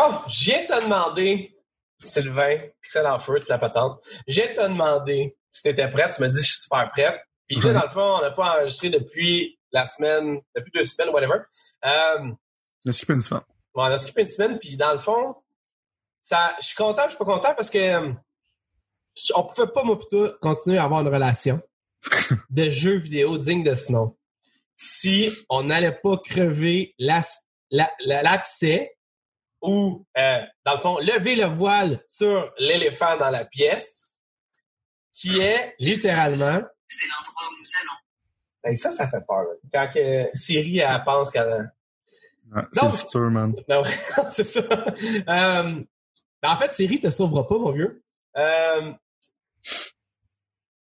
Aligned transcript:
Oh, 0.00 0.14
j'ai 0.28 0.66
te 0.66 0.82
demandé, 0.84 1.56
Sylvain, 2.04 2.58
c'est 2.82 3.02
dans 3.02 3.18
feu, 3.18 3.40
toute 3.40 3.48
la 3.48 3.58
patente. 3.58 4.02
J'ai 4.26 4.54
te 4.54 4.60
demandé 4.62 5.36
si 5.50 5.62
t'étais 5.62 5.90
prête. 5.90 6.14
Tu 6.14 6.22
m'as 6.22 6.28
dit, 6.28 6.40
je 6.42 6.46
suis 6.46 6.58
super 6.58 6.90
prête. 6.92 7.20
Puis 7.46 7.56
là, 7.60 7.68
Mhm. 7.68 7.74
dans 7.74 7.82
le 7.84 7.90
fond, 7.90 8.16
on 8.18 8.20
n'a 8.20 8.30
pas 8.30 8.58
enregistré 8.58 8.90
depuis 8.90 9.58
la 9.72 9.86
semaine, 9.86 10.40
depuis 10.54 10.70
deux 10.74 10.84
semaines, 10.84 11.08
whatever. 11.10 11.40
Euh, 11.84 12.30
Le 12.84 12.92
skip 12.92 13.10
une 13.10 13.22
semaine. 13.22 13.42
bon, 13.74 13.82
on 13.82 13.84
a 13.86 13.98
skippé 13.98 14.22
une 14.22 14.28
semaine, 14.28 14.58
puis 14.58 14.76
dans 14.76 14.92
le 14.92 14.98
fond, 14.98 15.34
ça, 16.20 16.54
je 16.60 16.66
suis 16.66 16.76
content, 16.76 17.04
je 17.04 17.10
suis 17.10 17.18
pas 17.18 17.24
content 17.24 17.54
parce 17.54 17.70
que 17.70 17.78
euh, 17.78 18.12
on 19.34 19.42
pouvait 19.44 19.66
pas, 19.72 19.82
moi, 19.82 19.98
plutôt 19.98 20.28
continuer 20.40 20.78
à 20.78 20.84
avoir 20.84 21.00
une 21.00 21.08
relation 21.08 21.60
de 22.50 22.70
jeux 22.70 22.98
vidéo 22.98 23.36
digne 23.38 23.64
de 23.64 23.74
ce 23.74 23.90
nom 23.92 24.16
si 24.76 25.28
on 25.48 25.64
n'allait 25.64 25.98
pas 26.02 26.16
crever 26.18 26.94
l'as- 26.98 27.42
la- 27.70 27.90
la- 28.04 28.22
l'abcès 28.22 28.96
ou, 29.62 30.06
euh, 30.16 30.40
dans 30.64 30.72
le 30.74 30.78
fond, 30.78 30.98
lever 30.98 31.36
le 31.36 31.46
voile 31.46 32.02
sur 32.06 32.52
l'éléphant 32.58 33.16
dans 33.16 33.30
la 33.30 33.44
pièce, 33.44 34.08
qui 35.12 35.40
est 35.40 35.74
littéralement... 35.78 36.60
C'est 36.86 37.06
l'endroit 37.06 37.42
où 37.50 37.54
nous 37.58 37.70
allons. 37.82 37.98
Ben, 38.64 38.76
ça, 38.76 38.90
ça 38.90 39.08
fait 39.08 39.20
peur. 39.26 39.42
là. 39.42 39.54
Quand 39.72 39.92
que 39.92 40.28
Siri, 40.34 40.78
elle 40.78 41.02
pense 41.04 41.30
qu'elle... 41.30 41.72
Ouais, 42.50 42.62
c'est 42.72 42.82
Non. 42.82 42.90
le 42.90 42.96
futur, 42.96 43.30
man. 43.30 43.54
Ben 43.68 43.82
ouais, 43.82 43.90
c'est 44.32 44.44
ça. 44.44 44.60
Euh, 44.62 45.82
ben 46.42 46.50
en 46.50 46.56
fait, 46.56 46.72
Siri 46.72 47.00
te 47.00 47.10
sauvera 47.10 47.46
pas, 47.48 47.58
mon 47.58 47.72
vieux. 47.72 48.02
Euh, 48.36 48.92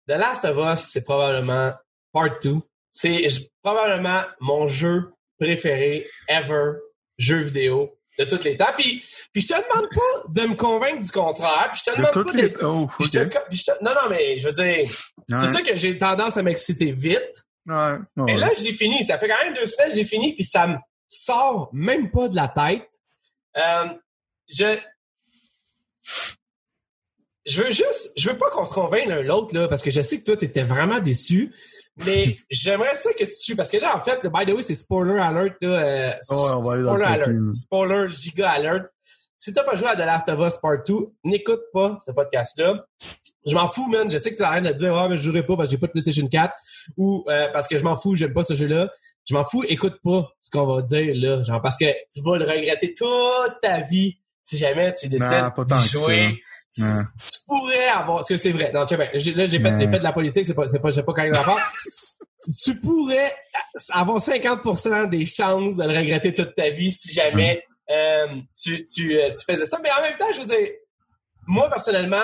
The 0.08 0.12
Last 0.12 0.44
of 0.44 0.56
Us, 0.56 0.84
c'est 0.90 1.04
probablement 1.04 1.72
Part 2.12 2.38
2. 2.42 2.56
C'est 2.92 3.26
probablement 3.62 4.22
mon 4.40 4.66
jeu 4.66 5.12
préféré 5.38 6.06
ever, 6.28 6.74
jeu 7.18 7.38
vidéo 7.38 7.98
de 8.18 8.24
tous 8.24 8.42
les 8.44 8.56
temps. 8.56 8.72
Puis, 8.76 9.04
puis 9.32 9.42
je 9.42 9.48
te 9.48 9.54
demande 9.54 9.88
pas 9.90 10.28
de 10.28 10.42
me 10.48 10.54
convaincre 10.54 11.00
du 11.00 11.10
contraire. 11.10 11.70
Puis 11.72 11.82
je 11.84 11.90
te 11.90 11.96
De 11.96 11.96
demande 11.98 12.12
toutes 12.12 12.32
pas 12.32 12.42
les... 12.42 12.54
Oh, 12.62 12.88
je 13.00 13.08
te- 13.08 13.54
je 13.56 13.64
te- 13.64 13.84
Non, 13.84 13.92
non, 13.94 14.08
mais 14.10 14.38
je 14.38 14.48
veux 14.48 14.54
dire, 14.54 14.86
c'est 15.28 15.52
ça 15.52 15.62
que 15.62 15.76
j'ai 15.76 15.98
tendance 15.98 16.36
à 16.36 16.42
m'exciter 16.42 16.92
vite. 16.92 17.44
Ouais. 17.66 17.74
ouais. 17.74 17.98
Mais 18.24 18.36
là, 18.36 18.50
je 18.56 18.62
l'ai 18.62 18.72
fini. 18.72 19.02
Ça 19.04 19.18
fait 19.18 19.28
quand 19.28 19.42
même 19.44 19.54
deux 19.54 19.66
semaines 19.66 19.88
que 19.90 19.94
j'ai 19.96 20.04
fini, 20.04 20.34
puis 20.34 20.44
ça 20.44 20.66
me 20.66 20.76
sort 21.08 21.70
même 21.72 22.10
pas 22.10 22.28
de 22.28 22.36
la 22.36 22.48
tête. 22.48 22.88
Euh, 23.56 23.88
je... 24.48 24.76
Je 27.46 27.62
veux 27.62 27.70
juste... 27.70 28.12
Je 28.16 28.30
veux 28.30 28.38
pas 28.38 28.48
qu'on 28.50 28.64
se 28.66 28.72
convainque 28.74 29.06
l'un 29.06 29.20
l'autre, 29.22 29.54
là, 29.54 29.68
parce 29.68 29.82
que 29.82 29.90
je 29.90 30.00
sais 30.00 30.18
que 30.18 30.24
toi, 30.24 30.36
t'étais 30.36 30.62
vraiment 30.62 30.98
déçu. 30.98 31.54
Mais 32.06 32.34
j'aimerais 32.50 32.96
ça 32.96 33.12
que 33.12 33.24
tu... 33.24 33.54
Parce 33.56 33.70
que 33.70 33.76
là, 33.76 33.96
en 33.96 34.00
fait, 34.00 34.20
by 34.24 34.44
the 34.44 34.54
way, 34.54 34.62
c'est 34.62 34.74
spoiler 34.74 35.18
alert, 35.20 35.54
là. 35.60 35.68
euh, 35.68 36.10
Oh, 36.30 36.48
on 36.54 36.60
va 36.60 36.72
aller 36.72 36.82
dans 36.82 36.94
spoiler 36.94 36.98
le 36.98 37.04
alert. 37.04 37.54
Spoiler 37.54 38.08
giga 38.10 38.50
alert. 38.50 38.84
Si 39.38 39.52
t'as 39.52 39.62
pas 39.62 39.76
joué 39.76 39.88
à 39.88 39.94
The 39.94 39.98
Last 40.06 40.28
of 40.30 40.38
Us 40.40 40.56
Part 40.60 40.84
2, 40.88 40.94
n'écoute 41.24 41.60
pas 41.72 41.98
ce 42.04 42.10
podcast-là. 42.12 42.86
Je 43.46 43.54
m'en 43.54 43.68
fous, 43.68 43.88
man. 43.90 44.10
Je 44.10 44.16
sais 44.16 44.30
que 44.32 44.36
tu 44.36 44.42
arrêtes 44.42 44.64
de 44.64 44.72
dire, 44.72 44.96
ah, 44.96 45.08
mais 45.08 45.16
je 45.18 45.22
jouerai 45.22 45.44
pas 45.44 45.56
parce 45.56 45.68
que 45.68 45.72
j'ai 45.72 45.78
pas 45.78 45.86
de 45.86 45.92
PlayStation 45.92 46.26
4 46.26 46.54
ou 46.96 47.24
euh, 47.28 47.48
parce 47.52 47.68
que 47.68 47.78
je 47.78 47.84
m'en 47.84 47.96
fous, 47.96 48.16
j'aime 48.16 48.32
pas 48.32 48.42
ce 48.42 48.54
jeu-là. 48.54 48.88
Je 49.28 49.34
m'en 49.34 49.44
fous, 49.44 49.62
écoute 49.68 49.96
pas 50.02 50.28
ce 50.40 50.50
qu'on 50.50 50.64
va 50.66 50.82
dire, 50.82 51.12
là. 51.16 51.44
Genre, 51.44 51.60
parce 51.62 51.76
que 51.76 51.84
tu 52.10 52.22
vas 52.22 52.38
le 52.38 52.44
regretter 52.46 52.94
toute 52.94 53.60
ta 53.60 53.80
vie 53.82 54.18
si 54.42 54.56
jamais 54.56 54.92
tu 54.92 55.08
décides 55.08 55.30
que 55.64 55.98
jouer. 55.98 56.28
Tu 56.76 57.38
pourrais 57.46 57.88
avoir, 57.88 58.18
parce 58.18 58.28
que 58.28 58.36
c'est 58.36 58.52
vrai. 58.52 58.72
Non, 58.72 58.84
tu 58.84 58.96
sais, 58.96 58.98
ben, 58.98 59.10
là, 59.12 59.44
j'ai 59.46 59.58
fait, 59.58 59.78
fait 59.78 59.98
de 59.98 60.02
la 60.02 60.12
politique, 60.12 60.46
c'est 60.46 60.54
pas, 60.54 60.66
c'est 60.66 60.80
pas, 60.80 60.90
j'ai 60.90 61.02
pas 61.02 61.12
quand 61.12 61.22
même 61.22 61.34
rapport. 61.34 61.60
tu 62.64 62.78
pourrais 62.80 63.32
avoir 63.90 64.18
50% 64.18 65.08
des 65.08 65.24
chances 65.24 65.76
de 65.76 65.84
le 65.84 65.96
regretter 65.96 66.34
toute 66.34 66.54
ta 66.54 66.70
vie 66.70 66.92
si 66.92 67.12
jamais 67.12 67.62
euh, 67.90 68.26
tu, 68.60 68.84
tu, 68.84 69.18
euh, 69.18 69.30
tu 69.30 69.44
faisais 69.44 69.66
ça. 69.66 69.78
Mais 69.82 69.90
en 69.96 70.02
même 70.02 70.16
temps, 70.18 70.26
je 70.34 70.40
veux 70.40 70.46
dire, 70.46 70.68
moi, 71.46 71.68
personnellement, 71.70 72.16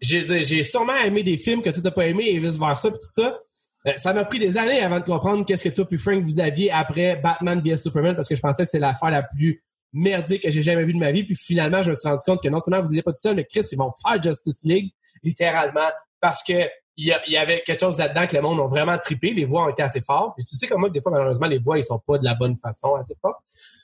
j'ai, 0.00 0.42
j'ai 0.42 0.62
sûrement 0.62 0.96
aimé 0.96 1.22
des 1.22 1.36
films 1.36 1.62
que 1.62 1.70
toi 1.70 1.82
t'as 1.82 1.90
pas 1.90 2.06
aimé 2.06 2.24
et 2.26 2.38
vice-versa 2.38 2.90
puis 2.90 2.98
tout 2.98 3.22
ça. 3.22 3.38
Euh, 3.86 3.92
ça 3.98 4.12
m'a 4.12 4.24
pris 4.24 4.38
des 4.38 4.56
années 4.58 4.80
avant 4.80 5.00
de 5.00 5.04
comprendre 5.04 5.44
qu'est-ce 5.44 5.64
que 5.68 5.74
toi 5.74 5.86
puis 5.86 5.98
Frank 5.98 6.22
vous 6.24 6.40
aviez 6.40 6.70
après 6.70 7.16
Batman 7.16 7.60
vs 7.64 7.76
Superman 7.76 8.14
parce 8.14 8.28
que 8.28 8.36
je 8.36 8.40
pensais 8.40 8.64
que 8.64 8.68
c'était 8.70 8.80
l'affaire 8.80 9.10
la 9.10 9.22
plus 9.22 9.62
merdique 9.92 10.42
que 10.42 10.50
j'ai 10.50 10.62
jamais 10.62 10.84
vue 10.84 10.92
de 10.92 10.98
ma 10.98 11.12
vie. 11.12 11.24
Puis 11.24 11.36
finalement, 11.36 11.82
je 11.82 11.90
me 11.90 11.94
suis 11.94 12.08
rendu 12.08 12.24
compte 12.24 12.42
que 12.42 12.48
non 12.48 12.60
seulement 12.60 12.82
vous 12.82 12.88
n'étiez 12.88 13.02
pas 13.02 13.12
tout 13.12 13.20
seul, 13.20 13.36
mais 13.36 13.44
Chris, 13.44 13.62
ils 13.72 13.78
vont 13.78 13.90
faire 14.06 14.22
Justice 14.22 14.64
League, 14.64 14.92
littéralement, 15.22 15.88
parce 16.20 16.42
que 16.42 16.68
il 16.98 17.06
y, 17.06 17.12
a- 17.12 17.40
avait 17.40 17.62
quelque 17.64 17.78
chose 17.78 17.96
là-dedans 17.96 18.26
que 18.26 18.34
le 18.34 18.42
monde 18.42 18.58
ont 18.58 18.66
vraiment 18.66 18.98
trippé. 18.98 19.32
Les 19.32 19.44
voix 19.44 19.66
ont 19.66 19.68
été 19.68 19.82
assez 19.84 20.00
fortes. 20.00 20.34
Puis 20.36 20.44
tu 20.44 20.56
sais 20.56 20.66
comment 20.66 20.88
des 20.88 21.00
fois, 21.00 21.12
malheureusement, 21.12 21.46
les 21.46 21.58
voix, 21.58 21.78
ils 21.78 21.84
sont 21.84 22.00
pas 22.04 22.18
de 22.18 22.24
la 22.24 22.34
bonne 22.34 22.58
façon 22.58 22.96
assez 22.96 23.14
fortes. 23.22 23.38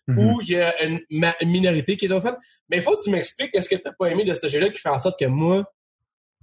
Mhm. 0.08 0.18
Ou 0.18 0.40
il 0.42 0.50
y 0.50 0.60
a 0.60 0.74
une, 0.82 1.00
minorité 1.44 1.96
qui 1.96 2.06
est 2.06 2.08
d'autres 2.08 2.28
fans. 2.28 2.36
Mais 2.68 2.78
il 2.78 2.82
faut 2.82 2.96
que 2.96 3.02
tu 3.02 3.10
m'expliques 3.10 3.52
qu'est-ce 3.52 3.68
que 3.68 3.76
tu 3.76 3.82
n'as 3.84 3.92
pas 3.96 4.06
aimé 4.06 4.24
de 4.24 4.34
ce 4.34 4.48
jeu-là 4.48 4.68
qui 4.70 4.78
fait 4.78 4.88
en 4.88 4.98
sorte 4.98 5.18
que 5.18 5.26
moi, 5.26 5.64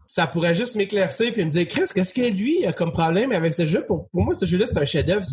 ça 0.05 0.27
pourrait 0.27 0.55
juste 0.55 0.77
m'éclaircir 0.77 1.33
puis 1.33 1.43
me 1.43 1.49
dire 1.49 1.67
Chris, 1.67 1.83
qu'est-ce 1.93 2.13
que 2.13 2.21
lui 2.21 2.65
a 2.65 2.71
comme 2.71 2.91
problème 2.93 3.33
avec 3.33 3.53
ce 3.53 3.65
jeu? 3.65 3.85
Pour, 3.85 4.09
pour 4.09 4.23
moi, 4.23 4.33
ce 4.33 4.45
jeu-là, 4.45 4.65
c'est 4.65 4.77
un 4.77 4.85
chef-d'œuvre. 4.85 5.25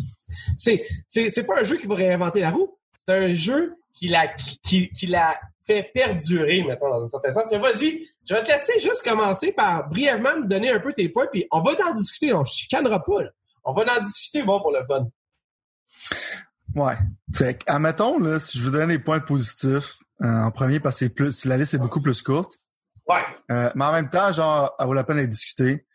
C'est, 0.57 0.83
c'est 1.07 1.43
pas 1.43 1.61
un 1.61 1.63
jeu 1.63 1.77
qui 1.77 1.87
va 1.87 1.95
réinventer 1.95 2.41
la 2.41 2.51
roue. 2.51 2.77
C'est 2.97 3.13
un 3.13 3.31
jeu 3.31 3.75
qui 3.99 4.07
l'a, 4.07 4.27
qui, 4.63 4.89
qui 4.89 5.07
l'a 5.07 5.37
fait 5.67 5.91
perdurer, 5.93 6.63
mettons, 6.63 6.89
dans 6.89 7.03
un 7.03 7.07
certain 7.07 7.31
sens. 7.31 7.45
Mais 7.51 7.59
vas-y, 7.59 8.07
je 8.27 8.33
vais 8.33 8.41
te 8.41 8.49
laisser 8.49 8.79
juste 8.79 9.03
commencer 9.03 9.51
par 9.51 9.89
brièvement 9.89 10.37
me 10.37 10.47
donner 10.47 10.71
un 10.71 10.79
peu 10.79 10.93
tes 10.93 11.09
points, 11.09 11.27
puis 11.31 11.45
on 11.51 11.61
va 11.61 11.71
en 11.87 11.93
discuter. 11.93 12.33
On 12.33 12.43
chicanera 12.43 13.03
pas, 13.03 13.23
là. 13.23 13.29
On 13.65 13.73
va 13.73 13.83
en 13.93 14.01
discuter, 14.01 14.41
bon, 14.43 14.59
pour 14.61 14.71
le 14.71 14.83
fun. 14.85 15.07
Ouais. 16.75 16.97
C'est 17.33 17.59
admettons, 17.67 18.19
là, 18.19 18.39
si 18.39 18.57
je 18.57 18.63
vous 18.63 18.71
donne 18.71 18.89
des 18.89 18.99
points 18.99 19.19
positifs, 19.19 19.97
euh, 20.21 20.27
en 20.27 20.51
premier, 20.51 20.79
parce 20.79 20.95
que 20.95 21.05
c'est 21.05 21.13
plus, 21.13 21.45
la 21.45 21.57
liste 21.57 21.73
est 21.73 21.79
beaucoup 21.79 22.01
plus 22.01 22.21
courte. 22.21 22.57
Ouais. 23.07 23.21
Euh, 23.51 23.69
mais 23.75 23.85
en 23.85 23.91
même 23.91 24.09
temps, 24.09 24.31
genre, 24.31 24.73
elle 24.79 24.85
vaut 24.85 24.93
la 24.93 25.03
peine 25.03 25.17
d'être 25.17 25.29
discutée. 25.29 25.85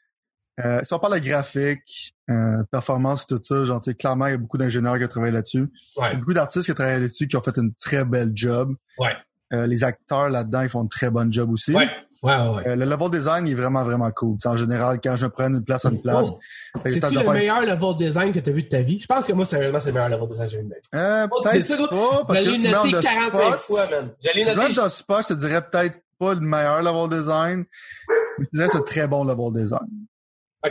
Euh, 0.60 0.84
si 0.84 0.92
on 0.92 0.98
parle 0.98 1.20
de 1.20 1.26
graphique, 1.26 2.13
euh, 2.30 2.62
performance, 2.70 3.26
tout 3.26 3.38
ça, 3.42 3.64
genre, 3.64 3.80
tu 3.80 3.90
sais, 3.90 3.94
clairement, 3.96 4.26
il 4.26 4.30
y 4.30 4.34
a 4.34 4.38
beaucoup 4.38 4.56
d'ingénieurs 4.58 4.96
qui 4.98 5.04
ont 5.04 5.08
travaillé 5.08 5.32
là-dessus. 5.32 5.68
Il 5.96 5.98
y 5.98 6.00
Ouais. 6.02 6.08
a 6.10 6.14
beaucoup 6.14 6.32
d'artistes 6.34 6.64
qui 6.64 6.70
ont 6.70 6.74
travaillé 6.74 7.00
là-dessus, 7.00 7.28
qui 7.28 7.36
ont 7.36 7.42
fait 7.42 7.56
une 7.56 7.72
très 7.74 8.04
belle 8.04 8.32
job. 8.34 8.74
Ouais. 8.98 9.14
Euh, 9.52 9.66
les 9.66 9.84
acteurs 9.84 10.30
là-dedans, 10.30 10.62
ils 10.62 10.68
font 10.70 10.82
une 10.82 10.88
très 10.88 11.10
bonne 11.10 11.32
job 11.32 11.50
aussi. 11.50 11.74
Ouais. 11.74 11.88
Ouais, 12.22 12.34
ouais, 12.38 12.48
ouais. 12.54 12.68
Euh, 12.68 12.76
le 12.76 12.86
level 12.86 13.10
design 13.10 13.46
il 13.46 13.52
est 13.52 13.54
vraiment, 13.54 13.84
vraiment 13.84 14.10
cool. 14.10 14.38
Tu 14.40 14.48
en 14.48 14.56
général, 14.56 14.98
quand 15.04 15.14
je 15.14 15.26
me 15.26 15.30
prends 15.30 15.46
une 15.48 15.62
place 15.62 15.84
à 15.84 15.90
une 15.90 16.00
place, 16.00 16.28
Oh. 16.32 16.38
tant 16.72 16.80
C'est-tu 16.86 17.14
le 17.14 17.20
faire- 17.20 17.32
meilleur 17.34 17.60
level 17.60 17.96
design 17.98 18.32
que 18.32 18.38
tu 18.38 18.48
as 18.48 18.52
vu 18.54 18.62
de 18.62 18.68
ta 18.68 18.80
vie? 18.80 18.98
Je 18.98 19.04
pense 19.06 19.26
que 19.26 19.34
moi, 19.34 19.44
sérieusement, 19.44 19.78
c'est 19.78 19.90
le 19.90 19.92
meilleur 19.92 20.08
level 20.08 20.28
design 20.30 20.46
que 20.46 20.52
j'ai 20.52 20.58
vu 20.58 20.64
de 20.64 20.68
ma 20.70 20.74
vie. 20.76 20.80
Euh, 20.94 21.28
Oh, 21.30 21.42
peut-être 21.42 21.88
pas, 21.90 22.24
parce 22.26 22.40
que 22.40 22.44
tu 22.46 22.62
de 22.62 23.00
45 23.02 23.30
spot. 23.52 23.60
fois, 23.60 23.90
man. 23.90 24.10
L'ai 24.34 24.40
Si 24.40 24.48
tu 24.48 24.54
blanches 24.54 24.74
dans 24.74 24.88
spot, 24.88 25.24
je 25.28 25.34
te 25.34 25.38
dirais 25.38 25.60
peut-être 25.70 25.98
pas 26.18 26.32
le 26.34 26.40
meilleur 26.40 26.82
level 26.82 27.18
design, 27.20 27.64
mais 28.38 28.46
je 28.50 28.56
dirais 28.58 28.68
c'est 28.72 28.78
un 28.78 28.82
très 28.82 29.06
bon 29.06 29.24
level 29.24 29.52
design. 29.62 30.06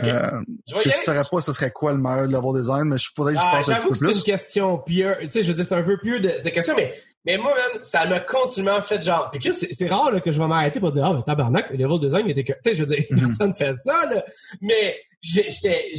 Euh, 0.02 0.40
Je 0.68 0.88
ne 0.88 0.92
saurais 0.92 1.24
pas 1.30 1.40
ce 1.40 1.52
serait 1.52 1.70
quoi 1.70 1.92
le 1.92 1.98
meilleur 1.98 2.26
level 2.26 2.60
design, 2.60 2.84
mais 2.84 2.98
je 2.98 3.08
faudrait 3.14 3.34
que 3.34 3.40
je 3.40 3.44
Ah, 3.46 3.56
pense 3.56 3.68
un 3.68 3.74
petit 3.74 3.80
J'avoue 3.80 3.88
peu 3.94 4.06
que 4.06 4.12
c'est 4.12 4.18
une 4.18 4.24
question 4.24 4.78
pieuse. 4.78 5.16
Tu 5.20 5.26
sais, 5.28 5.42
je 5.42 5.48
veux 5.48 5.54
dire, 5.54 5.66
c'est 5.66 5.74
un 5.74 5.82
peu 5.82 5.98
pieux 5.98 6.20
de, 6.20 6.28
de 6.42 6.48
question, 6.50 6.74
mais, 6.76 6.94
mais 7.24 7.36
moi, 7.38 7.54
man, 7.54 7.82
ça 7.82 8.04
m'a 8.06 8.20
continuellement 8.20 8.82
fait 8.82 9.02
genre. 9.02 9.30
Puis 9.30 9.52
c'est 9.54 9.86
rare 9.86 10.10
là, 10.10 10.20
que 10.20 10.32
je 10.32 10.40
vais 10.40 10.46
m'arrêter 10.48 10.80
pour 10.80 10.90
dire, 10.92 11.04
ah, 11.04 11.22
tabarnak, 11.24 11.70
le 11.70 11.76
level 11.76 12.00
design 12.00 12.28
était 12.28 12.42
que. 12.44 12.52
Tu 12.54 12.58
sais, 12.70 12.74
je 12.74 12.84
veux 12.84 12.94
dire, 12.94 13.04
Mhm. 13.10 13.18
personne 13.20 13.54
fait 13.54 13.74
ça, 13.76 14.06
là. 14.12 14.24
Mais 14.60 14.96
j'étais 15.20 15.92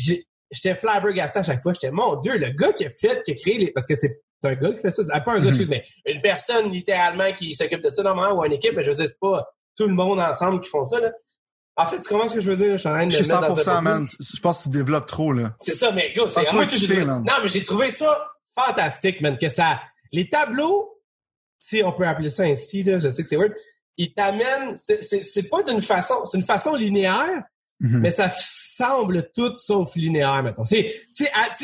j'étais 0.52 0.76
flabbergasté 0.76 1.40
à 1.40 1.44
chaque 1.44 1.62
fois. 1.64 1.74
J'étais, 1.74 1.92
mon 1.92 2.16
Dieu, 2.18 2.38
le 2.38 2.50
gars 2.52 2.74
qui 2.74 2.86
a 2.86 2.90
fait, 2.90 3.24
qui 3.24 3.32
a 3.32 3.36
créé 3.36 3.58
les. 3.58 3.72
Parce 3.72 3.86
que 3.88 3.96
c'est 3.96 4.22
un 4.44 4.54
gars 4.56 4.72
qui 4.74 4.80
fait 4.80 4.92
ça. 4.92 5.02
Ah, 5.12 5.22
pas 5.22 5.32
un 5.34 5.36
gars, 5.36 5.42
Mhm. 5.44 5.48
excuse, 5.48 5.70
mais 5.70 5.84
une 6.06 6.22
personne 6.22 6.72
littéralement 6.72 7.32
qui 7.34 7.56
s'occupe 7.56 7.82
de 7.84 7.90
ça 7.90 8.04
normalement 8.04 8.40
ou 8.40 8.46
une 8.46 8.54
équipe, 8.54 8.74
mais 8.76 8.84
je 8.84 8.92
veux 8.92 8.96
dire, 8.98 9.08
c'est 9.08 9.20
pas 9.20 9.48
tout 9.78 9.88
le 9.88 9.94
monde 9.94 10.20
ensemble 10.20 10.62
qui 10.62 10.70
font 10.70 10.86
ça, 10.86 11.00
là. 11.00 11.12
En 11.78 11.86
fait, 11.88 12.00
tu 12.00 12.08
comprends 12.08 12.28
ce 12.28 12.34
que 12.36 12.42
je 12.42 12.50
veux 12.50 12.56
dire? 12.56 12.72
Je 12.72 12.78
suis 12.78 12.88
en 12.88 12.94
train 12.94 13.06
de 13.06 13.12
Je 13.12 13.18
me 13.20 13.24
suis 13.24 13.32
mettre 13.34 13.48
dans 13.48 13.58
un 13.58 13.62
100%, 13.62 13.78
peu- 13.78 13.84
man. 13.84 14.08
Je 14.20 14.40
pense 14.40 14.58
que 14.60 14.64
tu 14.64 14.70
développes 14.70 15.08
trop, 15.08 15.34
là. 15.34 15.56
c'est 15.60 15.74
ça, 15.76 15.92
mais 15.92 16.14
gros, 16.16 16.28
c'est 16.28 16.52
moi 16.54 16.66
que. 16.66 17.04
Non, 17.04 17.24
mais 17.44 17.50
j'ai 17.50 17.64
trouvé 17.64 17.92
ça 17.92 18.28
fantastique, 18.58 19.20
man, 19.22 19.38
que 19.38 19.50
ça. 19.50 19.82
Les 20.14 20.30
tableaux, 20.30 21.02
si 21.60 21.82
on 21.84 21.92
peut 21.92 22.08
appeler 22.08 22.30
ça 22.30 22.44
ainsi, 22.44 22.84
là, 22.84 23.00
je 23.00 23.10
sais 23.12 23.24
que 23.24 23.28
c'est 23.28 23.36
weird, 23.38 23.54
ils 23.98 24.14
t'amènent. 24.14 24.76
C'est 24.76 25.50
pas 25.50 25.64
d'une 25.64 25.82
façon. 25.82 26.24
C'est 26.26 26.38
une 26.38 26.46
façon 26.46 26.76
linéaire, 26.76 27.44
Mhm. 27.82 28.00
mais 28.00 28.10
ça 28.12 28.32
semble 28.38 29.30
tout 29.36 29.54
sauf 29.56 29.96
linéaire, 29.96 30.42
mettons. 30.44 30.64
C'est 30.64 30.94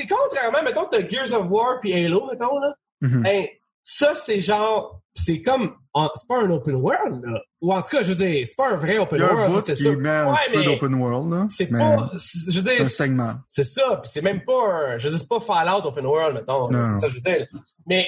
contrairement, 0.09 0.61
mettons, 0.63 0.85
t'as 0.91 1.07
Gears 1.07 1.31
of 1.33 1.49
War 1.49 1.79
puis 1.79 1.93
Halo, 1.93 2.27
mettons, 2.29 2.57
là. 2.59 2.75
Mhm. 2.99 3.25
Hey, 3.25 3.60
ça, 3.83 4.13
c'est 4.15 4.39
genre. 4.39 5.01
C'est 5.13 5.41
comme. 5.41 5.75
C'est 6.15 6.27
pas 6.27 6.37
un 6.41 6.49
open 6.51 6.75
world, 6.75 7.21
là. 7.25 7.39
Ou 7.61 7.73
en 7.73 7.81
tout 7.81 7.89
cas, 7.95 8.01
je 8.01 8.09
veux 8.13 8.15
dire, 8.15 8.47
c'est 8.47 8.55
pas 8.55 8.69
un 8.71 8.77
vrai 8.77 8.97
open 8.97 9.21
world, 9.21 9.51
ça, 9.55 9.61
c'est 9.61 9.75
sûr. 9.75 9.97
met 9.99 10.09
un 10.09 10.31
Ouais, 10.31 10.37
petit 10.45 10.51
peu 10.57 10.63
d'open 10.63 10.93
world, 10.95 11.31
là. 11.33 11.45
C'est 11.49 11.67
pas. 11.67 12.09
c'est- 12.17 12.51
Je 12.51 12.59
veux 12.61 12.65
c'est 12.65 12.75
dire, 12.77 12.85
un 12.85 12.89
segment. 12.89 13.33
c'est 13.49 13.65
ça, 13.65 13.99
puis 14.01 14.09
c'est 14.13 14.21
même 14.21 14.43
pas 14.45 14.53
un. 14.93 14.97
Je 14.97 15.09
dis 15.09 15.19
c'est 15.19 15.27
pas 15.27 15.39
Fallout 15.41 15.85
Open 15.85 16.05
World, 16.05 16.35
mettons. 16.35 16.69
C'est 16.71 16.95
ça 17.01 17.07
je 17.09 17.13
veux 17.15 17.19
dire. 17.19 17.45
Mais 17.87 18.07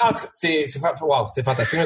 en 0.00 0.08
tout 0.12 0.20
cas, 0.20 0.28
c'est. 0.32 0.64
c'est 0.68 0.80
Wow, 1.00 1.26
c'est 1.28 1.42
fantastique. 1.42 1.80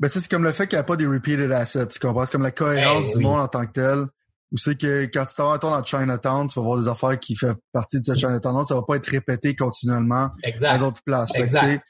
Ben, 0.00 0.08
tu 0.08 0.14
sais, 0.14 0.20
c'est 0.20 0.30
comme 0.30 0.44
le 0.44 0.52
fait 0.52 0.66
qu'il 0.66 0.76
n'y 0.76 0.80
a 0.80 0.84
pas 0.84 0.96
des 0.96 1.06
repeated 1.06 1.52
assets, 1.52 1.86
tu 1.88 1.98
comprends? 1.98 2.24
C'est 2.24 2.32
comme 2.32 2.42
la 2.42 2.50
cohérence 2.52 3.04
Ben, 3.06 3.12
du 3.12 3.18
oui. 3.18 3.24
monde 3.24 3.40
en 3.40 3.48
tant 3.48 3.66
que 3.66 3.72
tel. 3.72 4.06
Où 4.50 4.56
c'est 4.56 4.80
que 4.80 5.04
quand 5.12 5.26
tu 5.26 5.34
t'en 5.34 5.58
dans 5.58 5.84
Chinatown, 5.84 6.46
tu 6.48 6.58
vas 6.58 6.64
voir 6.64 6.80
des 6.80 6.88
affaires 6.88 7.20
qui 7.20 7.36
font 7.36 7.54
partie 7.70 8.00
de 8.00 8.06
ce 8.06 8.14
Chinatown, 8.14 8.64
ça 8.64 8.76
va 8.76 8.82
pas 8.82 8.96
être 8.96 9.08
répété 9.08 9.54
continuellement 9.54 10.30
à 10.62 10.78
d'autres 10.78 11.02
places. 11.04 11.34
Exact. 11.34 11.82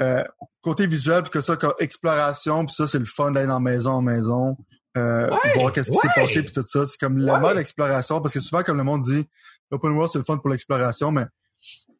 Euh, 0.00 0.24
côté 0.62 0.86
visuel, 0.86 1.22
puis 1.22 1.30
que 1.30 1.40
ça, 1.42 1.56
exploration, 1.78 2.64
puis 2.66 2.74
ça, 2.74 2.86
c'est 2.86 2.98
le 2.98 3.04
fun 3.04 3.30
d'aller 3.30 3.46
dans 3.46 3.60
maison 3.60 3.92
en 3.92 4.02
maison, 4.02 4.56
euh, 4.96 5.28
Ouais, 5.30 5.52
voir 5.54 5.72
qu'est-ce 5.72 5.90
qui 5.90 5.98
s'est 5.98 6.08
ouais. 6.08 6.14
passé, 6.22 6.42
puis 6.42 6.52
tout 6.52 6.64
ça. 6.66 6.86
C'est 6.86 6.98
comme 6.98 7.18
le 7.18 7.30
Ouais. 7.32 7.40
mode 7.40 7.58
exploration, 7.58 8.20
parce 8.20 8.32
que 8.34 8.40
souvent, 8.40 8.62
comme 8.62 8.78
le 8.78 8.84
monde 8.84 9.02
dit, 9.02 9.26
l'open 9.70 9.92
world, 9.92 10.10
c'est 10.10 10.18
le 10.18 10.24
fun 10.24 10.38
pour 10.38 10.48
l'exploration, 10.50 11.10
mais 11.12 11.26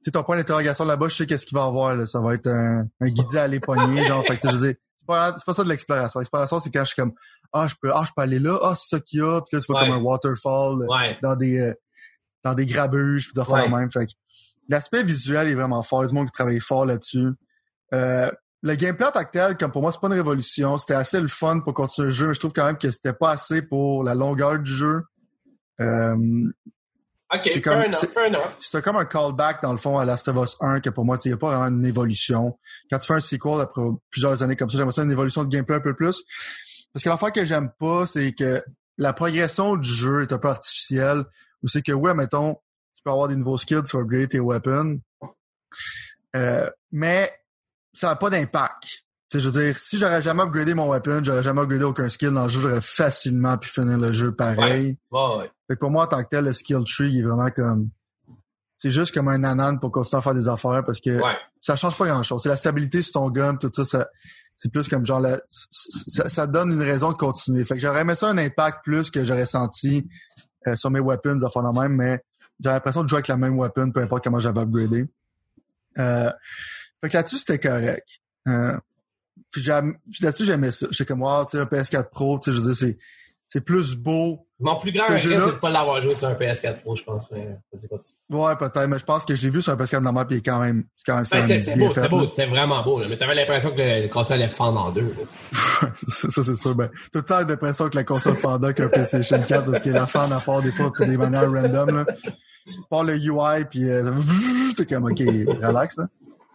tu 0.04 0.10
ton 0.10 0.24
point 0.24 0.36
d'interrogation 0.36 0.84
là-bas, 0.84 1.08
je 1.08 1.16
sais 1.16 1.26
qu'est-ce 1.26 1.46
qu'il 1.46 1.56
va 1.56 1.64
y 1.64 1.68
avoir, 1.68 1.94
là. 1.94 2.06
Ça 2.06 2.20
va 2.20 2.34
être 2.34 2.48
un, 2.48 2.86
un 3.00 3.06
guidé 3.06 3.38
à 3.38 3.42
aller 3.44 3.60
pogner, 3.60 4.04
genre, 4.06 4.24
fait 4.24 4.36
que, 4.36 4.42
tu 4.42 4.48
sais, 4.48 4.54
je 4.54 4.58
dire, 4.60 4.74
c'est 4.96 5.06
pas, 5.06 5.34
c'est 5.36 5.44
pas 5.44 5.54
ça 5.54 5.62
de 5.64 5.68
l'exploration. 5.68 6.20
L'exploration, 6.20 6.60
c'est 6.60 6.70
quand 6.70 6.80
je 6.84 6.86
suis 6.92 6.96
comme, 6.96 7.12
ah, 7.52 7.66
je 7.68 7.74
peux, 7.80 7.92
ah, 7.94 8.04
je 8.06 8.12
peux 8.16 8.22
aller 8.22 8.38
là, 8.38 8.58
ah, 8.62 8.74
c'est 8.76 8.96
ça 8.96 9.00
qu'il 9.00 9.18
y 9.20 9.22
a, 9.22 9.40
puis 9.42 9.56
là, 9.56 9.60
tu 9.60 9.70
vois 9.70 9.80
comme 9.82 9.92
un 9.92 10.00
waterfall, 10.02 10.86
Ouais. 10.88 11.18
dans 11.22 11.36
des 11.36 11.60
euh, 11.60 11.74
dans 12.44 12.54
des 12.54 12.66
grabuges 12.66 13.26
puis 13.26 13.34
des 13.34 13.40
affaires 13.40 13.70
même. 13.70 13.90
Fait 13.92 14.06
que 14.06 14.12
l'aspect 14.68 15.04
visuel 15.04 15.46
est 15.48 15.54
vraiment 15.54 15.82
fort. 15.84 16.00
Il 16.02 16.04
y 16.04 16.06
a 16.06 16.08
du 16.08 16.14
monde 16.14 16.26
qui 16.26 16.32
travaille 16.32 16.58
fort 16.60 16.84
là-dessus. 16.86 17.28
Euh, 17.94 18.30
le 18.62 18.74
gameplay 18.76 19.06
en 19.06 19.10
tant 19.10 19.24
que 19.24 19.30
tel, 19.32 19.56
comme 19.56 19.72
pour 19.72 19.82
moi, 19.82 19.90
c'est 19.92 20.00
pas 20.00 20.06
une 20.06 20.12
révolution. 20.14 20.78
C'était 20.78 20.94
assez 20.94 21.20
le 21.20 21.26
fun 21.28 21.60
pour 21.60 21.74
continuer 21.74 22.06
le 22.08 22.12
jeu, 22.12 22.28
mais 22.28 22.34
je 22.34 22.38
trouve 22.40 22.52
quand 22.52 22.64
même 22.66 22.78
que 22.78 22.90
c'était 22.90 23.12
pas 23.12 23.30
assez 23.32 23.60
pour 23.62 24.04
la 24.04 24.14
longueur 24.14 24.58
du 24.60 24.70
jeu. 24.72 25.02
Euh, 25.80 26.14
OK, 27.34 27.40
C'est 27.44 27.60
fair 27.60 27.72
comme- 27.74 27.82
enough, 27.84 27.94
c'est- 27.94 28.06
fair 28.12 28.26
enough. 28.28 28.40
c'était 28.60 28.82
comme 28.82 28.96
un 28.96 29.04
callback 29.06 29.62
dans 29.62 29.72
le 29.72 29.78
fond 29.78 29.98
à 29.98 30.04
Last 30.04 30.28
of 30.28 30.36
Us 30.44 30.56
1 30.60 30.80
que 30.80 30.90
pour 30.90 31.04
moi, 31.04 31.18
il 31.24 31.28
n'y 31.28 31.34
a 31.34 31.36
pas 31.38 31.56
vraiment 31.56 31.76
une 31.78 31.86
évolution. 31.86 32.58
Quand 32.90 32.98
tu 32.98 33.06
fais 33.06 33.14
un 33.14 33.20
sequel 33.20 33.60
après 33.60 33.82
plusieurs 34.10 34.42
années 34.42 34.54
comme 34.54 34.68
ça, 34.70 34.76
j'aimerais 34.78 34.92
ça 34.92 35.02
une 35.02 35.10
évolution 35.10 35.42
de 35.44 35.48
gameplay 35.48 35.76
un 35.76 35.80
peu 35.80 35.94
plus. 35.94 36.22
Parce 36.92 37.02
que 37.02 37.08
l'affaire 37.08 37.32
que 37.32 37.44
j'aime 37.44 37.70
pas, 37.80 38.06
c'est 38.06 38.32
que 38.32 38.62
la 38.98 39.12
progression 39.14 39.76
du 39.76 39.88
jeu 39.88 40.22
est 40.22 40.32
un 40.32 40.38
peu 40.38 40.48
artificielle. 40.48 41.24
Ou 41.62 41.68
c'est 41.68 41.80
que, 41.82 41.92
ouais, 41.92 42.12
mettons, 42.12 42.54
tu 42.94 43.02
peux 43.02 43.10
avoir 43.10 43.28
des 43.28 43.36
nouveaux 43.36 43.56
skills, 43.56 43.82
tu 43.88 43.96
vas 43.96 44.02
upgrader 44.02 44.28
tes 44.28 44.40
weapons. 44.40 45.00
Euh, 46.36 46.68
mais 46.90 47.32
ça 47.92 48.08
n'a 48.08 48.16
pas 48.16 48.30
d'impact. 48.30 48.82
Tu 48.82 49.38
sais, 49.38 49.40
je 49.40 49.48
veux 49.48 49.62
dire, 49.62 49.78
si 49.78 49.98
j'aurais 49.98 50.20
jamais 50.20 50.42
upgradé 50.42 50.74
mon 50.74 50.88
weapon, 50.88 51.20
j'aurais 51.22 51.42
jamais 51.42 51.62
upgradé 51.62 51.84
aucun 51.84 52.08
skill 52.08 52.30
dans 52.32 52.44
le 52.44 52.48
jeu, 52.48 52.60
j'aurais 52.60 52.80
facilement 52.80 53.56
pu 53.56 53.68
finir 53.68 53.98
le 53.98 54.12
jeu 54.12 54.32
pareil. 54.32 54.98
Ouais, 55.10 55.36
ouais. 55.38 55.50
Fait 55.66 55.74
que 55.74 55.80
pour 55.80 55.90
moi, 55.90 56.04
en 56.04 56.06
tant 56.06 56.22
que 56.22 56.28
tel, 56.28 56.44
le 56.44 56.52
skill 56.52 56.84
tree, 56.84 57.12
il 57.12 57.20
est 57.20 57.22
vraiment 57.22 57.50
comme... 57.50 57.88
C'est 58.78 58.90
juste 58.90 59.14
comme 59.14 59.28
un 59.28 59.44
anane 59.44 59.78
pour 59.78 59.92
continuer 59.92 60.18
à 60.18 60.22
faire 60.22 60.34
des 60.34 60.48
affaires 60.48 60.84
parce 60.84 61.00
que 61.00 61.20
ça 61.60 61.76
change 61.76 61.96
pas 61.96 62.06
grand-chose. 62.06 62.42
C'est 62.42 62.48
la 62.48 62.56
stabilité 62.56 63.00
sur 63.00 63.12
ton 63.12 63.30
gun, 63.30 63.54
tout 63.56 63.70
ça, 63.74 63.84
ça 63.84 64.08
c'est 64.56 64.70
plus 64.70 64.88
comme 64.88 65.06
genre... 65.06 65.20
La, 65.20 65.40
ça, 65.48 66.28
ça 66.28 66.46
donne 66.46 66.72
une 66.72 66.82
raison 66.82 67.10
de 67.12 67.16
continuer. 67.16 67.64
Fait 67.64 67.74
que 67.74 67.80
j'aurais 67.80 68.00
aimé 68.00 68.14
ça 68.14 68.28
un 68.28 68.38
impact 68.38 68.84
plus 68.84 69.10
que 69.10 69.24
j'aurais 69.24 69.46
senti 69.46 70.06
euh, 70.66 70.74
sur 70.76 70.90
mes 70.90 71.00
weapons, 71.00 71.36
de 71.36 71.48
faire 71.48 71.62
la 71.62 71.72
même, 71.72 71.96
mais 71.96 72.22
j'ai 72.60 72.70
l'impression 72.70 73.02
de 73.02 73.08
jouer 73.08 73.18
avec 73.18 73.28
la 73.28 73.36
même 73.36 73.58
weapon, 73.58 73.90
peu 73.92 74.00
importe 74.00 74.24
comment 74.24 74.40
j'avais 74.40 74.60
upgradé. 74.60 75.06
Euh, 75.98 76.30
fait 77.02 77.08
que 77.08 77.16
là-dessus, 77.16 77.38
c'était 77.38 77.58
correct. 77.58 78.20
Euh, 78.48 78.76
puis 79.50 79.62
là-dessus, 79.62 80.44
j'aimais 80.44 80.70
ça. 80.70 80.86
J'étais 80.90 81.06
comme, 81.06 81.22
wow, 81.22 81.44
tu 81.44 81.56
sais, 81.56 81.62
un 81.62 81.64
PS4 81.64 82.10
Pro, 82.10 82.38
tu 82.38 82.50
sais, 82.50 82.56
je 82.56 82.62
veux 82.62 82.72
dire, 82.72 82.76
c'est, 82.76 82.98
c'est 83.48 83.60
plus 83.60 83.94
beau 83.94 84.46
Mon 84.60 84.76
plus 84.76 84.92
grand 84.92 85.04
regret, 85.04 85.18
c'est 85.20 85.52
de 85.52 85.58
pas 85.58 85.68
l'avoir 85.68 86.00
joué 86.00 86.14
sur 86.14 86.26
un 86.26 86.34
PS4 86.34 86.80
Pro, 86.80 86.96
je 86.96 87.02
pense. 87.02 87.30
Mais. 87.30 87.58
Ouais, 88.30 88.56
peut-être, 88.56 88.86
mais 88.86 88.98
je 88.98 89.04
pense 89.04 89.26
que 89.26 89.34
je 89.34 89.42
l'ai 89.42 89.50
vu 89.50 89.60
sur 89.60 89.72
un 89.72 89.76
PS4 89.76 90.00
normal, 90.00 90.26
puis 90.26 90.36
il 90.36 90.38
est 90.38 90.42
quand 90.42 90.60
même, 90.60 90.84
c'est 90.96 91.12
quand 91.12 91.16
même, 91.16 91.26
quand 91.30 91.40
C'était 91.42 91.76
beau, 91.76 91.88
c'était 91.92 92.08
beau, 92.08 92.26
c'était 92.26 92.46
vraiment 92.46 92.82
beau. 92.82 93.00
Là. 93.00 93.06
Mais 93.10 93.16
t'avais 93.18 93.34
l'impression 93.34 93.72
que 93.72 93.82
le, 93.82 94.02
le 94.02 94.08
console 94.08 94.40
allait 94.40 94.48
fendre 94.48 94.80
en 94.80 94.90
deux. 94.90 95.14
Là. 95.18 95.88
ça, 96.08 96.30
ça, 96.30 96.44
c'est 96.44 96.54
sûr. 96.54 96.74
Ben, 96.74 96.88
tout 97.12 97.18
le 97.18 97.22
temps 97.22 97.40
l'impression 97.40 97.88
que 97.90 97.96
la 97.96 98.04
console 98.04 98.36
Fanda 98.36 98.72
qu'un 98.72 98.88
PlayStation 98.88 99.38
4, 99.42 99.70
parce 99.70 99.82
qu'il 99.82 99.92
la 99.92 100.06
fan 100.06 100.32
à 100.32 100.40
part 100.40 100.62
des 100.62 100.72
fois 100.72 100.90
pour 100.90 101.04
des 101.04 101.16
manières 101.18 101.50
random, 101.52 101.96
là. 101.96 102.06
Tu 102.64 102.74
pars 102.88 103.02
le 103.02 103.16
UI, 103.16 103.64
puis 103.68 103.90
euh, 103.90 104.08
c'est 104.76 104.88
comme, 104.88 105.04
OK, 105.04 105.18
relax, 105.18 105.98
là. 105.98 106.06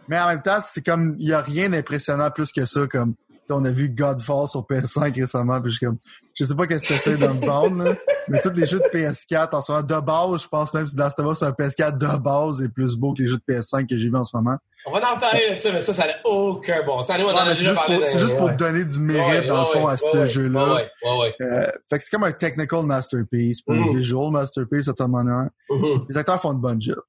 Mais 0.07 0.19
en 0.19 0.27
même 0.27 0.42
temps, 0.42 0.59
c'est 0.62 0.86
comme, 0.86 1.15
il 1.19 1.27
y 1.30 1.33
a 1.33 1.42
rien 1.42 1.69
d'impressionnant 1.69 2.30
plus 2.31 2.51
que 2.51 2.65
ça, 2.65 2.88
comme, 2.88 3.13
on 3.50 3.63
a 3.63 3.71
vu 3.71 3.89
Godfall 3.89 4.48
sur 4.50 4.62
PS5 4.65 5.15
récemment, 5.19 5.62
puis 5.62 5.71
je 5.71 5.80
comme, 5.86 5.98
je 6.33 6.44
sais 6.44 6.54
pas 6.56 6.68
qu'est-ce 6.68 6.83
que 6.86 6.94
t'essaies 6.94 7.15
de 7.18 7.27
me 7.27 7.45
vendre, 7.45 7.81
là, 7.83 7.94
mais 8.27 8.42
tous 8.42 8.51
les 8.51 8.65
jeux 8.65 8.80
de 8.80 8.86
PS4, 8.98 9.56
en 9.56 9.62
ce 9.62 9.71
moment, 9.71 9.83
de 9.83 10.00
base, 10.01 10.44
je 10.44 10.48
pense 10.50 10.74
même 10.74 10.83
que 10.86 10.98
Last 10.98 11.18
of 11.19 11.31
Us 11.31 11.38
sur 11.38 11.48
un 11.48 11.51
PS4 11.51 11.98
de 11.98 12.18
base 12.18 12.62
est 12.62 12.68
plus 12.69 12.98
beau 12.98 13.13
que 13.13 13.21
les 13.21 13.27
jeux 13.27 13.38
de 13.38 13.54
PS5 13.54 13.88
que 13.88 13.98
j'ai 13.98 14.09
vu 14.09 14.15
en 14.18 14.25
ce 14.25 14.36
moment. 14.36 14.57
On 14.86 14.92
va 14.92 15.00
en 15.13 15.18
parler 15.18 15.54
de 15.56 15.59
ça, 15.59 15.71
mais 15.71 15.80
ça, 15.81 15.94
ça 15.94 16.07
n'a 16.07 16.13
aucun 16.25 16.86
bon 16.86 17.01
sens. 17.01 17.18
C'est 17.18 17.56
juste 17.56 17.86
pour, 17.86 18.00
dans- 18.00 18.06
c'est 18.06 18.19
juste 18.19 18.38
pour 18.38 18.50
donner 18.51 18.86
du 18.86 19.00
mérite, 19.00 19.42
Ouais, 19.44 19.48
dans 19.48 19.62
le 19.62 19.65
fond, 19.68 19.86
ouais, 19.86 19.94
à 19.94 19.98
ce 19.98 20.25
jeu-là. 20.25 20.74
Ouais, 20.75 20.92
ouais, 21.04 21.18
ouais. 21.19 21.36
Euh, 21.42 21.71
fait 21.89 21.98
que 21.98 22.04
c'est 22.04 22.09
comme 22.12 22.24
un 22.24 22.31
technical 22.31 22.83
masterpiece, 22.86 23.62
un 23.69 23.74
Mhm. 23.75 23.98
visual 23.98 24.30
masterpiece 24.31 24.89
à 24.89 25.07
manière. 25.07 25.50
Mhm. 25.69 26.06
Les 26.09 26.18
acteurs 26.18 26.39
font 26.42 26.54
de 26.54 26.59
bonne 26.59 26.81
job. 26.81 27.00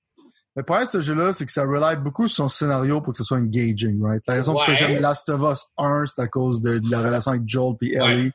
Le 0.59 0.65
problème 0.65 0.87
de 0.87 0.91
ce 0.91 1.01
jeu-là, 1.01 1.33
c'est 1.33 1.47
que 1.47 1.53
ça 1.53 1.63
rely 1.63 1.95
beaucoup 2.03 2.27
sur 2.27 2.37
son 2.45 2.49
scénario 2.49 3.01
pour 3.01 3.13
que 3.13 3.19
ce 3.19 3.23
soit 3.23 3.37
engaging, 3.39 4.03
right? 4.03 4.23
La 4.27 4.35
raison 4.35 4.53
pour 4.55 4.63
Ouais. 4.63 4.73
laquelle 4.73 4.89
j'aime 4.89 5.01
Last 5.01 5.29
of 5.29 5.53
Us 5.53 5.67
1, 5.79 6.07
c'est 6.07 6.21
à 6.21 6.27
cause 6.27 6.61
de, 6.61 6.79
de 6.79 6.91
la 6.91 6.99
relation 6.99 7.31
avec 7.31 7.45
Joel 7.47 7.77
puis 7.79 7.95
Ellie, 7.95 8.33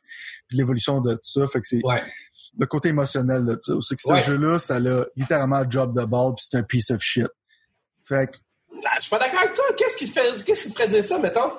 puis 0.48 0.58
l'évolution 0.58 1.02
de 1.02 1.16
tout 1.16 1.20
ça. 1.24 1.46
Fait 1.50 1.60
que 1.60 1.68
c'est 1.68 1.82
Ouais. 1.84 2.02
le 2.58 2.66
côté 2.66 2.90
émotionnel 2.90 3.44
de 3.46 3.58
ça. 3.60 3.74
C'est 3.82 3.96
que 3.98 4.02
ce 4.02 4.08
Ouais. 4.14 4.22
jeu-là, 4.22 4.58
ça 4.58 4.80
l'a 4.80 5.06
littéralement 5.18 5.70
job 5.70 5.94
de 6.00 6.06
ball, 6.06 6.34
puis 6.36 6.46
c'est 6.50 6.58
un 6.58 6.64
piece 6.64 6.92
of 6.92 7.02
shit. 7.02 7.28
Fait 8.06 8.32
que, 8.32 8.38
Ah, 8.86 8.96
Je 8.98 9.02
suis 9.02 9.10
pas 9.10 9.20
d'accord 9.20 9.40
avec 9.42 9.54
toi. 9.54 9.66
Qu'est-ce 9.78 9.98
qui 9.98 10.10
te 10.10 10.14
fait, 10.20 10.44
qu'est-ce 10.46 10.64
qui 10.64 10.70
te 10.70 10.76
ferait 10.78 10.88
dire 10.88 11.04
ça, 11.06 11.20
mettons? 11.20 11.52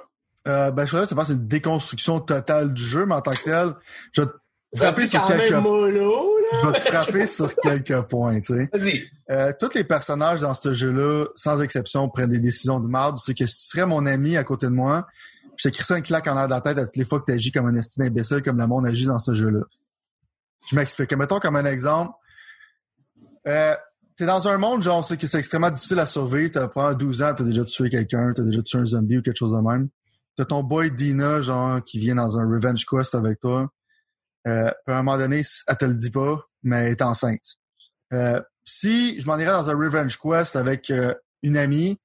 euh, 0.49 0.71
ben, 0.71 0.85
je 0.87 0.91
voudrais 0.91 1.07
te 1.07 1.15
faire 1.15 1.31
une 1.31 1.47
déconstruction 1.47 2.21
totale 2.21 2.73
du 2.75 2.83
jeu, 2.85 3.05
mais 3.07 3.15
en 3.15 3.21
tant 3.23 3.31
que 3.33 3.45
tel, 3.45 3.75
je 4.13 4.23
vais 4.23 4.27
te 4.29 4.33
frapper 4.77 5.07
sur 5.07 5.25
quelques, 5.27 5.51
même 5.53 5.63
mollo, 5.63 6.34
là. 6.34 6.34
Je 6.53 6.67
vais 6.67 6.73
te 6.73 6.81
frapper 6.81 7.27
sur 7.27 7.55
quelques 7.57 8.03
points, 8.03 8.41
tu 8.41 8.55
sais. 8.55 8.69
Vas-y. 8.73 9.05
Euh, 9.31 9.53
tous 9.59 9.75
les 9.75 9.85
personnages 9.85 10.41
dans 10.41 10.55
ce 10.55 10.75
jeu-là, 10.75 11.27
sans 11.35 11.61
exception, 11.63 12.09
prennent 12.09 12.31
des 12.31 12.39
décisions 12.39 12.81
de 12.81 12.89
merde. 12.89 13.19
C'est 13.19 13.35
que 13.35 13.47
si 13.47 13.57
tu 13.57 13.65
serais 13.65 13.87
mon 13.87 14.07
ami 14.07 14.37
à 14.37 14.45
côté 14.45 14.67
de 14.67 14.73
moi, 14.73 15.07
je 15.57 15.69
t'écris 15.69 15.95
une 15.95 16.03
claque 16.03 16.27
en 16.27 16.35
l'air 16.35 16.47
de 16.47 16.51
la 16.51 16.61
tête 16.61 16.79
à 16.79 16.85
toutes 16.85 16.97
les 16.97 17.05
fois 17.05 17.21
que 17.21 17.27
tu 17.27 17.33
agis 17.33 17.53
comme 17.53 17.67
un 17.67 17.75
estime 17.75 18.05
imbécile, 18.05 18.43
comme 18.43 18.59
le 18.59 18.67
monde 18.67 18.87
agit 18.87 19.07
dans 19.07 19.19
ce 19.19 19.35
jeu-là. 19.35 19.61
Je 20.69 20.77
m'explique. 20.77 21.13
Mettons 21.17 21.39
comme 21.39 21.57
un 21.57 21.65
exemple. 21.65 22.13
Euh, 23.47 23.75
t'es 24.17 24.27
dans 24.27 24.49
un 24.49 24.59
monde, 24.59 24.83
genre, 24.83 25.05
c'est 25.05 25.17
que 25.17 25.27
c'est 25.27 25.39
extrêmement 25.39 25.71
difficile 25.71 25.99
à 25.99 26.07
survivre. 26.07 26.51
T'as 26.51 26.69
pendant 26.69 26.95
12 26.95 27.23
ans, 27.23 27.35
t'as 27.35 27.45
déjà 27.45 27.65
tué 27.65 27.91
quelqu'un, 27.91 28.33
t'as 28.35 28.43
déjà 28.43 28.63
tué 28.63 28.79
un 28.79 28.85
zombie 28.85 29.19
ou 29.19 29.23
quelque 29.23 29.37
chose 29.37 29.53
de 29.53 29.61
même. 29.61 29.89
T'as 30.37 30.45
ton 30.45 30.63
boy 30.63 30.91
Dina, 30.91 31.43
genre, 31.43 31.83
qui 31.85 31.99
vient 31.99 32.17
dans 32.17 32.39
un 32.39 32.49
revenge 32.49 32.85
quest 32.87 33.15
avec 33.15 33.41
toi. 33.41 33.71
Euh, 34.47 34.71
puis 34.85 34.95
à 34.95 34.99
un 34.99 35.03
moment 35.03 35.19
donné, 35.19 35.43
elle 35.67 35.77
te 35.77 35.85
le 35.85 35.95
dit 35.95 36.11
pas, 36.11 36.39
mais 36.63 36.81
elle 36.81 36.93
est 36.93 37.03
enceinte. 37.03 37.57
Euh, 38.13 38.41
si 38.65 39.21
je 39.21 39.27
m'en 39.27 39.39
irais 39.39 39.53
dans 39.53 39.71
un 39.71 39.77
revenge 39.77 40.19
quest 40.19 40.57
avec 40.57 40.91
euh, 40.91 41.15
une 41.43 41.57
amie, 41.57 41.99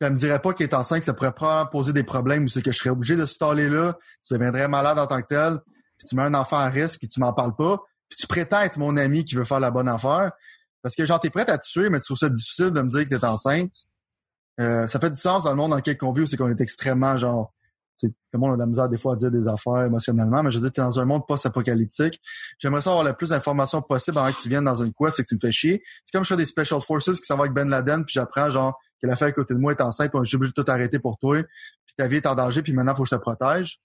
elle 0.00 0.12
me 0.12 0.18
dirait 0.18 0.40
pas 0.40 0.54
qu'elle 0.54 0.68
est 0.68 0.74
enceinte, 0.74 1.02
ça 1.02 1.12
pourrait 1.12 1.34
poser 1.70 1.92
des 1.92 2.02
problèmes, 2.02 2.44
ou 2.44 2.48
c'est 2.48 2.62
que 2.62 2.72
je 2.72 2.78
serais 2.78 2.90
obligé 2.90 3.16
de 3.16 3.26
staller 3.26 3.68
là, 3.68 3.98
tu 4.26 4.32
deviendrais 4.32 4.66
malade 4.66 4.98
en 4.98 5.06
tant 5.06 5.20
que 5.20 5.26
tel, 5.26 5.58
puis 5.98 6.08
tu 6.08 6.16
mets 6.16 6.22
un 6.22 6.34
enfant 6.34 6.56
à 6.56 6.70
risque, 6.70 7.00
puis 7.00 7.08
tu 7.08 7.20
m'en 7.20 7.34
parles 7.34 7.54
pas, 7.54 7.78
puis 8.08 8.18
tu 8.18 8.26
prétends 8.26 8.62
être 8.62 8.78
mon 8.78 8.96
ami 8.96 9.24
qui 9.24 9.34
veut 9.34 9.44
faire 9.44 9.60
la 9.60 9.70
bonne 9.70 9.88
affaire, 9.88 10.32
parce 10.82 10.94
que 10.94 11.04
genre 11.04 11.20
t'es 11.20 11.28
prête 11.28 11.50
à 11.50 11.58
tuer, 11.58 11.90
mais 11.90 11.98
tu 11.98 12.06
trouves 12.06 12.16
ça 12.16 12.30
difficile 12.30 12.70
de 12.70 12.80
me 12.80 12.88
dire 12.88 13.06
que 13.06 13.14
t'es 13.14 13.24
enceinte. 13.26 13.74
Euh, 14.58 14.86
ça 14.86 14.98
fait 14.98 15.10
du 15.10 15.20
sens 15.20 15.44
dans 15.44 15.50
le 15.50 15.56
monde 15.56 15.70
dans 15.70 15.76
lequel 15.76 15.96
on 16.02 16.12
vit, 16.12 16.22
où 16.22 16.26
c'est 16.26 16.38
qu'on 16.38 16.50
est 16.50 16.60
extrêmement 16.60 17.18
genre 17.18 17.52
tu 18.00 18.08
sais, 18.08 18.14
le 18.32 18.38
monde 18.38 18.52
a 18.52 18.54
de 18.54 18.60
la 18.60 18.66
misère 18.66 18.88
des 18.88 18.98
fois 18.98 19.14
à 19.14 19.16
dire 19.16 19.30
des 19.30 19.46
affaires 19.46 19.84
émotionnellement, 19.84 20.42
mais 20.42 20.50
je 20.50 20.58
veux 20.58 20.64
dire, 20.64 20.72
t'es 20.72 20.82
dans 20.82 20.98
un 20.98 21.04
monde 21.04 21.26
post-apocalyptique. 21.26 22.20
J'aimerais 22.58 22.82
ça 22.82 22.90
avoir 22.90 23.04
le 23.04 23.12
plus 23.12 23.30
d'informations 23.30 23.82
possible 23.82 24.18
avant 24.18 24.32
que 24.32 24.40
tu 24.40 24.48
viennes 24.48 24.64
dans 24.64 24.82
une 24.82 24.92
quest 24.92 25.20
et 25.20 25.22
que 25.22 25.28
tu 25.28 25.34
me 25.34 25.40
fais 25.40 25.52
chier. 25.52 25.82
C'est 26.04 26.16
comme 26.16 26.24
je 26.24 26.28
fais 26.28 26.36
des 26.36 26.46
Special 26.46 26.80
Forces 26.80 27.20
qui 27.20 27.24
s'en 27.24 27.36
vont 27.36 27.42
avec 27.42 27.52
Ben 27.52 27.68
Laden, 27.68 28.04
puis 28.04 28.14
j'apprends 28.14 28.50
genre 28.50 28.78
que 29.02 29.06
la 29.06 29.16
fille 29.16 29.28
à 29.28 29.32
côté 29.32 29.54
de 29.54 29.58
moi 29.58 29.72
est 29.72 29.80
enceinte, 29.80 30.10
puis 30.10 30.20
je 30.22 30.28
suis 30.28 30.36
obligé 30.36 30.52
de 30.56 30.62
tout 30.62 30.70
arrêter 30.70 30.98
pour 30.98 31.18
toi, 31.18 31.42
puis 31.42 31.94
ta 31.96 32.06
vie 32.06 32.16
est 32.16 32.26
en 32.26 32.34
danger, 32.34 32.62
puis 32.62 32.72
maintenant, 32.72 32.94
faut 32.94 33.04
que 33.04 33.08
je 33.10 33.16
te 33.16 33.20
protège. 33.20 33.80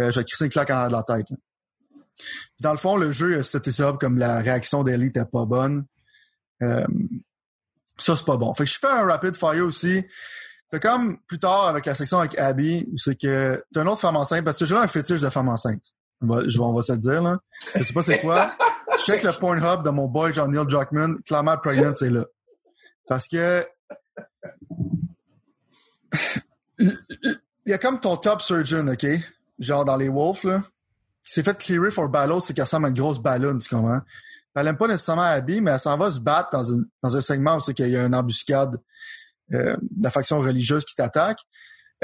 Euh, 0.00 0.10
je 0.10 0.20
vais 0.20 0.26
une 0.40 0.48
claque 0.48 0.70
en 0.70 0.76
l'air 0.76 0.88
de 0.88 0.92
la 0.92 1.02
tête. 1.02 1.26
dans 2.60 2.72
le 2.72 2.78
fond, 2.78 2.96
le 2.96 3.10
jeu, 3.10 3.42
c'était 3.42 3.72
ça, 3.72 3.96
comme 4.00 4.18
la 4.18 4.40
réaction 4.40 4.84
d'Ellie 4.84 5.08
était 5.08 5.24
pas 5.24 5.44
bonne. 5.44 5.84
Euh, 6.62 6.86
ça, 7.98 8.16
c'est 8.16 8.24
pas 8.24 8.36
bon. 8.36 8.52
Fait 8.54 8.64
que 8.64 8.70
je 8.70 8.78
fais 8.78 8.88
un 8.88 9.06
rapid 9.06 9.36
fire 9.36 9.64
aussi. 9.64 10.04
T'as 10.72 10.78
comme 10.78 11.18
plus 11.26 11.38
tard 11.38 11.66
avec 11.66 11.84
la 11.84 11.94
section 11.94 12.18
avec 12.18 12.38
Abby, 12.38 12.88
où 12.90 12.96
c'est 12.96 13.14
que 13.14 13.62
t'as 13.74 13.82
une 13.82 13.88
autre 13.88 14.00
femme 14.00 14.16
enceinte, 14.16 14.42
parce 14.42 14.56
que 14.56 14.64
j'ai 14.64 14.74
un 14.74 14.86
fétiche 14.88 15.20
de 15.20 15.28
femme 15.28 15.50
enceinte. 15.50 15.92
On 16.22 16.26
va, 16.26 16.48
je 16.48 16.56
vais, 16.56 16.64
on 16.64 16.72
va 16.72 16.80
se 16.80 16.92
le 16.92 16.98
dire, 16.98 17.20
là. 17.20 17.38
Je 17.74 17.82
sais 17.84 17.92
pas 17.92 18.02
c'est 18.02 18.20
quoi. 18.20 18.54
Je 18.98 19.04
check 19.04 19.22
le 19.22 19.32
Pornhub 19.32 19.82
de 19.82 19.90
mon 19.90 20.06
boy 20.06 20.32
John 20.32 20.50
Neil 20.50 20.66
Druckmann. 20.66 21.22
Clairement, 21.26 21.58
pregnant, 21.58 21.92
c'est 21.92 22.08
là. 22.10 22.24
Parce 23.06 23.28
que 23.28 23.66
il 26.78 26.90
y 27.66 27.72
a 27.72 27.78
comme 27.78 28.00
ton 28.00 28.16
top 28.16 28.40
surgeon, 28.40 28.88
OK? 28.88 29.06
Genre 29.58 29.84
dans 29.84 29.96
les 29.96 30.08
Wolves, 30.08 30.44
là, 30.44 30.62
qui 31.22 31.32
s'est 31.32 31.42
fait 31.42 31.58
clearer 31.58 31.90
for 31.90 32.08
battle, 32.08 32.40
c'est 32.40 32.54
qu'elle 32.54 32.64
ressemble 32.64 32.86
à 32.86 32.88
une 32.88 32.94
grosse 32.94 33.18
ballonne, 33.18 33.58
tu 33.58 33.68
comprends? 33.68 34.00
Elle 34.54 34.68
aime 34.68 34.76
pas 34.76 34.88
nécessairement 34.88 35.22
Abby, 35.22 35.60
mais 35.60 35.72
elle 35.72 35.80
s'en 35.80 35.98
va 35.98 36.10
se 36.10 36.20
battre 36.20 36.48
dans, 36.52 36.64
une, 36.64 36.86
dans 37.02 37.14
un 37.16 37.20
segment 37.20 37.56
où 37.56 37.60
c'est 37.60 37.74
qu'il 37.74 37.88
y 37.88 37.96
a 37.96 38.04
une 38.04 38.14
embuscade 38.14 38.78
euh, 39.52 39.76
la 40.00 40.10
faction 40.10 40.40
religieuse 40.40 40.84
qui 40.84 40.94
t'attaque. 40.94 41.38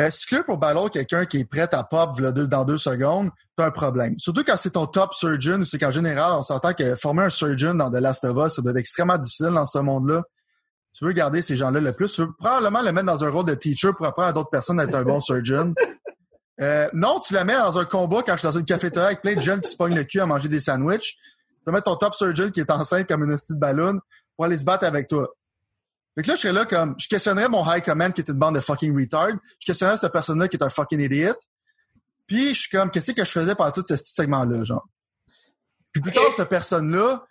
Euh, 0.01 0.11
si 0.11 0.27
tu 0.27 0.43
pour 0.45 0.59
battle 0.59 0.91
quelqu'un 0.91 1.27
qui 1.27 1.39
est 1.39 1.45
prêt 1.45 1.69
à 1.73 1.83
pop 1.83 2.21
dans 2.21 2.65
deux 2.65 2.79
secondes, 2.79 3.31
t'as 3.57 3.67
un 3.67 3.71
problème. 3.73 4.15
Surtout 4.19 4.45
quand 4.45 4.57
c'est 4.57 4.71
ton 4.71 4.87
top 4.87 5.13
surgeon, 5.13 5.61
ou 5.61 5.65
c'est 5.65 5.79
qu'en 5.79 5.91
général, 5.91 6.33
on 6.33 6.45
s'entend 6.45 6.73
que 6.73 6.95
former 6.95 7.25
un 7.25 7.31
surgeon 7.31 7.75
dans 7.75 7.91
The 7.91 8.01
Last 8.01 8.25
of 8.25 8.37
Us, 8.47 8.55
ça 8.55 8.63
doit 8.63 8.71
être 8.71 8.79
extrêmement 8.79 9.19
difficile 9.19 9.51
dans 9.53 9.67
ce 9.67 9.79
monde-là. 9.79 10.23
tu 10.95 11.05
veux 11.05 11.13
garder 11.13 11.43
ces 11.43 11.57
gens-là 11.57 11.81
le 11.81 11.93
plus. 11.93 12.13
Tu 12.13 12.21
veux 12.21 12.33
probablement 12.33 12.81
le 12.83 12.93
mettre 12.93 13.07
dans 13.07 13.25
un 13.25 13.31
rôle 13.31 13.47
de 13.47 13.55
teacher 13.55 13.91
pour 13.97 14.07
apprendre 14.07 14.29
à 14.29 14.33
d'autres 14.33 14.51
personnes 14.51 14.79
à 14.79 14.85
être 14.85 14.95
un 14.95 15.03
bon 15.03 15.19
surgeon. 15.21 15.75
Euh, 16.61 16.89
non, 16.93 17.21
tu 17.21 17.35
la 17.35 17.45
mets 17.45 17.55
dans 17.55 17.79
un 17.79 17.85
combat 17.85 18.23
quand 18.25 18.35
je 18.35 18.39
suis 18.39 18.49
dans 18.49 18.59
une 18.59 18.65
cafétéria 18.65 19.09
avec 19.09 19.23
plein 19.23 19.35
de 19.35 19.41
jeunes 19.41 19.61
qui 19.61 19.71
se 19.71 19.77
pognent 19.77 19.95
le 19.95 20.05
cul 20.05 20.21
à 20.21 20.27
manger 20.27 20.49
des 20.49 20.61
sandwichs. 20.61 21.17
Tu 21.17 21.63
vas 21.67 21.73
mettre 21.73 21.85
ton 21.85 21.97
top 21.97 22.15
surgeon 22.15 22.51
qui 22.51 22.61
est 22.61 22.71
enceinte 22.71 23.09
comme 23.09 23.25
une 23.25 23.33
hostie 23.33 23.55
de 23.55 23.59
ballon 23.59 23.99
pour 24.37 24.45
aller 24.45 24.59
se 24.59 24.65
battre 24.65 24.85
avec 24.85 25.09
toi. 25.09 25.29
Que 26.23 26.29
là, 26.29 26.35
je 26.35 26.41
serais 26.41 26.53
là 26.53 26.65
comme, 26.65 26.97
je 26.99 27.07
questionnerais 27.07 27.49
mon 27.49 27.65
high 27.65 27.83
command 27.83 28.13
qui 28.13 28.23
est 28.23 28.29
une 28.29 28.39
bande 28.39 28.57
de 28.57 28.61
fucking 28.61 28.95
retard. 28.97 29.31
Je 29.61 29.67
questionnerais 29.67 29.97
cette 29.97 30.13
personne-là 30.13 30.49
qui 30.49 30.57
est 30.57 30.63
un 30.63 30.69
fucking 30.69 31.01
idiot. 31.01 31.35
Puis 32.27 32.55
je 32.55 32.61
suis 32.61 32.71
comme, 32.71 32.91
qu'est-ce 32.91 33.13
que 33.13 33.25
je 33.25 33.31
faisais 33.31 33.55
pendant 33.55 33.71
tout 33.71 33.85
ce 33.87 33.97
segment-là, 33.97 34.65
genre? 34.65 34.87
Puis 35.93 36.03
plus 36.03 36.13
tard, 36.13 36.25
cette 36.37 36.49
personne-là, 36.49 37.25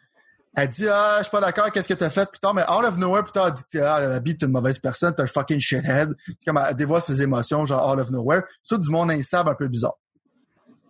elle 0.56 0.70
dit, 0.70 0.88
ah, 0.88 1.18
je 1.18 1.24
suis 1.24 1.32
pas 1.32 1.42
d'accord, 1.42 1.72
qu'est-ce 1.72 1.88
que 1.88 1.94
t'as 1.94 2.10
fait 2.10 2.30
plus 2.32 2.40
tard, 2.40 2.54
mais 2.54 2.64
out 2.64 2.84
of 2.84 2.98
nowhere, 2.98 3.24
plus 3.24 3.34
tard, 3.34 3.48
elle 3.48 3.54
dit, 3.54 3.80
ah, 3.80 4.16
Abby, 4.16 4.38
t'es 4.38 4.46
une 4.46 4.54
mauvaise 4.54 4.80
personne, 4.80 5.14
t'es 5.14 5.22
un 5.22 5.28
fucking 5.28 5.60
shithead. 5.60 6.16
C'est 6.26 6.46
comme, 6.46 6.58
elle 6.58 6.76
dévoile 6.76 7.02
ses 7.02 7.22
émotions, 7.22 7.66
genre 7.66 7.94
out 7.94 8.00
of 8.00 8.10
nowhere. 8.10 8.44
C'est 8.64 8.76
tout 8.76 8.82
du 8.82 8.90
monde 8.90 9.12
instable, 9.12 9.50
un 9.50 9.56
peu 9.56 9.68
bizarre. 9.68 9.98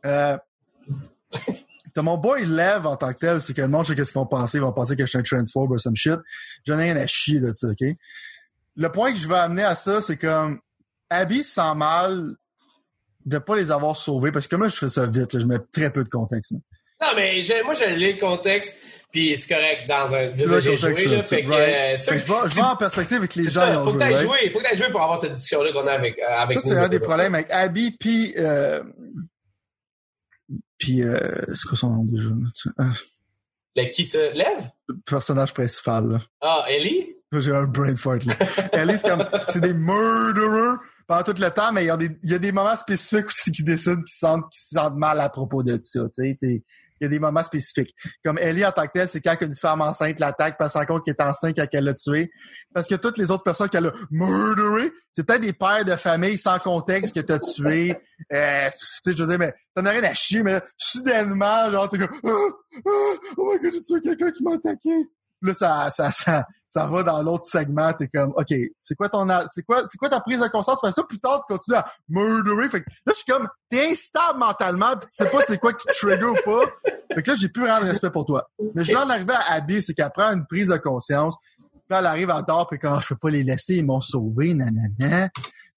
Euh, 0.06 0.38
t'as 1.98 2.04
mon 2.04 2.18
boy 2.18 2.46
Lev 2.46 2.86
en 2.86 2.96
tant 2.96 3.12
que 3.12 3.18
tel, 3.18 3.42
c'est 3.42 3.54
que 3.56 3.62
le 3.62 3.68
monde 3.68 3.88
sait 3.88 3.96
qu'est-ce 3.96 4.12
qu'ils 4.12 4.20
vont 4.22 4.28
penser, 4.28 4.60
ils 4.60 4.62
vont 4.62 4.72
penser 4.72 4.96
que 4.96 5.02
je 5.04 5.08
suis 5.10 5.18
un 5.18 5.24
transphobe 5.24 5.72
ou 5.72 5.80
some 5.80 5.96
shit. 5.96 6.20
J'en 6.68 6.78
ai 6.78 6.84
rien 6.84 6.98
à 6.98 7.08
chier 7.08 7.40
de 7.40 7.52
ça, 7.54 7.68
ok? 7.70 7.88
Le 8.76 8.92
point 8.92 9.12
que 9.14 9.18
je 9.18 9.28
veux 9.28 9.36
amener 9.36 9.64
à 9.64 9.74
ça, 9.76 10.00
c'est 10.00 10.18
comme, 10.18 10.60
Abby 11.10 11.44
sent 11.44 11.74
mal 11.76 12.36
de 13.26 13.40
pas 13.40 13.56
les 13.56 13.72
avoir 13.72 13.98
sauvés, 13.98 14.32
parce 14.32 14.46
que 14.46 14.52
comme 14.52 14.62
là, 14.62 14.70
je 14.70 14.76
fais 14.78 14.90
ça 14.90 15.08
vite, 15.08 15.34
là, 15.34 15.40
je 15.40 15.46
mets 15.48 15.58
très 15.72 15.90
peu 15.92 16.04
de 16.04 16.10
contexte. 16.10 16.52
là. 16.52 16.58
Non, 17.02 17.08
mais 17.16 17.42
je- 17.42 17.64
moi, 17.64 17.74
je 17.74 17.86
lis 17.96 18.14
le 18.14 18.20
contexte, 18.20 18.76
puis 19.12 19.36
c'est 19.36 19.54
correct 19.54 19.88
dans 19.88 20.14
un... 20.16 20.30
Vois, 20.46 20.60
J'ai 20.60 20.78
joué, 20.78 20.94
là, 21.06 21.26
ça, 21.26 21.36
fait 21.36 21.46
que... 21.46 21.50
right. 21.52 21.76
euh, 21.76 21.98
ça, 21.98 22.12
Fait 22.14 22.20
que 22.20 22.28
je 22.28 22.32
vais, 22.32 22.50
je 22.50 22.56
vais 22.56 22.62
en 22.62 22.76
perspective 22.76 23.18
avec 23.18 23.34
les 23.36 23.44
gens 23.44 23.50
ça, 23.62 23.74
faut 23.74 23.86
que 23.86 23.90
joué, 23.92 23.98
t'ailles 24.00 24.14
right? 24.14 24.28
jouer, 24.28 24.50
faut 24.52 24.60
que 24.60 24.64
t'ailles 24.64 24.78
jouer 24.78 24.92
pour 24.92 25.02
avoir 25.02 25.20
cette 25.20 25.32
discussion-là 25.34 25.72
qu'on 25.74 25.88
a 25.88 25.94
avec, 25.94 26.20
euh, 26.20 26.36
avec 26.38 26.62
Ça, 26.62 26.70
c'est 26.70 26.78
un 26.78 26.88
des 26.90 27.00
problèmes 27.00 27.34
avec 27.34 27.50
Abby, 27.52 27.98
puis... 28.00 28.34
Euh, 28.38 28.82
puis, 30.78 31.04
euh, 31.04 31.18
c'est 31.56 31.68
quoi 31.68 31.78
son 31.78 31.90
nom 31.92 32.04
déjà? 32.06 32.30
là, 32.30 32.50
tu- 32.56 32.70
ah, 32.78 32.92
Le 33.76 33.92
qui 33.92 34.06
se 34.06 34.34
lève? 34.34 34.70
le 34.88 34.96
personnage 35.06 35.54
principal, 35.54 36.10
là. 36.10 36.22
Ah, 36.42 36.66
Ellie? 36.70 37.14
J'ai 37.34 37.54
un 37.54 37.66
brain 37.66 37.96
fart, 37.96 38.20
là. 38.26 38.34
Ellie, 38.74 38.98
c'est 38.98 39.10
comme, 39.10 39.26
c'est 39.50 39.60
des 39.62 39.74
murderers 39.74 40.78
pendant 41.08 41.24
tout 41.24 41.34
le 41.40 41.50
temps, 41.50 41.72
mais 41.74 41.84
il 41.84 41.88
y 41.88 41.90
a 41.90 41.98
des, 41.98 42.10
il 42.24 42.32
y 42.32 42.34
a 42.34 42.40
des 42.40 42.52
moments 42.52 42.76
spécifiques 42.76 43.28
aussi 43.28 43.52
qui 43.52 43.64
décident 43.64 43.96
qu'ils 44.02 44.16
sentent, 44.18 44.46
se 44.52 44.76
sentent 44.76 44.96
mal 44.98 45.20
à 45.20 45.30
propos 45.30 45.62
de 45.64 45.78
ça, 45.82 46.02
tu 46.16 46.36
sais, 46.38 46.64
il 47.00 47.06
y 47.06 47.08
a 47.08 47.10
des 47.10 47.20
moments 47.20 47.44
spécifiques. 47.44 47.94
Comme 48.24 48.38
Ellie 48.38 48.66
en 48.66 48.72
tant 48.72 48.86
que 48.86 48.92
telle, 48.94 49.08
c'est 49.08 49.22
quand 49.22 49.38
une 49.42 49.56
femme 49.56 49.82
enceinte 49.82 50.20
l'attaque, 50.20 50.58
parce 50.58 50.74
qu'elle 50.74 50.86
compte 50.86 51.06
qu'elle 51.06 51.16
est 51.20 51.24
enceinte 51.24 51.56
quand 51.56 51.68
elle 51.72 51.86
l'a 51.86 51.94
tué. 51.94 52.32
Parce 52.74 52.88
que 52.88 52.96
toutes 52.96 53.18
les 53.18 53.32
autres 53.32 53.44
personnes 53.44 53.70
qu'elle 53.70 53.88
a 53.88 53.94
murderé, 54.12 54.92
c'est 55.14 55.26
peut-être 55.26 55.42
des 55.42 55.54
pères 55.54 55.86
de 55.86 55.96
famille 55.96 56.38
sans 56.38 56.60
contexte 56.60 57.16
que 57.16 57.22
t'as 57.22 57.40
tué. 57.40 57.96
Euh, 58.34 58.70
tu 58.70 58.78
sais, 58.78 59.14
je 59.16 59.24
veux 59.24 59.30
dire, 59.30 59.40
mais 59.40 59.54
t'en 59.76 59.86
as 59.86 59.92
rien 59.92 60.04
à 60.04 60.14
chier, 60.14 60.44
mais 60.44 60.54
là, 60.54 60.62
soudainement, 60.78 61.72
genre, 61.72 61.90
t'es 61.90 61.98
comme, 61.98 62.20
Ah! 62.24 62.30
Ah! 62.86 63.14
oh 63.38 63.52
my 63.52 63.60
god, 63.60 63.74
j'ai 63.74 63.84
tué 63.84 64.02
quelqu'un 64.02 64.32
qui 64.32 64.44
m'a 64.44 64.54
attaqué. 64.54 64.90
Là, 65.42 65.54
ça, 65.54 65.90
ça, 65.92 66.12
ça, 66.12 66.46
ça 66.68 66.88
va 66.88 67.04
dans 67.04 67.22
l'autre 67.22 67.46
segment. 67.46 67.94
T'es 67.94 68.08
comme, 68.08 68.34
OK, 68.36 68.54
c'est 68.82 68.96
quoi 68.96 69.10
ton, 69.10 69.28
c'est 69.52 69.64
quoi, 69.64 69.84
c'est 69.88 69.98
quoi 69.98 70.10
ta 70.10 70.20
prise 70.20 70.40
de 70.40 70.48
conscience? 70.48 70.80
Parce 70.82 70.96
que 70.96 71.02
ça, 71.02 71.08
plus 71.08 71.20
tard, 71.20 71.44
tu 71.48 71.54
continues 71.54 71.78
à 71.78 71.86
murderer. 72.10 72.70
Fait 72.70 72.82
que 72.82 72.90
là, 73.06 73.14
je 73.14 73.22
suis 73.22 73.32
comme, 73.32 73.48
t'es 73.70 73.92
instable 73.92 74.40
mentalement 74.40 74.98
pis 74.98 75.08
tu 75.08 75.24
sais 75.24 75.30
pas 75.30 75.40
c'est 75.46 75.60
quoi 75.60 75.74
qui 75.74 75.86
te 75.86 75.94
trigger 75.94 76.26
ou 76.26 76.36
pas. 76.44 76.66
Fait 77.14 77.24
que 77.24 77.32
là, 77.32 77.38
j'ai 77.40 77.50
plus 77.50 77.64
vraiment 77.64 77.86
de 77.86 77.90
respect 77.90 78.10
pour 78.10 78.26
toi. 78.26 78.50
Mais 78.76 78.84
je 78.84 78.92
vais 78.92 78.98
en 78.98 79.10
arriver 79.10 79.34
à 79.34 79.54
Abby, 79.54 79.82
c'est 79.82 79.94
qu'elle 79.94 80.12
prend 80.12 80.34
une 80.34 80.46
prise 80.46 80.68
de 80.68 80.78
conscience. 80.78 81.36
Puis 81.62 81.80
là, 81.90 82.00
elle 82.00 82.06
arrive 82.06 82.30
à 82.32 82.42
dehors 82.42 82.68
pis 82.68 82.80
quand 82.80 82.96
ah, 82.96 83.00
je 83.02 83.10
peux 83.10 83.16
pas 83.16 83.30
les 83.30 83.44
laisser, 83.44 83.76
ils 83.76 83.86
m'ont 83.86 84.02
sauvé, 84.02 84.54
nanana. 84.54 85.30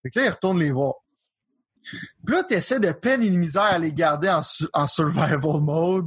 Fait 0.02 0.10
que 0.10 0.18
là, 0.18 0.26
il 0.26 0.30
retourne 0.30 0.58
les 0.58 0.72
voir. 0.72 0.94
Puis 2.26 2.34
là, 2.34 2.42
t'essaies 2.44 2.78
de 2.80 2.92
peine 2.92 3.22
et 3.22 3.30
de 3.30 3.36
misère 3.36 3.62
à 3.62 3.78
les 3.78 3.92
garder 3.92 4.28
en, 4.28 4.42
su- 4.42 4.66
en 4.72 4.86
survival 4.86 5.60
mode. 5.60 6.06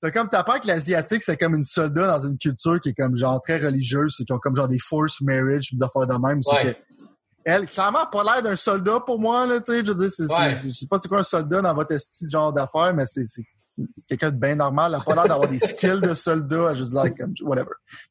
T'as 0.00 0.10
comme, 0.10 0.28
t'apprends 0.28 0.58
que 0.58 0.66
l'Asiatique, 0.66 1.22
c'est 1.22 1.36
comme 1.36 1.54
une 1.54 1.64
soldat 1.64 2.06
dans 2.18 2.26
une 2.28 2.36
culture 2.38 2.80
qui 2.80 2.88
est 2.90 2.94
comme 2.94 3.16
genre 3.16 3.40
très 3.40 3.58
religieuse, 3.58 4.14
c'est 4.16 4.24
qu'ils 4.24 4.34
ont 4.34 4.38
comme 4.38 4.56
genre 4.56 4.68
des 4.68 4.78
forced 4.80 5.24
marriage, 5.26 5.70
des 5.72 5.82
affaires 5.82 6.06
de 6.06 6.14
même. 6.26 6.40
Ouais. 6.52 6.74
que 6.74 7.04
elle, 7.44 7.66
clairement, 7.66 8.06
pas 8.06 8.22
l'air 8.22 8.40
d'un 8.42 8.54
soldat 8.56 9.00
pour 9.00 9.18
moi, 9.18 9.46
là, 9.46 9.60
tu 9.60 9.72
sais, 9.72 9.84
je 9.84 9.90
veux 9.90 9.96
dire, 9.96 10.10
c'est, 10.10 10.26
c'est- 10.28 10.32
Ouais. 10.32 10.56
je 10.64 10.68
sais 10.70 10.86
pas 10.86 10.98
c'est 11.00 11.08
quoi 11.08 11.18
un 11.18 11.22
soldat 11.24 11.60
dans 11.60 11.74
votre 11.74 11.96
style 11.98 12.30
genre 12.30 12.52
d'affaires, 12.52 12.94
mais 12.94 13.04
c'est, 13.06 13.24
c'est, 13.24 13.42
c'est- 13.64 13.82
c'est 13.92 14.06
quelqu'un 14.06 14.30
de 14.30 14.36
bien 14.38 14.54
normal, 14.54 14.92
elle 14.94 15.00
a 15.00 15.04
pas 15.04 15.14
l'air 15.14 15.26
d'avoir 15.28 15.48
des 15.48 15.58
skills 15.58 16.00
de 16.02 16.14
soldat, 16.14 16.68
elle 16.70 16.76
juste 16.78 16.92
like, 16.92 17.16
comme, 17.18 17.34
whatever. 17.42 17.70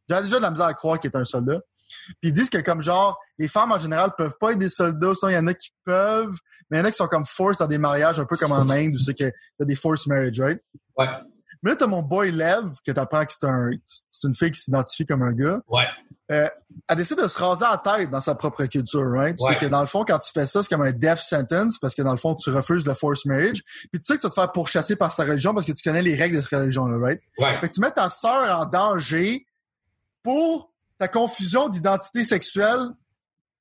J'ai 0.10 0.22
déjà 0.22 0.38
de 0.38 0.41
la 0.41 0.51
misère 0.51 0.65
à 0.65 0.74
croire 0.74 1.00
qu'il 1.00 1.10
est 1.12 1.15
un 1.18 1.24
soldat. 1.24 1.60
Puis 2.21 2.29
ils 2.29 2.31
disent 2.31 2.50
que 2.50 2.60
comme 2.60 2.81
genre, 2.81 3.19
les 3.38 3.48
femmes 3.48 3.71
en 3.71 3.79
général 3.79 4.12
peuvent 4.17 4.36
pas 4.39 4.51
être 4.51 4.60
des 4.60 4.69
soldats, 4.69 5.15
sinon 5.15 5.29
il 5.29 5.36
y 5.36 5.38
en 5.38 5.48
a 5.48 5.53
qui 5.53 5.71
peuvent, 5.83 6.38
mais 6.69 6.77
il 6.77 6.79
y 6.79 6.83
en 6.83 6.86
a 6.86 6.91
qui 6.91 6.98
sont 6.98 7.07
comme 7.07 7.25
forced 7.25 7.60
dans 7.60 7.67
des 7.67 7.77
mariages, 7.77 8.19
un 8.19 8.25
peu 8.25 8.38
comme 8.38 8.51
en 8.51 8.69
Inde, 8.69 8.95
où 8.95 8.98
c'est 8.98 9.17
que 9.17 9.31
t'as 9.60 9.65
des 9.65 9.75
forced 9.75 10.07
marriage, 10.07 10.39
right? 10.39 10.62
Ouais. 10.98 11.07
Mais 11.63 11.71
là, 11.71 11.75
t'as 11.75 11.88
mon 11.88 12.01
boy 12.01 12.31
Lev, 12.31 12.71
que 12.86 12.91
t'apprends 12.91 13.25
que 13.25 13.33
c'est 13.33 13.45
un, 13.45 13.69
c'est 14.10 14.27
une 14.27 14.36
fille 14.36 14.51
qui 14.51 14.60
s'identifie 14.60 15.05
comme 15.05 15.21
un 15.21 15.31
gars. 15.31 15.62
Ouais. 15.67 15.86
Euh, 16.31 16.48
elle 16.88 16.95
décide 16.95 17.21
de 17.21 17.27
se 17.27 17.38
raser 17.38 17.65
la 17.69 17.77
tête 17.77 18.10
dans 18.10 18.21
sa 18.21 18.36
propre 18.36 18.65
culture, 18.65 19.12
right? 19.12 19.36
Ouais. 19.39 19.53
C'est 19.53 19.65
que 19.65 19.65
dans 19.65 19.81
le 19.81 19.86
fond, 19.86 20.05
quand 20.05 20.17
tu 20.17 20.31
fais 20.31 20.48
ça, 20.48 20.63
c'est 20.63 20.69
comme 20.69 20.81
un 20.81 20.91
death 20.91 21.17
sentence 21.17 21.77
parce 21.77 21.93
que 21.93 22.01
dans 22.01 22.12
le 22.12 22.17
fond, 22.17 22.36
tu 22.36 22.50
refuses 22.50 22.86
le 22.86 22.93
forced 22.93 23.25
marriage. 23.25 23.62
Puis 23.91 24.00
tu 24.00 24.05
sais 24.05 24.15
que 24.15 24.21
tu 24.21 24.27
vas 24.27 24.29
te 24.29 24.36
faire 24.36 24.51
pourchasser 24.51 24.95
par 24.95 25.12
sa 25.12 25.24
religion 25.24 25.53
parce 25.53 25.65
que 25.65 25.74
tu 25.74 25.83
connais 25.83 26.01
les 26.01 26.15
règles 26.15 26.38
de 26.38 26.41
cette 26.41 26.57
religion-là, 26.57 26.98
right? 26.98 27.21
Ouais. 27.38 27.60
Fait 27.60 27.67
que 27.67 27.74
tu 27.74 27.81
mets 27.81 27.91
ta 27.91 28.10
sœur 28.10 28.60
en 28.60 28.65
danger 28.65 29.45
pour 30.24 30.71
ta 31.01 31.08
confusion 31.08 31.67
d'identité 31.67 32.24
sexuelle. 32.24 32.86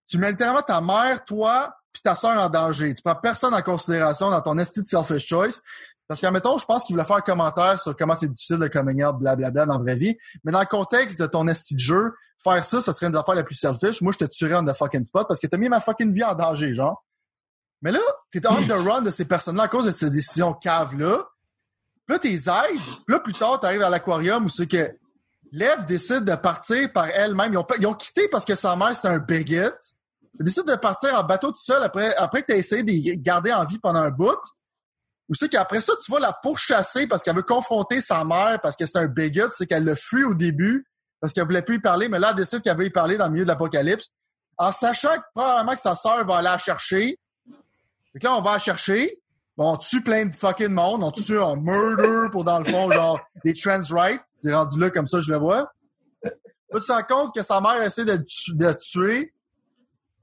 Tu 0.09 0.19
mets 0.19 0.31
littéralement 0.31 0.61
ta 0.61 0.83
mère, 0.83 1.25
toi, 1.25 1.75
puis 1.91 2.03
ta 2.03 2.15
sœur 2.15 2.39
en 2.39 2.51
danger. 2.51 2.93
Tu 2.93 3.01
prends 3.03 3.15
personne 3.15 3.55
en 3.55 3.63
considération 3.63 4.29
dans 4.29 4.43
ton 4.43 4.59
esti 4.59 4.83
de 4.83 4.87
selfish 4.87 5.27
choice. 5.27 5.63
Parce 6.07 6.21
qu'admettons, 6.21 6.59
je 6.59 6.67
pense 6.67 6.85
qu'il 6.85 6.93
voulait 6.95 7.07
faire 7.07 7.17
un 7.17 7.23
commentaire 7.23 7.81
sur 7.81 7.97
comment 7.97 8.15
c'est 8.15 8.29
difficile 8.29 8.59
de 8.59 8.69
coming 8.69 9.03
out, 9.03 9.17
blablabla, 9.17 9.65
dans 9.65 9.79
la 9.79 9.83
vraie 9.83 9.97
vie. 9.97 10.19
Mais 10.45 10.53
dans 10.53 10.61
le 10.61 10.67
contexte 10.67 11.19
de 11.19 11.27
ton 11.27 11.49
esti 11.49 11.75
de 11.77 11.81
jeu, 11.81 12.13
faire 12.45 12.63
ça, 12.63 12.83
ça 12.83 12.93
serait 12.93 13.07
une 13.07 13.17
affaire 13.17 13.35
la 13.35 13.43
plus 13.43 13.55
selfish. 13.55 14.03
Moi, 14.03 14.13
je 14.13 14.19
te 14.19 14.25
tuerais 14.27 14.57
on 14.57 14.65
the 14.67 14.77
fucking 14.77 15.07
spot 15.07 15.27
parce 15.27 15.41
que 15.41 15.47
t'as 15.47 15.57
mis 15.57 15.71
ma 15.71 15.81
fucking 15.81 16.13
vie 16.13 16.25
en 16.25 16.35
danger, 16.35 16.75
genre. 16.75 17.03
Mais 17.81 17.91
là, 17.91 18.01
t'es 18.31 18.47
on 18.47 18.67
the 18.67 18.73
run 18.73 19.01
de 19.01 19.11
ces 19.11 19.25
personnes-là 19.25 19.63
à 19.63 19.69
cause 19.69 19.87
de 19.87 19.93
ces 19.93 20.11
décisions 20.11 20.53
cave-là. 20.53 21.25
Puis 22.07 22.15
là, 22.15 22.19
t'es 22.19 22.35
aides. 22.35 22.83
Puis 23.07 23.15
là, 23.15 23.21
plus 23.21 23.33
tard, 23.33 23.61
t'arrives 23.61 23.81
à 23.81 23.89
l'aquarium 23.89 24.45
où 24.45 24.51
c'est 24.51 24.67
que 24.67 24.95
Lev 25.53 25.87
décide 25.87 26.25
de 26.25 26.35
partir 26.37 26.93
par 26.93 27.09
elle-même. 27.09 27.53
Ils 27.53 27.87
ont, 27.87 27.95
quitté 27.95 28.29
parce 28.29 28.45
que 28.45 28.55
sa 28.55 28.77
mère, 28.77 28.95
c'était 28.95 29.09
un 29.09 29.19
bigot. 29.19 29.71
Ils 30.39 30.45
décident 30.45 30.73
de 30.73 30.79
partir 30.79 31.15
en 31.19 31.25
bateau 31.25 31.51
tout 31.51 31.63
seul 31.63 31.83
après, 31.83 32.15
après 32.17 32.43
que 32.43 32.47
t'as 32.49 32.57
essayé 32.57 32.83
de 32.83 33.21
garder 33.21 33.53
en 33.53 33.65
vie 33.65 33.79
pendant 33.79 34.01
un 34.01 34.11
bout. 34.11 34.39
Ou 35.29 35.35
c'est 35.35 35.49
qu'après 35.49 35.81
ça, 35.81 35.93
tu 36.05 36.11
vas 36.11 36.21
la 36.21 36.33
pourchasser 36.33 37.07
parce 37.07 37.23
qu'elle 37.23 37.37
veut 37.37 37.43
confronter 37.43 38.01
sa 38.01 38.25
mère 38.25 38.61
parce 38.63 38.77
que 38.77 38.87
c'est 38.87 38.99
un 38.99 39.07
bigot. 39.07 39.51
C'est 39.51 39.67
qu'elle 39.67 39.85
le 39.85 39.95
fuit 39.95 40.25
au 40.25 40.35
début 40.35 40.87
parce 41.21 41.33
qu'elle 41.33 41.45
voulait 41.45 41.63
plus 41.63 41.77
y 41.77 41.81
parler, 41.81 42.09
mais 42.09 42.19
là, 42.19 42.31
elle 42.31 42.37
décide 42.37 42.63
qu'elle 42.63 42.77
veut 42.77 42.87
y 42.87 42.91
parler 42.91 43.17
dans 43.17 43.27
le 43.27 43.33
milieu 43.33 43.45
de 43.45 43.49
l'apocalypse. 43.49 44.09
En 44.57 44.73
sachant 44.73 45.17
que 45.17 45.23
probablement 45.35 45.75
que 45.75 45.81
sa 45.81 45.95
sœur 45.95 46.25
va 46.27 46.37
aller 46.37 46.45
la 46.45 46.59
chercher. 46.59 47.19
Que 48.15 48.25
là, 48.25 48.37
on 48.37 48.41
va 48.41 48.53
la 48.53 48.59
chercher. 48.59 49.20
On 49.63 49.77
tue 49.77 50.03
plein 50.03 50.25
de 50.25 50.35
fucking 50.35 50.71
monde. 50.71 51.05
On 51.05 51.11
tue 51.11 51.39
un 51.39 51.55
murder 51.55 52.31
pour, 52.33 52.45
dans 52.45 52.61
le 52.61 52.65
fond, 52.65 52.91
genre, 52.91 53.21
des 53.45 53.53
trans 53.53 53.83
rights. 53.91 54.23
C'est 54.33 54.55
rendu 54.55 54.81
là 54.81 54.89
comme 54.89 55.07
ça, 55.07 55.21
je 55.21 55.31
le 55.31 55.37
vois. 55.37 55.71
Là, 56.25 56.31
tu 56.73 56.81
te 56.81 56.93
rends 56.93 57.03
compte 57.03 57.35
que 57.35 57.43
sa 57.43 57.61
mère 57.61 57.83
essaie 57.83 58.07
de, 58.07 58.17
de 58.17 58.67
le 58.67 58.75
tuer. 58.77 59.35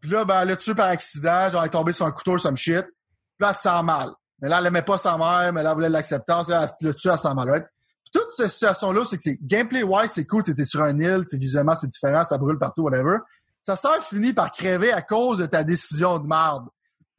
Puis 0.02 0.10
là, 0.10 0.26
ben, 0.26 0.42
elle 0.42 0.48
l'a 0.48 0.58
tué 0.58 0.74
par 0.74 0.88
accident. 0.88 1.52
Genre, 1.52 1.62
elle 1.62 1.68
est 1.68 1.72
tombée 1.72 1.92
sur 1.92 2.08
un 2.08 2.12
couteau, 2.12 2.40
some 2.40 2.58
shit. 2.58 2.84
Puis 2.84 3.42
là, 3.42 3.50
elle 3.50 3.56
se 3.56 3.62
sent 3.62 3.84
mal. 3.84 4.10
Mais 4.42 4.50
là, 4.50 4.58
elle 4.58 4.66
aimait 4.66 4.82
pas 4.82 4.98
sa 4.98 5.18
mère, 5.18 5.54
mais 5.54 5.62
là, 5.62 5.70
elle 5.70 5.76
voulait 5.76 5.90
l'acceptance. 5.90 6.48
Là, 6.48 6.64
elle 6.64 6.88
le 6.88 6.96
tue, 6.96 7.10
elle 7.10 7.18
se 7.18 7.24
sent 7.24 7.34
mal, 7.36 7.48
right? 7.48 7.66
Puis 8.06 8.12
toute 8.14 8.32
cette 8.38 8.50
situation-là, 8.50 9.06
c'est 9.06 9.18
que 9.18 9.24
c'est 9.24 9.38
gameplay-wise, 9.40 10.10
c'est 10.12 10.26
cool. 10.26 10.42
T'étais 10.42 10.66
sur 10.66 10.82
un 10.82 10.98
île, 11.00 11.26
visuellement, 11.34 11.76
c'est 11.76 11.88
différent, 11.88 12.24
ça 12.24 12.40
brûle 12.40 12.58
partout, 12.58 12.82
whatever. 12.82 13.18
Sa 13.62 13.76
sœur 13.76 14.02
finit 14.02 14.34
par 14.34 14.50
crever 14.50 14.92
à 14.92 15.04
cause 15.04 15.38
de 15.38 15.46
ta 15.46 15.64
décision 15.64 16.18
de 16.18 16.26
merde. 16.26 16.66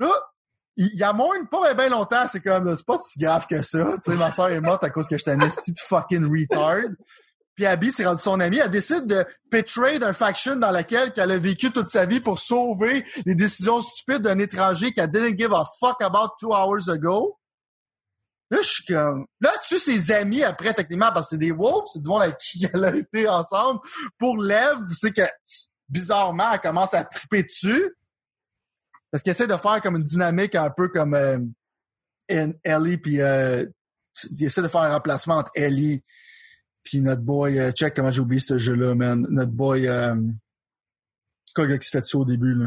Là, 0.01 0.11
il 0.79 0.95
y 0.95 1.03
a 1.03 1.13
moins 1.13 1.45
pas 1.45 1.75
bien 1.75 1.89
longtemps, 1.89 2.27
c'est 2.31 2.41
comme, 2.41 2.75
c'est 2.77 2.87
pas 2.87 2.99
si 2.99 3.19
grave 3.19 3.47
que 3.49 3.63
ça. 3.63 3.97
Tu 4.03 4.13
sais, 4.13 4.17
ma 4.17 4.31
soeur 4.31 4.49
est 4.51 4.61
morte 4.61 4.85
à 4.85 4.91
cause 4.91 5.09
que 5.09 5.19
j'étais 5.19 5.33
un 5.33 5.41
esti 5.41 5.73
de 5.73 5.79
fucking 5.79 6.25
retard. 6.25 6.91
Puis 7.57 7.67
Abby, 7.67 7.91
c'est 7.91 8.07
rendu 8.07 8.23
son 8.23 8.39
ami. 8.39 8.59
Elle 8.59 8.71
décide 8.71 9.07
de 9.07 9.27
betray 9.51 9.99
d'un 9.99 10.13
faction 10.13 10.55
dans 10.55 10.71
laquelle 10.71 11.13
elle 11.17 11.33
a 11.33 11.39
vécu 11.39 11.73
toute 11.73 11.89
sa 11.89 12.07
vie 12.07 12.21
pour 12.21 12.39
sauver 12.39 13.05
les 13.27 13.35
décisions 13.35 13.83
stupides 13.83 14.23
d'un 14.23 14.39
étranger 14.39 14.93
qu'elle 14.93 15.11
didn't 15.11 15.37
give 15.37 15.53
a 15.53 15.65
fuck 15.81 16.01
about 16.01 16.29
two 16.39 16.53
hours 16.53 16.89
ago. 16.89 17.37
Là, 18.51 18.59
je 18.63 18.69
suis 18.69 18.85
comme... 18.85 19.27
Là, 19.41 19.51
tu 19.67 19.81
ses 19.81 20.13
amis 20.13 20.45
après, 20.45 20.73
techniquement, 20.73 21.11
parce 21.13 21.27
que 21.27 21.31
c'est 21.31 21.39
des 21.39 21.51
wolves, 21.51 21.87
c'est 21.93 22.01
du 22.01 22.09
monde 22.09 22.23
avec 22.23 22.39
qui 22.39 22.65
elle 22.73 22.85
a 22.85 22.95
été 22.95 23.29
ensemble. 23.29 23.81
Pour 24.17 24.37
Lev, 24.37 24.79
c'est 24.97 25.11
que, 25.11 25.23
bizarrement, 25.89 26.53
elle 26.53 26.61
commence 26.61 26.95
à 26.95 27.03
triper 27.03 27.43
dessus. 27.43 27.93
Parce 29.11 29.23
qu'elle 29.23 29.33
essaie 29.33 29.47
de 29.47 29.57
faire 29.57 29.81
comme 29.83 29.97
une 29.97 30.03
dynamique 30.03 30.55
un 30.55 30.71
peu 30.71 30.89
comme 30.89 31.15
euh, 31.15 31.39
Ellie, 32.29 32.99
puis 32.99 33.21
euh, 33.21 33.65
il 34.31 34.45
essaie 34.47 34.63
de 34.63 34.69
faire 34.69 34.83
un 34.83 34.93
remplacement 34.93 35.37
entre 35.37 35.53
Ellie 35.55 36.05
puis 36.85 37.01
notre 37.03 37.23
boy... 37.23 37.59
euh, 37.61 37.71
check 37.73 37.95
comment 37.95 38.11
j'ai 38.11 38.21
oublié 38.21 38.41
ce 38.41 38.57
jeu-là, 38.59 38.95
man. 38.95 39.27
Notre 39.31 39.53
boy... 39.53 39.87
Euh, 39.89 40.15
Quoi, 41.55 41.65
le 41.65 41.71
gars 41.71 41.79
qui 41.79 41.87
se 41.87 41.91
fait 41.91 42.03
tuer 42.03 42.19
au 42.19 42.25
début, 42.25 42.55
là? 42.55 42.67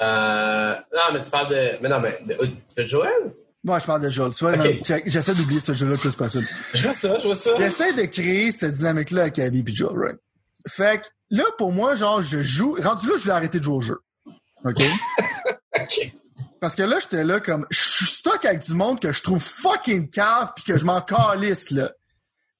Euh, 0.00 0.74
non, 0.94 1.12
mais 1.12 1.20
tu 1.20 1.30
parles 1.30 1.48
de. 1.50 1.82
Mais 1.82 1.88
non, 1.88 2.00
mais 2.00 2.18
de, 2.26 2.36
de 2.76 2.82
Joël? 2.82 3.34
Ouais, 3.64 3.80
je 3.80 3.86
parle 3.86 4.02
de 4.02 4.10
Joel. 4.10 4.32
Tu 4.32 4.44
vois, 4.44 4.54
Ok. 4.54 4.64
non, 4.88 4.98
j'essaie 5.06 5.34
d'oublier 5.34 5.60
ce 5.60 5.72
jeu-là 5.74 5.92
le 5.92 5.98
plus 5.98 6.14
possible. 6.14 6.44
Je 6.72 6.82
vois 6.82 6.92
ça, 6.92 7.18
je 7.18 7.24
vois 7.24 7.34
ça. 7.34 7.50
J'essaie 7.58 7.92
de 7.94 8.02
créer 8.04 8.52
cette 8.52 8.74
dynamique-là 8.74 9.22
avec 9.22 9.38
Abby 9.38 9.64
et 9.66 9.74
Joel, 9.74 9.98
right? 9.98 10.18
Fait 10.68 11.02
que 11.02 11.06
là, 11.30 11.44
pour 11.58 11.72
moi, 11.72 11.94
genre, 11.96 12.22
je 12.22 12.42
joue. 12.42 12.76
Rendu 12.80 13.08
là, 13.08 13.14
je 13.16 13.22
voulais 13.22 13.34
arrêter 13.34 13.58
de 13.58 13.64
jouer 13.64 13.74
au 13.76 13.82
jeu. 13.82 13.98
OK? 14.66 14.82
Ok. 15.80 16.12
Parce 16.60 16.74
que 16.74 16.82
là, 16.82 16.98
j'étais 17.00 17.22
là 17.24 17.38
comme. 17.40 17.66
Je 17.70 17.78
suis 17.80 18.06
stock 18.06 18.44
avec 18.44 18.64
du 18.64 18.72
monde 18.74 18.98
que 19.00 19.12
je 19.12 19.22
trouve 19.22 19.40
fucking 19.42 20.10
cave 20.10 20.52
puis 20.56 20.64
que 20.64 20.78
je 20.78 20.84
m'en 20.84 21.00
calisse, 21.02 21.70
là. 21.70 21.92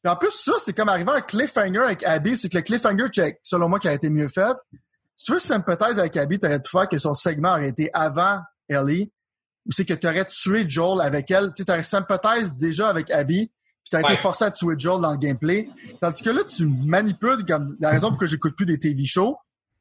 Puis 0.02 0.12
en 0.12 0.16
plus, 0.16 0.30
ça, 0.30 0.52
c'est 0.58 0.72
comme 0.74 0.88
arriver 0.88 1.10
à 1.10 1.14
un 1.14 1.20
cliffhanger 1.22 1.80
avec 1.80 2.04
Abby. 2.04 2.36
C'est 2.36 2.48
que 2.48 2.58
le 2.58 2.62
cliffhanger, 2.62 3.08
check, 3.08 3.38
selon 3.42 3.68
moi, 3.68 3.78
qui 3.80 3.88
a 3.88 3.92
été 3.94 4.08
mieux 4.10 4.28
fait. 4.28 4.54
Si 5.16 5.24
tu 5.24 5.32
veux 5.32 5.40
sympathiser 5.40 5.98
avec 6.00 6.16
Abby, 6.16 6.38
t'aurais 6.38 6.60
pu 6.60 6.70
faire 6.70 6.88
que 6.88 6.98
son 6.98 7.14
segment 7.14 7.52
aurait 7.52 7.68
été 7.68 7.90
avant 7.94 8.38
Ellie. 8.68 9.10
Ou 9.66 9.72
c'est 9.72 9.84
que 9.84 9.94
t'aurais 9.94 10.26
tué 10.26 10.68
Joel 10.68 11.00
avec 11.00 11.30
elle. 11.30 11.46
Tu 11.48 11.54
sais, 11.56 11.64
t'aurais 11.64 11.82
sympathise 11.82 12.54
déjà 12.54 12.88
avec 12.88 13.10
Abby. 13.10 13.46
Puis 13.48 13.90
t'as 13.90 13.98
Ouais. 14.02 14.12
été 14.12 14.16
forcé 14.22 14.44
à 14.44 14.50
tuer 14.50 14.74
Joel 14.78 15.00
dans 15.00 15.10
le 15.12 15.16
gameplay. 15.18 15.68
Tandis 16.00 16.22
que 16.22 16.30
là, 16.30 16.42
tu 16.44 16.66
manipules 16.66 17.44
comme 17.46 17.74
la 17.80 17.90
raison 17.90 18.10
pour 18.10 18.18
que 18.18 18.26
j'écoute 18.26 18.54
plus 18.56 18.66
des 18.66 18.78
TV 18.78 19.04
shows. 19.06 19.36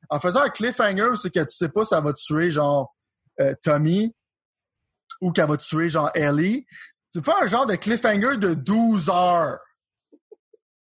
En 0.10 0.20
faisant 0.20 0.42
un 0.42 0.50
cliffhanger, 0.50 1.16
c'est 1.16 1.34
que 1.34 1.40
tu 1.40 1.56
sais 1.56 1.70
pas 1.70 1.86
ça 1.86 2.02
va 2.02 2.14
tuer 2.14 2.52
genre 2.52 2.96
euh, 3.42 3.54
Tommy 3.64 4.14
ou 5.22 5.32
qu'elle 5.32 5.48
va 5.48 5.58
tuer 5.58 5.90
genre 5.90 6.10
Ellie. 6.14 6.66
Tu 7.14 7.22
fais 7.22 7.34
un 7.42 7.48
genre 7.48 7.66
de 7.66 7.76
cliffhanger 7.76 8.38
de 8.38 8.54
12 8.54 9.10
heures. 9.10 9.60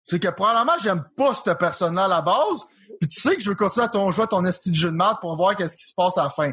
C'est 0.05 0.19
que 0.19 0.29
probablement 0.29 0.77
j'aime 0.81 1.05
pas 1.15 1.33
ce 1.33 1.51
personne-là 1.51 2.05
à 2.05 2.07
la 2.07 2.21
base. 2.21 2.65
Puis 2.99 3.09
tu 3.09 3.21
sais 3.21 3.35
que 3.35 3.41
je 3.41 3.49
veux 3.49 3.55
continuer 3.55 3.85
à 3.85 3.89
ton 3.89 4.11
jouer 4.11 4.25
à 4.25 4.27
ton 4.27 4.45
esti 4.45 4.71
de 4.71 4.75
jeu 4.75 4.91
de 4.91 4.95
maths 4.95 5.19
pour 5.21 5.35
voir 5.35 5.55
qu'est-ce 5.55 5.77
qui 5.77 5.85
se 5.85 5.93
passe 5.95 6.17
à 6.17 6.23
la 6.23 6.29
fin. 6.29 6.51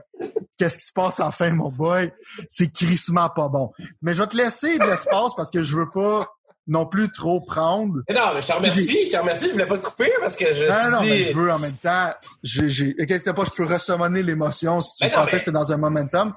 Qu'est-ce 0.59 0.79
qui 0.79 0.85
se 0.85 0.93
passe 0.93 1.21
à 1.21 1.27
la 1.27 1.33
fin, 1.33 1.53
mon 1.53 1.71
boy? 1.71 2.12
C'est 2.49 2.71
crissement 2.71 3.31
pas 3.31 3.49
bon. 3.49 3.73
Mais 4.03 4.15
je 4.15 4.23
vais 4.23 4.29
te 4.29 4.37
laisser 4.37 4.79
de 4.79 4.85
l'espace 4.85 5.35
parce 5.37 5.50
que 5.50 5.62
je 5.62 5.77
veux 5.79 5.91
pas 5.91 6.29
non 6.71 6.87
plus 6.87 7.11
trop 7.12 7.41
prendre. 7.41 7.97
Mais 8.09 8.15
non, 8.15 8.33
mais 8.33 8.41
je 8.41 8.47
te 8.47 8.53
remercie, 8.53 9.07
je 9.07 9.11
te 9.11 9.17
remercie, 9.17 9.47
je 9.49 9.53
voulais 9.53 9.67
pas 9.67 9.77
te 9.77 9.85
couper 9.87 10.11
parce 10.21 10.37
que 10.37 10.55
je 10.55 10.65
Non, 10.69 10.97
non, 10.97 11.03
dit... 11.03 11.09
mais 11.09 11.23
je 11.25 11.33
veux 11.35 11.50
en 11.53 11.59
même 11.59 11.77
temps. 11.77 12.11
J'ai, 12.43 12.71
j'ai, 12.71 12.95
inquiète 12.99 13.31
pas, 13.33 13.45
je 13.45 13.50
peux 13.50 13.65
ressummoner 13.65 14.23
l'émotion 14.23 14.79
si 14.81 14.97
tu 14.97 15.05
Ben 15.05 15.11
non, 15.11 15.15
pensais 15.23 15.33
mais- 15.33 15.33
que 15.33 15.39
j'étais 15.47 15.53
dans 15.53 15.73
un 15.73 15.77
momentum. 15.77 16.33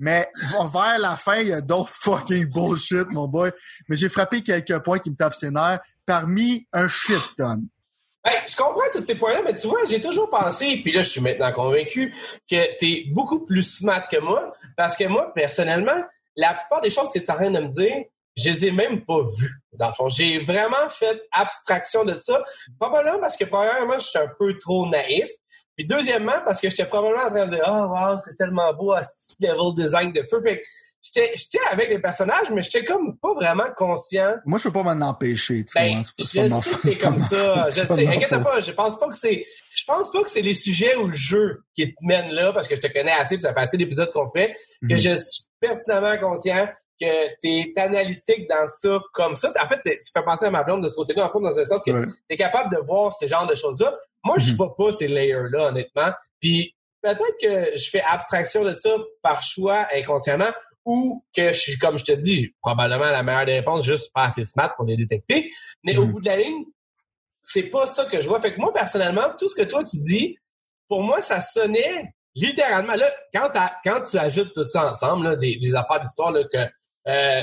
Mais 0.00 0.28
vers 0.72 0.98
la 0.98 1.16
fin, 1.16 1.36
il 1.36 1.48
y 1.48 1.52
a 1.52 1.60
d'autres 1.60 1.92
fucking 2.00 2.46
bullshit, 2.46 3.10
mon 3.12 3.28
boy. 3.28 3.50
Mais 3.88 3.96
j'ai 3.96 4.08
frappé 4.08 4.42
quelques 4.42 4.78
points 4.80 4.98
qui 4.98 5.10
me 5.10 5.16
tapent 5.16 5.34
ses 5.34 5.50
nerfs 5.50 5.80
parmi 6.06 6.66
un 6.72 6.88
shit 6.88 7.20
ton. 7.36 7.62
Ben, 8.24 8.32
je 8.48 8.56
comprends 8.56 8.80
tous 8.92 9.04
ces 9.04 9.14
points-là, 9.16 9.42
mais 9.44 9.52
tu 9.52 9.68
vois, 9.68 9.80
j'ai 9.88 10.00
toujours 10.00 10.28
pensé, 10.30 10.80
puis 10.82 10.92
là, 10.92 11.02
je 11.02 11.08
suis 11.08 11.20
maintenant 11.20 11.52
convaincu, 11.52 12.14
que 12.50 12.78
tu 12.78 12.86
es 12.86 13.04
beaucoup 13.12 13.44
plus 13.44 13.62
smart 13.62 14.06
que 14.08 14.18
moi, 14.18 14.52
parce 14.76 14.96
que 14.96 15.04
moi, 15.04 15.32
personnellement, 15.34 16.02
la 16.36 16.54
plupart 16.54 16.80
des 16.80 16.90
choses 16.90 17.12
que 17.12 17.18
tu 17.18 17.24
es 17.24 17.30
en 17.30 17.34
train 17.36 17.50
de 17.50 17.60
me 17.60 17.68
dire, 17.68 18.04
je 18.38 18.50
les 18.50 18.66
ai 18.66 18.70
même 18.70 19.04
pas 19.04 19.20
vues, 19.36 19.60
dans 19.72 19.88
le 19.88 19.92
fond. 19.94 20.08
J'ai 20.08 20.38
vraiment 20.44 20.88
fait 20.90 21.20
abstraction 21.32 22.04
de 22.04 22.14
ça, 22.14 22.42
probablement 22.78 23.18
parce 23.20 23.36
que, 23.36 23.44
premièrement, 23.44 23.98
j'étais 23.98 24.24
un 24.24 24.30
peu 24.38 24.56
trop 24.58 24.88
naïf, 24.88 25.30
puis 25.76 25.86
deuxièmement, 25.86 26.40
parce 26.44 26.60
que 26.60 26.70
j'étais 26.70 26.86
probablement 26.86 27.24
en 27.24 27.30
train 27.30 27.46
de 27.46 27.54
dire 27.54 27.64
«Oh, 27.66 27.86
wow, 27.90 28.18
c'est 28.18 28.36
tellement 28.36 28.72
beau, 28.74 28.92
à 28.92 29.02
ce 29.02 29.34
level 29.40 29.74
design 29.74 30.12
de 30.12 30.22
feu», 30.22 30.40
fait 30.42 30.58
que 30.58 30.64
j'étais 31.02 31.58
avec 31.70 31.88
les 31.88 32.00
personnages, 32.00 32.50
mais 32.50 32.62
j'étais 32.62 32.84
comme 32.84 33.16
pas 33.18 33.32
vraiment 33.34 33.68
conscient 33.76 34.34
Moi, 34.44 34.58
je 34.58 34.64
peux 34.64 34.72
pas 34.72 34.82
m'en 34.94 35.06
empêcher, 35.06 35.64
tu 35.64 35.72
ben, 35.78 36.02
je 36.18 36.24
sais 36.24 36.40
que 36.40 36.82
t'es 36.82 36.90
c'est 36.90 36.98
comme 36.98 37.18
ça. 37.18 37.68
Je 37.70 37.86
sais. 37.86 38.06
Inquiète 38.08 38.42
pas. 38.42 38.60
Je 38.60 38.72
pense 38.72 38.98
pas 38.98 39.08
que 39.08 39.16
c'est, 39.16 39.44
je 39.74 39.84
pense 39.86 40.10
pas 40.10 40.22
que 40.22 40.30
c'est 40.30 40.42
les 40.42 40.54
sujets 40.54 40.96
ou 40.96 41.06
le 41.06 41.14
jeu 41.14 41.62
qui 41.74 41.88
te 41.88 41.96
mène 42.02 42.30
là 42.32 42.52
parce 42.52 42.66
que 42.68 42.74
je 42.76 42.80
te 42.80 42.92
connais 42.92 43.12
assez 43.12 43.36
puis 43.36 43.42
ça 43.42 43.54
fait 43.54 43.60
assez 43.60 43.76
d'épisodes 43.76 44.10
qu'on 44.12 44.28
fait 44.28 44.54
que 44.82 44.94
Mhm. 44.94 44.98
je 44.98 45.14
suis 45.16 45.44
pertinemment 45.60 46.18
conscient 46.18 46.68
que 47.00 47.28
t'es 47.40 47.72
analytique 47.80 48.48
dans 48.48 48.66
ça 48.66 49.00
comme 49.12 49.36
ça. 49.36 49.52
En 49.62 49.68
fait, 49.68 49.80
ça 50.00 50.20
fait 50.20 50.24
penser 50.24 50.46
à 50.46 50.50
ma 50.50 50.62
blonde 50.64 50.82
de 50.82 50.88
ce 50.88 50.96
côté-là, 50.96 51.26
en 51.26 51.32
fait, 51.32 51.40
dans 51.40 51.58
un 51.58 51.64
sens 51.64 51.82
que 51.84 51.90
Ouais. 51.90 52.06
t'es 52.28 52.36
capable 52.36 52.74
de 52.74 52.80
voir 52.80 53.14
ce 53.14 53.26
genre 53.26 53.46
de 53.46 53.54
choses-là. 53.54 53.96
Moi, 54.24 54.36
je 54.38 54.50
Mhm. 54.50 54.56
vois 54.56 54.76
pas 54.76 54.92
ces 54.92 55.08
layers-là, 55.08 55.68
honnêtement. 55.68 56.10
Puis 56.40 56.74
peut-être 57.02 57.36
que 57.40 57.76
je 57.78 57.88
fais 57.90 58.02
abstraction 58.02 58.64
de 58.64 58.72
ça 58.72 58.90
par 59.22 59.42
choix 59.42 59.86
inconsciemment 59.94 60.50
ou 60.84 61.22
que 61.36 61.48
je 61.52 61.58
suis, 61.58 61.78
comme 61.78 61.98
je 61.98 62.04
te 62.04 62.12
dis, 62.12 62.52
probablement 62.62 63.04
la 63.10 63.22
meilleure 63.22 63.46
des 63.46 63.54
réponses, 63.54 63.84
juste 63.84 64.12
pas 64.12 64.24
assez 64.24 64.44
smart 64.44 64.74
pour 64.76 64.86
les 64.86 64.96
détecter. 64.96 65.50
Mais 65.84 65.96
au 65.96 66.04
Mhm. 66.06 66.12
bout 66.12 66.20
de 66.20 66.26
la 66.26 66.36
ligne, 66.36 66.64
c'est 67.40 67.64
pas 67.64 67.86
ça 67.86 68.06
que 68.06 68.20
je 68.20 68.28
vois. 68.28 68.40
Fait 68.40 68.54
que 68.54 68.58
moi, 68.60 68.72
personnellement, 68.72 69.30
tout 69.38 69.48
ce 69.48 69.54
que 69.54 69.66
toi, 69.66 69.84
tu 69.84 69.96
dis, 69.98 70.36
pour 70.88 71.02
moi, 71.02 71.20
ça 71.22 71.40
sonnait 71.40 72.12
littéralement. 72.34 72.94
Là, 72.94 73.06
quand, 73.34 74.04
tu 74.04 74.18
ajoutes 74.18 74.52
tout 74.54 74.66
ça 74.66 74.90
ensemble, 74.90 75.28
là, 75.28 75.36
des, 75.36 75.56
des 75.56 75.74
affaires 75.74 76.00
d'histoire, 76.00 76.32
que 76.32 76.58
euh, 77.08 77.42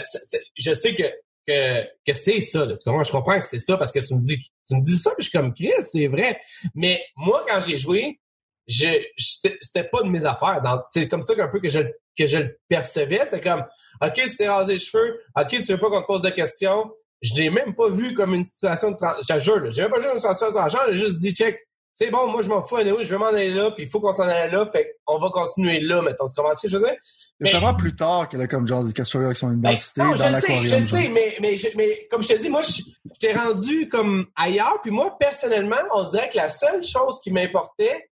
je 0.57 0.73
sais 0.73 0.95
que, 0.95 1.03
que, 1.47 1.83
que 2.05 2.13
c'est 2.13 2.39
ça. 2.39 2.65
Là. 2.65 2.75
Tu? 2.75 2.83
Je 2.85 3.11
comprends 3.11 3.39
que 3.39 3.45
c'est 3.45 3.59
ça 3.59 3.77
parce 3.77 3.91
que 3.91 3.99
tu 3.99 4.15
me 4.15 4.21
dis 4.21 4.37
tu 4.67 4.75
me 4.75 4.81
dis 4.83 4.97
ça, 4.97 5.11
puis 5.11 5.23
je 5.23 5.29
suis 5.29 5.37
comme 5.37 5.53
Chris, 5.53 5.71
c'est 5.81 6.07
vrai. 6.07 6.39
Mais 6.73 7.01
moi, 7.15 7.45
quand 7.47 7.59
j'ai 7.61 7.77
joué, 7.77 8.19
je, 8.67 8.87
je- 9.17 9.25
c'était 9.25 9.57
c'était 9.61 9.87
pas 9.87 10.01
de 10.01 10.09
mes 10.09 10.25
affaires. 10.25 10.61
C'est 10.87 11.07
comme 11.07 11.21
ça 11.23 11.35
qu'un 11.35 11.47
peu 11.47 11.59
que 11.59 11.69
je, 11.69 11.79
que 12.17 12.25
je 12.25 12.37
le 12.39 12.57
percevais. 12.67 13.21
C'était 13.25 13.41
comme 13.41 13.63
OK, 14.01 14.21
t'es 14.37 14.47
rasé 14.49 14.73
les 14.73 14.79
cheveux, 14.79 15.21
OK, 15.37 15.47
tu 15.49 15.61
veux 15.71 15.77
pas 15.77 15.89
qu'on 15.89 16.01
te 16.01 16.07
pose 16.07 16.21
de 16.21 16.29
questions. 16.31 16.91
Je 17.21 17.33
l'ai 17.35 17.49
même 17.49 17.73
pas 17.75 17.89
vu 17.89 18.13
comme 18.13 18.33
une 18.33 18.43
situation 18.43 18.91
de 18.91 18.97
trans- 18.97 19.15
Je 19.27 19.39
jure, 19.39 19.71
j'ai 19.71 19.83
même 19.83 19.91
pas 19.91 19.99
vu 19.99 20.07
une 20.13 20.19
situation 20.19 20.47
de 20.47 20.53
tranchant, 20.53 20.79
j'ai 20.91 20.97
juste 20.97 21.19
dit 21.21 21.33
check. 21.33 21.59
C'est 21.97 22.11
bon, 22.11 22.27
moi 22.27 22.41
je 22.41 22.49
m'en 22.49 22.61
fous, 22.61 22.75
anyway, 22.75 23.05
je 23.05 23.09
vais 23.09 23.17
m'en 23.17 23.27
aller 23.27 23.51
là, 23.53 23.71
puis 23.71 23.83
il 23.85 23.89
faut 23.89 24.01
qu'on 24.01 24.11
s'en 24.11 24.23
aille 24.27 24.51
là, 24.51 24.69
fait 24.69 24.97
qu'on 25.05 25.17
va 25.17 25.29
continuer 25.29 25.79
là, 25.79 26.01
mettons. 26.01 26.27
Tu 26.27 26.35
comprends 26.35 26.53
ce 26.53 26.63
que 26.63 26.67
je 26.69 26.77
veux 26.77 26.83
dire? 26.85 26.95
Mais 27.39 27.49
ça 27.51 27.61
va 27.61 27.73
plus 27.73 27.95
tard 27.95 28.27
qu'elle 28.27 28.41
a 28.41 28.47
comme 28.47 28.67
genre 28.67 28.83
des 28.83 28.91
questions 28.91 29.21
avec 29.21 29.37
son 29.37 29.47
Ben, 29.47 29.69
identité 29.71 30.01
non, 30.01 30.09
dans 30.09 30.15
je 30.17 30.39
sais, 30.41 30.67
je 30.67 30.79
sais, 30.79 31.07
mais, 31.07 31.37
mais, 31.39 31.55
je- 31.55 31.69
mais 31.77 32.05
comme 32.11 32.21
je 32.21 32.27
te 32.27 32.37
dis, 32.37 32.49
moi, 32.49 32.61
je 32.63 32.81
je 33.13 33.19
t'ai 33.19 33.31
rendu 33.31 33.87
comme 33.87 34.25
ailleurs, 34.35 34.81
puis 34.81 34.91
moi, 34.91 35.15
personnellement, 35.17 35.77
on 35.93 36.03
dirait 36.03 36.27
que 36.29 36.35
la 36.35 36.49
seule 36.49 36.83
chose 36.83 37.19
qui 37.23 37.31
m'importait, 37.31 38.09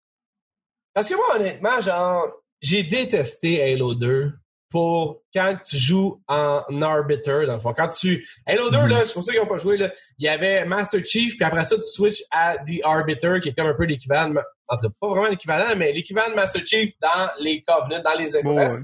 parce 0.93 1.07
que 1.09 1.15
moi, 1.15 1.35
honnêtement, 1.37 1.81
genre, 1.81 2.27
j'ai 2.61 2.83
détesté 2.83 3.63
Halo 3.73 3.95
2 3.95 4.31
pour 4.71 5.21
quand 5.33 5.57
tu 5.63 5.75
joues 5.77 6.23
en 6.27 6.63
arbiter, 6.81 7.45
dans 7.45 7.55
le 7.55 7.59
fond. 7.59 7.73
Quand 7.73 7.89
tu... 7.89 8.25
Halo 8.47 8.69
2, 8.69 8.77
Mhm. 8.77 8.87
là, 8.89 9.05
c'est 9.05 9.13
pour 9.13 9.23
ça 9.23 9.33
qu'ils 9.33 9.41
n'ont 9.41 9.47
pas 9.47 9.57
joué, 9.57 9.75
là. 9.77 9.91
Il 10.17 10.25
y 10.25 10.29
avait 10.29 10.63
Master 10.65 11.01
Chief, 11.05 11.35
puis 11.35 11.43
après 11.43 11.65
ça, 11.65 11.75
tu 11.75 11.83
switches 11.83 12.23
à 12.31 12.57
The 12.57 12.81
Arbiter, 12.83 13.39
qui 13.41 13.49
est 13.49 13.53
comme 13.53 13.67
un 13.67 13.73
peu 13.75 13.83
l'équivalent, 13.83 14.33
en 14.67 14.75
tout 14.77 14.81
cas, 14.87 14.93
pas 14.99 15.07
vraiment 15.09 15.27
l'équivalent, 15.27 15.75
mais 15.75 15.91
l'équivalent 15.91 16.29
de 16.31 16.35
Master 16.35 16.61
Chief 16.65 16.91
dans 17.01 17.29
les 17.39 17.61
Covenants, 17.61 18.01
dans 18.01 18.17
les 18.17 18.35
Express. 18.37 18.73
ouais. 18.73 18.79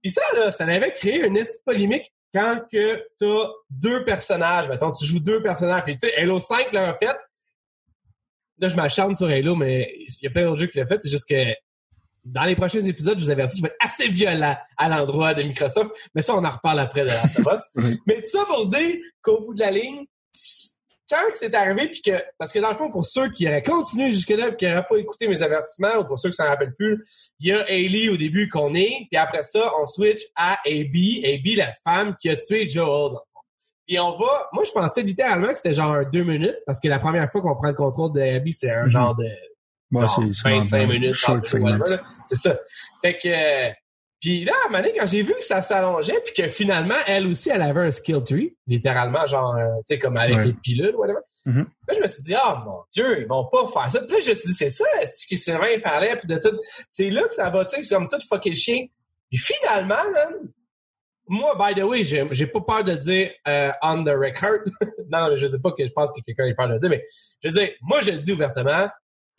Puis 0.00 0.10
ça, 0.12 0.22
là, 0.34 0.52
ça 0.52 0.64
avait 0.64 0.92
créé 0.92 1.24
une 1.26 1.42
polémique 1.66 2.12
quand 2.32 2.60
que 2.72 3.04
t'as 3.18 3.50
deux 3.68 4.04
personnages. 4.04 4.68
Mettons, 4.68 4.92
tu 4.92 5.04
joues 5.04 5.20
deux 5.20 5.42
personnages. 5.42 5.82
Puis 5.84 5.96
tu 5.98 6.08
sais, 6.08 6.16
Halo 6.16 6.40
5 6.40 6.72
l'a 6.72 6.94
fait. 6.94 7.16
Là, 8.58 8.68
je 8.68 8.76
m'acharne 8.76 9.14
sur 9.16 9.28
Halo, 9.28 9.56
mais 9.56 9.92
il 9.96 10.22
y 10.22 10.26
a 10.28 10.30
plein 10.30 10.44
d'autres 10.44 10.60
jeux 10.60 10.66
qui 10.68 10.78
l'ont 10.78 10.86
fait. 10.86 11.00
C'est 11.00 11.10
juste 11.10 11.28
que 11.28 11.34
dans 12.24 12.44
les 12.44 12.54
prochains 12.54 12.80
épisodes, 12.80 13.18
je 13.18 13.24
vous 13.24 13.30
avertis, 13.30 13.58
je 13.58 13.62
vais 13.62 13.68
être 13.68 13.76
assez 13.80 14.08
violent 14.08 14.56
à 14.76 14.88
l'endroit 14.88 15.34
de 15.34 15.42
Microsoft. 15.42 15.90
Mais 16.14 16.22
ça, 16.22 16.34
on 16.36 16.44
en 16.44 16.50
reparle 16.50 16.80
après 16.80 17.02
de 17.02 17.08
la. 17.08 17.58
Mais 18.06 18.20
tout 18.22 18.28
ça 18.30 18.44
pour 18.46 18.66
dire 18.66 18.96
qu'au 19.22 19.40
bout 19.40 19.54
de 19.54 19.60
la 19.60 19.70
ligne, 19.70 20.04
quand 21.10 21.30
que 21.30 21.36
c'est 21.36 21.54
arrivé, 21.54 21.88
puis 21.88 22.00
que, 22.00 22.12
parce 22.38 22.52
que 22.52 22.58
dans 22.58 22.70
le 22.70 22.76
fond, 22.76 22.90
pour 22.90 23.04
ceux 23.04 23.28
qui 23.30 23.46
auraient 23.46 23.62
continué 23.62 24.10
jusque-là, 24.10 24.48
puis 24.48 24.56
qui 24.58 24.66
n'auraient 24.66 24.86
pas 24.88 24.96
écouté 24.96 25.28
mes 25.28 25.42
avertissements, 25.42 25.96
ou 26.00 26.04
pour 26.04 26.18
ceux 26.18 26.30
qui 26.30 26.36
s'en 26.36 26.46
rappellent 26.46 26.74
plus, 26.74 27.04
il 27.38 27.48
y 27.48 27.52
a 27.52 27.68
Hailey 27.68 28.08
au 28.08 28.16
début 28.16 28.48
qu'on 28.48 28.74
est, 28.74 29.08
puis 29.10 29.18
après 29.18 29.42
ça, 29.42 29.72
on 29.80 29.86
switch 29.86 30.22
à 30.36 30.54
AB, 30.64 30.94
AB, 31.24 31.56
la 31.56 31.72
femme 31.84 32.16
qui 32.18 32.30
a 32.30 32.36
tué 32.36 32.66
Joel, 32.68 32.86
dans 32.86 33.10
le 33.10 33.16
fond. 33.34 33.40
Puis 33.86 33.98
on 33.98 34.16
va, 34.16 34.48
moi, 34.54 34.64
je 34.64 34.70
pensais 34.70 35.02
littéralement 35.02 35.48
que 35.48 35.56
c'était 35.56 35.74
genre 35.74 35.98
deux 36.10 36.24
minutes, 36.24 36.56
parce 36.64 36.80
que 36.80 36.88
la 36.88 36.98
première 36.98 37.30
fois 37.30 37.42
qu'on 37.42 37.56
prend 37.56 37.68
le 37.68 37.74
contrôle 37.74 38.12
de 38.12 38.20
Abby, 38.20 38.52
c'est 38.54 38.70
un 38.70 38.84
Mhm. 38.84 38.90
genre 38.90 39.14
de 39.16 39.26
C'est 39.92 40.32
c'est 40.32 40.48
25 40.50 40.76
vraiment 40.78 40.92
minutes, 40.92 41.14
short 41.14 41.36
30 41.38 41.44
segment. 41.46 41.70
whatever, 41.70 41.96
là. 41.96 42.02
C'est 42.26 42.36
ça. 42.36 42.58
Fait 43.02 43.18
que, 43.18 43.72
puis 44.20 44.44
là, 44.44 44.52
à 44.62 44.66
un 44.66 44.70
moment 44.70 44.82
donné, 44.84 44.94
quand 44.98 45.06
j'ai 45.06 45.22
vu 45.22 45.32
que 45.34 45.44
ça 45.44 45.62
s'allongeait, 45.62 46.20
puis 46.24 46.34
que 46.34 46.48
finalement, 46.48 46.94
elle 47.06 47.26
aussi, 47.26 47.50
elle 47.50 47.62
avait 47.62 47.80
un 47.80 47.90
skill 47.90 48.22
tree, 48.24 48.56
littéralement, 48.66 49.26
genre, 49.26 49.56
euh, 49.56 49.66
tu 49.78 49.94
sais, 49.94 49.98
comme 49.98 50.16
avec 50.16 50.36
Ouais. 50.36 50.44
les 50.46 50.52
pilules, 50.54 50.94
whatever. 50.94 51.18
Mhm. 51.44 51.66
Là, 51.88 51.94
je 51.96 52.00
me 52.00 52.06
suis 52.06 52.22
dit, 52.22 52.34
ah, 52.36 52.62
mon 52.64 52.82
Dieu, 52.92 53.20
ils 53.20 53.26
vont 53.26 53.46
pas 53.50 53.66
faire 53.66 53.90
ça. 53.90 54.00
Puis 54.02 54.12
là, 54.12 54.20
je 54.22 54.30
me 54.30 54.34
suis 54.34 54.48
dit, 54.50 54.54
c'est 54.54 54.70
ça, 54.70 54.84
ce 55.04 55.26
qui 55.26 55.36
Sylvain 55.36 55.80
parlait, 55.82 56.14
puis 56.16 56.28
de 56.28 56.36
tout. 56.36 56.56
C'est 56.90 57.10
là 57.10 57.24
que 57.24 57.34
ça 57.34 57.50
va, 57.50 57.64
tu 57.64 57.76
sais, 57.76 57.82
c'est 57.82 57.94
comme 57.96 58.08
tout 58.08 58.18
fucker 58.28 58.50
le 58.50 58.54
chien. 58.56 58.86
Puis 59.28 59.38
finalement, 59.38 59.96
man, 60.12 60.34
moi, 61.26 61.56
by 61.58 61.80
the 61.80 61.84
way, 61.84 62.04
j'ai 62.04 62.26
j'ai 62.32 62.46
pas 62.46 62.60
peur 62.60 62.84
de 62.84 62.92
dire 62.94 63.30
euh, 63.48 63.72
on 63.82 64.04
the 64.04 64.10
record. 64.10 64.60
non, 65.10 65.30
mais 65.30 65.36
je 65.38 65.46
sais 65.48 65.58
pas 65.58 65.72
que 65.72 65.84
je 65.84 65.90
pense 65.92 66.12
que 66.12 66.20
quelqu'un 66.24 66.44
ait 66.46 66.54
peur 66.54 66.68
de 66.68 66.74
le 66.74 66.78
dire, 66.78 66.90
mais 66.90 67.04
je 67.42 67.48
veux 67.48 67.54
dire, 67.54 67.70
moi, 67.80 68.00
je 68.02 68.10
le 68.12 68.18
dis 68.18 68.32
ouvertement, 68.32 68.88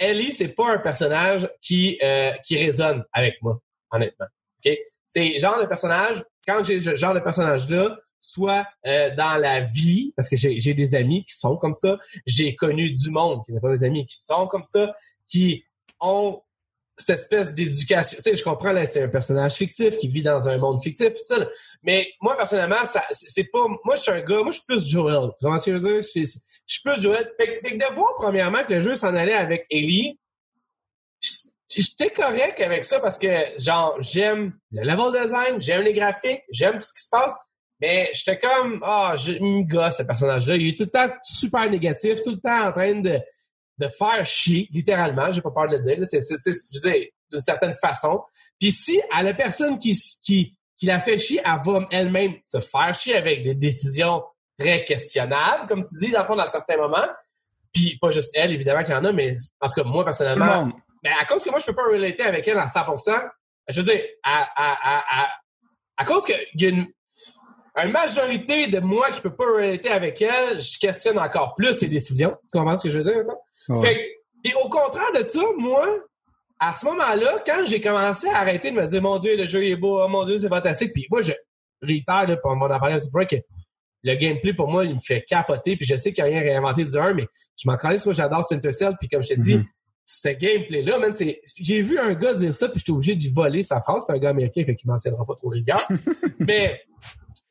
Ellie, 0.04 0.34
c'est 0.34 0.50
pas 0.50 0.74
un 0.74 0.80
personnage 0.80 1.50
qui 1.62 1.98
euh, 2.04 2.32
qui 2.44 2.58
résonne 2.58 3.04
avec 3.14 3.42
moi, 3.42 3.60
honnêtement. 3.92 4.26
Ok, 4.66 4.74
c'est 5.06 5.38
genre 5.40 5.60
de 5.60 5.66
personnage. 5.66 6.24
Quand 6.48 6.64
j'ai 6.64 6.82
ce 6.82 6.96
genre 6.96 7.14
de 7.14 7.20
personnage 7.20 7.70
là, 7.70 7.98
soit 8.20 8.66
euh, 8.86 9.16
dans 9.16 9.36
la 9.38 9.62
vie, 9.62 10.14
parce 10.16 10.30
que 10.30 10.36
j'ai 10.36 10.60
j'ai 10.60 10.74
des 10.74 10.96
amis 10.96 11.24
qui 11.26 11.36
sont 11.36 11.58
comme 11.58 11.74
ça, 11.74 11.98
j'ai 12.26 12.56
connu 12.56 12.92
du 12.92 13.10
monde 13.10 13.44
qui 13.46 13.54
n'est 13.54 13.60
pas 13.60 13.70
mes 13.70 13.84
amis 13.84 14.06
qui 14.06 14.18
sont 14.18 14.48
comme 14.48 14.64
ça, 14.64 14.94
qui 15.26 15.64
ont 16.00 16.42
cette 16.98 17.20
espèce 17.20 17.54
d'éducation. 17.54 18.18
Tu 18.18 18.22
sais, 18.24 18.36
je 18.36 18.44
comprends, 18.44 18.72
là, 18.72 18.86
c'est 18.86 19.04
un 19.04 19.08
personnage 19.08 19.54
fictif 19.54 19.98
qui 19.98 20.08
vit 20.08 20.22
dans 20.22 20.48
un 20.48 20.58
monde 20.58 20.82
fictif, 20.82 21.10
tout 21.10 21.24
ça, 21.24 21.40
là. 21.40 21.48
mais 21.82 22.08
moi, 22.22 22.38
personnellement, 22.38 22.86
ça, 22.86 23.04
c'est 23.12 23.50
pas, 23.52 23.66
moi, 23.84 23.96
je 23.96 24.02
suis 24.02 24.12
un 24.12 24.22
gars, 24.22 24.42
moi, 24.42 24.52
je 24.52 24.58
suis 24.58 24.66
plus 24.68 24.88
Joel. 24.88 25.30
Tu 25.40 25.46
je 25.46 25.72
veux 25.72 25.80
dire? 25.80 25.96
Je 25.98 26.02
suis, 26.02 26.26
je 26.68 26.80
plus 26.84 27.02
Joel. 27.02 27.32
Fait, 27.40 27.60
fait 27.60 27.78
que 27.78 27.90
de 27.90 27.96
voir, 27.96 28.14
premièrement, 28.18 28.64
que 28.64 28.74
le 28.74 28.82
jeu 28.82 28.96
s'en 28.96 29.14
allait 29.16 29.34
avec 29.34 29.66
Ellie, 29.70 30.20
j'étais 31.70 32.10
correct 32.10 32.60
avec 32.62 32.84
ça 32.84 33.00
parce 33.00 33.18
que, 33.18 33.28
genre, 33.58 33.98
j'aime 34.00 34.54
le 34.72 34.84
level 34.84 35.24
design, 35.24 35.62
j'aime 35.62 35.82
les 35.82 35.94
graphiques, 35.94 36.44
j'aime 36.52 36.76
tout 36.76 36.82
ce 36.88 36.94
qui 36.94 37.04
se 37.04 37.10
passe, 37.10 37.36
mais 37.82 38.12
j'étais 38.14 38.40
comme, 38.40 38.82
ah, 38.86 39.16
je 39.18 39.32
me 39.34 39.64
gosse, 39.64 39.98
ce 39.98 40.04
personnage-là. 40.04 40.56
Il 40.56 40.70
est 40.70 40.78
tout 40.78 40.84
le 40.84 40.90
temps 40.90 41.10
super 41.24 41.70
négatif, 41.70 42.22
tout 42.22 42.32
le 42.32 42.40
temps 42.40 42.68
en 42.68 42.72
train 42.72 43.02
de, 43.02 43.20
de 43.78 43.88
faire 43.88 44.26
chier, 44.26 44.68
littéralement, 44.72 45.32
j'ai 45.32 45.42
pas 45.42 45.52
peur 45.52 45.68
de 45.68 45.78
le 45.78 45.80
dire. 45.82 45.98
C'est, 46.04 46.20
je 46.20 46.80
veux 46.82 46.92
dire, 46.92 47.08
d'une 47.32 47.42
certaine 47.42 47.74
façon. 47.74 48.22
Puis 48.60 48.72
si 48.72 49.02
à 49.12 49.24
la 49.24 49.34
personne 49.34 49.80
qui, 49.80 49.98
qui, 50.22 50.56
qui 50.78 50.86
la 50.86 51.00
fait 51.00 51.18
chier, 51.18 51.42
elle 51.44 51.60
va 51.66 51.88
elle-même 51.92 52.36
se 52.46 52.60
faire 52.60 52.96
chier 52.96 53.16
avec 53.16 53.44
des 53.44 53.56
décisions 53.56 54.24
très 54.58 54.86
questionnables, 54.86 55.68
comme 55.68 55.84
tu 55.84 55.96
dis, 56.00 56.12
dans 56.12 56.22
le 56.22 56.26
fond, 56.26 56.36
dans 56.36 56.46
certains 56.48 56.78
moments. 56.78 57.08
Puis 57.74 57.98
pas 58.00 58.12
juste 58.12 58.32
elle, 58.36 58.52
évidemment 58.52 58.84
qu'il 58.84 58.94
y 58.94 58.98
en 58.98 59.04
a, 59.04 59.12
mais 59.12 59.36
parce 59.60 59.74
que 59.74 59.82
moi, 59.82 60.04
personnellement, 60.04 60.70
mais 61.04 61.10
à 61.20 61.26
cause 61.26 61.44
que 61.44 61.50
moi, 61.50 61.60
je 61.60 61.66
peux 61.66 61.74
pas 61.74 61.86
relater 61.86 62.24
avec 62.24 62.48
elle 62.48 62.58
à 62.60 62.68
100%, 62.68 63.30
je 63.68 63.82
veux 63.82 63.92
dire, 63.92 64.04
à, 64.24 64.44
à, 64.56 64.98
à, 64.98 65.24
à, 65.24 65.30
à 65.98 66.06
cause 66.06 66.24
qu'il 66.24 66.38
y 66.56 66.66
a 66.66 66.70
une, 66.70 66.88
une 67.76 67.92
majorité 67.92 68.68
de 68.68 68.80
moi 68.80 69.10
qui 69.12 69.22
peut 69.22 69.36
pas 69.36 69.46
relater 69.46 69.90
avec 69.90 70.22
elle, 70.22 70.62
je 70.62 70.78
questionne 70.78 71.18
encore 71.18 71.56
plus 71.56 71.74
ses 71.74 71.88
décisions. 71.88 72.38
Tu 72.52 72.60
comprends 72.60 72.78
ce 72.78 72.84
que 72.84 72.90
je 72.90 73.00
veux 73.00 73.04
dire, 73.04 73.18
maintenant? 73.18 73.42
Ouais. 73.70 73.82
Fait 73.82 73.96
que- 73.96 74.50
et 74.50 74.54
au 74.64 74.70
contraire 74.70 75.12
de 75.16 75.28
ça, 75.28 75.42
moi, 75.58 75.88
à 76.60 76.74
ce 76.76 76.86
moment-là, 76.86 77.36
quand 77.46 77.64
j'ai 77.66 77.82
commencé 77.82 78.28
à 78.30 78.38
arrêter 78.40 78.72
de 78.72 78.76
me 78.76 78.86
dire, 78.88 79.02
mon 79.02 79.18
Dieu, 79.18 79.36
le 79.38 79.46
jeu 79.46 79.66
est 79.66 79.76
beau, 79.76 80.02
oh 80.04 80.08
mon 80.08 80.26
Dieu, 80.26 80.38
c'est 80.38 80.50
fantastique, 80.50 80.94
puis 80.94 81.08
moi, 81.10 81.22
je 81.22 81.32
réitère, 81.82 82.28
là, 82.28 82.38
on 82.44 82.56
va 82.58 82.66
en 82.76 82.80
parler 82.80 82.96
un 82.96 82.98
petit 82.98 83.12
peu, 83.12 83.26
que 83.26 83.36
le 84.04 84.16
gameplay, 84.16 84.54
pour 84.54 84.68
moi, 84.68 84.86
il 84.86 84.96
me 84.96 85.00
fait 85.00 85.24
capoter, 85.24 85.76
puis 85.78 85.86
je 85.86 85.96
sais 85.96 86.12
qu'il 86.14 86.24
n'y 86.26 86.30
a 86.30 86.34
rien 86.34 86.42
réinventé 86.42 86.84
du 86.84 86.98
1, 86.98 87.14
mais 87.14 87.26
je 87.58 87.70
m'en 87.70 87.76
calisse, 87.78 88.06
moi, 88.06 88.14
j'adore 88.14 88.44
Splinter 88.44 88.72
Cell, 88.74 88.96
puis 89.00 89.08
comme 89.10 89.24
je 89.24 89.30
t'ai 89.30 89.38
dit, 89.38 89.56
Mhm. 89.56 89.66
ce 90.06 90.30
gameplay-là, 90.30 91.00
man, 91.00 91.14
c'est, 91.14 91.42
j'ai 91.58 91.80
vu 91.82 91.98
un 92.00 92.14
gars 92.14 92.34
dire 92.34 92.54
ça, 92.54 92.68
puis 92.70 92.80
j'étais 92.80 92.92
obligé 92.92 93.16
de 93.16 93.22
lui 93.22 93.30
voler 93.34 93.64
sa 93.64 93.80
phrase, 93.82 94.04
c'est 94.06 94.14
un 94.14 94.18
gars 94.18 94.30
américain, 94.30 94.64
fait 94.66 94.76
qu'il 94.76 94.90
m'en 94.90 94.98
tiendra 94.98 95.26
pas 95.26 95.36
trop 95.36 95.50
rigueur, 95.50 95.80
mais 96.40 96.82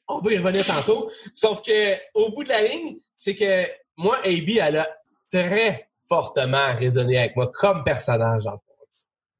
on 0.08 0.20
va 0.20 0.32
y 0.32 0.36
revenir 0.38 0.64
tantôt. 0.66 1.10
Sauf 1.32 1.62
que 1.62 1.94
au 2.14 2.30
bout 2.32 2.44
de 2.44 2.50
la 2.50 2.62
ligne, 2.62 2.96
c'est 3.16 3.34
que 3.34 3.64
moi, 3.96 4.18
AB, 4.24 4.58
elle 4.60 4.76
a 4.76 4.88
très 5.32 5.88
fortement 6.12 6.74
résonné 6.76 7.16
avec 7.16 7.36
moi 7.36 7.50
comme 7.58 7.84
personnage. 7.84 8.44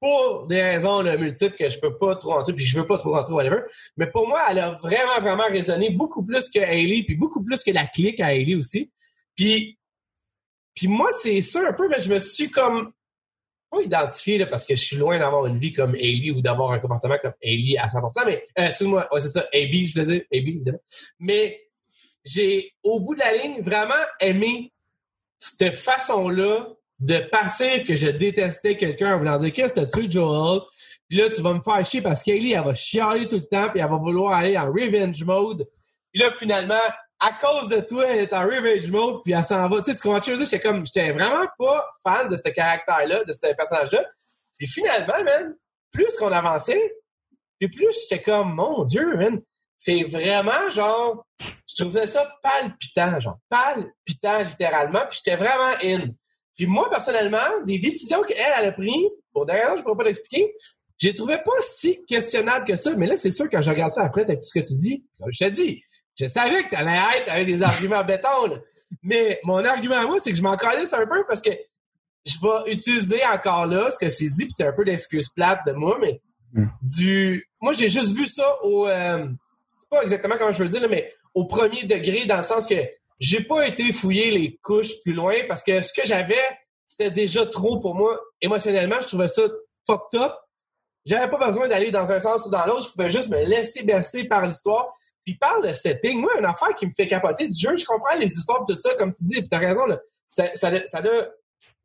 Pour 0.00 0.46
des 0.46 0.62
raisons 0.62 1.02
multiples 1.02 1.54
que 1.54 1.68
je 1.68 1.78
peux 1.78 1.98
pas 1.98 2.16
trop 2.16 2.30
rentrer, 2.30 2.54
puis 2.54 2.64
je 2.64 2.80
veux 2.80 2.86
pas 2.86 2.96
trop 2.96 3.12
rentrer, 3.12 3.34
whatever. 3.34 3.60
Mais 3.98 4.06
pour 4.06 4.26
moi, 4.26 4.40
elle 4.48 4.58
a 4.58 4.70
vraiment, 4.70 5.20
vraiment 5.20 5.46
résonné 5.48 5.90
beaucoup 5.90 6.24
plus 6.24 6.48
que 6.48 6.58
Hailey, 6.58 7.04
puis 7.04 7.14
beaucoup 7.14 7.44
plus 7.44 7.62
que 7.62 7.70
la 7.70 7.86
clique 7.86 8.20
à 8.20 8.34
Hailey 8.34 8.54
aussi. 8.54 8.90
Puis, 9.36 9.78
puis 10.74 10.88
moi, 10.88 11.10
c'est 11.20 11.42
ça 11.42 11.60
un 11.68 11.74
peu, 11.74 11.88
mais 11.88 12.00
je 12.00 12.12
me 12.12 12.18
suis 12.18 12.50
comme 12.50 12.90
pas 13.70 13.82
identifié 13.82 14.38
là, 14.38 14.46
parce 14.46 14.64
que 14.64 14.74
je 14.74 14.82
suis 14.82 14.96
loin 14.96 15.18
d'avoir 15.18 15.44
une 15.44 15.58
vie 15.58 15.74
comme 15.74 15.94
Hailey 15.94 16.30
ou 16.30 16.40
d'avoir 16.40 16.72
un 16.72 16.78
comportement 16.78 17.18
comme 17.20 17.34
Hailey 17.42 17.76
à 17.76 17.88
100%, 17.88 18.24
mais 18.24 18.46
euh, 18.58 18.66
excuse-moi, 18.66 19.08
c'est 19.20 19.28
ça, 19.28 19.40
AB, 19.52 19.84
je 19.84 20.00
veux 20.00 20.06
dire, 20.06 20.22
AB. 20.32 20.74
Mais 21.18 21.60
j'ai, 22.24 22.72
au 22.82 22.98
bout 22.98 23.14
de 23.14 23.20
la 23.20 23.36
ligne, 23.36 23.60
vraiment 23.60 23.94
aimé 24.20 24.72
cette 25.42 25.74
façon-là 25.74 26.68
de 27.00 27.18
partir 27.18 27.82
que 27.82 27.96
je 27.96 28.06
détestais 28.06 28.76
quelqu'un 28.76 29.16
en 29.16 29.18
voulant 29.18 29.38
dire 29.38 29.52
qu'est-ce 29.52 29.74
que 29.74 29.80
tué 29.80 30.08
Joel? 30.08 30.60
Puis 31.08 31.18
là 31.18 31.28
tu 31.30 31.42
vas 31.42 31.52
me 31.52 31.60
faire 31.60 31.84
chier 31.84 32.00
parce 32.00 32.22
qu'Ellie 32.22 32.52
elle 32.52 32.62
va 32.62 32.74
chialer 32.74 33.26
tout 33.26 33.36
le 33.36 33.46
temps 33.46 33.68
puis 33.68 33.80
elle 33.80 33.90
va 33.90 33.96
vouloir 33.96 34.34
aller 34.34 34.56
en 34.56 34.66
revenge 34.66 35.24
mode. 35.24 35.68
Puis 36.12 36.22
là 36.22 36.30
finalement 36.30 36.78
à 37.18 37.32
cause 37.32 37.68
de 37.68 37.80
toi 37.80 38.06
elle 38.06 38.20
est 38.20 38.32
en 38.32 38.44
revenge 38.44 38.88
mode 38.92 39.22
puis 39.24 39.32
elle 39.32 39.44
s'en 39.44 39.68
va. 39.68 39.78
Tu 39.78 39.90
sais 39.90 39.96
tu 39.96 40.02
comprends 40.02 40.20
dire? 40.20 40.36
J'étais 40.36 40.60
comme 40.60 40.86
j'étais 40.86 41.10
vraiment 41.10 41.46
pas 41.58 41.86
fan 42.06 42.28
de 42.28 42.36
ce 42.36 42.48
caractère-là 42.48 43.24
de 43.24 43.32
ce 43.32 43.52
personnage-là. 43.52 44.04
Puis 44.56 44.68
finalement 44.68 45.24
man 45.24 45.56
plus 45.90 46.16
qu'on 46.18 46.30
avançait 46.30 46.94
puis 47.58 47.68
plus 47.68 47.88
j'étais 48.02 48.22
comme 48.22 48.54
mon 48.54 48.84
dieu 48.84 49.16
man 49.16 49.40
c'est 49.84 50.02
vraiment 50.04 50.70
genre 50.70 51.26
je 51.40 51.82
trouvais 51.82 52.06
ça 52.06 52.32
palpitant 52.42 53.18
genre 53.20 53.38
palpitant 53.48 54.42
littéralement 54.44 55.00
puis 55.10 55.20
j'étais 55.24 55.36
vraiment 55.36 55.74
in 55.82 56.08
puis 56.54 56.66
moi, 56.66 56.90
personnellement, 56.90 57.38
les 57.66 57.78
décisions 57.78 58.22
qu'elle 58.22 58.36
elle 58.58 58.66
a 58.66 58.72
prises, 58.72 58.92
pour 59.32 59.46
que 59.46 59.52
je 59.52 59.78
ne 59.78 59.82
pourrais 59.82 59.96
pas 59.96 60.04
l'expliquer, 60.04 60.52
je 61.00 61.08
les 61.08 61.14
trouvais 61.14 61.38
pas 61.38 61.50
si 61.62 62.04
questionnables 62.04 62.66
que 62.66 62.76
ça. 62.76 62.94
Mais 62.94 63.06
là, 63.06 63.16
c'est 63.16 63.32
sûr, 63.32 63.48
quand 63.50 63.62
je 63.62 63.70
regarde 63.70 63.90
ça 63.90 64.04
après, 64.04 64.20
avec 64.20 64.40
tout 64.40 64.48
ce 64.48 64.60
que 64.60 64.64
tu 64.64 64.74
dis, 64.74 65.02
comme 65.18 65.30
je 65.32 65.46
te 65.46 65.50
dis, 65.50 65.82
je 66.20 66.26
savais 66.26 66.62
que 66.64 66.68
tu 66.68 66.74
allais 66.76 67.00
être 67.18 67.30
avec 67.30 67.46
des 67.46 67.62
arguments 67.62 68.04
béton. 68.04 68.46
là. 68.48 68.56
Mais 69.02 69.40
mon 69.44 69.64
argument 69.64 69.94
à 69.96 70.02
moi, 70.04 70.18
c'est 70.18 70.30
que 70.30 70.36
je 70.36 70.42
m'en 70.42 70.56
calisse 70.58 70.92
un 70.92 71.06
peu 71.06 71.24
parce 71.26 71.40
que 71.40 71.50
je 72.26 72.34
vais 72.42 72.70
utiliser 72.72 73.24
encore 73.24 73.64
là 73.64 73.90
ce 73.90 73.96
que 73.96 74.10
j'ai 74.10 74.28
dit, 74.28 74.44
puis 74.44 74.52
c'est 74.52 74.66
un 74.66 74.72
peu 74.74 74.84
d'excuse 74.84 75.30
plate 75.30 75.60
de 75.66 75.72
moi, 75.72 75.96
mais 76.02 76.20
Mm. 76.52 76.66
du. 76.82 77.48
Moi, 77.62 77.72
j'ai 77.72 77.88
juste 77.88 78.14
vu 78.14 78.26
ça 78.26 78.46
au. 78.62 78.86
euh, 78.86 79.26
pas 79.92 80.02
exactement 80.02 80.36
comment 80.38 80.52
je 80.52 80.58
veux 80.58 80.64
le 80.64 80.70
dire, 80.70 80.80
là, 80.80 80.88
mais 80.88 81.12
au 81.34 81.46
premier 81.46 81.84
degré, 81.84 82.24
dans 82.26 82.38
le 82.38 82.42
sens 82.42 82.66
que 82.66 82.74
j'ai 83.20 83.44
pas 83.44 83.66
été 83.66 83.92
fouiller 83.92 84.30
les 84.30 84.58
couches 84.62 85.00
plus 85.02 85.12
loin 85.12 85.34
parce 85.46 85.62
que 85.62 85.80
ce 85.82 85.92
que 85.92 86.02
j'avais, 86.04 86.34
c'était 86.88 87.10
déjà 87.10 87.46
trop 87.46 87.78
pour 87.78 87.94
moi. 87.94 88.20
Émotionnellement, 88.40 88.96
je 89.00 89.08
trouvais 89.08 89.28
ça 89.28 89.42
fucked 89.86 90.20
up. 90.20 90.32
J'avais 91.04 91.30
pas 91.30 91.46
besoin 91.48 91.68
d'aller 91.68 91.90
dans 91.90 92.10
un 92.10 92.20
sens 92.20 92.46
ou 92.46 92.50
dans 92.50 92.64
l'autre. 92.66 92.86
Je 92.86 92.92
pouvais 92.92 93.10
juste 93.10 93.30
me 93.30 93.44
laisser 93.44 93.82
bercer 93.82 94.24
par 94.24 94.46
l'histoire. 94.46 94.92
Puis 95.24 95.36
parle 95.36 95.66
de 95.66 95.72
setting. 95.72 96.20
Moi, 96.20 96.32
une 96.38 96.44
affaire 96.44 96.74
qui 96.76 96.86
me 96.86 96.92
fait 96.96 97.06
capoter 97.06 97.46
du 97.46 97.58
jeu, 97.58 97.76
je 97.76 97.84
comprends 97.84 98.16
les 98.16 98.26
histoires 98.26 98.64
et 98.68 98.72
tout 98.72 98.78
ça, 98.78 98.94
comme 98.96 99.12
tu 99.12 99.24
dis, 99.24 99.40
puis 99.40 99.48
t'as 99.48 99.58
raison, 99.58 99.86
là. 99.86 99.98
Ça, 100.30 100.50
ça, 100.54 100.70
ça 100.86 100.98
a 100.98 101.28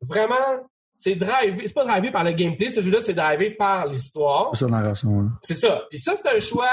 vraiment. 0.00 0.66
C'est 0.96 1.14
drivé. 1.14 1.68
C'est 1.68 1.74
pas 1.74 1.84
drivé 1.84 2.10
par 2.10 2.24
le 2.24 2.32
gameplay, 2.32 2.70
ce 2.70 2.82
jeu-là, 2.82 3.00
c'est 3.00 3.14
drivé 3.14 3.50
par 3.52 3.86
l'histoire. 3.86 4.50
C'est 4.54 4.64
sa 4.64 4.70
narration. 4.70 5.30
C'est 5.42 5.54
ça. 5.54 5.86
Puis 5.88 5.98
ça, 5.98 6.14
c'est 6.16 6.36
un 6.36 6.40
choix 6.40 6.68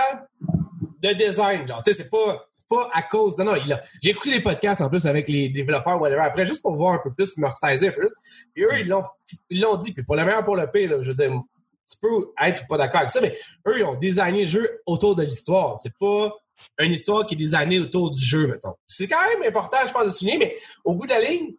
de 1.13 1.13
design. 1.13 1.67
Genre, 1.67 1.81
tu 1.83 1.91
sais, 1.91 1.97
c'est 1.97 2.09
pas, 2.09 2.47
c'est 2.51 2.67
pas 2.67 2.89
à 2.93 3.01
cause. 3.03 3.37
Non, 3.37 3.45
non, 3.45 3.55
il 3.55 3.71
a. 3.71 3.81
J'ai 4.01 4.11
écouté 4.11 4.31
les 4.31 4.41
podcasts 4.41 4.81
en 4.81 4.89
plus 4.89 5.05
avec 5.05 5.29
les 5.29 5.49
développeurs, 5.49 5.99
whatever, 6.01 6.21
après, 6.21 6.45
juste 6.45 6.61
pour 6.61 6.75
voir 6.75 6.93
un 6.93 6.99
peu 7.03 7.13
plus, 7.13 7.31
puis 7.31 7.41
me 7.41 7.47
ressaisir 7.47 7.89
un 7.89 7.93
peu 7.93 8.01
plus. 8.01 8.15
Puis 8.53 8.63
eux, 8.63 8.79
ils 8.79 8.87
l'ont, 8.87 9.03
ils 9.49 9.61
l'ont 9.61 9.77
dit. 9.77 9.93
Puis 9.93 10.03
pour 10.03 10.15
le 10.15 10.25
meilleur, 10.25 10.43
pour 10.43 10.55
le 10.55 10.69
pire, 10.69 10.89
là, 10.91 10.97
je 11.01 11.11
veux 11.11 11.15
dire, 11.15 11.31
tu 11.89 11.97
peux 12.01 12.31
être 12.41 12.63
ou 12.63 12.67
pas 12.67 12.77
d'accord 12.77 13.01
avec 13.01 13.09
ça, 13.09 13.21
mais 13.21 13.37
eux, 13.67 13.79
ils 13.79 13.83
ont 13.83 13.95
designé 13.95 14.41
le 14.41 14.49
jeu 14.49 14.81
autour 14.85 15.15
de 15.15 15.23
l'histoire. 15.23 15.79
C'est 15.79 15.95
pas 15.97 16.35
une 16.79 16.91
histoire 16.91 17.25
qui 17.25 17.35
est 17.35 17.37
designée 17.37 17.79
autour 17.79 18.11
du 18.11 18.23
jeu, 18.23 18.47
mettons. 18.47 18.73
C'est 18.87 19.07
quand 19.07 19.23
même 19.27 19.47
important, 19.47 19.77
je 19.85 19.91
pense, 19.91 20.05
de 20.05 20.09
souligner, 20.09 20.37
mais 20.37 20.55
au 20.83 20.95
bout 20.95 21.05
de 21.05 21.11
la 21.11 21.19
ligne, 21.19 21.53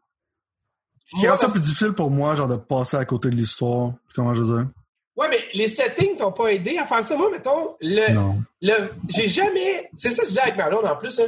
Ce 1.04 1.20
qui 1.20 1.28
rend 1.28 1.36
ça 1.36 1.48
plus 1.48 1.60
difficile 1.60 1.92
pour 1.92 2.10
moi, 2.10 2.34
genre, 2.34 2.48
de 2.48 2.56
passer 2.56 2.96
à 2.96 3.04
côté 3.04 3.30
de 3.30 3.36
l'histoire. 3.36 3.92
Comment 4.14 4.34
je 4.34 4.42
veux 4.42 4.56
dire? 4.56 4.68
Ouais, 5.16 5.28
mais 5.30 5.38
les 5.54 5.68
settings 5.68 6.16
t'ont 6.16 6.32
pas 6.32 6.48
aidé 6.48 6.76
à 6.78 6.86
faire 6.86 7.02
ça. 7.04 7.16
Moi, 7.16 7.30
mettons, 7.30 7.74
le, 7.80 8.12
Non. 8.12 8.36
le, 8.60 8.90
j'ai 9.08 9.28
jamais, 9.28 9.88
c'est 9.94 10.10
ça 10.10 10.22
que 10.22 10.28
je 10.28 10.34
dis 10.34 10.40
avec 10.40 10.56
Marlon 10.56 10.84
en 10.86 10.96
plus, 10.96 11.18
là. 11.18 11.24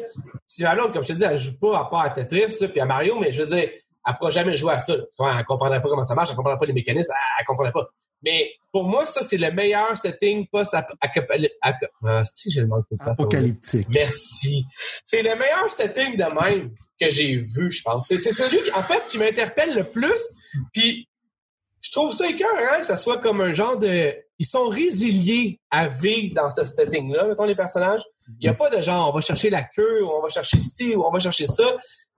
Si 0.46 0.62
Marlon, 0.62 0.92
comme 0.92 1.02
je 1.02 1.08
te 1.08 1.12
dis, 1.14 1.24
elle 1.24 1.38
joue 1.38 1.58
pas 1.58 1.78
à 1.80 1.84
part 1.86 2.02
à 2.02 2.10
Tetris, 2.10 2.58
là, 2.60 2.68
puis 2.68 2.80
à 2.80 2.84
Mario, 2.84 3.18
mais 3.18 3.32
je 3.32 3.42
veux 3.42 3.56
dire, 3.56 3.70
elle 4.06 4.14
pourra 4.18 4.30
jamais 4.30 4.56
jouer 4.56 4.74
à 4.74 4.78
ça. 4.78 4.94
là. 4.96 5.02
Tu 5.04 5.16
vois, 5.18 5.34
elle 5.38 5.44
comprendrait 5.46 5.80
pas 5.80 5.88
comment 5.88 6.04
ça 6.04 6.14
marche, 6.14 6.30
elle 6.30 6.36
comprendrait 6.36 6.58
pas 6.58 6.66
les 6.66 6.72
mécanismes, 6.74 7.12
elle, 7.12 7.36
elle 7.40 7.46
comprendrait 7.46 7.72
pas. 7.72 7.88
Mais 8.22 8.50
pour 8.72 8.84
moi, 8.84 9.06
ça, 9.06 9.22
c'est 9.22 9.36
le 9.38 9.50
meilleur 9.52 9.96
setting 9.96 10.46
post-apocalyptique. 10.48 11.46
Ah. 13.88 13.92
Merci. 13.94 14.64
C'est 15.04 15.22
le 15.22 15.36
meilleur 15.36 15.70
setting 15.70 16.16
de 16.16 16.24
même 16.24 16.70
que 17.00 17.08
j'ai 17.08 17.36
vu, 17.36 17.70
je 17.70 17.82
pense. 17.82 18.08
C'est, 18.08 18.18
c'est 18.18 18.32
celui, 18.32 18.62
qui, 18.62 18.72
en 18.72 18.82
fait, 18.82 19.02
qui 19.08 19.18
m'interpelle 19.18 19.74
le 19.74 19.84
plus. 19.84 20.20
Puis, 20.72 21.08
je 21.80 21.92
trouve 21.92 22.12
ça 22.12 22.28
écœurant 22.28 22.78
que 22.78 22.86
ça 22.86 22.96
soit 22.96 23.18
comme 23.18 23.40
un 23.40 23.52
genre 23.52 23.76
de... 23.76 24.14
Ils 24.38 24.46
sont 24.46 24.68
résiliés 24.68 25.60
à 25.70 25.88
vivre 25.88 26.34
dans 26.34 26.50
ce 26.50 26.64
setting-là, 26.64 27.26
mettons, 27.26 27.44
les 27.44 27.56
personnages. 27.56 28.02
Il 28.40 28.44
n'y 28.44 28.48
a 28.48 28.54
pas 28.54 28.70
de 28.70 28.80
genre, 28.80 29.08
on 29.08 29.12
va 29.12 29.20
chercher 29.20 29.50
la 29.50 29.64
queue, 29.64 30.04
ou 30.04 30.08
on 30.08 30.22
va 30.22 30.28
chercher 30.28 30.60
ci, 30.60 30.94
ou 30.94 31.04
on 31.04 31.10
va 31.10 31.18
chercher 31.18 31.46
ça. 31.46 31.64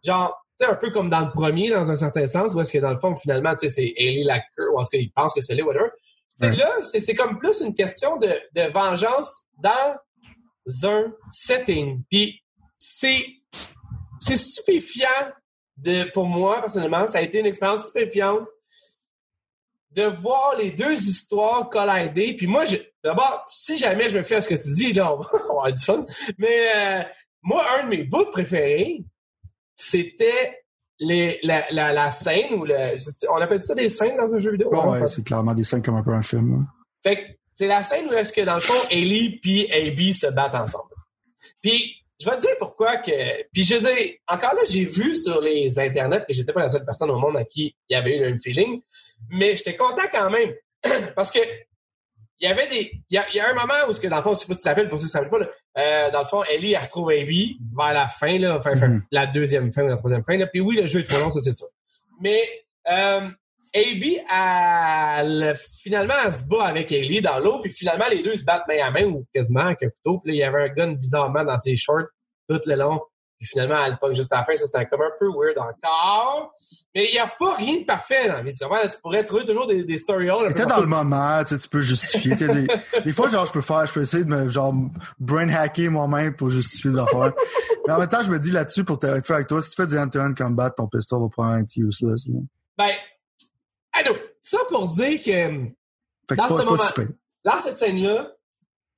Genre, 0.05 0.37
tu 0.59 0.67
sais, 0.67 0.71
un 0.71 0.75
peu 0.75 0.91
comme 0.91 1.09
dans 1.09 1.21
le 1.21 1.31
premier, 1.31 1.71
dans 1.71 1.91
un 1.91 1.97
certain 1.97 2.27
sens, 2.27 2.55
où 2.55 2.61
est-ce 2.61 2.73
que 2.73 2.79
dans 2.79 2.93
le 2.93 2.99
fond, 2.99 3.17
finalement, 3.17 3.55
tu 3.55 3.69
sais, 3.69 3.71
c'est 3.71 3.95
Ellie 3.97 4.25
la 4.25 4.41
queue, 4.41 4.71
ou 4.75 4.81
est-ce 4.81 4.91
qu'ils 4.91 5.13
pensent 5.13 5.35
que 5.35 5.41
c'est 5.41 5.55
lui, 5.55 5.63
whatever. 5.63 5.91
Ouais. 6.43 6.51
là, 6.57 6.71
c'est, 6.83 7.01
c'est 7.01 7.15
comme 7.15 7.39
plus 7.39 7.61
une 7.61 7.75
question 7.75 8.17
de, 8.17 8.29
de 8.55 8.71
vengeance 8.71 9.45
dans 9.59 9.97
un 10.85 11.13
setting. 11.31 12.03
Puis 12.11 12.43
c'est 12.79 13.25
c'est 14.21 14.37
stupéfiant 14.37 15.09
de 15.77 16.11
pour 16.11 16.27
moi 16.27 16.61
personnellement, 16.61 17.07
ça 17.09 17.19
a 17.19 17.23
été 17.23 17.39
une 17.41 17.47
expérience 17.47 17.85
stupéfiante 17.85 18.47
de 19.93 20.05
voir 20.05 20.57
les 20.59 20.71
deux 20.71 20.95
histoires 20.95 21.69
collider. 21.69 22.35
Puis 22.35 22.47
moi, 22.47 22.65
d'abord, 23.03 23.45
si 23.49 23.77
jamais 23.79 24.09
je 24.09 24.19
me 24.19 24.23
fais 24.23 24.37
à 24.37 24.41
ce 24.41 24.49
que 24.49 24.55
tu 24.55 24.73
dis, 24.75 24.95
genre, 24.95 25.29
on 25.33 25.39
va 25.39 25.45
avoir 25.51 25.73
du 25.73 25.83
fun. 25.83 26.05
Mais 26.39 26.71
euh, 26.75 27.03
moi, 27.43 27.65
un 27.79 27.85
de 27.85 27.89
mes 27.91 28.05
bouts 28.05 28.31
préférés, 28.31 29.05
c'était 29.75 30.61
les, 31.01 31.41
la, 31.43 31.65
la, 31.71 31.93
la 31.93 32.11
scène 32.11 32.55
ou 32.55 32.65
le. 32.65 32.97
On 33.33 33.41
appelle 33.41 33.63
ça 33.63 33.75
des 33.75 33.89
scènes 33.89 34.17
dans 34.17 34.35
un 34.35 34.39
jeu 34.39 34.53
vidéo? 34.53 34.71
Ouais, 34.71 35.01
ouais, 35.01 35.07
c'est 35.07 35.25
clairement 35.25 35.55
des 35.55 35.65
scènes 35.65 35.83
comme 35.83 35.97
un 35.97 36.03
peu 36.03 36.13
un 36.13 36.23
film. 36.23 36.53
là. 36.53 36.67
Fait 37.03 37.17
que 37.17 37.23
c'est 37.55 37.67
la 37.67 37.83
scène 37.83 38.07
où 38.09 38.13
est-ce 38.13 38.33
que 38.33 38.43
dans 38.43 38.55
le 38.55 38.61
fond, 38.61 38.89
Ellie 38.91 39.39
puis 39.41 39.71
AB 39.73 40.13
se 40.13 40.27
battent 40.29 40.55
ensemble. 40.55 40.95
Puis 41.63 41.97
je 42.21 42.29
vais 42.29 42.37
te 42.37 42.43
dire 42.43 42.57
pourquoi 42.59 42.99
que. 42.99 43.43
Puis 43.53 43.65
je 43.65 43.77
dis, 43.77 44.19
encore 44.29 44.55
là, 44.55 44.63
j'ai 44.69 44.85
vu 44.85 45.15
sur 45.15 45.41
les 45.41 45.79
internets 45.79 46.21
que 46.27 46.35
j'étais 46.35 46.53
pas 46.53 46.61
la 46.61 46.69
seule 46.69 46.85
personne 46.85 47.11
au 47.11 47.19
monde 47.19 47.37
à 47.37 47.45
qui 47.45 47.75
il 47.89 47.95
y 47.95 47.97
avait 47.97 48.19
eu 48.19 48.33
un 48.33 48.39
feeling, 48.39 48.83
mais 49.29 49.57
j'étais 49.57 49.77
content 49.77 50.09
quand 50.11 50.31
même 50.31 50.53
parce 51.15 51.31
que 51.31 51.41
il 52.43 52.49
y 52.49 52.53
avait 52.53 52.67
des. 52.69 52.91
Il 53.11 53.17
y 53.17 53.19
a, 53.19 53.27
il 53.29 53.37
y 53.37 53.41
a 53.41 53.51
un 53.51 53.55
moment 53.55 53.75
où 53.87 53.93
ce 53.93 54.01
que 54.01 54.07
dans 54.09 54.17
le 54.17 54.23
fond, 54.23 54.33
je 54.33 54.39
sais 54.41 54.47
pas 54.47 54.55
si 54.55 54.61
tu 54.61 54.65
te 54.65 54.69
rappelles, 54.71 54.89
pour 54.89 54.99
ceux 54.99 55.09
qui 55.09 55.17
ne 55.17 55.21
savent 55.21 55.29
pas, 55.29 55.39
là, 55.41 55.49
euh, 55.77 56.11
dans 56.11 56.21
le 56.21 56.25
fond, 56.25 56.43
Ellie 56.45 56.73
elle 56.73 56.81
retrouve 56.83 57.11
AB 57.11 57.29
vers 57.77 57.93
la 57.93 58.09
fin, 58.09 58.39
là, 58.39 58.57
enfin, 58.59 58.75
Mhm. 58.75 59.03
la 59.11 59.27
deuxième 59.27 59.71
fin 59.73 59.83
ou 59.83 59.89
la 59.89 59.97
troisième 59.97 60.25
fin. 60.25 60.39
Là. 60.39 60.47
Puis 60.47 60.61
oui, 60.61 60.77
le 60.77 60.87
jeu 60.87 61.01
est 61.01 61.05
trop 61.05 61.19
long, 61.23 61.31
ça 61.31 61.41
c'est 61.41 61.53
sûr. 61.53 61.67
Mais 62.23 62.41
euh, 62.91 63.29
AB, 63.75 64.05
elle, 64.33 65.55
finalement, 65.83 66.15
elle 66.25 66.33
se 66.33 66.45
bat 66.47 66.65
avec 66.65 66.91
Ellie 66.93 67.21
dans 67.21 67.39
l'eau, 67.41 67.61
puis 67.61 67.71
finalement, 67.73 68.07
les 68.11 68.23
deux 68.23 68.37
se 68.37 68.45
battent 68.45 68.67
main 68.67 68.83
à 68.85 68.91
main 68.91 69.05
ou 69.05 69.27
quasiment 69.35 69.61
avec 69.67 69.83
un 69.83 69.91
couteau. 69.91 70.21
Puis 70.21 70.33
là, 70.33 70.35
il 70.35 70.39
y 70.39 70.43
avait 70.43 70.71
un 70.71 70.75
gun 70.75 70.93
bizarrement 70.95 71.45
dans 71.45 71.59
ses 71.59 71.77
shorts 71.77 72.07
tout 72.49 72.61
le 72.65 72.75
long. 72.75 73.01
Puis 73.41 73.49
finalement, 73.49 73.83
elle 73.83 73.97
pogne 73.99 74.15
juste 74.15 74.31
à 74.35 74.37
la 74.37 74.45
fin. 74.45 74.55
Ça, 74.55 74.67
c'était 74.67 74.85
comme 74.87 75.01
un 75.01 75.11
peu 75.19 75.27
weird 75.29 75.57
encore. 75.57 76.53
Mais 76.95 77.07
il 77.09 77.13
n'y 77.13 77.19
a 77.19 77.27
pas 77.27 77.55
rien 77.55 77.81
de 77.81 77.85
parfait 77.87 78.29
dans 78.29 78.35
la 78.35 78.43
vie. 78.43 78.53
Tu 78.53 78.63
comprends? 78.63 78.83
Tu 78.87 79.01
pourrais 79.01 79.25
trouver 79.25 79.47
toujours 79.47 79.67
des, 79.67 79.83
des 79.83 79.97
story 79.97 80.29
un 80.29 80.37
peu 80.49 80.53
T'es 80.53 80.67
dans 80.67 80.81
le 80.81 80.87
moment, 80.87 81.43
tu 81.43 81.55
sais, 81.55 81.59
tu 81.59 81.69
peux 81.71 81.81
justifier. 81.81 82.33
tu 82.37 82.45
sais, 82.47 82.49
des, 82.53 82.67
des 83.05 83.13
fois, 83.15 83.31
genre, 83.31 83.47
je 83.47 83.53
peux 83.53 83.63
faire, 83.63 83.87
je 83.87 83.95
peux 83.95 84.03
essayer 84.03 84.25
de 84.25 84.29
me, 84.29 84.51
genre, 84.51 84.75
brain 85.19 85.49
hacker 85.49 85.91
moi-même 85.91 86.37
pour 86.37 86.51
justifier 86.51 86.91
des 86.91 86.99
affaires. 86.99 87.33
Mais 87.87 87.95
en 87.95 87.99
même 87.99 88.09
temps, 88.11 88.23
je 88.23 88.31
me 88.31 88.39
dis 88.39 88.51
là-dessus, 88.51 88.85
pour 88.85 88.99
te 88.99 89.07
faire 89.23 89.37
avec 89.37 89.47
toi, 89.47 89.63
si 89.63 89.71
tu 89.71 89.77
fais 89.81 89.87
du 89.89 89.97
hand-to-hand 89.99 90.37
combat, 90.37 90.69
ton 90.69 90.87
pistol 90.87 91.23
va 91.23 91.29
probablement 91.31 91.63
être 91.65 91.77
useless, 91.79 92.29
là. 92.29 92.41
Ben, 92.77 92.91
allô, 93.93 94.17
ça 94.43 94.59
pour 94.69 94.87
dire 94.89 95.19
que 95.23 95.33
Fait 95.33 96.37
que 96.37 96.37
c'est 96.37 96.37
pas, 96.37 96.65
moment- 96.65 96.77
si 96.77 96.93
dans 97.43 97.59
cette 97.63 97.79
scène-là, 97.79 98.33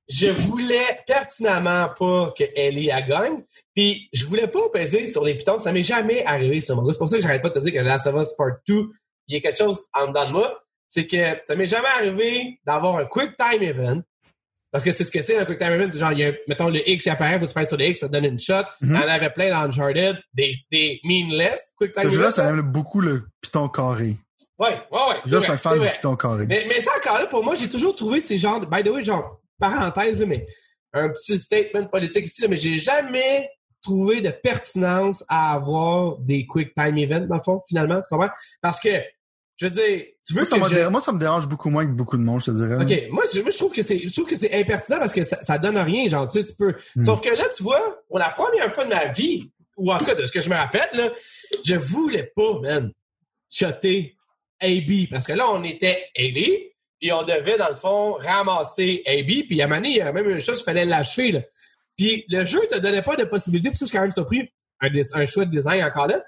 je 0.08 0.28
voulais 0.28 1.00
pertinemment 1.06 1.88
pas 1.98 2.34
que 2.36 2.44
Ellie 2.54 2.90
a 2.90 3.02
gagne. 3.02 3.42
Puis 3.74 4.08
je 4.12 4.26
voulais 4.26 4.48
pas 4.48 4.68
peser 4.72 5.08
sur 5.08 5.24
les 5.24 5.34
pitons. 5.34 5.60
Ça 5.60 5.72
m'est 5.72 5.82
jamais 5.82 6.24
arrivé 6.24 6.60
sur 6.60 6.76
mon 6.76 6.82
gars. 6.82 6.92
C'est 6.92 6.98
pour 6.98 7.08
ça 7.08 7.16
que 7.16 7.22
j'arrête 7.22 7.42
pas 7.42 7.48
de 7.48 7.54
te 7.54 7.58
dire 7.60 7.72
que 7.72 7.78
Last 7.78 8.06
of 8.06 8.20
Us 8.20 8.34
Part 8.34 8.58
2, 8.68 8.88
il 9.28 9.34
y 9.34 9.38
a 9.38 9.40
quelque 9.40 9.58
chose 9.58 9.86
en 9.94 10.08
dedans 10.08 10.26
de 10.26 10.32
moi. 10.32 10.62
C'est 10.88 11.06
que 11.06 11.38
ça 11.44 11.54
m'est 11.54 11.66
jamais 11.66 11.88
arrivé 11.88 12.60
d'avoir 12.66 12.96
un 12.96 13.06
quick 13.06 13.30
time 13.38 13.62
event. 13.62 14.02
Parce 14.70 14.84
que 14.84 14.92
c'est 14.92 15.04
ce 15.04 15.10
que 15.10 15.22
c'est 15.22 15.36
un 15.36 15.44
quick 15.44 15.58
time 15.58 15.72
event. 15.72 15.88
C'est 15.90 15.98
Genre, 15.98 16.12
il 16.12 16.18
y 16.18 16.24
a, 16.24 16.32
mettons, 16.48 16.68
le 16.68 16.86
X 16.88 17.04
qui 17.04 17.10
apparaît, 17.10 17.38
faut 17.38 17.44
que 17.44 17.50
tu 17.50 17.54
passes 17.54 17.68
sur 17.68 17.78
le 17.78 17.86
X, 17.86 18.00
ça 18.00 18.08
donne 18.08 18.24
une 18.24 18.40
shot. 18.40 18.54
Mhm. 18.80 18.96
Il 18.96 19.00
y 19.00 19.04
en 19.04 19.08
avait 19.08 19.30
plein 19.30 19.50
dans 19.50 19.68
Uncharted, 19.68 20.18
des, 20.34 20.52
des 20.70 21.00
meaningless 21.04 21.72
quick 21.76 21.92
time 21.92 22.04
Ce 22.04 22.16
jeu-là, 22.16 22.30
ça 22.30 22.48
aime 22.48 22.60
beaucoup 22.60 23.00
le 23.00 23.24
piton 23.40 23.68
carré. 23.68 24.16
Ouais, 24.58 24.80
ouais, 24.90 25.00
ouais. 25.08 25.38
vrai, 25.38 25.50
un 25.50 25.56
fan 25.56 25.78
du 25.78 25.88
piton 25.88 26.16
carré. 26.16 26.46
Mais, 26.46 26.64
mais 26.68 26.80
ça 26.80 26.92
encore 26.96 27.18
là, 27.18 27.26
pour 27.26 27.42
moi, 27.42 27.54
j'ai 27.54 27.68
toujours 27.68 27.94
trouvé 27.94 28.20
ces 28.20 28.38
genres, 28.38 28.60
by 28.60 28.82
the 28.82 28.88
way, 28.88 29.02
genre, 29.02 29.41
parenthèse, 29.58 30.24
mais 30.24 30.46
un 30.92 31.08
petit 31.08 31.40
statement 31.40 31.86
politique 31.86 32.26
ici, 32.26 32.46
mais 32.48 32.56
j'ai 32.56 32.74
jamais 32.74 33.50
trouvé 33.82 34.20
de 34.20 34.30
pertinence 34.30 35.24
à 35.28 35.54
avoir 35.54 36.18
des 36.18 36.46
quick 36.46 36.74
time 36.74 36.98
events, 36.98 37.26
dans 37.26 37.36
le 37.36 37.42
fond, 37.42 37.60
finalement, 37.66 38.00
tu 38.00 38.08
comprends? 38.10 38.30
Parce 38.60 38.78
que, 38.78 39.02
je 39.56 39.66
veux 39.66 39.72
dire, 39.72 40.04
tu 40.24 40.34
veux 40.34 40.40
Moi 40.40 40.46
ça, 40.46 40.58
que 40.58 40.68
je... 40.68 40.74
dérange, 40.74 40.92
moi, 40.92 41.00
ça 41.00 41.12
me 41.12 41.18
dérange 41.18 41.48
beaucoup 41.48 41.70
moins 41.70 41.84
que 41.84 41.92
beaucoup 41.92 42.16
de 42.16 42.22
monde, 42.22 42.40
je 42.40 42.46
te 42.46 42.50
dirais. 42.52 42.76
OK, 42.76 43.10
moi, 43.10 43.24
je, 43.32 43.40
moi, 43.40 43.50
je 43.50 43.56
trouve 43.56 43.72
que 43.72 43.82
c'est, 43.82 43.98
je 43.98 44.12
trouve 44.12 44.26
que 44.26 44.36
c'est 44.36 44.54
impertinent 44.54 44.98
parce 44.98 45.12
que 45.12 45.24
ça, 45.24 45.42
ça 45.42 45.58
donne 45.58 45.78
rien, 45.78 46.08
genre, 46.08 46.28
tu 46.28 46.40
sais, 46.40 46.46
tu 46.46 46.54
peux. 46.54 46.74
Hmm. 46.96 47.02
Sauf 47.02 47.20
que 47.20 47.30
là, 47.30 47.44
tu 47.54 47.62
vois, 47.62 47.98
pour 48.08 48.18
la 48.18 48.30
première 48.30 48.72
fois 48.72 48.84
de 48.84 48.90
ma 48.90 49.06
vie, 49.06 49.50
ou 49.76 49.92
en 49.92 49.98
tout 49.98 50.04
cas 50.04 50.14
de 50.14 50.26
ce 50.26 50.32
que 50.32 50.40
je 50.40 50.50
me 50.50 50.54
rappelle, 50.54 50.88
là, 50.92 51.10
je 51.64 51.74
voulais 51.74 52.30
pas, 52.36 52.60
man, 52.60 52.92
shotter 53.50 54.16
AB 54.60 55.08
parce 55.10 55.26
que 55.26 55.32
là, 55.32 55.50
on 55.50 55.62
était 55.64 56.06
Ellie 56.14 56.71
et 57.02 57.12
on 57.12 57.24
devait, 57.24 57.58
dans 57.58 57.68
le 57.68 57.74
fond, 57.74 58.12
ramasser 58.12 59.02
AB 59.06 59.46
puis 59.46 59.60
à 59.60 59.66
donné, 59.66 59.90
il 59.90 59.96
y 59.96 60.00
a 60.00 60.12
même 60.12 60.30
une 60.30 60.40
chose, 60.40 60.60
il 60.60 60.64
fallait 60.64 60.84
l'achever, 60.84 61.32
là. 61.32 61.40
Puis 61.96 62.24
le 62.28 62.46
jeu 62.46 62.60
te 62.70 62.78
donnait 62.78 63.02
pas 63.02 63.16
de 63.16 63.24
possibilité, 63.24 63.68
puis 63.68 63.76
ça, 63.76 63.84
je 63.84 63.88
suis 63.88 63.96
quand 63.96 64.02
même 64.02 64.12
surpris, 64.12 64.50
un, 64.80 64.88
un 65.14 65.26
choix 65.26 65.44
de 65.44 65.50
design 65.50 65.84
encore 65.84 66.06
là, 66.06 66.22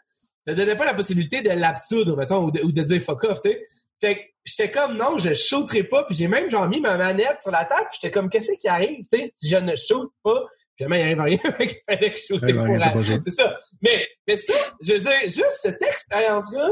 te 0.47 0.53
donnait 0.53 0.77
pas 0.77 0.85
la 0.85 0.95
possibilité 0.95 1.41
de 1.41 1.51
l'absoudre, 1.51 2.17
mettons, 2.17 2.45
ou 2.45 2.51
de, 2.51 2.61
ou 2.61 2.73
de 2.73 2.83
dire 2.83 3.01
fuck 3.01 3.25
off, 3.25 3.41
tu 3.41 3.51
sais. 3.51 3.65
Fait 4.01 4.17
que 4.17 4.21
j'étais 4.45 4.71
comme 4.71 4.97
non, 4.97 5.17
je 5.17 5.33
shooterai 5.33 5.85
pas, 5.85 6.03
puis 6.05 6.17
j'ai 6.17 6.27
même 6.27 6.51
genre 6.51 6.69
mis 6.69 6.81
ma 6.81 6.97
manette 6.97 7.41
sur 7.41 7.53
la 7.53 7.65
table, 7.65 7.87
puis 7.91 7.99
j'étais 8.03 8.11
comme 8.11 8.29
qu'est-ce 8.29 8.53
qui 8.61 8.69
arrive, 8.69 9.07
tu 9.11 9.19
sais, 9.19 9.31
si 9.33 9.49
je 9.49 9.57
ne 9.57 9.77
shoot 9.77 10.13
pas, 10.23 10.45
puis 10.77 10.85
finalement 10.85 10.97
il 10.97 11.03
arrive 11.03 11.41
rien, 11.41 11.67
qu'il 11.69 11.81
fallait 11.89 12.13
que 12.13 12.19
je 12.19 12.25
shoote 12.27 12.41
pour. 12.41 13.23
C'est 13.23 13.31
ça. 13.31 13.57
Mais 13.81 14.07
mais 14.27 14.37
ça, 14.37 14.53
je 14.83 14.93
veux 14.93 14.99
dire, 14.99 15.21
juste 15.23 15.61
cette 15.63 15.81
expérience-là 15.81 16.71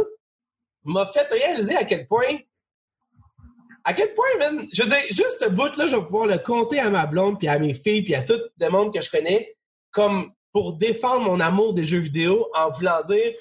m'a 0.84 1.06
fait 1.06 1.28
réaliser 1.30 1.76
à 1.76 1.84
quel 1.84 2.06
point 2.06 2.38
à 3.84 3.92
quel 3.94 4.14
point, 4.14 4.26
man, 4.38 4.66
je 4.72 4.82
veux 4.82 4.88
dire, 4.88 4.98
juste 5.10 5.38
ce 5.40 5.48
bout-là, 5.48 5.86
je 5.86 5.96
vais 5.96 6.02
pouvoir 6.04 6.26
le 6.26 6.38
compter 6.38 6.78
à 6.80 6.90
ma 6.90 7.06
blonde, 7.06 7.38
puis 7.38 7.48
à 7.48 7.58
mes 7.58 7.74
filles, 7.74 8.02
puis 8.02 8.14
à 8.14 8.22
tout 8.22 8.38
le 8.60 8.68
monde 8.68 8.92
que 8.94 9.00
je 9.00 9.10
connais, 9.10 9.54
comme 9.90 10.32
pour 10.52 10.74
défendre 10.74 11.22
mon 11.24 11.40
amour 11.40 11.74
des 11.74 11.84
jeux 11.84 11.98
vidéo 11.98 12.48
en 12.54 12.70
voulant 12.70 13.02
dire 13.08 13.32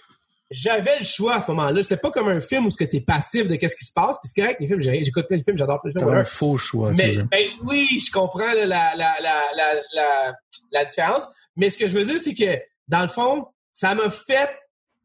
j'avais 0.54 1.00
le 1.00 1.06
choix 1.06 1.36
à 1.36 1.42
ce 1.42 1.50
moment-là. 1.52 1.82
C'est 1.82 1.96
pas 2.02 2.12
comme 2.12 2.28
un 2.28 2.42
film 2.42 2.66
où 2.66 2.72
ce 2.72 2.76
que 2.78 2.84
t'es 2.84 3.00
passif 3.00 3.48
de 3.48 3.56
qu'est-ce 3.56 3.76
qui 3.78 3.86
se 3.86 3.94
passe. 3.94 4.18
Puis 4.22 4.30
c'est 4.34 4.42
correct, 4.42 4.58
les 4.60 4.68
films, 4.68 4.82
j'écoute 4.82 5.28
plein 5.28 5.38
de 5.38 5.44
films, 5.44 5.58
j'adore 5.58 5.80
plein 5.82 5.92
de 5.92 5.98
C'est 5.98 6.04
films. 6.04 6.12
un 6.14 6.18
whatever. 6.18 6.30
faux 6.36 6.58
choix, 6.58 6.92
Mais 6.98 7.16
ben, 7.32 7.48
oui, 7.64 7.88
je 8.06 8.12
comprends 8.12 8.40
là, 8.54 8.66
la, 8.66 8.92
la, 8.98 9.16
la, 9.22 9.42
la, 9.56 9.74
la, 9.94 10.36
la 10.74 10.86
différence. 10.86 11.24
Mais 11.56 11.70
ce 11.70 11.78
que 11.78 11.88
je 11.88 11.98
veux 11.98 12.04
dire, 12.06 12.20
c'est 12.20 12.34
que 12.36 12.62
dans 12.90 13.02
le 13.02 13.08
fond, 13.08 13.46
ça 13.72 13.96
m'a 13.96 14.10
fait 14.10 14.50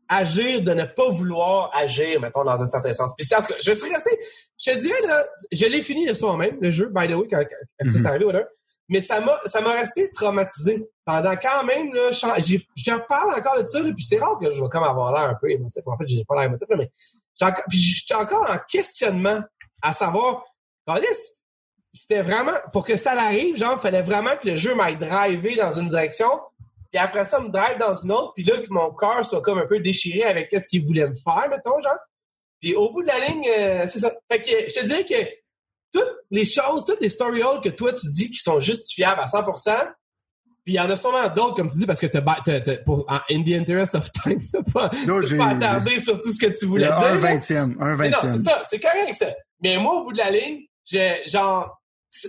agir 0.09 0.62
de 0.62 0.73
ne 0.73 0.85
pas 0.85 1.09
vouloir 1.11 1.71
agir, 1.75 2.21
mettons, 2.21 2.45
dans 2.45 2.62
un 2.62 2.66
certain 2.66 2.92
sens. 2.92 3.14
Puis 3.16 3.27
en 3.37 3.40
tout 3.40 3.49
cas, 3.49 3.55
je 3.64 3.73
suis 3.73 3.92
resté, 3.92 4.11
je 4.59 4.71
te 4.73 4.79
dirais, 4.79 5.01
là, 5.07 5.27
je 5.53 5.66
l'ai 5.66 5.83
fini 5.83 6.07
le 6.07 6.14
soir 6.14 6.37
même, 6.37 6.59
le 6.61 6.71
jeu, 6.71 6.90
by 6.95 7.09
the 7.09 7.12
way, 7.16 7.27
quand, 7.31 7.38
quand 7.40 7.88
ça 7.88 7.99
Mhm. 7.99 8.03
s'est 8.03 8.07
arrivé. 8.09 8.45
Mais 8.88 9.01
ça 9.01 9.21
m'a, 9.21 9.38
ça 9.47 9.61
m'a 9.61 9.73
resté 9.73 10.11
traumatisé. 10.12 10.88
Pendant 11.05 11.35
quand 11.37 11.64
même, 11.64 11.92
là, 11.92 12.11
je, 12.12 12.97
parle 13.09 13.35
encore 13.35 13.61
de 13.61 13.66
ça, 13.66 13.81
là, 13.81 13.90
puis 13.95 14.05
c'est 14.05 14.19
rare 14.19 14.38
que 14.38 14.53
je 14.53 14.62
vais 14.62 14.69
comme 14.69 14.85
avoir 14.85 15.12
l'air 15.12 15.29
un 15.29 15.35
peu 15.35 15.51
émotif. 15.51 15.83
En 15.87 15.97
fait, 15.99 16.07
j'ai 16.07 16.25
pas 16.25 16.37
l'air 16.37 16.45
émotif, 16.45 16.69
là, 16.69 16.77
mais 16.77 16.90
j'étais 17.71 18.14
encore 18.14 18.49
en 18.49 18.59
questionnement 18.69 19.40
à 19.83 19.92
savoir, 19.92 20.45
Alice, 20.87 21.40
c'était 21.92 22.23
vraiment, 22.23 22.53
pour 22.73 22.85
que 22.85 22.97
ça 22.97 23.12
arrive, 23.12 23.57
genre, 23.57 23.81
fallait 23.81 24.03
vraiment 24.03 24.37
que 24.37 24.51
le 24.51 24.57
jeu 24.57 24.75
m'aille 24.75 24.97
driver 24.97 25.57
dans 25.57 25.73
une 25.73 25.88
direction, 25.88 26.29
puis 26.90 26.99
après 26.99 27.25
ça, 27.25 27.40
me 27.40 27.49
drive 27.49 27.79
dans 27.79 27.94
une 27.94 28.12
autre, 28.12 28.33
puis 28.35 28.44
là, 28.44 28.57
que 28.59 28.70
mon 28.70 28.90
cœur 28.94 29.25
soit 29.25 29.42
comme 29.42 29.59
un 29.59 29.66
peu 29.66 29.81
déchiré 29.81 30.22
avec 30.25 30.49
qu'est-ce 30.49 30.68
qu'il 30.68 30.85
voulait 30.85 31.09
me 31.09 31.14
faire, 31.14 31.46
mettons, 31.51 31.81
genre. 31.83 31.96
Puis 32.61 32.75
au 32.75 32.90
bout 32.92 33.03
de 33.03 33.09
la 33.09 33.18
ligne, 33.27 33.46
euh, 33.59 33.87
c'est 33.87 33.99
ça. 33.99 34.12
Fait 34.31 34.40
que 34.40 34.51
je 34.51 34.81
te 34.81 34.87
dirais 34.87 35.05
que 35.05 35.29
toutes 35.92 36.16
les 36.31 36.44
choses, 36.44 36.85
toutes 36.85 37.01
les 37.01 37.11
story 37.11 37.42
holes 37.42 37.61
que 37.61 37.68
toi 37.68 37.92
tu 37.92 38.07
dis 38.11 38.31
qui 38.31 38.38
sont 38.38 38.61
justifiables 38.61 39.20
à 39.20 39.27
100%, 39.27 39.92
puis 40.64 40.75
il 40.75 40.77
y 40.77 40.81
en 40.81 40.90
a 40.90 40.96
sûrement 40.96 41.29
d'autres, 41.29 41.55
comme 41.55 41.68
tu 41.68 41.79
dis, 41.79 41.87
parce 41.87 42.01
que 42.01 42.07
t'as, 42.09 42.22
t'as- 42.44 42.61
t'as- 42.61 42.79
pour, 42.79 43.07
in 43.31 43.42
the 43.44 43.53
interest 43.53 43.94
of 43.94 44.11
time, 44.11 44.38
t'as 44.53 44.62
pas, 44.72 44.90
Là, 45.07 45.20
t'as 45.29 45.37
pas 45.37 45.46
attardé 45.49 46.01
sur 46.01 46.20
tout 46.20 46.33
ce 46.33 46.44
que 46.44 46.51
tu 46.59 46.66
voulais 46.66 46.87
dire. 46.87 46.96
un 46.99 47.14
vingtième, 47.16 47.77
un 47.81 47.94
Mais 47.96 48.11
non, 48.11 48.18
c'est 48.20 48.27
vingtième. 48.29 48.44
ça, 48.44 48.62
c'est 48.64 48.81
correct 48.81 49.14
ça. 49.14 49.33
Mais 49.62 49.77
moi, 49.79 50.01
au 50.01 50.05
bout 50.05 50.12
de 50.12 50.18
la 50.18 50.31
ligne, 50.31 50.62
j'ai 50.85 51.22
genre 51.27 51.81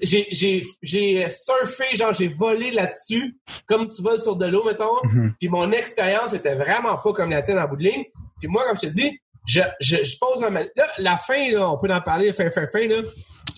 j'ai 0.02 1.30
surfé, 1.32 1.96
genre 1.96 2.14
j'ai 2.14 2.28
volé 2.28 2.72
là-dessus, 2.72 3.38
comme 3.66 3.90
tu 3.90 4.02
voles 4.02 4.20
sur 4.20 4.36
de 4.36 4.46
l'eau, 4.46 4.64
mettons. 4.64 4.98
Mhm. 5.04 5.36
Puis 5.40 5.50
mon 5.50 5.72
expérience 5.72 6.34
était 6.34 6.56
vraiment 6.56 6.98
pas 6.98 7.14
comme 7.14 7.30
la 7.30 7.42
tienne 7.42 7.60
en 7.60 7.68
bout 7.68 7.78
de 7.78 7.84
ligne. 7.84 8.04
Puis 8.40 8.48
moi, 8.48 8.64
comme 8.68 8.78
je 8.82 8.88
te 8.88 8.94
dis, 8.94 9.20
je, 9.48 9.62
je, 9.80 10.04
je 10.04 10.18
pose 10.20 10.40
ma. 10.40 10.50
Là, 10.50 10.88
la 10.98 11.18
fin, 11.18 11.52
là, 11.52 11.72
on 11.72 11.78
peut 11.78 11.92
en 11.92 12.02
parler, 12.02 12.34
fin, 12.34 12.50
fin, 12.50 12.68
fin, 12.68 12.88
là. 12.88 12.98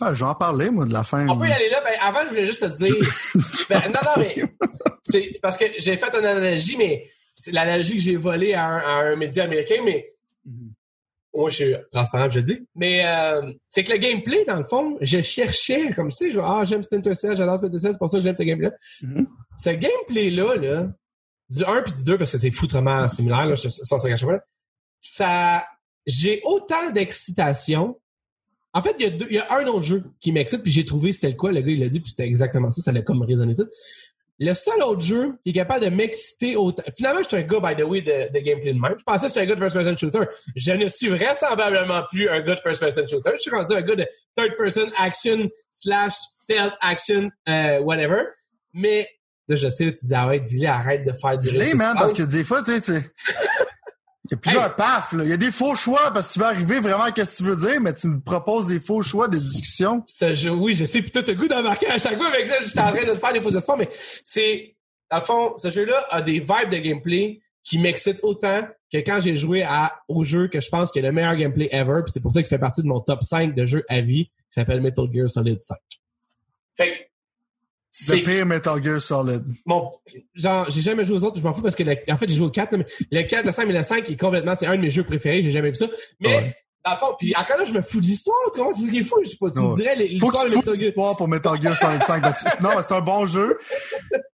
Ah, 0.01 0.13
je 0.13 0.23
vais 0.23 0.29
en 0.29 0.35
parler, 0.35 0.69
moi, 0.69 0.85
de 0.85 0.93
la 0.93 1.03
fin. 1.03 1.27
On 1.27 1.37
peut 1.37 1.47
y 1.47 1.51
aller 1.51 1.69
là. 1.69 1.81
Ben, 1.83 1.93
avant, 1.99 2.19
je 2.23 2.29
voulais 2.29 2.45
juste 2.45 2.61
te 2.61 2.77
dire. 2.77 2.95
ben, 3.69 3.81
non, 3.87 3.99
non, 4.05 4.11
mais. 4.17 4.35
C'est 5.05 5.39
parce 5.41 5.57
que 5.57 5.65
j'ai 5.79 5.97
fait 5.97 6.15
une 6.15 6.25
analogie, 6.25 6.77
mais 6.77 7.09
c'est 7.33 7.51
l'analogie 7.51 7.95
que 7.95 8.03
j'ai 8.03 8.15
volée 8.15 8.53
à 8.53 8.63
un, 8.63 8.77
à 8.77 8.91
un 9.07 9.15
média 9.15 9.43
américain, 9.43 9.81
mais. 9.83 10.13
Mhm. 10.45 10.73
Moi, 11.39 11.49
je 11.49 11.55
suis 11.55 11.75
transparent, 11.91 12.29
je 12.29 12.39
le 12.39 12.43
dis. 12.43 12.59
Mais 12.75 13.05
euh, 13.05 13.53
c'est 13.69 13.83
que 13.83 13.91
le 13.93 13.97
gameplay, 13.97 14.43
dans 14.45 14.57
le 14.57 14.63
fond, 14.65 14.97
je 14.99 15.21
cherchais, 15.21 15.91
comme 15.93 16.11
ça, 16.11 16.29
je 16.29 16.39
ah, 16.39 16.63
j'aime 16.65 16.83
Splinter 16.83 17.15
Cell, 17.15 17.35
j'adore 17.37 17.57
Splinter 17.57 17.79
Cell, 17.79 17.93
c'est 17.93 17.97
pour 17.97 18.09
ça 18.09 18.17
que 18.17 18.23
j'aime 18.23 18.35
ce 18.35 18.43
gameplay-là. 18.43 18.75
Mhm. 19.01 19.27
Ce 19.57 19.69
gameplay-là, 19.69 20.55
là, 20.55 20.87
du 21.49 21.63
1 21.63 21.81
puis 21.83 21.93
du 21.93 22.03
2, 22.03 22.17
parce 22.17 22.31
que 22.33 22.37
c'est 22.37 22.51
foutrement 22.51 23.07
similaire, 23.07 23.45
là, 23.45 23.53
on 23.53 23.57
se 23.57 24.07
cache 24.07 24.25
pas, 24.25 24.31
là, 24.33 24.43
ça, 25.01 25.65
j'ai 26.05 26.41
autant 26.43 26.91
d'excitation. 26.91 27.97
En 28.73 28.81
fait, 28.83 28.95
il 28.99 29.03
y, 29.03 29.07
a 29.07 29.09
deux- 29.09 29.27
il 29.29 29.35
y 29.35 29.39
a 29.39 29.47
un 29.57 29.65
autre 29.65 29.81
jeu 29.83 30.03
qui 30.19 30.31
m'excite, 30.31 30.61
puis 30.61 30.71
j'ai 30.71 30.85
trouvé 30.85 31.11
c'était 31.11 31.29
le 31.29 31.35
quoi, 31.35 31.51
le 31.51 31.61
gars, 31.61 31.71
il 31.71 31.79
l'a 31.79 31.87
dit, 31.89 31.99
puis 32.01 32.09
c'était 32.11 32.27
exactement 32.27 32.69
ça, 32.69 32.81
ça 32.81 32.91
l'a 32.91 33.01
comme 33.01 33.21
résonné 33.23 33.55
tout. 33.55 33.67
Le 34.41 34.53
seul 34.53 34.81
autre 34.83 35.01
jeu 35.01 35.33
qui 35.43 35.49
est 35.49 35.53
capable 35.53 35.83
de 35.83 35.89
m'exciter 35.89 36.55
autant. 36.55 36.83
Finalement, 36.95 37.21
je 37.21 37.27
suis 37.27 37.37
un 37.37 37.41
gars, 37.41 37.59
by 37.59 37.75
the 37.75 37.85
way, 37.85 38.01
de, 38.01 38.31
de 38.33 38.39
gameplay 38.39 38.71
de 38.73 38.79
même. 38.79 38.95
Je 38.97 39.03
pensais 39.03 39.27
que 39.27 39.33
j'étais 39.33 39.41
un 39.41 39.45
gars 39.45 39.55
de 39.55 39.59
first-person 39.59 39.97
shooter. 39.97 40.19
Je 40.55 40.71
ne 40.71 40.87
suis 40.87 41.09
vraisemblablement 41.09 42.03
plus 42.09 42.29
un 42.29 42.39
gars 42.41 42.55
de 42.55 42.59
first-person 42.61 43.05
shooter. 43.07 43.31
Je 43.35 43.39
suis 43.41 43.51
rendu 43.51 43.73
un 43.73 43.81
gars 43.81 43.95
de 43.95 44.07
third-person 44.35 44.85
action 44.97 45.49
slash 45.69 46.13
stealth 46.29 46.73
action, 46.79 47.29
euh, 47.49 47.79
whatever. 47.81 48.21
Mais, 48.73 49.09
là, 49.49 49.55
je 49.55 49.67
sais, 49.69 49.85
là, 49.85 49.91
tu 49.91 50.05
dis, 50.05 50.15
ah 50.15 50.27
ouais, 50.27 50.39
dis-le, 50.39 50.67
arrête 50.69 51.05
de 51.05 51.11
faire 51.11 51.37
du 51.37 51.49
Dis-les, 51.49 51.73
man, 51.73 51.95
parce 51.99 52.13
que 52.13 52.23
des 52.23 52.43
fois, 52.45 52.63
tu 52.63 52.79
sais, 52.79 52.81
tu- 52.81 53.09
Il 54.29 54.33
y 54.33 54.35
a 54.35 54.37
plusieurs 54.37 54.75
paf, 54.75 55.13
là. 55.13 55.23
Il 55.23 55.29
y 55.29 55.33
a 55.33 55.37
des 55.37 55.51
faux 55.51 55.75
choix 55.75 56.11
parce 56.13 56.27
que 56.27 56.33
tu 56.33 56.39
vas 56.39 56.47
arriver 56.47 56.79
vraiment 56.79 57.05
à 57.05 57.09
ce 57.09 57.31
que 57.31 57.37
tu 57.37 57.43
veux 57.43 57.55
dire, 57.55 57.81
mais 57.81 57.93
tu 57.93 58.07
me 58.07 58.19
proposes 58.19 58.67
des 58.67 58.79
faux 58.79 59.01
choix, 59.01 59.27
des 59.27 59.39
discussions. 59.39 60.03
Ce 60.05 60.33
jeu, 60.35 60.51
oui, 60.51 60.75
je 60.75 60.85
sais, 60.85 61.01
puis 61.01 61.09
toi, 61.09 61.23
t'as 61.23 61.31
le 61.31 61.37
goût 61.37 61.47
d'embarquer 61.47 61.87
à 61.87 61.97
chaque 61.97 62.17
fois 62.17 62.27
avec 62.27 62.47
ça, 62.47 62.55
j'étais 62.63 62.79
en 62.79 62.91
train 62.91 63.05
de 63.05 63.15
faire 63.15 63.33
des 63.33 63.41
faux 63.41 63.49
espoirs, 63.49 63.77
mais 63.77 63.89
c'est, 64.23 64.75
dans 65.09 65.17
le 65.17 65.23
fond, 65.23 65.57
ce 65.57 65.69
jeu-là 65.71 66.05
a 66.11 66.21
des 66.21 66.39
vibes 66.39 66.69
de 66.69 66.77
gameplay 66.77 67.39
qui 67.63 67.79
m'excitent 67.79 68.19
autant 68.23 68.67
que 68.91 68.97
quand 68.97 69.19
j'ai 69.19 69.35
joué 69.35 69.63
à, 69.63 69.99
au 70.07 70.23
jeu 70.23 70.47
que 70.47 70.59
je 70.59 70.69
pense 70.69 70.91
que 70.91 70.99
le 70.99 71.11
meilleur 71.11 71.35
gameplay 71.35 71.69
ever, 71.71 72.01
puis 72.03 72.11
c'est 72.11 72.21
pour 72.21 72.31
ça 72.31 72.41
qu'il 72.41 72.49
fait 72.49 72.59
partie 72.59 72.81
de 72.81 72.87
mon 72.87 72.99
top 72.99 73.23
5 73.23 73.55
de 73.55 73.65
jeux 73.65 73.85
à 73.89 74.01
vie, 74.01 74.25
qui 74.25 74.33
s'appelle 74.51 74.81
Metal 74.81 75.05
Gear 75.11 75.29
Solid 75.29 75.59
5. 75.59 75.77
Fait 76.77 77.08
Le 78.09 78.23
pire 78.23 78.45
Metal 78.45 78.83
Gear 78.83 79.01
Solid. 79.01 79.43
Bon, 79.65 79.91
genre, 80.35 80.69
j'ai 80.69 80.81
jamais 80.81 81.03
joué 81.05 81.17
aux 81.17 81.23
autres, 81.23 81.37
je 81.39 81.43
m'en 81.43 81.53
fous 81.53 81.61
parce 81.63 81.75
que, 81.75 81.83
le- 81.83 81.95
en 82.09 82.17
fait, 82.17 82.29
j'ai 82.29 82.35
joué 82.35 82.45
au 82.45 82.51
4, 82.51 82.71
là, 82.73 82.77
mais 82.79 82.85
le 83.11 83.23
4, 83.27 83.45
le 83.45 83.51
5 83.51 83.67
et 83.69 83.73
le 83.73 83.83
5 83.83 84.09
est 84.09 84.15
complètement, 84.19 84.55
c'est 84.55 84.67
un 84.67 84.75
de 84.75 84.81
mes 84.81 84.89
jeux 84.91 85.03
préférés, 85.03 85.41
j'ai 85.41 85.51
jamais 85.51 85.69
vu 85.69 85.75
ça. 85.75 85.87
Mais, 86.19 86.35
Ouais. 86.35 86.55
dans 86.85 86.91
le 86.91 86.97
fond, 86.97 87.15
puis 87.17 87.35
encore 87.35 87.57
là, 87.57 87.65
je 87.65 87.73
me 87.73 87.81
fous 87.81 87.99
de 87.99 88.05
l'histoire, 88.05 88.35
tu 88.53 88.59
comprends? 88.59 88.73
C'est 88.73 88.85
ce 88.85 88.91
qui 88.91 88.99
est 88.99 89.03
fou, 89.03 89.15
je 89.23 89.29
sais 89.31 89.37
pas, 89.39 89.49
tu 89.51 89.59
me 89.59 89.73
dirais 89.75 89.95
Faut 89.95 90.01
l'histoire 90.03 90.45
que 90.45 90.49
de 90.51 90.55
Metal 90.55 90.73
Gear. 90.75 90.83
l'histoire 90.85 91.17
pour 91.17 91.27
Metal 91.27 91.61
Gear 91.61 91.75
Solid 91.77 92.03
5. 92.03 92.21
parce 92.21 92.43
que- 92.43 92.63
non, 92.63 92.69
c'est 92.79 92.93
un 92.93 93.01
bon 93.01 93.25
jeu. 93.25 93.57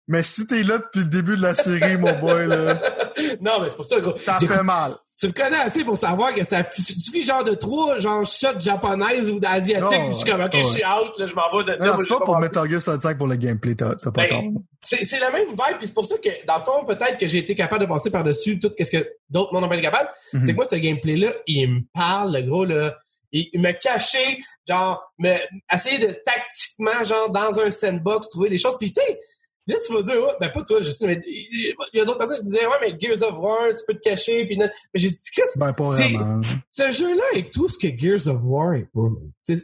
Mais 0.07 0.23
si 0.23 0.47
t'es 0.47 0.63
là 0.63 0.79
depuis 0.79 1.01
le 1.01 1.07
début 1.07 1.37
de 1.37 1.43
la 1.43 1.55
série, 1.55 1.97
mon 1.97 2.19
boy, 2.19 2.47
là, 2.47 2.79
Non, 3.41 3.61
mais 3.61 3.69
c'est 3.69 3.77
pour 3.77 3.87
ça, 3.87 4.01
gros. 4.01 4.17
ça 4.19 4.37
fait 4.37 4.63
mal. 4.63 4.93
Tu 5.19 5.29
le 5.29 5.33
connais 5.33 5.61
assez 5.61 5.85
pour 5.85 5.97
savoir 5.97 6.35
que 6.35 6.43
ça 6.43 6.63
suffit 6.75 7.23
genre 7.25 7.45
de 7.45 7.55
trois, 7.55 8.01
genre, 8.01 8.25
shots 8.27 8.59
japonaises 8.59 9.31
ou 9.31 9.39
d'asiatiques, 9.39 10.01
Oh, 10.07 10.09
je 10.11 10.17
suis 10.17 10.25
comme, 10.29 10.41
ok, 10.43 10.53
ouais. 10.55 10.63
je 10.63 10.67
suis 10.67 10.85
out, 10.85 11.13
là, 11.19 11.27
je 11.27 11.35
m'en 11.35 11.57
vais 11.57 11.65
de, 11.79 11.85
Non, 11.85 11.97
c'est 11.99 12.09
pas 12.09 12.21
pour. 12.21 12.39
Metal 12.41 12.69
Gear 12.69 12.83
Solid 12.83 13.01
5 13.01 13.17
pour 13.17 13.29
le 13.29 13.37
gameplay, 13.37 13.75
t'as 13.77 13.95
pas 13.95 14.11
Ben, 14.11 14.29
tort. 14.29 14.43
C'est, 14.83 15.21
la 15.21 15.31
même 15.31 15.51
vibe, 15.51 15.79
puis 15.79 15.87
c'est 15.87 15.95
pour 15.95 16.05
ça 16.05 16.17
que, 16.19 16.29
dans 16.47 16.59
le 16.59 16.65
fond, 16.65 16.85
peut-être 16.85 17.17
que 17.17 17.29
j'ai 17.29 17.39
été 17.39 17.55
capable 17.55 17.83
de 17.83 17.89
passer 17.89 18.11
par-dessus 18.11 18.59
tout 18.59 18.73
ce 18.79 18.91
que 18.91 19.09
d'autres 19.31 19.55
mondes 19.55 19.65
ont 19.65 19.69
pas 19.69 19.77
été 19.77 19.85
capable. 19.85 20.11
Mhm. 20.33 20.45
C'est 20.45 20.51
que 20.51 20.57
moi, 20.57 20.67
ce 20.69 20.77
gameplay-là, 20.77 21.33
il 21.47 21.69
me 21.69 21.81
parle, 21.95 22.35
le 22.37 22.43
gros, 22.43 22.65
là. 22.65 22.97
Il, 23.37 23.61
me 23.61 23.73
cachait, 23.73 24.39
genre, 24.69 25.03
me, 25.19 25.35
essayer 25.73 25.99
de 25.99 26.13
tactiquement, 26.25 27.03
genre, 27.03 27.31
dans 27.31 27.59
un 27.59 27.69
sandbox, 27.71 28.31
trouver 28.31 28.49
des 28.49 28.59
choses. 28.59 28.77
Puis, 28.79 28.93
tu 28.93 29.01
sais, 29.01 29.19
là, 29.67 29.77
tu 29.87 29.93
vas 29.93 30.03
dire, 30.03 30.15
ouais, 30.23 30.33
ben, 30.41 30.51
pas 30.53 30.63
toi, 30.65 30.81
je 30.83 30.91
sais, 30.91 31.07
mais 31.07 31.21
il 31.27 31.75
y 31.95 32.01
a 32.01 32.05
d'autres 32.05 32.19
personnes 32.19 32.39
qui 32.39 32.45
disaient, 32.45 32.67
ouais, 32.67 32.77
mais 32.81 32.95
Gears 33.01 33.23
of 33.23 33.39
War, 33.39 33.69
tu 33.77 33.83
peux 33.87 33.95
te 33.95 34.01
cacher, 34.09 34.45
puis 34.47 34.57
non. 34.59 34.67
Mais 34.93 35.01
j'ai 35.01 35.09
dit, 35.09 35.17
Chris, 35.33 35.43
Ben, 35.57 35.73
pas 35.73 35.91
c'est- 35.91 36.13
vraiment. 36.13 36.41
ce 36.71 36.93
jeu-là 36.93 37.25
est 37.39 37.53
tout 37.53 37.69
ce 37.69 37.79
que 37.79 37.89
Gears 37.97 38.29
of 38.29 38.41
War 38.45 38.75
est 38.75 38.89
pas. 38.93 39.09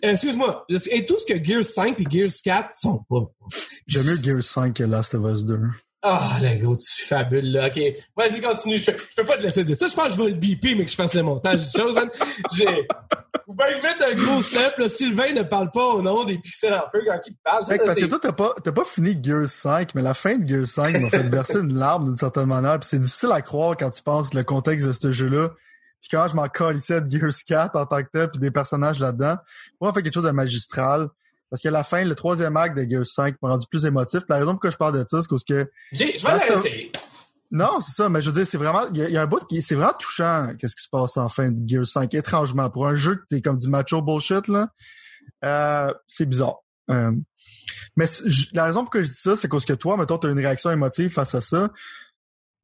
Excuse-moi, 0.02 0.64
est 0.68 1.06
tout 1.08 1.18
ce 1.18 1.26
que 1.26 1.42
Gears 1.42 1.64
5 1.64 1.98
et 2.00 2.04
Gears 2.10 2.30
4 2.42 2.74
sont 2.74 3.04
pas. 3.08 3.30
J'aime 3.86 4.04
mieux 4.06 4.22
Gear 4.22 4.42
5 4.42 4.74
que 4.76 4.84
Last 4.84 5.14
of 5.14 5.24
Us 5.32 5.44
2. 5.44 5.58
Ah, 6.02 6.38
le 6.40 6.62
gros, 6.62 6.76
tu 6.76 7.04
fabules, 7.04 7.52
là. 7.52 7.66
OK. 7.68 7.78
Vas-y, 8.16 8.40
continue. 8.40 8.78
Je 8.78 8.90
peux, 8.90 9.24
pas 9.24 9.36
te 9.36 9.42
laisser 9.42 9.64
dire 9.64 9.76
ça. 9.76 9.86
Je 9.86 9.94
pense 9.94 10.06
que 10.06 10.12
je 10.14 10.22
vais 10.22 10.30
le 10.30 10.34
biper, 10.36 10.74
mais 10.74 10.86
que 10.86 10.90
je 10.90 10.96
fasse 10.96 11.14
le 11.14 11.22
montage 11.22 11.60
des 11.60 11.78
choses. 11.78 11.98
hein. 11.98 12.08
J'ai... 12.54 12.86
Vous 13.46 13.54
pouvez 13.54 13.74
lui 13.74 13.82
mettre 13.82 14.04
un 14.06 14.14
gros 14.14 14.40
step, 14.40 14.78
là. 14.78 14.88
Sylvain 14.88 15.32
ne 15.34 15.42
parle 15.42 15.70
pas 15.70 15.88
au 15.88 16.00
nom 16.02 16.24
des 16.24 16.38
pixels 16.38 16.72
en 16.72 16.88
feu 16.90 17.00
quand 17.06 17.18
il 17.26 17.36
parle. 17.44 17.66
Ça, 17.66 17.76
là, 17.76 17.82
parce 17.84 17.98
que 17.98 18.06
toi, 18.06 18.18
t'as 18.22 18.32
pas, 18.32 18.54
t'as 18.64 18.72
pas 18.72 18.84
fini 18.84 19.18
Gears 19.22 19.48
5, 19.48 19.94
mais 19.94 20.02
la 20.02 20.14
fin 20.14 20.38
de 20.38 20.48
Gears 20.48 20.66
5 20.66 20.98
m'a 21.00 21.10
fait 21.10 21.28
verser 21.28 21.58
une 21.58 21.74
larme 21.76 22.04
d'une 22.04 22.16
certaine 22.16 22.46
manière. 22.46 22.78
Puis 22.78 22.88
c'est 22.88 22.98
difficile 23.00 23.32
à 23.32 23.42
croire 23.42 23.76
quand 23.76 23.90
tu 23.90 24.02
penses 24.02 24.32
le 24.32 24.42
contexte 24.42 24.86
de 24.86 24.92
ce 24.92 25.12
jeu-là. 25.12 25.50
Puis 26.00 26.08
quand 26.12 26.28
je 26.28 26.34
m'en 26.34 26.48
calissais 26.48 27.02
de 27.02 27.10
Gears 27.10 27.44
4 27.46 27.76
en 27.76 27.84
tant 27.84 28.02
que 28.02 28.08
tel, 28.10 28.30
puis 28.30 28.40
des 28.40 28.50
personnages 28.50 29.00
là-dedans, 29.00 29.36
moi, 29.80 29.90
on 29.90 29.92
fait 29.92 30.02
quelque 30.02 30.14
chose 30.14 30.22
de 30.24 30.30
magistral. 30.30 31.08
Parce 31.50 31.62
que 31.62 31.68
la 31.68 31.82
fin, 31.82 32.04
le 32.04 32.14
troisième 32.14 32.56
acte 32.56 32.78
de 32.78 32.88
Gears 32.88 33.06
5 33.06 33.36
m'a 33.42 33.50
rendu 33.50 33.66
plus 33.68 33.84
émotif. 33.84 34.20
La 34.28 34.36
raison 34.38 34.52
pourquoi 34.52 34.70
je 34.70 34.76
parle 34.76 34.94
de 35.02 35.06
ça, 35.08 35.20
c'est 35.22 35.28
parce 35.28 35.44
que 35.44 35.68
J'ai- 35.92 36.16
Je 36.16 36.22
vais 36.24 36.32
Last 36.32 36.50
of- 36.50 36.64
l'essayer. 36.64 36.92
non, 37.50 37.80
c'est 37.80 37.92
ça, 37.92 38.08
mais 38.08 38.22
je 38.22 38.30
veux 38.30 38.36
dire, 38.36 38.46
c'est 38.46 38.56
vraiment, 38.58 38.86
il 38.92 38.98
y, 38.98 39.02
a- 39.02 39.08
il 39.08 39.14
y 39.14 39.16
a 39.16 39.22
un 39.22 39.26
bout 39.26 39.44
qui, 39.46 39.60
c'est 39.60 39.74
vraiment 39.74 39.92
touchant, 39.98 40.52
qu'est-ce 40.58 40.76
qui 40.76 40.82
se 40.84 40.88
passe 40.88 41.16
en 41.16 41.28
fin 41.28 41.50
de 41.50 41.68
Gears 41.68 41.86
5, 41.86 42.14
étrangement. 42.14 42.70
Pour 42.70 42.86
un 42.86 42.94
jeu 42.94 43.16
que 43.16 43.22
t'es 43.28 43.40
comme 43.42 43.56
du 43.56 43.68
macho 43.68 44.00
bullshit, 44.00 44.46
là, 44.48 44.68
euh, 45.44 45.92
c'est 46.06 46.26
bizarre. 46.26 46.58
Euh, 46.90 47.10
mais 47.96 48.06
la 48.52 48.64
raison 48.64 48.80
pour 48.82 48.90
que 48.90 49.02
je 49.02 49.08
dis 49.08 49.16
ça, 49.16 49.36
c'est 49.36 49.48
parce 49.48 49.64
que 49.64 49.72
toi, 49.72 49.96
mettons, 49.96 50.18
t'as 50.18 50.30
une 50.30 50.38
réaction 50.38 50.70
émotive 50.70 51.10
face 51.10 51.34
à 51.34 51.40
ça. 51.40 51.70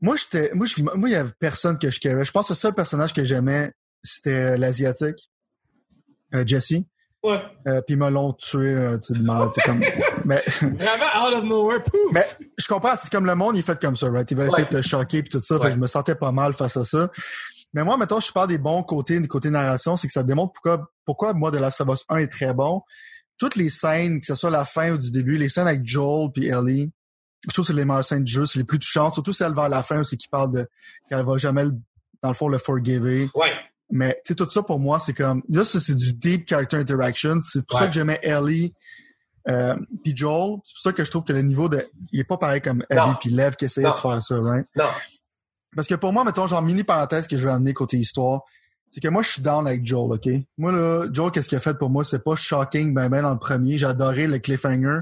Moi, 0.01 0.15
j'étais, 0.17 0.53
moi, 0.55 0.67
je, 0.67 0.81
moi, 0.83 1.09
il 1.09 1.13
y 1.13 1.17
avait 1.17 1.33
personne 1.41 1.79
que 1.79 1.91
je 1.91 1.99
carais. 1.99 2.25
Je 2.25 2.31
pense 2.31 2.49
que 2.49 2.53
le 2.53 2.57
seul 2.57 2.75
personnage 2.75 3.13
que 3.15 3.25
j'aimais, 3.25 3.73
c'était 4.03 4.57
l'asiatique, 4.59 5.31
euh, 6.35 6.45
Jesse. 6.47 6.75
Ouais. 7.23 7.43
Euh, 7.67 7.81
puis 7.83 7.95
ils 7.95 7.99
me 7.99 8.09
l'ont 8.09 8.33
tué, 8.35 8.69
euh, 8.75 8.99
tu 8.99 9.13
sais, 9.15 9.19
de 9.19 9.25
mal, 9.25 9.49
c'est 9.53 9.63
comme, 9.63 9.81
mais, 10.25 10.43
Vraiment, 10.61 11.27
out 11.27 11.35
of 11.35 11.45
nowhere. 11.45 11.83
Pouf! 11.83 12.13
mais 12.13 12.25
je 12.57 12.67
comprends, 12.69 12.95
c'est 12.97 13.11
comme 13.11 13.27
le 13.27 13.35
monde, 13.35 13.57
il 13.57 13.63
fait 13.63 13.81
comme 13.81 13.97
ça, 13.97 14.09
right? 14.11 14.31
Il 14.31 14.37
va 14.37 14.47
essayer 14.47 14.63
Ouais. 14.65 14.71
de 14.71 14.77
te 14.81 14.87
choquer 14.87 15.23
puis 15.23 15.31
tout 15.31 15.41
ça. 15.41 15.59
Fait 15.59 15.69
que 15.69 15.75
je 15.75 15.79
me 15.81 15.87
sentais 15.89 16.15
pas 16.15 16.31
mal 16.33 16.53
face 16.55 16.77
à 16.77 16.85
ça. 16.85 17.11
Mais 17.75 17.83
moi, 17.83 17.97
mettons, 17.97 18.21
je 18.21 18.31
parle 18.31 18.49
des 18.49 18.59
bons 18.59 18.83
côtés, 18.85 19.19
du 19.19 19.29
côté 19.29 19.51
narration, 19.51 19.97
c'est 19.97 20.07
que 20.07 20.13
ça 20.13 20.23
démontre 20.23 20.53
pourquoi, 20.53 20.91
pourquoi 21.05 21.33
moi, 21.35 21.51
de 21.51 21.59
la 21.59 21.69
Us 21.69 22.05
1 22.09 22.17
est 22.19 22.29
très 22.29 22.55
bon. 22.55 22.83
Toutes 23.39 23.57
les 23.57 23.69
scènes, 23.71 24.21
que 24.21 24.27
ce 24.27 24.35
soit 24.35 24.51
la 24.51 24.65
fin 24.65 24.93
ou 24.93 24.99
du 24.99 25.11
début, 25.11 25.37
les 25.37 25.49
scènes 25.49 25.67
avec 25.67 25.85
Joel 25.85 26.31
puis 26.33 26.47
Ellie, 26.47 26.91
je 27.49 27.53
trouve 27.53 27.65
que 27.65 27.67
c'est 27.67 27.77
les 27.77 27.85
meilleures 27.85 28.05
scènes 28.05 28.25
du 28.25 28.33
jeu, 28.33 28.47
c'est 28.47 28.59
les 28.61 28.65
plus 28.65 28.79
touchantes, 28.79 29.15
surtout 29.15 29.33
celle 29.33 29.53
vers 29.55 29.69
la 29.69 29.83
fin, 29.83 30.03
c'est 30.05 30.17
qui 30.17 30.29
parle 30.29 30.53
de 30.53 30.69
qu'elle 31.09 31.25
va 31.25 31.37
jamais, 31.39 31.65
dans 32.23 32.29
le 32.29 32.35
fond, 32.35 32.49
le 32.49 32.59
forgiver. 32.59 33.29
Ouais. 33.35 33.53
Mais 33.91 34.15
tu 34.25 34.29
sais, 34.29 34.35
tout 34.35 34.51
ça 34.51 34.63
pour 34.63 34.79
moi, 34.81 34.99
c'est 34.99 35.15
comme 35.15 35.43
là, 35.49 35.65
ça 35.65 35.81
c'est 35.81 35.95
du 35.95 36.13
deep 36.13 36.49
character 36.49 36.77
interaction. 36.77 37.41
C'est 37.41 37.65
pour 37.67 37.79
ça 37.79 37.87
que 37.87 37.93
j'aimais 37.93 38.19
Ellie 38.23 38.75
euh, 39.49 39.77
puis 40.03 40.17
Joel. 40.17 40.57
C'est 40.65 40.75
pour 40.75 40.81
ça 40.83 40.93
que 40.93 41.05
je 41.05 41.11
trouve 41.11 41.25
que 41.25 41.33
le 41.33 41.43
niveau 41.43 41.69
de. 41.69 41.87
Il 42.13 42.21
est 42.21 42.25
pas 42.25 42.37
pareil 42.37 42.61
comme 42.61 42.85
Ellie 42.91 43.15
puis 43.21 43.31
Lev 43.31 43.55
qui 43.55 43.67
essayait 43.67 43.87
Non. 43.87 43.93
de 43.93 43.99
faire 43.99 44.21
ça, 44.23 44.41
right? 44.41 44.67
Non. 44.75 44.89
Parce 45.75 45.87
que 45.89 45.95
pour 45.95 46.13
moi, 46.13 46.25
mettons, 46.25 46.47
genre 46.47 46.63
mini 46.63 46.85
parenthèse 46.85 47.29
que 47.29 47.37
je 47.37 47.47
vais 47.47 47.53
amener 47.53 47.75
côté 47.75 47.97
histoire, 47.97 48.41
c'est 48.91 49.01
que 49.01 49.09
moi 49.09 49.23
je 49.23 49.31
suis 49.31 49.43
down 49.43 49.67
avec 49.69 49.87
Joel, 49.87 50.13
OK? 50.13 50.29
Moi 50.59 50.73
là, 50.73 51.07
Joel, 51.13 51.31
qu'est-ce 51.31 51.49
qu'il 51.49 51.59
a 51.59 51.61
fait 51.61 51.77
pour 51.79 51.91
moi? 51.91 52.03
C'est 52.03 52.25
pas 52.25 52.35
shocking 52.35 52.93
ben 52.95 53.09
ben 53.09 53.23
dans 53.23 53.33
le 53.33 53.39
premier. 53.39 53.79
J'ai 53.79 53.87
adoré 53.87 54.27
le 54.27 54.39
cliffhanger. 54.39 55.01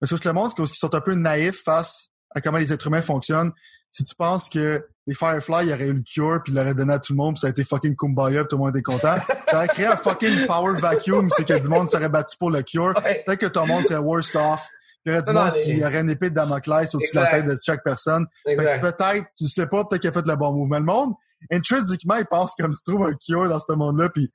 Parce 0.00 0.18
que 0.18 0.28
le 0.28 0.34
monde, 0.34 0.50
c'est 0.50 0.56
qu'ils 0.64 0.74
sont 0.74 0.94
un 0.94 1.00
peu 1.00 1.14
naïfs 1.14 1.62
face 1.62 2.08
à 2.30 2.40
comment 2.40 2.58
les 2.58 2.72
êtres 2.72 2.86
humains 2.88 3.02
fonctionnent. 3.02 3.52
Si 3.92 4.02
tu 4.02 4.14
penses 4.16 4.48
que 4.48 4.84
les 5.06 5.14
Firefly, 5.14 5.66
ils 5.66 5.72
auraient 5.72 5.86
eu 5.88 5.92
le 5.92 6.02
cure 6.02 6.40
puis 6.42 6.52
ils 6.52 6.56
l'auraient 6.56 6.74
donné 6.74 6.94
à 6.94 6.98
tout 6.98 7.12
le 7.12 7.16
monde 7.18 7.34
puis 7.34 7.40
ça 7.40 7.48
a 7.48 7.50
été 7.50 7.62
fucking 7.64 7.94
kumbaya 7.96 8.40
puis 8.44 8.48
tout 8.48 8.56
le 8.56 8.62
monde 8.64 8.70
était 8.76 8.82
content. 8.82 9.16
T'aurais 9.50 9.68
créé 9.68 9.86
un 9.86 9.96
fucking 9.96 10.46
power 10.46 10.78
vacuum, 10.80 11.28
c'est 11.30 11.46
que 11.46 11.58
du 11.60 11.68
monde 11.68 11.90
serait 11.90 12.08
battu 12.08 12.36
pour 12.38 12.50
le 12.50 12.62
cure. 12.62 12.94
Ouais. 13.04 13.22
Peut-être 13.26 13.40
que 13.40 13.46
tout 13.46 13.60
le 13.60 13.66
monde 13.66 13.84
serait 13.84 13.98
worst 14.00 14.34
off. 14.36 14.66
Il 15.06 15.10
y 15.12 15.14
aurait 15.14 15.22
du 15.22 15.32
Non, 15.32 15.40
non, 15.40 15.46
monde 15.46 15.54
les- 15.58 15.64
qui 15.64 15.84
aurait 15.84 16.00
une 16.00 16.08
épée 16.10 16.30
de 16.30 16.34
Damoclès 16.34 16.94
au-dessus 16.94 17.14
de 17.14 17.20
la 17.20 17.26
tête 17.30 17.44
de 17.46 17.54
chaque 17.62 17.84
personne. 17.84 18.26
Peut-être, 18.44 19.26
tu 19.36 19.46
sais 19.48 19.66
pas, 19.66 19.84
peut-être 19.84 20.00
qu'il 20.00 20.10
a 20.10 20.12
fait 20.14 20.26
le 20.26 20.36
bon 20.36 20.52
mouvement. 20.52 20.78
Le 20.78 20.84
monde, 20.84 21.12
intrinsèquement, 21.52 22.16
il 22.16 22.24
pense 22.26 22.54
comme 22.58 22.74
tu 22.74 22.82
trouves 22.90 23.06
un 23.06 23.12
cure 23.14 23.48
dans 23.48 23.60
ce 23.60 23.72
monde-là, 23.72 24.08
puis 24.08 24.32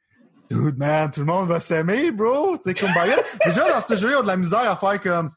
dude, 0.51 0.77
man, 0.77 1.09
tout 1.11 1.21
le 1.21 1.25
monde 1.25 1.47
va 1.47 1.59
s'aimer, 1.59 2.11
bro. 2.11 2.57
Tu 2.57 2.63
sais, 2.65 2.73
Kumbaya. 2.73 3.15
Déjà, 3.45 3.67
dans 3.71 3.81
ce 3.87 3.95
jeu, 3.97 4.11
ils 4.11 4.15
ont 4.17 4.21
de 4.21 4.27
la 4.27 4.37
misère 4.37 4.69
à 4.69 4.75
faire 4.75 4.99
comme, 5.01 5.31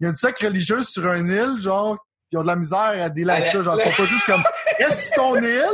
il 0.00 0.04
y 0.04 0.06
a 0.06 0.10
une 0.10 0.16
secte 0.16 0.40
religieuse 0.42 0.86
sur 0.88 1.12
une 1.12 1.28
île, 1.28 1.58
genre, 1.58 1.98
ils 2.30 2.38
ont 2.38 2.42
de 2.42 2.46
la 2.46 2.56
misère 2.56 2.78
à 2.78 3.08
Ah, 3.30 3.42
ça, 3.42 3.62
genre, 3.62 3.76
ils 3.84 3.90
font 3.90 4.02
pas 4.02 4.08
juste 4.08 4.26
comme, 4.26 4.42
reste 4.84 5.02
sur 5.02 5.14
ton 5.14 5.36
île? 5.36 5.64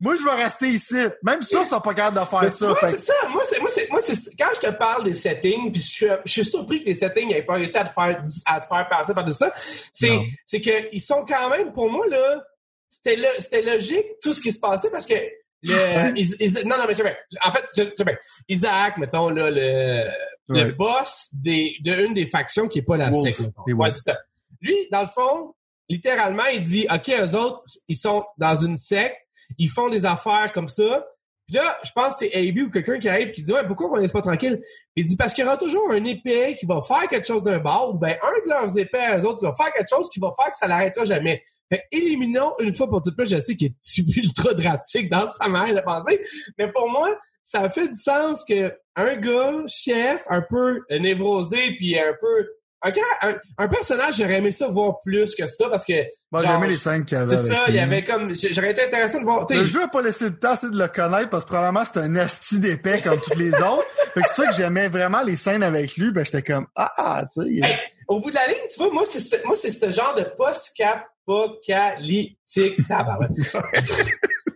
Moi, 0.00 0.16
je 0.16 0.24
vais 0.24 0.32
rester 0.42 0.66
ici. 0.68 0.96
Même 1.22 1.42
ça, 1.42 1.60
ils 1.62 1.66
sont 1.68 1.80
pas 1.80 1.94
capables 1.94 2.18
de 2.18 2.24
faire 2.26 2.42
Mais 2.42 2.50
ça. 2.50 2.66
vois, 2.66 2.76
Fait 2.80 2.90
c'est 2.90 2.98
ça. 2.98 3.14
Moi, 3.28 3.42
c'est, 3.44 3.60
moi, 3.60 3.68
c'est, 3.72 3.88
moi, 3.88 4.00
c'est, 4.02 4.36
quand 4.36 4.48
je 4.56 4.60
te 4.60 4.70
parle 4.72 5.04
des 5.04 5.14
settings, 5.14 5.70
puis 5.70 5.80
je 5.80 5.86
suis, 5.86 6.06
je 6.24 6.32
suis 6.32 6.44
surpris 6.44 6.80
que 6.80 6.86
les 6.86 6.94
settings 6.96 7.28
n'aient 7.28 7.42
pas 7.44 7.54
réussi 7.54 7.78
à 7.78 7.84
te 7.84 7.92
faire, 7.92 8.20
à 8.46 8.60
te 8.60 8.66
faire 8.66 8.88
passer 8.90 9.14
par 9.14 9.24
de 9.24 9.30
ça. 9.30 9.52
C'est, 9.92 10.18
c'est 10.44 10.60
que 10.60 10.88
ils 10.92 11.00
sont 11.00 11.24
quand 11.24 11.48
même, 11.50 11.72
pour 11.72 11.88
moi, 11.88 12.04
là, 12.08 12.42
c'était, 12.90 13.14
lo- 13.14 13.28
c'était 13.38 13.62
logique, 13.62 14.06
tout 14.20 14.32
ce 14.32 14.40
qui 14.40 14.52
se 14.52 14.58
passait, 14.58 14.90
parce 14.90 15.06
que 15.06 15.14
le, 15.62 16.18
Is- 16.18 16.34
Is- 16.40 16.64
non, 16.64 16.76
non, 16.78 16.84
mais 16.88 16.94
bien. 16.94 17.14
En 17.44 17.52
fait, 17.52 17.62
tu 17.72 17.84
sais 17.96 18.04
bien. 18.04 18.16
Isaac, 18.48 18.96
mettons, 18.96 19.28
là, 19.28 19.50
le, 19.52 20.10
le 20.48 20.72
boss 20.72 21.28
des, 21.34 21.76
de 21.84 21.92
une 22.06 22.14
des 22.14 22.26
factions 22.26 22.66
qui 22.66 22.80
est 22.80 22.82
pas 22.82 22.96
la 22.96 23.08
Ouais, 23.10 23.32
Wolf. 23.68 23.92
c'est 23.94 24.10
ça. 24.10 24.18
Lui, 24.60 24.88
dans 24.90 25.02
le 25.02 25.08
fond, 25.08 25.54
littéralement, 25.92 26.46
il 26.46 26.62
dit, 26.62 26.86
OK, 26.90 27.10
eux 27.10 27.36
autres, 27.36 27.62
ils 27.86 27.96
sont 27.96 28.24
dans 28.38 28.56
une 28.56 28.78
secte, 28.78 29.16
ils 29.58 29.68
font 29.68 29.90
des 29.90 30.06
affaires 30.06 30.50
comme 30.52 30.68
ça. 30.68 31.06
Puis 31.46 31.56
là, 31.56 31.78
je 31.84 31.90
pense 31.92 32.14
que 32.14 32.26
c'est 32.26 32.34
AB 32.34 32.66
ou 32.66 32.70
quelqu'un 32.70 32.98
qui 32.98 33.08
arrive 33.10 33.32
qui 33.32 33.42
dit, 33.42 33.52
ouais, 33.52 33.66
pourquoi 33.66 33.90
on 33.90 33.96
laisse 33.96 34.12
pas 34.12 34.22
tranquille? 34.22 34.58
Il 34.96 35.04
dit, 35.04 35.16
parce 35.16 35.34
qu'il 35.34 35.44
y 35.44 35.46
aura 35.46 35.58
toujours 35.58 35.90
un 35.90 36.02
épée 36.04 36.56
qui 36.58 36.64
va 36.64 36.80
faire 36.80 37.06
quelque 37.08 37.26
chose 37.26 37.42
d'un 37.42 37.58
bord, 37.58 37.94
ou 37.94 37.98
ben 37.98 38.16
un 38.22 38.44
de 38.46 38.48
leurs 38.48 38.78
épées 38.78 38.98
à 38.98 39.18
eux 39.18 39.26
autres 39.26 39.40
qui 39.40 39.44
va 39.44 39.54
faire 39.54 39.72
quelque 39.74 39.90
chose 39.90 40.08
qui 40.08 40.18
va 40.18 40.32
faire 40.38 40.50
que 40.50 40.56
ça 40.56 40.66
l'arrêtera 40.66 41.04
jamais. 41.04 41.42
Fait 41.70 41.84
éliminons 41.92 42.54
une 42.60 42.72
fois 42.72 42.88
pour 42.88 43.02
toutes. 43.02 43.22
Je 43.24 43.38
sais 43.40 43.56
qu'il 43.56 43.68
est 43.68 44.16
ultra 44.16 44.54
drastique 44.54 45.10
dans 45.10 45.30
sa 45.30 45.48
manière 45.48 45.74
de 45.74 45.80
penser, 45.82 46.22
mais 46.56 46.72
pour 46.72 46.88
moi, 46.88 47.18
ça 47.42 47.68
fait 47.68 47.88
du 47.88 47.98
sens 47.98 48.44
que 48.44 48.72
un 48.96 49.16
gars, 49.16 49.62
chef, 49.66 50.24
un 50.28 50.42
peu 50.42 50.80
névrosé, 50.90 51.74
puis 51.76 51.98
un 51.98 52.14
peu... 52.18 52.46
Un, 52.84 52.90
un, 53.22 53.34
un 53.58 53.68
personnage, 53.68 54.16
j'aurais 54.16 54.38
aimé 54.38 54.50
ça 54.50 54.66
voir 54.68 55.00
plus 55.04 55.34
que 55.34 55.46
ça, 55.46 55.68
parce 55.68 55.84
que... 55.84 55.92
Moi, 56.32 56.40
j'ai 56.40 56.46
genre, 56.48 56.56
aimé 56.56 56.68
les 56.68 56.76
scènes 56.78 57.04
qu'il 57.04 57.16
y 57.16 57.20
avait. 57.20 57.36
C'est 57.36 57.46
ça, 57.48 57.64
il 57.68 57.74
y 57.74 57.78
avait 57.78 58.02
comme... 58.02 58.32
J'aurais 58.34 58.70
été 58.72 58.82
intéressant 58.84 59.20
de 59.20 59.24
voir... 59.24 59.44
Le 59.48 59.64
jeu 59.64 59.82
a 59.84 59.88
pas 59.88 60.02
laissé 60.02 60.24
le 60.26 60.36
temps 60.38 60.50
assez 60.52 60.68
de 60.70 60.76
le 60.78 60.88
connaître 60.88 61.30
parce 61.30 61.44
que 61.44 61.48
probablement 61.50 61.84
c'est 61.84 61.98
un 61.98 62.16
asti 62.16 62.58
d'épais 62.58 63.00
comme 63.00 63.20
tous 63.20 63.38
les 63.38 63.52
autres. 63.54 63.86
Fait 64.14 64.20
que 64.22 64.26
c'est 64.28 64.34
pour 64.34 64.44
ça 64.44 64.50
que 64.50 64.56
j'aimais 64.56 64.88
vraiment 64.88 65.22
les 65.22 65.36
scènes 65.36 65.62
avec 65.62 65.96
lui. 65.96 66.10
Ben 66.10 66.24
j'étais 66.24 66.42
comme 66.42 66.66
ah 66.76 66.92
ah 66.96 67.24
tu 67.32 67.42
sais. 67.42 67.48
Hey, 67.66 67.78
au 68.08 68.20
bout 68.20 68.30
de 68.30 68.34
la 68.34 68.46
ligne, 68.48 68.56
tu 68.70 68.78
vois, 68.78 68.92
moi, 68.92 69.04
c'est 69.06 69.20
ce, 69.20 69.36
moi, 69.46 69.54
c'est 69.56 69.70
ce 69.70 69.90
genre 69.90 70.12
de 70.14 70.24
post-apocalyptique. 70.36 72.78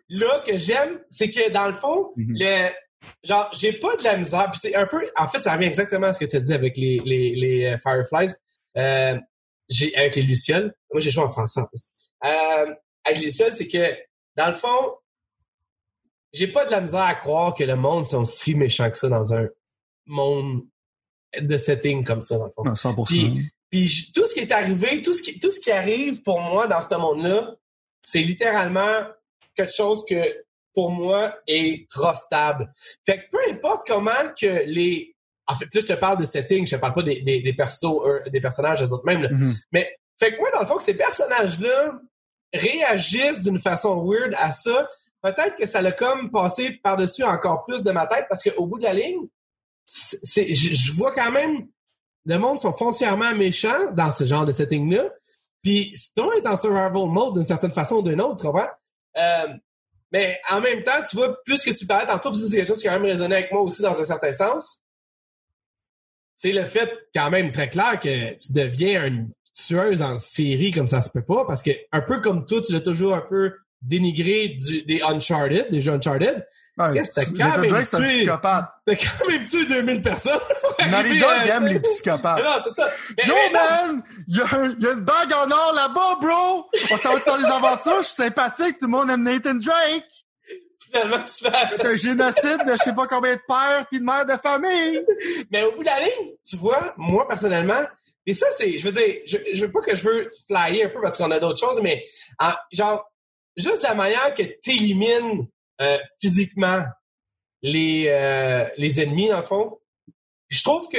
là 0.09 0.43
que 0.47 0.57
j'aime, 0.57 0.99
c'est 1.11 1.31
que 1.31 1.51
dans 1.51 1.67
le 1.67 1.73
fond, 1.73 2.13
Mhm. 2.17 2.35
le 2.39 2.69
genre 3.25 3.49
j'ai 3.53 3.73
pas 3.75 3.95
de 3.97 4.05
la 4.05 4.17
misère. 4.17 4.51
Puis 4.51 4.61
c'est 4.63 4.75
un 4.75 4.87
peu, 4.87 5.09
en 5.17 5.29
fait, 5.29 5.41
ça 5.41 5.55
revient 5.55 5.67
exactement 5.67 6.09
à 6.09 6.13
ce 6.13 6.19
que 6.19 6.25
tu 6.25 6.37
as 6.37 6.41
dit 6.41 6.53
avec 6.53 6.77
les 6.77 7.01
les, 7.05 7.35
les 7.35 7.65
euh, 7.67 7.79
Fireflies. 7.79 8.33
Euh, 8.77 9.19
j'ai 9.69 9.95
avec 9.97 10.17
les 10.17 10.23
lucioles. 10.23 10.75
Moi, 10.93 11.01
j'ai 11.01 11.11
joué 11.11 11.25
en 11.25 11.29
français 11.29 11.61
en 11.61 11.67
plus. 11.67 11.91
Euh, 12.25 12.75
avec 13.05 13.19
les 13.21 13.27
lucioles, 13.27 13.53
c'est 13.53 13.69
que 13.69 13.97
dans 14.37 14.49
le 14.49 14.55
fond, 14.55 14.97
j'ai 16.33 16.49
pas 16.49 16.65
de 16.65 16.71
la 16.71 16.81
misère 16.81 17.01
à 17.03 17.15
croire 17.15 17.55
que 17.55 17.65
le 17.65 17.77
monde 17.77 18.07
sont 18.07 18.25
si 18.25 18.55
méchants 18.55 18.91
que 18.91 18.99
ça 18.99 19.09
dans 19.09 19.33
un 19.33 19.49
monde 20.07 20.63
de 21.41 21.57
setting 21.57 22.05
comme 22.05 22.23
ça 22.23 22.37
dans 22.39 22.45
le 22.47 22.51
fond. 22.51 22.63
Non, 22.65 22.75
100%. 22.75 23.05
Puis- 23.07 23.51
Puis 23.71 24.13
tout 24.15 24.27
ce 24.27 24.35
qui 24.35 24.41
est 24.41 24.53
arrivé, 24.53 25.03
tout 25.03 25.13
ce 25.15 25.23
qui, 25.23 25.39
tout 25.39 25.51
ce 25.51 25.59
qui 25.61 25.73
arrive 25.73 26.23
pour 26.23 26.41
moi 26.41 26.67
dans 26.69 26.81
ce 26.83 26.95
monde-là, 26.95 27.57
c'est 28.03 28.21
littéralement 28.23 29.03
quelque 29.57 29.73
chose 29.73 30.05
que 30.09 30.23
pour 30.77 30.91
moi 30.91 31.35
est 31.49 31.89
trop 31.91 32.15
stable. 32.15 32.71
Fait 33.07 33.19
que 33.19 33.31
peu 33.33 33.39
importe 33.51 33.87
comment 33.87 34.13
que 34.39 34.65
les, 34.67 35.17
en 35.47 35.55
fait, 35.55 35.65
là 35.65 35.81
je 35.81 35.87
te 35.87 35.95
parle 35.95 36.19
de 36.19 36.25
setting, 36.27 36.67
je 36.67 36.77
te 36.77 36.81
parle 36.81 36.93
pas 36.93 37.03
des 37.03 37.23
des, 37.23 37.41
des 37.41 37.53
persos, 37.55 37.85
euh, 37.85 38.21
des 38.31 38.43
personnages 38.43 38.83
eux 38.83 38.93
autres 38.93 39.07
mêmes. 39.07 39.23
là. 39.23 39.31
Mhm. 39.31 39.55
Mais 39.73 39.97
fait 40.21 40.33
que 40.33 40.39
moi 40.39 40.51
dans 40.53 40.61
le 40.61 40.67
fond 40.67 40.77
que 40.77 40.83
ces 40.83 40.95
personnages-là 40.95 41.99
réagissent 42.53 43.41
d'une 43.41 43.59
façon 43.59 44.07
weird 44.07 44.35
à 44.39 44.53
ça, 44.53 44.89
peut-être 45.23 45.57
que 45.57 45.67
ça 45.67 45.81
l'a 45.81 45.93
comme 45.93 46.31
passé 46.31 46.79
par-dessus 46.83 47.25
encore 47.25 47.65
plus 47.65 47.83
de 47.83 47.91
ma 47.91 48.07
tête 48.07 48.27
parce 48.29 48.43
qu'au 48.43 48.67
bout 48.67 48.79
de 48.79 48.85
la 48.85 48.93
ligne, 48.93 49.27
c'est, 49.87 50.53
je, 50.53 50.93
vois 50.93 51.15
quand 51.15 51.31
même 51.31 51.69
le 52.27 52.39
monde 52.39 52.61
sont 52.61 52.73
foncièrement 52.75 53.35
méchants 53.35 53.93
dans 53.93 54.11
ce 54.11 54.25
genre 54.25 54.45
de 54.45 54.53
setting-là. 54.53 55.05
Puis 55.63 55.93
Stone 55.95 56.33
est 56.37 56.47
en 56.47 56.57
survival 56.57 57.07
mode 57.07 57.35
d'une 57.35 57.45
certaine 57.45 57.73
façon 57.73 57.97
ou 57.97 58.03
d'une 58.03 58.21
autre, 58.21 58.37
tu 58.37 58.47
comprends? 58.47 58.69
Euh, 59.17 59.47
mais 60.17 60.41
en 60.51 60.63
même 60.63 60.83
temps, 60.83 61.03
tu 61.09 61.15
vois, 61.15 61.43
plus 61.45 61.63
que 61.63 61.71
tu 61.71 61.85
parlais 61.85 62.07
tantôt, 62.07 62.31
puis 62.31 62.41
c'est 62.41 62.57
quelque 62.57 62.69
chose 62.69 62.81
qui 62.81 62.89
a 62.89 62.95
quand 62.95 63.01
même 63.01 63.11
résonné 63.11 63.37
avec 63.37 63.53
moi 63.53 63.61
aussi 63.61 63.83
dans 63.83 64.01
un 64.01 64.05
certain 64.05 64.33
sens. 64.33 64.81
C'est 66.37 66.53
le 66.53 66.65
fait, 66.65 66.91
quand 67.15 67.31
même, 67.31 67.53
très 67.53 67.69
clair 67.69 68.01
que 68.01 68.35
tu 68.35 68.53
deviens 68.55 69.05
une 69.05 69.31
tueuse 69.53 70.01
en 70.01 70.19
série 70.19 70.71
comme 70.71 70.87
ça 70.87 71.03
se 71.03 71.11
peut 71.11 71.25
pas, 71.25 71.45
parce 71.45 71.63
que 71.63 71.71
un 71.93 72.01
peu 72.01 72.21
comme 72.23 72.47
toi, 72.47 72.63
tu 72.63 72.73
l'as 72.73 72.81
toujours 72.81 73.15
un 73.15 73.21
peu 73.21 73.57
dénigré 73.83 74.57
des 74.87 75.03
Uncharted, 75.03 75.71
des 75.71 75.83
jeux 75.83 75.93
Uncharted. 75.93 76.47
Ouais, 76.79 76.93
Qu'est-ce 76.93 77.09
que 77.09 77.15
t'as 77.15 77.25
quand 77.25 77.37
Nathan 77.49 77.61
même 77.63 77.71
Drake, 77.71 77.87
c'est 77.87 77.97
un 77.97 78.01
tué? 78.01 78.07
psychopathe. 78.09 78.65
T'as 78.85 78.95
quand 78.97 79.29
même 79.31 79.45
tué 79.45 79.65
2000 79.67 80.03
personnes. 80.03 80.39
Naughty 80.79 80.95
Arrivé 80.95 81.21
Dog 81.21 81.31
à- 81.31 81.47
aime 81.57 81.67
les 81.69 81.81
psychopathes. 81.81 82.45
Non, 82.45 82.51
c'est 82.63 82.75
ça. 82.75 82.91
Mais- 83.17 83.25
Yo, 83.27 83.35
mais 83.35 83.53
man! 83.53 84.03
Il 84.29 84.35
y, 84.37 84.39
y 84.83 84.87
a 84.87 84.93
une 84.93 85.01
bague 85.01 85.33
en 85.33 85.51
or 85.51 85.73
là-bas, 85.75 86.19
bro! 86.21 86.69
On 86.91 86.97
s'en 86.99 87.15
va 87.15 87.21
faire 87.21 87.39
des 87.39 87.45
aventures, 87.47 87.99
je 88.03 88.07
suis 88.07 88.15
sympathique, 88.17 88.79
tout 88.79 88.87
le 88.87 88.91
monde 88.93 89.11
aime 89.11 89.23
Nathan 89.23 89.55
Drake! 89.55 90.05
finalement, 90.85 91.17
c'est 91.27 91.47
un 91.49 91.97
génocide 91.97 92.65
de 92.65 92.73
je 92.73 92.77
sais 92.77 92.93
pas 92.95 93.07
combien 93.09 93.35
de 93.35 93.41
pères 93.49 93.87
puis 93.91 93.99
de 93.99 94.05
mères 94.05 94.25
de 94.27 94.37
famille! 94.37 95.05
Mais 95.51 95.65
au 95.65 95.73
bout 95.73 95.81
de 95.81 95.87
la 95.87 95.99
ligne, 95.99 96.31
tu 96.47 96.57
vois, 96.57 96.95
moi, 96.97 97.27
personnellement, 97.27 97.83
et 98.25 98.35
ça, 98.35 98.47
c'est, 98.57 98.79
je 98.79 98.85
veux 98.89 98.93
dire, 98.93 99.17
je, 99.27 99.37
je 99.55 99.65
veux 99.67 99.73
pas 99.73 99.81
que 99.81 99.95
je 99.97 100.05
veux 100.05 100.31
flyer 100.47 100.87
un 100.87 100.89
peu 100.91 101.01
parce 101.01 101.17
qu'on 101.17 101.31
a 101.31 101.39
d'autres 101.41 101.59
choses, 101.59 101.81
mais, 101.83 102.05
en- 102.39 102.53
genre, 102.73 103.11
juste 103.57 103.83
la 103.83 103.95
manière 103.95 104.33
que 104.35 104.43
t'élimines, 104.63 105.47
euh, 105.81 105.99
physiquement 106.21 106.85
les, 107.63 108.07
euh, 108.09 108.65
les 108.77 109.01
ennemis, 109.01 109.29
dans 109.29 109.41
le 109.41 109.47
fond, 109.47 109.79
je 110.49 110.63
trouve 110.63 110.89
que, 110.89 110.99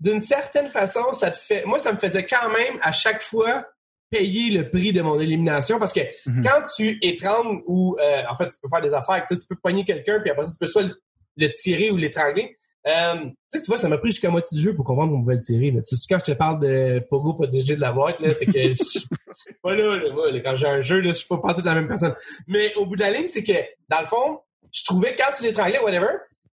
d'une 0.00 0.20
certaine 0.20 0.68
façon, 0.68 1.12
ça 1.12 1.30
te 1.30 1.36
fait, 1.36 1.64
moi, 1.64 1.78
ça 1.78 1.92
me 1.92 1.98
faisait 1.98 2.24
quand 2.26 2.50
même, 2.50 2.78
à 2.82 2.92
chaque 2.92 3.20
fois, 3.20 3.66
payer 4.10 4.50
le 4.56 4.70
prix 4.70 4.92
de 4.92 5.02
mon 5.02 5.18
élimination 5.18 5.78
parce 5.80 5.92
que 5.92 6.00
Mhm. 6.26 6.44
quand 6.44 6.62
tu 6.76 6.96
étrangles 7.02 7.62
ou, 7.66 7.96
euh, 8.00 8.22
en 8.30 8.36
fait, 8.36 8.48
tu 8.48 8.56
peux 8.62 8.68
faire 8.68 8.80
des 8.82 8.94
affaires, 8.94 9.24
tu 9.26 9.34
sais, 9.34 9.40
tu 9.40 9.46
peux 9.48 9.56
pogner 9.56 9.84
quelqu'un 9.84 10.20
puis 10.20 10.30
après 10.30 10.44
ça, 10.44 10.52
tu 10.52 10.58
peux 10.58 10.66
soit 10.66 10.82
le, 10.82 11.00
le 11.36 11.48
tirer 11.50 11.90
ou 11.90 11.96
l'étrangler. 11.96 12.56
Euh, 12.86 13.14
tu 13.24 13.58
sais, 13.58 13.60
tu 13.60 13.66
vois, 13.66 13.78
ça 13.78 13.88
m'a 13.88 13.98
pris 13.98 14.10
jusqu'à 14.10 14.30
moitié 14.30 14.56
du 14.56 14.62
jeu 14.62 14.74
pour 14.74 14.84
comprendre 14.84 15.12
qu'on 15.12 15.20
pouvait 15.20 15.34
le 15.34 15.40
tirer. 15.40 15.70
Là. 15.70 15.82
Tu 15.82 15.96
sais, 15.96 16.06
quand 16.08 16.18
je 16.20 16.32
te 16.32 16.36
parle 16.36 16.60
de 16.60 17.00
Pogo 17.10 17.34
protégé 17.34 17.74
de 17.74 17.80
la 17.80 17.92
boîte, 17.92 18.20
là, 18.20 18.30
c'est 18.30 18.46
que 18.46 18.52
je 18.52 18.72
suis 18.72 19.08
pas 19.62 19.74
là, 19.74 19.96
là, 19.96 20.12
moi, 20.12 20.30
là, 20.30 20.40
quand 20.40 20.54
j'ai 20.54 20.68
un 20.68 20.80
jeu, 20.80 21.00
là, 21.00 21.08
je 21.08 21.18
suis 21.18 21.26
pas 21.26 21.38
partout 21.38 21.62
de 21.62 21.66
la 21.66 21.74
même 21.74 21.88
personne. 21.88 22.14
Mais 22.46 22.74
au 22.76 22.86
bout 22.86 22.96
de 22.96 23.00
la 23.00 23.10
ligne, 23.10 23.28
c'est 23.28 23.42
que, 23.42 23.52
dans 23.88 24.00
le 24.00 24.06
fond, 24.06 24.40
je 24.72 24.84
trouvais 24.84 25.16
quand 25.16 25.32
tu 25.36 25.42
l'étranglais, 25.42 25.80
whatever, 25.80 26.06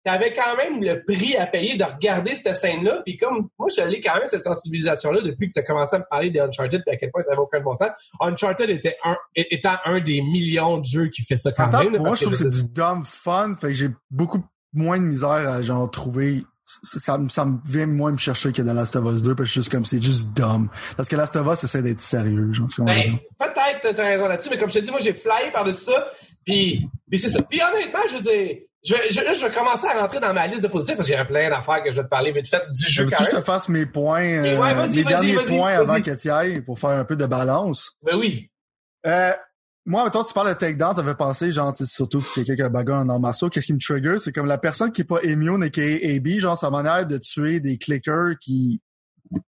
t'avais 0.03 0.34
quand 0.34 0.55
même 0.57 0.82
le 0.84 1.03
prix 1.03 1.36
à 1.36 1.45
payer 1.45 1.77
de 1.77 1.84
regarder 1.84 2.36
cette 2.36 2.55
scène-là. 2.55 3.01
Puis 3.05 3.17
comme 3.17 3.49
moi, 3.59 3.69
je 3.75 3.84
l'ai 3.84 4.01
quand 4.01 4.15
même 4.15 4.27
cette 4.27 4.43
sensibilisation-là 4.43 5.21
depuis 5.21 5.49
que 5.49 5.53
tu 5.53 5.59
as 5.59 5.63
commencé 5.63 5.95
à 5.95 5.99
me 5.99 6.05
parler 6.09 6.29
des 6.29 6.39
Uncharted 6.39 6.82
puis 6.84 6.95
à 6.95 6.97
quel 6.97 7.11
point 7.11 7.21
ça 7.23 7.32
n'avait 7.32 7.41
aucun 7.41 7.59
bon 7.59 7.75
sens. 7.75 7.89
Uncharted 8.19 8.69
était 8.69 8.97
un, 9.03 9.15
étant 9.36 9.75
un 9.86 9.99
des 9.99 10.21
millions 10.21 10.79
de 10.79 10.86
jeux 10.86 11.07
qui 11.07 11.23
fait 11.23 11.38
ça 11.38 11.51
quand 11.51 11.71
même. 11.71 11.93
là, 11.93 11.99
moi, 11.99 12.15
je 12.15 12.23
trouve 12.23 12.34
que 12.34 12.38
c'est 12.38 12.63
du 12.63 12.71
dumb 12.71 13.03
fun, 13.05 13.53
fait 13.59 13.67
que 13.67 13.73
j'ai 13.73 13.89
beaucoup 14.09 14.43
moins 14.74 14.97
de 14.99 15.03
misère 15.03 15.30
à 15.30 15.61
genre 15.61 15.89
trouver. 15.89 16.43
Ça, 16.84 16.99
ça, 17.01 17.17
me- 17.17 17.28
ça 17.30 17.43
me 17.43 17.57
vient 17.65 17.86
moins 17.88 18.11
me 18.13 18.17
chercher 18.17 18.53
que 18.53 18.61
dans 18.61 18.74
Last 18.74 18.95
of 18.95 19.05
Us 19.13 19.22
2, 19.24 19.36
parce 19.36 19.49
que 19.49 19.53
c'est 19.53 19.59
juste 19.61 19.72
comme 19.72 19.86
c'est 19.86 20.01
juste 20.01 20.30
dumb. 20.38 20.67
Parce 20.95 21.09
que 21.09 21.15
Last 21.17 21.36
of 21.36 21.45
Us 21.51 21.63
essaie 21.65 21.82
d'être 21.82 21.99
sérieux, 21.99 22.53
genre? 22.53 22.67
Ben, 22.80 23.17
peut-être 23.38 23.93
t'as 23.95 24.03
raison 24.03 24.28
là-dessus, 24.30 24.49
mais 24.49 24.57
comme 24.57 24.69
je 24.69 24.80
te 24.80 24.84
dis, 24.86 24.91
moi 24.91 24.99
j'ai 25.01 25.13
flyé 25.13 25.51
par-dessus 25.51 25.86
ça, 25.91 26.07
puis, 26.45 26.88
puis 27.09 27.19
c'est 27.19 27.28
ça. 27.30 27.41
Puis 27.41 27.59
honnêtement, 27.61 27.99
je 28.09 28.15
veux 28.15 28.22
dire, 28.24 28.57
je, 28.86 28.95
vais- 28.95 29.09
je, 29.11 29.39
je 29.39 29.45
vais 29.45 29.51
commencer 29.51 29.88
à 29.88 29.99
rentrer 29.99 30.19
dans 30.22 30.34
ma 30.34 30.47
liste 30.47 30.63
de 30.63 30.67
positifs 30.69 30.95
parce 30.95 31.09
qu'il 31.09 31.17
y 31.17 31.19
a 31.19 31.26
plein 31.26 31.49
d'affaires 31.49 31.84
que 31.84 31.91
je 31.91 31.97
vais 31.97 32.03
te 32.03 32.09
parler 32.09 32.32
vite 32.32 32.47
fait 32.47 32.63
du 32.74 32.88
jeu 32.89 33.03
Veux-tu 33.03 33.15
que 33.17 33.24
je 33.32 33.36
te 33.38 33.41
fasse 33.41 33.67
mes 33.67 33.86
points, 33.86 34.24
euh, 34.24 34.57
Ouais, 34.57 35.03
derniers 35.03 35.36
points 35.36 35.74
avant 35.80 36.01
que 36.01 36.15
tu 36.19 36.30
ailles 36.32 36.61
pour 36.61 36.80
faire 36.80 36.91
un 36.91 37.03
peu 37.03 37.17
de 37.17 37.26
balance? 37.26 37.97
Ben 38.01 38.15
oui. 38.15 38.49
Euh, 39.05 39.34
moi, 39.86 40.03
mettons, 40.03 40.23
tu 40.23 40.34
parles 40.34 40.49
de 40.49 40.53
takedown, 40.53 40.95
ça 40.95 41.03
fait 41.03 41.15
penser, 41.15 41.51
genre, 41.51 41.73
tu 41.73 41.86
sais, 41.86 41.91
surtout 41.91 42.23
quelqu'un 42.36 42.55
qui 42.55 42.61
a 42.61 42.69
en 42.69 43.23
arts. 43.23 43.36
Qu'est-ce 43.51 43.65
qui 43.65 43.73
me 43.73 43.79
trigger? 43.79 44.17
C'est 44.19 44.32
comme 44.32 44.45
la 44.45 44.57
personne 44.59 44.91
qui 44.91 45.01
est 45.01 45.05
pas 45.05 45.21
immune 45.23 45.63
et 45.63 45.71
qui 45.71 45.82
est 45.82 46.15
AB, 46.17 46.39
genre, 46.39 46.57
sa 46.57 46.69
manière 46.69 47.05
de 47.07 47.17
tuer 47.17 47.59
des 47.59 47.77
clickers 47.77 48.38
qui, 48.39 48.82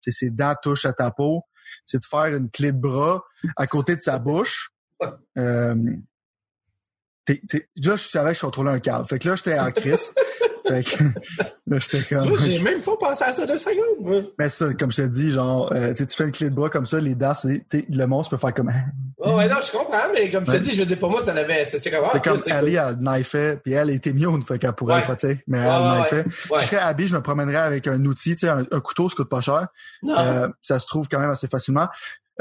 ses 0.07 0.29
dents 0.29 0.55
touchent 0.63 0.85
à 0.85 0.93
ta 0.93 1.11
peau, 1.11 1.43
c'est 1.85 1.99
de 1.99 2.05
faire 2.05 2.27
une 2.37 2.49
clé 2.49 2.71
de 2.71 2.77
bras 2.79 3.23
à 3.57 3.67
côté 3.67 3.95
de 3.95 4.01
sa 4.01 4.19
bouche. 4.19 4.69
Euh, 5.37 5.75
t'es- 7.25 7.41
t'es- 7.49 7.67
là, 7.83 7.95
je 7.95 8.07
savais 8.07 8.31
que 8.31 8.37
je 8.37 8.41
contrôlais 8.41 8.71
un 8.71 8.79
câble. 8.79 9.05
Fait 9.05 9.19
que 9.19 9.27
là, 9.27 9.35
j'étais 9.35 9.59
en 9.59 9.71
crise. 9.71 10.13
Fait 10.71 10.83
que 10.83 11.03
là, 11.67 11.79
j'étais 11.79 11.99
Tu 12.03 12.15
comme... 12.15 12.29
vois, 12.29 12.37
j'ai 12.39 12.61
même 12.61 12.81
pas 12.81 12.95
pensé 12.97 13.23
à 13.23 13.33
ça 13.33 13.45
deux 13.45 13.57
secondes. 13.57 13.99
moi. 14.01 14.21
Mais 14.39 14.49
ça, 14.49 14.73
comme 14.73 14.91
je 14.91 14.97
te 15.03 15.07
dis, 15.07 15.31
genre, 15.31 15.71
euh, 15.73 15.93
tu 15.93 16.05
tu 16.05 16.15
fais 16.15 16.25
une 16.25 16.31
clé 16.31 16.49
de 16.49 16.55
bras 16.55 16.69
comme 16.69 16.85
ça, 16.85 16.99
les 16.99 17.15
dents, 17.15 17.33
tu 17.33 17.85
le 17.89 18.05
monstre 18.05 18.31
peut 18.35 18.37
faire 18.41 18.53
comme... 18.53 18.71
Ouais, 19.17 19.33
ouais, 19.33 19.47
non, 19.47 19.55
je 19.65 19.71
comprends, 19.71 20.11
mais 20.13 20.29
comme 20.31 20.45
je 20.45 20.51
te 20.53 20.57
dis, 20.57 20.71
je 20.71 20.79
veux 20.79 20.85
dire, 20.85 20.97
pour 20.97 21.09
moi, 21.11 21.21
ça 21.21 21.33
l'avait, 21.33 21.63
c'était 21.65 21.91
comme, 21.91 22.05
ah, 22.05 22.09
C'est 22.13 22.23
comme 22.23 22.39
Ali, 22.49 22.75
elle 22.75 22.97
knifait, 22.99 23.57
puis 23.63 23.73
elle 23.73 23.89
était 23.91 24.09
immune, 24.11 24.43
fait 24.43 24.57
qu'elle 24.59 24.73
pourrait 24.73 24.95
Ouais. 24.95 24.99
le 25.01 25.05
faire, 25.05 25.17
tu 25.17 25.27
sais, 25.27 25.43
mais 25.47 25.59
elle 25.59 25.67
ouais, 25.81 25.99
knifait. 25.99 26.25
Ouais. 26.49 26.57
Si 26.59 26.63
je 26.65 26.69
serais 26.71 26.77
Abby, 26.81 27.07
je 27.07 27.15
me 27.15 27.21
promènerais 27.21 27.57
avec 27.57 27.87
un 27.87 28.03
outil, 28.05 28.31
tu 28.35 28.39
sais, 28.39 28.49
un, 28.49 28.65
un 28.71 28.79
couteau, 28.79 29.09
ça 29.09 29.15
coûte 29.15 29.29
pas 29.29 29.41
cher. 29.41 29.67
Non. 30.03 30.17
Euh, 30.17 30.47
ça 30.61 30.79
se 30.79 30.87
trouve 30.87 31.07
quand 31.07 31.19
même 31.19 31.29
assez 31.29 31.47
facilement. 31.47 31.87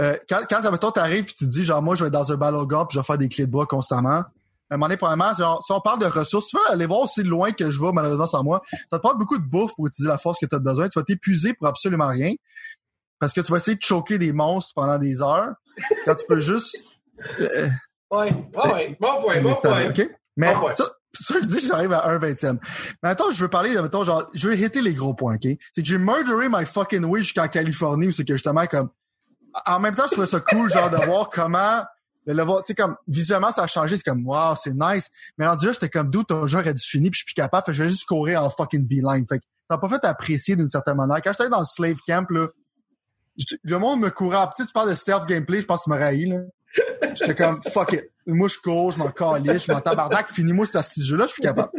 Euh, 0.00 0.16
quand, 0.28 0.38
quand, 0.48 0.64
admettons, 0.64 0.90
t'arrives 0.90 1.24
puis 1.24 1.34
tu 1.34 1.44
te 1.46 1.50
dis, 1.50 1.64
genre, 1.64 1.82
moi, 1.82 1.94
je 1.94 2.04
vais 2.04 2.08
être 2.08 2.14
dans 2.14 2.32
un 2.32 2.36
ballon 2.36 2.66
puis 2.66 2.94
je 2.94 2.98
vais 2.98 3.04
faire 3.04 3.18
des 3.18 3.28
clés 3.28 3.44
de 3.46 3.50
bois 3.50 3.66
constamment. 3.66 4.22
Un 4.70 4.76
moment 4.76 4.86
donné, 4.86 4.96
premièrement, 4.96 5.34
genre, 5.34 5.62
si 5.64 5.72
on 5.72 5.80
parle 5.80 5.98
de 5.98 6.06
ressources, 6.06 6.46
tu 6.48 6.56
veux 6.56 6.72
aller 6.72 6.86
voir 6.86 7.00
aussi 7.00 7.22
loin 7.24 7.50
que 7.50 7.70
je 7.70 7.80
vais, 7.80 7.90
malheureusement, 7.92 8.26
sans 8.26 8.44
moi, 8.44 8.62
ça 8.70 8.98
te 8.98 9.02
prend 9.02 9.14
beaucoup 9.16 9.36
de 9.38 9.42
bouffe 9.44 9.74
pour 9.74 9.86
utiliser 9.86 10.08
la 10.08 10.18
force 10.18 10.38
que 10.38 10.46
tu 10.46 10.54
as 10.54 10.60
besoin. 10.60 10.88
Tu 10.88 10.98
vas 10.98 11.04
t'épuiser 11.04 11.54
pour 11.54 11.66
absolument 11.66 12.08
rien. 12.08 12.32
Parce 13.18 13.32
que 13.32 13.40
tu 13.40 13.50
vas 13.50 13.58
essayer 13.58 13.76
de 13.76 13.82
choquer 13.82 14.16
des 14.18 14.32
monstres 14.32 14.72
pendant 14.74 14.96
des 14.98 15.20
heures. 15.22 15.50
quand 16.04 16.14
tu 16.14 16.24
peux 16.26 16.40
juste... 16.40 16.76
euh, 17.40 17.68
Ouais, 18.10 18.32
ouais, 18.32 18.72
ouais. 18.72 18.96
Bon 19.00 19.20
point, 19.22 19.40
bon 19.40 19.54
point. 19.70 19.92
Mais 20.36 20.54
Bon 20.54 20.74
ça, 20.74 20.84
c'est 21.12 21.26
ça 21.26 21.34
que 21.34 21.42
je 21.44 21.48
dis 21.48 21.56
que 21.60 21.66
j'arrive 21.66 21.92
à 21.92 22.06
un 22.08 22.18
vingtième. 22.18 22.58
Mais 23.02 23.10
attends, 23.10 23.30
je 23.30 23.40
veux 23.40 23.48
parler, 23.48 23.80
mettons, 23.80 24.04
genre, 24.04 24.26
je 24.34 24.48
veux 24.48 24.56
hitter 24.56 24.80
les 24.80 24.94
gros 24.94 25.14
points, 25.14 25.34
OK? 25.34 25.42
C'est 25.74 25.82
que 25.82 25.88
j'ai 25.88 25.98
murderé 25.98 26.48
my 26.48 26.64
fucking 26.64 27.04
way 27.04 27.22
jusqu'en 27.22 27.46
Californie 27.48 28.08
où 28.08 28.12
c'est 28.12 28.24
que 28.24 28.32
justement, 28.34 28.66
comme, 28.66 28.90
en 29.66 29.78
même 29.80 29.94
temps, 29.94 30.04
je 30.06 30.12
trouvais 30.12 30.26
ça 30.26 30.40
cool, 30.40 30.70
genre, 30.72 30.90
de 30.90 30.96
voir 31.04 31.28
comment, 31.28 31.84
le 32.32 32.36
level, 32.36 32.56
tu 32.58 32.62
sais, 32.66 32.74
comme, 32.74 32.96
visuellement, 33.08 33.50
ça 33.50 33.64
a 33.64 33.66
changé, 33.66 33.96
c'est 33.96 34.04
comme, 34.04 34.26
wow, 34.26 34.54
c'est 34.56 34.74
nice. 34.74 35.10
Mais 35.36 35.46
rendu 35.46 35.66
là, 35.66 35.72
j'étais 35.72 35.88
comme, 35.88 36.10
d'où 36.10 36.22
ton 36.22 36.46
jeu 36.46 36.58
aurait 36.58 36.74
dû 36.74 36.82
finir, 36.82 37.10
puis 37.10 37.18
je 37.18 37.24
suis 37.24 37.34
plus 37.34 37.42
capable, 37.42 37.64
fait 37.66 37.72
je 37.72 37.82
vais 37.82 37.88
juste 37.88 38.06
courir 38.06 38.44
en 38.44 38.50
fucking 38.50 38.86
beeline. 38.86 39.24
Fait 39.28 39.38
que, 39.38 39.44
ça 39.68 39.78
pas 39.78 39.88
fait 39.88 40.04
apprécier 40.04 40.56
d'une 40.56 40.68
certaine 40.68 40.96
manière. 40.96 41.20
Quand 41.22 41.32
j'étais 41.32 41.48
dans 41.48 41.60
le 41.60 41.64
slave 41.64 41.98
camp, 42.06 42.28
là, 42.30 42.48
le 43.62 43.78
monde 43.78 44.00
me 44.00 44.10
courait. 44.10 44.46
Tu 44.56 44.62
sais, 44.62 44.66
tu 44.66 44.72
parles 44.72 44.90
de 44.90 44.94
stealth 44.94 45.26
gameplay, 45.26 45.60
je 45.60 45.66
pense 45.66 45.80
que 45.80 45.84
tu 45.84 45.90
m'aurais 45.90 46.04
haï, 46.04 46.26
là. 46.26 46.38
J'étais 47.14 47.34
comme, 47.34 47.62
fuck 47.72 47.92
it. 47.92 48.04
Moi, 48.26 48.48
je 48.48 48.58
cours, 48.58 48.92
je 48.92 48.98
m'en 48.98 49.10
calisse, 49.10 49.66
je 49.66 49.72
m'en 49.72 49.80
tabarnak, 49.80 50.30
finis-moi 50.30 50.66
ce 50.66 51.02
jeu-là, 51.02 51.26
je 51.26 51.32
suis 51.32 51.42
capable. 51.42 51.72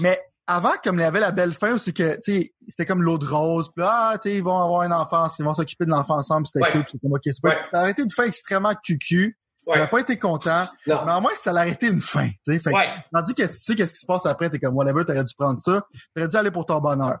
Mais 0.00 0.20
avant, 0.46 0.72
comme 0.82 0.98
il 0.98 1.02
y 1.02 1.04
avait 1.04 1.20
la 1.20 1.32
belle 1.32 1.52
fin, 1.52 1.76
c'est 1.78 1.92
que, 1.92 2.14
tu 2.16 2.32
sais, 2.40 2.54
c'était 2.60 2.86
comme 2.86 3.02
l'eau 3.02 3.18
de 3.18 3.26
rose, 3.26 3.70
puis 3.74 3.82
là, 3.84 4.10
ah, 4.12 4.18
tu 4.18 4.30
sais, 4.30 4.36
ils 4.36 4.44
vont 4.44 4.56
avoir 4.56 4.82
un 4.82 4.92
enfant, 4.92 5.26
ils 5.38 5.44
vont 5.44 5.54
s'occuper 5.54 5.84
de 5.86 5.90
l'enfant 5.90 6.16
ensemble, 6.16 6.46
c'était 6.46 6.64
Ouais. 6.64 6.72
cool, 6.72 6.84
c'est 6.86 6.98
comme, 7.00 7.12
ok, 7.12 7.20
c'est 7.24 7.40
pas, 7.42 7.48
Ouais. 7.50 7.58
ça 7.72 7.80
aurait 7.80 7.90
été 7.90 8.02
une 8.02 8.10
fin 8.10 8.24
extrêmement 8.24 8.74
cucu. 8.84 9.36
J'aurais 9.66 9.88
pas 9.90 9.98
été 9.98 10.16
content. 10.18 10.66
Non. 10.86 11.02
Mais 11.04 11.12
au 11.12 11.20
moins, 11.20 11.32
ça 11.34 11.66
été 11.66 11.88
une 11.88 12.00
fin. 12.00 12.28
Tu 12.28 12.36
sais, 12.54 12.58
fait 12.60 12.70
que, 12.70 12.76
Ouais. 12.76 12.88
rendu 13.12 13.34
que 13.34 13.42
tu 13.42 13.48
sais 13.48 13.74
qu'est-ce 13.74 13.94
qui 13.94 14.00
se 14.00 14.06
passe 14.06 14.24
après, 14.26 14.48
t'es 14.48 14.58
comme 14.58 14.74
whatever, 14.76 15.04
t'aurais 15.04 15.24
dû 15.24 15.34
prendre 15.36 15.58
ça. 15.58 15.82
T'aurais 16.14 16.28
dû 16.28 16.36
aller 16.36 16.50
pour 16.50 16.66
ton 16.66 16.78
bonheur. 16.80 17.16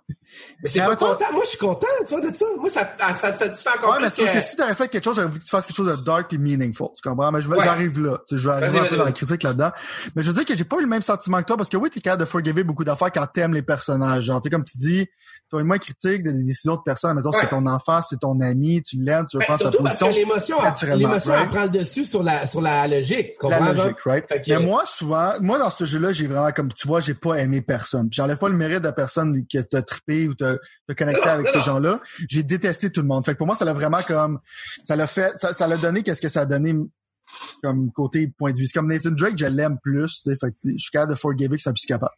Mais 0.62 0.68
c'est 0.68 0.80
Mais 0.80 0.86
pas 0.86 0.96
content. 0.96 1.32
Moi, 1.32 1.42
je 1.44 1.48
suis 1.50 1.58
content, 1.58 1.86
tu 2.06 2.14
vois, 2.16 2.30
de 2.30 2.34
ça. 2.34 2.46
Moi, 2.58 2.70
ça, 2.70 2.88
ça, 2.98 3.14
ça 3.14 3.30
me 3.32 3.36
satisfait 3.36 3.70
encore 3.70 3.90
Ouais, 3.90 3.96
mais 4.00 4.04
plus 4.06 4.10
c'est 4.10 4.22
parce 4.22 4.32
que... 4.32 4.38
que 4.38 4.44
si 4.44 4.56
t'avais 4.56 4.74
fait 4.74 4.88
quelque 4.88 5.04
chose, 5.04 5.16
j'aurais 5.16 5.28
voulu 5.28 5.40
que 5.40 5.44
tu 5.44 5.50
fasses 5.50 5.66
quelque 5.66 5.76
chose 5.76 5.96
de 5.98 6.02
dark 6.02 6.32
et 6.32 6.38
meaningful. 6.38 6.88
Tu 6.96 7.08
comprends? 7.08 7.32
Mais 7.32 7.44
Ouais. 7.46 7.56
j'arrive 7.64 8.00
là. 8.00 8.18
Tu 8.28 8.36
sais, 8.36 8.42
je 8.42 8.48
vais 8.48 8.54
arriver 8.54 8.78
un 8.78 8.84
peu 8.84 8.96
dans 8.96 9.04
la 9.04 9.12
critique 9.12 9.42
là-dedans. 9.42 9.70
Mais 10.14 10.22
je 10.22 10.28
veux 10.30 10.34
dire 10.34 10.44
que 10.44 10.56
j'ai 10.56 10.64
pas 10.64 10.76
eu 10.76 10.82
le 10.82 10.86
même 10.86 11.02
sentiment 11.02 11.40
que 11.40 11.46
toi 11.46 11.56
parce 11.56 11.68
que 11.68 11.76
oui, 11.76 11.90
t'es 11.90 12.00
capable 12.00 12.20
de 12.20 12.28
forgiver 12.28 12.62
beaucoup 12.64 12.84
d'affaires 12.84 13.10
quand 13.12 13.26
t'aimes 13.26 13.54
les 13.54 13.62
personnages. 13.62 14.24
Genre, 14.24 14.40
tu 14.40 14.46
sais, 14.46 14.50
comme 14.50 14.64
tu 14.64 14.78
dis, 14.78 15.06
tu 15.50 15.58
es 15.60 15.64
moins 15.64 15.78
critique 15.78 16.22
des 16.22 16.32
décisions 16.42 16.74
de 16.76 16.80
personnes. 16.84 17.14
Mettons, 17.16 17.30
Ouais. 17.30 17.38
c'est 17.40 17.48
ton 17.48 17.64
enfant, 17.66 18.02
c'est 18.02 18.18
ton 18.18 18.40
ami, 18.40 18.82
tu 18.82 18.96
l'aimes, 18.96 19.24
tu 19.30 19.36
veux 19.36 19.40
Ben, 19.40 19.46
prendre 19.46 19.58
sa 19.60 19.64
surtout 19.70 19.82
parce 19.84 19.98
que 19.98 20.04
position. 20.06 20.20
l'émotion, 20.28 20.56
l'émotion, 20.96 21.32
right? 21.32 21.50
prend 21.50 21.62
le 21.64 21.68
dessus 21.70 22.04
sur 22.04 22.22
la, 22.22 22.46
sur 22.46 22.60
la 22.60 22.88
logique. 22.88 23.32
Tu 23.40 23.48
La 23.48 23.58
comprends? 23.58 23.72
logique, 23.72 24.00
right? 24.04 24.26
Que- 24.26 24.34
Mais 24.48 24.58
moi, 24.58 24.82
souvent, 24.86 25.32
moi, 25.40 25.58
dans 25.58 25.70
ce 25.70 25.84
jeu-là, 25.84 26.10
j'ai 26.12 26.26
vraiment, 26.26 26.50
comme 26.50 26.72
tu 26.72 26.88
vois, 26.88 27.00
j'ai 27.00 27.14
pas 27.14 27.36
aimé 27.36 27.60
personne. 27.62 28.08
J'enlève 28.10 28.38
pas 28.38 28.48
le 28.48 28.56
mérite 28.56 28.82
de 28.82 28.90
personne 28.90 29.46
qui 29.46 29.62
t'a 29.64 29.82
trippé 29.82 30.26
ou 30.28 30.34
t'a 30.34 30.56
connecté 30.96 31.24
Non, 31.24 31.30
avec 31.32 31.46
non, 31.46 31.52
ces 31.52 31.62
gens-là. 31.62 32.00
J'ai 32.28 32.42
détesté 32.42 32.90
tout 32.90 33.02
le 33.02 33.06
monde. 33.08 33.24
Fait 33.24 33.32
que 33.34 33.38
pour 33.38 33.46
moi, 33.46 33.54
ça 33.56 33.64
l'a 33.64 33.72
vraiment 33.72 34.02
comme, 34.06 34.40
ça 34.84 34.96
l'a 34.96 35.06
fait, 35.06 35.32
ça, 35.36 35.52
ça 35.52 35.66
l'a 35.68 35.76
donné 35.76 36.02
qu'est-ce 36.02 36.20
que 36.22 36.28
ça 36.28 36.40
a 36.40 36.46
donné 36.46 36.74
comme 37.62 37.90
côté 37.92 38.32
point 38.38 38.52
de 38.52 38.58
vue. 38.58 38.66
C'est 38.66 38.72
comme 38.78 38.88
Nathan 38.88 39.10
Drake, 39.10 39.36
je 39.36 39.46
l'aime 39.46 39.78
plus, 39.82 40.20
tu 40.22 40.30
sais. 40.30 40.36
Fait 40.36 40.50
que 40.50 40.56
je 40.64 40.78
suis 40.78 40.90
capable 40.92 41.12
de 41.12 41.16
forgive 41.18 41.50
que 41.50 41.56
c'est 41.58 41.70
un 41.70 41.72
psychopathe. 41.72 42.10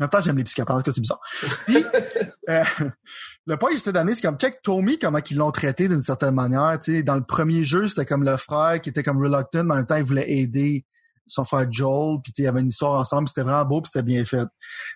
En 0.00 0.04
même 0.04 0.10
temps, 0.10 0.20
j'aime 0.20 0.36
les 0.36 0.44
psychopathes, 0.44 0.84
cas, 0.84 0.92
c'est 0.92 1.00
bizarre. 1.00 1.20
Puis, 1.66 1.84
euh, 2.48 2.64
le 3.46 3.56
point 3.56 3.70
que 3.70 3.76
j'essaie 3.76 3.92
d'amener, 3.92 4.14
c'est 4.16 4.26
comme, 4.26 4.38
check 4.38 4.60
Tommy, 4.62 4.98
comment 4.98 5.20
ils 5.30 5.36
l'ont 5.36 5.52
traité 5.52 5.88
d'une 5.88 6.02
certaine 6.02 6.34
manière, 6.34 6.78
tu 6.80 6.96
sais. 6.96 7.02
Dans 7.02 7.14
le 7.14 7.22
premier 7.22 7.62
jeu, 7.62 7.86
c'était 7.86 8.04
comme 8.04 8.24
le 8.24 8.36
frère 8.36 8.80
qui 8.80 8.90
était 8.90 9.02
comme 9.02 9.18
reluctant, 9.18 9.62
mais 9.64 9.74
en 9.74 9.76
même 9.76 9.86
temps, 9.86 9.96
il 9.96 10.04
voulait 10.04 10.30
aider 10.30 10.84
son 11.26 11.44
frère 11.44 11.70
Joel, 11.70 12.18
puis 12.22 12.32
tu 12.32 12.36
sais, 12.36 12.42
il 12.42 12.44
y 12.46 12.48
avait 12.48 12.60
une 12.60 12.68
histoire 12.68 12.98
ensemble, 12.98 13.28
c'était 13.28 13.42
vraiment 13.42 13.64
beau, 13.64 13.80
puis 13.80 13.90
c'était 13.92 14.04
bien 14.04 14.24
fait. 14.24 14.46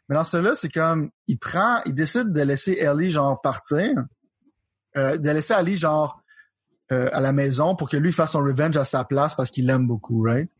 Mais 0.08 0.16
dans 0.16 0.24
celui-là, 0.24 0.54
c'est 0.56 0.68
comme, 0.68 1.10
il 1.26 1.38
prend, 1.38 1.80
il 1.86 1.94
décide 1.94 2.32
de 2.32 2.42
laisser 2.42 2.72
Ellie, 2.72 3.10
genre, 3.10 3.40
partir, 3.40 3.90
euh, 4.96 5.16
de 5.16 5.30
laisser 5.30 5.54
Ellie, 5.54 5.76
genre, 5.76 6.20
euh, 6.90 7.08
à 7.12 7.20
la 7.20 7.32
maison 7.32 7.76
pour 7.76 7.88
que 7.88 7.96
lui 7.96 8.12
fasse 8.12 8.32
son 8.32 8.40
revenge 8.40 8.76
à 8.76 8.84
sa 8.84 9.04
place 9.04 9.34
parce 9.34 9.50
qu'il 9.50 9.66
l'aime 9.66 9.86
beaucoup, 9.86 10.22
right? 10.22 10.50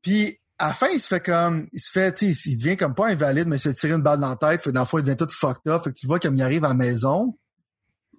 Puis, 0.00 0.40
à 0.62 0.68
la 0.68 0.74
fin, 0.74 0.86
il 0.90 1.00
se 1.00 1.08
fait 1.08 1.20
comme, 1.20 1.66
il 1.72 1.80
se 1.80 1.90
fait, 1.90 2.14
tu 2.14 2.32
sais, 2.32 2.50
il 2.50 2.56
devient 2.56 2.76
comme 2.76 2.94
pas 2.94 3.08
invalide, 3.08 3.48
mais 3.48 3.56
il 3.56 3.58
se 3.58 3.70
fait 3.70 3.74
tirer 3.74 3.94
une 3.94 4.02
balle 4.02 4.20
dans 4.20 4.28
la 4.28 4.36
tête, 4.36 4.62
fait 4.62 4.70
que 4.70 4.74
dans 4.74 4.82
le 4.82 4.86
fond, 4.86 4.98
il 4.98 5.04
devient 5.04 5.16
tout 5.16 5.26
fucked 5.28 5.66
up, 5.66 5.82
fait 5.82 5.90
que 5.90 5.98
tu 5.98 6.06
vois 6.06 6.20
comme 6.20 6.36
il 6.36 6.42
arrive 6.42 6.64
à 6.64 6.68
la 6.68 6.74
maison. 6.74 7.36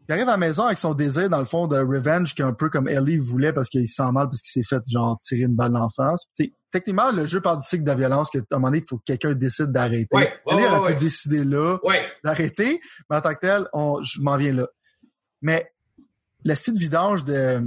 Il 0.10 0.12
arrive 0.12 0.28
à 0.28 0.32
la 0.32 0.38
maison 0.38 0.64
avec 0.64 0.78
son 0.78 0.94
désir, 0.94 1.30
dans 1.30 1.40
le 1.40 1.46
fond, 1.46 1.68
de 1.68 1.78
revenge, 1.78 2.36
qui 2.36 2.42
est 2.42 2.46
un 2.46 2.52
peu 2.52 2.70
comme 2.70 2.90
Ellie 2.90 3.18
voulait 3.18 3.54
parce 3.54 3.70
qu'il 3.70 3.88
se 3.88 3.96
sent 3.96 4.12
mal 4.12 4.26
parce 4.26 4.42
qu'il 4.42 4.62
s'est 4.62 4.68
fait, 4.68 4.84
genre, 4.92 5.18
tirer 5.22 5.44
une 5.44 5.56
balle 5.56 5.72
dans 5.72 5.84
la 5.84 5.90
face. 5.96 6.26
Tu 6.36 6.44
sais, 6.44 6.54
techniquement, 6.70 7.14
le 7.14 7.26
jeu 7.26 7.40
parle 7.40 7.60
du 7.60 7.66
cycle 7.66 7.86
de 7.86 7.94
violence 7.94 8.30
qu'à 8.30 8.40
un 8.40 8.44
moment 8.52 8.68
donné, 8.68 8.80
il 8.80 8.90
faut 8.90 8.98
que 8.98 9.04
quelqu'un 9.06 9.34
décide 9.36 9.68
d'arrêter. 9.68 10.10
Ouais, 10.12 10.34
ouais, 10.46 10.54
Ellie 10.54 10.64
ouais, 10.64 10.70
aurait 10.70 10.96
pu 10.98 11.06
décider 11.06 11.46
là 11.46 11.78
d'arrêter, 12.26 12.82
mais 13.10 13.16
en 13.16 13.22
tant 13.22 13.34
que 13.36 13.40
tel, 13.40 13.68
on, 13.72 14.04
je 14.04 14.20
m'en 14.20 14.36
viens 14.36 14.52
là. 14.52 14.68
Mais 15.42 15.72
le 16.44 16.56
style 16.56 16.78
vidange 16.78 17.24
de 17.24 17.64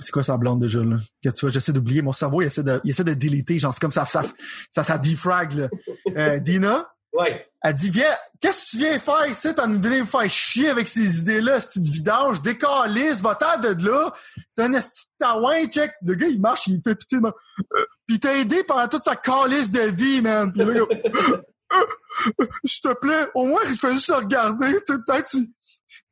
c'est 0.00 0.12
quoi 0.12 0.22
sa 0.22 0.36
blonde 0.36 0.60
déjà 0.60 0.82
là? 0.82 0.96
Que 1.22 1.30
tu 1.30 1.40
vois 1.40 1.50
j'essaie 1.50 1.72
d'oublier. 1.72 2.02
Mon 2.02 2.12
cerveau 2.12 2.42
il 2.42 2.46
essaie 2.46 2.62
de 2.62 2.80
il 2.84 2.90
essaie 2.90 3.04
de 3.04 3.14
déliter 3.14 3.58
genre 3.58 3.74
c'est 3.74 3.80
comme 3.80 3.92
ça 3.92 4.04
ça 4.06 4.22
ça, 4.70 4.84
ça 4.84 4.98
defrag 4.98 5.52
là. 5.54 5.68
Euh, 6.16 6.38
Dina? 6.40 6.88
Ouais. 7.14 7.46
elle 7.62 7.72
dit 7.72 7.88
viens 7.88 8.10
qu'est-ce 8.38 8.66
que 8.66 8.70
tu 8.70 8.76
viens 8.78 8.98
faire 8.98 9.26
ici? 9.26 9.48
T'as 9.54 9.66
venu 9.66 10.00
me 10.00 10.04
faire 10.04 10.28
chier 10.28 10.68
avec 10.68 10.88
ces 10.88 11.20
idées 11.20 11.40
là 11.40 11.58
style 11.58 11.90
vidange. 11.90 12.42
Décalisse 12.42 13.22
va-t'en 13.22 13.58
de 13.60 13.86
là. 13.86 14.12
T'as 14.54 14.66
un 14.66 14.72
esti 14.74 15.06
taouin 15.18 15.66
check. 15.66 15.92
Le 16.02 16.14
gars 16.14 16.28
il 16.28 16.40
marche 16.40 16.66
il 16.66 16.80
fait 16.82 16.94
pitié 16.94 17.18
man. 17.20 17.32
Euh, 17.74 17.84
puis 18.06 18.20
t'as 18.20 18.36
aidé 18.36 18.62
pendant 18.62 18.88
toute 18.88 19.04
sa 19.04 19.16
calice 19.16 19.70
de 19.70 19.80
vie 19.80 20.22
man. 20.22 20.52
Puis 20.52 20.64
le 20.64 20.74
gars, 20.74 20.96
s'il 22.64 22.82
te 22.82 22.94
plaît, 22.94 23.26
au 23.34 23.46
moins, 23.46 23.60
il 23.68 23.76
fait 23.76 23.92
juste 23.92 24.06
se 24.06 24.12
regarder, 24.12 24.72
tu 24.86 24.94
sais, 24.94 24.98
peut-être 25.06 25.28
tu, 25.28 25.38
peut-être 25.38 25.57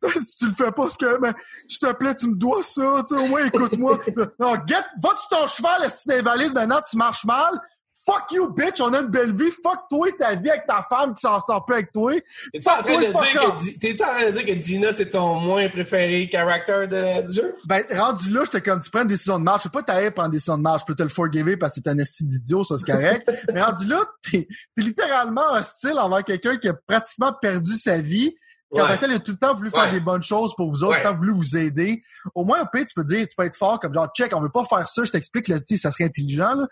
si 0.18 0.37
tu 0.37 0.47
le 0.47 0.53
fais 0.53 0.64
pas, 0.64 0.72
parce 0.72 0.97
que, 0.97 1.18
mais, 1.20 1.32
s'il 1.66 1.80
te 1.80 1.93
plaît, 1.93 2.14
tu 2.14 2.28
me 2.28 2.37
dois 2.37 2.62
ça, 2.62 3.03
tu 3.09 3.16
sais, 3.16 3.22
au 3.22 3.26
moins, 3.26 3.45
écoute-moi. 3.47 3.99
non, 4.39 4.55
get, 4.66 4.76
va 5.03 5.11
sur 5.14 5.28
ton 5.30 5.47
cheval, 5.47 5.89
t'es 6.07 6.18
invalide, 6.18 6.53
maintenant, 6.53 6.80
tu 6.89 6.97
marches 6.97 7.24
mal. 7.24 7.59
Fuck 8.07 8.30
you, 8.30 8.53
bitch, 8.53 8.80
on 8.80 8.95
a 8.95 9.01
une 9.01 9.09
belle 9.09 9.32
vie. 9.32 9.51
Fuck 9.51 9.89
toi, 9.91 10.07
ta 10.16 10.37
vie 10.37 10.49
avec 10.49 10.64
ta 10.68 10.80
femme 10.89 11.12
qui 11.12 11.22
s'en 11.22 11.41
sort 11.41 11.64
plus 11.64 11.74
avec 11.74 11.93
toi. 11.93 12.12
T'es-tu 12.53 12.68
en, 12.68 12.80
train 12.80 13.01
de 13.01 13.01
dire 13.01 13.12
que 13.12 13.61
Di- 13.61 13.78
t'es-tu 13.80 14.03
en 14.05 14.07
train 14.07 14.26
de 14.26 14.30
dire 14.30 14.47
que 14.47 14.53
Dina, 14.53 14.93
c'est 14.93 15.11
ton 15.11 15.41
moins 15.41 15.68
préféré 15.68 16.28
character 16.30 16.87
de, 16.87 17.26
du 17.26 17.34
jeu? 17.34 17.57
Ben, 17.64 17.82
rendu 17.91 18.30
là, 18.30 18.43
j'étais 18.45 18.61
comme, 18.61 18.80
tu 18.80 18.91
prends 18.91 19.03
une 19.03 19.09
décision 19.09 19.41
de 19.41 19.45
marche. 19.45 19.64
Je 19.64 19.68
peux 19.68 19.80
pas 19.80 19.82
t'arrêter 19.82 20.12
prendre 20.12 20.28
une 20.28 20.34
décision 20.34 20.57
de 20.57 20.62
marche. 20.62 20.82
Je 20.82 20.87
peux 20.87 20.95
te 20.95 21.03
le 21.03 21.09
forgiver 21.09 21.57
parce 21.57 21.74
que 21.74 21.80
t'es 21.80 21.91
un 21.91 21.99
esti 21.99 22.24
d'idiot, 22.24 22.62
ça, 22.62 22.78
c'est 22.78 22.87
correct. 22.87 23.28
Mais 23.53 23.61
rendu 23.61 23.87
là, 23.89 24.05
t'es, 24.22 24.47
t'es 24.76 24.82
littéralement 24.82 25.55
hostile 25.55 25.99
envers 25.99 26.22
quelqu'un 26.22 26.59
qui 26.59 26.68
a 26.68 26.74
pratiquement 26.74 27.32
perdu 27.32 27.76
sa 27.76 27.99
vie. 27.99 28.37
Quand 28.76 28.86
Ouais. 28.88 28.98
il 29.02 29.12
a 29.14 29.18
tout 29.18 29.32
le 29.32 29.36
temps 29.38 29.54
voulu 29.54 29.70
faire 29.70 29.84
Ouais. 29.84 29.90
des 29.92 30.00
bonnes 30.00 30.22
choses 30.22 30.54
pour 30.56 30.70
vous 30.70 30.84
autres, 30.84 30.92
Ouais. 30.96 31.02
tout 31.02 31.08
le 31.08 31.12
temps 31.12 31.18
voulu 31.18 31.32
vous 31.32 31.56
aider. 31.56 32.02
Au 32.34 32.44
moins, 32.44 32.60
au 32.62 32.66
pire, 32.72 32.84
tu 32.86 32.94
peux 32.94 33.04
dire, 33.04 33.26
tu 33.28 33.34
peux 33.36 33.44
être 33.44 33.56
fort, 33.56 33.80
comme 33.80 33.92
genre, 33.94 34.08
check, 34.16 34.34
on 34.36 34.40
veut 34.40 34.50
pas 34.50 34.64
faire 34.64 34.86
ça, 34.86 35.04
je 35.04 35.10
t'explique, 35.10 35.48
le, 35.48 35.58
tu 35.58 35.64
sais, 35.66 35.76
ça 35.76 35.90
serait 35.90 36.04
intelligent, 36.04 36.54
là. 36.54 36.66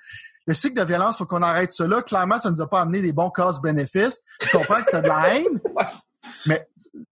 Le 0.46 0.54
cycle 0.54 0.74
de 0.78 0.84
violence, 0.84 1.16
faut 1.18 1.24
qu'on 1.26 1.42
arrête 1.42 1.72
cela. 1.72 2.02
Clairement, 2.02 2.38
ça 2.38 2.50
nous 2.50 2.60
a 2.60 2.68
pas 2.68 2.82
amené 2.82 3.00
des 3.00 3.12
bons 3.14 3.30
causes-bénéfices. 3.30 4.20
Je 4.42 4.50
comprends 4.50 4.82
que 4.82 4.90
t'as 4.90 5.00
de 5.00 5.08
la 5.08 5.34
haine. 5.36 5.60
Ouais. 5.74 5.86
Mais, 6.46 6.66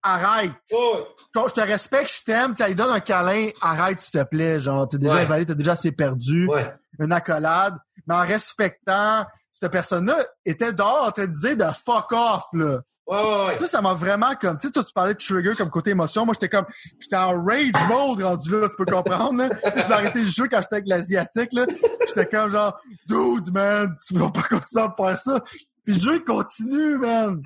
arrête 0.03 0.53
Oh, 0.73 1.05
quand 1.35 1.49
je 1.49 1.55
te 1.55 1.61
respecte, 1.61 2.11
je 2.19 2.25
t'aime, 2.25 2.55
tu 2.55 2.65
lui 2.65 2.75
donnes 2.77 2.93
un 2.93 3.01
câlin, 3.01 3.49
arrête 3.61 4.01
s'il 4.01 4.21
te 4.21 4.25
plaît, 4.25 4.61
genre 4.61 4.89
t'es 4.89 4.99
déjà 4.99 5.15
Ouais. 5.17 5.21
invalide, 5.23 5.49
t'es 5.49 5.55
déjà 5.57 5.73
assez 5.73 5.91
perdu, 5.93 6.47
ouais. 6.47 6.73
une 7.01 7.13
accolade, 7.13 7.75
mais 8.07 8.15
en 8.15 8.21
respectant 8.21 9.27
cette 9.53 9.73
personne-là 9.73 10.17
était 10.45 10.73
dehors 10.73 11.13
de 11.13 11.27
dire 11.27 11.57
de 11.57 11.65
fuck 11.85 12.13
off 12.13 12.45
là. 12.53 12.81
Ouais, 13.11 13.17
ouais, 13.17 13.47
ouais. 13.47 13.61
Ça, 13.63 13.67
ça 13.67 13.83
m'a 13.83 13.93
vraiment 13.93 14.33
comme, 14.41 14.57
tu 14.57 14.69
sais, 14.69 14.73
toi 14.73 14.85
tu 14.85 14.93
parlais 14.93 15.15
de 15.15 15.19
trigger 15.19 15.55
comme 15.57 15.69
côté 15.69 15.91
émotion, 15.91 16.25
moi 16.25 16.33
j'étais 16.33 16.49
comme, 16.49 16.67
j'étais 17.01 17.17
en 17.17 17.43
rage 17.43 17.73
mode 17.89 18.23
rendu 18.23 18.51
là, 18.53 18.69
tu 18.69 18.77
peux 18.77 18.85
comprendre 18.85 19.37
là. 19.37 19.49
Je 19.65 19.89
vais 19.89 19.93
arrêter 19.93 20.21
le 20.21 20.31
jeu 20.31 20.47
quand 20.49 20.61
j'étais 20.63 20.77
avec 20.77 20.87
l'asiatique 20.87 21.53
là, 21.53 21.67
j'étais 22.07 22.27
comme 22.27 22.53
genre, 22.53 22.81
dude 23.09 23.53
man, 23.53 23.93
tu 24.07 24.15
vas 24.15 24.31
pas 24.31 24.43
continuer 24.43 24.85
à 24.85 24.95
faire 24.97 25.19
ça. 25.19 25.41
Puis 25.85 25.95
le 25.95 26.01
jeu 26.01 26.15
il 26.15 26.25
continue 26.25 26.99
man. 26.99 27.43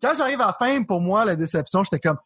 Quand 0.00 0.14
j'arrive 0.16 0.40
à 0.40 0.46
la 0.46 0.52
fin, 0.52 0.84
pour 0.84 1.00
moi 1.00 1.24
la 1.24 1.34
déception, 1.34 1.82
j'étais 1.82 1.98
comme, 1.98 2.18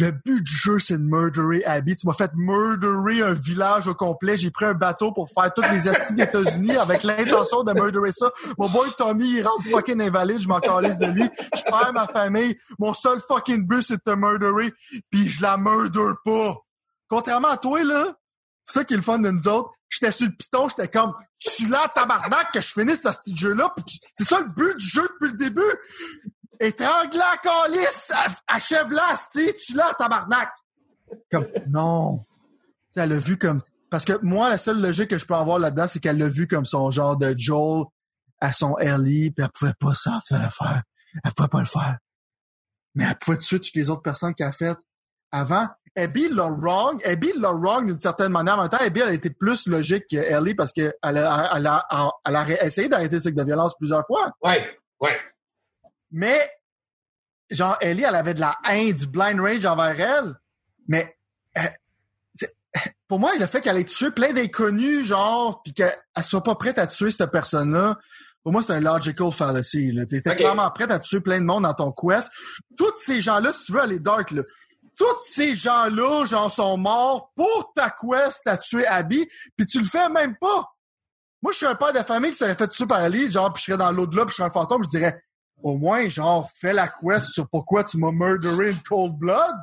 le 0.00 0.12
but 0.12 0.42
du 0.42 0.52
jeu, 0.52 0.78
c'est 0.78 0.98
de 0.98 1.02
murderer 1.02 1.64
Abby. 1.64 1.94
Tu 1.96 2.06
m'as 2.06 2.14
fait 2.14 2.30
murderer 2.34 3.22
un 3.22 3.34
village 3.34 3.86
au 3.86 3.94
complet. 3.94 4.36
J'ai 4.36 4.50
pris 4.50 4.64
un 4.64 4.74
bateau 4.74 5.12
pour 5.12 5.28
faire 5.28 5.52
toutes 5.54 5.70
les 5.70 5.88
estis 5.88 6.14
des 6.14 6.22
États-Unis 6.22 6.76
avec 6.76 7.02
l'intention 7.02 7.62
de 7.62 7.72
murderer 7.72 8.12
ça. 8.12 8.30
Mon 8.58 8.68
boy 8.68 8.88
Tommy, 8.96 9.36
il 9.36 9.46
rendu 9.46 9.70
fucking 9.70 10.00
invalide. 10.00 10.40
Je 10.40 10.48
m'en 10.48 10.60
calisse 10.60 10.98
de 10.98 11.06
lui. 11.06 11.28
Je 11.54 11.62
perds 11.62 11.92
ma 11.92 12.06
famille. 12.06 12.58
Mon 12.78 12.94
seul 12.94 13.20
fucking 13.20 13.66
but, 13.66 13.82
c'est 13.82 13.96
de 13.96 14.02
te 14.02 14.14
murderer. 14.14 14.72
Puis 15.10 15.28
je 15.28 15.42
la 15.42 15.56
murder 15.56 16.12
pas. 16.24 16.56
Contrairement 17.08 17.48
à 17.48 17.56
toi, 17.56 17.82
là, 17.84 18.16
c'est 18.64 18.80
ça 18.80 18.84
qui 18.84 18.94
est 18.94 18.96
le 18.96 19.02
fun 19.02 19.18
de 19.18 19.30
nous 19.30 19.48
autres. 19.48 19.70
J'étais 19.88 20.12
sur 20.12 20.26
le 20.26 20.32
piton, 20.32 20.68
j'étais 20.68 20.88
comme, 20.88 21.12
tu 21.40 21.66
l'as 21.66 21.88
tabarnak 21.92 22.52
que 22.52 22.60
je 22.60 22.68
finisse 22.68 23.02
ce 23.02 23.08
petit 23.08 23.36
jeu-là. 23.36 23.74
C'est 24.14 24.24
ça 24.24 24.38
le 24.38 24.48
but 24.48 24.76
du 24.76 24.86
jeu 24.86 25.02
depuis 25.02 25.32
le 25.32 25.36
début. 25.36 25.60
Étrangle 26.60 27.16
la 27.16 27.38
calice, 27.42 28.12
achève-la, 28.46 29.16
tu 29.32 29.50
tu 29.56 29.74
l'as, 29.74 29.94
tabarnak. 29.94 30.50
Comme, 31.32 31.48
non. 31.68 32.18
Tu 32.18 32.66
sais, 32.90 33.00
elle 33.00 33.10
l'a 33.10 33.18
vu 33.18 33.38
comme, 33.38 33.62
parce 33.90 34.04
que 34.04 34.12
moi, 34.22 34.50
la 34.50 34.58
seule 34.58 34.80
logique 34.80 35.08
que 35.08 35.18
je 35.18 35.24
peux 35.26 35.34
avoir 35.34 35.58
là-dedans, 35.58 35.86
c'est 35.88 36.00
qu'elle 36.00 36.18
l'a 36.18 36.28
vu 36.28 36.46
comme 36.46 36.66
son 36.66 36.90
genre 36.90 37.16
de 37.16 37.34
Joel 37.36 37.84
à 38.40 38.52
son 38.52 38.76
Ellie, 38.78 39.30
puis 39.30 39.44
elle 39.44 39.50
pouvait 39.52 39.74
pas 39.80 39.94
s'en 39.94 40.20
faire 40.20 40.42
le 40.42 40.50
faire. 40.50 40.82
Elle 41.24 41.32
pouvait 41.32 41.48
pas 41.48 41.60
le 41.60 41.66
faire. 41.66 41.98
Mais 42.94 43.04
elle 43.04 43.16
pouvait 43.16 43.38
tuer 43.38 43.58
toutes 43.58 43.74
les 43.74 43.88
autres 43.88 44.02
personnes 44.02 44.34
qu'elle 44.34 44.48
a 44.48 44.52
faites 44.52 44.78
avant. 45.32 45.66
Abby 45.96 46.28
l'a 46.28 46.44
wrong. 46.44 47.00
Abby 47.04 47.32
l'a 47.36 47.50
wrong 47.50 47.86
d'une 47.86 47.98
certaine 47.98 48.32
manière. 48.32 48.58
En 48.58 48.62
même 48.62 48.68
temps, 48.68 48.78
Abby, 48.80 49.00
elle 49.00 49.08
a 49.08 49.12
été 49.12 49.30
plus 49.30 49.66
logique 49.66 50.04
que 50.10 50.16
Ellie 50.16 50.54
parce 50.54 50.72
qu'elle 50.72 50.94
a, 51.02 51.56
elle 51.56 51.66
a, 51.66 52.12
elle 52.24 52.36
a 52.36 52.64
essayé 52.64 52.88
d'arrêter 52.88 53.16
le 53.16 53.20
cycle 53.20 53.36
de 53.36 53.44
violence 53.44 53.74
plusieurs 53.76 54.06
fois. 54.06 54.30
Ouais, 54.42 54.78
ouais. 55.00 55.18
Mais, 56.10 56.50
genre, 57.50 57.76
Ellie, 57.80 58.04
elle 58.04 58.14
avait 58.14 58.34
de 58.34 58.40
la 58.40 58.58
haine, 58.68 58.92
du 58.92 59.06
blind 59.06 59.40
rage 59.40 59.66
envers 59.66 60.00
elle. 60.00 60.34
Mais, 60.88 61.16
euh, 61.58 61.62
pour 63.08 63.18
moi, 63.18 63.32
le 63.38 63.46
fait 63.46 63.60
qu'elle 63.60 63.78
ait 63.78 63.84
tué 63.84 64.10
plein 64.10 64.32
d'inconnus, 64.32 65.06
genre, 65.06 65.62
puis 65.62 65.72
qu'elle 65.72 65.94
elle 66.16 66.24
soit 66.24 66.42
pas 66.42 66.54
prête 66.54 66.78
à 66.78 66.86
tuer 66.86 67.10
cette 67.10 67.30
personne-là, 67.30 67.98
pour 68.42 68.52
moi, 68.52 68.62
c'est 68.62 68.72
un 68.72 68.80
logical 68.80 69.30
fallacy. 69.32 69.92
là. 69.92 70.06
T'étais 70.06 70.34
clairement 70.34 70.70
prête 70.70 70.90
à 70.90 70.98
tuer 70.98 71.20
plein 71.20 71.40
de 71.40 71.44
monde 71.44 71.64
dans 71.64 71.74
ton 71.74 71.92
quest. 71.92 72.30
Tous 72.76 72.92
ces 72.98 73.20
gens-là, 73.20 73.52
si 73.52 73.66
tu 73.66 73.72
veux 73.72 73.82
aller 73.82 73.98
dark, 73.98 74.30
là, 74.30 74.42
tous 74.96 75.06
ces 75.24 75.54
gens-là, 75.54 76.24
genre, 76.26 76.50
sont 76.50 76.76
morts 76.76 77.32
pour 77.34 77.72
ta 77.74 77.90
quest 77.90 78.46
à 78.46 78.56
tuer 78.56 78.86
Abby, 78.86 79.28
puis 79.56 79.66
tu 79.66 79.78
le 79.80 79.84
fais 79.84 80.08
même 80.08 80.36
pas. 80.36 80.64
Moi, 81.42 81.52
je 81.52 81.58
suis 81.58 81.66
un 81.66 81.74
père 81.74 81.92
de 81.92 82.00
famille 82.00 82.32
qui 82.32 82.38
serait 82.38 82.54
fait 82.54 82.68
tuer 82.68 82.86
par 82.86 83.02
Ellie, 83.02 83.30
genre, 83.30 83.52
puis 83.52 83.62
je 83.62 83.66
serais 83.66 83.78
dans 83.78 83.92
l'au-delà, 83.92 84.24
puis 84.24 84.32
je 84.32 84.36
serais 84.36 84.48
un 84.48 84.52
fantôme, 84.52 84.84
je 84.84 84.88
dirais, 84.88 85.22
au 85.62 85.76
moins, 85.78 86.08
genre, 86.08 86.50
fais 86.60 86.72
la 86.72 86.88
quest 86.88 87.28
sur 87.28 87.48
pourquoi 87.48 87.84
tu 87.84 87.98
m'as 87.98 88.12
murderé 88.12 88.70
in 88.70 88.76
cold 88.88 89.14
blood. 89.16 89.54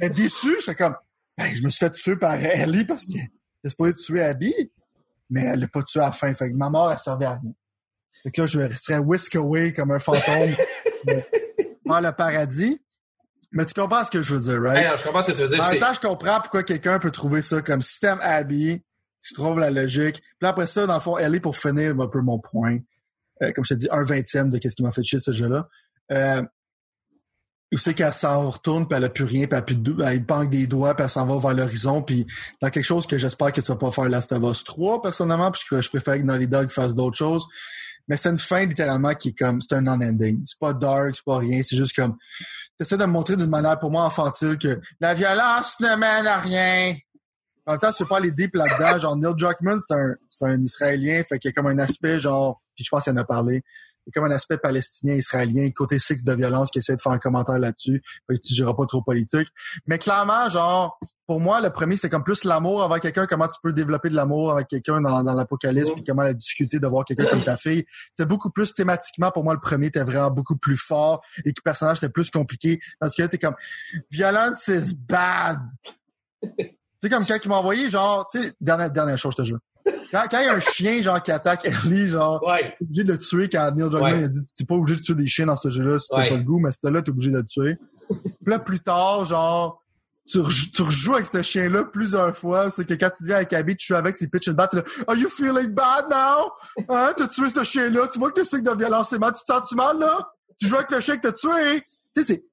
Mais 0.00 0.10
déçu, 0.10 0.56
j'étais 0.60 0.74
comme, 0.74 0.96
ben, 1.36 1.54
je 1.54 1.62
me 1.62 1.68
suis 1.70 1.78
fait 1.78 1.92
tuer 1.92 2.16
par 2.16 2.34
Ellie 2.34 2.84
parce 2.84 3.04
que 3.06 3.12
t'es 3.62 3.68
supposé 3.68 3.94
tuer 3.94 4.22
Abby, 4.22 4.54
mais 5.28 5.42
elle 5.44 5.60
l'a 5.60 5.68
pas 5.68 5.82
tué 5.82 6.00
à 6.00 6.06
la 6.06 6.12
fin. 6.12 6.32
Fait 6.34 6.50
que 6.50 6.56
ma 6.56 6.70
mort, 6.70 6.90
elle 6.90 6.98
servait 6.98 7.26
à 7.26 7.32
rien. 7.34 7.52
Fait 8.22 8.30
que 8.30 8.40
là, 8.42 8.46
je 8.46 8.58
serais 8.76 8.98
whisk 8.98 9.36
away 9.36 9.72
comme 9.72 9.90
un 9.92 9.98
fantôme 9.98 10.54
dans 11.86 12.00
le 12.00 12.12
paradis. 12.12 12.82
Mais 13.52 13.66
tu 13.66 13.74
comprends 13.74 14.04
ce 14.04 14.10
que 14.10 14.22
je 14.22 14.34
veux 14.34 14.40
dire, 14.40 14.62
right? 14.62 14.82
Hey, 14.84 14.88
non, 14.90 14.96
je 14.96 15.02
comprends 15.04 15.22
ce 15.22 15.32
que 15.32 15.36
tu 15.36 15.42
veux 15.42 15.48
dire. 15.48 15.60
En 15.60 15.64
c'est- 15.64 15.72
même 15.72 15.80
temps, 15.80 15.92
je 15.92 16.00
comprends 16.00 16.40
pourquoi 16.40 16.62
quelqu'un 16.62 16.98
peut 17.00 17.10
trouver 17.10 17.42
ça 17.42 17.60
comme 17.62 17.82
système 17.82 18.18
Abby. 18.22 18.82
Tu 19.22 19.34
trouves 19.34 19.58
la 19.58 19.70
logique. 19.70 20.22
Puis 20.38 20.48
après 20.48 20.66
ça, 20.66 20.86
dans 20.86 20.94
le 20.94 21.00
fond, 21.00 21.18
elle 21.18 21.34
est 21.34 21.40
pour 21.40 21.56
finir 21.56 21.98
un 22.00 22.06
peu 22.08 22.20
mon 22.20 22.38
point. 22.38 22.78
Euh, 23.42 23.52
comme 23.52 23.64
je 23.64 23.74
te 23.74 23.78
dis, 23.78 23.88
un 23.90 24.02
vingtième 24.02 24.50
de 24.50 24.58
qu'est-ce 24.58 24.76
qui 24.76 24.82
m'a 24.82 24.90
fait 24.90 25.02
chier 25.02 25.18
ce 25.18 25.32
jeu-là. 25.32 25.68
Euh, 26.12 26.42
où 27.72 27.78
c'est 27.78 27.94
qu'elle 27.94 28.12
s'en 28.12 28.50
retourne, 28.50 28.88
puis 28.88 28.96
elle 28.96 29.04
a 29.04 29.08
plus 29.08 29.24
rien, 29.24 29.46
puis 29.46 29.56
elle 29.56 29.64
plus 29.64 29.76
de 29.76 30.02
elle 30.02 30.24
banque 30.24 30.50
des 30.50 30.66
doigts, 30.66 30.94
puis 30.94 31.04
elle 31.04 31.10
s'en 31.10 31.26
va 31.26 31.38
vers 31.38 31.56
l'horizon, 31.56 32.02
puis 32.02 32.26
dans 32.60 32.68
quelque 32.68 32.84
chose 32.84 33.06
que 33.06 33.16
j'espère 33.16 33.52
que 33.52 33.60
tu 33.60 33.68
vas 33.68 33.76
pas 33.76 33.92
faire 33.92 34.08
Last 34.08 34.32
of 34.32 34.42
Us 34.42 34.64
3, 34.64 35.02
personnellement, 35.02 35.50
puisque 35.52 35.80
je 35.80 35.88
préfère 35.88 36.16
que 36.16 36.22
Naughty 36.22 36.48
Dog 36.48 36.68
fasse 36.68 36.94
d'autres 36.94 37.16
choses. 37.16 37.46
Mais 38.08 38.16
c'est 38.16 38.30
une 38.30 38.38
fin, 38.38 38.66
littéralement, 38.66 39.14
qui 39.14 39.28
est 39.28 39.38
comme, 39.38 39.60
c'est 39.60 39.76
un 39.76 39.82
non-ending. 39.82 40.42
C'est 40.44 40.58
pas 40.58 40.72
dark, 40.72 41.14
c'est 41.14 41.24
pas 41.24 41.38
rien, 41.38 41.62
c'est 41.62 41.76
juste 41.76 41.94
comme, 41.94 42.16
t'essaies 42.76 42.96
de 42.96 43.04
me 43.04 43.12
montrer 43.12 43.36
d'une 43.36 43.50
manière, 43.50 43.78
pour 43.78 43.92
moi, 43.92 44.04
infantile, 44.04 44.58
que 44.58 44.80
la 45.00 45.14
violence 45.14 45.78
ne 45.78 45.94
mène 45.94 46.26
à 46.26 46.38
rien. 46.38 46.96
En 47.66 47.72
même 47.72 47.80
temps, 47.80 47.92
c'est 47.92 48.08
pas 48.08 48.18
les 48.18 48.32
deep 48.32 48.56
là-dedans. 48.56 48.98
Genre, 48.98 49.16
Neil 49.16 49.34
Druckmann, 49.36 49.78
c'est 49.86 49.94
un, 49.94 50.14
c'est 50.28 50.46
un 50.46 50.60
Israélien, 50.60 51.22
fait 51.22 51.38
qu'il 51.38 51.50
y 51.50 51.52
a 51.52 51.52
comme 51.52 51.68
un 51.68 51.78
aspect, 51.78 52.18
genre, 52.18 52.60
puis 52.80 52.86
je 52.86 52.90
pense 52.90 53.04
qu'il 53.04 53.12
en 53.12 53.16
a 53.16 53.24
parlé, 53.24 53.56
il 53.56 54.02
y 54.06 54.10
a 54.10 54.12
comme 54.14 54.30
un 54.30 54.34
aspect 54.34 54.56
palestinien-israélien, 54.56 55.70
côté 55.72 55.98
cycle 55.98 56.24
de 56.24 56.34
violence, 56.34 56.70
qui 56.70 56.78
essaie 56.78 56.96
de 56.96 57.02
faire 57.02 57.12
un 57.12 57.18
commentaire 57.18 57.58
là-dessus. 57.58 58.02
Fait 58.26 58.36
que 58.36 58.40
tu 58.40 58.64
pas 58.64 58.86
trop 58.86 59.02
politique. 59.02 59.48
Mais 59.86 59.98
clairement, 59.98 60.48
genre, 60.48 60.98
pour 61.26 61.38
moi, 61.38 61.60
le 61.60 61.68
premier, 61.70 61.96
c'était 61.96 62.08
comme 62.08 62.24
plus 62.24 62.44
l'amour 62.44 62.82
avec 62.82 63.02
quelqu'un, 63.02 63.26
comment 63.26 63.46
tu 63.46 63.58
peux 63.62 63.74
développer 63.74 64.08
de 64.08 64.14
l'amour 64.14 64.52
avec 64.52 64.68
quelqu'un 64.68 65.02
dans, 65.02 65.22
l'apocalypse, 65.22 65.90
Mm. 65.90 65.94
puis 65.94 66.04
comment 66.04 66.22
la 66.22 66.32
difficulté 66.32 66.78
de 66.78 66.86
voir 66.86 67.04
quelqu'un 67.04 67.26
comme 67.30 67.44
ta 67.44 67.58
fille. 67.58 67.84
C'était 68.16 68.26
beaucoup 68.26 68.50
plus 68.50 68.72
thématiquement, 68.74 69.30
pour 69.30 69.44
moi, 69.44 69.52
le 69.52 69.60
premier 69.60 69.88
était 69.88 70.02
vraiment 70.02 70.30
beaucoup 70.30 70.56
plus 70.56 70.78
fort 70.78 71.22
et 71.44 71.52
que 71.52 71.60
le 71.60 71.62
personnage 71.62 71.98
était 71.98 72.08
plus 72.08 72.30
compliqué. 72.30 72.80
Parce 72.98 73.14
que 73.14 73.22
là, 73.22 73.28
t'es 73.28 73.38
comme, 73.38 73.56
violence 74.10 74.68
is 74.68 74.94
bad. 74.94 75.60
sais, 77.02 77.08
comme 77.10 77.26
quand 77.26 77.38
il 77.42 77.48
m'a 77.48 77.56
envoyé, 77.56 77.90
genre, 77.90 78.26
tu 78.26 78.42
sais, 78.42 78.52
dernière, 78.60 78.90
dernière 78.90 79.18
chose, 79.18 79.34
je 79.36 79.42
te 79.42 79.46
jure. 79.46 79.58
Quand, 80.12 80.24
quand 80.30 80.40
il 80.40 80.46
y 80.46 80.48
a 80.48 80.54
un 80.54 80.60
chien, 80.60 81.00
genre, 81.02 81.22
qui 81.22 81.30
attaque 81.32 81.66
Ellie, 81.66 82.08
genre, 82.08 82.42
Ouais. 82.46 82.74
t'es 82.78 82.84
obligé 82.84 83.04
de 83.04 83.12
le 83.12 83.18
tuer 83.18 83.48
quand 83.48 83.70
Neil 83.74 83.88
Druckmann 83.88 84.14
Ouais. 84.18 84.24
a 84.24 84.28
dit 84.28 84.40
t'es 84.56 84.64
pas 84.64 84.74
obligé 84.74 84.96
de 84.98 85.04
tuer 85.04 85.14
des 85.14 85.26
chiens 85.26 85.46
dans 85.46 85.56
ce 85.56 85.70
jeu-là 85.70 85.98
si 85.98 86.08
t'as 86.10 86.16
Ouais. 86.18 86.28
pas 86.30 86.36
le 86.36 86.42
goût, 86.42 86.58
mais 86.60 86.72
c'était 86.72 86.90
là, 86.90 87.02
t'es 87.02 87.10
obligé 87.10 87.30
de 87.30 87.36
le 87.38 87.44
tuer. 87.46 87.76
Puis 88.10 88.34
là, 88.46 88.58
plus 88.58 88.80
tard, 88.80 89.24
genre, 89.24 89.82
tu, 90.26 90.38
rejou- 90.38 90.70
tu 90.72 90.82
rejoues 90.82 91.14
avec 91.14 91.26
ce 91.26 91.42
chien-là 91.42 91.84
plusieurs 91.84 92.36
fois. 92.36 92.70
C'est 92.70 92.84
que 92.86 92.94
quand 92.94 93.10
tu 93.16 93.24
viens 93.24 93.36
avec 93.36 93.52
Abby, 93.52 93.76
tu 93.76 93.86
joues 93.88 93.94
avec, 93.96 94.16
tu 94.16 94.28
pitches 94.28 94.48
une 94.48 94.52
batte, 94.54 94.74
là, 94.74 94.82
Are 95.08 95.16
you 95.16 95.28
feeling 95.28 95.68
bad 95.68 96.06
now? 96.10 96.50
Hein? 96.88 97.12
T'as 97.16 97.26
tué 97.28 97.48
ce 97.48 97.64
chien-là? 97.64 98.08
Tu 98.12 98.18
vois 98.18 98.30
que 98.30 98.38
le 98.40 98.44
cycle 98.44 98.62
de 98.62 98.76
violence 98.76 99.12
est 99.12 99.18
mal? 99.18 99.32
Tu 99.32 99.40
t'en 99.46 99.60
tu 99.60 99.74
mal, 99.74 99.98
là? 99.98 100.28
Tu 100.60 100.66
joues 100.68 100.76
avec 100.76 100.90
le 100.90 101.00
chien 101.00 101.16
que 101.16 101.28
t'as 101.28 101.32
tué? 101.32 101.82
Tu 102.14 102.22
sais, 102.22 102.34
c'est, 102.34 102.44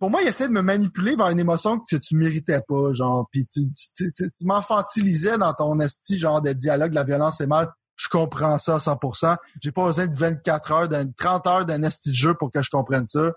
pour 0.00 0.10
moi, 0.10 0.22
il 0.22 0.28
essaie 0.28 0.48
de 0.48 0.52
me 0.52 0.60
manipuler 0.60 1.16
vers 1.16 1.28
une 1.28 1.38
émotion 1.40 1.78
que 1.78 1.96
tu 1.96 2.16
méritais 2.16 2.60
pas, 2.66 2.92
genre, 2.92 3.28
puis 3.30 3.46
tu, 3.46 3.60
tu, 3.72 4.10
tu, 4.12 4.28
tu- 4.28 4.44
m'enfantilisais 4.46 5.38
dans 5.38 5.52
ton 5.54 5.78
esti, 5.80 6.18
genre, 6.18 6.42
de 6.42 6.52
dialogue, 6.52 6.92
la 6.92 7.04
violence 7.04 7.40
est 7.40 7.46
mal. 7.46 7.70
Je 7.96 8.08
comprends 8.08 8.58
ça 8.58 8.74
à 8.74 8.78
100%. 8.78 9.36
J'ai 9.62 9.70
pas 9.72 9.86
besoin 9.86 10.06
de 10.08 10.14
24 10.14 10.72
heures, 10.72 10.88
d'un 10.88 11.06
30 11.06 11.46
heures 11.46 11.64
d'un 11.64 11.82
esti 11.84 12.10
de 12.10 12.14
jeu 12.14 12.34
pour 12.34 12.50
que 12.50 12.62
je 12.62 12.68
comprenne 12.70 13.06
ça. 13.06 13.32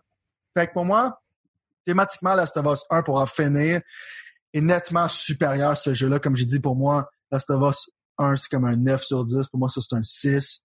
Fait 0.58 0.68
que 0.68 0.74
pour 0.74 0.84
moi, 0.86 1.22
thématiquement, 1.86 2.34
Last 2.34 2.58
of 2.58 2.66
Us 2.66 2.84
1, 2.90 3.04
pour 3.04 3.20
en 3.22 3.28
finir, 3.28 3.82
est 4.54 4.62
nettement 4.62 5.08
supérieur 5.08 5.72
à 5.72 5.76
ce 5.76 5.94
jeu-là. 5.94 6.20
Comme 6.20 6.36
j'ai 6.36 6.46
dit, 6.46 6.60
pour 6.60 6.76
moi, 6.76 7.08
Last 7.32 7.50
of 7.52 7.70
Us 7.72 7.90
1, 8.18 8.36
c'est 8.36 8.50
comme 8.50 8.66
un 8.66 8.76
9 8.76 9.04
sur 9.04 9.24
10. 9.24 9.48
Pour 9.50 9.60
moi, 9.60 9.70
ça, 9.70 9.80
c'est 9.80 9.96
un 9.96 10.02
6. 10.04 10.64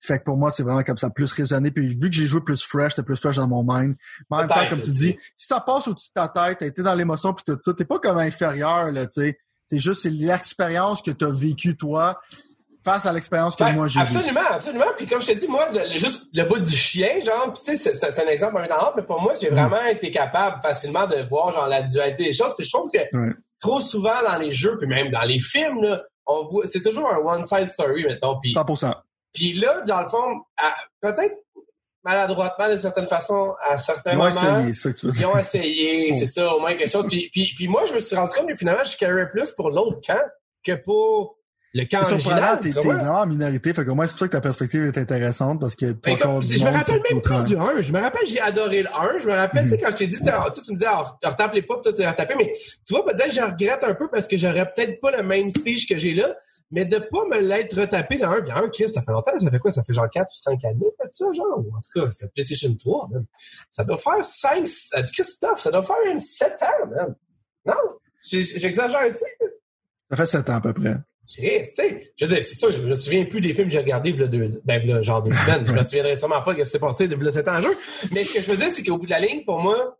Fait 0.00 0.18
que 0.18 0.24
pour 0.24 0.36
moi, 0.36 0.50
c'est 0.50 0.62
vraiment 0.62 0.82
comme 0.84 0.96
ça, 0.96 1.10
plus 1.10 1.32
raisonné. 1.32 1.70
Puis 1.70 1.88
vu 1.88 1.98
que 2.10 2.12
j'ai 2.12 2.26
joué 2.26 2.40
plus 2.40 2.62
fresh, 2.62 2.92
c'était 2.92 3.02
plus 3.04 3.16
fresh 3.20 3.36
dans 3.36 3.48
mon 3.48 3.62
mind. 3.62 3.96
Mais 4.30 4.36
en 4.36 4.38
même 4.40 4.48
temps, 4.48 4.54
comme 4.70 4.80
tu 4.80 4.90
dis, 4.90 5.18
si 5.36 5.46
ça 5.48 5.60
passe 5.60 5.88
au-dessus 5.88 6.10
de 6.14 6.20
ta 6.20 6.28
tête, 6.28 6.58
t'as 6.60 6.66
été 6.66 6.82
dans 6.82 6.94
l'émotion 6.94 7.32
puis 7.34 7.44
tout 7.46 7.58
ça, 7.60 7.72
t'es 7.74 7.84
pas 7.84 7.98
comme 7.98 8.18
inférieur, 8.18 8.92
là, 8.92 9.06
tu 9.06 9.22
sais. 9.22 9.38
C'est 9.66 9.78
juste, 9.80 10.02
c'est 10.02 10.10
l'expérience 10.10 11.02
que 11.02 11.10
t'as 11.10 11.30
vécue, 11.30 11.76
toi, 11.76 12.18
face 12.84 13.04
à 13.06 13.12
l'expérience 13.12 13.54
que 13.56 13.64
moi 13.74 13.86
j'ai 13.88 14.00
absolument, 14.00 14.40
absolument. 14.50 14.86
Puis 14.96 15.06
comme 15.06 15.20
je 15.20 15.26
t'ai 15.26 15.34
dit, 15.34 15.48
moi, 15.48 15.68
le- 15.72 15.98
juste 15.98 16.28
le 16.32 16.44
bout 16.44 16.58
du 16.60 16.72
chien, 16.74 17.20
genre, 17.22 17.52
tu 17.52 17.76
sais, 17.76 17.92
c'est- 17.94 18.20
un 18.20 18.26
exemple 18.28 18.56
un 18.56 18.92
mais 18.96 19.02
pour 19.02 19.20
moi, 19.20 19.34
j'ai 19.38 19.50
vraiment 19.50 19.84
été 19.84 20.10
capable 20.10 20.62
facilement 20.62 21.06
de 21.06 21.28
voir 21.28 21.52
genre 21.52 21.66
la 21.66 21.82
dualité 21.82 22.24
des 22.24 22.32
choses. 22.32 22.54
Puis 22.56 22.64
je 22.66 22.70
trouve 22.70 22.90
que 22.90 22.98
trop 23.60 23.80
souvent 23.80 24.22
dans 24.26 24.38
les 24.38 24.52
jeux, 24.52 24.78
puis 24.78 24.86
même 24.88 25.10
dans 25.10 25.22
les 25.22 25.40
films, 25.40 25.82
là, 25.82 26.02
on 26.26 26.44
voit, 26.44 26.66
c'est 26.66 26.80
toujours 26.80 27.10
un 27.12 27.18
one 27.18 27.42
side 27.44 27.68
story, 27.68 28.04
mettons. 28.06 28.38
Puis 28.40 28.52
100%. 28.54 28.94
Puis 29.32 29.52
là, 29.52 29.82
dans 29.82 30.02
le 30.02 30.08
fond, 30.08 30.40
peut-être 31.00 31.34
maladroitement 32.04 32.68
d'une 32.68 32.78
certaine 32.78 33.06
façon, 33.06 33.54
à 33.68 33.76
certains 33.78 34.12
Ils 34.12 34.14
ont 34.14 34.18
moments. 34.18 34.30
essayé, 34.30 34.74
c'est 34.74 34.74
ça 34.74 34.90
que 34.92 34.96
tu 34.96 35.06
veux 35.06 35.12
Ils 35.16 35.26
ont 35.26 35.38
essayé, 35.38 36.10
Oh. 36.12 36.16
c'est 36.18 36.26
ça, 36.26 36.54
au 36.54 36.60
moins 36.60 36.74
quelque 36.74 36.90
chose. 36.90 37.06
Puis, 37.08 37.28
puis, 37.32 37.52
puis 37.54 37.68
moi, 37.68 37.84
je 37.88 37.94
me 37.94 38.00
suis 38.00 38.16
rendu 38.16 38.32
compte 38.34 38.48
que 38.48 38.54
finalement, 38.54 38.84
je 38.84 38.96
carryais 38.96 39.26
plus 39.26 39.50
pour 39.50 39.70
l'autre 39.70 40.00
camp 40.06 40.22
que 40.64 40.72
pour 40.72 41.36
le 41.74 41.84
camp 41.84 42.02
C'est 42.02 42.18
surprenant, 42.18 42.52
original. 42.54 42.60
t'es 42.60 42.70
vraiment 42.88 43.20
en 43.20 43.26
minorité. 43.26 43.74
Fait 43.74 43.84
qu'au 43.84 43.94
moins, 43.94 44.06
c'est 44.06 44.12
pour 44.12 44.20
ça 44.20 44.26
que 44.28 44.32
ta 44.32 44.40
perspective 44.40 44.84
est 44.84 44.96
intéressante 44.96 45.60
parce 45.60 45.74
que 45.76 45.92
toi, 45.92 46.00
Ben, 46.14 46.16
comme- 46.18 46.30
encore 46.30 46.40
du 46.40 46.56
je 46.56 46.64
me 46.64 46.70
rappelle 46.70 47.02
même 47.10 47.20
plus 47.20 47.44
du 47.46 47.56
1. 47.58 47.82
Je 47.82 47.92
me 47.92 48.00
rappelle, 48.00 48.26
j'ai 48.26 48.40
adoré 48.40 48.82
le 48.84 48.88
1. 48.88 49.18
Je 49.18 49.26
me 49.26 49.34
rappelle, 49.34 49.64
tu 49.64 49.70
sais, 49.70 49.78
quand 49.78 49.90
je 49.90 49.96
t'ai 49.96 50.06
dit, 50.06 50.16
tu 50.18 50.22
me 50.24 50.74
disais, 50.76 50.86
ah, 50.88 51.18
retape 51.22 51.52
les 51.52 51.62
pas, 51.62 51.74
toi, 51.82 51.92
tu 51.92 52.06
retapé. 52.06 52.34
Mais 52.38 52.52
tu 52.86 52.94
vois, 52.94 53.04
peut-être, 53.04 53.34
je 53.34 53.40
regrette 53.42 53.84
un 53.84 53.94
peu 53.94 54.08
parce 54.08 54.26
que 54.26 54.38
j'aurais 54.38 54.64
peut-être 54.72 54.98
pas 55.00 55.10
le 55.14 55.22
même 55.22 55.50
speech 55.50 55.86
que 55.88 55.98
j'ai 55.98 56.14
là, 56.14 56.34
mais 56.70 56.84
de 56.84 56.98
pas 56.98 57.24
me 57.30 57.40
l'être 57.40 57.78
retapé 57.80 58.16
le 58.16 58.24
1. 58.24 58.40
Bien, 58.42 58.56
1, 58.56 58.68
Chris, 58.70 58.88
ça 58.88 59.02
fait 59.02 59.12
longtemps, 59.12 59.38
ça 59.38 59.50
fait 59.50 59.58
quoi? 59.58 59.70
Ça 59.70 59.82
fait 59.84 59.92
genre 59.92 60.08
4 60.10 60.26
ou 60.26 60.34
5 60.34 60.64
années, 60.64 60.86
ça, 61.10 61.26
genre? 61.34 61.58
Ou 61.58 61.74
En 61.74 61.80
tout 61.80 62.00
cas, 62.04 62.08
c'est 62.12 62.32
PlayStation 62.32 62.74
3, 62.74 63.08
man. 63.10 63.24
Ça 63.70 63.84
doit 63.84 63.98
faire 63.98 64.22
5, 64.24 64.64
Christophe, 65.12 65.60
ça 65.60 65.70
doit 65.70 65.82
faire 65.82 65.96
une 66.10 66.18
7 66.18 66.56
ans, 66.62 66.86
man. 66.90 67.14
Non? 67.66 67.74
J'ai- 68.20 68.44
J'exagère, 68.44 69.06
tu 69.08 69.16
sais. 69.16 69.36
Ça 70.10 70.16
fait 70.16 70.26
sept 70.26 70.48
ans 70.50 70.54
à 70.56 70.60
peu 70.60 70.72
près. 70.72 70.96
Chris, 71.28 71.60
tu 71.68 71.74
sais, 71.74 72.12
je 72.16 72.24
veux 72.24 72.34
dire, 72.34 72.42
c'est 72.44 72.54
ça, 72.54 72.70
je 72.70 72.80
me 72.80 72.94
souviens 72.94 73.26
plus 73.26 73.42
des 73.42 73.52
films 73.52 73.66
que 73.66 73.72
j'ai 73.74 73.78
regardés 73.80 74.10
il 74.10 74.18
y 74.18 74.22
a 74.22 74.26
deux, 74.26 74.46
ben, 74.64 75.02
genre 75.02 75.22
deux 75.22 75.32
semaines. 75.34 75.66
Je 75.66 75.72
me 75.72 75.82
souviendrai 75.82 76.16
sûrement 76.16 76.40
pas 76.40 76.54
de 76.54 76.58
ce 76.60 76.62
qui 76.64 76.70
s'est 76.70 76.78
passé 76.78 77.06
depuis 77.06 77.24
le 77.24 77.30
7 77.30 77.46
ans 77.48 77.56
en 77.58 77.60
jeu. 77.60 77.76
Mais 78.12 78.24
ce 78.24 78.32
que 78.32 78.40
je 78.40 78.50
veux 78.50 78.56
dire, 78.56 78.70
c'est 78.70 78.82
qu'au 78.82 78.96
bout 78.96 79.04
de 79.04 79.10
la 79.10 79.20
ligne, 79.20 79.44
pour 79.44 79.58
moi, 79.60 79.97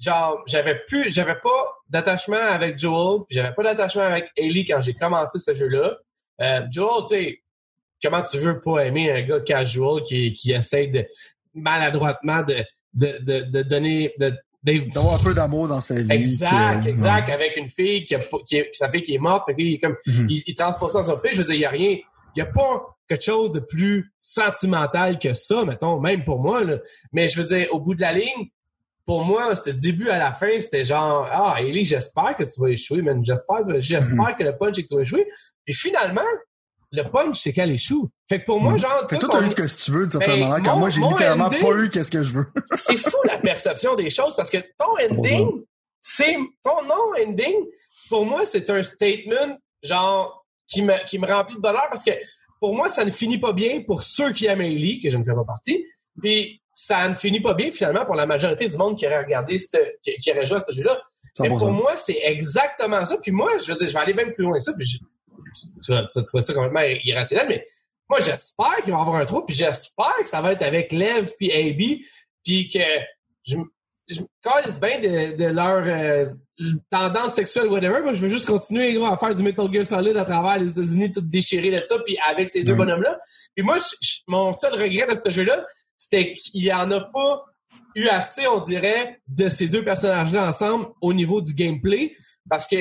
genre, 0.00 0.42
j'avais 0.46 0.80
plus, 0.88 1.10
j'avais 1.12 1.36
pas 1.42 1.64
d'attachement 1.88 2.36
avec 2.36 2.78
Joel, 2.78 3.20
puis 3.28 3.36
j'avais 3.36 3.54
pas 3.54 3.62
d'attachement 3.62 4.02
avec 4.04 4.30
Ellie 4.36 4.64
quand 4.64 4.80
j'ai 4.80 4.94
commencé 4.94 5.38
ce 5.38 5.54
jeu-là. 5.54 5.96
Euh, 6.40 6.62
Joel, 6.70 7.04
tu 7.08 7.14
sais, 7.14 7.42
comment 8.02 8.22
tu 8.22 8.38
veux 8.38 8.60
pas 8.60 8.86
aimer 8.86 9.12
un 9.12 9.22
gars 9.22 9.40
casual 9.40 10.02
qui, 10.04 10.32
qui 10.32 10.52
essaie 10.52 10.86
de, 10.86 11.06
maladroitement 11.54 12.42
de, 12.42 12.56
de, 12.94 13.18
de, 13.22 13.40
de 13.44 13.62
donner, 13.62 14.14
de, 14.18 14.32
D'avoir 14.62 15.14
un 15.14 15.24
peu 15.24 15.32
d'amour 15.32 15.68
dans 15.68 15.80
sa 15.80 15.94
vie. 15.94 16.06
Exact, 16.12 16.84
que- 16.84 16.88
exact, 16.90 17.30
avec 17.30 17.56
une 17.56 17.68
fille 17.68 18.04
qui 18.04 18.14
a, 18.14 18.18
pas- 18.18 18.36
qui 18.46 18.56
est, 18.56 18.68
sa 18.74 18.90
fille 18.90 19.02
qui 19.02 19.14
est 19.14 19.18
morte, 19.18 19.46
fait 19.46 19.54
il 19.56 19.74
est 19.74 19.78
comme, 19.78 19.96
Mhm. 20.06 20.26
il, 20.28 20.42
il 20.46 20.54
transpose 20.54 20.92
ça 20.92 20.98
dans 20.98 21.04
son 21.04 21.18
fille. 21.18 21.30
Je 21.32 21.38
veux 21.38 21.44
dire, 21.44 21.54
il 21.54 21.60
y 21.60 21.64
a 21.64 21.70
rien, 21.70 21.96
il 22.36 22.38
y 22.38 22.42
a 22.42 22.46
pas 22.46 22.84
quelque 23.08 23.24
chose 23.24 23.52
de 23.52 23.60
plus 23.60 24.12
sentimental 24.18 25.18
que 25.18 25.32
ça, 25.32 25.64
mettons, 25.64 25.98
même 25.98 26.24
pour 26.24 26.40
moi, 26.40 26.62
là. 26.62 26.76
Mais 27.12 27.26
je 27.26 27.40
veux 27.40 27.46
dire, 27.56 27.68
au 27.70 27.80
bout 27.80 27.94
de 27.94 28.02
la 28.02 28.12
ligne, 28.12 28.50
pour 29.10 29.24
moi, 29.24 29.56
c'était 29.56 29.72
début 29.72 30.08
à 30.08 30.18
la 30.18 30.32
fin, 30.32 30.60
c'était 30.60 30.84
genre, 30.84 31.26
ah, 31.32 31.56
Ellie, 31.58 31.84
j'espère 31.84 32.36
que 32.36 32.44
tu 32.44 32.60
vas 32.60 32.68
échouer, 32.68 33.02
man. 33.02 33.24
J'espère, 33.24 33.56
j'espère 33.80 34.36
que 34.36 34.44
le 34.44 34.56
punch, 34.56 34.76
c'est 34.76 34.82
que 34.84 34.88
tu 34.88 34.94
vas 34.94 35.00
échouer. 35.02 35.26
Puis 35.64 35.74
finalement, 35.74 36.22
le 36.92 37.02
punch, 37.02 37.40
c'est 37.40 37.52
qu'elle 37.52 37.72
échoue. 37.72 38.08
Fait 38.28 38.38
que 38.40 38.44
pour 38.46 38.60
moi, 38.60 38.74
Mhm. 38.74 38.78
genre, 38.78 39.00
Fait 39.10 39.16
que 39.16 39.20
tout 39.20 39.26
toi, 39.26 39.42
eu 39.42 39.50
ce 39.50 39.54
que 39.56 39.82
tu 39.84 39.90
veux, 39.90 40.02
d'une 40.02 40.10
certaine 40.12 40.40
Ben, 40.40 40.48
manière. 40.48 40.62
Quand 40.72 40.78
moi, 40.78 40.90
j'ai 40.90 41.00
littéralement 41.00 41.46
ending- 41.46 41.60
pas 41.60 41.72
eu 41.72 41.90
qu'est-ce 41.90 42.10
que 42.12 42.22
je 42.22 42.32
veux. 42.34 42.46
c'est 42.76 42.96
fou 42.98 43.16
la 43.24 43.38
perception 43.38 43.96
des 43.96 44.10
choses 44.10 44.36
parce 44.36 44.48
que 44.48 44.58
ton 44.78 44.94
ending, 45.10 45.60
c'est 46.00 46.36
ton 46.62 46.80
non-ending, 46.84 47.66
pour 48.10 48.24
moi, 48.24 48.46
c'est 48.46 48.70
un 48.70 48.80
statement 48.84 49.58
genre 49.82 50.46
qui 50.68 50.82
me, 50.82 51.04
qui 51.04 51.18
me 51.18 51.26
remplit 51.26 51.56
de 51.56 51.60
bonheur 51.60 51.88
parce 51.88 52.04
que 52.04 52.12
pour 52.60 52.76
moi, 52.76 52.88
ça 52.88 53.04
ne 53.04 53.10
finit 53.10 53.38
pas 53.38 53.52
bien 53.52 53.82
pour 53.84 54.04
ceux 54.04 54.32
qui 54.32 54.46
aiment 54.46 54.60
Ellie, 54.60 55.00
que 55.00 55.10
je 55.10 55.18
ne 55.18 55.24
fais 55.24 55.34
pas 55.34 55.42
partie, 55.44 55.84
puis 56.22 56.59
ça 56.82 57.06
ne 57.08 57.14
finit 57.14 57.40
pas 57.40 57.52
bien 57.52 57.70
finalement 57.70 58.06
pour 58.06 58.14
la 58.14 58.24
majorité 58.24 58.66
du 58.66 58.76
monde 58.78 58.98
qui 58.98 59.06
aurait 59.06 59.22
regardé 59.24 59.58
cette, 59.58 59.98
qui, 60.02 60.14
qui 60.14 60.30
aurait 60.32 60.46
joué 60.46 60.56
à 60.56 60.64
ce 60.64 60.72
jeu-là. 60.72 60.98
Mais 61.40 61.48
100%. 61.50 61.58
pour 61.58 61.72
moi, 61.72 61.94
c'est 61.98 62.18
exactement 62.22 63.04
ça. 63.04 63.18
Puis 63.22 63.32
moi, 63.32 63.50
je 63.58 63.70
veux 63.70 63.78
dire, 63.78 63.86
je 63.86 63.92
vais 63.92 63.98
aller 64.00 64.14
même 64.14 64.32
plus 64.32 64.44
loin 64.44 64.56
que 64.58 64.64
ça. 64.64 64.72
Puis 64.76 64.86
je- 64.86 64.98
tu, 65.84 65.92
vas, 65.92 66.06
tu 66.06 66.18
vas 66.18 66.24
trouver 66.24 66.42
ça 66.42 66.54
complètement 66.54 66.80
irrationnel, 67.04 67.46
mais 67.48 67.66
moi, 68.08 68.18
j'espère 68.20 68.76
qu'il 68.82 68.92
va 68.92 68.98
y 68.98 69.00
avoir 69.02 69.16
un 69.16 69.26
trou. 69.26 69.42
Puis 69.44 69.54
j'espère 69.56 70.16
que 70.20 70.28
ça 70.28 70.40
va 70.40 70.52
être 70.52 70.62
avec 70.62 70.92
Lev 70.92 71.30
puis 71.38 71.52
Abby. 71.52 72.04
Puis 72.44 72.68
que 72.68 72.78
je, 73.46 73.56
me 73.58 73.64
calisse 74.42 74.80
bien 74.80 74.98
de, 75.00 75.36
de 75.36 75.44
leur 75.48 75.82
euh, 75.86 76.32
tendance 76.90 77.34
sexuelle, 77.34 77.68
whatever. 77.68 78.00
Moi, 78.02 78.14
je 78.14 78.20
veux 78.22 78.28
juste 78.30 78.46
continuer, 78.46 78.94
gros, 78.94 79.04
à 79.06 79.16
faire 79.18 79.34
du 79.34 79.42
Metal 79.42 79.70
Gear 79.72 79.84
Solid 79.84 80.16
à 80.16 80.24
travers 80.24 80.58
les 80.58 80.70
États-Unis, 80.70 81.12
tout 81.12 81.20
déchiré 81.20 81.70
de 81.70 81.84
ça, 81.84 81.96
puis 82.06 82.16
avec 82.28 82.48
ces 82.48 82.62
deux 82.64 82.72
Ouais. 82.72 82.78
bonhommes-là. 82.78 83.18
Puis 83.54 83.64
moi, 83.64 83.76
je- 83.76 83.96
je- 84.00 84.16
mon 84.26 84.52
seul 84.54 84.72
regret 84.72 85.06
de 85.14 85.20
ce 85.22 85.30
jeu-là, 85.30 85.66
c'était 86.00 86.34
qu'il 86.34 86.64
y 86.64 86.72
en 86.72 86.90
a 86.90 87.00
pas 87.00 87.44
eu 87.94 88.08
assez, 88.08 88.46
on 88.48 88.58
dirait, 88.58 89.20
de 89.28 89.48
ces 89.48 89.68
deux 89.68 89.84
personnages-là 89.84 90.48
ensemble 90.48 90.86
au 91.00 91.12
niveau 91.12 91.40
du 91.42 91.54
gameplay. 91.54 92.16
Parce 92.48 92.66
que, 92.66 92.76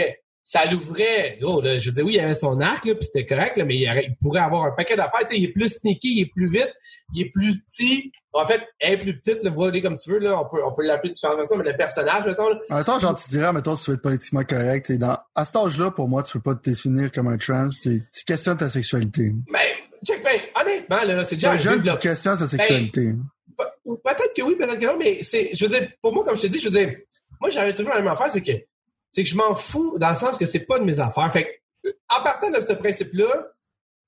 ça 0.50 0.66
l'ouvrait. 0.66 1.38
Gros, 1.40 1.62
là, 1.62 1.78
je 1.78 1.86
veux 1.86 1.92
dire, 1.92 2.04
oui, 2.04 2.14
il 2.16 2.20
avait 2.20 2.34
son 2.34 2.60
arc, 2.60 2.86
là, 2.86 2.96
puis 2.96 3.06
c'était 3.06 3.24
correct, 3.24 3.56
là, 3.56 3.66
mais 3.66 3.78
il, 3.78 4.16
pourrait 4.20 4.42
avoir 4.42 4.64
un 4.64 4.72
paquet 4.72 4.96
d'affaires. 4.96 5.20
Tu 5.22 5.36
sais, 5.36 5.38
il 5.38 5.44
est 5.44 5.52
plus 5.52 5.70
sneaky, 5.70 6.16
il 6.16 6.22
est 6.22 6.32
plus 6.34 6.50
vite, 6.50 6.74
il 7.14 7.22
est 7.22 7.30
plus 7.30 7.62
petit. 7.62 8.12
En 8.34 8.48
fait, 8.48 8.68
elle 8.80 8.94
est 8.94 8.98
plus 8.98 9.16
petite, 9.16 9.44
le 9.44 9.52
voir 9.52 9.72
comme 9.84 9.96
tu 9.96 10.10
veux, 10.10 10.18
là. 10.18 10.42
On 10.42 10.50
peut, 10.50 10.64
on 10.66 10.74
peut 10.74 10.84
l'appeler 10.84 11.10
de 11.10 11.14
différentes 11.14 11.38
façons, 11.38 11.56
mais 11.56 11.70
le 11.70 11.78
personnage, 11.78 12.26
mettons, 12.26 12.50
là. 12.50 12.58
En 12.72 12.76
même 12.78 12.84
temps, 12.84 13.00
genre, 13.00 13.14
tu 13.14 13.30
dirais, 13.30 13.54
mettons, 13.54 13.76
si 13.76 13.86
tu 13.86 13.92
veux 13.92 13.98
être 13.98 14.02
politiquement 14.02 14.44
correct, 14.44 14.92
dans, 14.94 15.20
à 15.36 15.46
cet 15.46 15.56
âge-là, 15.56 15.92
pour 15.92 16.10
moi, 16.10 16.24
tu 16.24 16.34
peux 16.34 16.42
pas 16.42 16.56
te 16.56 16.68
définir 16.68 17.12
comme 17.12 17.28
un 17.28 17.38
trans. 17.38 17.70
Tu 17.70 18.02
questionnes 18.26 18.58
ta 18.58 18.70
sexualité. 18.70 19.32
Mais, 19.52 19.60
check, 20.04 20.24
ben, 20.24 20.40
honnêtement, 20.90 21.16
là, 21.16 21.24
c'est 21.24 21.36
déjà 21.36 21.52
un 21.52 21.58
jeune 21.58 21.84
qui 21.84 21.98
questionne 21.98 22.38
sa 22.38 22.48
sexualité. 22.48 23.14
Ben, 23.58 23.66
peut-être 23.86 24.34
que 24.36 24.42
oui, 24.42 24.56
peut-être 24.56 24.80
que 24.80 24.86
non, 24.86 24.98
mais 24.98 25.22
c'est, 25.24 25.54
je 25.54 25.66
veux 25.66 25.78
dire, 25.78 25.90
pour 26.02 26.14
moi, 26.14 26.24
comme 26.24 26.38
je 26.38 26.44
te 26.44 26.48
dis, 26.48 26.60
je 26.60 26.70
veux 26.70 26.78
dire, 26.80 26.96
moi, 27.40 27.50
j'avais 27.50 27.74
toujours 27.74 27.94
la 27.94 28.02
même 28.02 28.12
affaire, 28.12 28.30
c'est 28.30 28.44
que, 28.44 28.52
c'est 29.12 29.24
que 29.24 29.30
je 29.30 29.36
m'en 29.36 29.56
fous 29.56 29.98
dans 29.98 30.10
le 30.10 30.16
sens 30.16 30.38
que 30.38 30.46
c'est 30.46 30.66
pas 30.66 30.80
de 30.80 30.86
mes 30.86 31.00
affaires. 31.00 31.32
Fait 31.32 31.62
que, 31.84 31.90
en 32.10 32.24
partant 32.24 32.50
de 32.50 32.60
ce 32.60 32.74
principe-là, 32.74 33.48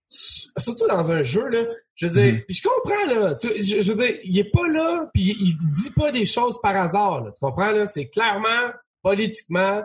surtout 0.09 0.87
dans 0.87 1.09
un 1.11 1.23
jeu, 1.23 1.47
là, 1.47 1.63
je 1.95 2.07
veux 2.07 2.13
dire, 2.13 2.33
mm-hmm. 2.33 2.45
puis 2.45 2.55
je 2.55 2.63
comprends, 2.63 3.05
là, 3.07 3.35
je, 3.41 3.91
veux 3.91 3.95
dire, 3.95 4.19
il 4.23 4.37
est 4.37 4.51
pas 4.51 4.67
là, 4.67 5.09
puis 5.13 5.35
il, 5.39 5.57
dit 5.69 5.91
pas 5.91 6.11
des 6.11 6.25
choses 6.25 6.59
par 6.61 6.75
hasard, 6.75 7.23
là, 7.23 7.31
tu 7.31 7.39
comprends, 7.39 7.71
là, 7.71 7.87
c'est 7.87 8.07
clairement, 8.07 8.71
politiquement, 9.01 9.83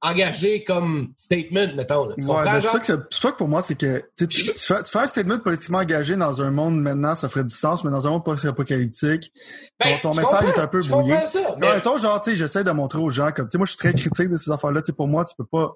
engagé 0.00 0.64
comme 0.64 1.08
statement, 1.16 1.74
mettons. 1.74 2.06
Là. 2.06 2.14
Tu 2.18 2.24
ouais, 2.24 2.44
ben, 2.44 2.60
c'est 2.60 2.68
ça 2.68 3.30
que 3.32 3.36
pour 3.36 3.48
moi, 3.48 3.62
c'est 3.62 3.76
que 3.76 4.02
tu, 4.16 4.28
tu, 4.28 4.44
fais, 4.44 4.82
tu, 4.82 4.92
fais, 4.92 4.98
un 4.98 5.06
statement 5.06 5.38
politiquement 5.38 5.78
engagé 5.78 6.16
dans 6.16 6.40
un 6.40 6.50
monde 6.50 6.80
maintenant, 6.80 7.14
ça 7.14 7.28
ferait 7.28 7.44
du 7.44 7.54
sens, 7.54 7.84
mais 7.84 7.90
dans 7.90 8.06
un 8.06 8.10
monde 8.10 8.24
post-apocalyptique, 8.24 9.32
ben, 9.80 9.98
ton, 10.02 10.14
message 10.14 10.44
est 10.54 10.58
un 10.58 10.66
peu 10.68 10.80
brouillé. 10.86 11.14
Ça, 11.26 11.56
mais... 11.58 11.82
genre, 11.82 12.20
tu 12.20 12.30
sais, 12.30 12.36
j'essaie 12.36 12.64
de 12.64 12.70
montrer 12.70 13.00
aux 13.00 13.10
gens 13.10 13.32
comme, 13.32 13.46
tu 13.46 13.52
sais, 13.52 13.58
moi, 13.58 13.66
je 13.66 13.72
suis 13.72 13.78
très 13.78 13.92
critique 13.92 14.28
de 14.28 14.36
ces 14.36 14.50
affaires-là. 14.50 14.82
Tu 14.82 14.86
sais, 14.86 14.92
pour 14.92 15.08
moi, 15.08 15.24
tu 15.24 15.34
peux 15.36 15.46
pas, 15.46 15.72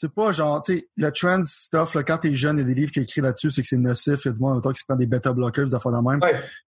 c'est 0.00 0.12
pas 0.14 0.32
genre, 0.32 0.62
tu 0.62 0.78
sais, 0.78 0.88
le 0.96 1.12
trans 1.12 1.42
stuff, 1.44 1.94
là, 1.94 2.02
quand 2.02 2.16
t'es 2.16 2.34
jeune, 2.34 2.56
il 2.56 2.60
y 2.60 2.64
a 2.64 2.66
des 2.66 2.74
livres 2.74 2.90
qui 2.90 3.00
écrit 3.00 3.20
là-dessus, 3.20 3.50
c'est 3.50 3.60
que 3.60 3.68
c'est 3.68 3.76
nocif, 3.76 4.24
il 4.24 4.28
y 4.28 4.30
a 4.30 4.32
du 4.32 4.40
monde 4.40 4.62
qui 4.72 4.80
se 4.80 4.84
prend 4.88 4.96
des 4.96 5.04
bêta-bloqueurs, 5.04 5.66
des 5.66 5.74
affaires 5.74 5.92
de 5.92 5.98
même. 5.98 6.20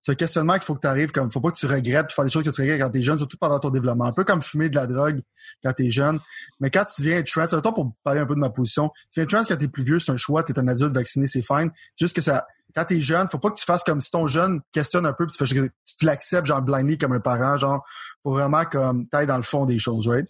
C'est 0.04 0.12
un 0.12 0.16
questionnement 0.16 0.54
qu'il 0.54 0.64
faut 0.64 0.76
que 0.76 0.82
tu 0.82 0.88
arrives 0.88 1.12
comme, 1.12 1.32
faut 1.32 1.42
pas 1.42 1.50
que 1.50 1.58
tu 1.58 1.66
regrettes 1.66 2.10
de 2.10 2.14
faire 2.14 2.26
des 2.26 2.30
choses 2.30 2.44
que 2.44 2.52
tu 2.52 2.62
regrettes 2.62 2.80
quand 2.80 2.92
t'es 2.92 3.02
jeune, 3.02 3.18
surtout 3.18 3.38
pendant 3.38 3.60
ton 3.60 3.72
développement. 3.72 4.06
Un 4.06 4.14
peu 4.14 4.24
comme 4.24 4.44
fumer 4.44 4.70
de 4.70 4.76
la 4.76 4.86
drogue 4.86 5.22
quand 5.64 5.74
t'es 5.74 5.90
jeune. 5.90 6.20
Mais 6.60 6.70
quand 6.70 6.86
tu 6.86 7.02
deviens 7.02 7.24
trans, 7.24 7.48
c'est 7.48 7.60
temps 7.60 7.74
pour 7.74 7.96
parler 8.04 8.20
un 8.20 8.28
peu 8.28 8.36
de 8.36 8.40
ma 8.40 8.52
position. 8.52 8.92
Tu 9.12 9.20
deviens 9.20 9.40
trans 9.40 9.46
quand 9.48 9.58
t'es 9.58 9.68
plus 9.68 9.84
vieux, 9.84 9.98
c'est 9.98 10.12
un 10.12 10.18
choix, 10.18 10.44
t'es 10.44 10.58
un 10.60 10.68
adulte 10.68 10.94
vacciné, 10.94 11.26
c'est 11.26 11.42
fine. 11.42 11.72
juste 12.00 12.16
que 12.16 12.22
ça, 12.22 12.46
quand 12.76 12.86
t'es 12.86 13.02
jeune, 13.02 13.28
faut 13.28 13.40
pas 13.40 13.50
que 13.50 13.58
tu 13.58 13.66
fasses 13.66 13.84
comme 13.84 14.00
si 14.00 14.12
ton 14.12 14.28
jeune 14.28 14.62
questionne 14.72 15.08
un 15.08 15.14
peu 15.14 15.26
puis 15.26 15.36
tu 15.36 15.44
fais, 15.44 15.72
tu 15.98 16.06
l'acceptes 16.06 16.46
genre 16.46 16.62
blindly 16.62 17.00
comme 17.00 17.14
un 17.14 17.20
parent, 17.20 17.58
genre, 17.58 17.84
faut 18.22 18.32
vraiment 18.32 18.66
comme 18.66 19.08
t'ailles 19.08 19.28
dans 19.28 19.38
le 19.38 19.44
fond 19.44 19.66
des 19.66 19.80
choses, 19.80 20.08
right? 20.08 20.28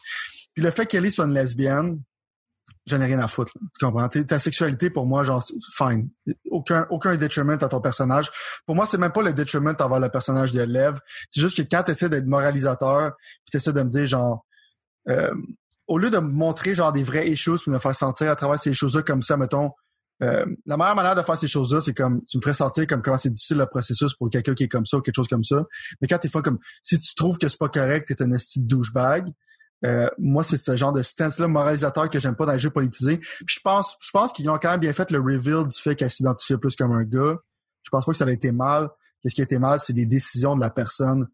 Puis 0.53 0.63
le 0.63 0.71
fait 0.71 0.85
qu'Ellie 0.85 1.11
soit 1.11 1.25
une 1.25 1.33
lesbienne, 1.33 1.99
j'en 2.85 3.01
ai 3.01 3.05
rien 3.05 3.19
à 3.19 3.27
foutre. 3.27 3.53
Tu 3.53 3.85
comprends? 3.85 4.07
ta 4.07 4.39
sexualité, 4.39 4.89
pour 4.89 5.05
moi, 5.05 5.23
genre, 5.23 5.43
fine. 5.75 6.09
Aucun, 6.51 6.85
aucun 6.89 7.15
detriment 7.15 7.53
à 7.53 7.67
ton 7.67 7.81
personnage. 7.81 8.31
Pour 8.65 8.75
moi, 8.75 8.85
c'est 8.85 8.97
même 8.97 9.11
pas 9.11 9.21
le 9.21 9.33
detriment 9.33 9.73
envers 9.79 9.99
le 9.99 10.09
personnage 10.09 10.53
de 10.53 10.61
Lev. 10.61 10.99
C'est 11.29 11.41
juste 11.41 11.57
que 11.57 11.67
quand 11.69 11.83
tu 11.83 11.91
essaies 11.91 12.09
d'être 12.09 12.25
moralisateur, 12.25 13.13
puis 13.17 13.51
tu 13.51 13.57
essaies 13.57 13.73
de 13.73 13.81
me 13.81 13.89
dire, 13.89 14.05
genre, 14.05 14.45
euh, 15.09 15.33
au 15.87 15.97
lieu 15.97 16.09
de 16.09 16.19
me 16.19 16.31
montrer, 16.31 16.75
genre, 16.75 16.91
des 16.91 17.03
vraies 17.03 17.29
issues, 17.29 17.57
puis 17.61 17.71
me 17.71 17.79
faire 17.79 17.95
sentir 17.95 18.31
à 18.31 18.35
travers 18.35 18.59
ces 18.59 18.73
choses-là 18.73 19.01
comme 19.01 19.21
ça, 19.21 19.37
mettons, 19.37 19.71
euh, 20.21 20.45
la 20.65 20.77
meilleure 20.77 20.95
manière 20.95 21.15
de 21.15 21.21
faire 21.21 21.37
ces 21.37 21.47
choses-là, 21.47 21.81
c'est 21.81 21.93
comme 21.93 22.21
tu 22.29 22.37
me 22.37 22.41
ferais 22.41 22.53
sentir 22.53 22.85
comme 22.87 23.01
comment 23.01 23.17
c'est 23.17 23.29
difficile 23.29 23.57
le 23.57 23.65
processus 23.65 24.13
pour 24.13 24.29
quelqu'un 24.29 24.53
qui 24.53 24.63
est 24.63 24.67
comme 24.69 24.85
ça 24.85 24.97
ou 24.97 25.01
quelque 25.01 25.15
chose 25.15 25.27
comme 25.27 25.43
ça. 25.43 25.65
Mais 25.99 26.07
quand 26.07 26.17
t'es 26.19 26.29
fois 26.29 26.41
comme 26.41 26.59
si 26.81 26.99
tu 26.99 27.15
trouves 27.15 27.37
que 27.37 27.49
c'est 27.49 27.59
pas 27.59 27.69
correct, 27.69 28.07
t'es 28.07 28.21
un 28.21 28.31
esti 28.31 28.61
de 28.61 28.67
douchebag, 28.67 29.25
euh, 29.85 30.07
moi, 30.17 30.43
c'est 30.43 30.57
ce 30.57 30.77
genre 30.77 30.93
de 30.93 31.01
stance-là 31.01 31.47
moralisateur 31.47 32.09
que 32.09 32.19
j'aime 32.19 32.35
pas 32.35 32.45
dans 32.45 32.53
les 32.53 32.59
jeux 32.59 32.69
politisés. 32.69 33.17
Puis 33.17 33.55
je 33.57 33.59
pense, 33.61 33.97
je 34.01 34.11
pense 34.11 34.31
qu'ils 34.31 34.49
ont 34.49 34.57
quand 34.57 34.71
même 34.71 34.79
bien 34.79 34.93
fait 34.93 35.11
le 35.11 35.19
reveal 35.19 35.67
du 35.67 35.79
fait 35.79 35.95
qu'elle 35.95 36.11
s'identifiait 36.11 36.57
plus 36.57 36.75
comme 36.75 36.91
un 36.91 37.03
gars. 37.03 37.37
Je 37.83 37.89
pense 37.89 38.05
pas 38.05 38.11
que 38.11 38.17
ça 38.17 38.25
a 38.25 38.31
été 38.31 38.51
mal. 38.51 38.89
Qu'est-ce 39.21 39.35
qui 39.35 39.41
a 39.41 39.45
été 39.45 39.59
mal, 39.59 39.79
c'est 39.79 39.93
les 39.93 40.05
décisions 40.05 40.55
de 40.55 40.61
la 40.61 40.69
personne 40.69 41.27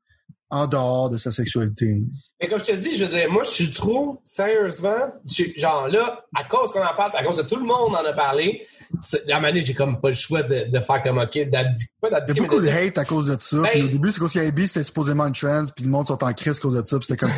en 0.49 0.67
dehors 0.67 1.09
de 1.09 1.17
sa 1.17 1.31
sexualité. 1.31 2.01
Mais 2.41 2.47
comme 2.47 2.59
je 2.59 2.65
te 2.65 2.71
dis, 2.71 2.95
je 2.95 3.03
veux 3.03 3.11
dire, 3.11 3.29
moi, 3.29 3.43
je 3.43 3.49
suis 3.49 3.71
trop, 3.71 4.21
sérieusement, 4.23 5.11
genre 5.57 5.89
là, 5.89 6.25
à 6.33 6.45
cause 6.45 6.71
qu'on 6.71 6.81
en 6.81 6.95
parle, 6.95 7.11
à 7.15 7.23
cause 7.23 7.37
de 7.37 7.43
tout 7.43 7.57
le 7.57 7.65
monde 7.65 7.93
en 7.93 8.05
a 8.05 8.13
parlé, 8.13 8.65
la 9.27 9.39
manière, 9.41 9.63
j'ai 9.63 9.73
comme 9.73 9.99
pas 9.99 10.07
le 10.09 10.15
choix 10.15 10.41
de, 10.41 10.71
de 10.71 10.79
faire 10.79 11.03
comme, 11.03 11.17
OK, 11.17 11.37
d'abdiquer, 11.49 11.91
pas 12.01 12.09
d'abdiquer. 12.09 12.39
Il 12.39 12.41
y 12.41 12.45
a 12.45 12.47
beaucoup 12.47 12.61
de 12.61 12.69
hate 12.69 12.97
à 12.97 13.05
cause 13.05 13.27
de 13.27 13.37
ça. 13.39 13.57
Ben, 13.57 13.69
puis 13.71 13.81
au 13.83 13.87
début, 13.87 14.11
c'est 14.11 14.19
parce 14.19 14.31
qu'il 14.31 14.41
y 14.41 14.67
c'était 14.67 14.83
supposément 14.83 15.27
une 15.27 15.33
trend, 15.33 15.65
puis 15.75 15.83
le 15.83 15.91
monde 15.91 16.07
sont 16.07 16.23
en 16.23 16.33
crise 16.33 16.57
à 16.57 16.61
cause 16.61 16.75
de 16.75 16.85
ça. 16.85 16.97
c'était 17.01 17.17
comme, 17.17 17.31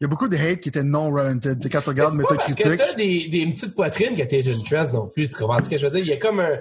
il 0.00 0.04
y 0.04 0.06
a 0.06 0.08
beaucoup 0.08 0.28
de 0.28 0.36
hate 0.36 0.60
qui 0.60 0.68
étaient 0.68 0.84
non 0.84 1.08
warranted. 1.10 1.58
Quand 1.70 1.80
tu 1.80 1.88
regardes 1.88 2.14
Metacritic. 2.14 2.62
C'est 2.62 2.76
t'as 2.76 2.94
des, 2.94 3.28
des 3.28 3.46
petites 3.46 3.74
poitrines 3.74 4.14
qui 4.14 4.22
étaient 4.22 4.40
une 4.40 4.62
trend 4.62 4.90
non 4.92 5.08
plus, 5.08 5.28
tu 5.28 5.36
comprends 5.36 5.62
ce 5.62 5.68
que 5.68 5.78
je 5.78 5.84
veux 5.84 5.92
dire? 5.92 6.00
Il 6.00 6.08
y 6.08 6.12
a 6.12 6.16
comme 6.16 6.38
un, 6.38 6.58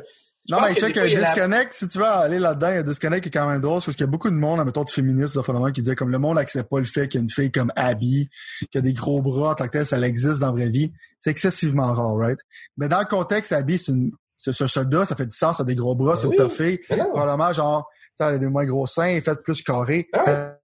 non, 0.49 0.59
mais 0.61 0.73
check, 0.73 0.97
un 0.97 1.05
disconnect, 1.05 1.73
si 1.73 1.87
tu 1.87 1.99
veux 1.99 2.05
aller 2.05 2.37
là-dedans, 2.37 2.67
il 2.67 2.73
y 2.73 2.77
a 2.77 2.79
un 2.81 2.83
disconnect 2.83 3.23
qui 3.23 3.29
est 3.29 3.31
quand 3.31 3.47
même 3.47 3.61
drôle, 3.61 3.81
parce 3.81 3.95
qu'il 3.95 4.01
y 4.01 4.03
a 4.03 4.07
beaucoup 4.07 4.29
de 4.29 4.35
monde, 4.35 4.63
mettons, 4.65 4.83
de 4.83 4.89
féministes, 4.89 5.37
de 5.37 5.71
qui 5.71 5.81
disait 5.81 5.95
comme 5.95 6.11
le 6.11 6.19
monde 6.19 6.35
n'accepte 6.35 6.69
pas 6.69 6.79
le 6.79 6.85
fait 6.85 7.07
qu'il 7.07 7.19
y 7.19 7.21
a 7.21 7.23
une 7.23 7.29
fille 7.29 7.51
comme 7.51 7.71
Abby, 7.77 8.29
qui 8.69 8.77
a 8.77 8.81
des 8.81 8.93
gros 8.93 9.21
bras, 9.21 9.55
tant 9.55 9.65
que 9.67 9.71
tel, 9.71 9.85
ça 9.85 9.97
existe 9.99 10.41
dans 10.41 10.47
la 10.47 10.51
vraie 10.51 10.69
vie. 10.69 10.91
C'est 11.17 11.29
excessivement 11.29 11.93
rare, 11.93 12.17
right? 12.17 12.39
Mais 12.75 12.89
dans 12.89 12.99
le 12.99 13.05
contexte, 13.05 13.53
Abby, 13.53 13.77
c'est 13.77 13.93
une, 13.93 14.11
ce 14.35 14.51
soldat, 14.67 15.05
ça 15.05 15.15
fait 15.15 15.25
du 15.25 15.35
sens, 15.35 15.57
ça 15.57 15.63
a 15.63 15.65
des 15.65 15.75
gros 15.75 15.95
bras, 15.95 16.17
c'est 16.17 16.27
une 16.27 16.49
fille. 16.49 16.79
Probablement, 16.89 17.53
genre, 17.53 17.89
ça, 18.15 18.27
elle 18.27 18.35
a 18.35 18.39
des 18.39 18.47
moins 18.47 18.65
gros 18.65 18.85
seins, 18.85 19.05
elle 19.05 19.17
est 19.17 19.21
faite 19.21 19.43
plus 19.43 19.61
carré. 19.61 20.09
Ah. 20.11 20.21
Ça... 20.21 20.59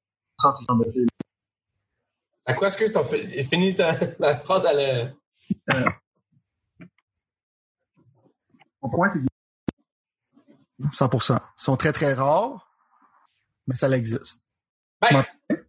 À 2.46 2.54
quoi 2.54 2.68
est-ce 2.68 2.78
que 2.78 2.92
tu 2.92 2.98
as 2.98 3.44
fini 3.44 3.76
ta, 3.76 3.96
la 4.20 4.36
phrase 4.36 4.66
à 4.66 4.74
le... 4.74 5.10
Euh... 5.72 5.86
Mon 8.82 8.90
point, 8.90 9.10
c'est 9.10 9.20
100%. 10.94 11.36
Ils 11.36 11.40
sont 11.58 11.76
très, 11.76 11.92
très 11.92 12.14
rares, 12.14 12.70
mais 13.68 13.76
ça 13.76 13.90
existe. 13.90 14.42
Ben, 15.02 15.24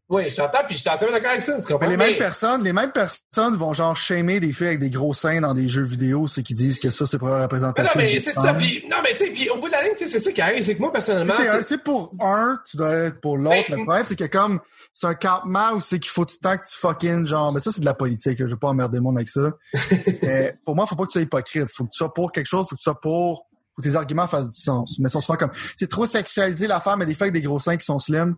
oui, 0.09 0.25
j'entends, 0.29 0.59
puis 0.67 0.77
je 0.77 0.81
suis 0.81 0.91
d'accord 0.91 1.31
avec 1.31 1.41
ça. 1.41 1.61
Tu 1.61 1.89
les 1.89 1.97
mêmes 1.97 2.17
personnes, 2.17 2.65
les 2.65 2.73
mêmes 2.73 2.91
personnes 2.91 3.55
vont 3.55 3.73
genre 3.73 3.97
shamer 3.97 4.41
des 4.41 4.53
filles 4.53 4.67
avec 4.67 4.81
des 4.81 4.91
gros 4.91 5.15
seins 5.15 5.41
dans 5.41 5.55
des 5.55 5.69
jeux 5.69 5.85
vidéo, 5.85 6.27
c'est 6.27 6.43
qui 6.43 6.55
disent 6.55 6.81
que 6.81 6.91
ça, 6.91 7.07
c'est 7.07 7.19
pas 7.19 7.43
représentatif. 7.43 7.95
non, 7.95 8.03
mais 8.03 8.19
c'est 8.19 8.33
ça, 8.33 8.53
puis, 8.53 8.85
non, 8.91 8.97
mais 9.05 9.13
tu 9.13 9.27
sais, 9.27 9.31
puis 9.31 9.49
au 9.51 9.61
bout 9.61 9.69
de 9.69 9.73
la 9.73 9.85
ligne, 9.85 9.93
c'est 9.97 10.09
ça 10.09 10.33
qui 10.33 10.41
arrive, 10.41 10.65
c'est 10.65 10.75
que 10.75 10.81
moi, 10.81 10.93
personnellement. 10.93 11.35
C'est 11.63 11.83
pour 11.83 12.13
un, 12.21 12.59
tu 12.69 12.77
dois 12.77 12.93
être 12.93 13.21
pour 13.21 13.39
l'autre. 13.39 13.71
Ben, 13.71 13.79
le 13.79 13.85
problème, 13.85 14.05
c'est 14.05 14.17
que 14.17 14.25
comme, 14.25 14.61
c'est 14.93 15.07
un 15.07 15.15
campement 15.15 15.75
où 15.75 15.81
c'est 15.81 16.01
qu'il 16.01 16.11
faut 16.11 16.25
tout 16.25 16.37
le 16.43 16.49
temps 16.49 16.59
que 16.59 16.67
tu 16.67 16.77
fucking, 16.77 17.25
genre, 17.25 17.53
mais 17.53 17.61
ça, 17.61 17.71
c'est 17.71 17.81
de 17.81 17.87
la 17.87 17.95
politique, 17.95 18.37
Je 18.39 18.47
vais 18.47 18.57
pas 18.57 18.69
emmerder 18.69 18.97
le 18.97 19.03
monde 19.03 19.17
avec 19.17 19.29
ça. 19.29 19.53
mais 20.23 20.59
pour 20.65 20.75
moi, 20.75 20.87
faut 20.87 20.97
pas 20.97 21.05
que 21.05 21.11
tu 21.11 21.13
sois 21.13 21.23
hypocrite. 21.23 21.69
Faut 21.73 21.85
que 21.85 21.91
tu 21.91 21.99
sois 21.99 22.13
pour 22.13 22.33
quelque 22.33 22.49
chose, 22.49 22.67
faut 22.69 22.75
que 22.75 22.81
tu 22.81 22.85
sois 22.85 23.01
pour 23.01 23.47
que 23.81 23.89
tes 23.89 23.97
arguments 23.97 24.27
fassent 24.27 24.51
du 24.51 24.61
sens. 24.61 24.99
Mais 24.99 25.09
sont 25.09 25.21
souvent 25.21 25.39
comme, 25.39 25.53
c'est 25.79 25.89
trop 25.89 26.07
sexualisé 26.07 26.67
l'affaire, 26.67 26.97
mais 26.97 27.07
des 27.07 27.15
filles 27.15 27.25
avec 27.25 27.35
des 27.35 27.43
gros 27.43 27.59
seins 27.59 27.77
qui 27.77 27.85
sont 27.85 27.99
slim. 27.99 28.37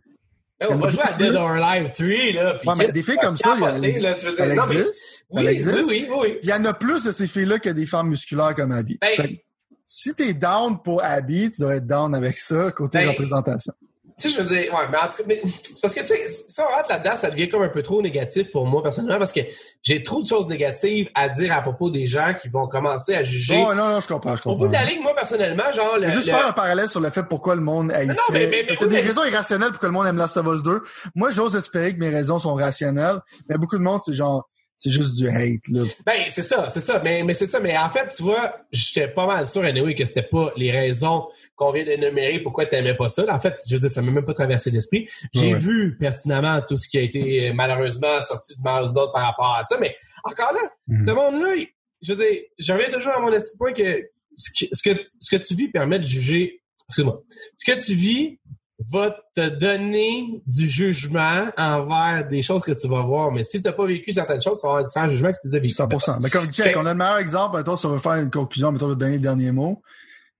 On 0.68 0.76
va 0.76 0.88
jouer 0.88 1.03
à 1.03 1.12
Dead 1.14 1.34
or 1.34 1.51
Alive 1.51 1.90
3, 1.93 2.43
là. 2.43 2.57
Ouais, 2.64 2.74
mais 2.76 2.88
des 2.88 3.03
filles 3.03 3.18
comme 3.20 3.36
ça, 3.36 3.55
il 3.57 3.62
y 3.62 3.64
a, 3.64 3.78
là, 3.78 4.14
tu 4.14 4.26
veux 4.26 4.36
ça 4.36 4.47
existe. 4.47 5.24
ça 5.28 5.43
existe. 5.43 5.88
Oui, 5.88 6.07
oui, 6.09 6.16
oui. 6.20 6.38
Il 6.43 6.49
y 6.49 6.53
en 6.53 6.64
a 6.64 6.72
plus 6.72 7.05
de 7.05 7.12
ces 7.12 7.26
filles-là 7.26 7.59
que 7.59 7.70
des 7.70 7.86
femmes 7.86 8.09
musculaires 8.09 8.55
comme 8.55 8.72
Abby. 8.72 8.99
Ben, 9.01 9.36
si 9.84 10.14
t'es 10.14 10.34
down 10.34 10.80
pour 10.80 11.03
Abby, 11.03 11.51
tu 11.51 11.62
dois 11.62 11.76
être 11.76 11.86
down 11.86 12.14
avec 12.14 12.38
ça, 12.38 12.70
côté 12.70 12.99
ben, 12.99 13.11
représentation. 13.11 13.72
Tu 14.19 14.29
sais, 14.29 14.37
je 14.37 14.43
veux 14.43 14.49
dire, 14.49 14.73
ouais, 14.73 14.89
mais 14.91 14.99
en 14.99 15.09
tout 15.09 15.23
cas, 15.23 15.35
c'est 15.63 15.81
parce 15.81 15.95
que, 15.95 16.01
tu 16.01 16.07
sais, 16.07 16.63
on 16.63 16.75
rentre 16.75 16.91
là-dedans, 16.91 17.17
ça 17.17 17.31
devient 17.31 17.49
comme 17.49 17.63
un 17.63 17.69
peu 17.69 17.83
trop 17.83 18.03
négatif 18.03 18.51
pour 18.51 18.67
moi, 18.67 18.83
personnellement, 18.83 19.19
parce 19.19 19.33
que 19.33 19.41
j'ai 19.83 20.03
trop 20.03 20.23
de 20.23 20.27
choses 20.27 20.47
négatives 20.49 21.09
à 21.15 21.29
dire 21.29 21.53
à 21.55 21.63
propos 21.63 21.91
des 21.91 22.07
gens 22.07 22.35
qui 22.35 22.49
vont 22.49 22.67
commencer 22.67 23.15
à 23.15 23.23
juger. 23.23 23.57
Non, 23.57 23.75
non, 23.75 23.89
non, 23.89 24.01
je 24.01 24.09
comprends, 24.09 24.37
je 24.37 24.43
comprends. 24.43 24.57
Au 24.57 24.59
bout 24.59 24.69
de 24.69 24.73
la 24.73 24.85
ligne, 24.85 25.03
moi, 25.03 25.15
personnellement, 25.15 25.73
genre... 25.75 25.99
Le, 25.99 26.09
juste 26.11 26.31
faire 26.31 26.47
un 26.47 26.53
parallèle 26.53 26.89
sur 26.89 27.01
le 27.01 27.11
fait 27.11 27.23
pourquoi 27.25 27.55
le 27.55 27.63
monde 27.63 27.91
haïssait. 27.93 28.13
Non, 28.13 28.21
mais, 28.33 28.47
mais, 28.47 28.65
parce 28.65 28.87
des 28.87 29.01
raisons 29.01 29.25
irrationnelles 29.25 29.71
pour 29.71 29.81
que 29.81 29.87
le 29.87 29.93
monde 29.93 30.07
aime 30.07 30.19
Last 30.19 30.37
of 30.37 30.47
Us 30.47 30.63
2. 30.63 30.83
Moi, 31.15 31.31
j'ose 31.31 31.57
espérer 31.57 31.95
que 31.95 31.99
mes 31.99 32.11
raisons 32.11 32.39
sont 32.39 32.55
rationnelles, 32.55 33.21
mais 33.49 33.57
beaucoup 33.57 33.79
de 33.79 33.83
monde, 33.83 34.01
c'est 34.05 34.13
genre, 34.13 34.49
c'est 34.83 34.91
juste 34.91 35.14
du 35.14 35.28
hate, 35.28 35.68
là. 35.68 35.85
Ben, 36.05 36.24
c'est 36.28 36.43
ça, 36.43 36.68
c'est 36.68 36.80
ça. 36.80 37.01
Mais, 37.05 37.22
mais 37.22 37.35
c'est 37.35 37.47
ça. 37.47 37.61
Mais 37.61 37.78
en 37.78 37.89
fait, 37.89 38.09
tu 38.09 38.24
vois, 38.24 38.57
j'étais 38.72 39.07
pas 39.07 39.26
mal 39.28 39.47
sûr, 39.47 39.62
anyway, 39.62 39.95
que 39.95 40.05
c'était 40.05 40.24
pas 40.24 40.53
les 40.57 40.72
raisons 40.72 41.28
qu'on 41.55 41.70
vient 41.70 41.85
d'énumérer 41.85 42.41
pourquoi 42.41 42.66
t'aimais 42.66 42.97
pas 42.97 43.09
ça. 43.09 43.24
En 43.33 43.39
fait, 43.39 43.55
je 43.68 43.74
veux 43.74 43.80
dire, 43.80 43.91
ça 43.91 44.03
m'a 44.03 44.11
même 44.11 44.24
pas 44.24 44.33
traversé 44.33 44.72
l'esprit. 44.72 45.09
J'ai 45.33 45.53
vu 45.53 45.97
pertinemment 45.99 46.61
tout 46.66 46.76
ce 46.76 46.89
qui 46.89 46.99
a 46.99 47.01
été 47.03 47.53
malheureusement 47.53 48.20
sorti 48.22 48.55
de 48.57 48.62
Miles 48.64 48.93
d'autres 48.93 49.12
par 49.12 49.24
rapport 49.24 49.55
à 49.55 49.62
ça. 49.62 49.78
Mais 49.78 49.95
encore 50.24 50.53
là, 50.53 50.68
mm. 50.89 51.07
ce 51.07 51.12
monde-là, 51.12 51.64
je 52.03 52.12
veux 52.12 52.24
dire, 52.24 52.43
je 52.59 52.72
reviens 52.72 52.89
toujours 52.89 53.12
à 53.12 53.20
mon 53.20 53.33
esprit 53.33 53.59
point 53.59 53.72
que 53.72 54.11
ce 54.37 54.51
que, 54.83 55.01
ce 55.20 55.37
que 55.37 55.41
tu 55.41 55.55
vis 55.55 55.68
permet 55.68 56.01
de 56.01 56.05
juger. 56.05 56.61
Excuse-moi. 56.89 57.22
Ce 57.55 57.70
que 57.70 57.78
tu 57.78 57.95
vis 57.95 58.41
va 58.91 59.16
te 59.35 59.49
donner 59.49 60.43
du 60.47 60.66
jugement 60.66 61.47
envers 61.57 62.26
des 62.28 62.43
choses 62.43 62.62
que 62.62 62.72
tu 62.72 62.89
vas 62.89 63.03
voir. 63.03 63.33
Mais 63.33 63.43
si 63.43 63.61
tu 63.61 63.68
n'as 63.68 63.74
pas 63.74 63.87
vécu 63.87 64.12
certaines 64.12 64.41
choses, 64.41 64.61
tu 64.61 64.66
vas 64.66 64.72
avoir 64.72 64.85
différents 64.85 65.09
jugements 65.09 65.30
que 65.30 65.49
tu 65.49 65.57
as 65.57 65.61
vécu. 65.61 65.74
100%. 65.74 66.18
Mais 66.22 66.30
comme 66.30 66.53
Jack, 66.53 66.76
on 66.76 66.87
a 66.87 66.93
le 66.93 66.99
meilleur 66.99 67.18
exemple, 67.18 67.57
mettons, 67.57 67.76
si 67.76 67.87
on 67.87 67.91
veut 67.91 67.99
faire 67.99 68.14
une 68.14 68.30
conclusion, 68.30 68.72
mettons, 68.72 68.89
le 68.89 68.97
dernier, 68.97 69.18
dernier 69.18 69.53
mot. 69.53 69.83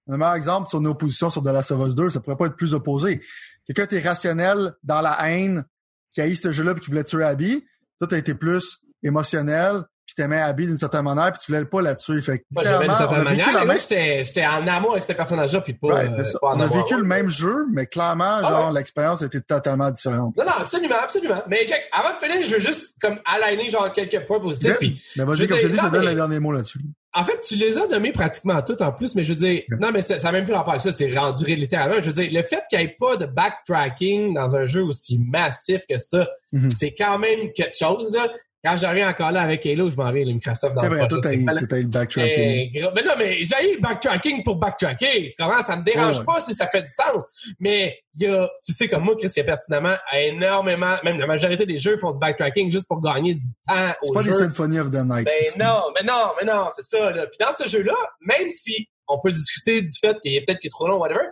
Le 0.07 0.17
meilleur 0.17 0.35
exemple 0.35 0.69
sur 0.69 0.81
nos 0.81 0.95
positions 0.95 1.31
sur 1.31 1.43
The 1.43 1.47
Last 1.47 1.71
of 1.71 1.87
Us 1.87 1.95
2, 1.95 2.11
ça 2.11 2.21
pourrait 2.21 2.37
pas 2.37 2.47
être 2.47 2.57
plus 2.57 2.75
opposé. 2.75 3.21
Quelqu'un 3.67 3.87
qui 3.87 3.97
est 3.97 4.01
rationnel 4.07 4.73
dans 4.83 5.01
la 5.01 5.31
haine, 5.31 5.65
qui 6.13 6.21
haït 6.21 6.37
ce 6.37 6.53
jeu-là 6.53 6.73
et 6.73 6.81
qui 6.81 6.91
voulait 6.91 7.05
tuer 7.05 7.25
Abby. 7.25 7.65
Toi, 7.99 8.09
t'as 8.09 8.19
été 8.19 8.35
plus 8.35 8.81
émotionnel, 9.03 9.85
puis 10.07 10.15
t'aimais 10.17 10.41
Abby 10.41 10.67
d'une 10.67 10.79
certaine 10.79 11.03
manière, 11.03 11.33
puis 11.33 11.41
tu 11.45 11.53
voulais 11.53 11.65
pas 11.65 11.95
tuer. 11.95 12.21
Fait 12.21 12.39
que, 12.41 12.45
Moi, 12.51 12.65
j'aimais 12.65 12.87
d'une 12.89 12.95
certaine 12.97 13.23
manière. 13.25 13.49
mais 13.53 13.65
même- 13.67 13.79
j'étais, 14.25 14.47
en 14.47 14.67
amour 14.67 14.93
avec 14.93 15.05
ce 15.05 15.13
personnage-là, 15.13 15.61
puis 15.61 15.75
pas, 15.75 15.87
Ouais, 15.89 16.09
euh, 16.11 16.23
pas 16.41 16.49
en 16.49 16.59
on 16.59 16.61
a 16.61 16.67
vécu 16.67 16.97
le 16.97 17.05
même 17.05 17.29
jeu, 17.29 17.67
mais 17.73 17.87
clairement, 17.87 18.39
Ah 18.43 18.49
genre, 18.49 18.69
ouais. 18.69 18.79
l'expérience 18.79 19.23
était 19.23 19.41
totalement 19.41 19.91
différente. 19.91 20.37
Non, 20.37 20.45
non, 20.45 20.53
absolument, 20.59 20.97
absolument. 21.03 21.43
Mais 21.49 21.67
Jack, 21.67 21.89
avant 21.93 22.11
de 22.11 22.17
finir, 22.17 22.47
je 22.47 22.55
veux 22.55 22.61
juste 22.61 22.95
comme 23.01 23.19
aligner 23.25 23.71
genre 23.71 23.93
quelques 23.93 24.27
points 24.27 24.41
positifs. 24.41 24.69
Bien. 24.71 24.77
Puis, 24.79 25.03
Mais 25.17 25.23
Je 25.23 25.29
vas-y, 25.29 25.47
comme 25.49 25.59
je 25.59 25.63
te 25.63 25.73
dis, 25.73 25.79
je 25.79 25.79
te 25.79 25.83
donne 25.85 25.93
non, 25.93 25.99
le 26.01 26.07
mais- 26.09 26.15
dernier 26.15 26.41
mot 26.41 26.53
là-dessus. 26.53 26.81
En 27.15 27.25
fait, 27.25 27.41
tu 27.47 27.57
les 27.57 27.77
as 27.79 27.87
nommés 27.89 28.13
pratiquement 28.13 28.63
toutes 28.63 28.81
en 28.83 28.91
plus, 28.93 29.15
mais 29.15 29.23
je 29.25 29.33
veux 29.35 29.39
dire, 29.39 29.63
non, 29.81 29.91
mais 29.93 30.01
ça, 30.03 30.17
n'a 30.17 30.33
même 30.33 30.45
plus 30.45 30.55
rapport 30.55 30.71
avec 30.73 30.81
ça. 30.83 30.93
C'est 30.93 31.15
rendu 31.15 31.45
littéralement. 31.57 31.97
Je 32.01 32.11
veux 32.11 32.13
dire, 32.25 32.31
le 32.33 32.43
fait 32.43 32.63
qu'il 32.71 32.79
n'y 32.79 32.87
ait 32.87 32.97
pas 32.99 33.17
de 33.17 33.27
backtracking 33.27 34.35
dans 34.35 34.55
un 34.57 34.67
jeu 34.67 34.83
aussi 34.83 35.19
massif 35.19 35.83
que 35.89 35.99
ça, 35.99 36.27
Mhm. 36.53 36.71
c'est 36.71 36.95
quand 36.95 37.19
même 37.19 37.53
quelque 37.55 37.77
chose. 37.77 38.15
Là. 38.15 38.29
Quand 38.65 38.77
j'arrive 38.77 39.05
encore 39.05 39.33
là 39.33 39.43
avec 39.43 39.67
Halo, 39.67 39.91
je 39.91 39.97
m'en 39.97 40.13
vais 40.13 40.25
le 40.25 40.35
Microsoft 40.35 40.77
dans 40.77 40.83
C'est 40.83 40.89
le 40.89 40.97
vrai, 40.97 41.09
toi, 41.09 41.19
c'est 41.21 41.45
t'as 41.69 41.79
eu 41.79 41.83
le 41.83 41.89
backtracking. 41.89 42.71
Eh, 42.75 42.83
mais 42.95 43.03
non, 43.03 43.13
mais 43.19 43.43
j'ai 43.43 43.75
le 43.75 43.81
backtracking 43.81 44.45
pour 44.45 44.55
backtracker. 44.57 45.35
Comprends? 45.37 45.65
Ça 45.65 45.77
me 45.77 45.83
dérange 45.83 46.13
Ouais, 46.15 46.19
ouais. 46.21 46.25
pas 46.27 46.39
si 46.41 46.55
ça 46.55 46.69
fait 46.69 46.83
du 46.83 46.89
sens. 46.93 47.25
Mais 47.59 47.99
il 48.15 48.23
y 48.23 48.27
a, 48.27 48.49
tu 48.63 48.73
sais 48.73 48.89
comme 48.89 49.05
moi, 49.05 49.17
Chris, 49.17 49.29
il 49.35 49.39
y 49.39 49.41
a 49.41 49.45
pertinemment 49.45 49.97
énormément, 50.13 50.99
même 51.03 51.19
la 51.19 51.27
majorité 51.27 51.65
des 51.65 51.79
jeux 51.79 51.97
font 51.97 52.11
du 52.11 52.19
backtracking 52.19 52.71
juste 52.71 52.87
pour 52.87 53.01
gagner 53.01 53.35
du 53.35 53.43
temps 53.67 53.93
C'est 54.03 54.13
pas 54.13 54.23
jeu. 54.23 54.31
des 54.33 54.37
Symphony 54.39 54.79
of 54.81 54.91
the 54.91 55.05
Night. 55.05 55.25
Ben 55.27 55.65
non, 55.65 55.85
mais 55.95 56.07
non, 56.07 56.33
mais 56.39 56.45
non, 56.45 56.69
c'est 56.71 56.85
ça. 56.85 57.11
Là. 57.11 57.27
Puis 57.27 57.39
dans 57.41 57.53
ce 57.59 57.69
jeu-là, 57.69 57.95
même 58.21 58.51
si 58.51 58.89
on 59.09 59.19
peut 59.21 59.33
discuter 59.33 59.83
du 59.83 59.95
fait 59.99 60.19
qu'il 60.21 60.35
est 60.35 60.45
peut-être 60.45 60.61
qu'il 60.61 60.69
est 60.69 60.71
trop 60.71 60.89
long, 60.89 60.99
whatever, 60.99 61.25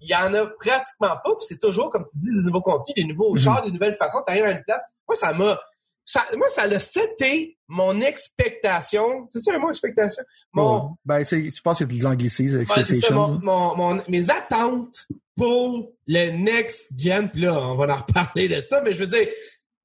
il 0.00 0.08
y 0.10 0.14
en 0.14 0.34
a 0.34 0.46
pratiquement 0.46 1.16
pas. 1.24 1.34
Puis 1.38 1.46
c'est 1.48 1.60
toujours, 1.60 1.90
comme 1.90 2.04
tu 2.04 2.18
dis, 2.18 2.30
du 2.38 2.44
nouveau 2.44 2.60
contenu, 2.60 2.92
des 2.96 3.04
nouveaux 3.04 3.34
chars, 3.36 3.62
des 3.64 3.70
nouvelles 3.70 3.96
façons. 3.96 4.18
T'arrives 4.26 4.44
à 4.44 4.50
une 4.50 4.62
place. 4.64 4.82
Moi, 5.08 5.14
ça 5.14 5.32
m'a, 5.32 5.58
ça, 6.04 6.24
moi, 6.36 6.48
ça 6.48 6.66
l'a 6.66 6.80
seté 6.80 7.55
mon 7.68 8.00
expectation. 8.00 9.26
C'est 9.28 9.40
ça 9.40 9.54
un 9.54 9.58
mot, 9.58 9.70
expectation? 9.70 10.22
Mon, 10.52 10.62
Bon, 10.78 10.90
ben, 11.04 11.24
c'est, 11.24 11.48
je 11.50 11.60
pense 11.60 11.80
y 11.80 11.82
a 11.82 11.86
de 11.86 12.02
l'anglicisme, 12.02 12.58
Ouais, 12.58 12.64
c'est 12.66 12.74
ça, 12.74 12.80
expectations. 12.80 13.40
mon, 13.42 13.74
mon, 13.74 13.94
mon- 13.96 14.02
mes 14.08 14.30
attentes 14.30 15.06
pour 15.36 15.90
le 16.06 16.30
next 16.30 16.92
gen, 16.98 17.28
puis 17.30 17.42
là, 17.42 17.54
on 17.60 17.76
va 17.76 17.92
en 17.92 17.96
reparler 17.96 18.48
de 18.48 18.60
ça, 18.60 18.80
mais 18.82 18.92
je 18.94 19.00
veux 19.00 19.06
dire, 19.08 19.28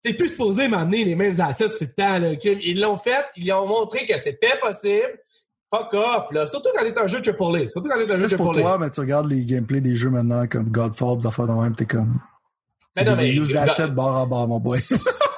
t'es 0.03 0.13
plus 0.13 0.29
supposé 0.29 0.67
m'amener 0.67 1.03
les 1.03 1.15
mêmes 1.15 1.39
assets 1.39 1.69
tout 1.69 1.75
le 1.81 1.93
temps, 1.93 2.17
là. 2.19 2.33
Ils 2.43 2.79
l'ont 2.79 2.97
fait, 2.97 3.25
ils 3.35 3.51
ont 3.51 3.67
montré 3.67 4.05
que 4.05 4.17
c'était 4.19 4.57
possible. 4.61 5.19
Fuck 5.73 5.93
off, 5.93 6.31
là. 6.31 6.47
Surtout 6.47 6.69
quand 6.75 6.83
t'es 6.83 6.97
un 6.99 7.07
jeu 7.07 7.21
triple 7.21 7.43
A. 7.65 7.69
Surtout 7.69 7.87
quand 7.89 8.05
t'es 8.05 8.11
un 8.11 8.27
jeu 8.27 8.35
pour 8.35 8.51
triple 8.51 8.59
A. 8.59 8.69
toi, 8.71 8.77
mais 8.77 8.89
tu 8.89 8.99
regardes 8.99 9.29
les 9.29 9.45
gameplays 9.45 9.79
des 9.81 9.95
jeux 9.95 10.09
maintenant 10.09 10.45
comme 10.47 10.69
Godfall, 10.69 11.17
des 11.19 11.27
affaires 11.27 11.47
de 11.47 11.53
même, 11.53 11.75
t'es 11.75 11.85
comme. 11.85 12.19
Mais 12.95 13.03
C'est 13.03 13.09
non, 13.09 13.15
mais- 13.15 13.37
reuse 13.39 13.53
l'asset 13.53 13.87
barre 13.87 14.17
à 14.17 14.25
barre, 14.25 14.47
mon 14.49 14.59
boy. 14.59 14.79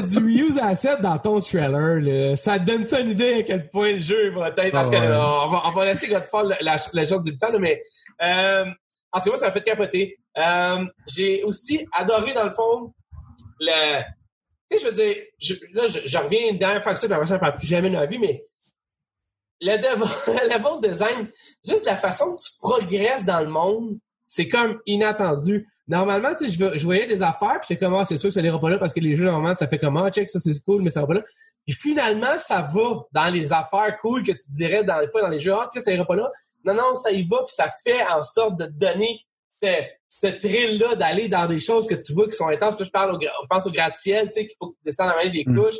T'as 0.00 0.20
du 0.20 0.42
reuse 0.42 0.58
asset 0.58 0.98
dans 0.98 1.18
ton 1.18 1.40
trailer, 1.40 2.00
là, 2.00 2.36
ça 2.36 2.58
te 2.58 2.64
donne 2.64 2.86
ça 2.86 3.00
une 3.00 3.10
idée 3.10 3.34
à 3.34 3.42
quel 3.42 3.68
point 3.70 3.92
le 3.94 4.00
jeu 4.00 4.30
va 4.30 4.48
être. 4.48 4.70
Cas, 4.70 4.70
Ah 4.74 4.88
ouais. 4.88 4.96
on, 4.96 5.50
va, 5.50 5.62
on 5.66 5.70
va 5.72 5.84
laisser 5.86 6.08
Godfall 6.08 6.48
la, 6.48 6.56
la, 6.60 6.76
la 6.92 7.04
chance 7.04 7.22
du 7.22 7.36
temps, 7.38 7.50
là, 7.50 7.58
mais 7.58 7.82
euh, 8.22 8.64
en 9.12 9.20
cas, 9.20 9.30
moi, 9.30 9.38
ça 9.38 9.46
m'a 9.46 9.52
fait 9.52 9.62
capoter. 9.64 10.18
Euh, 10.36 10.84
j'ai 11.06 11.42
aussi 11.44 11.86
adoré, 11.92 12.32
dans 12.32 12.44
le 12.44 12.52
fond, 12.52 12.92
le. 13.60 14.02
Tu 14.70 14.78
sais, 14.78 14.84
je 14.84 14.88
veux 14.90 14.94
dire, 14.94 15.16
je, 15.40 15.54
là, 15.72 15.88
je, 15.88 16.00
je 16.04 16.18
reviens 16.18 16.50
une 16.50 16.58
dernière 16.58 16.82
fois 16.82 16.92
que 16.92 17.00
ça, 17.00 17.06
puis 17.06 17.14
après 17.14 17.26
ça, 17.26 17.34
je 17.34 17.38
ne 17.38 17.40
parle 17.40 17.54
plus 17.54 17.66
jamais 17.66 17.88
de 17.88 17.96
ma 17.96 18.06
vie, 18.06 18.18
mais 18.18 18.44
le 19.60 19.72
level 19.74 20.90
design, 20.90 21.28
juste 21.66 21.86
la 21.86 21.96
façon 21.96 22.36
que 22.36 22.40
tu 22.40 22.50
progresses 22.60 23.24
dans 23.24 23.40
le 23.40 23.48
monde, 23.48 23.98
c'est 24.26 24.48
comme 24.48 24.80
inattendu. 24.86 25.66
Normalement, 25.88 26.34
tu 26.38 26.48
sais, 26.48 26.70
je, 26.74 26.84
voyais 26.84 27.06
des 27.06 27.22
affaires, 27.22 27.60
puis 27.60 27.68
j'étais 27.70 27.84
comme, 27.84 27.94
ah, 27.94 28.04
c'est 28.04 28.18
sûr 28.18 28.28
que 28.28 28.34
ça 28.34 28.42
n'ira 28.42 28.60
pas 28.60 28.68
là, 28.68 28.78
parce 28.78 28.92
que 28.92 29.00
les 29.00 29.16
jeux, 29.16 29.24
normalement, 29.24 29.54
ça 29.54 29.66
fait 29.66 29.78
comme, 29.78 29.96
ah, 29.96 30.10
check, 30.10 30.28
ça, 30.28 30.38
c'est 30.38 30.62
cool, 30.62 30.82
mais 30.82 30.90
ça 30.90 31.00
va 31.00 31.06
pas 31.06 31.14
là. 31.14 31.22
Puis 31.66 31.74
finalement, 31.74 32.38
ça 32.38 32.60
va 32.60 33.06
dans 33.12 33.32
les 33.32 33.52
affaires 33.54 33.98
cool 34.02 34.22
que 34.22 34.32
tu 34.32 34.50
dirais 34.50 34.84
dans 34.84 35.00
dans 35.14 35.28
les 35.28 35.40
jeux, 35.40 35.54
ah, 35.54 35.70
ça 35.74 35.92
ira 35.92 36.04
pas 36.04 36.16
là. 36.16 36.30
Non, 36.64 36.74
non, 36.74 36.94
ça 36.94 37.10
y 37.10 37.26
va, 37.26 37.38
puis 37.38 37.54
ça 37.54 37.70
fait 37.82 38.04
en 38.06 38.22
sorte 38.22 38.58
de 38.58 38.66
donner 38.66 39.20
ce, 40.10 40.26
thrill-là 40.28 40.94
d'aller 40.94 41.28
dans 41.28 41.46
des 41.46 41.60
choses 41.60 41.86
que 41.86 41.94
tu 41.94 42.12
vois 42.14 42.26
qui 42.26 42.32
sont 42.36 42.48
intenses. 42.48 42.78
Là, 42.78 42.84
je 42.84 42.90
parle 42.90 43.12
au, 43.14 43.18
gra- 43.18 43.30
je 43.42 43.46
pense 43.48 43.66
au 43.66 43.70
gratte-ciel, 43.70 44.26
tu 44.28 44.32
sais, 44.32 44.46
qu'il 44.46 44.56
faut 44.58 44.70
que 44.70 44.76
tu 44.76 44.82
descendes 44.86 45.10
à 45.10 45.28
des 45.28 45.44
Mm. 45.46 45.56
couches. 45.56 45.74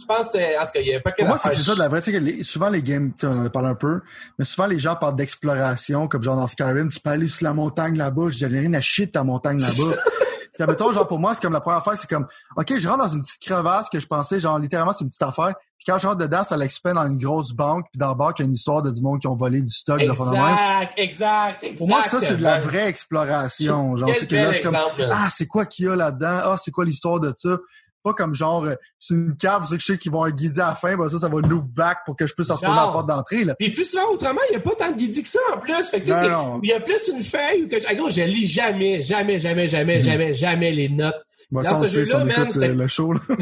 Je 0.00 0.06
pense, 0.06 0.34
euh, 0.34 0.38
en 0.60 0.64
tout 0.64 0.72
cas, 0.74 0.80
il 0.80 0.86
y 0.86 0.94
a 0.94 1.00
pas 1.00 1.12
que 1.12 1.16
Pour 1.18 1.26
moi, 1.28 1.38
c'est 1.38 1.52
ça 1.52 1.74
de 1.74 1.78
la 1.78 1.88
vraie. 1.88 2.00
Tu 2.00 2.10
sais, 2.12 2.18
que 2.18 2.22
les- 2.24 2.44
souvent, 2.44 2.68
les 2.70 2.82
games, 2.82 3.12
tu 3.12 3.26
sais, 3.26 3.32
on 3.32 3.38
en 3.40 3.46
a 3.46 3.50
parlé 3.50 3.68
un 3.68 3.74
peu, 3.74 4.00
mais 4.38 4.44
souvent, 4.44 4.66
les 4.66 4.78
gens 4.78 4.96
parlent 4.96 5.16
d'exploration, 5.16 6.08
comme 6.08 6.22
genre 6.22 6.36
dans 6.36 6.46
Skyrim, 6.46 6.88
tu 6.88 7.00
peux 7.00 7.10
aller 7.10 7.28
sur 7.28 7.44
la 7.44 7.52
montagne 7.52 7.96
là-bas, 7.96 8.30
je 8.30 8.38
dis, 8.38 8.46
rien 8.46 8.72
à 8.74 8.80
chier 8.80 9.06
de 9.06 9.12
ta 9.12 9.22
montagne 9.24 9.58
là-bas. 9.60 10.66
Mettons, 10.68 10.92
genre, 10.92 11.06
pour 11.08 11.18
moi, 11.18 11.34
c'est 11.34 11.42
comme 11.42 11.52
la 11.52 11.60
première 11.60 11.78
affaire, 11.78 11.98
c'est 11.98 12.08
comme, 12.08 12.26
OK, 12.56 12.74
je 12.78 12.88
rentre 12.88 13.04
dans 13.06 13.12
une 13.12 13.22
petite 13.22 13.42
crevasse 13.42 13.88
que 13.90 13.98
je 13.98 14.06
pensais, 14.06 14.38
genre, 14.38 14.58
littéralement, 14.58 14.92
c'est 14.92 15.02
une 15.02 15.08
petite 15.10 15.22
affaire. 15.22 15.54
Puis 15.84 15.92
quand 15.92 15.98
je 15.98 16.06
rentre 16.06 16.20
dedans, 16.20 16.42
ça 16.42 16.56
l'expand 16.56 16.94
dans 16.94 17.06
une 17.06 17.18
grosse 17.18 17.52
banque, 17.52 17.84
puis 17.92 17.98
dans 17.98 18.08
le 18.08 18.14
banque, 18.14 18.38
il 18.38 18.42
y 18.42 18.44
a 18.44 18.46
une 18.46 18.54
histoire 18.54 18.80
de 18.80 18.90
du 18.90 19.02
monde 19.02 19.20
qui 19.20 19.26
ont 19.26 19.34
volé 19.34 19.60
du 19.60 19.68
stock, 19.68 20.00
de 20.00 20.06
la 20.06 20.14
même. 20.14 20.16
Exact, 20.16 20.94
exact, 20.96 21.62
exact. 21.62 21.76
Pour 21.76 21.88
moi, 21.88 22.02
ça, 22.02 22.20
c'est 22.20 22.36
de 22.36 22.42
la 22.42 22.58
vraie 22.58 22.88
exploration. 22.88 23.94
Genre, 23.94 24.08
c'est 24.14 24.26
que 24.26 24.34
là, 24.34 24.52
je 24.52 24.60
suis 24.60 24.64
comme, 24.64 24.78
ah, 25.10 25.28
c'est 25.28 25.46
quoi 25.46 25.66
qu'il 25.66 25.84
y 25.84 25.88
a 25.88 25.94
là-dedans? 25.94 26.40
Ah, 26.44 26.56
c'est 26.58 26.70
quoi 26.70 26.86
l'histoire 26.86 27.20
de 27.20 27.34
ça? 27.36 27.58
Pas 28.04 28.12
comme 28.12 28.34
genre, 28.34 28.64
euh, 28.64 28.74
c'est 28.98 29.14
une 29.14 29.34
cave, 29.36 29.62
vous 29.62 29.66
savez 29.68 29.78
que 29.78 29.82
je 29.82 29.92
sais 29.92 29.98
qu'ils 29.98 30.12
vont 30.12 30.28
guider 30.28 30.60
à 30.60 30.68
la 30.68 30.74
fin, 30.74 30.94
ben 30.94 31.08
ça, 31.08 31.18
ça 31.18 31.28
va 31.28 31.40
loop 31.40 31.64
back 31.64 31.98
pour 32.04 32.16
que 32.16 32.26
je 32.26 32.34
puisse 32.34 32.50
retourner 32.50 32.78
à 32.78 32.86
la 32.86 32.92
porte 32.92 33.08
d'entrée, 33.08 33.44
là. 33.44 33.54
Puis 33.54 33.70
plus 33.70 33.86
souvent, 33.86 34.10
autrement, 34.12 34.40
il 34.50 34.52
n'y 34.52 34.56
a 34.58 34.60
pas 34.60 34.74
tant 34.76 34.90
de 34.92 34.96
guidis 34.96 35.22
que 35.22 35.28
ça 35.28 35.40
en 35.54 35.58
plus. 35.58 35.88
Fait 35.88 36.02
que, 36.02 36.60
il 36.62 36.68
y 36.68 36.72
a 36.72 36.80
plus 36.80 37.08
une 37.08 37.22
feuille 37.22 37.66
que 37.66 37.76
ah, 37.88 37.94
gros, 37.94 38.10
je 38.10 38.20
lis 38.22 38.46
jamais, 38.46 39.00
jamais, 39.00 39.38
jamais, 39.38 39.66
jamais, 39.66 40.00
jamais, 40.00 40.34
jamais 40.34 40.70
les 40.70 40.88
notes. 40.90 41.24
Bon, 41.50 41.62
Dans 41.62 41.78
ça, 41.80 41.86
ce 41.86 42.04
jeu-là, 42.04 42.24
man, 42.24 42.50
euh, 42.54 42.74
le 42.74 42.88
show, 42.88 43.12
là. 43.12 43.20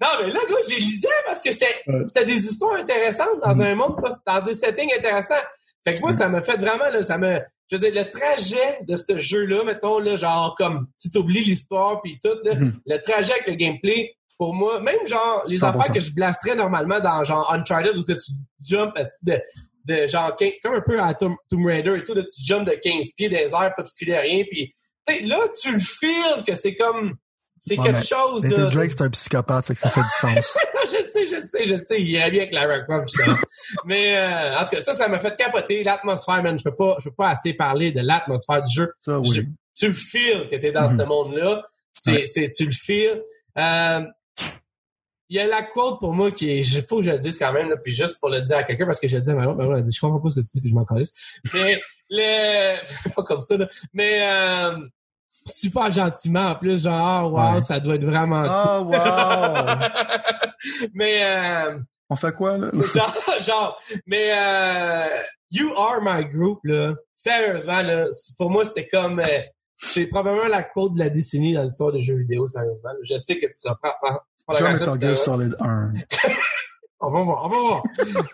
Non, 0.00 0.08
mais 0.20 0.28
là, 0.28 0.40
gars, 0.48 0.56
j'ai 0.68 0.76
lisé 0.76 1.08
parce 1.26 1.42
que 1.42 1.48
Ouais. 1.50 2.04
c'était 2.06 2.24
des 2.24 2.38
histoires 2.38 2.78
intéressantes 2.78 3.40
dans 3.42 3.60
un 3.60 3.74
monde, 3.74 3.96
dans 4.26 4.40
des 4.42 4.54
settings 4.54 4.90
intéressants. 4.96 5.34
Fait 5.84 5.94
que 5.94 6.00
moi, 6.00 6.12
ça 6.12 6.28
m'a 6.28 6.42
fait 6.42 6.56
vraiment, 6.56 6.88
là, 6.92 7.02
ça 7.02 7.18
me, 7.18 7.40
je 7.70 7.76
veux 7.76 7.90
dire, 7.90 8.04
le 8.04 8.10
trajet 8.10 8.78
de 8.86 8.96
ce 8.96 9.18
jeu-là, 9.18 9.64
mettons, 9.64 9.98
là, 9.98 10.16
genre, 10.16 10.54
comme, 10.56 10.86
si 10.96 11.10
t'oublies 11.10 11.44
l'histoire 11.44 12.00
puis 12.02 12.18
tout, 12.22 12.36
là, 12.44 12.54
Mhm. 12.54 12.80
le 12.86 12.96
trajet 12.98 13.32
avec 13.32 13.46
le 13.46 13.54
gameplay, 13.54 14.14
pour 14.38 14.54
moi, 14.54 14.80
même 14.80 15.06
genre, 15.06 15.44
les 15.46 15.58
100%. 15.58 15.80
affaires 15.80 15.94
que 15.94 16.00
je 16.00 16.12
blasterais 16.14 16.54
normalement 16.56 16.98
dans, 17.00 17.22
genre, 17.24 17.52
Uncharted, 17.52 17.96
où 17.98 18.04
que 18.04 18.12
tu 18.12 18.32
jumps, 18.64 18.92
esti, 18.96 19.24
de, 19.26 19.40
de, 19.84 20.06
genre, 20.06 20.34
15 20.34 20.52
comme 20.62 20.74
un 20.74 20.80
peu 20.80 21.00
à 21.00 21.12
Tomb, 21.14 21.36
Raider 21.64 21.96
et 21.98 22.02
tout, 22.02 22.14
là, 22.14 22.22
tu 22.22 22.42
jumps 22.44 22.64
de 22.64 22.72
15 22.72 23.12
pieds 23.16 23.28
des 23.28 23.36
airs, 23.54 23.74
pas 23.76 23.82
de 23.82 23.88
filer 23.94 24.18
rien, 24.18 24.44
puis, 24.50 24.72
tu 25.06 25.14
sais, 25.14 25.24
là, 25.24 25.38
tu 25.62 25.72
le 25.72 25.80
feels 25.80 26.44
que 26.46 26.54
c'est 26.54 26.74
comme, 26.76 27.14
c'est 27.60 27.78
Ouais, 27.78 27.84
quelque 27.92 28.04
chose, 28.06 28.44
là. 28.46 28.66
Drake, 28.70 28.90
c'est 28.90 29.02
un 29.02 29.10
psychopathe, 29.10 29.66
fait 29.66 29.74
que 29.74 29.80
ça 29.80 29.90
fait 29.90 30.00
du 30.00 30.06
sens. 30.20 30.58
je 30.86 31.02
sais, 31.02 31.26
je 31.26 31.40
sais, 31.40 31.66
je 31.66 31.76
sais. 31.76 32.00
Il 32.00 32.08
irait 32.10 32.30
bien 32.30 32.42
avec 32.42 32.54
Lara 32.54 32.80
Croft, 32.80 33.08
justement. 33.14 33.36
Mais 33.84 34.18
euh, 34.18 34.58
en 34.58 34.64
tout 34.64 34.70
cas, 34.70 34.80
ça, 34.80 34.94
ça 34.94 35.06
m'a 35.08 35.18
fait 35.18 35.36
capoter 35.36 35.84
l'atmosphère, 35.84 36.42
man. 36.42 36.58
Je 36.58 36.64
peux 36.64 36.74
pas, 36.74 36.96
je 36.98 37.08
peux 37.10 37.14
pas 37.14 37.28
assez 37.28 37.52
parler 37.54 37.92
de 37.92 38.00
l'atmosphère 38.00 38.62
du 38.62 38.74
jeu. 38.74 38.92
Ça, 39.00 39.20
Je- 39.24 39.40
oui. 39.42 39.48
tu 39.76 39.86
le 39.88 39.92
feels 39.92 40.48
que 40.50 40.56
t'es 40.56 40.72
dans 40.72 40.90
Mhm. 40.90 40.98
ce 40.98 41.04
monde-là. 41.04 41.62
C'est, 42.00 42.12
Ouais. 42.12 42.26
c'est, 42.26 42.50
tu 42.50 42.64
le 42.64 42.72
feels. 42.72 43.22
Euh, 43.58 44.02
il 45.28 45.36
y 45.36 45.38
a 45.38 45.46
la 45.46 45.62
quote 45.62 46.00
pour 46.00 46.12
moi 46.12 46.32
qui 46.32 46.50
est, 46.50 46.58
il 46.58 46.84
faut 46.88 46.96
que 46.96 47.02
je 47.04 47.10
le 47.12 47.18
dise 47.18 47.38
quand 47.38 47.52
même, 47.52 47.68
là, 47.68 47.76
puis 47.76 47.92
juste 47.92 48.18
pour 48.18 48.30
le 48.30 48.40
dire 48.40 48.56
à 48.56 48.62
quelqu'un, 48.64 48.86
parce 48.86 48.98
que 48.98 49.06
je 49.06 49.16
le 49.16 49.22
dis 49.22 49.30
à 49.30 49.34
Manon, 49.34 49.54
Manon 49.54 49.74
a 49.74 49.80
dit, 49.80 49.92
je 49.94 50.00
comprends 50.00 50.18
pas 50.18 50.28
ce 50.30 50.34
que 50.36 50.40
tu 50.40 50.46
dis, 50.54 50.60
puis 50.60 50.70
je 50.70 50.74
m'en 50.74 50.84
calisse. 50.84 51.12
Mais, 51.54 51.80
le, 52.08 53.10
pas 53.14 53.22
comme 53.22 53.40
ça, 53.40 53.56
là. 53.56 53.68
Mais, 53.92 54.26
euh, 54.28 54.76
super 55.50 55.90
gentiment, 55.90 56.48
en 56.50 56.54
plus, 56.54 56.82
genre, 56.84 57.32
wow, 57.32 57.54
Ouais. 57.54 57.60
ça 57.60 57.78
doit 57.80 57.96
être 57.96 58.04
vraiment 58.04 58.44
Ah, 58.48 58.80
wow! 58.80 60.48
mais 60.94 61.20
euh, 61.24 61.78
On 62.08 62.16
fait 62.16 62.32
quoi, 62.32 62.58
là? 62.58 62.70
genre, 62.94 63.14
genre, 63.40 63.80
mais 64.06 64.32
euh, 64.34 65.06
You 65.50 65.72
Are 65.76 66.00
My 66.02 66.24
Group 66.26 66.60
là, 66.64 66.94
sérieusement 67.14 67.82
là, 67.82 68.06
pour 68.38 68.50
moi 68.50 68.64
c'était 68.64 68.86
comme, 68.88 69.20
euh, 69.20 69.26
c'est 69.78 70.06
probablement 70.06 70.46
la 70.48 70.62
quote 70.62 70.94
de 70.94 70.98
la 71.00 71.08
décennie 71.10 71.54
dans 71.54 71.62
l'histoire 71.62 71.92
des 71.92 72.02
jeux 72.02 72.16
vidéo, 72.16 72.46
sérieusement. 72.46 72.90
Je 73.02 73.16
sais 73.18 73.36
que 73.38 73.46
tu 73.46 73.52
Metal 74.72 74.86
tout 74.86 74.90
à 74.92 74.98
Gear 75.00 75.10
l'heure. 75.10 75.18
Solid 75.18 75.56
1. 75.58 75.92
On 77.00 77.10
va 77.10 77.22
voir, 77.22 77.44
on 77.44 77.48
va 77.48 77.58
voir. 77.58 77.82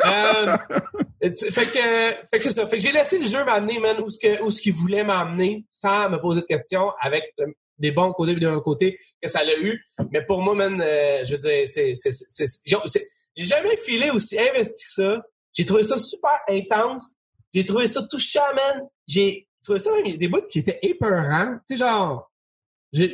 euh, 0.70 1.30
fait 1.30 1.66
que, 1.66 2.26
fait 2.30 2.38
que 2.38 2.42
c'est 2.42 2.50
ça. 2.50 2.66
Fait 2.66 2.76
que 2.78 2.82
j'ai 2.82 2.92
laissé 2.92 3.18
le 3.18 3.26
jeu 3.28 3.44
m'amener, 3.44 3.78
man, 3.78 3.96
où 4.00 4.10
ce 4.10 4.18
que, 4.18 4.42
où 4.42 4.50
ce 4.50 4.60
qu'il 4.60 4.72
voulait 4.74 5.04
m'amener, 5.04 5.64
sans 5.70 6.08
me 6.10 6.18
poser 6.20 6.40
de 6.40 6.46
questions, 6.46 6.90
avec 7.00 7.22
euh, 7.40 7.46
des 7.78 7.90
bons 7.92 8.12
côtés 8.12 8.32
et 8.32 8.34
des 8.36 8.46
mauvais 8.46 8.62
côtés 8.62 8.98
que 9.22 9.28
ça 9.28 9.42
l'a 9.44 9.56
eu. 9.58 9.80
Mais 10.10 10.24
pour 10.24 10.42
moi, 10.42 10.54
man, 10.54 10.80
euh, 10.80 11.24
je 11.24 11.32
veux 11.36 11.40
dire, 11.40 11.68
c'est, 11.68 11.94
c'est, 11.94 12.10
c'est, 12.12 12.46
c'est- 12.46 13.08
j'ai 13.36 13.44
jamais 13.44 13.76
filé 13.76 14.10
aussi 14.10 14.38
investi 14.38 14.84
que 14.86 14.92
ça. 14.92 15.22
J'ai 15.52 15.64
trouvé 15.64 15.82
ça 15.82 15.96
super 15.98 16.38
intense. 16.48 17.14
J'ai 17.54 17.64
trouvé 17.64 17.86
ça 17.86 18.02
touchant, 18.10 18.40
man. 18.54 18.82
J'ai 19.06 19.46
trouvé 19.62 19.78
ça 19.78 19.92
même, 19.92 20.16
des 20.16 20.28
bouts 20.28 20.40
qui 20.50 20.58
étaient 20.60 20.78
épeurants. 20.82 21.54
Tu 21.68 21.76
sais, 21.76 21.84
genre, 21.84 22.30
j'ai- 22.92 23.12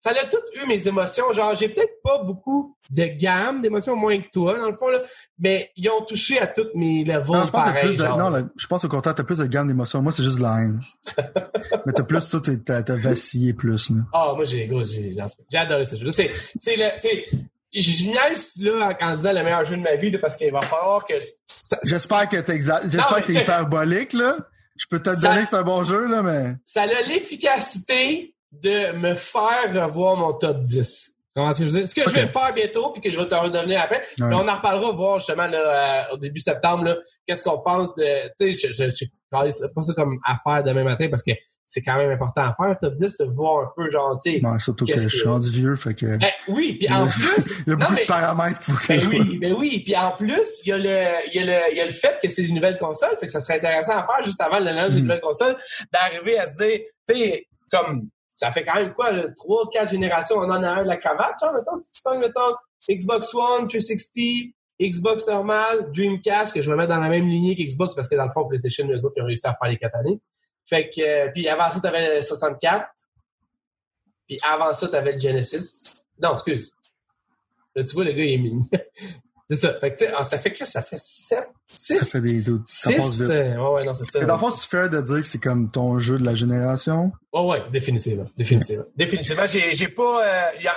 ça 0.00 0.10
a 0.10 0.26
tout 0.26 0.36
eu 0.54 0.66
mes 0.66 0.86
émotions. 0.86 1.32
Genre, 1.32 1.54
j'ai 1.54 1.68
peut-être 1.68 2.00
pas 2.02 2.22
beaucoup 2.22 2.76
de 2.90 3.04
gamme 3.04 3.60
d'émotions, 3.60 3.96
moins 3.96 4.18
que 4.20 4.28
toi, 4.32 4.58
dans 4.58 4.70
le 4.70 4.76
fond, 4.76 4.88
là, 4.88 5.02
mais 5.38 5.70
ils 5.76 5.88
ont 5.90 6.02
touché 6.02 6.38
à 6.40 6.46
toutes 6.46 6.74
mes 6.74 7.04
levels 7.04 7.26
Non, 7.28 7.46
je 7.46 7.50
pense 7.50 7.70
plus 7.80 7.96
de, 7.96 8.04
genre. 8.04 8.16
non, 8.18 8.30
là, 8.30 8.42
je 8.56 8.66
pense 8.66 8.84
au 8.84 8.88
contraire, 8.88 9.14
t'as 9.14 9.24
plus 9.24 9.38
de 9.38 9.46
gamme 9.46 9.68
d'émotions. 9.68 10.00
Moi, 10.00 10.12
c'est 10.12 10.22
juste 10.22 10.38
de 10.38 10.42
la 10.42 10.62
haine. 10.62 10.80
Mais 11.86 11.92
t'as 11.92 12.02
plus, 12.02 12.20
ça, 12.20 12.38
t'as, 12.64 12.96
vacillé 12.96 13.52
plus. 13.54 13.90
Ah, 14.12 14.32
moi, 14.34 14.44
j'ai, 14.44 14.66
gros, 14.66 14.82
j'ai, 14.84 15.12
j'ai 15.12 15.22
j'ai 15.50 15.58
adoré 15.58 15.84
ce 15.84 15.96
jeu. 15.96 16.10
C'est, 16.10 16.30
c'est 16.58 16.76
le, 16.76 16.90
c'est, 16.96 17.26
je 17.74 18.04
niaise 18.06 18.52
là 18.60 18.96
en 19.00 19.14
disant 19.16 19.32
le 19.32 19.42
meilleur 19.42 19.64
jeu 19.64 19.76
de 19.76 19.82
ma 19.82 19.96
vie 19.96 20.10
là, 20.10 20.18
parce 20.18 20.36
qu'il 20.36 20.50
va 20.52 20.60
falloir 20.62 21.04
que 21.04 21.14
ça- 21.44 21.78
J'espère 21.84 22.28
que 22.28 22.36
t'es 22.40 22.58
J'espère 22.60 23.22
que 23.24 23.32
t'es 23.32 23.40
hyperbolique, 23.42 24.12
là. 24.14 24.36
Je 24.76 24.86
peux 24.88 25.00
te 25.00 25.10
Ça- 25.10 25.28
donner 25.28 25.42
que 25.42 25.48
c'est 25.48 25.56
un 25.56 25.62
bon 25.62 25.82
jeu, 25.84 26.06
là, 26.06 26.22
mais. 26.22 26.54
ça 26.64 26.82
a 26.82 26.86
l'efficacité 26.86 28.34
de 28.52 28.92
me 28.96 29.14
faire 29.14 29.72
revoir 29.74 30.16
mon 30.16 30.32
top 30.32 30.60
10. 30.60 31.14
Comment 31.34 31.50
est-ce 31.50 31.58
que 31.60 31.66
je 31.66 31.70
veux 31.70 31.78
dire? 31.80 31.88
Ce 31.88 31.94
que 31.94 32.08
je 32.08 32.14
vais 32.14 32.26
faire 32.26 32.52
bientôt, 32.52 32.90
puis 32.90 33.00
que 33.00 33.10
je 33.10 33.20
vais 33.20 33.28
te 33.28 33.34
redevenir 33.34 33.80
après, 33.80 34.02
Ouais. 34.18 34.28
mais 34.28 34.34
on 34.34 34.48
en 34.48 34.56
reparlera, 34.56 34.90
voir 34.92 35.18
justement 35.20 35.46
là, 35.46 36.08
euh, 36.10 36.14
au 36.14 36.16
début 36.16 36.40
septembre, 36.40 36.84
là, 36.84 36.96
qu'est-ce 37.26 37.44
qu'on 37.44 37.60
pense 37.60 37.94
de... 37.94 38.26
Tu 38.40 38.54
sais, 38.54 38.68
je, 38.68 38.72
je, 38.72 38.88
je, 38.88 39.04
pas 39.30 39.82
ça 39.82 39.94
comme 39.94 40.18
à 40.26 40.36
faire 40.42 40.64
demain 40.64 40.82
matin, 40.82 41.06
parce 41.08 41.22
que 41.22 41.30
c'est 41.64 41.82
quand 41.82 41.96
même 41.96 42.10
important 42.10 42.40
à 42.42 42.54
faire, 42.56 42.66
un 42.70 42.74
top 42.74 42.94
10, 42.94 43.20
voir 43.28 43.66
un 43.66 43.70
peu, 43.76 43.88
genre, 43.88 44.18
tu 44.20 44.32
sais... 44.32 44.40
Non, 44.42 44.58
surtout 44.58 44.84
que 44.86 44.96
je 44.98 45.08
suis 45.08 45.28
rendu 45.28 45.50
vieux, 45.52 45.76
fait 45.76 45.94
que. 45.94 46.16
Ben, 46.18 46.30
oui, 46.48 46.72
puis 46.72 46.92
en 46.92 47.06
plus... 47.06 47.52
Il 47.66 47.70
y 47.70 47.72
a 47.72 47.76
non, 47.76 47.78
beaucoup 47.78 47.92
mais- 47.92 48.02
de 48.02 48.06
paramètres 48.06 48.60
qu'il 48.60 48.74
faut 48.74 48.88
Ben 48.88 49.00
oui, 49.08 49.38
ben 49.38 49.52
oui. 49.52 49.82
Puis 49.84 49.96
en 49.96 50.12
plus, 50.16 50.60
il 50.64 50.68
y, 50.70 50.72
a 50.72 50.78
le, 50.78 51.28
il, 51.28 51.34
y 51.34 51.38
a 51.40 51.44
le, 51.44 51.60
il 51.72 51.76
y 51.76 51.80
a 51.80 51.84
le 51.84 51.92
fait 51.92 52.18
que 52.20 52.28
c'est 52.30 52.42
une 52.42 52.54
nouvelle 52.56 52.78
console. 52.78 53.10
Fait 53.20 53.26
que 53.26 53.32
ça 53.32 53.40
serait 53.40 53.58
intéressant 53.58 53.98
à 53.98 54.02
faire 54.04 54.24
juste 54.24 54.40
avant 54.40 54.58
le 54.58 54.72
lancement 54.72 54.88
d'une 54.88 54.98
Mm. 55.00 55.02
nouvelle 55.02 55.20
console, 55.20 55.56
d'arriver 55.92 56.38
à 56.38 56.46
se 56.46 56.56
dire, 56.64 56.80
tu 57.08 57.14
sais, 57.14 57.46
comme 57.70 58.08
ça 58.38 58.52
fait 58.52 58.64
quand 58.64 58.76
même 58.76 58.94
quoi, 58.94 59.10
trois, 59.34 59.68
quatre 59.68 59.90
générations, 59.90 60.36
on 60.36 60.44
en 60.44 60.62
a 60.62 60.68
un 60.68 60.82
de 60.84 60.88
la 60.88 60.96
cravate, 60.96 61.34
genre, 61.40 61.52
mettons, 61.52 61.76
c'est 61.76 62.00
ça, 62.00 62.16
mettons, 62.16 62.54
Xbox 62.88 63.34
One, 63.34 63.66
360, 63.66 64.54
Xbox 64.80 65.26
normal, 65.26 65.90
Dreamcast, 65.92 66.54
que 66.54 66.60
je 66.60 66.70
vais 66.70 66.76
mettre 66.76 66.90
dans 66.90 67.00
la 67.00 67.08
même 67.08 67.26
lignée 67.26 67.56
qu'Xbox 67.56 67.96
parce 67.96 68.06
que 68.06 68.14
dans 68.14 68.26
le 68.26 68.30
fond, 68.30 68.46
PlayStation, 68.46 68.86
eux 68.88 69.04
autres, 69.04 69.14
ils 69.16 69.22
ont 69.22 69.26
réussi 69.26 69.46
à 69.48 69.56
faire 69.60 69.68
les 69.68 69.76
quatre 69.76 69.96
années. 69.96 70.20
Fait 70.66 70.88
que, 70.88 71.00
euh, 71.00 71.30
puis 71.32 71.48
avant 71.48 71.68
ça, 71.68 71.80
t'avais 71.80 72.14
le 72.14 72.20
64. 72.20 72.86
Puis 74.28 74.38
avant 74.40 74.72
ça, 74.72 74.86
t'avais 74.86 75.14
le 75.14 75.18
Genesis. 75.18 76.04
Non, 76.22 76.34
excuse. 76.34 76.72
Là, 77.74 77.82
tu 77.82 77.92
vois, 77.94 78.04
le 78.04 78.12
gars, 78.12 78.24
il 78.24 78.34
est 78.34 78.38
mignon. 78.38 78.62
C'est 79.50 79.56
ça. 79.56 79.74
Fait 79.80 79.92
que, 79.92 79.98
tu 79.98 80.04
sais, 80.06 80.12
ah, 80.16 80.24
ça 80.24 80.38
fait 80.38 80.52
que 80.52 80.64
ça 80.64 80.82
fait 80.82 80.98
7, 80.98 81.38
6, 81.74 81.96
Ça 81.98 82.04
fait 82.04 82.20
des 82.20 82.40
doutes. 82.42 82.62
Ça 82.66 82.92
passe 82.92 83.12
6. 83.12 83.20
vite. 83.22 83.30
ouais, 83.30 83.56
ouais, 83.56 83.84
non, 83.84 83.94
c'est 83.94 84.04
ça. 84.04 84.20
Mais 84.20 84.26
dans 84.26 84.34
le 84.34 84.40
fond, 84.40 84.50
c'est 84.50 84.68
fair 84.68 84.90
de 84.90 85.00
dire 85.00 85.16
que 85.22 85.26
c'est 85.26 85.38
comme 85.42 85.70
ton 85.70 85.98
jeu 85.98 86.18
de 86.18 86.24
la 86.24 86.34
génération? 86.34 87.12
Ouais, 87.32 87.40
ouais, 87.46 87.62
définitivement. 87.72 88.26
Définitivement. 88.36 88.84
Définitivement. 88.96 89.46
J'ai, 89.46 89.74
j'ai 89.74 89.88
pas, 89.88 90.22
euh, 90.26 90.42
y 90.62 90.66
a- 90.68 90.74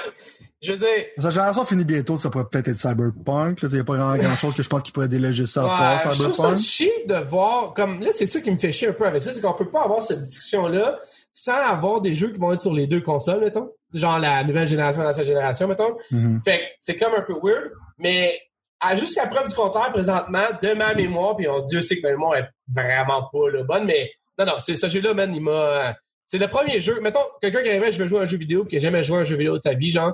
je 0.62 0.74
veux 0.74 0.78
dire, 0.78 0.88
Sa 1.18 1.32
génération 1.32 1.66
finit 1.66 1.86
bientôt, 1.86 2.18
ça 2.18 2.30
pourrait 2.30 2.46
peut-être 2.52 2.68
être 2.68 2.78
Cyberpunk. 2.78 3.60
Il 3.64 3.70
n'y 3.70 3.80
a 3.80 3.84
pas 3.84 3.96
grand, 3.98 4.16
grand 4.18 4.36
chose 4.36 4.54
que 4.54 4.62
je 4.62 4.70
pense 4.70 4.84
qui 4.84 4.92
pourrait 4.92 5.08
déloger 5.08 5.48
ça 5.48 5.64
à 5.64 5.66
part 5.66 5.94
Ouais, 6.06 6.14
je 6.14 6.22
trouve 6.22 6.34
ça 6.36 6.44
Cyberpunk. 6.58 6.60
cheap 6.60 7.08
de 7.08 7.16
voir, 7.16 7.74
comme 7.74 8.00
là, 8.02 8.12
c'est 8.16 8.28
ça 8.28 8.40
qui 8.42 8.52
me 8.52 8.58
fait 8.58 8.72
chier 8.72 8.90
un 8.90 8.94
peu 8.94 9.08
avec 9.08 9.24
ça, 9.24 9.32
c'est 9.32 9.42
qu'on 9.42 9.54
peut 9.54 9.70
pas 9.70 9.84
avoir 9.84 10.04
cette 10.04 10.22
discussion-là 10.22 11.00
sans 11.34 11.54
avoir 11.56 12.02
des 12.02 12.14
jeux 12.14 12.32
qui 12.32 12.38
vont 12.38 12.54
être 12.54 12.62
sur 12.62 12.74
les 12.74 12.86
deux 12.88 13.02
consoles, 13.02 13.40
mettons. 13.40 13.72
Genre 13.94 14.20
la 14.20 14.44
nouvelle 14.44 14.68
génération, 14.68 15.02
l'ancienne 15.02 15.26
génération, 15.26 15.68
mettons. 15.68 15.96
Mhm. 16.12 16.42
Fait 16.46 16.60
que 16.60 16.64
c'est 16.78 16.96
comme 16.98 17.14
un 17.18 17.22
peu 17.22 17.34
weird, 17.42 17.72
mais 17.98 18.38
à 18.82 18.96
jusqu'à 18.96 19.28
preuve 19.28 19.48
du 19.48 19.56
contraire, 19.56 19.92
présentement, 19.92 20.46
de 20.62 20.74
ma 20.74 20.94
mémoire, 20.94 21.36
puis 21.36 21.48
on 21.48 21.62
Dieu 21.62 21.82
sait 21.82 21.98
que 21.98 22.02
ma 22.02 22.12
mémoire 22.12 22.36
est 22.36 22.50
vraiment 22.68 23.30
pas 23.32 23.50
là, 23.52 23.64
bonne, 23.64 23.86
mais 23.86 24.12
non, 24.38 24.46
non, 24.46 24.54
c'est 24.60 24.76
ce 24.76 24.88
jeu-là, 24.88 25.14
man, 25.14 25.34
il 25.34 25.42
m'a. 25.42 25.96
C'est 26.26 26.38
le 26.38 26.48
premier 26.48 26.80
jeu. 26.80 27.00
Mettons, 27.02 27.20
quelqu'un 27.42 27.62
qui 27.62 27.70
arriverait, 27.70 27.92
je 27.92 28.00
veux 28.00 28.08
jouer 28.08 28.20
à 28.20 28.22
un 28.24 28.26
jeu 28.26 28.38
vidéo, 28.38 28.64
puis 28.64 28.72
qui 28.72 28.76
a 28.78 28.80
jamais 28.80 29.04
joué 29.04 29.18
à 29.18 29.22
un 29.22 29.24
jeu 29.24 29.36
vidéo 29.36 29.58
de 29.58 29.62
sa 29.62 29.74
vie, 29.74 29.90
genre, 29.90 30.14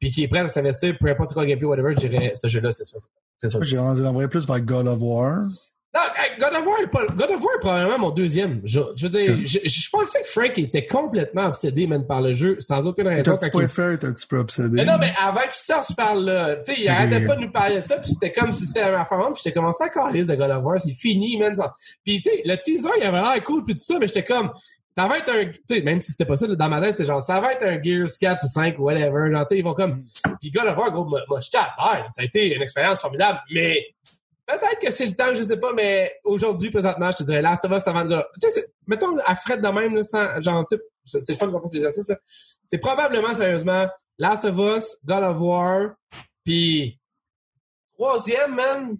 puis 0.00 0.10
qui 0.10 0.24
est 0.24 0.28
prêt 0.28 0.40
à 0.40 0.48
s'investir, 0.48 0.96
peu 0.98 1.08
importe 1.08 1.28
c'est 1.28 1.34
quoi 1.34 1.44
le 1.44 1.50
gameplay, 1.50 1.68
whatever, 1.68 1.92
je 1.92 2.08
dirais, 2.08 2.32
ce 2.34 2.48
jeu-là, 2.48 2.72
c'est 2.72 2.84
ça. 2.84 2.98
C'est 3.38 3.48
ça. 3.48 3.58
J'ai 3.62 3.76
l'envoyer 3.76 4.28
plus 4.28 4.46
vers 4.46 4.60
God 4.60 4.88
of 4.88 4.98
War. 5.00 5.38
Non, 5.92 6.00
God 6.38 6.52
of 6.54 6.66
War, 6.66 6.80
est 6.82 6.86
pas- 6.86 7.06
God 7.06 7.30
of 7.32 7.42
War 7.42 7.54
est 7.56 7.60
probablement 7.60 7.98
mon 7.98 8.10
deuxième. 8.10 8.60
Je, 8.62 8.78
je 8.94 9.08
veux 9.08 9.10
dire, 9.22 9.40
je, 9.44 9.58
je 9.64 9.90
pensais 9.90 10.22
que 10.22 10.28
Frank 10.28 10.56
était 10.56 10.86
complètement 10.86 11.46
obsédé, 11.46 11.88
man, 11.88 12.06
par 12.06 12.20
le 12.22 12.32
jeu, 12.32 12.56
sans 12.60 12.86
aucune 12.86 13.08
raison. 13.08 13.32
quand 13.50 13.58
il- 13.58 13.68
fer, 13.74 13.98
t'es 13.98 14.06
un 14.06 14.12
petit 14.12 14.26
peu 14.28 14.38
obsédé. 14.38 14.68
Mais 14.70 14.84
non, 14.84 14.98
mais 15.00 15.12
avant 15.20 15.40
qu'il 15.40 15.54
sorte, 15.54 15.96
parle 15.96 16.24
là. 16.26 16.56
Tu 16.64 16.74
sais, 16.74 16.80
il 16.80 16.88
arrêtait 16.88 17.26
pas 17.26 17.34
de 17.34 17.40
nous 17.40 17.50
parler 17.50 17.80
de 17.80 17.86
ça, 17.86 17.96
puis 17.98 18.08
c'était 18.12 18.30
comme 18.30 18.52
si 18.52 18.66
c'était 18.66 18.82
la 18.82 18.92
même 18.92 19.00
affaire, 19.00 19.18
puis 19.34 19.42
j'étais 19.42 19.52
commencé 19.52 19.82
à 19.82 19.88
carrer 19.88 20.22
de 20.24 20.34
God 20.36 20.50
of 20.50 20.62
War, 20.64 20.80
c'est 20.80 20.92
fini, 20.92 21.36
man. 21.38 21.56
Puis 22.04 22.20
tu 22.22 22.30
sais, 22.30 22.42
le 22.44 22.54
teaser, 22.62 22.88
il 22.98 23.02
avait 23.02 23.20
l'air 23.20 23.42
cool, 23.42 23.64
puis 23.64 23.74
tout 23.74 23.80
ça, 23.82 23.98
mais 23.98 24.06
j'étais 24.06 24.24
comme, 24.24 24.52
ça 24.92 25.08
va 25.08 25.18
être 25.18 25.28
un, 25.30 25.46
tu 25.46 25.58
sais, 25.68 25.80
même 25.82 25.98
si 26.00 26.12
c'était 26.12 26.24
pas 26.24 26.36
ça, 26.36 26.46
dans 26.46 26.68
ma 26.68 26.80
tête, 26.80 26.92
c'était 26.98 27.04
genre, 27.06 27.22
ça 27.22 27.40
va 27.40 27.52
être 27.54 27.64
un 27.64 27.82
Gears 27.82 28.08
4 28.20 28.44
ou 28.44 28.46
5 28.48 28.78
ou 28.78 28.82
whatever, 28.84 29.32
genre, 29.32 29.44
tu 29.44 29.54
sais, 29.54 29.58
ils 29.58 29.64
vont 29.64 29.74
comme, 29.74 30.04
puis 30.40 30.52
God 30.52 30.66
of 30.68 30.76
War, 30.78 30.92
gros, 30.92 31.04
m'a 31.04 31.18
m'a 31.28 31.40
jeté 31.40 31.58
à 31.58 31.74
terre. 31.76 32.06
Ça 32.10 32.22
a 32.22 32.24
été 32.26 32.54
une 32.54 32.62
expérience 32.62 33.00
formidable, 33.00 33.40
mais 33.52 33.86
peut-être 34.58 34.78
que 34.80 34.90
c'est 34.90 35.06
le 35.06 35.12
temps, 35.12 35.34
je 35.34 35.42
sais 35.42 35.58
pas, 35.58 35.72
mais 35.72 36.14
aujourd'hui, 36.24 36.70
présentement, 36.70 37.10
je 37.10 37.18
te 37.18 37.22
dirais, 37.24 37.42
Last 37.42 37.64
of 37.64 37.72
Us 37.72 37.86
avant 37.86 38.04
de, 38.04 38.16
tu 38.40 38.48
sais, 38.48 38.50
c'est- 38.50 38.74
mettons, 38.86 39.16
à 39.24 39.34
Fred 39.34 39.60
de 39.60 39.68
même, 39.68 39.94
là, 39.94 40.02
sans, 40.04 40.40
genre, 40.42 40.64
c'est 40.66 40.78
c'est 41.04 41.32
le 41.32 41.38
fun 41.38 41.50
qu'on 41.50 41.60
fasse 41.60 41.72
des 41.72 41.78
exercices, 41.78 42.08
là. 42.08 42.16
C'est 42.64 42.78
probablement, 42.78 43.34
sérieusement, 43.34 43.88
Last 44.18 44.44
of 44.44 44.56
Us, 44.58 44.96
God 45.04 45.24
of 45.24 45.38
War, 45.40 45.94
puis 46.44 47.00
troisième, 47.94 48.54
man. 48.54 48.96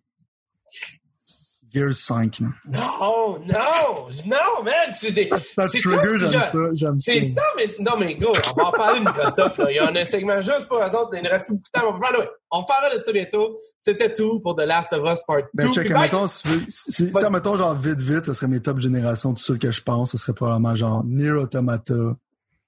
Gears 1.73 1.95
5. 1.95 2.41
man. 2.41 2.53
Non, 2.71 3.39
non, 3.47 4.09
non, 4.27 4.65
man, 4.65 4.73
c'est 4.95 5.13
des, 5.13 5.31
Ça 5.55 5.67
c'est 5.67 5.79
trigger, 5.81 6.09
si 6.19 6.19
j'aime 6.31 6.41
ça. 6.41 6.53
J'aime 6.75 6.99
ça. 6.99 7.13
mais 7.57 7.67
non 7.81 7.93
mais 7.99 8.15
gros, 8.17 8.33
on 8.57 8.61
va 8.63 8.69
en 8.69 8.73
parler 8.73 9.01
de 9.01 9.05
Microsoft 9.05 9.59
là. 9.59 9.71
Il 9.71 9.77
y 9.77 9.79
a 9.79 9.89
un 9.91 10.05
segment 10.05 10.41
juste 10.43 10.67
pour 10.69 10.79
eux 10.79 10.97
autres, 10.97 11.11
il 11.15 11.23
ne 11.23 11.29
reste 11.29 11.47
plus 11.47 11.55
beaucoup 11.55 11.69
de 11.75 11.81
temps. 11.81 11.87
On 11.89 11.93
va 11.93 11.99
parler- 11.99 12.29
On 12.51 12.65
parlera 12.65 12.97
de 12.97 13.01
ça 13.03 13.13
bientôt. 13.13 13.57
C'était 13.79 14.13
tout 14.13 14.41
pour 14.41 14.57
The 14.57 14.63
Last 14.63 14.93
of 14.93 15.03
Us 15.05 15.21
Part 15.27 15.37
2. 15.43 15.45
Ben, 15.55 15.73
check, 15.73 15.91
mettons, 15.91 16.27
si, 16.27 16.49
si, 16.69 16.93
si, 16.93 17.13
mettons, 17.31 17.57
genre, 17.57 17.75
vite, 17.77 18.01
vite, 18.01 18.27
ça 18.27 18.35
serait 18.35 18.49
mes 18.49 18.61
top 18.61 18.79
générations, 18.81 19.33
tout 19.35 19.43
ça 19.43 19.57
que 19.57 19.71
je 19.71 19.83
pense, 19.83 20.13
ça 20.13 20.19
serait 20.19 20.33
probablement 20.35 20.75
genre 20.75 21.05
Nier 21.05 21.31
Automata, 21.33 22.17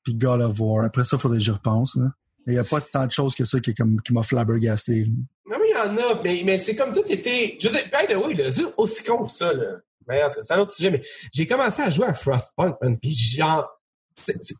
puis 0.04 0.14
God 0.14 0.40
of 0.42 0.60
War. 0.60 0.84
Après 0.84 1.04
ça, 1.04 1.18
faudrait 1.18 1.38
que 1.38 1.44
j'y 1.44 1.50
repense, 1.50 1.96
là. 1.96 2.06
Mais 2.46 2.54
il 2.54 2.56
y 2.56 2.58
a 2.58 2.64
pas 2.64 2.80
tant 2.80 3.06
de 3.06 3.12
choses 3.12 3.34
que 3.36 3.44
ça 3.44 3.60
qui, 3.60 3.70
est 3.70 3.74
comme, 3.74 4.00
qui 4.02 4.12
m'a 4.12 4.22
flabbergasté. 4.24 5.04
là. 5.04 5.12
Non, 5.46 5.56
mais 5.58 5.66
il 5.68 5.72
y 5.72 5.76
en 5.76 5.96
a, 5.96 6.22
mais, 6.22 6.42
mais 6.44 6.58
c'est 6.58 6.76
comme 6.76 6.92
tout 6.92 7.04
était. 7.10 7.56
Je 7.60 7.68
veux 7.68 7.74
dire, 7.74 7.84
by 7.86 8.06
the 8.12 8.16
way, 8.16 8.50
jeu 8.52 8.72
aussi 8.76 9.02
con 9.04 9.24
que 9.24 9.32
ça, 9.32 9.52
là. 9.52 9.76
Mais 10.06 10.22
en 10.22 10.28
tout 10.28 10.36
cas, 10.36 10.42
c'est 10.42 10.52
un 10.54 10.58
autre 10.60 10.72
sujet, 10.72 10.90
mais 10.90 11.02
j'ai 11.32 11.46
commencé 11.46 11.82
à 11.82 11.90
jouer 11.90 12.06
à 12.06 12.14
Frostpunk, 12.14 12.76
man, 12.80 12.98
pis 12.98 13.10
genre. 13.12 13.68
c'est- 14.16 14.36
c'est- 14.42 14.54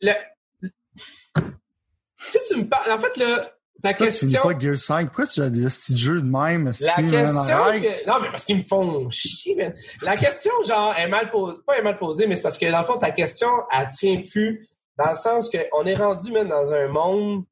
Le. 0.00 0.12
Si 2.18 2.38
tu 2.48 2.56
me 2.60 2.68
parles. 2.68 2.90
En 2.92 2.98
fait, 2.98 3.16
là, 3.16 3.40
ta 3.82 3.90
Pourquoi 3.90 4.06
tu 4.10 4.18
question. 4.20 4.42
pas 4.42 4.58
Gears 4.58 4.78
5? 4.78 5.06
Pourquoi 5.06 5.26
tu 5.26 5.40
as 5.40 5.50
des 5.50 5.64
petits 5.64 5.96
jeux 5.96 6.20
de 6.20 6.26
même, 6.26 6.64
La 6.64 6.70
esti, 6.70 7.02
man, 7.02 7.10
question 7.10 7.56
arrête? 7.56 7.82
que... 7.82 8.06
Non, 8.08 8.20
mais 8.20 8.30
parce 8.30 8.44
qu'ils 8.44 8.56
me 8.58 8.62
font 8.62 9.08
chier, 9.10 9.54
man. 9.54 9.74
La 10.02 10.16
question, 10.16 10.52
genre, 10.66 10.94
est 10.96 11.08
mal 11.08 11.30
posée. 11.30 11.58
Pas 11.66 11.78
est 11.78 11.82
mal 11.82 11.98
posée, 11.98 12.26
mais 12.26 12.36
c'est 12.36 12.42
parce 12.42 12.58
que, 12.58 12.70
dans 12.70 12.78
le 12.78 12.84
fond, 12.84 12.98
ta 12.98 13.10
question, 13.10 13.48
elle 13.72 13.88
tient 13.90 14.22
plus. 14.30 14.66
Dans 14.98 15.10
le 15.10 15.14
sens 15.14 15.50
qu'on 15.50 15.84
est 15.84 15.94
rendu, 15.94 16.32
même 16.32 16.48
dans 16.48 16.72
un 16.72 16.88
monde... 16.88 17.44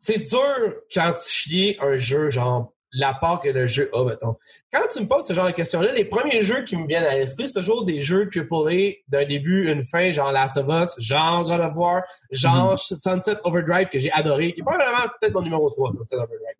C'est 0.00 0.18
dur 0.18 0.74
quantifier 0.92 1.78
un 1.80 1.96
jeu, 1.98 2.30
genre, 2.30 2.72
l'apport 2.92 3.40
que 3.40 3.48
le 3.48 3.66
jeu 3.66 3.88
a, 3.92 4.04
mettons. 4.04 4.36
Quand 4.72 4.80
tu 4.92 5.00
me 5.00 5.06
poses 5.06 5.26
ce 5.26 5.32
genre 5.32 5.46
de 5.46 5.52
questions-là, 5.52 5.92
les 5.92 6.04
premiers 6.04 6.42
jeux 6.42 6.64
qui 6.64 6.76
me 6.76 6.86
viennent 6.86 7.04
à 7.04 7.14
l'esprit, 7.14 7.46
c'est 7.46 7.54
toujours 7.60 7.84
des 7.84 8.00
jeux 8.00 8.28
AAA 8.34 8.94
d'un 9.08 9.24
début, 9.24 9.70
une 9.70 9.84
fin, 9.84 10.10
genre 10.10 10.32
Last 10.32 10.56
of 10.56 10.66
Us, 10.68 10.94
genre 10.98 11.44
God 11.44 11.60
of 11.60 11.76
War, 11.76 12.02
genre 12.32 12.78
Sunset 12.78 13.36
Overdrive, 13.44 13.88
que 13.88 13.98
j'ai 13.98 14.10
adoré, 14.10 14.52
qui 14.52 14.60
est 14.60 14.64
probablement 14.64 15.06
peut-être 15.20 15.34
mon 15.34 15.42
numéro 15.42 15.70
3, 15.70 15.92
Sunset 15.92 16.16
Overdrive. 16.16 16.56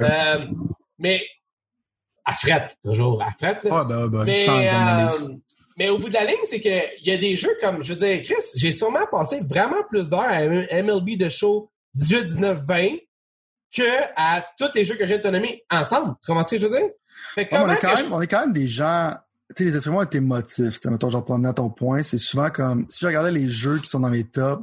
Euh, 0.00 0.46
mais 0.98 1.22
à 2.24 2.34
fret, 2.34 2.68
toujours, 2.84 3.20
à 3.20 3.30
fret. 3.32 3.58
là. 3.64 3.70
Ah, 3.80 3.84
ben, 3.84 4.06
ben, 4.06 4.24
mais, 4.24 4.44
sans 4.44 4.58
analyse. 4.58 5.22
euh, 5.22 5.34
mais 5.76 5.88
au 5.88 5.98
bout 5.98 6.08
de 6.08 6.14
la 6.14 6.24
ligne, 6.24 6.36
c'est 6.44 6.60
que 6.60 6.96
il 7.00 7.08
y 7.08 7.10
a 7.10 7.16
des 7.16 7.34
jeux 7.34 7.56
comme, 7.60 7.82
je 7.82 7.94
veux 7.94 8.06
dire, 8.06 8.22
Chris, 8.22 8.44
j'ai 8.56 8.70
sûrement 8.70 9.06
passé 9.10 9.40
vraiment 9.40 9.82
plus 9.88 10.08
d'heures 10.08 10.20
à 10.28 10.42
MLB 10.46 11.16
de 11.18 11.28
show 11.28 11.71
18, 11.94 12.24
19, 12.24 12.64
20 12.64 12.88
que 13.74 13.82
à 14.16 14.44
tous 14.58 14.70
les 14.74 14.84
jeux 14.84 14.96
que 14.96 15.06
j'ai 15.06 15.18
nommer 15.18 15.64
ensemble. 15.70 16.14
Tu 16.22 16.26
comprends 16.28 16.46
ce 16.46 16.54
que 16.54 16.60
je 16.60 16.66
veux 16.66 16.78
dire? 16.78 16.88
Fait 17.34 17.48
que 17.48 17.54
Ouais, 17.54 17.64
mais 17.64 17.72
on, 17.72 17.74
est 17.74 17.80
quand 17.80 17.94
même, 17.94 18.12
on 18.12 18.20
est 18.20 18.26
quand 18.26 18.40
même 18.40 18.52
des 18.52 18.66
gens. 18.66 19.14
Tu 19.56 19.64
sais, 19.64 19.64
les 19.64 19.76
êtres 19.76 19.88
humains 19.88 19.98
ont 19.98 20.02
été 20.02 20.20
motifs. 20.20 20.78
Mettons, 20.84 21.10
genre, 21.10 21.24
pour 21.24 21.34
à 21.44 21.52
ton 21.52 21.70
point, 21.70 22.02
c'est 22.02 22.18
souvent 22.18 22.50
comme. 22.50 22.86
Si 22.90 23.00
je 23.00 23.06
regardais 23.06 23.32
les 23.32 23.48
jeux 23.48 23.78
qui 23.78 23.88
sont 23.88 24.00
dans 24.00 24.10
mes 24.10 24.24
tops, 24.24 24.62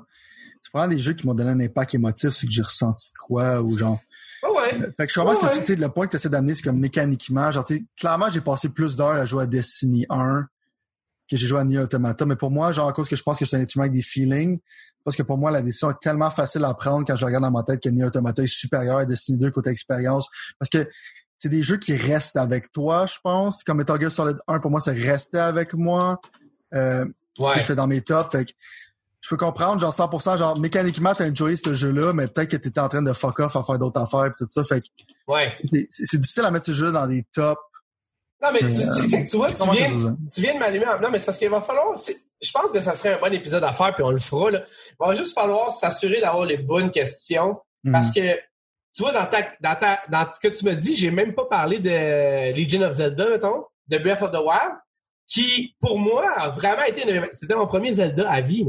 c'est 0.62 0.72
vraiment 0.74 0.94
des 0.94 1.00
jeux 1.00 1.14
qui 1.14 1.26
m'ont 1.26 1.34
donné 1.34 1.52
un 1.52 1.60
impact 1.60 1.96
émotif, 1.96 2.30
c'est 2.30 2.46
que 2.46 2.54
j'ai 2.54 2.62
ressenti 2.62 3.12
de 3.14 3.18
quoi, 3.18 3.62
ou 3.62 3.78
genre. 3.78 4.00
Ouais. 4.44 4.80
Fait 4.96 5.08
que 5.08 5.12
je 5.12 5.20
comprends 5.20 5.34
Ouais, 5.34 5.50
que 5.50 5.56
tu 5.56 5.60
tu 5.62 5.66
sais, 5.74 5.76
le 5.76 5.90
point 5.90 6.06
que 6.06 6.12
tu 6.12 6.16
essaies 6.18 6.30
d'amener, 6.30 6.56
c'est 6.56 6.64
comme 6.64 6.80
mécaniquement. 6.80 7.52
Genre, 7.52 7.64
tu 7.64 7.78
sais, 7.78 7.84
clairement, 7.98 8.30
j'ai 8.30 8.42
passé 8.42 8.70
plus 8.70 8.96
d'heures 8.96 9.10
à 9.10 9.26
jouer 9.26 9.44
à 9.44 9.48
Destiny 9.48 10.06
1 10.10 10.48
que 11.30 11.38
j'ai 11.38 11.48
joué 11.48 11.60
à 11.60 11.64
Nier 11.64 11.80
Automata. 11.80 12.26
Mais 12.26 12.36
pour 12.36 12.52
moi, 12.52 12.72
genre, 12.72 12.88
à 12.88 12.94
cause 12.94 13.08
que 13.08 13.16
je 13.16 13.24
pense 13.24 13.38
que 13.40 13.46
je 13.46 13.50
suis 13.50 13.58
un 13.58 13.62
être 13.62 13.76
humain 13.76 13.84
avec 13.86 13.94
des 13.94 14.02
feelings, 14.02 14.60
parce 15.04 15.16
que 15.16 15.24
pour 15.24 15.38
moi, 15.38 15.52
la 15.52 15.62
décision 15.62 15.90
est 15.92 16.00
tellement 16.02 16.30
facile 16.32 16.64
à 16.66 16.74
prendre 16.74 17.06
quand 17.06 17.16
je 17.16 17.26
regarde 17.26 17.44
dans 17.44 17.52
ma 17.52 17.64
tête 17.64 17.82
que 17.82 17.90
Nier 17.90 18.06
Automata 18.06 18.44
est 18.44 18.48
supérieur 18.48 18.98
à 18.98 19.06
Destiny 19.06 19.38
2 19.38 19.52
côté 19.52 19.70
expérience. 19.70 20.28
Parce 20.60 20.70
que 20.70 20.88
c'est 21.38 21.50
des 21.50 21.64
jeux 21.64 21.78
qui 21.78 21.96
restent 21.96 22.36
avec 22.38 22.72
toi, 22.72 23.06
je 23.06 23.16
pense. 23.24 23.64
Comme 23.64 23.78
Metal 23.78 24.00
Gear 24.00 24.12
Solid 24.12 24.38
1, 24.48 24.60
pour 24.60 24.72
moi, 24.72 24.82
c'est 24.82 24.92
resté 24.92 25.38
avec 25.40 25.74
moi. 25.74 26.20
Euh, 26.74 27.06
tu 27.38 27.44
sais, 27.54 27.60
je 27.60 27.66
fais 27.66 27.76
dans 27.76 27.88
mes 27.88 28.02
tops. 28.02 28.30
Fait 28.32 28.44
que 28.46 28.52
je 29.22 29.30
peux 29.30 29.38
comprendre, 29.38 29.80
genre 29.80 29.94
100%, 29.94 30.38
genre 30.38 30.60
mécaniquement, 30.60 31.14
t'as 31.16 31.30
enjoyé 31.30 31.56
ce 31.56 31.74
jeu-là, 31.76 32.12
mais 32.14 32.28
peut-être 32.28 32.50
que 32.52 32.58
t'étais 32.58 32.80
en 32.82 32.90
train 32.90 33.02
de 33.02 33.14
fuck 33.14 33.40
off 33.40 33.56
à 33.56 33.64
faire 33.64 33.80
d'autres 33.80 34.02
affaires 34.02 34.26
et 34.26 34.32
tout 34.38 34.48
ça. 34.50 34.64
Fait 34.66 34.82
que 34.82 34.88
Ouais. 35.28 35.52
c'est- 35.92 36.18
difficile 36.18 36.44
à 36.44 36.52
mettre 36.52 36.66
ces 36.66 36.74
jeux 36.74 36.92
dans 36.92 37.06
des 37.08 37.24
tops. 37.34 37.60
Non, 38.42 38.50
mais 38.54 38.60
tu, 38.60 38.66
Euh, 38.66 38.92
tu, 38.96 39.08
tu- 39.08 39.26
tu 39.26 39.38
vois, 39.38 39.52
tu 39.52 39.64
viens, 39.72 40.16
tu 40.34 40.42
viens 40.42 40.54
de 40.54 40.60
m'allumer. 40.60 40.86
en- 40.88 41.00
Non, 41.00 41.10
mais 41.12 41.20
c'est 41.20 41.26
parce 41.26 41.38
qu'il 41.38 41.50
va 41.50 41.62
falloir. 41.62 41.88
Je 42.42 42.52
pense 42.52 42.72
que 42.72 42.80
ça 42.80 42.96
serait 42.96 43.14
un 43.16 43.20
bon 43.20 43.34
épisode 43.34 43.64
à 43.66 43.74
faire, 43.74 43.94
puis 43.94 44.04
on 44.04 44.12
le 44.12 44.20
fera. 44.20 44.52
Là. 44.52 44.64
Il 44.92 44.96
va 45.08 45.14
juste 45.16 45.34
falloir 45.36 45.74
s'assurer 45.74 46.22
d'avoir 46.22 46.46
les 46.46 46.58
bonnes 46.58 46.90
questions. 46.92 47.58
Mhm. 47.84 47.92
Parce 47.94 48.12
que, 48.12 48.34
tu 48.36 48.40
tu 48.96 49.04
vois, 49.04 49.12
dans 49.12 49.26
ta, 49.26 49.40
dans 49.62 49.76
ta, 49.76 50.00
dans 50.10 50.26
ce 50.34 50.40
que 50.40 50.54
tu 50.54 50.66
me 50.66 50.74
dis, 50.74 50.96
j'ai 50.96 51.12
même 51.12 51.34
pas 51.36 51.46
parlé 51.46 51.80
de 51.80 52.54
Legion 52.56 52.82
of 52.82 52.94
Zelda, 52.94 53.30
mettons, 53.30 53.66
de 53.88 53.98
Breath 53.98 54.22
of 54.22 54.32
the 54.32 54.38
Wild, 54.38 54.74
qui, 55.28 55.76
pour 55.80 56.00
moi, 56.00 56.26
a 56.38 56.50
vraiment 56.50 56.84
été 56.84 57.08
une... 57.10 57.28
C'était 57.32 57.56
mon 57.56 57.68
premier 57.68 57.94
Zelda 57.94 58.30
à 58.32 58.42
vie. 58.42 58.66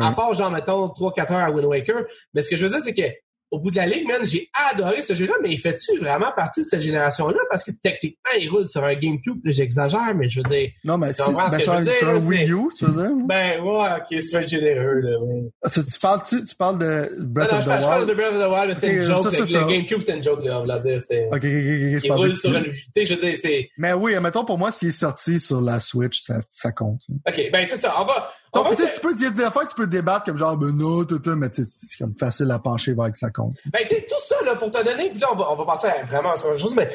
À 0.00 0.12
part, 0.12 0.32
genre, 0.34 0.50
mettons, 0.50 0.86
3-4 0.88 1.32
heures 1.32 1.44
à 1.44 1.50
Wind 1.50 1.66
Waker. 1.66 2.04
Mais 2.34 2.40
ce 2.42 2.48
que 2.48 2.56
je 2.56 2.64
veux 2.66 2.70
dire, 2.72 2.80
c'est 2.80 2.94
que 2.94 3.02
au 3.50 3.58
bout 3.58 3.70
de 3.70 3.76
la 3.76 3.86
ligue, 3.86 4.06
man, 4.06 4.24
j'ai 4.24 4.50
adoré 4.70 5.02
ce 5.02 5.14
jeu-là, 5.14 5.34
mais 5.42 5.50
il 5.50 5.58
fait-tu 5.58 5.98
vraiment 5.98 6.32
partie 6.36 6.60
de 6.60 6.66
cette 6.66 6.80
génération-là? 6.80 7.38
Parce 7.48 7.64
que 7.64 7.70
techniquement, 7.70 8.30
il 8.38 8.48
roule 8.50 8.66
sur 8.66 8.84
un 8.84 8.94
GameCube, 8.94 9.40
j'exagère, 9.44 10.14
mais 10.14 10.28
je 10.28 10.40
veux 10.40 10.48
dire. 10.48 10.70
Non, 10.84 10.98
mais 10.98 11.10
c'est 11.10 11.22
ben, 11.32 11.50
sur, 11.58 11.72
un, 11.72 11.84
sur 11.84 12.08
un 12.08 12.18
Wii 12.18 12.52
U, 12.52 12.68
tu 12.76 12.84
veux 12.84 12.92
dire? 12.92 13.26
Ben, 13.26 13.60
ouais, 13.60 13.88
ok, 13.98 14.20
c'est 14.20 14.48
généreux, 14.48 15.00
là, 15.00 15.18
ah, 15.62 15.70
tu, 15.70 15.84
tu, 15.84 15.98
parles, 15.98 16.20
tu, 16.28 16.44
tu 16.44 16.54
parles 16.54 16.78
de 16.78 17.08
Breath 17.26 17.52
of 17.52 17.64
the 17.64 17.68
Wild? 17.68 17.80
Je 17.80 17.86
parle 17.86 18.06
de 18.06 18.14
Breath 18.14 18.32
of 18.32 18.38
the 18.38 18.50
Wild, 18.50 18.68
mais 18.68 18.74
c'était 18.74 18.94
une 18.94 19.02
joke. 19.02 19.32
Ça, 19.32 19.60
le, 19.60 19.68
GameCube, 19.68 20.00
c'est 20.00 20.16
une 20.16 20.24
joke, 20.24 20.44
là, 20.44 20.60
on 20.60 20.66
va 20.66 20.78
dire. 20.78 20.98
Ok, 20.98 21.36
ok, 21.36 21.44
ok. 21.44 22.04
Il 22.04 22.12
roule 22.12 22.36
sur 22.36 22.54
une, 22.54 22.64
tu 22.64 22.82
sais, 22.90 23.06
je 23.06 23.14
veux 23.14 23.20
dire, 23.20 23.36
c'est. 23.40 23.70
Mais 23.78 23.92
oui, 23.92 24.12
mettons, 24.20 24.44
pour 24.44 24.58
moi, 24.58 24.70
s'il 24.70 24.88
est 24.88 24.92
sorti 24.92 25.40
sur 25.40 25.60
la 25.60 25.80
Switch, 25.80 26.20
ça, 26.20 26.40
ça 26.52 26.72
compte. 26.72 27.00
Ok, 27.26 27.50
ben, 27.52 27.64
c'est 27.66 27.76
ça. 27.76 27.94
On 28.00 28.04
va, 28.04 28.30
donc, 28.54 28.76
tu, 28.76 28.82
tu 28.82 29.00
peux, 29.00 29.12
il 29.14 29.22
y 29.22 29.26
a 29.26 29.30
des 29.30 29.42
affaires 29.42 29.62
que 29.62 29.70
tu 29.70 29.74
peux 29.74 29.86
débattre 29.86 30.24
comme 30.24 30.38
genre, 30.38 30.56
ben 30.56 30.72
non, 30.72 31.04
tout, 31.04 31.18
tout, 31.18 31.36
mais 31.36 31.48
c'est 31.52 31.98
comme 31.98 32.14
facile 32.14 32.50
à 32.50 32.58
pencher 32.58 32.94
vers 32.94 33.10
que 33.12 33.18
ça 33.18 33.30
compte. 33.30 33.56
Ben, 33.66 33.80
tu 33.82 33.94
sais, 33.94 34.06
tout 34.08 34.20
ça, 34.20 34.36
là, 34.44 34.56
pour 34.56 34.70
te 34.70 34.82
donner, 34.82 35.10
puis 35.10 35.20
là, 35.20 35.28
on 35.32 35.36
va, 35.36 35.52
on 35.52 35.56
va 35.56 35.64
passer 35.66 35.88
à 35.88 36.04
vraiment 36.04 36.32
à 36.32 36.36
chose, 36.36 36.74
mais 36.74 36.90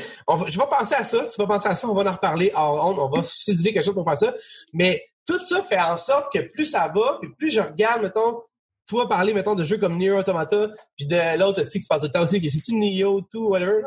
je 0.47 0.57
vais 0.57 0.65
penser 0.69 0.95
à 0.95 1.03
ça, 1.03 1.27
tu 1.27 1.37
vas 1.39 1.47
penser 1.47 1.67
à 1.67 1.75
ça, 1.75 1.87
on 1.87 1.93
va 1.93 2.09
en 2.09 2.13
reparler 2.13 2.51
on, 2.55 2.95
on 2.97 3.09
va 3.09 3.23
séduire 3.23 3.73
quelque 3.73 3.85
chose 3.85 3.93
pour 3.93 4.05
faire 4.05 4.17
ça. 4.17 4.33
Mais 4.73 5.03
tout 5.25 5.41
ça 5.43 5.61
fait 5.61 5.79
en 5.79 5.97
sorte 5.97 6.33
que 6.33 6.39
plus 6.39 6.65
ça 6.65 6.91
va, 6.93 7.17
puis 7.21 7.31
plus 7.37 7.51
je 7.51 7.61
regarde, 7.61 8.01
mettons, 8.01 8.41
toi 8.87 9.07
parler, 9.07 9.33
mettons, 9.33 9.55
de 9.55 9.63
jeux 9.63 9.77
comme 9.77 9.97
Neo 9.97 10.17
Automata, 10.17 10.69
puis 10.97 11.05
de 11.05 11.37
l'autre 11.37 11.61
aussi 11.61 11.79
qui 11.79 11.83
se 11.83 11.87
parle 11.87 12.01
tout 12.01 12.07
le 12.07 12.11
temps 12.11 12.23
aussi, 12.23 12.41
qui 12.41 12.49
c'est-tu 12.49 12.75
Neo 12.75 13.21
2, 13.33 13.39
whatever, 13.39 13.81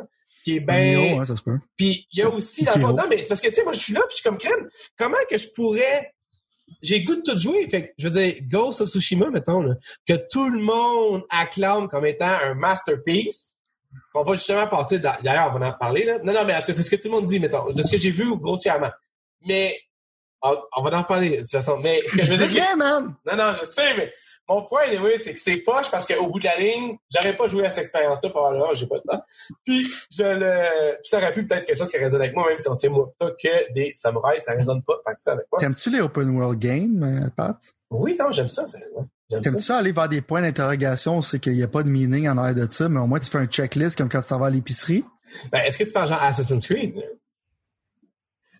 qui 0.44 0.56
est 0.56 0.60
bien... 0.60 1.20
Hein, 1.20 1.26
ça 1.26 1.36
se 1.36 1.42
peut. 1.42 1.58
Puis 1.76 2.06
il 2.12 2.20
y 2.20 2.22
a 2.22 2.30
aussi, 2.30 2.64
la 2.64 2.76
non, 2.76 2.96
mais 3.10 3.22
c'est 3.22 3.28
parce 3.28 3.40
que, 3.40 3.48
tu 3.48 3.54
sais, 3.54 3.64
moi, 3.64 3.72
je 3.72 3.80
suis 3.80 3.92
là, 3.92 4.00
puis 4.08 4.16
je 4.16 4.16
suis 4.16 4.24
comme 4.24 4.38
crème. 4.38 4.68
Comment 4.96 5.16
que 5.28 5.36
je 5.36 5.48
pourrais 5.54 6.14
j'ai 6.82 7.02
goût 7.02 7.16
de 7.16 7.22
tout 7.22 7.38
jouer. 7.38 7.68
Fait 7.68 7.94
je 7.98 8.08
veux 8.08 8.20
dire, 8.20 8.36
Ghost 8.42 8.80
of 8.80 8.88
Tsushima, 8.88 9.30
mettons, 9.30 9.62
là, 9.62 9.74
que 10.06 10.14
tout 10.30 10.48
le 10.48 10.60
monde 10.60 11.24
acclame 11.30 11.88
comme 11.88 12.06
étant 12.06 12.38
un 12.44 12.54
masterpiece. 12.54 13.52
On 14.14 14.22
va 14.22 14.34
justement 14.34 14.66
passer, 14.66 14.98
d'ailleurs, 14.98 15.52
on 15.54 15.58
va 15.58 15.68
en 15.68 15.72
parler, 15.72 16.04
là. 16.04 16.18
Non, 16.22 16.32
non, 16.32 16.44
mais 16.44 16.54
est-ce 16.54 16.66
que 16.66 16.72
c'est 16.72 16.82
ce 16.82 16.90
que 16.90 16.96
tout 16.96 17.08
le 17.08 17.12
monde 17.12 17.24
dit, 17.24 17.40
mettons, 17.40 17.70
de 17.72 17.82
ce 17.82 17.90
que 17.90 17.96
j'ai 17.96 18.10
vu 18.10 18.36
grossièrement. 18.36 18.90
Mais, 19.46 19.78
on, 20.42 20.82
va 20.82 20.98
en 20.98 21.04
parler, 21.04 21.30
de 21.30 21.36
toute 21.42 21.50
façon. 21.50 21.78
Mais, 21.78 22.00
ce 22.00 22.16
que 22.16 22.24
je 22.24 22.34
veux 22.34 22.46
dire. 22.46 22.76
man! 22.76 23.14
Non, 23.26 23.36
non, 23.36 23.54
je 23.54 23.64
sais, 23.64 23.94
mais 23.96 24.12
mon 24.49 24.62
point, 24.62 24.82
anyway, 24.82 25.18
c'est 25.18 25.34
que 25.34 25.40
c'est 25.40 25.57
poche 25.57 25.90
parce 25.90 26.07
qu'au 26.07 26.28
bout 26.28 26.38
de 26.38 26.44
la 26.44 26.59
ligne, 26.59 26.97
j'aurais 27.11 27.34
pas 27.34 27.49
joué 27.49 27.66
à 27.66 27.68
cette 27.68 27.80
expérience-là 27.80 28.30
là, 28.53 28.74
j'ai 28.74 28.86
pas 28.86 28.99
de 28.99 29.03
temps. 29.03 29.22
Puis, 29.64 29.86
je 30.11 30.22
le, 30.22 30.94
puis 30.97 31.09
ça 31.09 31.18
aurait 31.18 31.32
pu 31.32 31.47
peut-être 31.47 31.64
quelque 31.64 31.78
chose 31.78 31.90
qui 31.90 31.99
résonne 31.99 32.20
avec 32.20 32.34
moi, 32.34 32.49
même 32.49 32.61
si 32.61 32.68
on 32.68 32.74
sait 32.74 32.88
moi 32.88 33.12
pas 33.18 33.30
que 33.30 33.72
des 33.72 33.90
samouraïs, 33.92 34.42
ça 34.42 34.53
résonne 34.53 34.82
pas 34.82 34.94
tant 35.05 35.12
que 35.12 35.22
ça 35.22 35.32
avec 35.32 35.47
moi. 35.51 35.59
T'aimes-tu 35.59 35.90
les 35.90 36.01
open 36.01 36.30
world 36.36 36.59
games, 36.59 37.03
euh, 37.03 37.28
Pat? 37.36 37.57
Oui, 37.90 38.16
non, 38.18 38.30
j'aime 38.30 38.49
ça, 38.49 38.64
T'aimes-tu 39.28 39.61
ça 39.61 39.78
aller 39.78 39.90
vers 39.90 40.09
des 40.09 40.20
points 40.20 40.42
d'interrogation, 40.42 41.20
c'est 41.22 41.40
qu'il 41.40 41.55
n'y 41.55 41.62
a 41.62 41.68
pas 41.68 41.82
de 41.82 41.88
meaning 41.88 42.28
en 42.28 42.38
arrière 42.38 42.66
de 42.66 42.72
ça, 42.72 42.88
mais 42.88 43.01
au 43.01 43.07
moins 43.07 43.18
tu 43.18 43.28
fais 43.28 43.38
un 43.38 43.47
checklist 43.47 43.99
comme 43.99 44.09
quand 44.09 44.20
tu 44.20 44.28
t'en 44.28 44.38
vas 44.38 44.47
à 44.47 44.51
l'épicerie? 44.51 45.05
Ben, 45.51 45.61
est-ce 45.61 45.78
que 45.78 45.84
tu 45.84 45.90
parles 45.90 46.09
genre 46.09 46.22
Assassin's 46.22 46.64
Creed? 46.64 46.94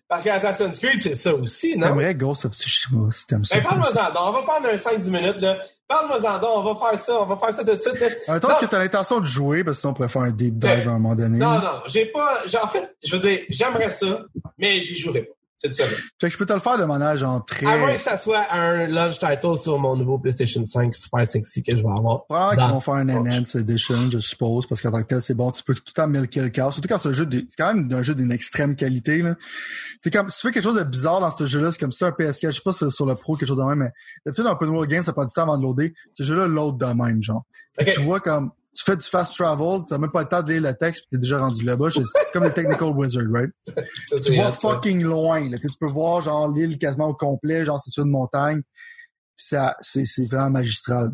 Parce 0.09 0.23
qu'Assassin's 0.23 0.79
Creed, 0.79 1.01
c'est 1.01 1.15
ça 1.15 1.35
aussi, 1.35 1.77
non? 1.77 1.87
T'aimerais 1.87 2.15
Ghost 2.15 2.45
of 2.45 2.53
Tsushima 2.53 3.11
si 3.11 3.27
t'aimes 3.27 3.43
ça. 3.43 3.57
Ben, 3.57 3.63
parle-moi-en 3.63 4.29
On 4.29 4.31
va 4.31 4.41
prendre 4.43 4.69
un 4.69 4.75
5-10 4.75 5.11
minutes, 5.11 5.41
là. 5.41 5.59
Parle-moi-en 5.85 6.39
On 6.43 6.73
va 6.73 6.89
faire 6.89 6.99
ça. 6.99 7.21
On 7.21 7.25
va 7.25 7.35
faire 7.35 7.53
ça 7.53 7.65
tout 7.65 7.73
de 7.73 7.77
suite. 7.77 8.17
Attends, 8.27 8.51
est-ce 8.51 8.59
que 8.59 8.65
t'as 8.67 8.79
l'intention 8.79 9.19
de 9.19 9.25
jouer? 9.25 9.65
Parce 9.65 9.77
que 9.77 9.81
sinon, 9.81 9.91
on 9.91 9.93
pourrait 9.95 10.07
faire 10.07 10.21
un 10.21 10.31
deep 10.31 10.57
dive 10.57 10.87
à 10.87 10.91
un 10.91 10.99
moment 10.99 11.15
donné? 11.15 11.37
Non, 11.37 11.59
non. 11.59 11.81
J'ai 11.87 12.05
pas, 12.05 12.43
en 12.63 12.67
fait, 12.67 12.95
je 13.03 13.15
veux 13.17 13.21
dire, 13.21 13.41
j'aimerais 13.49 13.89
ça, 13.89 14.23
mais 14.57 14.79
j'y 14.79 14.97
jouerai 14.97 15.23
pas. 15.23 15.33
C'est 15.59 15.73
ça. 15.73 15.85
Fait 15.85 16.27
que 16.27 16.29
je 16.29 16.37
peux 16.37 16.45
te 16.45 16.53
le 16.53 16.59
faire 16.59 16.77
de 16.77 16.83
manière 16.83 17.27
en 17.27 17.39
très... 17.41 17.65
Moins 17.65 17.95
que 17.95 18.01
ça 18.01 18.15
soit 18.15 18.45
un 18.51 18.87
launch 18.87 19.19
title 19.19 19.57
sur 19.57 19.79
mon 19.79 19.95
nouveau 19.95 20.19
PlayStation 20.19 20.63
5 20.63 20.93
super 20.93 21.27
sexy 21.27 21.63
que 21.63 21.75
je 21.75 21.81
vais 21.81 21.89
avoir. 21.89 22.25
Probablement 22.25 22.65
qu'ils 22.65 22.73
vont 22.73 22.79
faire 22.79 22.93
un 22.93 23.09
Enhanced 23.09 23.61
Edition, 23.61 24.11
je 24.11 24.19
suppose, 24.19 24.67
parce 24.67 24.81
qu'en 24.81 24.91
tant 24.91 25.01
que 25.01 25.07
tel, 25.07 25.21
c'est 25.21 25.33
bon, 25.33 25.49
tu 25.49 25.63
peux 25.63 25.73
tout 25.73 25.83
le 25.87 25.93
temps 25.93 26.07
milker 26.07 26.41
le 26.41 26.49
cas. 26.49 26.69
Surtout 26.69 26.87
quand 26.87 26.99
c'est 26.99 27.09
un 27.09 27.13
jeu, 27.13 27.27
c'est 27.31 27.45
quand 27.57 27.73
même 27.73 27.91
un 27.91 28.03
jeu 28.03 28.13
d'une 28.13 28.31
extrême 28.31 28.75
qualité, 28.75 29.21
là. 29.23 29.35
C'est 30.03 30.11
comme, 30.11 30.29
si 30.29 30.37
tu 30.39 30.47
fais 30.47 30.53
quelque 30.53 30.63
chose 30.63 30.77
de 30.77 30.83
bizarre 30.83 31.19
dans 31.19 31.31
ce 31.31 31.45
jeu-là, 31.47 31.71
c'est 31.71 31.79
comme 31.79 31.91
ça, 31.91 32.07
un 32.07 32.11
PS4, 32.11 32.51
je 32.51 32.51
sais 32.51 32.61
pas 32.63 32.73
si 32.73 32.89
sur 32.91 33.05
le 33.07 33.15
pro, 33.15 33.35
quelque 33.35 33.47
chose 33.47 33.57
de 33.57 33.63
même, 33.63 33.79
mais 33.79 33.91
d'habitude, 34.25 34.45
un 34.45 34.51
open 34.51 34.69
world 34.69 34.89
game, 34.89 35.01
ça 35.01 35.13
prend 35.13 35.25
du 35.25 35.33
temps 35.33 35.43
avant 35.43 35.57
de 35.57 35.63
loader. 35.63 35.93
Ce 36.13 36.21
jeu-là 36.23 36.45
load 36.47 36.77
de 36.77 36.85
même, 36.85 37.23
genre. 37.23 37.45
Tu 37.79 38.01
vois 38.01 38.19
comme, 38.19 38.51
tu 38.77 38.83
fais 38.83 38.95
du 38.95 39.07
fast 39.07 39.35
travel, 39.35 39.83
tu 39.87 39.93
n'as 39.93 39.97
même 39.97 40.11
pas 40.11 40.21
le 40.21 40.27
temps 40.27 40.43
de 40.43 40.53
lire 40.53 40.61
le 40.61 40.73
texte, 40.73 41.01
puis 41.03 41.09
t'es 41.13 41.17
déjà 41.17 41.39
rendu 41.39 41.65
là-bas. 41.65 41.89
C'est 41.89 42.31
comme 42.31 42.43
les 42.43 42.53
technical 42.53 42.89
wizard, 42.89 43.25
right? 43.31 43.49
tu 44.23 44.35
vois 44.35 44.51
fucking 44.51 45.01
loin, 45.01 45.49
là. 45.49 45.57
Tu 45.57 45.67
peux 45.79 45.87
voir 45.87 46.21
genre 46.21 46.51
l'île 46.51 46.77
quasiment 46.77 47.07
au 47.07 47.15
complet, 47.15 47.65
genre 47.65 47.81
c'est 47.81 47.89
sur 47.89 48.03
une 48.03 48.11
montagne. 48.11 48.61
ça, 49.35 49.75
c'est, 49.79 50.05
c'est 50.05 50.27
vraiment 50.27 50.51
magistral. 50.51 51.09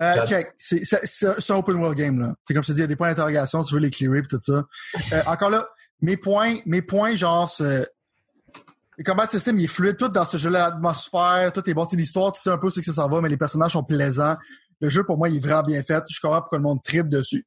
Euh, 0.00 0.24
check, 0.26 0.52
c'est, 0.58 0.84
c'est, 0.84 1.04
c'est 1.06 1.50
un 1.50 1.56
open 1.56 1.76
world 1.76 1.96
game 1.96 2.20
là. 2.20 2.34
C'est 2.46 2.54
comme 2.54 2.62
je 2.62 2.68
te 2.68 2.72
dis, 2.72 2.80
il 2.80 2.82
y 2.82 2.84
a 2.84 2.88
des 2.88 2.96
points 2.96 3.08
d'interrogation, 3.08 3.64
tu 3.64 3.74
veux 3.74 3.80
les 3.80 3.90
clearer 3.90 4.22
pis 4.22 4.28
tout 4.28 4.38
ça. 4.40 4.64
Euh, 5.12 5.22
encore 5.26 5.50
là, 5.50 5.68
mes 6.02 6.16
points, 6.16 6.58
mes 6.66 6.82
points 6.82 7.16
genre 7.16 7.48
ce, 7.48 7.84
le 8.96 9.04
combat 9.04 9.26
system 9.26 9.58
il 9.58 9.64
est 9.64 9.68
fluide, 9.68 9.96
tout 9.96 10.08
dans 10.08 10.24
ce 10.24 10.36
jeu-là, 10.36 10.70
l'atmosphère, 10.70 11.52
tout 11.52 11.68
est 11.68 11.74
bon, 11.74 11.86
c'est 11.88 11.96
l'histoire, 11.96 12.30
tu 12.32 12.40
sais 12.40 12.50
un 12.50 12.58
peu 12.58 12.70
ce 12.70 12.80
que 12.80 12.92
ça 12.92 13.08
va, 13.08 13.20
mais 13.20 13.28
les 13.28 13.36
personnages 13.36 13.72
sont 13.72 13.82
plaisants. 13.82 14.36
Le 14.84 14.90
jeu, 14.90 15.02
pour 15.02 15.16
moi, 15.16 15.30
il 15.30 15.36
est 15.36 15.40
vraiment 15.40 15.62
bien 15.62 15.82
fait. 15.82 16.04
Je 16.10 16.20
comprends 16.20 16.42
pourquoi 16.42 16.58
le 16.58 16.64
monde 16.64 16.82
tripe 16.82 17.08
dessus. 17.08 17.46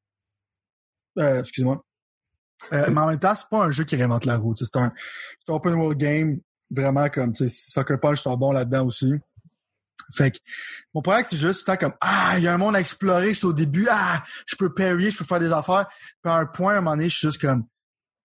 Euh, 1.20 1.42
excuse-moi. 1.42 1.86
Euh, 2.74 2.88
mais 2.90 3.00
en 3.00 3.08
même 3.10 3.20
temps, 3.20 3.36
c'est 3.36 3.48
pas 3.48 3.64
un 3.64 3.70
jeu 3.70 3.84
qui 3.84 3.96
réinvente 3.96 4.26
la 4.26 4.38
route. 4.38 4.58
C'est 4.58 4.76
un, 4.76 4.86
un, 4.86 4.94
open 5.54 5.76
world 5.76 6.00
game, 6.00 6.40
vraiment 6.72 7.08
comme, 7.10 7.34
tu 7.34 7.48
sais, 7.48 7.72
Soccer 7.72 8.00
Punch 8.00 8.22
sont 8.22 8.36
bons 8.38 8.52
là-dedans 8.52 8.88
aussi. 8.88 9.14
Fait 10.16 10.32
que, 10.32 10.40
mon 10.96 11.04
problème, 11.04 11.26
c'est 11.30 11.38
juste 11.38 11.64
tout 11.64 11.72
le 11.72 11.78
temps 11.78 11.86
comme, 11.86 11.98
ah, 12.02 12.34
il 12.38 12.44
y 12.44 12.48
a 12.48 12.56
un 12.56 12.58
monde 12.58 12.76
à 12.76 12.80
explorer, 12.80 13.30
je 13.30 13.38
suis 13.38 13.46
au 13.46 13.54
début, 13.54 13.86
ah, 13.88 14.24
je 14.48 14.56
peux 14.56 14.74
parier, 14.74 15.12
je 15.12 15.18
peux 15.20 15.26
faire 15.26 15.40
des 15.40 15.52
affaires. 15.52 15.86
Puis 16.24 16.32
à 16.34 16.38
un 16.38 16.48
point, 16.48 16.74
à 16.74 16.78
un 16.78 16.82
moment 16.82 16.96
donné, 16.96 17.08
je 17.08 17.18
suis 17.20 17.28
juste 17.28 17.40
comme, 17.40 17.68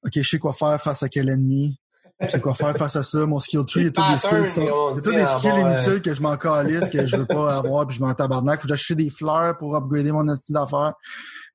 OK, 0.07 0.13
je 0.15 0.23
sais 0.23 0.39
quoi 0.39 0.55
faire 0.55 0.81
face 0.81 1.03
à 1.03 1.11
quel 1.11 1.29
ennemi. 1.29 1.79
Sais 2.31 2.41
quoi 2.41 2.55
faire 2.55 2.77
face 2.77 2.97
à 2.97 3.03
ça? 3.03 3.27
Mon 3.27 3.41
skill 3.41 3.65
tree, 3.67 3.81
il 3.81 3.85
y 3.85 3.89
a 3.89 3.91
tous 3.91 4.11
des 4.11 4.19
skills, 4.19 4.63
il 4.63 4.65
y 4.65 4.69
a 4.69 5.03
tous 5.03 5.11
des 5.11 5.27
skills 5.27 5.61
inutiles 5.61 6.03
que 6.03 6.15
je 6.15 6.23
m'en 6.23 6.37
calisse, 6.37 6.91
que 6.91 7.07
je 7.07 7.17
veux 7.17 7.27
pas 7.27 7.57
avoir, 7.59 7.87
puis 7.87 7.97
je 7.97 8.03
m'en 8.03 8.15
tabarnak. 8.15 8.61
Faut 8.61 8.63
que 8.63 8.69
j'achète 8.69 8.97
des 8.97 9.11
fleurs 9.11 9.57
pour 9.59 9.77
upgrader 9.77 10.13
mon 10.13 10.35
style 10.37 10.55
d'affaires. 10.55 10.95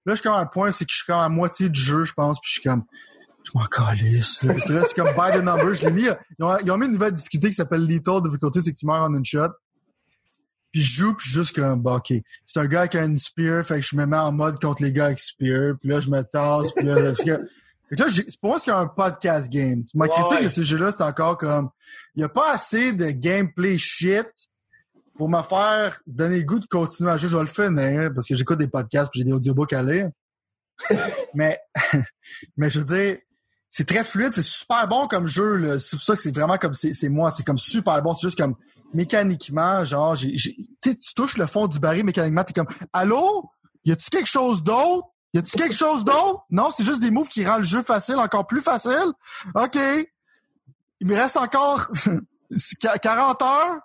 Là, 0.06 0.14
je 0.14 0.16
suis 0.16 0.24
comme 0.24 0.34
à 0.34 0.40
un 0.40 0.46
point, 0.46 0.72
c'est 0.72 0.86
que 0.86 0.92
je 0.92 0.98
suis 0.98 1.06
comme 1.06 1.20
à 1.20 1.30
moitié 1.30 1.70
du 1.70 1.82
jeu, 1.82 2.06
je 2.06 2.14
pense, 2.14 2.40
puis 2.40 2.50
je 2.50 2.60
suis 2.60 2.70
comme, 2.70 2.84
je 3.44 3.52
m'en 3.54 3.66
calisse. 3.66 4.46
Parce 4.46 4.64
que 4.64 4.74
là, 4.74 4.84
c'est 4.86 4.96
comme 4.96 5.10
by 5.10 5.38
the 5.38 5.44
number. 5.44 5.74
Je 5.74 5.86
l'ai 5.86 5.92
mis, 5.92 6.08
ils 6.40 6.44
ont, 6.44 6.58
ils 6.60 6.72
ont, 6.72 6.78
mis 6.78 6.86
une 6.86 6.94
nouvelle 6.94 7.14
difficulté 7.14 7.50
qui 7.50 7.56
s'appelle 7.56 7.86
Lethal 7.86 8.22
Difficulty, 8.24 8.62
c'est 8.62 8.72
que 8.72 8.78
tu 8.78 8.86
meurs 8.86 9.04
en 9.04 9.14
une 9.14 9.26
shot. 9.26 9.50
Puis 10.72 10.82
je 10.82 11.00
joue, 11.00 11.14
puis 11.14 11.30
juste 11.30 11.56
comme, 11.56 11.82
bah, 11.82 11.96
OK, 11.96 12.14
c'est 12.46 12.60
un 12.60 12.68
gars 12.68 12.88
qui 12.88 12.98
a 12.98 13.04
une 13.04 13.18
spear, 13.18 13.66
fait 13.66 13.80
que 13.80 13.86
je 13.86 13.96
me 13.96 14.06
mets 14.06 14.18
en 14.18 14.32
mode 14.32 14.60
contre 14.60 14.84
les 14.84 14.92
gars 14.92 15.06
avec 15.06 15.20
spear, 15.20 15.76
puis 15.80 15.90
là, 15.90 16.00
je 16.00 16.10
me 16.10 16.22
tasse, 16.22 16.72
puis 16.74 16.86
là, 16.86 17.14
là, 17.92 18.06
pour 18.42 18.50
moi, 18.50 18.60
c'est 18.60 18.72
un 18.72 18.88
podcast 18.88 19.52
game. 19.52 19.84
Ma 19.94 20.08
critique 20.08 20.44
de 20.44 20.50
ce 20.50 20.62
jeu-là, 20.62 20.92
c'est 20.92 21.04
encore 21.04 21.38
comme, 21.38 21.70
il 22.16 22.20
n'y 22.20 22.24
a 22.24 22.30
pas 22.30 22.52
assez 22.52 22.94
de 22.94 23.12
gameplay 23.12 23.78
shit 23.78 24.28
pour 25.16 25.30
me 25.30 25.42
faire 25.42 26.00
donner 26.06 26.38
le 26.38 26.44
goût 26.44 26.60
de 26.60 26.68
continuer 26.68 27.12
à 27.12 27.18
jouer. 27.18 27.30
Je 27.30 27.38
vais 27.38 27.44
le 27.44 27.48
finir 27.48 28.12
parce 28.14 28.28
que 28.28 28.36
j'écoute 28.36 28.60
des 28.60 28.68
podcasts 28.68 29.12
et 29.16 29.20
j'ai 29.20 29.26
des 29.26 29.34
audiobooks 29.34 29.74
à 29.74 29.84
lire. 29.84 30.10
mais, 31.34 31.60
mais 32.58 32.70
je 32.70 32.80
veux 32.80 32.86
dire, 32.86 33.18
c'est 33.70 33.88
très 33.88 34.04
fluide, 34.04 34.32
c'est 34.34 34.44
super 34.44 34.88
bon 34.88 35.08
comme 35.08 35.28
jeu. 35.28 35.78
C'est 35.80 35.98
pour 35.98 36.06
ça 36.06 36.14
que 36.14 36.22
c'est 36.22 36.36
vraiment 36.36 36.58
comme 36.58 36.74
c'est 36.74 37.10
moi, 37.10 37.32
c'est 37.32 37.46
comme 37.46 37.58
super 37.58 38.02
bon. 38.02 38.14
C'est 38.14 38.28
juste 38.28 38.38
comme 38.38 38.56
mécaniquement, 38.94 39.84
genre, 39.86 40.16
j'ai, 40.16 40.36
tu 40.82 40.96
touches 41.16 41.38
le 41.38 41.46
fond 41.46 41.68
du 41.68 41.80
baril 41.80 42.04
mécaniquement, 42.06 42.44
t'es 42.44 42.54
comme, 42.54 42.70
allô, 42.94 43.50
y 43.86 43.92
a-tu 43.92 44.10
quelque 44.10 44.30
chose 44.30 44.64
d'autre? 44.64 45.08
Y 45.38 45.40
a-tu 45.40 45.56
quelque 45.56 45.76
chose 45.76 46.04
d'autre? 46.04 46.46
Non, 46.50 46.72
c'est 46.72 46.84
juste 46.84 47.00
des 47.00 47.12
moves 47.12 47.30
qui 47.30 47.46
rendent 47.46 47.60
le 47.60 47.66
jeu 47.66 47.84
facile, 47.84 48.16
encore 48.16 48.48
plus 48.48 48.62
facile. 48.62 49.14
OK. 49.54 49.78
Il 51.00 51.06
me 51.08 51.16
reste 51.16 51.38
encore 51.38 51.86
40 53.04 53.42
heures. 53.44 53.80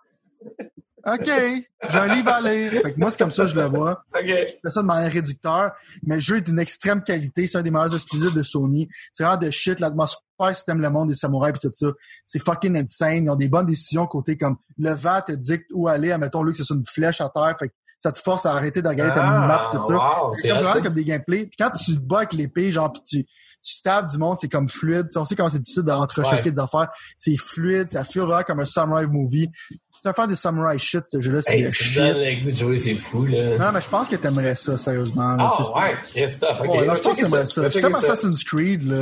OK. 1.05 1.27
J'ai 1.27 1.99
un 1.99 2.15
livre 2.15 2.31
à 2.31 2.41
lire. 2.41 2.71
Fait 2.71 2.95
que 2.95 2.99
moi, 2.99 3.11
c'est 3.11 3.19
comme 3.19 3.31
ça 3.31 3.43
que 3.43 3.51
je 3.51 3.57
le 3.57 3.67
vois. 3.67 4.03
OK. 4.15 4.25
Je 4.25 4.55
fais 4.65 4.71
ça 4.71 4.81
de 4.81 4.87
manière 4.87 5.13
réducteur. 5.13 5.73
Mais 6.05 6.15
le 6.15 6.21
jeu 6.23 6.37
est 6.39 6.41
d'une 6.41 6.59
extrême 6.59 7.05
qualité. 7.05 7.47
C'est 7.47 7.59
un 7.59 7.63
des 7.63 7.71
meilleurs 7.71 7.93
exclusifs 7.93 8.33
de 8.33 8.43
Sony. 8.43 8.89
C'est 9.13 9.25
vraiment 9.25 9.39
de 9.39 9.51
shit. 9.51 9.79
L'atmosphère, 9.79 10.23
si 10.55 10.65
t'aimes 10.65 10.81
le 10.81 10.89
monde 10.89 11.09
des 11.11 11.15
samouraïs 11.15 11.55
et 11.55 11.69
tout 11.69 11.75
ça, 11.75 11.89
c'est 12.25 12.39
fucking 12.39 12.79
insane. 12.79 13.25
Ils 13.25 13.31
ont 13.31 13.37
des 13.37 13.49
bonnes 13.49 13.67
décisions 13.67 14.07
côté 14.07 14.39
comme 14.39 14.57
le 14.79 14.93
vent 14.93 15.21
te 15.21 15.33
dicte 15.33 15.67
où 15.75 15.87
aller. 15.87 16.13
Admettons, 16.13 16.45
lui, 16.45 16.55
que 16.55 16.65
c'est 16.65 16.73
une 16.73 16.87
flèche 16.87 17.21
à 17.21 17.29
terre. 17.29 17.57
Fait 17.59 17.69
que 17.69 17.75
ça 18.03 18.11
te 18.11 18.19
force 18.19 18.47
à 18.47 18.53
arrêter 18.53 18.83
de 18.83 18.89
regarder 18.89 19.15
ta 19.15 19.23
mini-map 19.23 19.71
et 19.73 19.77
tout 19.77 19.87
ça. 19.89 19.99
Ah, 20.01 20.21
c'est 20.35 20.49
comme, 20.49 20.83
comme 20.83 20.95
des 20.95 21.05
gameplays. 21.05 21.47
Puis 21.47 21.57
quand 21.59 21.71
tu 21.71 21.95
te 21.95 22.01
bats 22.01 22.19
avec 22.19 22.33
l'épée, 22.33 22.73
genre, 22.73 22.93
puis 22.93 23.03
tu, 23.07 23.25
tu 23.63 23.83
tapes 23.83 24.11
du 24.11 24.19
monde, 24.19 24.37
c'est 24.41 24.49
comme 24.49 24.69
fluide. 24.69 25.07
on 25.15 25.25
sait 25.25 25.37
comment 25.37 25.49
c'est 25.49 25.61
difficile 25.61 25.85
d'entrechoquer 25.85 26.47
ouais. 26.47 26.51
des 26.51 26.59
affaires. 26.59 26.89
C'est 27.17 27.37
fluide, 27.37 27.89
ça 27.89 28.03
file 28.03 28.23
vraiment 28.23 28.43
comme 28.43 28.59
un 28.61 28.65
samurai 28.65 29.07
movie. 29.07 29.49
C'est 30.03 30.09
un 30.09 30.13
fan 30.13 30.27
des 30.29 30.35
samouraï 30.35 30.81
shit, 30.81 31.05
ce 31.05 31.21
jeu-là, 31.21 31.43
c'est 31.43 31.61
Hey, 31.61 31.69
tu 31.69 31.75
shit. 31.85 32.57
jouer, 32.57 32.77
c'est 32.77 32.97
fou, 32.97 33.25
là. 33.25 33.57
Non, 33.57 33.71
mais 33.73 33.81
je 33.81 33.89
pense 33.89 34.09
que 34.09 34.17
t'aimerais 34.17 34.57
ça, 34.57 34.77
sérieusement. 34.77 35.37
là, 35.37 35.53
Ah, 35.53 35.57
tu 35.57 35.71
ouais, 35.71 35.97
Christophe, 36.03 36.59
ok. 36.61 36.69
Ouais, 36.71 36.87
non, 36.87 36.93
On 36.93 36.97
je 36.97 37.03
pense 37.03 37.17
que 37.17 37.23
t'aimerais 37.23 37.47
ça. 37.47 37.71
Si 37.71 37.81
t'aimes. 37.81 37.95
Assassin's 37.95 38.43
Creed, 38.43 38.83
là, 38.83 39.01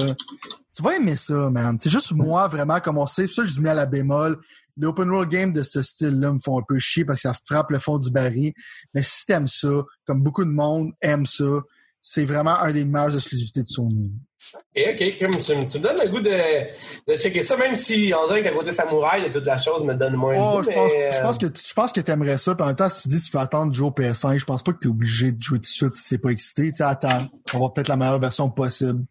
tu 0.76 0.82
vas 0.82 0.96
aimer 0.96 1.16
ça, 1.16 1.48
man. 1.48 1.78
C'est 1.80 1.88
juste 1.88 2.12
moi, 2.12 2.48
vraiment, 2.48 2.80
comme 2.80 2.98
on 2.98 3.06
sait. 3.06 3.26
C'est 3.28 3.32
ça 3.32 3.42
que 3.44 3.48
je 3.48 3.58
mis 3.60 3.70
à 3.70 3.74
la 3.74 3.86
bémol. 3.86 4.38
Les 4.76 4.86
open 4.86 5.10
world 5.10 5.30
games 5.30 5.52
de 5.52 5.62
ce 5.62 5.82
style-là 5.82 6.32
me 6.32 6.38
font 6.40 6.58
un 6.58 6.64
peu 6.66 6.78
chier 6.78 7.04
parce 7.04 7.22
que 7.22 7.28
ça 7.28 7.34
frappe 7.46 7.70
le 7.70 7.78
fond 7.78 7.98
du 7.98 8.10
baril. 8.10 8.52
Mais 8.94 9.02
si 9.02 9.26
t'aimes 9.26 9.46
ça, 9.46 9.68
comme 10.06 10.22
beaucoup 10.22 10.44
de 10.44 10.50
monde 10.50 10.92
aime 11.00 11.26
ça, 11.26 11.60
c'est 12.02 12.24
vraiment 12.24 12.56
un 12.58 12.72
des 12.72 12.84
meilleures 12.86 13.14
exclusivités 13.14 13.60
de 13.62 13.66
Sony. 13.66 14.10
Ok, 14.54 14.82
ok, 14.94 15.18
comme 15.18 15.30
tu, 15.38 15.54
me- 15.54 15.66
tu 15.66 15.78
me 15.78 15.82
donnes 15.82 15.98
le 16.02 16.08
goût 16.08 16.20
de, 16.20 16.30
de 16.30 17.14
checker 17.18 17.42
ça, 17.42 17.58
même 17.58 17.74
si 17.76 18.10
on 18.18 18.26
dirait 18.26 18.42
qu'à 18.42 18.52
côté 18.52 18.72
samouraï, 18.72 19.22
de 19.28 19.30
toute 19.30 19.44
la 19.44 19.58
chose 19.58 19.84
me 19.84 19.92
donne 19.94 20.14
moins 20.16 20.34
Oh, 20.38 20.58
le 20.60 20.64
je 20.64 20.68
goût, 20.70 20.74
pense, 20.74 20.92
mais, 20.92 21.12
je 21.12 21.20
pense 21.20 21.38
que 21.38 21.46
tu- 21.46 21.62
je 21.68 21.74
pense 21.74 21.92
que 21.92 22.00
t'aimerais 22.00 22.38
ça. 22.38 22.54
Puis 22.54 22.64
en 22.64 22.68
même 22.68 22.76
temps, 22.76 22.88
si 22.88 23.02
tu 23.02 23.08
dis 23.08 23.18
que 23.20 23.24
tu 23.26 23.30
fais 23.30 23.38
attendre 23.38 23.70
de 23.70 23.76
jouer 23.76 23.88
au 23.88 23.90
PS5, 23.90 24.38
je 24.38 24.44
pense 24.46 24.62
pas 24.62 24.72
que 24.72 24.78
t'es 24.78 24.88
obligé 24.88 25.32
de 25.32 25.42
jouer 25.42 25.58
tout 25.58 25.62
de 25.64 25.66
suite 25.66 25.94
si 25.96 26.08
t'es 26.08 26.18
pas 26.18 26.30
excité. 26.30 26.70
Tu 26.72 26.76
sais, 26.78 26.84
attends. 26.84 27.18
On 27.52 27.60
va 27.60 27.68
peut-être 27.68 27.88
la 27.88 27.96
meilleure 27.98 28.18
version 28.18 28.48
possible. 28.48 29.04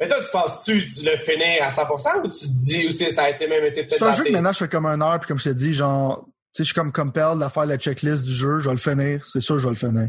Mais 0.00 0.08
toi, 0.08 0.18
tu 0.24 0.30
penses-tu 0.32 0.84
tu 0.86 1.04
le 1.04 1.16
finir 1.18 1.62
à 1.62 1.70
100% 1.70 2.24
ou 2.24 2.28
tu 2.28 2.46
te 2.46 2.52
dis 2.52 2.88
aussi 2.88 3.10
ça 3.12 3.24
a 3.24 3.30
été 3.30 3.46
même 3.46 3.64
été 3.64 3.84
peut-être 3.84 3.98
C'est 3.98 4.04
un 4.04 4.12
jeu 4.12 4.24
que 4.24 4.30
maintenant 4.32 4.52
je 4.52 4.58
fais 4.58 4.68
comme 4.68 4.86
un 4.86 5.00
heure, 5.00 5.20
puis 5.20 5.28
comme 5.28 5.38
je 5.38 5.44
te 5.50 5.54
dis, 5.54 5.74
genre, 5.74 6.24
tu 6.26 6.30
sais, 6.52 6.64
je 6.64 6.64
suis 6.64 6.74
comme 6.74 6.92
compelled 6.92 7.42
à 7.42 7.48
faire 7.48 7.66
la 7.66 7.76
checklist 7.78 8.24
du 8.24 8.32
jeu, 8.32 8.58
je 8.60 8.64
vais 8.68 8.74
le 8.74 8.78
finir, 8.80 9.24
c'est 9.26 9.40
sûr, 9.40 9.58
je 9.58 9.64
vais 9.68 9.74
le 9.74 9.76
finir. 9.76 10.08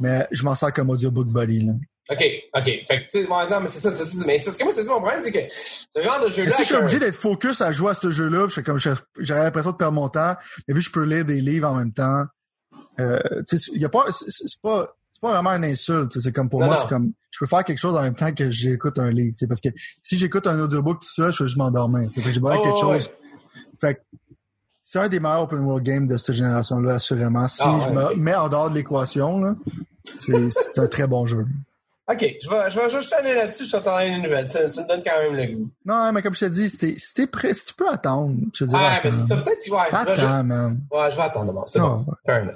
Mais 0.00 0.26
je 0.32 0.42
m'en 0.42 0.54
sers 0.54 0.72
comme 0.72 0.90
audiobook 0.90 1.28
buddy, 1.28 1.64
là. 1.64 1.72
OK, 2.10 2.24
OK. 2.54 2.64
Fait 2.64 2.86
que, 2.88 2.94
tu 2.94 3.20
sais, 3.20 3.24
bon, 3.26 3.36
non, 3.50 3.60
mais 3.60 3.68
c'est 3.68 3.80
ça, 3.80 3.92
c'est 3.92 4.04
ça. 4.04 4.24
Mais 4.26 4.38
c'est 4.38 4.50
ce 4.50 4.56
que 4.58 4.64
moi, 4.64 4.72
c'est 4.72 4.82
ça 4.82 4.92
mon 4.92 5.00
problème, 5.00 5.20
c'est 5.20 5.30
que 5.30 5.40
ce 5.50 6.02
genre 6.02 6.24
de 6.24 6.30
jeu-là. 6.30 6.50
Si 6.52 6.62
je 6.62 6.66
suis 6.68 6.74
un- 6.74 6.78
obligé 6.78 6.98
d'être 6.98 7.14
focus 7.14 7.60
à 7.60 7.70
jouer 7.70 7.90
à 7.90 7.94
ce 7.94 8.10
jeu-là, 8.10 8.46
puis 8.46 8.54
je 8.56 8.60
comme, 8.62 8.78
j'aurais 8.78 9.42
l'impression 9.44 9.72
de 9.72 9.76
perdre 9.76 9.92
mon 9.94 10.08
temps, 10.08 10.34
mais 10.66 10.72
vu 10.74 10.80
que 10.80 10.86
je 10.86 10.90
peux 10.90 11.04
lire 11.04 11.26
des 11.26 11.40
livres 11.42 11.68
en 11.68 11.74
même 11.76 11.92
temps, 11.92 12.24
euh, 12.98 13.20
tu 13.46 13.58
sais, 13.58 13.70
il 13.74 13.82
y 13.82 13.84
a 13.84 13.90
pas, 13.90 14.06
c'est 14.10 14.60
pas, 14.62 14.96
c'est 15.20 15.26
pas 15.26 15.32
vraiment 15.32 15.50
une 15.50 15.64
insulte, 15.64 16.18
c'est 16.20 16.32
comme 16.32 16.48
pour 16.48 16.60
Non, 16.60 16.66
moi, 16.66 16.76
c'est 16.76 16.88
comme, 16.88 17.12
je 17.30 17.38
peux 17.40 17.46
faire 17.46 17.64
quelque 17.64 17.78
chose 17.78 17.96
en 17.96 18.02
même 18.02 18.14
temps 18.14 18.32
que 18.32 18.50
j'écoute 18.50 18.98
un 18.98 19.10
livre, 19.10 19.32
c'est 19.34 19.48
parce 19.48 19.60
que 19.60 19.68
si 20.00 20.16
j'écoute 20.16 20.46
un 20.46 20.58
audiobook 20.60 21.00
tout 21.00 21.08
ça, 21.08 21.30
je 21.32 21.42
vais 21.42 21.48
juste 21.48 21.56
m'endormir, 21.58 22.08
fait 22.12 22.20
que 22.22 22.30
j'ai 22.32 22.40
besoin 22.40 22.56
Oh, 22.58 22.62
quelque 22.62 22.74
ouais, 22.86 23.00
chose. 23.00 23.10
Fait 23.80 24.00
c'est 24.84 25.00
un 25.00 25.08
des 25.08 25.20
meilleurs 25.20 25.42
open 25.42 25.58
world 25.60 25.84
games 25.84 26.06
de 26.06 26.16
cette 26.16 26.34
génération-là, 26.34 26.94
assurément. 26.94 27.46
Si 27.48 27.60
Ah, 27.64 27.76
ouais, 27.76 27.84
je 27.86 27.90
me 27.90 28.14
mets 28.14 28.34
en 28.34 28.48
dehors 28.48 28.70
de 28.70 28.76
l'équation, 28.76 29.56
c'est 30.18 30.78
un 30.78 30.86
très 30.86 31.06
bon 31.06 31.26
jeu. 31.26 31.44
OK, 32.10 32.20
je 32.42 32.48
vais, 32.48 32.70
je 32.70 32.80
vais 32.80 32.88
juste 32.88 33.12
aller 33.12 33.34
là-dessus, 33.34 33.66
je 33.66 33.72
t'entends 33.72 33.98
une 33.98 34.22
nouvelle. 34.22 34.48
Ça, 34.48 34.70
ça 34.70 34.82
me 34.84 34.88
donne 34.88 35.02
quand 35.04 35.20
même 35.20 35.34
le 35.34 35.54
goût. 35.58 35.70
Non, 35.84 36.10
mais 36.10 36.22
comme 36.22 36.32
je 36.34 36.40
te 36.46 36.50
dis, 36.50 36.70
si 36.70 36.98
si 36.98 37.28
si 37.28 37.64
tu 37.66 37.74
peux 37.76 37.88
attendre, 37.90 38.34
je 38.54 38.64
te 38.64 38.70
dirais 38.70 38.82
Ah, 38.82 39.00
mais 39.04 39.10
c'est 39.10 39.26
ça, 39.26 39.36
peut-être 39.36 39.62
que 39.62 39.70
ouais, 39.70 39.78
je 39.90 39.96
vais 40.06 40.12
Attends, 40.12 40.44
man. 40.44 40.80
Ouais, 40.90 41.10
je 41.10 41.16
vais 41.16 41.22
attendre 41.22 41.46
d'abord. 41.48 41.68
C'est 41.68 41.80
Ah, 41.80 41.82
bon. 41.82 42.06
Fair 42.24 42.42
enough. 42.44 42.54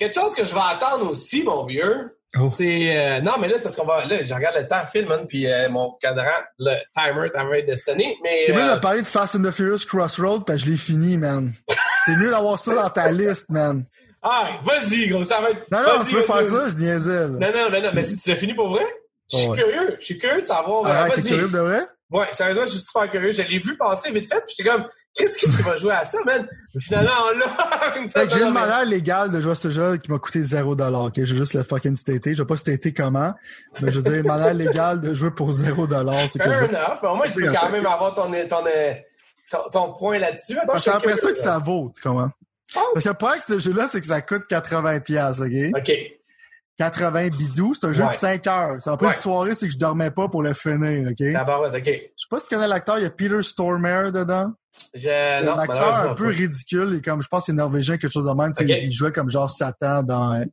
Quelque 0.00 0.14
chose 0.20 0.34
que 0.34 0.44
je 0.44 0.52
vais 0.52 0.60
attendre 0.60 1.08
aussi, 1.10 1.44
mon 1.44 1.64
vieux, 1.64 2.16
Oh. 2.38 2.46
c'est... 2.46 2.96
euh, 2.96 3.20
non, 3.22 3.32
mais 3.40 3.48
là, 3.48 3.54
c'est 3.56 3.64
parce 3.64 3.74
qu'on 3.74 3.84
va... 3.84 4.04
Là, 4.04 4.24
je 4.24 4.32
regarde 4.32 4.56
le 4.56 4.66
temps, 4.68 4.86
film, 4.86 5.08
man, 5.08 5.26
puis 5.28 5.48
euh, 5.50 5.68
mon 5.68 5.94
cadran, 6.00 6.30
le 6.60 6.74
timer 6.96 7.26
est 7.26 7.36
en 7.36 7.48
train 7.48 7.62
de 7.66 7.76
sonner, 7.76 8.16
mais... 8.22 8.44
T'es 8.46 8.52
mieux 8.52 8.70
euh, 8.70 8.76
de 8.76 8.80
parler 8.80 9.00
de 9.00 9.06
Fast 9.06 9.34
and 9.34 9.42
the 9.42 9.50
Furious 9.50 9.84
Crossroad, 9.84 10.44
parce 10.46 10.60
que 10.60 10.66
je 10.66 10.70
l'ai 10.70 10.76
fini, 10.76 11.16
man. 11.18 11.52
C'est 12.06 12.14
mieux 12.14 12.30
d'avoir 12.30 12.58
ça 12.60 12.72
dans 12.74 12.88
ta 12.88 13.10
liste, 13.10 13.50
man. 13.50 13.84
Ah, 14.22 14.60
vas-y, 14.62 15.08
gros, 15.08 15.24
ça 15.24 15.40
va 15.40 15.50
être... 15.50 15.64
Non, 15.72 15.80
non, 15.82 16.04
tu 16.08 16.14
veux 16.14 16.22
faire 16.22 16.44
ça, 16.46 16.68
je 16.68 16.76
niaisais. 16.76 17.26
Non, 17.26 17.38
non, 17.52 17.68
non, 17.68 17.82
non, 17.82 17.90
mais 17.94 18.02
si 18.04 18.16
tu 18.16 18.30
l'as 18.30 18.36
fini 18.36 18.54
pour 18.54 18.68
vrai, 18.68 18.86
je 19.32 19.36
suis 19.36 19.48
Ouais. 19.48 19.56
curieux. 19.58 19.96
Je 19.98 20.04
suis 20.04 20.18
curieux 20.18 20.40
de 20.42 20.46
savoir. 20.46 20.86
euh, 20.86 20.88
Arrête, 20.88 21.14
t'es 21.16 21.22
curieux 21.22 21.48
de 21.48 21.58
vrai? 21.58 21.80
Ouais, 22.12 22.26
sérieusement, 22.32 22.66
je 22.66 22.70
suis 22.72 22.80
super 22.80 23.10
curieux. 23.10 23.32
Je 23.32 23.42
l'ai 23.42 23.58
vu 23.58 23.76
passer 23.76 24.12
vite 24.12 24.32
fait, 24.32 24.40
puis 24.46 24.54
j'étais 24.56 24.68
comme, 24.70 24.84
qu'est-ce 25.14 25.38
qui 25.38 25.50
va 25.62 25.76
jouer 25.76 25.92
à 25.92 26.04
ça, 26.04 26.18
man? 26.24 26.46
Mais 26.74 26.80
finalement, 26.80 27.10
on 27.32 27.38
l'a. 27.38 27.46
Que 28.26 28.30
j'ai 28.30 28.42
une 28.42 28.52
manière 28.52 28.84
légale 28.84 29.30
de 29.30 29.40
jouer 29.40 29.52
à 29.52 29.54
ce 29.54 29.70
jeu 29.70 29.96
qui 29.98 30.10
m'a 30.10 30.18
coûté 30.18 30.40
0$, 30.40 31.06
ok? 31.06 31.12
J'ai 31.16 31.26
juste 31.26 31.54
le 31.54 31.62
fucking 31.62 31.96
staté. 31.96 32.34
Je 32.34 32.42
vais 32.42 32.46
pas 32.46 32.56
stater 32.56 32.92
comment, 32.94 33.34
mais 33.82 33.90
je 33.90 33.98
veux 34.00 34.10
dire, 34.10 34.20
une 34.20 34.26
manière 34.26 34.54
légale 34.54 35.00
de 35.00 35.12
jouer 35.14 35.30
pour 35.30 35.50
0$, 35.50 36.28
c'est 36.28 36.38
que 36.38 36.44
Fair 36.44 36.60
vais... 36.60 36.68
enough. 36.68 36.98
Mais 37.02 37.08
au 37.08 37.14
moins, 37.16 37.26
tu 37.28 37.40
peux 37.44 37.52
quand 37.52 37.70
même 37.70 37.86
avoir 37.86 38.14
ton, 38.14 38.30
ton, 38.48 38.64
ton, 39.50 39.70
ton 39.70 39.92
point 39.94 40.18
là-dessus. 40.18 40.54
Que 40.72 40.78
C'est 40.78 40.90
après 40.90 41.16
ça 41.16 41.30
que 41.32 41.38
ça 41.38 41.58
vaut, 41.58 41.92
tu 41.94 42.00
comprends? 42.02 42.30
Penses? 42.72 42.84
Parce 42.94 43.04
que 43.04 43.08
le 43.10 43.14
problème 43.14 43.40
avec 43.40 43.42
ce 43.42 43.58
jeu-là, 43.68 43.88
c'est 43.88 44.00
que 44.00 44.06
ça 44.06 44.20
coûte 44.22 44.42
80$, 44.50 45.00
piastres, 45.02 45.42
ok? 45.42 45.80
OK. 45.80 45.92
80 46.78 47.28
bidou, 47.36 47.74
c'est 47.74 47.86
un 47.88 47.92
jeu 47.92 48.04
Ouais. 48.04 48.12
de 48.12 48.16
5 48.16 48.46
heures. 48.46 48.80
Ça 48.80 48.92
a 48.92 48.96
pris 48.96 49.06
Ouais. 49.08 49.12
une 49.12 49.18
soirée, 49.18 49.54
c'est 49.54 49.66
que 49.66 49.72
je 49.72 49.78
dormais 49.78 50.10
pas 50.10 50.28
pour 50.28 50.42
le 50.42 50.54
finir, 50.54 51.10
ok? 51.10 51.32
Barouette, 51.44 51.74
OK. 51.74 51.84
Je 51.84 51.90
sais 51.90 52.26
pas 52.30 52.38
si 52.40 52.48
tu 52.48 52.54
connais 52.54 52.68
l'acteur, 52.68 52.98
il 52.98 53.02
y 53.02 53.06
a 53.06 53.10
Peter 53.10 53.42
Stormare 53.42 54.12
dedans. 54.12 54.52
Je, 54.94 55.44
non, 55.44 55.52
un 55.54 55.58
acteur 55.58 55.96
un 56.10 56.14
peu 56.14 56.24
pas. 56.24 56.30
ridicule 56.30 56.94
et 56.94 57.00
comme 57.02 57.22
je 57.22 57.28
pense 57.28 57.42
que 57.42 57.46
c'est 57.46 57.52
norvégien 57.52 57.96
quelque 57.98 58.12
chose 58.12 58.24
de 58.26 58.32
même. 58.32 58.52
tu 58.52 58.66
sais, 58.66 58.72
Ok. 58.72 58.80
Il 58.84 58.92
jouait 58.92 59.12
comme 59.12 59.30
genre 59.30 59.50
Satan 59.50 60.02
dans 60.02 60.32
euh, 60.34 60.44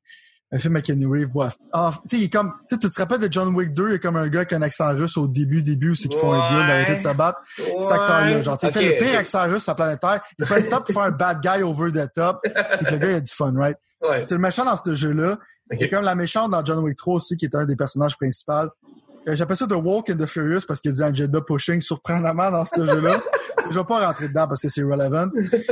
un 0.52 0.60
film 0.60 0.76
avec 0.76 0.86
Kenny 0.86 1.06
Reeves. 1.06 1.28
Bref. 1.28 1.56
Ah, 1.74 1.92
tu 2.10 2.16
sais, 2.16 2.22
il 2.22 2.26
est 2.26 2.30
comme, 2.34 2.54
tu 2.70 2.78
te 2.78 2.88
rappelles 3.00 3.20
de 3.20 3.28
John 3.32 3.54
Wick 3.56 3.74
2, 3.74 3.90
il 3.90 3.96
est 3.96 4.00
comme 4.00 4.16
un 4.16 4.28
gars 4.28 4.46
qui 4.46 4.56
a 4.56 4.58
un 4.58 4.62
accent 4.62 4.90
russe 4.96 5.18
au 5.18 5.28
début, 5.28 5.62
début, 5.62 5.96
c'est 5.96 6.08
qu'ils 6.08 6.20
font 6.20 6.34
un 6.34 6.50
deal 6.50 6.60
Ouais. 6.62 6.68
d'arrêter 6.68 6.96
de 6.96 7.00
se 7.00 7.14
battre. 7.16 7.40
Cet 7.56 7.92
acteur-là, 7.92 8.42
genre, 8.44 8.58
il 8.64 8.72
fait 8.72 8.82
le 9.00 9.04
pire 9.06 9.20
accent 9.20 9.44
russe 9.48 9.64
sur 9.64 9.72
la 9.72 9.76
planète 9.76 10.00
Terre. 10.00 10.22
Il 10.40 10.46
fait 10.46 10.62
le 10.62 10.70
top 10.70 10.86
pour 10.86 10.94
faire 10.94 11.04
un 11.04 11.12
bad 11.12 11.42
guy 11.42 11.64
over 11.64 11.92
the 11.92 12.12
top. 12.14 12.40
Puis 12.44 12.52
le 12.92 12.98
gars, 12.98 13.10
il 13.12 13.16
a 13.16 13.22
du 13.22 13.32
fun, 13.34 13.54
right? 13.56 13.78
Ouais. 14.02 14.26
C'est 14.26 14.36
le 14.36 14.42
méchant 14.42 14.64
dans 14.66 14.76
ce 14.78 14.94
jeu-là. 14.96 15.38
A 15.70 15.88
comme 15.90 16.04
la 16.06 16.16
méchante 16.16 16.52
dans 16.52 16.64
John 16.64 16.80
Wick 16.80 16.98
3 16.98 17.16
aussi, 17.16 17.36
qui 17.36 17.46
est 17.46 17.56
un 17.56 17.66
des 17.66 17.76
personnages 17.76 18.16
principaux. 18.16 18.70
Euh, 19.28 19.36
J'appelle 19.36 19.58
ça 19.58 19.68
The 19.68 19.74
Walk 19.74 20.10
and 20.10 20.16
the 20.18 20.26
Furious 20.26 20.62
parce 20.68 20.80
qu'il 20.80 20.92
y 20.92 20.94
a 20.94 20.98
du 20.98 21.04
agenda 21.04 21.42
pushing 21.42 21.82
surprenamment 21.82 22.50
dans 22.52 22.66
ce 22.66 22.86
jeu-là. 22.86 23.22
Je 23.70 23.78
vais 23.78 23.86
pas 23.86 24.06
rentrer 24.08 24.30
dedans 24.30 24.48
parce 24.48 24.62
que 24.62 24.70
c'est 24.70 24.84
relevant. 24.84 25.28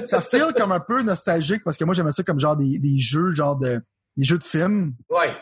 Ça 0.07 0.19
feel 0.19 0.47
comme 0.57 0.71
un 0.73 0.79
peu 0.81 1.01
nostalgique 1.03 1.63
parce 1.63 1.77
que 1.77 1.85
moi 1.85 1.93
j'aimais 1.93 2.11
ça 2.11 2.23
comme 2.23 2.39
genre 2.39 2.57
des, 2.57 2.77
des 2.79 2.99
jeux, 2.99 3.31
genre 3.31 3.55
de 3.55 3.81
des 4.17 4.23
jeux 4.25 4.37
de 4.37 4.43
films 4.43 4.93
Ouais. 5.09 5.33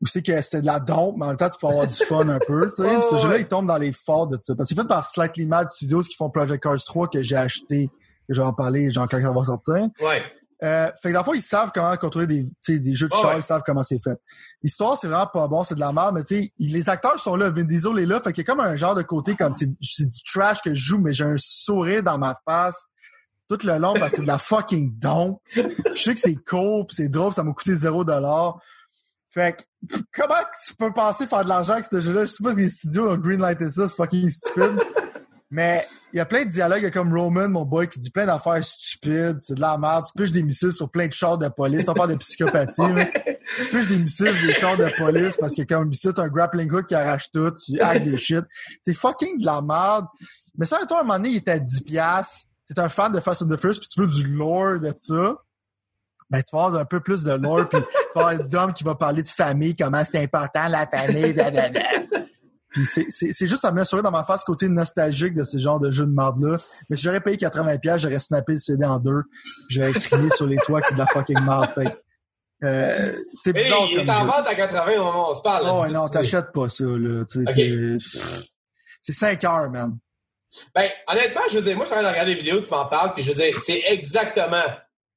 où 0.00 0.06
c'est 0.06 0.22
que 0.22 0.40
c'était 0.40 0.60
de 0.60 0.66
la 0.66 0.78
dompe, 0.78 1.16
mais 1.18 1.24
en 1.24 1.28
même 1.28 1.36
temps 1.36 1.48
tu 1.48 1.58
peux 1.60 1.66
avoir 1.66 1.86
du 1.88 1.94
fun 1.94 2.28
un 2.28 2.38
peu. 2.38 2.70
Tu 2.70 2.82
sais. 2.84 2.96
Ouais, 2.96 3.02
ce 3.10 3.16
jeu-là 3.16 3.38
il 3.38 3.46
tombe 3.46 3.66
dans 3.66 3.78
les 3.78 3.92
forts 3.92 4.28
de 4.28 4.38
ça. 4.40 4.54
Parce 4.54 4.68
que 4.68 4.74
c'est 4.76 4.80
fait 4.82 4.86
par 4.86 5.04
Slightly 5.06 5.46
Mad 5.46 5.66
Studios 5.68 6.02
qui 6.02 6.14
font 6.16 6.30
Project 6.30 6.62
Cars 6.62 6.76
3 6.84 7.08
que 7.08 7.22
j'ai 7.22 7.36
acheté, 7.36 7.88
que 8.28 8.34
je 8.34 8.40
vais 8.40 8.46
en 8.46 8.52
parler, 8.52 8.90
genre 8.92 9.08
quand 9.08 9.20
ça 9.20 9.32
va 9.32 9.44
sortir. 9.44 9.88
Ouais. 10.00 10.22
Euh, 10.62 10.90
fait 11.02 11.08
que 11.08 11.12
dans 11.12 11.20
le 11.20 11.24
fond, 11.24 11.34
ils 11.34 11.42
savent 11.42 11.72
comment 11.74 11.96
contrôler 11.96 12.26
des, 12.26 12.78
des 12.78 12.94
jeux 12.94 13.08
de 13.08 13.12
char, 13.12 13.32
ouais. 13.32 13.38
ils 13.38 13.42
savent 13.42 13.62
comment 13.66 13.82
c'est 13.82 14.02
fait. 14.02 14.18
L'histoire, 14.62 14.96
c'est 14.96 15.08
vraiment 15.08 15.26
pas 15.26 15.48
bon, 15.48 15.64
c'est 15.64 15.74
de 15.74 15.80
la 15.80 15.92
merde, 15.92 16.14
mais 16.14 16.22
tu 16.24 16.42
sais, 16.42 16.52
les 16.58 16.88
acteurs 16.88 17.18
sont 17.18 17.36
là, 17.36 17.50
Vin 17.50 17.64
Diesel 17.64 17.98
est 17.98 18.06
là, 18.06 18.20
fait 18.20 18.32
qu'il 18.32 18.44
y 18.44 18.46
a 18.48 18.52
comme 18.52 18.60
un 18.64 18.76
genre 18.76 18.94
de 18.94 19.02
côté 19.02 19.34
comme 19.34 19.52
c'est 19.52 19.66
du 19.66 20.22
trash 20.32 20.62
que 20.62 20.74
je 20.74 20.82
joue, 20.82 20.98
mais 20.98 21.12
j'ai 21.12 21.24
un 21.24 21.36
sourire 21.36 22.02
dans 22.02 22.18
ma 22.18 22.36
face 22.44 22.86
tout 23.48 23.58
le 23.62 23.78
long 23.78 23.94
parce 23.94 24.10
que 24.10 24.16
c'est 24.16 24.22
de 24.22 24.26
la 24.26 24.38
fucking 24.38 24.98
don. 24.98 25.40
Je 25.54 25.62
sais 25.94 26.14
que 26.14 26.20
c'est 26.20 26.36
cool, 26.48 26.86
pis 26.86 26.96
c'est 26.96 27.08
drôle, 27.08 27.32
ça 27.32 27.44
m'a 27.44 27.52
coûté 27.52 27.74
zéro 27.76 28.04
dollar. 28.04 28.58
Fait 29.30 29.56
que, 29.56 29.96
comment 30.14 30.34
tu 30.64 30.74
peux 30.76 30.92
penser 30.92 31.26
faire 31.26 31.44
de 31.44 31.48
l'argent 31.48 31.74
avec 31.74 31.84
ce 31.84 32.00
jeu-là? 32.00 32.24
Je 32.24 32.30
sais 32.30 32.42
pas 32.42 32.54
si 32.54 32.60
les 32.60 32.68
studios 32.68 33.10
ont 33.10 33.16
greenlighté 33.16 33.68
ça, 33.68 33.88
c'est 33.88 33.96
fucking 33.96 34.30
stupide. 34.30 34.80
Mais 35.50 35.86
il 36.12 36.16
y 36.16 36.20
a 36.20 36.24
plein 36.24 36.44
de 36.44 36.50
dialogues, 36.50 36.80
il 36.80 36.84
y 36.84 36.86
a 36.86 36.90
comme 36.90 37.16
Roman, 37.16 37.48
mon 37.48 37.64
boy, 37.64 37.88
qui 37.88 38.00
dit 38.00 38.10
plein 38.10 38.26
d'affaires 38.26 38.64
stupides, 38.64 39.36
c'est 39.40 39.54
de 39.54 39.60
la 39.60 39.78
merde, 39.78 40.04
tu 40.06 40.12
piches 40.20 40.32
des 40.32 40.42
missiles 40.42 40.72
sur 40.72 40.90
plein 40.90 41.06
de 41.06 41.12
chars 41.12 41.38
de 41.38 41.48
police, 41.48 41.88
on 41.88 41.94
parle 41.94 42.10
de 42.10 42.16
psychopathie, 42.16 42.80
là. 42.80 43.06
tu 43.58 43.64
piches 43.66 43.88
des 43.88 43.98
missiles 43.98 44.34
sur 44.34 44.46
des 44.46 44.54
chars 44.54 44.76
de 44.76 44.88
police 44.96 45.36
parce 45.36 45.54
que 45.54 45.62
comme 45.62 45.90
ici, 45.90 46.08
t'as 46.14 46.22
un 46.22 46.28
grappling 46.28 46.70
hook 46.70 46.86
qui 46.86 46.94
arrache 46.94 47.30
tout, 47.30 47.52
tu 47.52 47.80
hack 47.80 48.02
des 48.02 48.16
shit. 48.18 48.44
C'est 48.82 48.94
fucking 48.94 49.38
de 49.38 49.46
la 49.46 49.62
merde. 49.62 50.06
Mais 50.56 50.66
ça, 50.66 50.78
toi, 50.88 50.98
à 50.98 51.00
un 51.00 51.04
moment 51.04 51.18
donné, 51.18 51.30
il 51.30 51.36
était 51.36 51.52
à 51.52 51.58
10 51.58 51.82
piastres, 51.82 52.48
t'es 52.66 52.78
un 52.80 52.88
fan 52.88 53.12
de 53.12 53.20
Fast 53.20 53.42
and 53.42 53.48
the 53.48 53.60
Furious, 53.60 53.78
puis 53.78 53.88
tu 53.88 54.00
veux 54.00 54.06
du 54.06 54.26
lore 54.26 54.80
de 54.80 54.92
ça, 54.98 55.36
ben, 56.30 56.42
tu 56.42 56.56
vas 56.56 56.64
avoir 56.64 56.80
un 56.80 56.84
peu 56.84 57.00
plus 57.00 57.22
de 57.22 57.32
lore, 57.32 57.68
puis 57.68 57.80
tu 57.80 58.18
vas 58.18 58.28
avoir 58.28 58.48
Dom 58.48 58.72
qui 58.72 58.82
va 58.82 58.94
parler 58.94 59.22
de 59.22 59.28
famille, 59.28 59.76
comment 59.76 60.02
c'est 60.04 60.22
important 60.22 60.68
la 60.68 60.86
famille, 60.86 61.32
blablabla. 61.32 61.82
Puis 62.74 62.84
c'est, 62.86 63.06
c'est, 63.08 63.30
c'est 63.30 63.46
juste 63.46 63.64
à 63.64 63.70
me 63.70 63.84
sourire 63.84 64.02
dans 64.02 64.10
ma 64.10 64.24
face 64.24 64.42
côté 64.42 64.68
nostalgique 64.68 65.34
de 65.34 65.44
ce 65.44 65.58
genre 65.58 65.78
de 65.78 65.92
jeu 65.92 66.04
de 66.06 66.12
merde-là. 66.12 66.58
Mais 66.90 66.96
si 66.96 67.04
j'aurais 67.04 67.20
payé 67.20 67.36
80$, 67.36 67.78
piastres, 67.78 68.02
j'aurais 68.02 68.18
snappé 68.18 68.54
le 68.54 68.58
CD 68.58 68.84
en 68.84 68.98
deux, 68.98 69.22
puis 69.68 69.76
j'aurais 69.76 69.92
crié 69.92 70.28
sur 70.30 70.46
les 70.46 70.56
toits 70.58 70.80
que 70.80 70.88
c'est 70.88 70.94
de 70.94 70.98
la 70.98 71.06
fucking 71.06 71.40
merde. 71.40 71.70
Fait 71.72 71.96
euh, 72.64 73.12
c'est 73.44 73.56
Hey, 73.56 73.64
bizarre 73.64 73.86
il 73.90 73.96
comme 73.98 74.06
est 74.06 74.10
en 74.10 74.24
vente 74.24 74.46
à 74.48 74.54
80 74.54 74.92
au 75.00 75.04
moment 75.04 75.28
où 75.28 75.32
on 75.32 75.34
se 75.34 75.42
parle. 75.42 75.64
Oh, 75.70 75.86
non, 75.92 76.08
t'achètes 76.08 76.52
pas 76.52 76.68
ça, 76.68 76.84
là. 76.84 77.24
Pff, 77.24 78.44
C'est 79.02 79.12
5 79.12 79.44
heures, 79.44 79.70
man. 79.70 79.96
Ben, 80.74 80.88
honnêtement, 81.08 81.42
je 81.50 81.58
veux 81.58 81.62
dire, 81.62 81.76
moi, 81.76 81.84
je 81.84 81.90
suis 81.90 81.98
en 81.98 82.02
train 82.02 82.08
de 82.08 82.12
regarder 82.12 82.34
des 82.34 82.40
vidéos, 82.40 82.60
tu 82.60 82.70
m'en 82.70 82.86
parles, 82.86 83.12
puis 83.14 83.22
je 83.22 83.30
veux 83.30 83.36
dire, 83.36 83.58
c'est 83.60 83.82
exactement, 83.86 84.64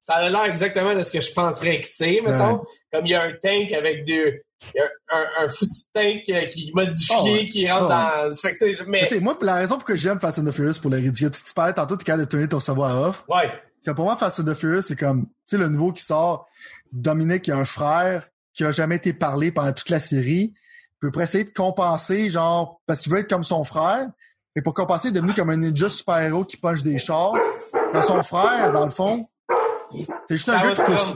ça 0.03 0.15
a 0.15 0.29
l'air 0.29 0.45
exactement 0.45 0.95
de 0.95 1.01
ce 1.01 1.11
que 1.11 1.21
je 1.21 1.31
penserais 1.34 1.81
que 1.81 1.88
c'est, 1.88 2.21
mettons. 2.21 2.63
Comme 2.91 3.05
il 3.05 3.11
y 3.11 3.15
a 3.15 3.21
un 3.21 3.34
tank 3.34 3.71
avec 3.71 4.05
deux, 4.05 4.27
il 4.27 4.41
un, 5.11 5.25
un 5.45 5.49
foutu 5.49 5.73
tank 5.93 6.23
euh, 6.29 6.45
qui 6.45 6.69
est 6.69 6.73
modifié, 6.75 7.15
Oh, 7.19 7.23
ouais. 7.31 7.45
qui 7.45 7.69
rentre 7.71 7.85
Oh, 7.85 7.89
dans, 8.29 8.35
fait 8.35 8.53
que, 8.53 8.65
tu 8.65 8.75
sais, 8.75 8.84
Mais 8.88 9.07
tu 9.07 9.19
moi, 9.19 9.38
la 9.41 9.55
raison 9.55 9.75
pour 9.75 9.84
que 9.85 9.95
j'aime 9.95 10.19
Fast 10.19 10.39
and 10.39 10.45
the 10.45 10.51
Furious 10.51 10.79
pour 10.81 10.89
le 10.91 10.97
ridicule, 10.97 11.31
tu 11.31 11.43
tu 11.43 11.53
parlais 11.53 11.73
tantôt, 11.73 11.95
t'es 11.95 12.03
capable 12.03 12.25
de 12.25 12.29
tourner 12.29 12.47
ton 12.47 12.59
à 12.59 13.07
off. 13.09 13.23
ouais, 13.29 13.47
Parce 13.49 13.85
que 13.85 13.91
pour 13.91 14.05
moi, 14.05 14.15
Fast 14.15 14.39
and 14.39 14.45
the 14.45 14.53
Furious, 14.53 14.81
c'est 14.84 14.95
comme, 14.95 15.25
tu 15.25 15.31
sais, 15.45 15.57
le 15.57 15.67
nouveau 15.67 15.91
qui 15.91 16.03
sort, 16.03 16.47
Dominique, 16.91 17.47
il 17.47 17.51
a 17.53 17.57
un 17.57 17.65
frère 17.65 18.27
qui 18.53 18.63
a 18.63 18.71
jamais 18.71 18.95
été 18.95 19.13
parlé 19.13 19.51
pendant 19.51 19.71
toute 19.73 19.89
la 19.89 19.99
série. 19.99 20.53
Il 21.03 21.11
peut 21.11 21.21
essayer 21.21 21.43
de 21.43 21.51
compenser, 21.51 22.29
genre, 22.29 22.81
parce 22.88 23.01
qu'il 23.01 23.11
veut 23.11 23.19
être 23.19 23.29
comme 23.29 23.43
son 23.43 23.63
frère. 23.63 24.09
Et 24.55 24.61
pour 24.63 24.73
compenser, 24.73 25.09
il 25.09 25.11
est 25.11 25.21
devenu 25.21 25.34
comme 25.34 25.51
un 25.51 25.57
ninja 25.57 25.89
super-héros 25.89 26.43
qui 26.45 26.57
punch 26.57 26.81
des 26.81 26.97
chars. 26.97 27.34
Quand 27.93 28.01
son 28.01 28.23
frère, 28.23 28.71
dans 28.73 28.85
le 28.85 28.91
fond, 28.91 29.27
T'es 30.27 30.35
juste 30.35 30.49
un 30.49 30.59
gars 30.61 30.75
qui. 30.75 31.13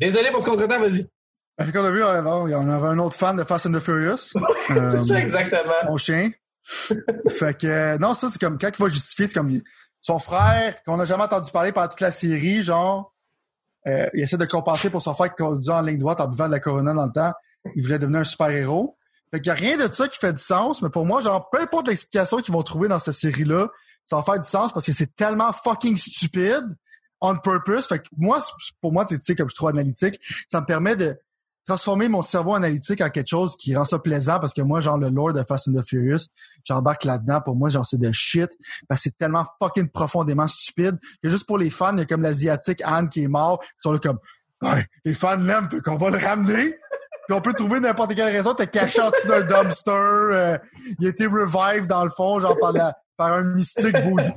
Désolé 0.00 0.30
pour 0.30 0.42
ce 0.42 0.46
contretemps, 0.46 0.80
vas-y. 0.80 1.06
Qu'on 1.58 1.84
a 1.84 1.90
vu, 1.90 2.04
on 2.04 2.08
avait 2.08 2.88
un 2.88 2.98
autre 2.98 3.16
fan 3.16 3.36
de 3.36 3.44
Fast 3.44 3.66
and 3.66 3.72
the 3.72 3.80
Furious. 3.80 4.32
c'est 4.68 4.98
ça, 4.98 5.20
exactement. 5.20 5.72
Mon 5.84 5.96
chien. 5.96 6.30
fait 7.28 7.58
que, 7.58 7.96
non, 7.98 8.14
ça, 8.14 8.28
c'est 8.30 8.38
comme, 8.38 8.58
quand 8.58 8.68
il 8.68 8.82
va 8.82 8.88
justifier, 8.88 9.26
c'est 9.26 9.38
comme, 9.38 9.60
son 10.02 10.18
frère, 10.18 10.82
qu'on 10.84 10.96
n'a 10.96 11.04
jamais 11.04 11.24
entendu 11.24 11.50
parler 11.50 11.72
pendant 11.72 11.88
toute 11.88 12.00
la 12.00 12.12
série, 12.12 12.62
genre, 12.62 13.12
euh, 13.88 14.08
il 14.14 14.22
essaie 14.22 14.36
de 14.36 14.44
compenser 14.44 14.90
pour 14.90 15.02
son 15.02 15.14
frère 15.14 15.30
qui 15.30 15.42
conduit 15.42 15.70
en 15.70 15.80
ligne 15.80 15.98
droite 15.98 16.20
en 16.20 16.28
buvant 16.28 16.46
de 16.46 16.52
la 16.52 16.60
Corona 16.60 16.92
dans 16.92 17.06
le 17.06 17.12
temps. 17.12 17.32
Il 17.74 17.82
voulait 17.82 17.98
devenir 17.98 18.20
un 18.20 18.24
super-héros. 18.24 18.96
Fait 19.32 19.40
qu'il 19.40 19.48
y 19.48 19.50
a 19.50 19.54
rien 19.54 19.76
de 19.76 19.92
ça 19.92 20.06
qui 20.08 20.18
fait 20.18 20.32
du 20.32 20.42
sens, 20.42 20.82
mais 20.82 20.90
pour 20.90 21.04
moi, 21.04 21.20
genre, 21.22 21.48
peu 21.50 21.60
importe 21.60 21.88
l'explication 21.88 22.38
qu'ils 22.38 22.54
vont 22.54 22.62
trouver 22.62 22.88
dans 22.88 22.98
cette 22.98 23.14
série-là, 23.14 23.68
ça 24.04 24.16
va 24.16 24.22
faire 24.22 24.40
du 24.40 24.48
sens 24.48 24.72
parce 24.72 24.86
que 24.86 24.92
c'est 24.92 25.14
tellement 25.16 25.52
fucking 25.52 25.96
stupide, 25.96 26.64
on 27.20 27.36
purpose. 27.36 27.88
Fait 27.88 27.98
que 27.98 28.08
moi, 28.16 28.38
pour 28.80 28.92
moi, 28.92 29.04
tu 29.04 29.18
sais, 29.20 29.34
comme 29.34 29.48
je 29.48 29.54
suis 29.54 29.58
trop 29.58 29.68
analytique, 29.68 30.20
ça 30.48 30.60
me 30.60 30.66
permet 30.66 30.94
de 30.94 31.18
transformer 31.66 32.08
mon 32.08 32.22
cerveau 32.22 32.54
analytique 32.54 33.00
en 33.00 33.10
quelque 33.10 33.28
chose 33.28 33.56
qui 33.56 33.74
rend 33.74 33.84
ça 33.84 33.98
plaisant 33.98 34.38
parce 34.38 34.54
que 34.54 34.62
moi, 34.62 34.80
genre, 34.80 34.98
le 34.98 35.08
lore 35.08 35.32
de 35.32 35.42
Fast 35.42 35.68
and 35.68 35.72
the 35.72 35.84
Furious, 35.86 36.28
j'embarque 36.64 37.04
là-dedans. 37.04 37.40
Pour 37.40 37.56
moi, 37.56 37.68
genre, 37.68 37.84
c'est 37.84 37.98
de 37.98 38.10
shit. 38.12 38.50
Parce 38.88 39.00
que 39.00 39.02
c'est 39.04 39.18
tellement 39.18 39.46
fucking 39.60 39.88
profondément 39.88 40.46
stupide 40.46 40.98
que 41.22 41.28
juste 41.28 41.46
pour 41.46 41.58
les 41.58 41.70
fans, 41.70 41.92
il 41.94 42.00
y 42.00 42.02
a 42.02 42.06
comme 42.06 42.22
l'asiatique 42.22 42.82
Anne 42.84 43.08
qui 43.08 43.24
est 43.24 43.28
mort. 43.28 43.60
Ils 43.62 43.82
sont 43.82 43.92
là 43.92 43.98
comme, 43.98 44.18
ouais, 44.62 44.86
les 45.04 45.14
fans 45.14 45.36
l'aiment, 45.36 45.68
qu'on 45.84 45.96
va 45.96 46.10
le 46.10 46.18
ramener. 46.18 46.78
Puis 47.26 47.36
on 47.36 47.40
peut 47.40 47.52
trouver 47.52 47.80
n'importe 47.80 48.14
quelle 48.14 48.32
raison. 48.32 48.54
T'es 48.54 48.68
caché 48.68 49.02
en 49.02 49.10
dessous 49.10 49.26
d'un 49.26 49.42
dumpster. 49.42 49.90
Euh, 49.90 50.58
il 51.00 51.06
a 51.06 51.10
été 51.10 51.26
revived 51.26 51.88
dans 51.88 52.04
le 52.04 52.10
fond, 52.10 52.38
genre 52.38 52.56
par, 52.60 52.72
la, 52.72 52.96
par 53.16 53.32
un 53.32 53.42
mystique 53.42 53.98
vaudou. 53.98 54.32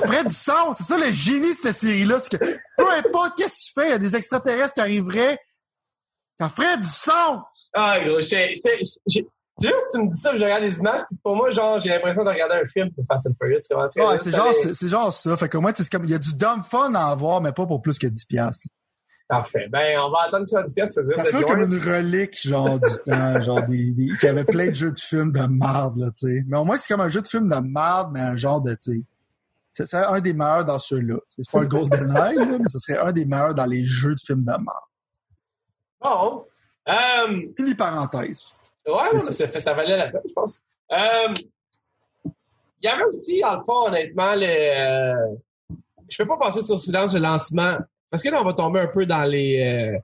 Ferait 0.00 0.24
du 0.24 0.32
sens. 0.32 0.78
C'est 0.78 0.84
ça 0.84 0.96
le 0.96 1.10
génie 1.10 1.50
de 1.50 1.58
cette 1.60 1.74
série-là. 1.74 2.20
C'est 2.20 2.38
que 2.38 2.44
peu 2.76 2.88
importe 2.96 3.36
qu'est-ce 3.36 3.54
que 3.54 3.64
tu 3.64 3.72
fais, 3.74 3.88
il 3.88 3.90
y 3.90 3.94
a 3.94 3.98
des 3.98 4.14
extraterrestres 4.14 4.74
qui 4.74 4.80
arriveraient 4.80 5.38
ça 6.42 6.48
ferait 6.48 6.78
du 6.78 6.88
sens! 6.88 7.70
Ah, 7.74 7.98
gros, 8.04 8.20
j'étais, 8.20 8.52
juste, 8.54 9.30
tu 9.58 10.02
me 10.02 10.12
dis 10.12 10.18
ça, 10.18 10.36
je 10.36 10.42
regarde 10.42 10.62
les 10.62 10.78
images, 10.78 11.02
pour 11.22 11.36
moi, 11.36 11.50
genre, 11.50 11.78
j'ai 11.78 11.90
l'impression 11.90 12.24
de 12.24 12.28
regarder 12.28 12.56
un 12.56 12.66
film 12.66 12.88
de 12.96 13.04
Fast 13.06 13.28
and 13.28 13.34
Furious. 13.40 13.58
Comment 13.70 13.88
tu 13.88 14.00
ouais, 14.00 14.18
c'est 14.18 14.34
genre, 14.34 14.52
c'est, 14.52 14.88
genre 14.88 15.12
ça. 15.12 15.36
Fait 15.36 15.48
que 15.48 15.58
moi, 15.58 15.72
c'est 15.74 15.88
comme, 15.88 16.04
il 16.04 16.10
y 16.10 16.14
a 16.14 16.18
du 16.18 16.34
dumb 16.34 16.62
fun 16.64 16.94
à 16.94 17.10
avoir, 17.10 17.40
mais 17.40 17.52
pas 17.52 17.66
pour 17.66 17.80
plus 17.80 17.98
que 17.98 18.06
10 18.06 18.24
piastres. 18.26 18.68
Parfait. 19.28 19.68
Ben, 19.70 19.98
on 20.00 20.10
va 20.10 20.22
attendre 20.26 20.44
que 20.44 20.50
tu 20.50 20.56
as 20.56 20.62
10 20.62 20.74
piastres. 20.74 21.00
Ça 21.16 21.24
fait 21.24 21.44
comme 21.44 21.62
une 21.62 21.78
relique, 21.78 22.38
genre, 22.42 22.80
du 22.80 22.94
temps, 23.06 23.40
genre, 23.40 23.62
des, 23.66 23.92
des, 23.94 24.08
qui 24.18 24.26
avait 24.26 24.44
plein 24.44 24.68
de 24.68 24.74
jeux 24.74 24.92
de 24.92 24.98
films 24.98 25.32
de 25.32 25.42
merde, 25.42 25.96
là, 25.98 26.10
tu 26.10 26.26
sais. 26.26 26.42
Mais 26.46 26.58
au 26.58 26.64
moins, 26.64 26.76
c'est 26.76 26.88
comme 26.88 27.02
un 27.02 27.10
jeu 27.10 27.20
de 27.20 27.26
film 27.26 27.48
de 27.48 27.56
merde, 27.56 28.10
mais 28.12 28.20
un 28.20 28.36
genre 28.36 28.60
de, 28.60 28.74
tu 28.74 29.04
sais, 29.72 29.86
c'est 29.86 29.96
un 29.96 30.20
des 30.20 30.34
meilleurs 30.34 30.64
dans 30.64 30.78
ceux-là. 30.78 31.16
C'est 31.28 31.50
pas 31.50 31.60
un 31.60 31.64
GoldenEye, 31.64 32.36
là, 32.36 32.58
mais 32.58 32.68
ce 32.68 32.78
serait 32.78 32.98
un 32.98 33.12
des 33.12 33.24
meilleurs 33.24 33.54
dans 33.54 33.66
les 33.66 33.84
jeux 33.84 34.14
de 34.14 34.20
films 34.20 34.44
de 34.44 34.50
merde. 34.50 34.91
Bon. 36.02 36.44
Euh, 36.88 37.42
Fini 37.56 37.74
parenthèse. 37.74 38.52
Ouais, 38.86 39.20
ça. 39.20 39.32
Ça, 39.32 39.48
fait, 39.48 39.60
ça 39.60 39.74
valait 39.74 39.96
la 39.96 40.08
peine, 40.08 40.22
je 40.26 40.32
pense. 40.32 40.58
Euh, 40.90 41.34
il 42.82 42.88
y 42.88 42.88
avait 42.88 43.04
aussi, 43.04 43.40
dans 43.40 43.56
le 43.56 43.64
fond, 43.64 43.86
honnêtement, 43.86 44.34
euh, 44.36 45.36
je 46.08 46.16
peux 46.18 46.26
pas 46.26 46.36
passer 46.36 46.62
sur 46.62 46.80
silence 46.80 47.14
le 47.14 47.20
lancement, 47.20 47.78
parce 48.10 48.22
que 48.22 48.28
là, 48.28 48.40
on 48.40 48.44
va 48.44 48.54
tomber 48.54 48.80
un 48.80 48.88
peu 48.88 49.06
dans 49.06 49.22
les, 49.22 49.92
euh, 49.94 49.98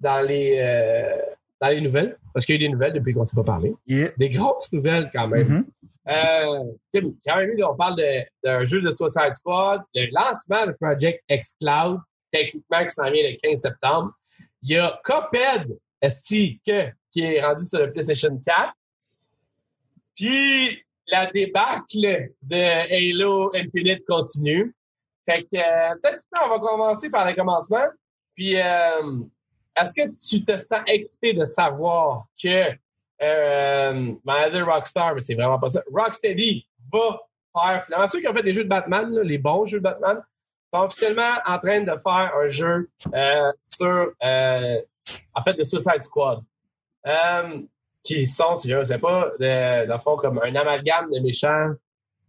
dans 0.00 0.26
les, 0.26 0.56
euh, 0.58 1.20
dans 1.60 1.68
les 1.68 1.82
nouvelles, 1.82 2.18
parce 2.32 2.46
qu'il 2.46 2.54
y 2.54 2.58
a 2.58 2.60
eu 2.62 2.66
des 2.66 2.72
nouvelles 2.72 2.94
depuis 2.94 3.12
qu'on 3.12 3.24
s'est 3.26 3.36
pas 3.36 3.44
parlé. 3.44 3.74
Yeah. 3.86 4.10
Des 4.16 4.30
grosses 4.30 4.72
nouvelles, 4.72 5.10
quand 5.14 5.28
même. 5.28 5.46
Mm-hmm. 5.46 6.64
euh, 7.02 7.12
quand 7.26 7.36
même, 7.36 7.50
on 7.62 7.76
parle 7.76 8.00
d'un 8.42 8.64
jeu 8.64 8.80
de 8.80 8.90
Suicide 8.90 9.34
Squad, 9.34 9.82
le 9.94 10.08
lancement 10.10 10.66
de 10.66 10.72
Project 10.72 11.22
X 11.28 11.54
Cloud, 11.60 12.00
techniquement, 12.32 12.82
qui 12.82 12.90
s'en 12.90 13.10
vient 13.10 13.30
le 13.30 13.36
15 13.42 13.60
septembre. 13.60 14.12
Il 14.64 14.70
y 14.70 14.78
a 14.78 14.98
Cuphead, 15.04 15.78
qui 17.12 17.22
est 17.22 17.44
rendu 17.44 17.66
sur 17.66 17.80
le 17.80 17.92
PlayStation 17.92 18.40
4. 18.44 18.72
Puis 20.16 20.82
la 21.06 21.26
débâcle 21.26 22.30
de 22.42 23.12
Halo 23.12 23.54
Infinite 23.54 24.04
continue. 24.06 24.74
Fait 25.28 25.42
que 25.42 25.56
euh, 25.56 25.94
peut-être 26.02 26.24
on 26.42 26.48
va 26.48 26.58
commencer 26.58 27.10
par 27.10 27.26
le 27.26 27.34
commencement. 27.34 27.84
Puis 28.34 28.58
euh, 28.58 29.20
est-ce 29.76 29.92
que 29.92 30.08
tu 30.16 30.44
te 30.44 30.58
sens 30.58 30.80
excité 30.86 31.34
de 31.34 31.44
savoir 31.44 32.24
que 32.42 32.70
euh, 33.22 34.14
Manager 34.24 34.66
Rockstar, 34.66 35.14
mais 35.14 35.20
c'est 35.20 35.34
vraiment 35.34 35.58
pas 35.58 35.68
ça, 35.68 35.82
Rocksteady 35.92 36.66
va 36.90 37.20
faire 37.52 37.84
finalement 37.84 38.08
ceux 38.08 38.20
qui 38.20 38.28
ont 38.28 38.34
fait 38.34 38.42
des 38.42 38.52
jeux 38.54 38.64
de 38.64 38.68
Batman, 38.68 39.10
là, 39.10 39.22
les 39.22 39.38
bons 39.38 39.66
jeux 39.66 39.78
de 39.78 39.84
Batman, 39.84 40.22
sont 40.74 40.84
officiellement 40.84 41.34
en 41.46 41.58
train 41.58 41.80
de 41.82 41.92
faire 41.92 42.32
un 42.36 42.48
jeu 42.48 42.88
euh, 43.14 43.52
sur, 43.60 44.12
euh, 44.22 44.76
en 45.34 45.42
fait, 45.42 45.54
de 45.54 45.62
Suicide 45.62 46.02
Squad. 46.02 46.40
Euh, 47.06 47.60
qui 48.02 48.26
sont, 48.26 48.56
si 48.56 48.70
je 48.70 48.76
ne 48.76 48.84
sais 48.84 48.98
pas, 48.98 49.30
de, 49.40 49.86
de 49.90 49.98
fond, 49.98 50.16
comme 50.16 50.38
un 50.42 50.54
amalgame 50.54 51.10
de 51.10 51.20
méchants 51.20 51.72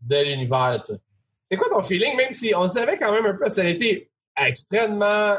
de 0.01 0.23
l'univers. 0.23 0.79
C'est 0.83 1.57
quoi 1.57 1.69
ton 1.69 1.83
feeling, 1.83 2.15
même 2.15 2.31
si 2.33 2.53
on 2.55 2.69
savait 2.69 2.97
quand 2.97 3.11
même 3.11 3.25
un 3.25 3.35
peu, 3.35 3.47
ça 3.49 3.61
a 3.61 3.65
été 3.65 4.09
extrêmement 4.37 5.37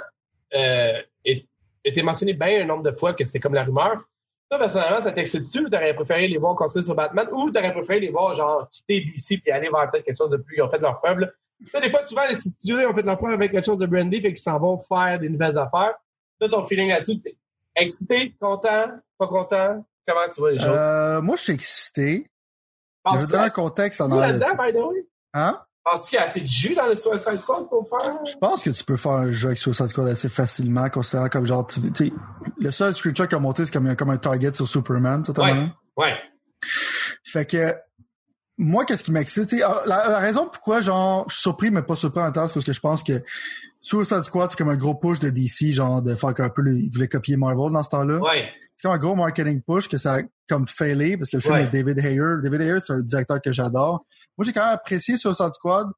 euh, 0.55 0.93
été 1.25 2.03
mentionné 2.03 2.35
bien 2.35 2.63
un 2.63 2.65
nombre 2.65 2.83
de 2.83 2.93
fois 2.93 3.15
que 3.15 3.25
c'était 3.25 3.41
comme 3.41 3.55
la 3.55 3.65
rumeur. 3.65 4.03
Toi, 4.49 4.59
personnellement, 4.59 5.01
ça 5.01 5.13
t'excite-tu? 5.13 5.67
Ou 5.67 5.69
t'aurais 5.69 5.95
préféré 5.95 6.29
les 6.29 6.39
voir 6.39 6.55
continuer 6.55 6.85
sur 6.85 6.95
Batman 6.95 7.27
ou 7.33 7.51
t'aurais 7.51 7.73
préféré 7.73 8.01
les 8.01 8.11
voir, 8.11 8.35
genre, 8.35 8.69
quitter 8.71 9.01
DC 9.01 9.41
puis 9.43 9.51
aller 9.51 9.69
vers 9.69 9.91
peut-être 9.91 10.05
quelque 10.05 10.19
chose 10.19 10.31
de 10.31 10.37
plus, 10.37 10.57
ils 10.57 10.63
ont 10.63 10.71
fait 10.71 10.79
leur 10.79 11.01
preuve, 11.01 11.21
là. 11.21 11.29
Ça, 11.69 11.81
des 11.81 11.91
fois, 11.91 12.03
souvent, 12.03 12.27
les 12.29 12.39
studios 12.39 12.79
ont 12.89 12.95
fait 12.95 13.03
leur 13.03 13.17
preuve 13.17 13.33
avec 13.33 13.51
quelque 13.51 13.65
chose 13.65 13.79
de 13.79 13.87
brandy, 13.87 14.21
fait 14.21 14.29
qu'ils 14.29 14.39
s'en 14.39 14.59
vont 14.59 14.79
faire 14.79 15.19
des 15.19 15.29
nouvelles 15.29 15.59
affaires. 15.59 15.95
Toi, 16.39 16.49
ton 16.51 16.65
feeling 16.65 16.91
là-dessus, 16.91 17.21
t'es 17.21 17.37
excité, 17.75 18.35
content, 18.39 18.91
pas 19.19 19.27
content? 19.27 19.85
Comment 20.07 20.29
tu 20.33 20.41
vois 20.41 20.53
les 20.53 20.59
choses? 20.59 20.69
Euh, 20.69 21.21
moi, 21.23 21.37
je 21.37 21.43
suis 21.43 21.53
excité. 21.55 22.27
Je 23.07 23.19
vais 23.19 23.25
donner 23.33 23.45
un 23.45 23.51
contexte 23.51 24.01
en 24.01 24.11
arrière. 24.11 24.39
Hein? 25.33 25.61
Penses-tu 25.89 26.11
qu'il 26.11 26.19
y 26.19 26.21
a 26.21 26.25
assez 26.25 26.41
de 26.41 26.47
jus 26.49 26.75
dans 26.75 26.87
le 26.87 26.97
Suicide 26.97 27.37
Squad 27.37 27.69
pour 27.69 27.89
faire? 27.89 28.19
Je 28.27 28.37
pense 28.39 28.65
que 28.65 28.71
tu 28.71 28.83
peux 28.83 28.97
faire 28.97 29.13
un 29.13 29.31
jeu 29.31 29.47
avec 29.47 29.59
Suicide 29.59 29.87
Squad 29.87 30.09
assez 30.09 30.29
facilement, 30.29 30.89
considérant 30.89 31.29
comme 31.29 31.47
genre, 31.47 31.65
tu 31.65 31.81
sais, 31.95 32.13
le 32.59 32.71
seul 32.73 32.93
screenshot 32.93 33.29
qui 33.29 33.37
a 33.37 33.39
monté, 33.39 33.65
c'est 33.65 33.73
comme, 33.73 33.95
comme 33.95 34.11
un 34.11 34.17
target 34.17 34.53
sur 34.53 34.67
Superman, 34.67 35.23
ça, 35.23 35.33
Ouais. 35.41 35.69
Ouais. 35.97 36.15
Fait 37.23 37.47
que, 37.47 37.73
moi, 38.59 38.85
qu'est-ce 38.85 39.05
qui 39.05 39.13
m'excite? 39.13 39.53
La, 39.53 40.09
la 40.09 40.19
raison 40.19 40.49
pourquoi, 40.49 40.81
genre, 40.81 41.25
je 41.29 41.35
suis 41.35 41.43
surpris, 41.43 41.71
mais 41.71 41.83
pas 41.83 41.95
surpris 41.95 42.21
en 42.21 42.33
temps, 42.33 42.49
c'est 42.49 42.55
parce 42.55 42.67
que 42.67 42.73
je 42.73 42.81
pense 42.81 43.05
que 43.05 43.23
Suicide 43.81 44.23
Squad, 44.23 44.51
c'est 44.51 44.57
comme 44.57 44.71
un 44.71 44.77
gros 44.77 44.97
push 44.97 45.21
de 45.21 45.31
DC, 45.31 45.73
genre, 45.73 46.03
de 46.03 46.17
faire 46.17 46.31
un 46.37 46.49
peu, 46.49 46.63
ils 46.67 46.91
voulaient 46.93 47.07
copier 47.07 47.37
Marvel 47.37 47.71
dans 47.73 47.85
ce 47.85 47.91
temps-là. 47.91 48.19
Ouais. 48.19 48.49
C'est 48.77 48.89
comme 48.89 48.97
un 48.97 48.99
gros 48.99 49.15
marketing 49.15 49.63
push 49.63 49.89
que 49.89 49.99
ça 49.99 50.19
comme 50.49 50.67
failé, 50.67 51.17
parce 51.17 51.31
que 51.31 51.37
le 51.37 51.41
film 51.43 51.55
Ouais. 51.55 51.67
de 51.67 51.71
David 51.73 51.99
Ayer. 52.05 52.37
David 52.43 52.61
Ayer, 52.61 52.81
c'est 52.81 52.93
un 52.93 53.01
directeur 53.01 53.41
que 53.43 53.53
j'adore. 53.53 54.05
Moi, 54.39 54.45
j'ai 54.45 54.53
quand 54.53 54.65
même 54.65 54.75
apprécié 54.75 55.17
Suicide 55.17 55.55
Squad, 55.55 55.89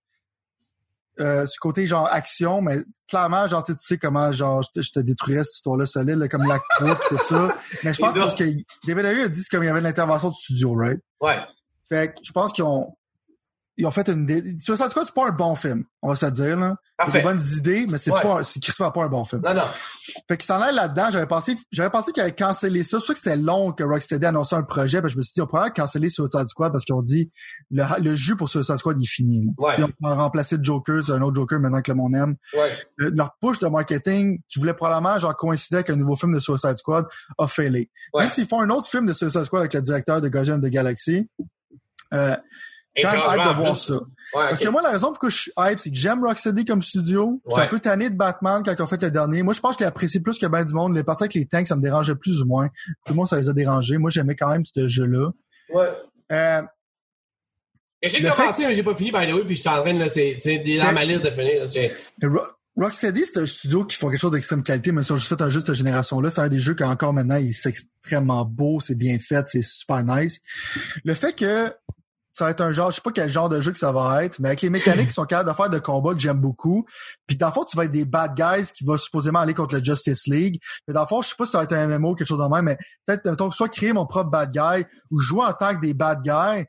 euh, 1.21 1.45
du 1.45 1.59
côté 1.61 1.87
genre 1.87 2.07
action, 2.11 2.63
mais 2.63 2.79
clairement, 3.09 3.47
genre, 3.49 3.65
tu 3.65 3.73
sais 3.79 3.99
comment, 3.99 4.31
genre, 4.31 4.63
je 4.63 4.69
te, 4.81 4.85
je 4.85 4.93
te 4.93 5.01
détruirais 5.01 5.43
cette 5.43 5.55
histoire-là 5.55 5.87
solide, 5.87 6.17
là, 6.17 6.29
comme 6.29 6.47
la 6.47 6.59
croûte, 6.59 6.99
tout 7.09 7.19
ça. 7.19 7.57
Mais 7.83 7.93
je 7.93 7.99
pense 8.01 8.15
que, 8.15 8.35
que 8.37 8.63
David 8.87 9.05
Ayer 9.05 9.23
a 9.25 9.29
dit 9.29 9.45
comme 9.51 9.65
il 9.65 9.67
y 9.67 9.69
avait 9.69 9.81
une 9.81 9.87
intervention 9.87 10.29
du 10.31 10.37
studio, 10.41 10.75
right? 10.75 11.01
Ouais. 11.21 11.41
Fait 11.89 12.09
que 12.15 12.21
je 12.23 12.31
pense 12.33 12.53
qu'ils 12.53 12.65
ont 12.65 12.95
ils 13.79 13.87
ont 13.87 13.91
fait 13.91 14.09
une 14.09 14.27
dé- 14.27 14.43
Suicide 14.59 14.89
Squad, 14.91 15.07
c'est 15.07 15.15
pas 15.15 15.29
un 15.29 15.33
bon 15.33 15.55
film, 15.55 15.85
on 16.03 16.09
va 16.11 16.17
se 16.17 16.27
dire 16.27 16.57
là. 16.59 16.77
Parfait. 16.99 17.19
des 17.19 17.23
bonnes 17.25 17.41
idées, 17.57 17.87
mais 17.89 17.97
c'est 17.97 18.11
Ouais. 18.11 18.21
pas 18.23 18.43
c'est 18.43 18.61
pas 18.77 18.93
un 18.97 19.07
bon 19.07 19.25
film. 19.25 19.41
Non, 19.45 19.55
non. 19.55 19.67
Fait 20.27 20.37
qu'ils 20.37 20.47
s'en 20.47 20.61
allent 20.61 20.75
là-dedans, 20.75 21.11
j'avais 21.13 21.29
pensé 21.29 21.57
j'avais 21.71 21.91
pensé 21.91 22.11
qu'ils 22.11 22.23
avaient 22.25 22.35
cancellé 22.35 22.83
ça. 22.83 22.99
C'est 22.99 23.05
sûr 23.05 23.15
que 23.15 23.21
c'était 23.21 23.37
long 23.37 23.71
que 23.71 23.85
Rocksteady 23.85 24.27
annonçait 24.27 24.57
un 24.57 24.65
projet, 24.65 25.01
puis 25.01 25.09
je 25.13 25.17
me 25.17 25.23
suis 25.23 25.35
dit 25.35 25.41
on 25.41 25.47
pourrait 25.47 25.71
canceller 25.71 26.09
Suicide 26.09 26.49
Squad 26.49 26.73
parce 26.73 26.85
qu'ils 26.85 26.97
ont 26.97 27.01
dit 27.03 27.31
le, 27.71 27.85
le 28.03 28.17
jus 28.17 28.35
pour 28.35 28.49
Suicide 28.49 28.79
Squad 28.79 28.97
il 28.99 29.05
est 29.05 29.07
fini. 29.07 29.45
là. 29.47 29.53
Ouais. 29.59 29.75
Puis 29.75 29.85
on 30.03 30.09
a 30.09 30.15
remplacé 30.17 30.57
le 30.57 30.65
Joker, 30.65 31.05
c'est 31.05 31.13
un 31.13 31.23
autre 31.23 31.37
Joker 31.37 31.61
maintenant 31.61 31.83
que 31.83 31.91
le 31.93 31.97
monde 31.97 32.17
aime. 32.17 32.35
Ouais. 32.55 32.73
Le- 32.97 33.11
leur 33.11 33.37
push 33.41 33.61
de 33.61 33.69
marketing 33.69 34.41
qui 34.49 34.59
voulait 34.59 34.75
probablement 34.75 35.21
genre 35.21 35.37
coïncider 35.37 35.77
avec 35.77 35.91
un 35.91 35.97
nouveau 35.97 36.17
film 36.17 36.35
de 36.35 36.41
Suicide 36.41 36.79
Squad 36.79 37.07
a 37.39 37.47
failé. 37.47 37.91
Ouais. 38.13 38.23
Même 38.23 38.31
s'ils 38.31 38.49
font 38.49 38.61
un 38.61 38.71
autre 38.71 38.89
film 38.89 39.07
de 39.07 39.13
Suicide 39.13 39.45
Squad 39.45 39.61
avec 39.61 39.75
le 39.75 39.83
directeur 39.83 40.21
de 40.21 40.29
Guardian 40.29 40.57
of 40.57 40.63
the 40.63 40.67
Galaxy, 40.73 41.29
euh, 42.13 42.37
quand 43.03 43.13
même 43.13 43.21
hâte 43.21 43.49
de 43.57 43.61
voir 43.63 43.73
plus. 43.73 43.81
ça. 43.81 43.95
Ouais, 43.95 44.01
Parce 44.51 44.61
que 44.61 44.69
moi, 44.69 44.83
la 44.83 44.91
raison 44.91 45.09
pourquoi 45.09 45.31
je 45.31 45.37
suis 45.37 45.53
hype, 45.59 45.79
c'est 45.79 45.91
que 45.91 45.97
j'aime 45.97 46.23
Rocksteady 46.23 46.65
comme 46.67 46.83
studio. 46.83 47.41
Je 47.47 47.51
suis 47.53 47.61
Ouais. 47.61 47.67
un 47.67 47.71
peu 47.71 47.79
tanné 47.79 48.11
de 48.11 48.15
Batman 48.17 48.63
quand 48.65 48.75
ils 48.77 48.83
ont 48.83 48.87
fait 48.87 49.03
le 49.03 49.11
dernier. 49.11 49.43
Moi, 49.43 49.55
je 49.55 49.61
pense 49.61 49.77
que 49.77 49.81
je 49.81 49.85
l'ai 49.85 49.89
apprécié 49.89 50.21
plus 50.21 50.39
que 50.39 50.47
ben 50.47 50.65
du 50.65 50.75
monde. 50.75 50.95
Les 50.95 51.03
parties 51.05 51.25
avec 51.25 51.35
les 51.35 51.47
tanks, 51.47 51.67
ça 51.67 51.77
me 51.77 51.83
dérangeait 51.83 52.15
plus 52.15 52.43
ou 52.43 52.47
moins. 52.47 52.69
Tout 53.07 53.13
le 53.13 53.15
monde, 53.15 53.29
ça 53.29 53.37
les 53.39 53.49
a 53.49 53.53
dérangés. 53.55 53.97
Moi, 53.99 54.11
j'aimais 54.11 54.37
quand 54.37 54.51
même 54.51 54.65
ce 54.67 54.87
jeu-là. 54.87 55.31
Ouais. 55.73 55.89
Euh, 56.33 56.63
Et 58.03 58.09
J'ai 58.11 58.23
commencé, 58.23 58.67
mais 58.67 58.75
j'ai 58.75 58.83
pas 58.83 58.95
fini, 58.95 59.11
by 59.11 59.27
the 59.27 59.33
way, 59.35 59.45
puis 59.45 59.57
je 59.57 59.61
suis 59.61 59.69
en 59.71 59.81
train 59.83 59.95
de, 59.95 59.99
là, 59.99 60.09
c'est, 60.09 60.37
c'est 60.39 60.59
dans 60.59 60.93
ma 60.93 61.05
liste 61.05 61.25
de 61.25 61.31
finir, 61.31 61.65
là. 62.21 62.41
Rocksteady, 62.77 63.27
c'est 63.27 63.39
un 63.41 63.47
studio 63.47 63.85
qui 63.85 63.97
font 63.97 64.09
quelque 64.09 64.21
chose 64.21 64.31
d'extrême 64.31 64.63
qualité, 64.63 64.93
mais 64.93 65.03
ils 65.03 65.13
ont 65.13 65.17
juste 65.17 65.29
fait 65.31 65.43
un 65.43 65.51
jeu 65.51 65.61
de 65.63 65.67
cette 65.67 65.75
génération-là. 65.75 66.31
C'est 66.31 66.43
un 66.43 66.49
des 66.49 66.61
jeux 66.61 66.75
qui 66.75 66.85
encore 66.85 67.13
maintenant, 67.13 67.35
il 67.37 67.49
est 67.49 67.67
extrêmement 67.67 68.45
beau, 68.45 68.79
c'est 68.79 68.95
bien 68.95 69.19
fait, 69.19 69.45
c'est 69.49 69.63
super 69.63 70.05
nice. 70.05 70.39
Le 71.03 71.15
fait 71.15 71.33
que, 71.35 71.73
ça 72.39 72.45
va 72.45 72.53
être 72.53 72.61
un 72.61 72.71
genre, 72.71 72.91
je 72.91 72.97
sais 72.97 73.03
pas 73.03 73.11
quel 73.11 73.29
genre 73.29 73.49
de 73.49 73.61
jeu 73.61 73.73
que 73.73 73.79
ça 73.79 73.91
va 73.91 74.25
être, 74.25 74.39
mais 74.39 74.51
avec 74.51 74.63
les 74.63 74.71
mécaniques 74.71 75.09
qui 75.09 75.15
sont 75.15 75.25
capables 75.25 75.51
de 75.51 75.55
faire 75.55 75.71
de 75.71 75.79
combat 75.81 76.15
que 76.15 76.21
j'aime 76.21 76.41
beaucoup. 76.41 76.87
Puis 77.27 77.37
dans 77.37 77.49
le 77.49 77.53
fond, 77.53 77.65
tu 77.65 77.77
vas 77.77 77.85
être 77.85 77.91
des 77.91 78.05
bad 78.05 78.35
guys 78.37 78.71
qui 78.73 78.85
vont 78.85 78.97
supposément 78.97 79.41
aller 79.41 79.55
contre 79.55 79.75
le 79.75 79.83
Justice 79.83 80.29
League. 80.29 80.61
Mais 80.87 80.95
dans 80.95 81.01
le 81.01 81.09
fond, 81.09 81.21
je 81.21 81.31
sais 81.31 81.35
pas 81.37 81.47
si 81.47 81.53
ça 81.53 81.59
va 81.59 81.65
être 81.65 81.73
un 81.73 81.87
MMO 81.89 82.11
ou 82.11 82.15
quelque 82.15 82.29
chose 82.29 82.39
de 82.39 82.49
même, 82.49 82.65
mais 82.65 82.79
peut-être, 83.07 83.25
mettons, 83.25 83.51
soit 83.51 83.69
créer 83.69 83.93
mon 83.93 84.07
propre 84.07 84.31
bad 84.31 84.53
guy 84.53 84.85
ou 85.11 85.19
jouer 85.21 85.45
en 85.47 85.53
tant 85.53 85.75
que 85.75 85.81
des 85.81 85.95
bad 85.95 86.23
guys. 86.23 86.65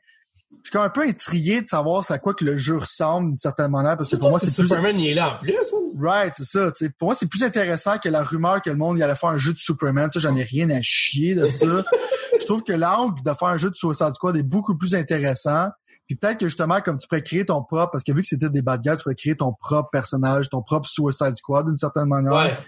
Je 0.62 0.70
suis 0.70 0.78
un 0.78 0.90
peu 0.90 1.02
intrigué 1.02 1.62
de 1.62 1.66
savoir 1.66 2.04
c'est 2.04 2.12
à 2.12 2.18
quoi 2.18 2.34
que 2.34 2.44
le 2.44 2.58
jeu 2.58 2.76
ressemble 2.76 3.28
d'une 3.28 3.38
certaine 3.38 3.70
manière, 3.70 3.96
parce 3.96 4.08
que 4.08 4.16
pour 4.16 4.30
moi, 4.30 4.38
c'est 4.38 4.54
plus... 4.54 4.68
Superman, 4.68 4.98
il 5.00 5.10
est 5.10 5.14
là 5.14 5.36
en 5.36 5.38
plus. 5.38 5.54
Hein? 5.54 5.78
Right, 5.98 6.34
c'est 6.36 6.44
ça. 6.44 6.70
T'sais. 6.72 6.90
Pour 6.90 7.08
moi, 7.08 7.14
c'est 7.14 7.28
plus 7.28 7.42
intéressant 7.42 7.98
que 7.98 8.08
la 8.08 8.22
rumeur 8.22 8.60
que 8.60 8.68
le 8.68 8.76
monde 8.76 9.00
allait 9.00 9.14
faire 9.14 9.30
un 9.30 9.38
jeu 9.38 9.52
de 9.52 9.58
Superman. 9.58 10.10
Ça, 10.10 10.20
j'en 10.20 10.34
ai 10.36 10.42
rien 10.42 10.68
à 10.70 10.80
chier 10.82 11.34
de 11.34 11.48
ça. 11.50 11.66
je 12.40 12.46
trouve 12.46 12.62
que 12.62 12.72
l'angle 12.72 13.22
de 13.22 13.32
faire 13.32 13.48
un 13.48 13.58
jeu 13.58 13.70
de 13.70 13.76
Suicide 13.76 14.12
Squad 14.12 14.36
est 14.36 14.42
beaucoup 14.42 14.76
plus 14.76 14.94
intéressant. 14.94 15.68
Puis 16.06 16.16
peut-être 16.16 16.38
que 16.38 16.46
justement, 16.46 16.80
comme 16.80 16.98
tu 16.98 17.06
pourrais 17.06 17.22
créer 17.22 17.46
ton 17.46 17.62
propre, 17.62 17.92
parce 17.92 18.02
que 18.02 18.12
vu 18.12 18.22
que 18.22 18.26
c'était 18.26 18.50
des 18.50 18.62
bad 18.62 18.82
guys, 18.82 18.96
tu 18.96 19.04
pourrais 19.04 19.14
créer 19.14 19.36
ton 19.36 19.52
propre 19.52 19.90
personnage, 19.90 20.48
ton 20.50 20.60
propre 20.60 20.88
Suicide 20.88 21.36
Squad 21.36 21.66
d'une 21.66 21.76
certaine 21.76 22.08
manière. 22.08 22.32
Ouais. 22.32 22.58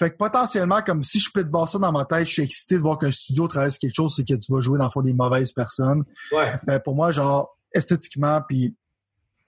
Fait 0.00 0.10
que 0.10 0.16
potentiellement, 0.16 0.80
comme 0.80 1.02
si 1.02 1.20
je 1.20 1.28
peux 1.30 1.44
te 1.44 1.66
ça 1.66 1.78
dans 1.78 1.92
ma 1.92 2.06
tête, 2.06 2.24
je 2.24 2.32
suis 2.32 2.42
excité 2.42 2.76
de 2.76 2.80
voir 2.80 2.96
qu'un 2.96 3.10
studio 3.10 3.46
travaille 3.46 3.70
sur 3.70 3.80
quelque 3.80 3.94
chose, 3.94 4.14
c'est 4.16 4.26
que 4.26 4.32
tu 4.32 4.50
vas 4.50 4.62
jouer 4.62 4.78
dans 4.78 4.86
le 4.86 4.90
fond 4.90 5.02
des 5.02 5.12
mauvaises 5.12 5.52
personnes. 5.52 6.04
Ouais. 6.32 6.54
Ben, 6.64 6.80
pour 6.80 6.94
moi, 6.94 7.12
genre, 7.12 7.54
esthétiquement, 7.74 8.40
puis 8.48 8.74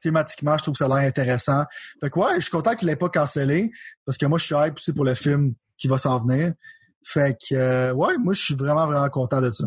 thématiquement, 0.03 0.59
je 0.59 0.65
trouve 0.65 0.74
que 0.74 0.79
ça 0.79 0.85
a 0.85 0.89
l'air 0.89 1.09
intéressant. 1.09 1.65
Fait 2.03 2.11
que 2.11 2.19
ouais, 2.20 2.35
je 2.35 2.41
suis 2.41 2.51
content 2.51 2.74
qu'il 2.74 2.87
l'ait 2.89 2.97
pas 2.97 3.09
cancellé, 3.09 3.73
parce 4.05 4.19
que 4.19 4.27
moi, 4.27 4.37
je 4.37 4.45
suis 4.45 4.55
hype 4.55 4.74
aussi 4.77 4.93
pour 4.93 5.07
le 5.07 5.15
film 5.15 5.55
qui 5.79 5.89
va 5.89 5.97
s'en 5.97 6.23
venir. 6.23 6.53
Fait 7.03 7.35
que, 7.35 7.55
euh, 7.55 7.95
ouais, 7.95 8.19
moi, 8.19 8.35
je 8.35 8.43
suis 8.43 8.55
vraiment, 8.55 8.87
vraiment 8.87 9.09
content 9.09 9.41
de 9.41 9.51
ça. 9.51 9.65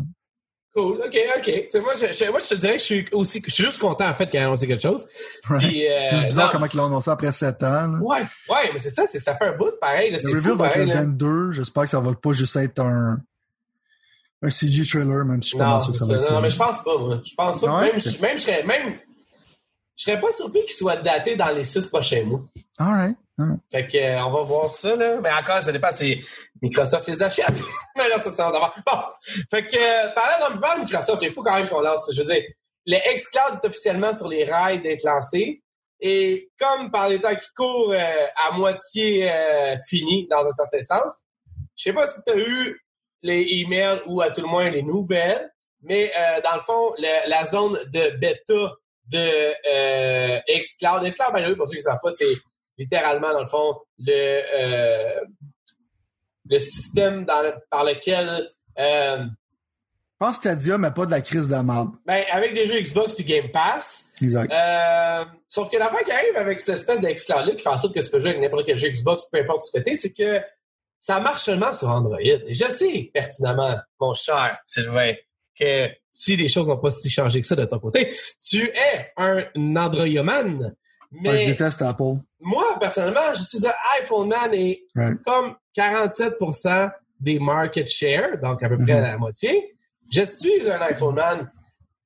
Cool, 0.76 1.00
ok, 1.06 1.16
ok. 1.38 1.82
Moi, 1.82 1.94
je, 1.94 2.12
je- 2.12 2.30
moi, 2.30 2.38
je 2.38 2.46
te 2.48 2.54
dirais 2.54 2.74
que 2.74 2.78
je 2.80 2.84
suis 2.84 3.06
aussi, 3.12 3.42
je 3.46 3.50
suis 3.50 3.64
juste 3.64 3.78
content 3.80 4.08
en 4.10 4.14
fait 4.14 4.28
qu'il 4.28 4.38
ait 4.38 4.42
annoncé 4.42 4.66
quelque 4.66 4.82
chose. 4.82 5.08
Right. 5.48 5.64
Euh, 5.64 6.08
C'est 6.20 6.24
bizarre 6.26 6.46
non, 6.46 6.52
comment 6.52 6.66
ils 6.70 6.76
l'ont 6.76 6.86
annoncé 6.86 7.10
après 7.10 7.32
sept 7.32 7.62
ans. 7.62 7.86
là. 7.88 7.98
Ouais, 8.02 8.20
ouais, 8.50 8.70
mais 8.74 8.78
c'est 8.78 8.90
ça, 8.90 9.06
c'est, 9.06 9.18
ça 9.20 9.34
fait 9.36 9.46
un 9.46 9.56
bout 9.56 9.70
de 9.70 9.76
pareil. 9.80 10.10
Là, 10.10 10.18
Le 10.22 10.28
reveal 10.34 10.52
fou, 10.52 10.56
va 10.58 10.66
être 10.66 10.72
pareil, 10.74 10.88
le 10.88 10.94
là. 10.94 11.00
22. 11.04 11.52
J'espère 11.52 11.82
que 11.84 11.88
ça 11.88 12.00
va 12.00 12.12
pas 12.12 12.32
juste 12.32 12.56
être 12.56 12.80
un, 12.80 13.18
un 14.42 14.50
CG 14.50 14.84
trailer, 14.84 15.24
même 15.24 15.42
si 15.42 15.46
je 15.48 15.54
suis 15.54 15.58
pas 15.58 15.66
Non, 15.66 15.80
sûr 15.80 15.92
que 15.92 15.98
ça 15.98 16.04
va 16.06 16.12
être 16.14 16.20
non, 16.30 16.36
ça. 16.36 16.40
mais 16.42 16.50
je 16.50 16.56
pense 16.56 16.82
pas, 16.84 16.98
moi. 16.98 17.22
Je 17.24 17.34
pense 17.34 17.60
pas. 17.62 17.80
Ouais? 17.80 17.92
Même, 17.92 18.00
je- 18.00 18.20
même, 18.20 18.36
je 18.36 18.42
serais, 18.42 18.62
même, 18.64 18.98
je 19.96 20.04
serais 20.04 20.20
pas 20.20 20.30
surpris 20.32 20.60
qu'il 20.66 20.74
soit 20.76 20.96
daté 20.96 21.36
dans 21.36 21.48
les 21.48 21.64
six 21.64 21.86
prochains 21.86 22.22
mois. 22.24 22.42
Alright. 22.78 23.16
Fait 23.70 23.86
que, 23.86 23.98
euh, 23.98 24.24
on 24.24 24.30
va 24.30 24.42
voir 24.42 24.72
ça, 24.72 24.96
là. 24.96 25.20
Mais 25.20 25.30
encore, 25.30 25.60
ça 25.60 25.72
dépend 25.72 25.92
si 25.92 26.24
Microsoft 26.62 27.08
les 27.08 27.22
achète. 27.22 27.54
mais 27.96 28.08
là, 28.08 28.18
ça, 28.18 28.30
c'est 28.30 28.36
d'abord. 28.38 28.74
Bon. 28.86 28.98
Fait 29.50 29.66
que, 29.66 29.76
euh, 29.76 30.08
parlant 30.12 30.54
d'un 30.54 30.56
peu 30.56 30.80
Microsoft, 30.80 31.22
il 31.22 31.30
faut 31.30 31.42
quand 31.42 31.56
même 31.56 31.68
qu'on 31.68 31.80
lance, 31.80 32.10
je 32.14 32.22
veux 32.22 32.32
dire, 32.32 32.42
le 32.86 32.96
xCloud 33.14 33.58
est 33.62 33.66
officiellement 33.66 34.14
sur 34.14 34.28
les 34.28 34.44
rails 34.44 34.80
d'être 34.80 35.02
lancé. 35.04 35.62
Et 36.00 36.50
comme 36.58 36.90
par 36.90 37.08
les 37.08 37.20
temps 37.20 37.34
qui 37.34 37.48
courent, 37.54 37.92
euh, 37.92 38.26
à 38.48 38.52
moitié 38.52 39.30
euh, 39.30 39.76
fini, 39.88 40.26
dans 40.28 40.44
un 40.46 40.52
certain 40.52 40.82
sens, 40.82 41.22
je 41.74 41.84
sais 41.84 41.92
pas 41.92 42.06
si 42.06 42.20
tu 42.26 42.32
as 42.32 42.36
eu 42.36 42.80
les 43.22 43.46
emails 43.50 44.02
ou 44.06 44.20
à 44.20 44.30
tout 44.30 44.42
le 44.42 44.46
moins 44.46 44.70
les 44.70 44.82
nouvelles, 44.82 45.50
mais 45.82 46.12
euh, 46.16 46.40
dans 46.42 46.54
le 46.54 46.60
fond, 46.60 46.94
la 46.98 47.46
zone 47.46 47.78
de 47.92 48.16
bêta 48.18 48.72
de 49.06 49.52
xCloud, 50.48 51.08
xCloud, 51.08 51.32
the 51.32 51.46
way, 51.46 51.56
pour 51.56 51.66
ceux 51.66 51.72
qui 51.72 51.78
ne 51.78 51.82
savent 51.82 51.98
pas, 52.02 52.10
c'est 52.10 52.34
littéralement, 52.78 53.32
dans 53.32 53.40
le 53.42 53.46
fond, 53.48 53.76
le, 53.98 54.40
euh, 54.54 55.20
le 56.48 56.58
système 56.58 57.24
dans 57.24 57.42
le- 57.42 57.54
par 57.70 57.84
lequel, 57.84 58.48
euh, 58.78 59.24
Je 60.18 60.24
pense 60.26 60.36
Stadia, 60.36 60.78
mais 60.78 60.90
pas 60.92 61.04
de 61.04 61.10
la 61.10 61.20
crise 61.20 61.46
de 61.48 61.52
la 61.52 61.62
merde. 61.62 61.90
ben, 62.06 62.22
avec 62.32 62.54
des 62.54 62.66
jeux 62.66 62.80
Xbox 62.80 63.14
puis 63.14 63.24
Game 63.24 63.50
Pass, 63.50 64.08
Exact. 64.22 64.50
euh, 64.50 65.24
sauf 65.46 65.70
que 65.70 65.76
l'affaire 65.76 66.04
qui 66.04 66.12
arrive 66.12 66.36
avec 66.36 66.58
cette 66.60 66.76
espèce 66.76 67.00
d'xCloud-là, 67.00 67.52
qui 67.54 67.62
fait 67.62 67.68
en 67.68 67.76
sorte 67.76 67.94
que 67.94 68.00
tu 68.00 68.10
peux 68.10 68.18
jouer 68.20 68.30
avec 68.30 68.40
n'importe 68.42 68.64
quel 68.64 68.78
jeu 68.78 68.88
Xbox, 68.88 69.24
peu 69.30 69.38
importe 69.38 69.62
ce 69.64 69.78
que 69.78 69.84
tu 69.84 69.94
c'est 69.96 70.12
que 70.12 70.40
ça 70.98 71.20
marche 71.20 71.42
seulement 71.42 71.72
sur 71.74 71.88
Android. 71.90 72.16
Et 72.20 72.54
je 72.54 72.64
sais 72.64 73.10
pertinemment, 73.12 73.76
mon 74.00 74.14
cher 74.14 74.58
Sylvain, 74.66 75.12
que 75.58 75.88
si 76.10 76.34
les 76.36 76.48
choses 76.48 76.68
n'ont 76.68 76.78
pas 76.78 76.90
si 76.92 77.10
changé 77.10 77.40
que 77.40 77.46
ça 77.46 77.54
de 77.56 77.64
ton 77.66 77.78
côté, 77.78 78.14
tu 78.42 78.64
es 78.68 79.12
un 79.18 79.44
Androidman. 79.54 80.74
Mais 81.12 81.38
je 81.38 81.44
déteste 81.44 81.82
Apple. 81.82 82.16
Moi, 82.40 82.76
personnellement, 82.78 83.34
je 83.34 83.42
suis 83.42 83.66
un 83.66 83.74
iPhone 84.00 84.28
man 84.28 84.52
et 84.54 84.84
Right. 84.94 85.22
comme 85.24 85.56
47% 85.76 86.90
des 87.20 87.38
market 87.38 87.88
share, 87.88 88.38
donc 88.40 88.62
à 88.62 88.68
peu 88.68 88.76
près 88.76 88.94
Mhm. 88.96 89.02
la 89.02 89.16
moitié, 89.18 89.74
je 90.12 90.22
suis 90.22 90.70
un 90.70 90.80
iPhone 90.82 91.14
man. 91.14 91.50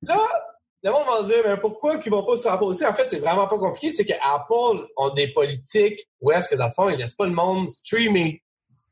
Là, 0.03 0.19
le 0.83 0.89
monde 0.91 1.05
va 1.05 1.23
se 1.23 1.33
dire, 1.33 1.43
mais 1.45 1.57
pourquoi 1.57 1.97
qu'ils 1.97 2.11
vont 2.11 2.25
pas 2.25 2.49
Apple 2.49 2.63
aussi? 2.63 2.85
En 2.85 2.93
fait, 2.93 3.07
c'est 3.09 3.19
vraiment 3.19 3.47
pas 3.47 3.57
compliqué. 3.57 3.91
C'est 3.91 4.05
que 4.05 4.13
Apple 4.21 4.87
ont 4.97 5.09
des 5.13 5.31
politiques 5.33 6.07
où 6.21 6.31
est-ce 6.31 6.49
que, 6.49 6.55
dans 6.55 6.67
le 6.67 6.71
fond, 6.71 6.89
ils 6.89 6.97
laissent 6.97 7.11
pas 7.13 7.25
le 7.25 7.33
monde 7.33 7.69
streamer 7.69 8.41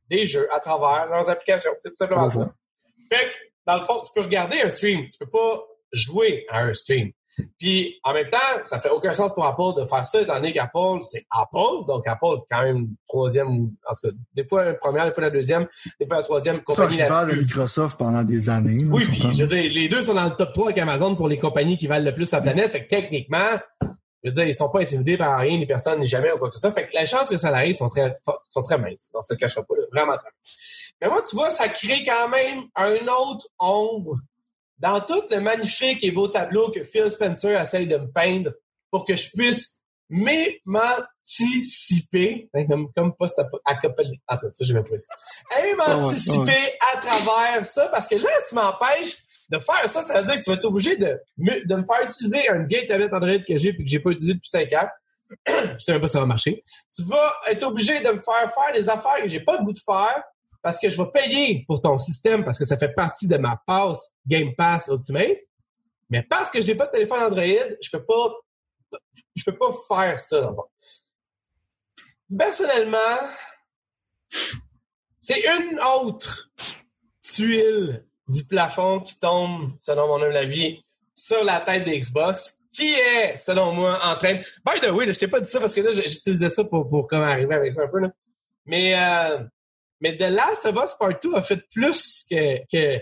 des 0.09 0.25
jeux 0.25 0.47
à 0.53 0.59
travers 0.59 1.07
leurs 1.07 1.29
applications. 1.29 1.71
C'est 1.79 1.89
tout 1.89 1.95
simplement 1.95 2.27
ça. 2.27 2.51
Fait 3.11 3.25
que, 3.25 3.31
dans 3.65 3.75
le 3.77 3.81
fond, 3.81 4.01
tu 4.05 4.11
peux 4.13 4.21
regarder 4.21 4.61
un 4.61 4.69
stream. 4.69 5.07
Tu 5.07 5.17
peux 5.17 5.29
pas 5.29 5.63
jouer 5.91 6.45
à 6.49 6.59
un 6.63 6.73
stream. 6.73 7.11
Puis, 7.57 7.99
en 8.03 8.13
même 8.13 8.29
temps, 8.29 8.37
ça 8.63 8.79
fait 8.79 8.89
aucun 8.89 9.13
sens 9.13 9.33
pour 9.33 9.45
Apple 9.45 9.79
de 9.81 9.85
faire 9.85 10.05
ça, 10.05 10.21
étant 10.21 10.35
donné 10.35 10.53
qu'Apple, 10.53 11.01
c'est 11.01 11.25
Apple. 11.29 11.85
Donc, 11.87 12.07
Apple, 12.07 12.43
quand 12.49 12.63
même, 12.63 12.89
troisième, 13.07 13.47
en 13.47 13.93
tout 13.93 14.09
cas, 14.09 14.15
des 14.33 14.47
fois 14.47 14.65
la 14.65 14.73
première, 14.73 15.05
des 15.05 15.13
fois 15.13 15.23
la 15.23 15.29
deuxième, 15.29 15.67
des 15.99 16.07
fois 16.07 16.17
la 16.17 16.23
troisième 16.23 16.57
Ça, 16.57 16.63
compagnie 16.63 16.97
la 16.97 17.05
rival 17.05 17.27
de 17.27 17.31
plus 17.33 17.45
Microsoft 17.45 17.97
pendant 17.97 18.23
des 18.23 18.49
années. 18.49 18.83
oui, 18.89 19.05
puis 19.05 19.21
je 19.31 19.43
veux 19.43 19.47
dire, 19.47 19.71
les 19.73 19.89
deux 19.89 20.01
sont 20.01 20.13
dans 20.13 20.25
le 20.25 20.35
top 20.35 20.53
3 20.53 20.65
avec 20.67 20.77
Amazon 20.77 21.15
pour 21.15 21.27
les 21.27 21.37
compagnies 21.37 21.77
qui 21.77 21.87
valent 21.87 22.05
le 22.05 22.13
plus 22.13 22.31
la 22.31 22.41
planète. 22.41 22.71
Fait 22.71 22.83
que 22.85 22.89
techniquement, 22.89 23.57
je 24.23 24.29
veux 24.29 24.31
dire, 24.31 24.45
ils 24.45 24.53
sont 24.53 24.69
pas 24.69 24.81
intimidés 24.81 25.17
par 25.17 25.39
rien, 25.39 25.57
ni 25.57 25.65
personne, 25.65 25.99
ni 25.99 26.05
jamais, 26.05 26.31
ou 26.31 26.37
quoi 26.37 26.49
que 26.49 26.55
ce 26.55 26.61
soit. 26.61 26.71
Fait 26.71 26.85
que 26.85 26.97
les 26.97 27.05
chances 27.05 27.29
que 27.29 27.37
ça 27.37 27.49
arrive 27.49 27.75
sont 27.75 27.89
très, 27.89 28.13
sont 28.49 28.63
très 28.63 28.77
minces. 28.77 29.09
On 29.13 29.21
se 29.21 29.33
le 29.33 29.37
cachera 29.37 29.63
pas, 29.63 29.75
là. 29.75 29.83
Vraiment 29.91 30.17
très 30.17 30.27
minces. 30.27 30.93
Mais 31.01 31.07
moi, 31.07 31.21
tu 31.27 31.35
vois, 31.35 31.49
ça 31.49 31.69
crée 31.69 32.03
quand 32.05 32.27
même 32.27 32.63
un 32.75 32.97
autre 33.07 33.45
ombre 33.59 34.17
dans 34.79 35.01
tout 35.01 35.21
le 35.29 35.39
magnifique 35.41 36.03
et 36.03 36.11
beau 36.11 36.27
tableau 36.27 36.71
que 36.71 36.83
Phil 36.83 37.09
Spencer 37.11 37.59
essaye 37.59 37.87
de 37.87 37.97
me 37.97 38.07
peindre 38.11 38.51
pour 38.89 39.05
que 39.05 39.15
je 39.15 39.29
puisse 39.35 39.83
m'émanciper, 40.09 42.49
hein, 42.53 42.65
comme, 42.67 42.91
comme 42.95 43.15
post 43.15 43.37
apocalyptique. 43.39 44.21
En 44.27 44.35
tout 44.35 44.45
cas, 44.47 44.51
j'ai 44.61 44.73
même 44.73 44.83
pas 44.83 44.97
ça. 44.97 45.13
Émanciper 45.63 46.73
à 46.93 46.97
travers 46.97 47.65
ça, 47.65 47.87
parce 47.89 48.07
que 48.07 48.15
là, 48.15 48.29
tu 48.47 48.55
m'empêches 48.55 49.17
de 49.49 49.59
faire 49.59 49.89
ça. 49.89 50.01
Ça 50.01 50.21
veut 50.21 50.27
dire 50.27 50.35
que 50.37 50.43
tu 50.43 50.49
vas 50.49 50.55
être 50.55 50.65
obligé 50.65 50.95
de, 50.95 51.19
me- 51.37 51.65
de 51.67 51.75
me 51.75 51.83
faire 51.85 52.03
utiliser 52.03 52.47
une 52.49 52.65
vieille 52.67 52.87
tablette 52.87 53.13
Android 53.13 53.37
que 53.47 53.57
j'ai 53.57 53.69
et 53.69 53.77
que 53.77 53.83
j'ai 53.85 53.99
pas 53.99 54.11
utilisée 54.11 54.33
depuis 54.35 54.49
5 54.49 54.73
ans. 54.73 54.87
je 55.47 55.53
sais 55.77 55.91
même 55.91 56.01
pas 56.01 56.07
si 56.07 56.13
ça 56.13 56.19
va 56.19 56.25
marcher. 56.25 56.63
Tu 56.95 57.03
vas 57.03 57.33
être 57.47 57.63
obligé 57.63 57.99
de 57.99 58.09
me 58.09 58.19
faire 58.19 58.51
faire 58.53 58.71
des 58.73 58.89
affaires 58.89 59.21
que 59.21 59.27
j'ai 59.27 59.39
pas 59.41 59.57
le 59.57 59.63
goût 59.63 59.73
de 59.73 59.79
faire 59.79 60.23
parce 60.61 60.79
que 60.79 60.89
je 60.89 60.97
vais 60.97 61.09
payer 61.11 61.63
pour 61.67 61.81
ton 61.81 61.97
système 61.97 62.43
parce 62.43 62.57
que 62.57 62.65
ça 62.65 62.77
fait 62.77 62.93
partie 62.93 63.27
de 63.27 63.37
ma 63.37 63.61
passe 63.65 64.13
Game 64.27 64.55
Pass 64.55 64.89
Ultimate. 64.91 65.37
Mais 66.09 66.23
parce 66.23 66.49
que 66.49 66.61
j'ai 66.61 66.75
pas 66.75 66.87
de 66.87 66.91
téléphone 66.91 67.21
Android, 67.23 67.43
je 67.81 67.89
peux 67.89 68.03
pas 68.03 68.33
je 69.35 69.43
peux 69.43 69.57
pas 69.57 69.71
faire 69.87 70.19
ça. 70.19 70.55
Personnellement, 72.37 72.97
c'est 75.19 75.41
une 75.41 75.79
autre 75.79 76.51
tuile 77.21 78.05
du 78.27 78.45
plafond 78.45 78.99
qui 78.99 79.19
tombe, 79.19 79.73
selon 79.79 80.07
mon 80.07 80.23
humble 80.23 80.37
avis, 80.37 80.83
sur 81.15 81.43
la 81.43 81.59
tête 81.61 81.85
des 81.85 81.99
Xbox, 81.99 82.59
qui 82.71 82.93
est, 82.93 83.35
selon 83.37 83.73
moi, 83.73 83.99
en 84.03 84.15
train... 84.15 84.35
By 84.65 84.79
the 84.81 84.91
way, 84.91 85.05
là, 85.05 85.11
je 85.11 85.19
t'ai 85.19 85.27
pas 85.27 85.41
dit 85.41 85.49
ça 85.49 85.59
parce 85.59 85.73
que 85.73 85.81
là, 85.81 85.91
j'utilisais 85.91 86.49
ça 86.49 86.63
pour, 86.63 86.87
pour 86.87 87.07
comment 87.07 87.25
arriver 87.25 87.55
avec 87.55 87.73
ça 87.73 87.83
un 87.83 87.87
peu. 87.87 87.99
Là. 87.99 88.11
Mais, 88.65 88.95
euh, 88.95 89.43
mais 90.01 90.17
The 90.17 90.29
Last 90.29 90.65
of 90.65 90.75
Us 90.83 90.93
Part 90.97 91.19
2 91.21 91.35
a 91.35 91.41
fait 91.41 91.61
plus 91.71 92.25
que, 92.29 92.59
que, 92.71 92.99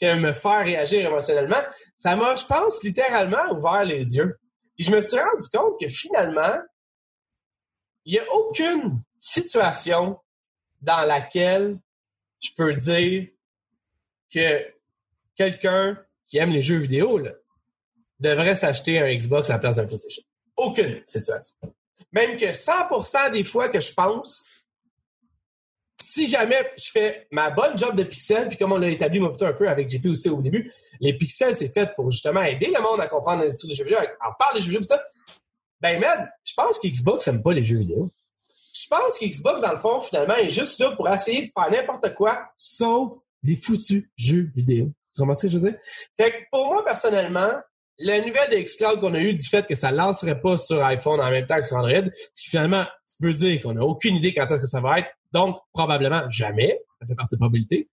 que 0.00 0.14
me 0.14 0.32
faire 0.32 0.64
réagir 0.64 1.06
émotionnellement. 1.06 1.62
Ça 1.96 2.14
m'a, 2.16 2.36
je 2.36 2.44
pense, 2.44 2.82
littéralement 2.82 3.50
ouvert 3.52 3.84
les 3.84 4.16
yeux. 4.16 4.38
Et 4.78 4.82
je 4.82 4.90
me 4.90 5.00
suis 5.00 5.18
rendu 5.18 5.48
compte 5.52 5.80
que 5.80 5.88
finalement, 5.88 6.60
il 8.04 8.12
n'y 8.12 8.18
a 8.18 8.32
aucune 8.32 9.02
situation 9.18 10.18
dans 10.80 11.06
laquelle 11.06 11.78
je 12.40 12.50
peux 12.56 12.74
dire 12.74 13.28
que 14.32 14.66
quelqu'un 15.34 15.98
qui 16.28 16.38
aime 16.38 16.50
les 16.50 16.62
jeux 16.62 16.78
vidéo 16.78 17.18
là, 17.18 17.32
devrait 18.18 18.54
s'acheter 18.54 18.98
un 19.00 19.12
Xbox 19.14 19.50
à 19.50 19.54
la 19.54 19.58
place 19.58 19.76
d'un 19.76 19.86
PlayStation. 19.86 20.22
Aucune 20.56 21.02
situation. 21.04 21.56
Même 22.12 22.38
que 22.38 22.46
100% 22.46 23.32
des 23.32 23.44
fois 23.44 23.68
que 23.68 23.80
je 23.80 23.92
pense, 23.92 24.46
si 26.00 26.28
jamais 26.28 26.72
je 26.76 26.90
fais 26.90 27.26
ma 27.30 27.50
bonne 27.50 27.78
job 27.78 27.96
de 27.96 28.04
pixel, 28.04 28.48
puis 28.48 28.58
comme 28.58 28.72
on 28.72 28.76
l'a 28.76 28.88
établi 28.88 29.20
un 29.20 29.52
peu 29.52 29.68
avec 29.68 29.88
JP 29.88 30.06
aussi 30.06 30.28
au 30.28 30.40
début, 30.40 30.72
les 31.00 31.16
pixels, 31.16 31.54
c'est 31.54 31.68
fait 31.68 31.94
pour 31.94 32.10
justement 32.10 32.42
aider 32.42 32.72
le 32.74 32.82
monde 32.82 33.00
à 33.00 33.06
comprendre 33.06 33.42
l'industrie 33.42 33.68
des 33.68 33.74
jeux 33.74 33.84
vidéo, 33.84 33.98
en 34.24 34.32
parler 34.38 34.60
des 34.60 34.66
jeux 34.66 34.72
vidéo, 34.72 34.80
tout 34.82 34.88
ça. 34.88 35.02
Ben, 35.80 36.00
man, 36.00 36.28
je 36.44 36.52
pense 36.54 36.78
qu'Xbox 36.78 37.28
aime 37.28 37.42
pas 37.42 37.52
les 37.52 37.64
jeux 37.64 37.78
vidéo. 37.78 38.10
Je 38.74 38.86
pense 38.88 39.18
qu'Xbox, 39.18 39.62
dans 39.62 39.72
le 39.72 39.78
fond, 39.78 40.00
finalement, 40.00 40.36
est 40.36 40.50
juste 40.50 40.78
là 40.80 40.94
pour 40.96 41.08
essayer 41.08 41.42
de 41.42 41.48
faire 41.52 41.70
n'importe 41.70 42.14
quoi, 42.14 42.46
sauf 42.56 43.14
des 43.42 43.56
foutus 43.56 44.08
jeux 44.16 44.50
vidéo. 44.54 44.92
Tu 45.14 45.20
comprends 45.20 45.36
ce 45.36 45.46
que 45.46 45.52
je 45.52 45.58
veux 45.58 45.70
dire? 45.70 45.78
Fait 46.18 46.30
que 46.30 46.36
pour 46.50 46.66
moi, 46.66 46.84
personnellement, 46.84 47.52
la 47.98 48.18
nouvelle 48.20 48.50
de 48.50 48.56
Xcloud 48.56 49.00
qu'on 49.00 49.14
a 49.14 49.20
eue 49.20 49.34
du 49.34 49.46
fait 49.46 49.66
que 49.66 49.74
ça 49.74 49.90
lancerait 49.90 50.40
pas 50.40 50.58
sur 50.58 50.84
iPhone 50.84 51.20
en 51.20 51.30
même 51.30 51.46
temps 51.46 51.56
que 51.56 51.66
sur 51.66 51.76
Android, 51.76 52.10
ce 52.34 52.42
qui 52.42 52.50
finalement 52.50 52.84
veut 53.20 53.32
dire 53.32 53.62
qu'on 53.62 53.74
n'a 53.74 53.82
aucune 53.82 54.16
idée 54.16 54.34
quand 54.34 54.46
est-ce 54.46 54.62
que 54.62 54.68
ça 54.68 54.80
va 54.80 54.98
être, 54.98 55.08
donc 55.32 55.58
probablement 55.72 56.28
jamais, 56.30 56.78
ça 57.00 57.06
fait 57.06 57.14
partie 57.14 57.34
de 57.34 57.38
probabilité. 57.38 57.88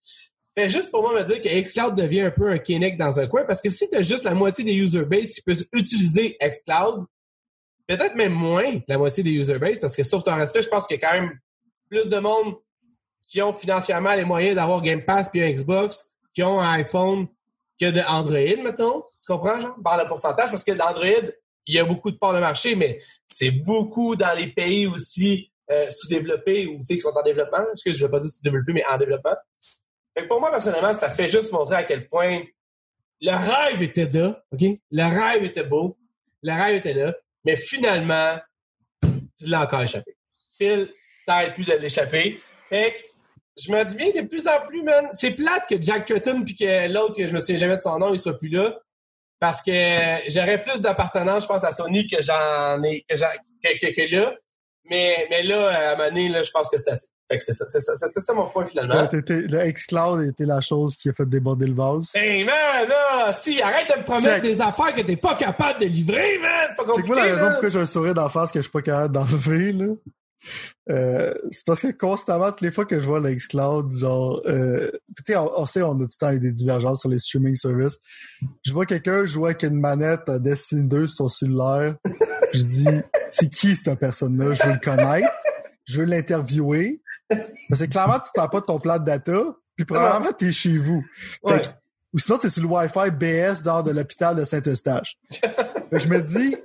Fait 0.55 0.69
juste 0.69 0.91
pour 0.91 1.01
moi 1.01 1.19
me 1.19 1.25
dire 1.25 1.41
que 1.41 1.49
Xcloud 1.49 1.95
devient 1.95 2.21
un 2.21 2.31
peu 2.31 2.49
un 2.49 2.59
Kinect 2.59 2.97
dans 2.97 3.19
un 3.19 3.27
coin, 3.27 3.43
parce 3.43 3.61
que 3.61 3.69
si 3.69 3.89
tu 3.89 3.95
as 3.95 4.03
juste 4.03 4.23
la 4.23 4.35
moitié 4.35 4.63
des 4.63 4.73
user 4.73 5.05
base 5.05 5.33
qui 5.33 5.41
peuvent 5.41 5.63
utiliser 5.73 6.37
Xcloud, 6.41 7.05
peut-être 7.87 8.15
même 8.15 8.33
moins 8.33 8.79
que 8.79 8.85
la 8.87 8.97
moitié 8.97 9.23
des 9.23 9.31
user 9.31 9.57
base, 9.57 9.79
parce 9.79 9.95
que 9.95 10.03
sauf 10.03 10.23
ton 10.23 10.35
respect, 10.35 10.61
je 10.61 10.69
pense 10.69 10.85
qu'il 10.85 10.99
y 10.99 11.03
a 11.03 11.07
quand 11.07 11.19
même 11.19 11.39
plus 11.89 12.07
de 12.07 12.17
monde 12.17 12.55
qui 13.27 13.41
ont 13.41 13.53
financièrement 13.53 14.13
les 14.13 14.25
moyens 14.25 14.55
d'avoir 14.55 14.81
Game 14.81 15.03
Pass 15.03 15.29
puis 15.29 15.41
un 15.41 15.51
Xbox, 15.51 16.11
qui 16.33 16.43
ont 16.43 16.59
un 16.59 16.73
iPhone 16.73 17.27
que 17.79 17.89
de 17.89 18.01
Android, 18.07 18.63
mettons. 18.63 19.03
Tu 19.25 19.31
comprends, 19.31 19.59
genre? 19.59 19.75
Par 19.83 19.97
le 19.97 20.07
pourcentage, 20.07 20.49
parce 20.49 20.63
que 20.63 20.73
d'Android, 20.73 21.31
il 21.65 21.75
y 21.75 21.79
a 21.79 21.85
beaucoup 21.85 22.11
de 22.11 22.17
parts 22.17 22.33
de 22.33 22.39
marché, 22.39 22.75
mais 22.75 22.99
c'est 23.27 23.51
beaucoup 23.51 24.15
dans 24.15 24.37
les 24.37 24.47
pays 24.47 24.85
aussi 24.85 25.51
euh, 25.73 25.91
sous-développés 25.91 26.67
ou 26.67 26.81
qui 26.83 26.99
sont 26.99 27.09
en 27.09 27.23
développement. 27.23 27.65
Excuse, 27.71 27.97
je 27.97 28.03
ne 28.03 28.07
vais 28.07 28.11
pas 28.11 28.19
dire 28.19 28.29
sous-développés, 28.29 28.73
mais 28.73 28.85
en 28.85 28.97
développement. 28.97 29.35
Fait 30.15 30.27
pour 30.27 30.39
moi, 30.39 30.51
personnellement, 30.51 30.93
ça 30.93 31.09
fait 31.09 31.27
juste 31.27 31.51
montrer 31.51 31.75
à 31.75 31.83
quel 31.83 32.07
point 32.07 32.41
le 33.21 33.31
rêve 33.31 33.81
était 33.81 34.07
là, 34.07 34.43
OK? 34.51 34.61
Le 34.91 35.03
rêve 35.03 35.43
était 35.43 35.63
beau. 35.63 35.97
Le 36.41 36.51
rêve 36.51 36.75
était 36.75 36.93
là. 36.93 37.15
Mais 37.45 37.55
finalement, 37.55 38.37
tu 39.01 39.45
l'as 39.45 39.63
encore 39.63 39.81
échappé. 39.81 40.15
Phil, 40.57 40.89
t'arrêtes 41.25 41.53
plus 41.53 41.65
de 41.65 41.73
l'échapper. 41.73 42.39
Fait 42.69 42.91
que 42.91 43.61
je 43.61 43.71
me 43.71 43.83
deviens 43.85 44.11
de 44.11 44.27
plus 44.27 44.47
en 44.47 44.65
plus, 44.67 44.83
man. 44.83 45.07
C'est 45.13 45.31
plate 45.31 45.67
que 45.69 45.81
Jack 45.81 46.05
Tretton 46.05 46.43
puis 46.43 46.55
que 46.55 46.91
l'autre, 46.91 47.15
que 47.17 47.25
je 47.25 47.33
me 47.33 47.39
souviens 47.39 47.57
jamais 47.57 47.75
de 47.77 47.81
son 47.81 47.97
nom, 47.97 48.13
il 48.13 48.19
soit 48.19 48.37
plus 48.37 48.49
là. 48.49 48.77
Parce 49.39 49.61
que 49.61 49.71
j'aurais 50.29 50.61
plus 50.61 50.81
d'appartenance, 50.81 51.43
je 51.43 51.47
pense, 51.47 51.63
à 51.63 51.71
Sony 51.71 52.07
que 52.07 52.21
j'en 52.21 52.81
ai, 52.83 53.05
que, 53.09 53.15
que, 53.15 53.95
que, 53.95 54.15
là. 54.15 54.35
Mais, 54.89 55.27
mais 55.29 55.43
là, 55.43 55.69
à 55.69 55.93
un 55.93 55.95
moment 55.95 56.09
donné, 56.09 56.29
là, 56.29 56.43
je 56.43 56.51
pense 56.51 56.69
que 56.69 56.77
c'est 56.77 56.91
assez. 56.91 57.07
Fait 57.31 57.37
que 57.37 57.43
c'est 57.43 57.53
ça, 57.53 57.65
c'est 57.67 57.79
ça, 57.79 57.95
c'était 57.95 58.19
ça 58.19 58.33
mon 58.33 58.47
point 58.47 58.65
finalement. 58.65 58.95
Ouais, 58.95 59.07
le 59.11 59.71
xCloud 59.71 60.27
était 60.27 60.45
la 60.45 60.59
chose 60.59 60.97
qui 60.97 61.09
a 61.09 61.13
fait 61.13 61.25
déborder 61.25 61.67
le 61.67 61.73
vase. 61.73 62.11
Hey 62.13 62.43
man, 62.43 62.87
là, 62.87 63.33
si, 63.41 63.61
arrête 63.61 63.87
de 63.93 63.99
me 63.99 64.03
promettre 64.03 64.41
des 64.41 64.59
affaires 64.59 64.93
que 64.93 65.01
t'es 65.01 65.15
pas 65.15 65.35
capable 65.35 65.79
de 65.79 65.85
livrer, 65.85 66.37
man! 66.39 66.67
C'est 66.69 66.75
pas 66.75 66.83
compliqué. 66.83 67.01
C'est 67.01 67.13
quoi 67.13 67.15
la 67.15 67.33
raison 67.33 67.51
pourquoi 67.51 67.69
j'ai 67.69 67.79
un 67.79 67.85
sourire 67.85 68.13
d'en 68.13 68.29
face 68.29 68.51
que 68.51 68.59
je 68.59 68.63
suis 68.63 68.71
pas 68.71 68.81
capable 68.81 69.13
d'enlever, 69.13 69.71
là? 69.71 69.85
Euh, 70.89 71.33
c'est 71.51 71.65
parce 71.65 71.81
que 71.81 71.91
constamment, 71.91 72.49
toutes 72.49 72.61
les 72.61 72.71
fois 72.71 72.85
que 72.85 72.99
je 72.99 73.05
vois 73.05 73.19
le 73.19 73.33
xCloud, 73.33 73.91
genre, 73.93 74.41
euh, 74.45 74.91
on, 75.29 75.49
on, 75.57 75.65
sait, 75.65 75.81
on 75.81 75.93
a 75.93 76.01
le 76.01 76.07
temps 76.07 76.33
des 76.33 76.51
divergences 76.51 77.01
sur 77.01 77.09
les 77.09 77.19
streaming 77.19 77.55
services. 77.55 77.99
Je 78.65 78.73
vois 78.73 78.85
quelqu'un 78.85 79.25
jouer 79.25 79.51
avec 79.51 79.63
une 79.63 79.79
manette 79.79 80.27
à 80.27 80.39
Destiny 80.39 80.87
2 80.87 81.07
sur 81.07 81.15
son 81.15 81.29
cellulaire. 81.29 81.95
je 82.53 82.63
dis, 82.63 82.87
c'est 83.29 83.49
qui 83.49 83.75
cette 83.75 83.99
personne-là? 83.99 84.53
Je 84.53 84.63
veux 84.63 84.73
le 84.73 84.79
connaître. 84.79 85.29
Je 85.85 85.99
veux 85.99 86.05
l'interviewer. 86.05 87.01
Parce 87.69 87.81
que 87.81 87.87
clairement, 87.87 88.19
tu 88.19 88.29
t'en 88.33 88.47
pas 88.47 88.59
de 88.59 88.65
ton 88.65 88.79
plan 88.79 88.99
de 88.99 89.05
data. 89.05 89.41
Puis 89.75 89.85
probablement, 89.85 90.31
t'es 90.33 90.51
chez 90.51 90.77
vous. 90.77 91.03
ou 92.13 92.19
sinon, 92.19 92.37
t'es 92.37 92.49
sur 92.49 92.63
le 92.63 92.69
Wi-Fi 92.69 93.11
BS 93.11 93.63
dehors 93.63 93.83
de 93.83 93.91
l'hôpital 93.91 94.35
de 94.35 94.43
Saint-Eustache. 94.43 95.17
je 95.91 96.07
me 96.07 96.21
dis, 96.21 96.55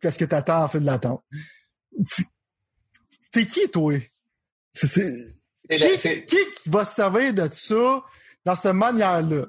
qu'est-ce 0.00 0.18
que 0.18 0.24
t'attends 0.24 0.62
en 0.62 0.68
fait 0.68 0.80
de 0.80 0.86
l'attente? 0.86 1.24
T'es 3.34 3.46
qui, 3.46 3.68
toi? 3.68 3.98
qui, 5.68 6.26
qui, 6.26 6.68
va 6.70 6.84
se 6.84 6.94
servir 6.94 7.34
de 7.34 7.48
ça 7.52 8.04
dans 8.44 8.54
cette 8.54 8.74
manière-là? 8.74 9.46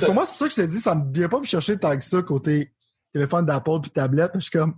Pour 0.00 0.14
moi, 0.14 0.24
c'est 0.24 0.30
pour 0.32 0.38
ça 0.38 0.48
que 0.48 0.54
je 0.54 0.62
te 0.62 0.66
dis, 0.66 0.78
ça 0.78 0.94
me 0.94 1.12
vient 1.12 1.28
pas 1.28 1.38
me 1.38 1.44
chercher 1.44 1.78
tant 1.78 1.94
que 1.94 2.02
ça 2.02 2.22
côté 2.22 2.72
téléphone 3.12 3.44
d'Apple 3.44 3.80
puis 3.82 3.90
tablette. 3.90 4.30
Je 4.36 4.40
suis 4.40 4.50
comme, 4.50 4.76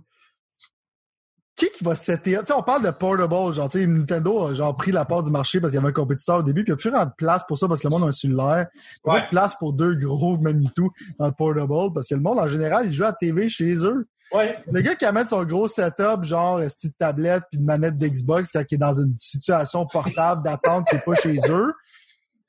qui 1.55 1.71
qui 1.71 1.83
va 1.85 1.95
setter 1.95 2.37
Tu 2.39 2.45
sais, 2.47 2.53
on 2.53 2.61
parle 2.61 2.83
de 2.83 2.91
portable, 2.91 3.53
genre, 3.53 3.69
tu 3.69 3.79
sais, 3.79 3.87
Nintendo 3.87 4.47
a 4.47 4.53
genre 4.53 4.75
pris 4.75 4.91
la 4.91 5.05
part 5.05 5.23
du 5.23 5.31
marché 5.31 5.61
parce 5.61 5.71
qu'il 5.71 5.77
y 5.77 5.81
avait 5.81 5.89
un 5.89 5.93
compétiteur 5.93 6.39
au 6.39 6.43
début, 6.43 6.65
puis 6.65 6.71
il 6.71 6.75
n'y 6.75 6.79
a 6.79 6.81
plus 6.81 6.89
vraiment 6.89 7.05
de 7.05 7.15
place 7.17 7.45
pour 7.47 7.57
ça 7.57 7.69
parce 7.69 7.81
que 7.81 7.87
le 7.87 7.91
monde 7.91 8.03
a 8.03 8.07
un 8.07 8.11
cellulaire. 8.11 8.67
Il 8.75 9.11
n'y 9.11 9.17
a 9.17 9.19
pas 9.21 9.25
de 9.27 9.29
place 9.29 9.55
pour 9.55 9.71
deux 9.71 9.95
gros 9.95 10.37
Manitou 10.37 10.91
dans 11.17 11.27
le 11.27 11.31
portable 11.31 11.93
parce 11.93 12.09
que 12.09 12.15
le 12.15 12.21
monde, 12.21 12.39
en 12.39 12.49
général, 12.49 12.87
il 12.87 12.91
joue 12.91 13.05
à 13.05 13.13
TV 13.13 13.47
chez 13.47 13.75
eux. 13.85 14.09
Ouais. 14.31 14.57
Le 14.71 14.81
gars 14.81 14.95
qui 14.95 15.05
a 15.05 15.25
son 15.25 15.43
gros 15.43 15.67
setup, 15.67 16.23
genre, 16.23 16.59
petite 16.59 16.97
tablette 16.97 17.43
puis 17.51 17.59
une 17.59 17.65
manette 17.65 17.97
d'Xbox 17.97 18.51
quand 18.51 18.63
il 18.69 18.75
est 18.75 18.77
dans 18.77 18.93
une 18.93 19.17
situation 19.17 19.85
portable 19.85 20.43
d'attente 20.43 20.87
qui 20.87 20.95
est 20.95 21.05
pas 21.05 21.15
chez 21.15 21.37
eux. 21.49 21.73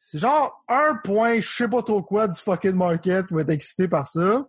C'est 0.07 0.19
genre 0.19 0.65
un 0.69 0.97
point, 1.03 1.41
je 1.41 1.49
sais 1.49 1.69
pas 1.69 1.83
trop 1.83 2.03
quoi, 2.03 2.27
du 2.29 2.39
fucking 2.39 2.73
market 2.73 3.29
qui 3.29 3.35
va 3.35 3.43
être 3.43 3.51
excité 3.51 3.89
par 3.89 4.07
ça. 4.07 4.45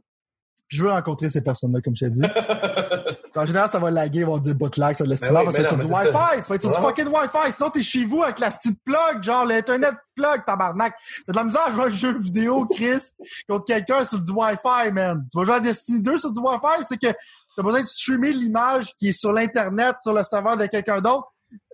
Puis 0.68 0.78
je 0.78 0.84
veux 0.84 0.90
rencontrer 0.90 1.30
ces 1.30 1.42
personnes-là, 1.42 1.82
comme 1.82 1.96
je 1.96 2.06
t'ai 2.06 2.12
dit. 2.12 2.22
en 3.36 3.46
général, 3.46 3.70
ça 3.70 3.80
va 3.80 3.92
laguer, 3.92 4.20
ils 4.20 4.26
vont 4.26 4.38
dire 4.38 4.56
bootlag, 4.56 4.94
ça 4.94 5.04
de 5.04 5.10
l'estimation 5.10 5.46
ben 5.46 5.46
parce 5.46 5.58
que 5.58 5.70
c'est 5.70 5.88
du 5.88 5.94
Wi-Fi. 5.94 6.42
Tu 6.42 6.50
vas 6.50 6.56
être 6.56 6.62
sur 6.62 6.72
du 6.72 6.78
fucking 6.78 7.08
Wi-Fi. 7.08 7.52
Sinon, 7.52 7.70
t'es 7.70 7.82
chez 7.82 8.06
vous 8.06 8.24
avec 8.24 8.40
la 8.40 8.52
petite 8.52 8.78
plug, 8.84 9.24
genre 9.24 9.46
l'Internet 9.46 9.96
plug, 10.16 10.44
tabarnak. 10.46 10.94
T'as 11.26 11.34
de 11.34 11.38
la 11.38 11.44
misère 11.44 11.62
à 11.68 11.72
jouer 11.72 11.86
un 11.86 11.90
jeu 11.90 12.18
vidéo, 12.18 12.66
Chris, 12.66 13.02
contre 13.48 13.66
quelqu'un 13.66 14.04
sur 14.04 14.20
du 14.20 14.32
Wi-Fi, 14.32 14.92
man. 14.92 15.26
Tu 15.32 15.38
vas 15.38 15.46
jouer 15.46 15.56
à 15.56 15.60
Destiny 15.60 16.02
2 16.02 16.18
sur 16.18 16.32
du 16.32 16.40
Wi-Fi, 16.42 16.86
c'est 16.88 16.98
que 16.98 17.14
t'as 17.56 17.64
besoin 17.64 17.82
de 17.82 17.86
streamer 17.86 18.34
l'image 18.34 18.94
qui 18.98 19.10
est 19.10 19.14
sur 19.14 19.32
l'Internet, 19.32 19.96
sur 20.04 20.14
le 20.14 20.24
serveur 20.24 20.58
de 20.58 20.66
quelqu'un 20.66 21.00
d'autre. 21.00 21.28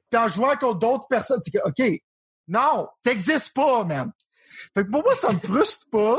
Puis 0.10 0.20
en 0.20 0.28
jouant 0.28 0.56
contre 0.56 0.80
d'autres 0.80 1.08
personnes, 1.10 1.40
c'est 1.42 1.52
que, 1.52 1.68
OK, 1.68 2.02
non, 2.48 2.88
t'existes 3.04 3.54
pas, 3.54 3.84
man. 3.84 4.12
Fait 4.76 4.86
que 4.86 4.92
pour 4.92 5.04
moi, 5.04 5.16
ça 5.16 5.32
me 5.32 5.40
frustre 5.40 5.86
pas 5.92 6.18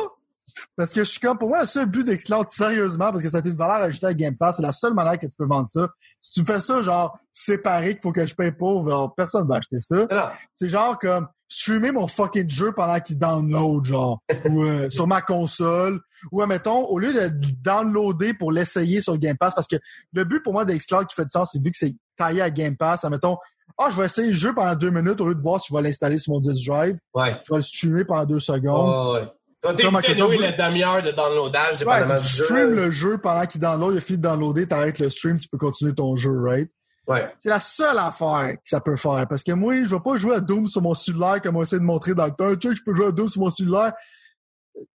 parce 0.76 0.93
que 0.93 1.05
je 1.05 1.10
suis 1.10 1.20
comme, 1.20 1.39
pour 1.39 1.48
moi, 1.48 1.60
le 1.60 1.66
seul 1.66 1.86
but 1.86 2.05
d'Xcloud, 2.05 2.48
sérieusement, 2.48 3.10
parce 3.10 3.22
que 3.22 3.28
ça 3.28 3.39
a 3.39 3.40
été 3.40 3.51
une 3.51 3.56
valeur 3.56 3.76
ajoutée 3.76 4.06
à 4.06 4.14
Game 4.14 4.36
Pass, 4.36 4.56
c'est 4.56 4.62
la 4.62 4.72
seule 4.72 4.94
manière 4.94 5.18
que 5.18 5.26
tu 5.26 5.36
peux 5.36 5.47
vendre 5.47 5.68
ça. 5.68 5.89
Si 6.20 6.30
tu 6.32 6.44
fais 6.44 6.60
ça, 6.60 6.82
genre, 6.82 7.18
séparé, 7.32 7.94
qu'il 7.94 8.02
faut 8.02 8.12
que 8.12 8.26
je 8.26 8.35
paye 8.35 8.52
pour, 8.52 8.89
genre, 8.89 9.14
personne 9.14 9.47
va 9.47 9.56
acheter 9.56 9.80
ça. 9.80 10.32
C'est 10.52 10.68
genre 10.68 10.98
comme, 10.98 11.28
streamer 11.48 11.93
mon 11.93 12.06
fucking 12.06 12.48
jeu 12.48 12.72
pendant 12.72 13.01
qu'il 13.01 13.18
download, 13.18 13.85
genre, 13.85 14.20
ou 14.51 14.62
euh, 14.62 14.90
sur 14.90 15.06
ma 15.06 15.22
console, 15.22 16.01
ou 16.30 16.44
mettons, 16.47 16.85
au 16.86 16.98
lieu 16.98 17.12
de 17.12 17.30
downloader 17.62 18.35
pour 18.35 18.52
l'essayer 18.52 19.01
sur 19.01 19.16
Game 19.18 19.36
Pass, 19.36 19.55
parce 19.55 19.68
que 19.68 19.76
le 20.12 20.24
but 20.24 20.43
pour 20.43 20.52
moi 20.52 20.64
d'Xcloud 20.64 21.06
qui 21.06 21.14
fait 21.14 21.24
du 21.24 21.30
sens, 21.30 21.51
c'est 21.52 21.62
vu 21.62 21.70
que 21.70 21.78
c'est 21.78 21.94
taillé 22.16 22.43
à 22.43 22.51
Game 22.51 22.76
Pass, 22.76 23.05
mettons, 23.05 23.39
ah, 23.78 23.90
je 23.90 23.97
vais 23.97 24.06
essayer 24.06 24.28
le 24.28 24.35
jeu 24.35 24.52
pendant 24.52 24.74
deux 24.74 24.90
minutes 24.90 25.20
au 25.20 25.28
lieu 25.28 25.35
de 25.36 25.40
voir 25.40 25.60
si 25.60 25.68
je 25.70 25.76
vais 25.76 25.82
l'installer 25.82 26.18
sur 26.18 26.32
mon 26.32 26.40
disc 26.40 26.66
drive. 26.66 26.97
Ouais. 27.14 27.36
Je 27.47 27.52
vais 27.52 27.59
le 27.59 27.62
streamer 27.62 28.05
pendant 28.05 28.24
deux 28.24 28.40
secondes. 28.40 29.14
ouais. 29.14 29.28
Toi, 29.60 29.74
t'es 29.74 30.14
joué 30.14 30.39
la 30.39 30.52
demi-heure 30.52 31.02
de 31.02 31.10
downloadage, 31.10 31.78
dépendamment 31.78 32.14
ouais, 32.14 32.20
tu 32.20 32.44
stream 32.44 32.74
le 32.74 32.90
jeu 32.93 33.18
pendant 33.18 33.44
qu'il 33.44 33.60
download, 33.60 33.94
il 33.94 33.98
a 33.98 34.01
fini 34.01 34.18
de 34.18 34.22
downloader, 34.22 34.68
t'arrêtes 34.68 35.01
le 35.01 35.10
stream, 35.10 35.36
tu 35.39 35.48
peux 35.48 35.59
continuer 35.59 35.94
ton 35.94 36.14
jeu, 36.16 36.39
right? 36.40 36.70
Ouais. 37.09 37.32
C'est 37.39 37.48
la 37.48 37.59
seule 37.59 37.98
affaire 37.98 38.52
que 38.52 38.68
ça 38.68 38.80
peut 38.80 38.94
faire. 38.94 39.26
Parce 39.28 39.43
que 39.43 39.52
moi, 39.52 39.82
je 39.82 39.89
vais 39.89 40.01
pas 40.01 40.16
jouer 40.18 40.36
à 40.36 40.40
Doom 40.40 40.66
sur 40.66 40.82
mon 40.82 40.94
cellulaire 40.94 41.40
comme 41.40 41.56
on 41.56 41.62
essaie 41.62 41.78
de 41.78 41.85
montrer 41.85 42.14
dans 42.14 42.26
le 42.26 42.32
temps. 42.32 42.51
je 42.51 42.82
peux 42.85 42.94
jouer 42.94 43.06
à 43.06 43.12
Doom 43.12 43.28
sur 43.28 43.40
mon 43.40 43.51
cellulaire. 43.51 43.94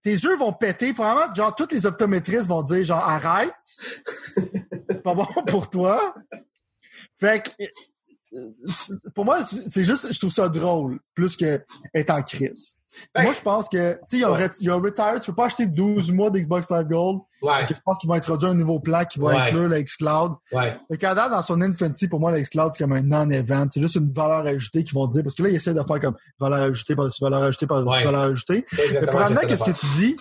Tes 0.03 0.11
yeux 0.11 0.37
vont 0.37 0.53
péter. 0.53 0.91
Vraiment, 0.91 1.33
genre, 1.33 1.55
toutes 1.55 1.71
les 1.71 1.87
optométristes 1.87 2.47
vont 2.47 2.61
dire, 2.61 2.85
genre, 2.85 2.99
arrête. 2.99 3.51
c'est 3.65 5.03
pas 5.03 5.15
bon 5.15 5.25
pour 5.47 5.69
toi. 5.71 6.13
Fait 7.19 7.43
que, 7.43 7.63
euh, 7.63 9.09
pour 9.15 9.25
moi, 9.25 9.39
c'est 9.43 9.83
juste, 9.83 10.13
je 10.13 10.19
trouve 10.19 10.31
ça 10.31 10.47
drôle, 10.49 10.99
plus 11.15 11.35
que 11.35 11.59
être 11.95 12.11
en 12.11 12.21
crise. 12.21 12.77
Ben, 13.13 13.23
Moi, 13.23 13.33
je 13.33 13.41
pense 13.41 13.69
que, 13.69 13.93
tu 13.93 13.99
sais, 14.07 14.17
il 14.17 14.19
y 14.19 14.23
a, 14.23 14.31
ouais. 14.31 14.49
il 14.59 14.67
y 14.67 14.69
a 14.69 14.75
Retire, 14.75 15.19
tu 15.19 15.31
peux 15.31 15.35
pas 15.35 15.45
acheter 15.45 15.65
12 15.65 16.11
mois 16.11 16.29
d'Xbox 16.29 16.69
Live 16.71 16.87
Gold. 16.87 17.19
Ouais. 17.41 17.49
Parce 17.49 17.67
que 17.67 17.75
je 17.75 17.81
pense 17.83 17.97
qu'ils 17.97 18.07
vont 18.07 18.15
introduire 18.15 18.51
un 18.51 18.55
nouveau 18.55 18.79
plan 18.79 19.03
qui 19.05 19.19
va 19.19 19.27
ouais. 19.27 19.35
inclure 19.35 19.69
le 19.69 19.81
Xcloud. 19.81 20.33
Ouais. 20.51 20.77
Le 20.89 20.97
Canada, 20.97 21.29
dans 21.29 21.41
son 21.41 21.61
infancy, 21.61 22.07
pour 22.07 22.19
moi, 22.19 22.31
le 22.31 22.41
Xcloud, 22.41 22.71
c'est 22.71 22.83
comme 22.83 22.93
un 22.93 23.01
non-event. 23.01 23.67
C'est 23.71 23.81
juste 23.81 23.95
une 23.95 24.11
valeur 24.11 24.45
ajoutée 24.45 24.83
qu'ils 24.83 24.95
vont 24.95 25.07
dire. 25.07 25.23
Parce 25.23 25.35
que 25.35 25.43
là, 25.43 25.49
ils 25.49 25.55
essaient 25.55 25.73
de 25.73 25.83
faire 25.83 25.99
comme 25.99 26.15
valeur 26.39 26.59
ajoutée 26.59 26.95
par-dessus 26.95 27.23
valeur 27.23 27.43
ajoutée 27.43 27.67
par-dessus 27.67 28.03
valeur 28.03 28.21
ajoutée. 28.21 28.65
Mais 28.93 29.07
probablement, 29.07 29.41
qu'est-ce 29.47 29.63
que 29.63 29.71
tu 29.71 29.85
dis? 29.95 30.15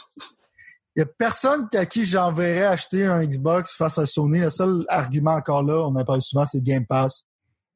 Il 0.94 1.00
y 1.00 1.02
a 1.02 1.06
personne 1.06 1.68
à 1.74 1.86
qui 1.86 2.04
j'enverrais 2.04 2.66
acheter 2.66 3.06
un 3.06 3.24
Xbox 3.24 3.72
face 3.72 3.96
à 3.98 4.04
Sony. 4.04 4.40
Le 4.40 4.50
seul 4.50 4.84
argument 4.88 5.34
encore 5.34 5.62
là, 5.62 5.86
on 5.86 5.96
en 5.96 6.04
parle 6.04 6.20
souvent, 6.20 6.44
c'est 6.44 6.62
Game 6.62 6.84
Pass 6.86 7.24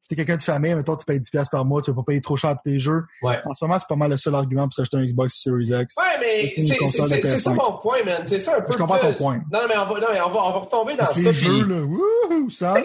t'es 0.08 0.16
quelqu'un 0.16 0.36
de 0.36 0.42
famille, 0.42 0.74
mettons, 0.74 0.96
tu 0.96 1.04
payes 1.04 1.18
10$ 1.18 1.50
par 1.50 1.64
mois, 1.64 1.82
tu 1.82 1.90
vas 1.90 1.96
pas 1.96 2.04
payer 2.06 2.20
trop 2.20 2.36
cher 2.36 2.52
pour 2.52 2.62
tes 2.62 2.78
jeux. 2.78 3.02
Ouais. 3.22 3.38
En 3.44 3.54
ce 3.54 3.64
moment, 3.64 3.78
c'est 3.78 3.88
pas 3.88 3.96
mal 3.96 4.10
le 4.10 4.16
seul 4.16 4.34
argument 4.34 4.64
pour 4.64 4.74
s'acheter 4.74 4.96
un 4.96 5.04
Xbox 5.04 5.34
Series 5.42 5.70
X. 5.70 5.94
Ouais, 5.96 6.04
mais 6.20 6.54
c'est 6.62 7.38
ça 7.38 7.50
mon 7.52 7.78
point, 7.78 8.02
man. 8.04 8.22
C'est 8.24 8.40
ça 8.40 8.56
un 8.56 8.60
peu. 8.60 8.72
Je 8.72 8.78
comprends 8.78 8.98
plus... 8.98 9.08
ton 9.08 9.14
point. 9.14 9.40
Non, 9.52 9.60
mais 9.68 9.76
on 9.76 9.84
va, 9.86 10.00
non, 10.00 10.06
mais 10.12 10.20
on 10.20 10.30
va, 10.30 10.44
on 10.44 10.52
va 10.52 10.58
retomber 10.58 10.92
dans 10.92 11.04
Parce 11.04 11.20
ça. 11.20 11.30
Les 11.30 11.32
jeux, 11.32 11.64
là, 11.66 11.82
wouhou, 11.82 12.50
ça. 12.50 12.76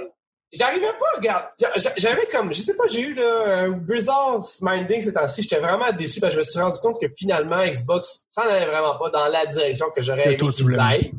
J'arrivais 0.53 0.91
pas, 0.99 1.05
regarde. 1.15 1.45
J'avais 1.95 2.25
comme, 2.25 2.53
je 2.53 2.59
sais 2.59 2.75
pas, 2.75 2.83
j'ai 2.87 3.01
eu 3.01 3.13
là, 3.13 3.63
un 3.63 3.69
bizarre 3.69 4.41
minding 4.61 5.01
ces 5.01 5.13
temps-ci. 5.13 5.43
J'étais 5.43 5.59
vraiment 5.61 5.93
déçu 5.93 6.19
parce 6.19 6.31
que 6.35 6.35
je 6.35 6.39
me 6.39 6.43
suis 6.43 6.59
rendu 6.59 6.77
compte 6.79 6.99
que 6.99 7.07
finalement, 7.07 7.65
Xbox, 7.65 8.25
ça 8.29 8.43
n'allait 8.45 8.65
vraiment 8.65 8.97
pas 8.97 9.09
dans 9.09 9.27
la 9.27 9.45
direction 9.45 9.85
que 9.95 10.01
j'aurais 10.01 10.33
aimé 10.33 10.35
qu'ils 10.35 10.77
aillent. 10.77 11.13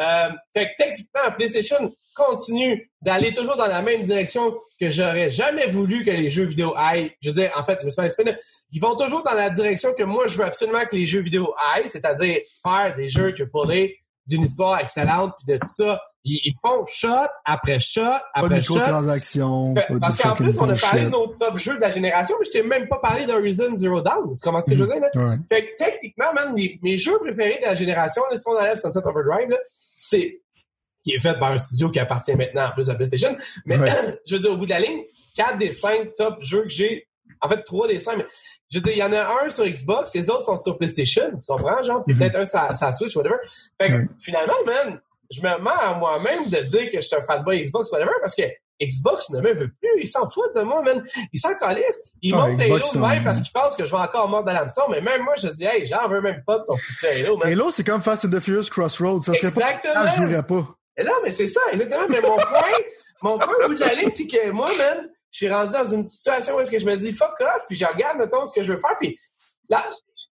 Euh, 0.00 0.30
fait 0.54 0.66
que 0.66 0.70
techniquement, 0.78 1.30
PlayStation 1.36 1.92
continue 2.14 2.90
d'aller 3.02 3.32
toujours 3.32 3.56
dans 3.56 3.66
la 3.66 3.82
même 3.82 4.02
direction 4.02 4.56
que 4.80 4.90
j'aurais 4.90 5.30
jamais 5.30 5.66
voulu 5.66 6.04
que 6.04 6.10
les 6.10 6.30
jeux 6.30 6.44
vidéo 6.44 6.72
aillent. 6.76 7.12
Je 7.20 7.28
veux 7.28 7.34
dire, 7.34 7.52
en 7.56 7.64
fait, 7.64 7.78
je 7.80 7.86
me 7.86 7.90
suis 7.90 8.00
pas 8.24 8.32
Ils 8.72 8.80
vont 8.80 8.96
toujours 8.96 9.22
dans 9.22 9.34
la 9.34 9.50
direction 9.50 9.92
que 9.92 10.02
moi, 10.02 10.26
je 10.26 10.38
veux 10.38 10.44
absolument 10.44 10.84
que 10.86 10.96
les 10.96 11.06
jeux 11.06 11.20
vidéo 11.20 11.54
aillent, 11.74 11.88
c'est-à-dire 11.88 12.38
faire 12.64 12.94
des 12.96 13.08
jeux 13.08 13.32
que 13.32 13.42
pour 13.42 13.66
les 13.66 13.98
d'une 14.26 14.44
histoire 14.44 14.80
excellente, 14.80 15.32
puis 15.38 15.54
de 15.54 15.58
tout 15.58 15.68
ça. 15.68 16.00
Ils, 16.22 16.38
ils 16.44 16.54
font 16.62 16.84
shot 16.86 17.08
après 17.46 17.80
shot 17.80 18.02
Pas 18.02 18.22
après 18.34 18.62
shot. 18.62 18.74
microtransactions. 18.74 19.74
pas 19.74 19.86
de 19.88 19.98
Parce 19.98 20.16
qu'en 20.16 20.34
plus, 20.34 20.56
on 20.58 20.68
a 20.68 20.76
parlé 20.76 21.04
de 21.04 21.08
nos 21.08 21.28
top 21.28 21.56
jeux 21.56 21.76
de 21.76 21.80
la 21.80 21.88
génération, 21.88 22.36
mais 22.38 22.44
je 22.44 22.50
t'ai 22.50 22.62
même 22.62 22.88
pas 22.88 22.98
parlé 22.98 23.24
d'Horizon 23.26 23.74
Zero 23.74 24.02
Dawn. 24.02 24.36
Tu 24.36 24.44
comprends 24.44 24.62
ce 24.62 24.70
que 24.70 24.76
je 24.76 24.84
veux 24.84 24.92
dire, 24.92 25.00
là? 25.00 25.08
Ouais. 25.14 25.36
Fait 25.48 25.64
que 25.64 25.76
techniquement, 25.82 26.32
man, 26.34 26.52
mes, 26.52 26.78
mes 26.82 26.98
jeux 26.98 27.18
préférés 27.20 27.58
de 27.62 27.66
la 27.66 27.74
génération, 27.74 28.22
là, 28.30 28.36
si 28.36 28.46
on 28.46 28.52
enlève 28.52 28.76
Sunset 28.76 29.00
Overdrive, 29.04 29.48
là, 29.48 29.56
c'est 30.02 30.40
qui 31.04 31.12
est 31.12 31.20
fait 31.20 31.38
par 31.38 31.52
un 31.52 31.58
studio 31.58 31.90
qui 31.90 31.98
appartient 31.98 32.34
maintenant 32.34 32.68
en 32.68 32.72
plus 32.72 32.88
à 32.90 32.94
PlayStation. 32.94 33.36
Mais 33.66 33.78
Ouais. 33.78 33.88
je 34.26 34.34
veux 34.36 34.40
dire, 34.42 34.52
au 34.52 34.56
bout 34.56 34.64
de 34.66 34.70
la 34.70 34.80
ligne, 34.80 35.02
quatre 35.34 35.58
des 35.58 35.72
cinq 35.72 36.14
top 36.16 36.40
jeux 36.42 36.62
que 36.62 36.68
j'ai, 36.68 37.06
en 37.40 37.48
fait, 37.48 37.62
trois 37.64 37.86
des 37.88 38.00
cinq, 38.00 38.16
mais 38.18 38.26
je 38.70 38.78
veux 38.78 38.82
dire, 38.84 38.92
il 38.92 38.98
y 38.98 39.02
en 39.02 39.12
a 39.12 39.44
un 39.44 39.48
sur 39.50 39.64
Xbox, 39.66 40.14
les 40.14 40.28
autres 40.30 40.44
sont 40.44 40.56
sur 40.56 40.76
PlayStation, 40.78 41.30
tu 41.38 41.46
comprends, 41.46 41.82
genre, 41.82 42.02
Mhm. 42.06 42.18
peut-être 42.18 42.36
un 42.36 42.44
sur, 42.44 42.76
sur 42.76 42.94
Switch, 42.94 43.16
whatever. 43.16 43.36
Fait 43.80 43.88
que 43.88 43.94
Ouais. 43.94 44.08
finalement, 44.18 44.54
man, 44.66 45.00
je 45.30 45.40
me 45.40 45.58
mens 45.58 45.70
à 45.78 45.94
moi-même 45.94 46.48
de 46.50 46.58
dire 46.62 46.90
que 46.90 47.00
je 47.00 47.06
suis 47.06 47.16
un 47.16 47.22
fanboy 47.22 47.62
Xbox, 47.62 47.90
whatever, 47.92 48.12
parce 48.20 48.34
que 48.34 48.42
Xbox 48.82 49.30
ne 49.30 49.40
me 49.40 49.52
veut 49.52 49.68
plus, 49.80 49.90
ils 50.02 50.08
s'en 50.08 50.28
foutent 50.28 50.54
de 50.56 50.62
moi, 50.62 50.82
man. 50.82 51.04
Ils 51.32 51.38
s'en 51.38 51.54
calissent. 51.54 52.10
Ils 52.22 52.34
Ah, 52.34 52.48
montent 52.48 52.60
Halo 52.60 52.78
de 52.78 52.98
même 52.98 53.24
parce 53.24 53.40
qu'ils 53.40 53.52
pensent 53.52 53.76
que 53.76 53.84
je 53.84 53.90
vais 53.90 54.00
encore 54.02 54.28
mordre 54.28 54.48
de 54.48 54.54
l'hameçon, 54.54 54.82
mais 54.90 55.00
même 55.00 55.22
moi, 55.22 55.34
je 55.40 55.48
dis, 55.48 55.64
hey, 55.64 55.84
j'en 55.84 56.08
veux 56.08 56.20
même 56.20 56.42
pas 56.46 56.58
de 56.58 56.64
ton 56.64 56.76
foutu 56.76 57.06
Halo, 57.06 57.36
man. 57.36 57.52
Halo, 57.52 57.70
c'est 57.70 57.84
comme 57.84 58.00
Fast 58.02 58.24
and 58.24 58.30
the 58.30 58.40
Furious 58.40 58.70
Crossroads. 58.70 59.22
Ça 59.22 59.34
serait 59.34 59.52
pas. 59.52 59.60
Exactement. 59.60 59.94
Ah, 59.96 60.06
je 60.06 60.22
jouerais 60.22 60.46
pas. 60.46 60.68
Et 60.96 61.04
non, 61.04 61.12
mais 61.22 61.30
c'est 61.30 61.46
ça, 61.46 61.60
exactement. 61.72 62.06
Mais 62.08 62.20
mon 62.20 62.36
point, 62.36 62.78
mon 63.22 63.38
point 63.38 63.54
au 63.64 63.68
bout 63.68 63.74
de 63.74 63.80
la 63.80 63.94
ligne, 63.94 64.10
c'est 64.12 64.26
que 64.26 64.50
moi, 64.50 64.68
man, 64.78 65.08
je 65.30 65.36
suis 65.36 65.50
rendu 65.50 65.72
dans 65.72 65.86
une 65.86 66.08
situation 66.08 66.56
où 66.56 66.60
est-ce 66.60 66.70
que 66.70 66.78
je 66.78 66.86
me 66.86 66.96
dis 66.96 67.12
fuck 67.12 67.34
off, 67.40 67.62
puis 67.66 67.76
je 67.76 67.84
regarde, 67.84 68.18
mettons, 68.18 68.44
ce 68.46 68.52
que 68.54 68.64
je 68.64 68.72
veux 68.72 68.80
faire, 68.80 68.96
puis 68.98 69.16
là, 69.68 69.84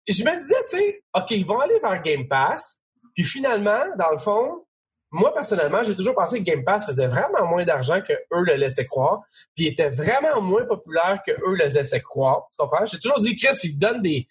je 0.09 0.25
me 0.25 0.37
disais, 0.41 0.57
tu 0.71 0.79
sais, 0.79 1.03
OK, 1.15 1.31
ils 1.33 1.47
vont 1.47 1.61
aller 1.61 1.79
vers 1.81 2.03
Game 2.03 2.27
Pass, 2.29 2.81
puis 3.15 3.25
finalement, 3.25 3.81
dans 3.99 4.11
le 4.11 4.19
fond, 4.19 4.65
moi, 5.11 5.33
personnellement, 5.33 5.83
j'ai 5.83 5.95
toujours 5.97 6.15
pensé 6.15 6.39
que 6.41 6.45
Game 6.45 6.65
Pass 6.65 6.87
faisait 6.87 7.07
vraiment 7.07 7.47
moins 7.49 7.65
d'argent 7.65 8.01
que 8.07 8.13
eux 8.13 8.43
le 8.45 8.55
laissaient 8.55 8.87
croire, 8.87 9.21
puis 9.57 9.67
était 9.67 9.89
vraiment 9.89 10.41
moins 10.43 10.65
populaire 10.67 11.21
que 11.27 11.33
eux 11.33 11.55
le 11.55 11.67
laissaient 11.67 12.01
croire. 12.03 12.43
Tu 12.53 12.57
comprends? 12.59 12.85
J'ai 12.87 12.99
toujours 12.99 13.21
dit, 13.21 13.35
Chris, 13.37 13.57
ils 13.65 13.79
donnent 13.79 14.03
des, 14.03 14.27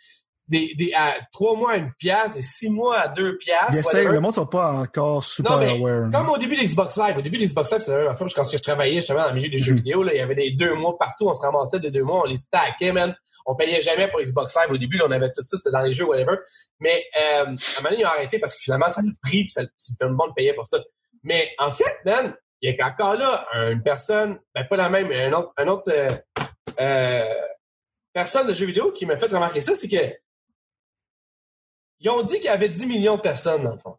des, 0.48 0.74
des, 0.78 0.94
à 0.96 1.16
trois 1.34 1.56
mois 1.56 1.72
à 1.72 1.76
une 1.78 1.92
pièce, 2.00 2.32
des 2.36 2.42
six 2.42 2.70
mois 2.70 3.00
à 3.00 3.08
deux 3.10 3.38
essayent, 3.70 3.82
whatever. 3.84 4.14
le 4.14 4.20
monde 4.22 4.34
sont 4.36 4.46
pas 4.46 4.74
encore 4.74 5.24
super 5.24 5.52
Non, 5.52 5.58
mais 5.58 5.72
aware. 5.72 6.10
Comme 6.12 6.30
au 6.30 6.38
début 6.38 6.56
d'Xbox 6.56 6.96
Live. 6.98 7.18
Au 7.18 7.22
début 7.22 7.38
d'Xbox 7.38 7.72
Live, 7.72 7.82
c'est 7.84 7.92
la 7.92 7.98
même 7.98 8.08
affaire. 8.10 8.28
Quand 8.36 8.44
je 8.50 8.58
travaillais 8.60 8.96
justement 8.96 9.24
dans 9.24 9.30
le 9.30 9.34
milieu 9.36 9.50
des 9.50 9.58
jeux 9.58 9.72
Mhm. 9.74 9.78
vidéo, 9.80 10.04
là, 10.04 10.14
il 10.14 10.18
y 10.18 10.22
avait 10.22 10.36
des 10.36 10.52
deux 10.52 10.74
mois 10.76 10.98
partout. 10.98 11.28
On 11.28 11.34
se 11.34 11.42
ramassait 11.42 11.80
des 11.80 11.92
deux 11.92 12.04
mois. 12.04 12.22
On 12.24 12.30
les 12.30 12.38
stackait, 12.38 12.92
man. 12.94 13.14
On 13.50 13.56
payait 13.56 13.80
jamais 13.80 14.10
pour 14.10 14.22
Xbox 14.22 14.56
Live. 14.56 14.72
Au 14.72 14.78
début, 14.78 15.02
on 15.02 15.10
avait 15.10 15.32
tout 15.32 15.42
ça. 15.42 15.58
C'était 15.58 15.72
dans 15.72 15.82
les 15.82 15.94
jeux, 15.94 16.06
whatever. 16.06 16.36
Mais 16.82 17.06
euh, 17.18 17.22
à 17.22 17.42
un 17.42 17.46
moment 17.46 17.90
donné, 17.90 18.02
ils 18.02 18.06
ont 18.06 18.10
arrêté 18.10 18.40
parce 18.40 18.54
que 18.54 18.62
finalement, 18.62 18.90
ça 18.90 19.02
le 19.02 19.14
prix 19.24 19.46
puis 19.46 19.52
ça, 19.52 19.62
le 20.02 20.10
monde 20.10 20.36
payait 20.36 20.54
pour 20.54 20.68
ça. 20.68 20.84
Mais 21.24 21.56
en 21.58 21.72
fait, 21.72 21.98
man, 22.06 22.36
il 22.62 22.76
y 22.76 22.82
a 22.82 22.88
encore 22.88 23.16
là 23.16 23.48
une 23.54 23.82
personne, 23.82 24.40
ben 24.54 24.66
pas 24.66 24.78
la 24.78 24.90
même, 24.90 25.08
mais 25.08 25.26
un 25.26 25.34
autre, 25.34 25.54
autre 25.66 25.92
euh, 25.94 26.10
euh, 26.80 27.42
personne 28.12 28.48
de 28.48 28.54
jeux 28.54 28.66
vidéo 28.66 28.92
qui 28.92 29.06
m'a 29.06 29.18
fait 29.18 29.28
remarquer 29.28 29.62
ça, 29.62 29.76
c'est 29.76 29.88
que 29.88 30.14
ils 32.00 32.10
ont 32.10 32.22
dit 32.22 32.36
qu'il 32.36 32.46
y 32.46 32.50
avait 32.50 32.70
10 32.70 32.86
millions 32.86 33.16
de 33.16 33.22
personnes, 33.22 33.64
dans 33.64 33.74
le 33.74 33.80
fond, 33.80 33.98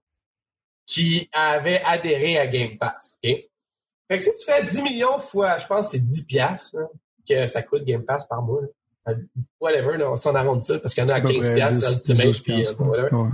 qui 0.87 1.29
avaient 1.33 1.83
adhéré 1.83 2.39
à 2.39 2.47
Game 2.47 2.79
Pass. 2.79 3.19
OK? 3.25 3.31
Fait 3.31 4.17
que 4.17 4.23
si 4.23 4.31
tu 4.39 4.45
fais 4.45 4.65
10 4.65 4.83
millions 4.83 5.19
fois, 5.19 5.59
je 5.59 5.67
pense 5.67 5.87
que 5.87 5.99
c'est 5.99 6.07
10 6.07 6.27
piastres 6.27 6.77
là, 6.77 6.87
que 7.29 7.47
ça 7.47 7.63
coûte 7.63 7.85
Game 7.85 8.05
Pass 8.05 8.27
par 8.27 8.43
mois. 8.43 8.63
Euh, 9.09 9.15
Whatever, 9.61 9.97
là, 9.97 10.11
on 10.11 10.17
s'en 10.17 10.35
arrondit 10.35 10.65
ça 10.65 10.79
parce 10.79 10.95
qu'il 10.95 11.03
y 11.03 11.07
en 11.07 11.09
a 11.09 11.15
à 11.15 11.17
À 11.17 11.21
peu 11.21 11.29
15 11.29 11.39
près 11.41 11.55
piastres 11.55 11.75
10, 11.77 11.81
sur 11.81 11.91
10, 11.91 11.99
Ultimate, 11.99 12.27
12 12.27 12.41
puis, 12.41 12.55
piastres, 12.55 12.83
euh. 12.83 13.29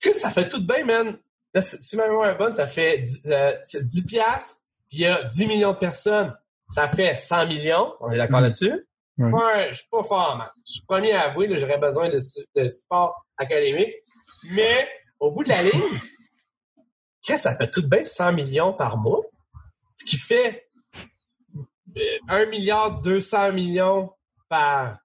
Chris, 0.00 0.14
ça 0.14 0.30
fait 0.30 0.48
tout 0.48 0.60
de 0.60 0.66
bien, 0.66 0.84
man. 0.84 1.18
Là, 1.52 1.62
si 1.62 1.96
ma 1.96 2.06
mémoire 2.06 2.30
est 2.30 2.38
bonne, 2.38 2.54
ça 2.54 2.66
fait 2.66 2.98
10, 2.98 3.22
euh, 3.26 3.52
c'est 3.62 3.84
10 3.84 4.04
piastres, 4.06 4.62
puis 4.88 4.98
il 4.98 5.00
y 5.02 5.06
a 5.06 5.24
10 5.24 5.46
millions 5.46 5.72
de 5.72 5.78
personnes. 5.78 6.34
Ça 6.68 6.88
fait 6.88 7.16
100 7.16 7.48
millions. 7.48 7.94
On 8.00 8.10
est 8.10 8.16
d'accord 8.16 8.40
là-dessus? 8.40 8.86
Ouais, 9.18 9.68
je 9.70 9.76
suis 9.76 9.88
pas 9.90 10.02
fort, 10.02 10.36
man. 10.38 10.48
Je 10.66 10.72
suis 10.72 10.82
premier 10.86 11.12
à 11.12 11.28
avouer, 11.28 11.46
là, 11.46 11.56
j'aurais 11.56 11.78
besoin 11.78 12.08
de, 12.08 12.18
de 12.56 12.68
support 12.68 13.26
académique. 13.36 13.92
Mais, 14.52 14.88
au 15.18 15.30
bout 15.30 15.44
de 15.44 15.50
la 15.50 15.62
ligne, 15.62 16.00
Chris, 17.22 17.38
ça 17.38 17.54
fait 17.54 17.68
tout 17.68 17.82
de 17.82 17.86
bien 17.86 18.04
100 18.04 18.32
millions 18.32 18.72
par 18.72 18.96
mois. 18.96 19.20
Ce 19.96 20.06
qui 20.06 20.16
fait 20.16 20.70
euh, 21.96 22.18
1 22.28 22.46
milliard 22.46 23.00
200 23.02 23.52
millions 23.52 24.10
par 24.50 24.98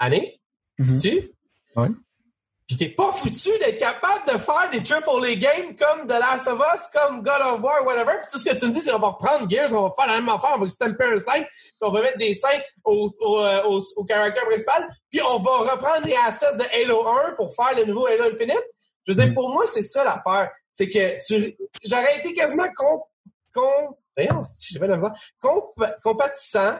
année. 0.00 0.40
Mhm. 0.78 1.00
Tu? 1.00 1.30
Ouais. 1.76 1.88
Puis 2.66 2.76
t'es 2.76 2.88
pas 2.88 3.10
foutu 3.12 3.50
d'être 3.58 3.78
capable 3.78 4.32
de 4.32 4.38
faire 4.38 4.70
des 4.70 4.82
triple 4.82 5.24
A 5.24 5.34
games 5.34 5.76
comme 5.76 6.06
The 6.06 6.12
Last 6.20 6.46
of 6.46 6.60
Us, 6.72 6.86
comme 6.92 7.20
God 7.22 7.40
of 7.42 7.60
War, 7.60 7.84
whatever. 7.84 8.12
Puis 8.22 8.28
tout 8.30 8.38
ce 8.38 8.44
que 8.48 8.56
tu 8.56 8.66
me 8.68 8.72
dis, 8.72 8.80
c'est 8.80 8.92
qu'on 8.92 9.00
va 9.00 9.08
reprendre 9.08 9.50
Gears, 9.50 9.72
on 9.74 9.88
va 9.88 9.92
faire 9.96 10.06
la 10.06 10.20
même 10.20 10.28
affaire, 10.28 10.52
on 10.54 10.60
va 10.60 10.68
stamper 10.70 11.04
un 11.04 11.18
5, 11.18 11.46
puis 11.48 11.72
on 11.82 11.90
va 11.90 12.02
mettre 12.02 12.18
des 12.18 12.32
5 12.32 12.62
au, 12.84 13.12
au, 13.20 13.38
euh, 13.40 13.62
au, 13.64 13.82
au 13.96 14.04
caractère 14.04 14.44
principal, 14.46 14.88
puis 15.10 15.20
on 15.20 15.38
va 15.40 15.50
reprendre 15.72 16.06
les 16.06 16.14
assets 16.14 16.56
de 16.56 16.64
Halo 16.72 17.06
1 17.08 17.32
pour 17.34 17.52
faire 17.54 17.76
le 17.76 17.84
nouveau 17.86 18.06
Halo 18.06 18.32
Infinite. 18.32 18.62
Je 19.06 19.12
veux 19.12 19.24
dire, 19.24 19.34
pour 19.34 19.50
moi, 19.52 19.64
c'est 19.66 19.82
ça 19.82 20.04
l'affaire. 20.04 20.50
C'est 20.70 20.88
que 20.88 21.18
tu, 21.26 21.56
j'aurais 21.84 22.18
été 22.18 22.32
quasiment 22.34 22.68
con, 22.76 23.02
voyons, 24.16 24.44
si 24.44 24.78
la 24.78 24.94
misère, 24.96 25.12
comp- 25.42 25.94
compatissant 26.04 26.78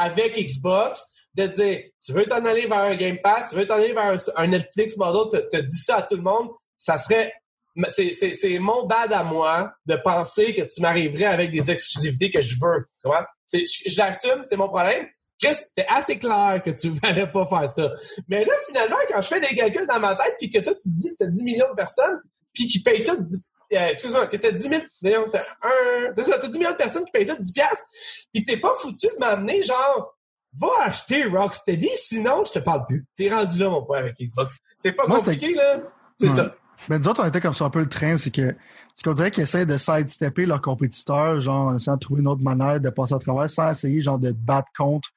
avec 0.00 0.36
Xbox 0.36 1.04
de 1.34 1.46
dire, 1.46 1.80
tu 2.04 2.12
veux 2.12 2.26
t'en 2.26 2.44
aller 2.44 2.66
vers 2.66 2.80
un 2.80 2.96
Game 2.96 3.18
Pass, 3.22 3.50
tu 3.50 3.56
veux 3.56 3.66
t'en 3.66 3.76
aller 3.76 3.92
vers 3.92 4.16
un, 4.36 4.46
Netflix 4.46 4.96
model, 4.96 5.48
te 5.50 5.56
dis 5.58 5.78
ça 5.78 5.96
à 5.96 6.02
tout 6.02 6.16
le 6.16 6.22
monde, 6.22 6.48
ça 6.76 6.98
serait, 6.98 7.32
c'est, 7.88 8.58
mon 8.58 8.86
bad 8.86 9.12
à 9.12 9.22
moi 9.22 9.72
de 9.86 9.96
penser 10.02 10.54
que 10.54 10.62
tu 10.62 10.80
m'arriverais 10.80 11.26
avec 11.26 11.52
des 11.52 11.70
exclusivités 11.70 12.30
que 12.30 12.40
je 12.40 12.56
veux, 12.60 12.84
tu 13.00 13.08
vois? 13.08 13.26
Je, 13.52 13.98
l'assume, 13.98 14.42
c'est 14.42 14.56
mon 14.56 14.68
problème. 14.68 15.06
Chris, 15.40 15.54
c'était 15.54 15.86
assez 15.88 16.18
clair 16.18 16.62
que 16.64 16.70
tu 16.70 16.92
n'allais 17.02 17.26
pas 17.26 17.46
faire 17.46 17.68
ça. 17.68 17.92
Mais 18.28 18.44
là, 18.44 18.52
finalement, 18.66 18.96
quand 19.08 19.22
je 19.22 19.28
fais 19.28 19.40
des 19.40 19.54
calculs 19.54 19.86
dans 19.86 20.00
ma 20.00 20.14
tête, 20.16 20.34
puis 20.38 20.50
que 20.50 20.58
toi, 20.58 20.74
tu 20.74 20.90
te 20.90 20.94
dis 20.98 21.10
que 21.10 21.16
tu 21.18 21.24
as 21.24 21.30
10 21.30 21.42
millions 21.44 21.70
de 21.70 21.76
personnes, 21.76 22.20
puis 22.52 22.66
qui 22.66 22.82
payent 22.82 23.04
toutes 23.04 23.24
10, 23.24 23.44
euh, 23.76 23.88
excuse-moi, 23.88 24.26
que 24.26 24.36
t'as 24.36 24.50
10 24.52 24.62
000, 24.68 24.82
d'ailleurs, 25.02 25.28
t'as 25.30 25.42
un, 25.62 26.12
t'as 26.14 26.22
ça, 26.24 26.38
t'as 26.38 26.48
10 26.48 26.58
millions 26.58 26.70
de 26.72 26.76
personnes 26.76 27.04
qui 27.04 27.12
payent 27.12 27.26
toutes 27.26 27.40
10 27.40 27.52
piastres, 27.52 27.86
puis 28.32 28.44
que 28.44 28.52
t'es 28.52 28.58
pas 28.58 28.74
foutu 28.78 29.06
de 29.06 29.18
m'amener, 29.18 29.62
genre, 29.62 30.16
va 30.58 30.68
acheter 30.84 31.24
Rocksteady, 31.24 31.90
sinon 31.96 32.44
je 32.44 32.52
te 32.52 32.58
parle 32.58 32.84
plus. 32.86 33.06
C'est 33.12 33.28
rendu 33.32 33.58
là, 33.58 33.70
mon 33.70 33.84
point, 33.84 33.98
avec 33.98 34.16
Xbox. 34.20 34.56
C'est 34.80 34.92
pas 34.92 35.06
Moi, 35.06 35.18
compliqué, 35.18 35.54
là. 35.54 35.78
C'est 36.16 36.28
Ouais. 36.28 36.34
ça. 36.34 36.54
Mais 36.88 36.98
nous 36.98 37.08
autres, 37.08 37.22
on 37.22 37.26
était 37.28 37.40
comme 37.40 37.52
sur 37.52 37.66
un 37.66 37.70
peu 37.70 37.80
le 37.80 37.88
train, 37.88 38.16
c'est 38.16 38.34
que 38.34 38.56
c'est 38.94 39.04
qu'on 39.04 39.12
dirait 39.12 39.30
qu'ils 39.30 39.42
essaient 39.42 39.66
de 39.66 39.76
sidestepper 39.76 40.46
leurs 40.46 40.62
compétiteurs, 40.62 41.40
genre 41.42 41.68
en 41.68 41.76
essayant 41.76 41.96
de 41.96 42.00
trouver 42.00 42.22
une 42.22 42.28
autre 42.28 42.42
manière 42.42 42.80
de 42.80 42.88
passer 42.90 43.14
à 43.14 43.18
travers 43.18 43.48
sans 43.50 43.70
essayer 43.70 44.00
genre 44.00 44.18
de 44.18 44.32
battre 44.32 44.72
contre. 44.76 45.10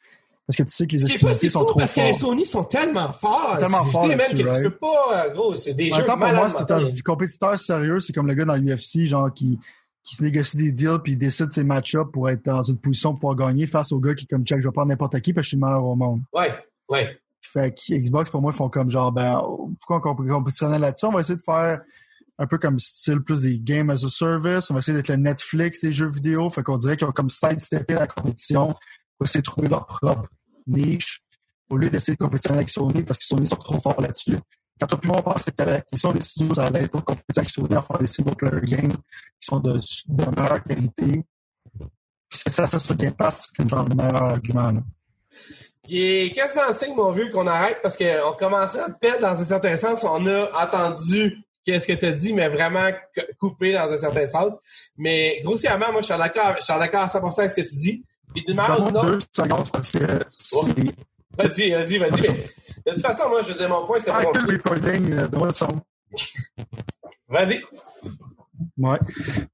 Parce 0.45 0.57
que 0.57 0.63
tu 0.63 0.73
sais 0.73 0.85
que 0.87 0.91
les 0.91 1.01
est 1.01 1.05
exclusivités 1.05 1.39
si 1.47 1.49
sont 1.49 1.59
fou 1.61 1.65
trop 1.67 1.79
parce 1.79 1.93
que 1.93 2.01
les. 2.01 2.13
Sony 2.13 2.45
sont 2.45 2.63
tellement 2.65 3.13
forts. 3.13 3.57
Tellement 3.59 3.81
C'est 3.83 3.91
forts 3.91 4.07
même 4.07 4.19
que 4.19 4.35
tu 4.35 4.43
right? 4.47 4.63
peux 4.63 4.75
pas, 4.77 5.25
euh, 5.25 5.29
gros, 5.33 5.55
c'est 5.55 5.73
des 5.73 5.91
En 5.93 5.97
jeux 5.97 6.05
temps, 6.05 6.17
pour 6.19 6.33
moi, 6.33 6.49
c'est 6.49 6.69
un 6.69 6.91
compétiteur 7.05 7.57
sérieux. 7.59 7.99
C'est 8.01 8.11
comme 8.13 8.27
le 8.27 8.33
gars 8.33 8.43
dans 8.45 8.55
l'UFC, 8.55 9.05
genre, 9.05 9.33
qui, 9.33 9.57
qui 10.03 10.15
se 10.17 10.23
négocie 10.23 10.57
des 10.57 10.71
deals 10.73 10.99
puis 11.01 11.13
il 11.13 11.17
décide 11.17 11.51
ses 11.53 11.63
match-ups 11.63 12.11
pour 12.11 12.29
être 12.29 12.43
dans 12.43 12.61
une 12.61 12.77
position 12.77 13.11
pour 13.11 13.19
pouvoir 13.31 13.49
gagner 13.49 13.67
face 13.67 13.93
au 13.93 13.99
gars 13.99 14.13
qui 14.15 14.25
est 14.25 14.27
comme 14.27 14.43
check, 14.45 14.61
je 14.61 14.67
vais 14.67 14.73
prendre 14.73 14.89
n'importe 14.89 15.17
qui 15.21 15.31
parce 15.31 15.43
que 15.43 15.45
je 15.45 15.47
suis 15.49 15.57
le 15.57 15.65
meilleur 15.65 15.85
au 15.85 15.95
monde. 15.95 16.21
Ouais, 16.33 16.53
ouais. 16.89 17.17
Fait 17.41 17.71
que 17.73 17.93
Xbox, 17.93 18.29
pour 18.29 18.41
moi, 18.41 18.51
ils 18.53 18.57
font 18.57 18.67
comme 18.69 18.89
genre, 18.89 19.13
ben, 19.13 19.41
pourquoi 19.79 19.97
on 19.97 19.99
comp- 20.01 20.27
compétitionner 20.27 20.77
là-dessus? 20.77 21.05
On 21.05 21.11
va 21.11 21.21
essayer 21.21 21.37
de 21.37 21.41
faire 21.41 21.79
un 22.37 22.47
peu 22.47 22.57
comme 22.57 22.79
style 22.79 23.21
plus 23.21 23.43
des 23.43 23.59
games 23.61 23.89
as 23.89 24.03
a 24.03 24.09
service. 24.09 24.69
On 24.69 24.73
va 24.73 24.79
essayer 24.79 24.97
d'être 24.97 25.07
le 25.09 25.15
Netflix 25.17 25.79
des 25.79 25.93
jeux 25.93 26.07
vidéo. 26.09 26.49
Fait 26.49 26.63
qu'on 26.63 26.77
dirait 26.77 26.97
qu'ils 26.97 27.07
ont 27.07 27.11
comme 27.11 27.29
sidesteppé 27.29 27.93
la 27.93 28.07
compétition 28.07 28.75
essayer 29.23 29.41
de 29.41 29.45
trouver 29.45 29.67
leur 29.67 29.85
propre 29.85 30.29
niche 30.67 31.21
au 31.69 31.77
lieu 31.77 31.89
d'essayer 31.89 32.15
de 32.15 32.23
compétitionner 32.23 32.59
avec 32.59 32.69
Sony 32.69 33.03
parce 33.03 33.19
que 33.19 33.25
Sony 33.25 33.47
sont 33.47 33.55
trop 33.55 33.79
forts 33.79 33.99
là-dessus. 34.01 34.37
Quand 34.79 34.93
on 34.93 34.97
plus 34.97 35.09
on 35.11 35.21
pense 35.21 35.43
que 35.43 35.63
l'acquisition 35.63 36.11
des 36.11 36.21
studios 36.21 36.59
à 36.59 36.69
l'aide 36.69 36.89
pour 36.89 37.03
compétitionner 37.03 37.47
avec 37.47 37.49
Sony 37.49 37.75
à 37.75 37.81
faire 37.81 37.97
des 37.97 38.07
single 38.07 38.35
player 38.35 38.61
games 38.61 38.91
qui 38.91 39.47
sont 39.47 39.59
de, 39.59 39.79
de 40.07 40.41
meilleure 40.41 40.63
qualité. 40.63 41.23
Puis 42.29 42.39
c'est 42.43 42.53
ça, 42.53 42.65
ça 42.65 42.79
sur 42.79 42.95
Game 42.95 43.13
Pass, 43.13 43.49
c'est 43.55 43.69
genre 43.69 43.87
le 43.87 43.95
meilleur 43.95 44.23
argument. 44.23 44.71
Là. 44.71 44.81
Il 45.87 46.01
est 46.01 46.31
quasiment 46.31 46.71
signe, 46.71 46.95
mon 46.95 47.11
vieux, 47.11 47.29
qu'on 47.29 47.45
arrête 47.47 47.79
parce 47.81 47.97
qu'on 47.97 48.33
commençait 48.37 48.79
à 48.79 48.89
perdre 48.89 49.21
dans 49.21 49.39
un 49.39 49.43
certain 49.43 49.75
sens. 49.75 50.03
On 50.03 50.25
a 50.27 50.65
entendu 50.65 51.37
qu'est-ce 51.65 51.85
que 51.85 51.93
tu 51.93 52.05
as 52.05 52.13
dit, 52.13 52.33
mais 52.33 52.47
vraiment 52.47 52.89
coupé 53.39 53.73
dans 53.73 53.91
un 53.91 53.97
certain 53.97 54.25
sens. 54.25 54.53
Mais 54.97 55.41
grossièrement, 55.43 55.91
moi, 55.91 56.01
je 56.01 56.07
suis 56.07 56.17
d'accord, 56.17 56.55
je 56.57 56.63
suis 56.63 56.73
d'accord 56.73 57.01
à 57.01 57.07
100% 57.07 57.39
avec 57.39 57.51
ce 57.51 57.55
que 57.61 57.67
tu 57.67 57.75
dis. 57.77 58.05
Puis 58.33 58.43
d'une 58.43 58.55
manière 58.55 58.79
ou 58.79 58.83
d'une 58.85 58.93
Donne-moi 58.93 59.11
autre, 59.15 59.27
deux 59.35 59.43
secondes 59.43 59.69
parce 59.71 59.91
que 59.91 59.99
c'est 60.29 60.65
vas-y, 61.37 61.71
vas-y, 61.71 61.97
vas-y. 61.97 62.21
mais 62.21 62.45
De 62.85 62.91
toute 62.91 63.01
façon, 63.01 63.29
moi, 63.29 63.41
je 63.43 63.51
disais 63.53 63.67
mon 63.67 63.85
point, 63.85 63.99
c'est 63.99 64.11
Ah, 64.11 64.21
bon. 64.23 64.31
quel 64.33 64.45
recording, 64.45 65.11
euh, 65.13 65.27
le 65.31 65.51
son. 65.53 65.81
Vas-y. 67.29 67.61
Ouais. 68.77 68.99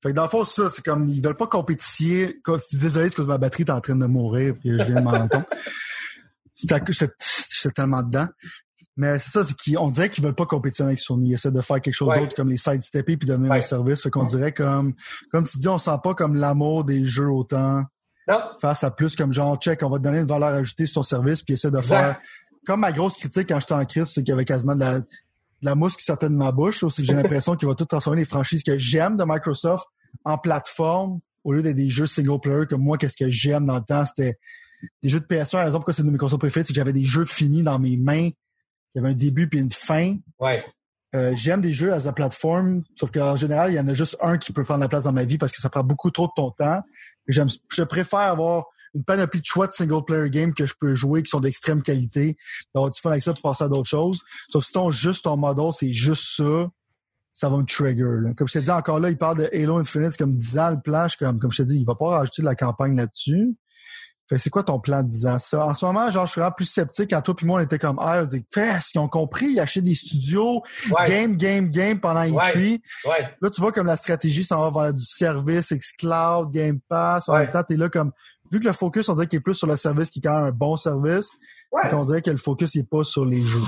Fait 0.01 0.10
que 0.10 0.11
dans 0.11 0.23
le 0.23 0.30
fond, 0.30 0.45
c'est 0.45 0.61
ça, 0.64 0.69
c'est 0.69 0.84
comme, 0.84 1.07
ils 1.10 1.22
veulent 1.23 1.35
pas 1.38 1.47
compétier. 1.47 2.39
Comme- 2.43 2.60
Désolé, 2.73 3.06
parce 3.06 3.15
que 3.15 3.22
ma 3.23 3.38
batterie 3.38 3.64
est 3.64 3.72
en 3.72 3.81
train 3.81 3.95
de 3.95 4.06
mourir, 4.06 4.56
puis 4.60 4.69
je 4.72 4.84
viens 4.84 4.95
de 4.95 5.01
m'en 5.01 5.11
rendre 5.11 5.30
compte. 5.30 5.47
J'étais 6.56 7.72
tellement 7.76 8.03
dedans. 8.03 8.27
Mais 8.97 9.18
c'est 9.18 9.30
ça, 9.30 9.43
c'est 9.45 9.56
qu'on 9.76 9.89
dirait 9.91 10.10
qu'ils 10.10 10.23
veulent 10.26 10.35
pas 10.35 10.45
compétitionner 10.45 10.89
avec 10.89 10.99
Sony. 10.99 11.30
Ils 11.30 11.34
essaient 11.35 11.51
de 11.51 11.61
faire 11.61 11.80
quelque 11.80 11.93
chose 11.93 12.10
Ouais. 12.10 12.19
d'autre 12.19 12.35
comme 12.35 12.49
les 12.49 12.57
sidesteppés 12.57 13.15
puis 13.15 13.31
Ouais. 13.31 13.57
un 13.57 13.61
service. 13.61 14.01
Fait 14.03 14.10
qu'on 14.10 14.26
dirait 14.26 14.51
comme, 14.51 14.93
comme 15.31 15.45
tu 15.45 15.57
dis, 15.57 15.69
on 15.69 15.77
sent 15.77 15.97
pas 16.03 16.14
comme 16.14 16.35
l'amour 16.35 16.84
des 16.84 17.06
jeux 17.06 17.30
autant 17.30 17.84
Non? 18.30 18.41
face 18.61 18.84
à 18.84 18.91
plus 18.91 19.15
comme 19.15 19.34
genre, 19.34 19.57
check, 19.57 19.81
on 19.84 19.89
va 19.89 19.97
te 19.97 20.03
donner 20.03 20.19
une 20.19 20.27
valeur 20.27 20.49
ajoutée 20.49 20.85
sur 20.85 21.01
ton 21.01 21.03
service 21.03 21.41
puis 21.41 21.56
essaie 21.56 21.72
de 21.72 21.77
Exact. 21.77 21.95
faire. 21.97 22.19
Comme 22.65 22.81
ma 22.81 22.91
grosse 22.91 23.15
critique 23.15 23.49
quand 23.49 23.60
j'étais 23.60 23.73
en 23.73 23.85
crise, 23.85 24.06
c'est 24.06 24.22
qu'il 24.22 24.30
y 24.30 24.34
avait 24.34 24.45
quasiment 24.45 24.76
de 24.76 24.81
la, 24.81 24.99
de 24.99 25.06
la 25.64 25.76
mousse 25.76 25.97
qui 25.97 26.03
sortait 26.03 26.30
de 26.30 26.35
ma 26.35 26.51
bouche. 26.51 26.81
que 26.81 26.89
j'ai 26.99 27.14
l'impression 27.14 27.56
qu'il 27.56 27.68
va 27.68 27.76
tout 27.76 27.85
transformer 27.85 28.19
les 28.19 28.26
franchises 28.26 28.64
que 28.64 28.77
j'aime 28.77 29.18
de 29.18 29.23
Microsoft 29.26 29.85
en 30.26 30.38
plateforme 30.38 31.19
au 31.43 31.53
lieu 31.53 31.61
d'être 31.61 31.76
des 31.76 31.89
jeux 31.89 32.06
single 32.06 32.39
player 32.39 32.65
comme 32.68 32.81
moi, 32.81 32.97
qu'est-ce 32.97 33.18
que 33.18 33.30
j'aime 33.30 33.65
dans 33.65 33.76
le 33.77 33.84
temps, 33.84 34.06
c'était 34.06 34.38
des 35.01 35.10
jeux 35.10 35.19
de 35.19 35.26
PS1. 35.26 35.57
La 35.57 35.65
raison 35.65 35.77
pourquoi 35.80 35.93
c'est 35.93 36.03
de 36.03 36.10
mes 36.10 36.18
consoles 36.18 36.39
préférées, 36.39 36.64
c'est 36.64 36.73
que 36.73 36.77
j'avais 36.77 36.93
des 36.93 37.03
jeux 37.03 37.26
finis 37.26 37.64
dans 37.64 37.80
mes 37.80 37.97
mains, 37.97 38.30
qui 38.30 38.99
avaient 38.99 39.10
un 39.10 39.14
début 39.15 39.47
puis 39.47 39.60
une 39.60 39.72
fin. 39.72 40.18
Ouais. 40.39 40.64
Euh, 41.15 41.34
j'aime 41.35 41.61
des 41.61 41.73
jeux 41.73 41.91
à 41.91 41.99
la 41.99 42.14
plateforme, 42.14 42.84
sauf 42.95 43.10
qu'en 43.10 43.35
général, 43.35 43.72
il 43.72 43.76
y 43.76 43.80
en 43.80 43.88
a 43.88 43.93
juste 43.93 44.15
un 44.22 44.38
qui 44.38 44.53
peut 44.53 44.64
prendre 44.64 44.81
la 44.81 44.88
place 44.89 45.03
dans 45.03 45.11
ma 45.11 45.23
vie 45.23 45.38
parce 45.39 45.51
que 45.51 45.60
ça 45.60 45.69
prend 45.69 45.84
beaucoup 45.84 46.11
trop 46.11 46.27
de 46.27 46.31
ton 46.35 46.51
temps. 46.51 46.81
Je 47.30 47.84
préfère 47.84 48.19
avoir 48.19 48.65
une 48.93 49.03
panoplie 49.03 49.39
de 49.39 49.45
choix 49.45 49.68
de 49.68 49.72
single 49.72 50.03
player 50.03 50.30
games 50.30 50.53
que 50.53 50.65
je 50.65 50.73
peux 50.80 50.95
jouer 50.95 51.23
qui 51.23 51.30
sont 51.30 51.39
d'extrême 51.39 51.81
qualité, 51.81 52.38
d'avoir 52.73 52.91
du 52.91 52.99
fun 52.99 53.11
avec 53.11 53.22
ça 53.22 53.34
pour 53.34 53.41
passer 53.41 53.64
à 53.64 53.69
d'autres 53.69 53.89
choses. 53.89 54.19
Sauf 54.49 54.65
si 54.65 54.72
ton 54.72 54.91
juste 54.91 55.26
ton 55.26 55.38
model, 55.38 55.72
c'est 55.72 55.93
juste 55.93 56.35
ça, 56.35 56.69
ça 57.34 57.49
va 57.49 57.57
me 57.57 57.65
trigger. 57.65 58.22
là. 58.22 58.34
Comme 58.34 58.47
je 58.47 58.53
t'ai 58.53 58.61
dit 58.61 58.72
encore 58.72 58.99
là, 58.99 59.10
il 59.10 59.18
parle 59.18 59.38
de 59.38 59.49
Halo 59.53 59.77
Infinite, 59.77 60.18
comme 60.18 60.35
10 60.35 60.60
ans 60.60 60.72
le 60.72 60.81
plan. 60.81 61.07
Comme, 61.19 61.39
comme 61.39 61.51
je 61.51 61.57
t'ai 61.57 61.65
dit, 61.65 61.80
il 61.80 61.85
va 61.85 61.95
pas 61.95 62.10
rajouter 62.10 62.41
de 62.41 62.47
la 62.47 62.56
campagne 62.56 62.95
là-dessus. 62.95 63.56
Fait 64.30 64.38
c'est 64.38 64.51
quoi 64.51 64.61
ton 64.64 64.80
plan 64.80 65.01
de 65.01 65.10
10 65.10 65.26
ans? 65.26 65.39
Ça, 65.39 65.65
en 65.65 65.73
ce 65.73 65.84
moment, 65.85 66.10
genre, 66.11 66.27
je 66.27 66.34
suis 66.34 66.39
vraiment 66.39 66.53
plus 66.56 66.65
sceptique. 66.65 67.10
Quand 67.10 67.22
toi 67.22 67.35
puis 67.35 67.47
moi, 67.47 67.60
on 67.60 67.64
était 67.64 67.80
comme, 67.80 67.97
ah, 67.99 68.22
on 68.22 68.26
dit, 68.26 68.45
ils 68.56 68.99
ont 68.99 69.07
compris, 69.07 69.47
ils 69.53 69.60
achètent 69.60 69.84
des 69.84 69.95
studios, 69.95 70.61
Ouais. 70.91 71.07
game, 71.07 71.35
game, 71.35 71.69
game 71.69 71.99
pendant 71.99 72.22
E3. 72.23 72.56
Ouais. 72.56 72.81
Ouais. 73.06 73.35
Là, 73.41 73.49
tu 73.49 73.60
vois 73.60 73.72
comme 73.72 73.88
la 73.88 73.97
stratégie 73.97 74.43
s'en 74.43 74.69
va 74.69 74.84
vers 74.84 74.93
du 74.93 75.03
service, 75.03 75.73
xCloud, 75.73 76.51
Game 76.51 76.80
Pass. 76.88 77.27
En 77.27 77.34
même 77.39 77.49
temps, 77.51 77.64
t'es 77.64 77.76
là 77.76 77.89
comme, 77.89 78.11
vu 78.51 78.60
que 78.60 78.65
le 78.65 78.73
focus, 78.73 79.10
on 79.10 79.15
dirait 79.15 79.26
qu'il 79.27 79.38
est 79.38 79.41
plus 79.41 79.56
sur 79.56 79.68
le 79.68 79.76
service 79.76 80.11
qui 80.11 80.19
est 80.19 80.22
quand 80.22 80.35
même 80.35 80.45
un 80.45 80.51
bon 80.51 80.77
service, 80.77 81.30
Ouais. 81.72 81.82
on 81.94 82.04
dirait 82.04 82.22
que 82.22 82.32
le 82.32 82.38
focus 82.38 82.76
n'est 82.76 82.84
pas 82.84 83.04
sur 83.04 83.26
les 83.26 83.41
jeux. 83.46 83.62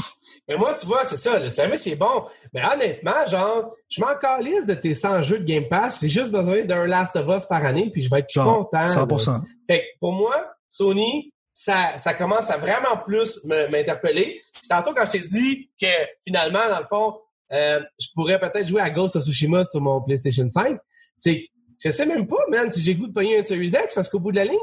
Mais 0.48 0.58
moi, 0.58 0.74
tu 0.74 0.88
vois, 0.88 1.04
c'est 1.04 1.18
ça, 1.18 1.38
le 1.38 1.50
service 1.52 1.86
est 1.88 1.96
bon. 1.96 2.26
Mais 2.54 2.62
honnêtement, 2.66 3.26
genre, 3.30 3.76
je 3.90 4.02
m'en 4.02 4.16
calisse 4.20 4.66
de 4.66 4.74
tes 4.74 4.96
100 4.96 5.22
jeux 5.22 5.40
de 5.40 5.46
Game 5.46 5.68
Pass. 5.70 6.00
J'ai 6.02 6.08
juste 6.08 6.32
besoin 6.32 6.64
d'un 6.66 6.88
Last 6.88 7.16
of 7.16 7.28
Us 7.28 7.46
par 7.46 7.64
année, 7.64 7.90
puis 7.92 8.02
je 8.02 8.10
vais 8.10 8.20
être 8.20 8.30
Genre, 8.32 8.70
content. 8.70 8.80
là. 8.80 9.06
100%. 9.06 9.42
Fait 9.70 9.80
que 9.82 9.86
pour 10.00 10.14
moi, 10.14 10.36
Sony, 10.68 11.32
ça, 11.54 11.98
ça 12.00 12.14
commence 12.16 12.50
à 12.50 12.58
vraiment 12.58 12.98
plus 13.06 13.40
m'interpeller. 13.46 14.42
Tantôt, 14.70 14.94
quand 14.96 15.06
je 15.06 15.12
t'ai 15.12 15.20
dit 15.20 15.70
que 15.80 15.88
finalement, 16.26 16.68
dans 16.70 16.80
le 16.80 16.86
fond, 16.88 17.20
euh, 17.52 17.80
je 18.00 18.08
pourrais 18.16 18.40
peut-être 18.40 18.68
jouer 18.68 18.82
à 18.82 18.90
Ghost 18.90 19.16
of 19.16 19.24
Tsushima 19.24 19.64
sur 19.66 19.82
mon 19.82 20.02
PlayStation 20.02 20.48
5, 20.48 20.78
c'est 21.16 21.36
que 21.42 21.44
je 21.84 21.90
sais 21.90 22.06
même 22.06 22.26
pas, 22.28 22.38
man, 22.50 22.72
si 22.72 22.82
j'ai 22.82 22.96
goût 22.96 23.08
de 23.08 23.14
payer 23.14 23.40
un 23.40 23.44
Series 23.44 23.68
X, 23.84 23.94
parce 23.94 24.08
qu'au 24.10 24.20
bout 24.20 24.32
de 24.32 24.38
la 24.38 24.46
ligne, 24.46 24.58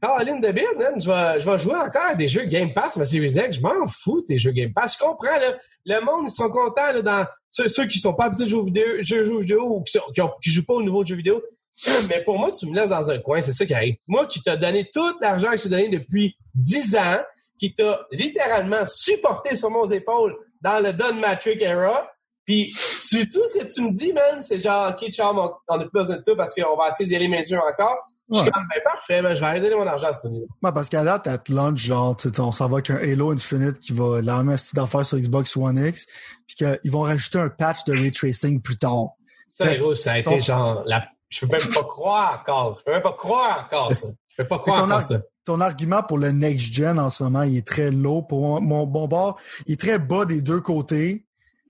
Caroline 0.00 0.40
de 0.40 0.52
Bill, 0.52 0.68
man, 0.76 1.00
je 1.00 1.08
vais, 1.08 1.40
je 1.40 1.50
vais 1.50 1.58
jouer 1.58 1.74
encore 1.74 2.10
à 2.10 2.14
des 2.14 2.28
jeux 2.28 2.44
Game 2.44 2.72
Pass, 2.72 2.96
ma 2.96 3.04
Series 3.04 3.34
X. 3.34 3.56
Je 3.56 3.60
m'en 3.60 3.88
fous 3.88 4.24
des 4.28 4.38
jeux 4.38 4.52
Game 4.52 4.72
Pass. 4.72 4.94
Je 4.94 5.04
comprends, 5.04 5.38
là. 5.38 5.56
Le 5.84 6.00
monde, 6.04 6.26
ils 6.26 6.30
seront 6.30 6.50
contents, 6.50 6.92
là, 6.92 7.02
dans 7.02 7.26
ceux, 7.50 7.68
ceux 7.68 7.86
qui 7.86 7.98
sont 7.98 8.14
pas 8.14 8.26
habitués 8.26 8.54
aux 8.54 8.62
vidéo, 8.62 8.84
jeux, 9.00 9.24
jeux 9.24 9.40
vidéo 9.40 9.62
ou 9.62 9.82
qui, 9.82 9.98
sont, 9.98 10.30
jouent 10.42 10.64
pas 10.64 10.74
au 10.74 10.82
nouveau 10.82 11.04
jeu 11.04 11.16
vidéo. 11.16 11.42
Mais 12.08 12.22
pour 12.24 12.38
moi, 12.38 12.52
tu 12.52 12.66
me 12.66 12.74
laisses 12.74 12.90
dans 12.90 13.10
un 13.10 13.18
coin, 13.18 13.40
c'est 13.40 13.52
ça 13.52 13.66
qui 13.66 13.74
arrive. 13.74 13.96
Moi 14.06 14.26
qui 14.26 14.42
t'ai 14.42 14.56
donné 14.56 14.88
tout 14.92 15.18
l'argent 15.20 15.50
que 15.52 15.56
je 15.56 15.62
t'ai 15.64 15.68
donné 15.68 15.88
depuis 15.88 16.36
10 16.54 16.96
ans, 16.96 17.18
qui 17.58 17.74
t'a 17.74 18.06
littéralement 18.12 18.84
supporté 18.86 19.56
sur 19.56 19.70
mon 19.70 19.86
épaules 19.86 20.36
dans 20.60 20.80
le 20.80 20.92
Don 20.92 21.14
Matrix 21.14 21.58
era, 21.60 22.08
puis 22.44 22.72
tu, 23.08 23.28
tout 23.28 23.46
ce 23.46 23.58
que 23.58 23.72
tu 23.72 23.82
me 23.82 23.90
dis, 23.90 24.12
man, 24.12 24.42
c'est 24.42 24.58
genre, 24.58 24.90
OK, 24.90 25.10
ciao, 25.10 25.36
on, 25.36 25.50
on 25.68 25.74
a 25.74 25.80
plus 25.80 25.90
besoin 25.92 26.16
de 26.16 26.22
tout 26.22 26.36
parce 26.36 26.54
qu'on 26.54 26.76
va 26.76 26.88
essayer 26.88 27.08
d'y 27.08 27.16
aller 27.16 27.28
mes 27.28 27.46
yeux 27.46 27.58
encore. 27.58 27.98
Je 28.30 28.38
suis 28.40 28.50
comme, 28.50 28.66
ben 28.74 28.80
parfait, 28.84 29.22
man, 29.22 29.34
je 29.34 29.40
vais 29.40 29.46
aller 29.46 29.60
donner 29.60 29.76
mon 29.76 29.86
argent 29.86 30.08
à 30.08 30.12
Sony. 30.12 30.42
Ouais, 30.62 30.72
parce 30.72 30.88
qu'à 30.88 31.02
date, 31.02 31.26
à 31.26 31.38
launch, 31.48 31.78
genre, 31.78 32.16
on 32.38 32.52
s'en 32.52 32.68
va 32.68 32.76
avec 32.76 32.90
un 32.90 32.96
Halo 32.96 33.30
Infinite 33.32 33.78
qui 33.80 33.92
va 33.92 34.20
la 34.20 34.42
même 34.42 34.56
style 34.58 34.76
d'affaires 34.76 35.06
sur 35.06 35.18
Xbox 35.18 35.56
One 35.56 35.78
X, 35.78 36.06
puis 36.46 36.56
qu'ils 36.56 36.90
vont 36.90 37.00
rajouter 37.02 37.38
un 37.38 37.48
patch 37.48 37.84
de 37.84 37.92
ray 37.92 38.12
tracing 38.12 38.60
plus 38.60 38.76
tard. 38.76 39.10
Ça, 39.48 39.74
gros, 39.76 39.94
ça 39.94 40.12
a 40.12 40.18
été 40.18 40.30
Ton- 40.30 40.38
genre, 40.40 40.82
la... 40.86 41.04
je 41.30 41.40
peux 41.46 41.46
même 41.56 41.74
pas 41.74 41.82
croire 41.84 42.38
encore. 42.40 42.76
Je 42.80 42.84
peux 42.84 42.92
même 42.92 43.02
pas 43.02 43.12
croire 43.14 43.64
encore 43.66 43.92
ça. 43.92 44.08
Je 44.28 44.42
peux 44.42 44.48
pas 44.48 44.58
croire 44.58 44.84
encore 44.84 44.96
ar- 44.96 45.02
ça. 45.02 45.20
Ton 45.44 45.60
argument 45.62 46.02
pour 46.02 46.18
le 46.18 46.30
next 46.30 46.72
gen 46.72 46.98
en 46.98 47.08
ce 47.08 47.22
moment, 47.22 47.42
il 47.42 47.56
est 47.56 47.66
très 47.66 47.90
low. 47.90 48.20
Pour 48.20 48.60
mon, 48.60 48.86
bon 48.86 49.08
bord, 49.08 49.40
il 49.66 49.72
est 49.72 49.80
très 49.80 49.98
bas 49.98 50.26
des 50.26 50.42
deux 50.42 50.60
côtés, 50.60 51.24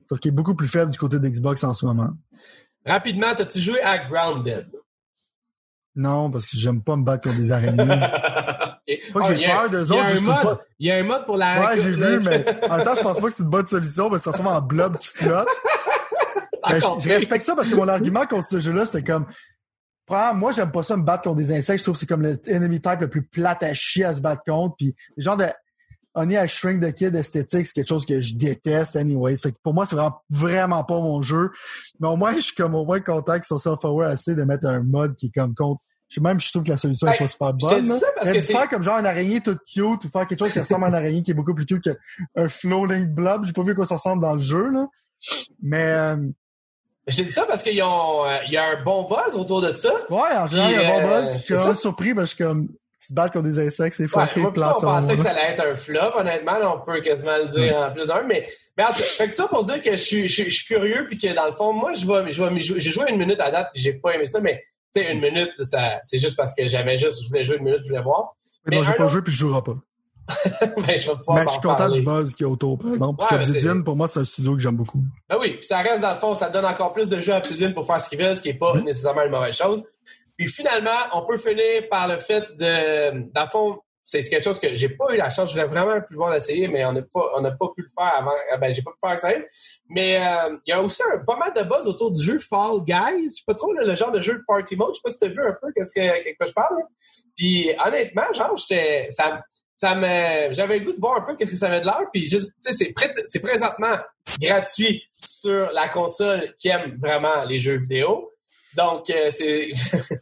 sauf 0.08 0.18
qu'il 0.18 0.30
est 0.30 0.34
beaucoup 0.34 0.56
plus 0.56 0.66
faible 0.66 0.90
du 0.90 0.98
côté 0.98 1.20
d'Xbox 1.20 1.62
en 1.62 1.72
ce 1.74 1.86
moment. 1.86 2.10
Rapidement, 2.84 3.34
t'as-tu 3.36 3.60
joué 3.60 3.80
à 3.82 3.98
Grounded? 3.98 4.68
Non, 5.98 6.30
parce 6.30 6.46
que 6.46 6.56
j'aime 6.56 6.80
pas 6.82 6.96
me 6.96 7.02
battre 7.04 7.24
contre 7.28 7.36
des 7.36 7.52
araignées. 7.52 7.76
Pas 9.12 9.20
que 9.20 9.26
Oh, 9.26 9.28
j'ai 9.28 9.34
il 9.34 9.40
y 9.40 9.44
a- 9.44 9.54
peur 9.58 9.68
d'eux 9.70 9.92
autres, 9.92 10.02
un 10.02 10.08
je 10.08 10.14
trouve 10.14 10.28
mode- 10.28 10.42
pas- 10.42 10.60
Il 10.78 10.86
y 10.86 10.90
a 10.90 10.94
un 10.96 11.02
mode 11.02 11.26
pour 11.26 11.36
la... 11.36 11.60
Ouais, 11.60 11.78
j'ai 11.78 11.90
vu, 11.90 12.20
mais 12.24 12.44
en 12.70 12.76
même 12.76 12.84
temps, 12.86 12.94
je 12.94 13.00
pense 13.02 13.20
pas 13.20 13.28
que 13.28 13.34
c'est 13.34 13.42
une 13.42 13.50
bonne 13.50 13.66
solution, 13.66 14.08
parce 14.08 14.24
que 14.24 14.24
ça 14.24 14.30
ressemble 14.30 14.48
en 14.48 14.62
blob 14.62 14.96
qui 14.96 15.08
flotte. 15.08 15.48
Ben, 16.68 16.80
je, 16.80 17.08
respecte 17.08 17.44
ça 17.44 17.54
parce 17.54 17.70
que 17.70 17.74
mon 17.76 17.88
argument 17.88 18.26
contre 18.26 18.46
ce 18.46 18.60
jeu-là, 18.60 18.84
c'était 18.84 19.02
comme, 19.04 19.26
prends, 20.06 20.34
moi, 20.34 20.52
j'aime 20.52 20.70
pas 20.70 20.82
ça 20.82 20.96
me 20.98 21.02
battre 21.02 21.22
contre 21.22 21.36
des 21.36 21.52
insectes. 21.52 21.78
Je 21.78 21.84
trouve 21.84 21.94
que 21.94 22.00
c'est 22.00 22.06
comme 22.06 22.20
le 22.22 22.36
enemy 22.48 22.80
type 22.80 23.00
le 23.00 23.08
plus 23.08 23.22
plate 23.22 23.62
à 23.62 23.72
chier 23.74 24.04
à 24.04 24.12
se 24.14 24.20
battre 24.20 24.42
contre. 24.46 24.74
Puis, 24.76 24.94
le 25.16 25.22
genre 25.22 25.36
de 25.38 25.46
Honey 26.14 26.34
I 26.34 26.46
Shrink 26.48 26.82
the 26.82 26.92
Kid 26.92 27.14
esthétique, 27.14 27.64
c'est 27.64 27.72
quelque 27.72 27.88
chose 27.88 28.04
que 28.04 28.20
je 28.20 28.34
déteste, 28.34 28.96
anyways. 28.96 29.36
Fait 29.38 29.52
que 29.52 29.56
pour 29.62 29.72
moi, 29.72 29.86
c'est 29.86 29.96
vraiment, 29.96 30.20
vraiment 30.28 30.84
pas 30.84 30.98
mon 31.00 31.22
jeu. 31.22 31.50
Mais 32.00 32.08
au 32.08 32.16
moins, 32.16 32.34
je 32.34 32.40
suis 32.42 32.54
comme 32.54 32.74
au 32.74 32.84
moins 32.84 33.00
content 33.00 33.34
qu'ils 33.34 33.44
sont 33.44 33.58
self-aware 33.58 34.08
assez 34.10 34.34
de 34.34 34.42
mettre 34.42 34.66
un 34.66 34.82
mode 34.82 35.14
qui 35.16 35.26
est 35.26 35.40
comme 35.40 35.54
contre. 35.54 35.80
Je 36.08 36.14
sais 36.14 36.20
même, 36.22 36.40
je 36.40 36.50
trouve 36.50 36.62
que 36.64 36.70
la 36.70 36.76
solution 36.78 37.06
est 37.06 37.10
Ben, 37.12 37.18
pas 37.18 37.28
super 37.28 37.48
je 37.60 37.66
te 37.66 37.74
bonne. 37.74 37.84
dis 37.84 37.90
là. 37.90 37.98
ça 37.98 38.06
parce 38.16 38.32
que 38.32 38.40
faire 38.40 38.68
comme 38.68 38.82
genre 38.82 38.98
une 38.98 39.06
araignée 39.06 39.40
toute 39.42 39.58
cute 39.64 40.04
ou 40.04 40.08
faire 40.10 40.26
quelque 40.26 40.38
chose 40.38 40.52
qui 40.52 40.58
ressemble 40.60 40.84
à 40.84 40.88
une 40.88 40.94
araignée 40.94 41.22
qui 41.22 41.32
est 41.32 41.34
beaucoup 41.34 41.54
plus 41.54 41.66
cute 41.66 41.82
qu'un 41.84 42.48
floating 42.48 43.04
blob. 43.06 43.44
J'ai 43.44 43.52
pas 43.52 43.62
vu 43.62 43.72
à 43.72 43.74
quoi 43.74 43.86
ça 43.86 43.96
ressemble 43.96 44.22
dans 44.22 44.34
le 44.34 44.40
jeu, 44.40 44.70
là. 44.70 44.86
Mais, 45.62 45.84
euh, 45.84 46.16
Je 47.06 47.16
te 47.16 47.22
dis 47.22 47.32
ça 47.32 47.44
parce 47.46 47.62
qu'il 47.62 47.74
y, 47.74 47.80
a 47.80 47.86
un- 47.86 48.24
euh, 48.26 48.38
y 48.50 48.56
a 48.56 48.64
un 48.70 48.82
bon 48.82 49.02
buzz 49.08 49.34
autour 49.34 49.60
de 49.60 49.72
ça. 49.74 49.92
Ouais, 50.10 50.18
en 50.36 50.46
général, 50.46 50.72
il 50.72 50.80
y 50.80 50.84
a 50.84 50.88
un 50.96 51.00
bon 51.02 51.08
euh, 51.08 51.20
buzz. 51.20 51.32
Je 51.34 51.38
suis 51.44 51.56
ça. 51.56 51.74
surpris, 51.74 52.14
mais 52.14 52.22
je 52.22 52.26
suis 52.34 52.36
comme, 52.44 52.68
tu 53.00 53.08
te 53.08 53.12
battes 53.14 53.32
contre 53.32 53.44
des 53.48 53.58
insectes, 53.58 53.94
c'est 53.96 54.04
Ouais, 54.04 54.10
moi, 54.16 54.26
plutôt, 54.26 54.50
plate, 54.52 54.74
on 54.78 54.80
pensait 54.80 55.14
que 55.16 55.22
ça 55.22 55.30
allait 55.30 55.52
être 55.52 55.64
un 55.64 55.76
flop, 55.76 56.16
honnêtement. 56.16 56.58
là, 56.58 56.74
on 56.74 56.80
peut 56.84 57.00
quasiment 57.00 57.36
le 57.36 57.46
dire 57.48 57.76
en 57.76 57.92
plus 57.92 58.06
d'un. 58.08 58.22
Mais, 58.24 58.48
mais 58.76 58.84
en 58.84 58.88
tout 58.92 59.00
cas, 59.00 59.04
fait 59.04 59.28
que 59.30 59.36
ça 59.36 59.46
pour 59.46 59.64
dire 59.64 59.80
que 59.82 59.90
je 59.92 59.96
suis, 60.02 60.26
je, 60.28 60.32
suis- 60.42 60.50
je 60.50 60.56
suis 60.56 60.66
curieux 60.66 61.06
puis 61.06 61.16
que 61.18 61.32
dans 61.34 61.46
le 61.46 61.52
fond, 61.52 61.72
moi, 61.72 61.92
je 61.94 62.06
vais, 62.06 62.30
je 62.30 62.42
vais. 62.42 62.60
J'ai 62.60 62.90
joué 62.90 63.04
une 63.10 63.18
minute 63.18 63.40
à 63.40 63.50
date 63.50 63.68
puis 63.72 63.82
j'ai 63.82 63.92
pas 63.92 64.14
aimé 64.14 64.26
ça, 64.26 64.40
mais 64.40 64.62
tu 64.94 65.00
sais, 65.02 65.12
une 65.12 65.20
minute, 65.20 65.50
ça, 65.60 65.98
c'est 66.02 66.18
juste 66.18 66.36
parce 66.36 66.54
que 66.54 66.66
j'avais 66.66 66.96
juste, 66.98 67.22
je 67.22 67.28
voulais 67.28 67.44
jouer 67.44 67.56
une 67.56 67.64
minute, 67.64 67.80
je 67.82 67.88
voulais 67.88 68.02
voir. 68.02 68.34
Mais 68.66 68.76
non, 68.76 68.82
mais 68.82 68.86
j'ai 68.86 68.92
un 68.92 68.96
pas 68.96 69.04
autre- 69.04 69.12
joué 69.12 69.22
puis 69.22 69.32
je 69.32 69.38
jouerai 69.38 69.62
pas. 69.62 69.74
ben, 70.60 70.62
je 70.76 70.82
vais 70.82 70.86
Mais 70.86 70.96
je 70.98 71.46
en 71.46 71.48
suis 71.48 71.60
content 71.62 71.74
parler. 71.76 72.00
du 72.00 72.04
buzz 72.04 72.34
qu'il 72.34 72.44
y 72.46 72.48
a 72.48 72.52
autour, 72.52 72.78
par 72.78 72.92
exemple. 72.92 73.16
Parce 73.18 73.30
Ouais, 73.32 73.38
qu'Obsidian, 73.38 73.82
pour 73.82 73.96
moi, 73.96 74.08
c'est 74.08 74.20
un 74.20 74.24
studio 74.24 74.52
que 74.54 74.58
j'aime 74.60 74.76
beaucoup. 74.76 75.02
Ben 75.28 75.36
oui, 75.40 75.54
puis 75.54 75.64
ça 75.64 75.78
reste 75.78 76.02
dans 76.02 76.12
le 76.12 76.18
fond, 76.18 76.34
ça 76.34 76.50
donne 76.50 76.66
encore 76.66 76.92
plus 76.92 77.08
de 77.08 77.18
jeux 77.18 77.32
à 77.32 77.38
Obsidian 77.38 77.72
pour 77.72 77.86
faire 77.86 78.00
ce 78.00 78.10
qu'ils 78.10 78.18
veulent, 78.18 78.36
ce 78.36 78.42
qui 78.42 78.48
n'est 78.48 78.58
pas 78.58 78.74
Mhm. 78.74 78.84
nécessairement 78.84 79.22
une 79.22 79.30
mauvaise 79.30 79.56
chose. 79.56 79.82
Puis 80.36 80.46
finalement, 80.48 80.90
on 81.14 81.24
peut 81.26 81.38
finir 81.38 81.88
par 81.90 82.08
le 82.08 82.18
fait 82.18 82.44
de, 82.58 83.30
dans 83.32 83.42
le 83.42 83.48
fond, 83.48 83.78
c'est 84.08 84.24
quelque 84.24 84.42
chose 84.42 84.58
que 84.58 84.74
j'ai 84.74 84.88
pas 84.88 85.12
eu 85.12 85.18
la 85.18 85.28
chance, 85.28 85.50
je 85.50 85.54
voulais 85.54 85.66
vraiment 85.68 86.00
plus 86.00 86.16
voir 86.16 86.30
l'essayer, 86.30 86.66
mais 86.66 86.82
on 86.82 86.92
n'a 86.92 87.02
pas, 87.02 87.42
pas 87.42 87.68
pu 87.76 87.82
le 87.82 87.90
faire 87.94 88.16
avant, 88.16 88.32
ah 88.50 88.56
ben 88.56 88.72
j'ai 88.72 88.80
pas 88.80 88.92
pu 88.92 89.06
faire 89.06 89.20
ça. 89.20 89.34
Mais 89.90 90.16
euh, 90.16 90.56
il 90.64 90.70
y 90.70 90.72
a 90.72 90.80
aussi 90.80 91.02
un, 91.12 91.18
pas 91.18 91.36
mal 91.36 91.52
de 91.52 91.62
buzz 91.62 91.86
autour 91.86 92.10
du 92.12 92.24
jeu 92.24 92.38
Fall 92.38 92.80
Guys. 92.86 93.24
Je 93.24 93.28
sais 93.28 93.42
pas 93.46 93.52
trop 93.52 93.70
le, 93.74 93.84
le 93.84 93.94
genre 93.94 94.10
de 94.10 94.20
jeu 94.20 94.32
de 94.32 94.42
party 94.48 94.76
mode. 94.76 94.94
Je 94.94 94.94
sais 94.94 95.00
pas 95.04 95.10
si 95.10 95.18
t'as 95.18 95.28
vu 95.28 95.46
un 95.46 95.54
peu 95.60 95.70
qu'est-ce 95.76 95.92
que, 95.92 96.36
quoi 96.38 96.46
je 96.46 96.52
parle. 96.52 96.76
Puis 97.36 97.70
honnêtement, 97.84 98.32
genre, 98.32 98.56
j'étais, 98.56 99.10
ça, 99.10 99.42
ça 99.76 99.94
me, 99.94 100.54
j'avais 100.54 100.78
le 100.78 100.86
goût 100.86 100.92
de 100.94 101.00
voir 101.00 101.18
un 101.18 101.26
peu 101.26 101.36
qu'est-ce 101.36 101.50
que 101.50 101.58
ça 101.58 101.66
avait 101.66 101.82
de 101.82 101.86
l'air. 101.86 102.00
Puis 102.10 102.22
tu 102.22 102.40
sais, 102.40 102.72
c'est, 102.72 102.94
c'est 103.24 103.40
présentement 103.40 103.98
gratuit 104.40 105.02
sur 105.22 105.70
la 105.72 105.86
console 105.90 106.54
qui 106.58 106.70
aime 106.70 106.96
vraiment 106.98 107.44
les 107.44 107.58
jeux 107.58 107.76
vidéo. 107.76 108.32
Donc, 108.76 109.08
euh, 109.10 109.30
c'est, 109.30 109.72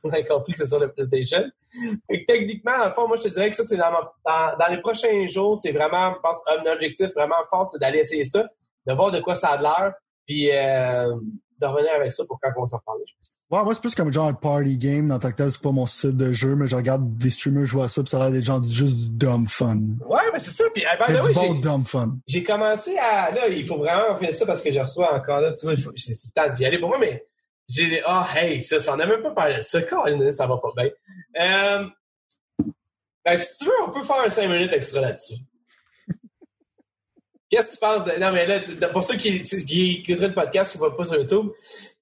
vous 0.03 0.11
avez 0.11 0.25
compris 0.25 0.53
que 0.53 0.59
c'est 0.59 0.69
sur 0.69 0.79
le 0.79 0.91
PlayStation. 0.93 1.43
Que 2.09 2.25
techniquement, 2.27 2.79
dans 2.79 2.87
le 2.89 2.93
fond, 2.95 3.09
moi, 3.09 3.17
je 3.17 3.23
te 3.23 3.35
dirais 3.35 3.51
que 3.51 3.57
ça, 3.57 3.65
c'est 3.65 3.77
dans, 3.77 3.91
ma- 3.91 4.13
dans, 4.25 4.57
dans 4.59 4.73
les 4.73 4.81
prochains 4.81 5.27
jours, 5.27 5.59
c'est 5.59 5.73
vraiment, 5.73 6.15
je 6.15 6.21
pense, 6.21 6.43
un 6.49 6.71
objectif 6.73 7.09
vraiment 7.15 7.35
fort, 7.51 7.67
c'est 7.67 7.79
d'aller 7.79 7.99
essayer 7.99 8.25
ça, 8.25 8.45
de 8.87 8.95
voir 8.95 9.11
de 9.11 9.21
quoi 9.21 9.35
ça 9.35 9.49
a 9.49 9.61
l'air, 9.61 9.93
puis 10.27 10.51
euh, 10.53 11.15
de 11.61 11.67
revenir 11.67 11.93
avec 11.93 12.13
ça 12.13 12.25
pour 12.25 12.39
quand 12.41 12.51
on 12.57 12.67
s'en 12.67 12.79
parler. 12.87 13.05
Ouais, 13.49 13.63
moi, 13.63 13.75
c'est 13.75 13.81
plus 13.81 13.95
comme 13.95 14.13
genre 14.13 14.27
un 14.27 14.33
party 14.35 14.77
game. 14.77 15.13
En 15.13 15.19
tant 15.21 15.31
que 15.31 15.37
tel, 15.37 15.53
c'est 15.53 15.61
pas 15.63 15.71
mon 15.71 15.87
style 15.87 16.17
de 16.17 16.33
jeu, 16.33 16.57
mais 16.57 16.67
je 16.67 16.75
regarde 16.75 17.15
des 17.17 17.31
streamers 17.31 17.65
jouer 17.65 17.83
à 17.85 17.89
ça, 17.89 18.03
puis 18.03 18.11
ça 18.11 18.17
a 18.17 18.25
l'air 18.25 18.33
des 18.33 18.43
gens 18.43 18.61
juste 18.65 18.97
du 18.97 19.11
dumb 19.11 19.47
fun. 19.49 19.79
Ouais, 20.09 20.23
mais 20.33 20.41
c'est 20.41 20.51
ça. 20.51 20.65
Puis, 20.75 20.83
ben, 20.99 21.15
là, 21.15 21.21
du 21.21 21.27
oui, 21.29 21.33
bon 21.35 21.55
dumb 21.55 21.87
fun. 21.87 22.17
j'ai 22.27 22.43
commencé 22.43 22.97
à. 22.99 23.31
Là, 23.31 23.47
il 23.49 23.65
faut 23.65 23.77
vraiment 23.79 24.17
finir 24.17 24.33
ça 24.33 24.47
parce 24.47 24.63
que 24.63 24.73
je 24.73 24.81
reçois 24.81 25.15
encore 25.15 25.41
là. 25.41 25.53
Tu 25.53 25.65
vois, 25.65 25.77
c'est 25.95 26.13
le 26.13 26.43
temps 26.49 26.57
d'y 26.57 26.65
aller 26.65 26.81
pour 26.81 26.89
moi, 26.89 26.99
mais 26.99 27.25
j'ai. 27.69 28.03
Ah, 28.05 28.27
hey, 28.35 28.63
ça, 28.63 28.81
ça, 28.81 28.97
n'a 28.97 29.07
même 29.07 29.23
pas 29.23 29.31
parlé 29.31 29.57
de 29.57 29.63
ça. 29.63 29.83
Colin, 29.83 30.33
ça 30.33 30.47
va 30.47 30.59
pas 30.59 30.73
bien. 30.77 30.91
Euh, 31.41 31.89
ben, 33.25 33.37
si 33.37 33.59
tu 33.59 33.65
veux, 33.65 33.83
on 33.85 33.91
peut 33.91 34.05
faire 34.05 34.21
un 34.25 34.31
5 34.31 34.49
minutes 34.49 34.73
extra 34.73 35.01
là-dessus. 35.01 35.35
Qu'est-ce 37.51 37.67
que 37.67 37.73
tu 37.73 37.79
penses 37.79 38.05
de... 38.05 38.21
Non, 38.21 38.33
mais 38.33 38.47
là, 38.47 38.61
pour 38.89 39.03
ceux 39.03 39.17
qui, 39.17 39.43
qui 39.43 40.05
écouteraient 40.07 40.29
le 40.29 40.35
podcast, 40.35 40.71
qui 40.71 40.79
ne 40.79 40.81
voient 40.81 40.97
pas 40.97 41.05
sur 41.05 41.17
YouTube, 41.17 41.49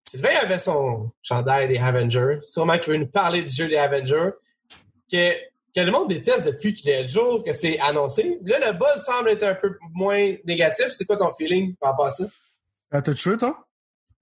Sylvain 0.06 0.36
avait 0.42 0.58
son 0.58 1.10
chandail 1.22 1.68
des 1.68 1.78
Avengers. 1.78 2.40
Sûrement 2.42 2.78
qu'il 2.78 2.92
veut 2.92 2.98
nous 2.98 3.06
parler 3.06 3.42
du 3.42 3.54
jeu 3.54 3.68
des 3.68 3.76
Avengers. 3.76 4.30
Que, 5.10 5.32
que 5.74 5.80
le 5.80 5.90
monde 5.90 6.08
déteste 6.08 6.44
depuis 6.44 6.74
qu'il 6.74 6.90
est 6.90 7.02
le 7.02 7.08
jour 7.08 7.42
que 7.42 7.54
c'est 7.54 7.78
annoncé. 7.80 8.38
Là, 8.44 8.58
le 8.70 8.78
buzz 8.78 9.02
semble 9.04 9.30
être 9.30 9.44
un 9.44 9.54
peu 9.54 9.78
moins 9.92 10.34
négatif. 10.44 10.88
C'est 10.88 11.06
quoi 11.06 11.16
ton 11.16 11.30
feeling 11.30 11.74
par 11.76 11.92
rapport 11.92 12.06
à 12.06 12.10
ça? 12.10 12.24
Ah, 12.90 13.00
t'as 13.00 13.14
tué, 13.14 13.38
toi? 13.38 13.66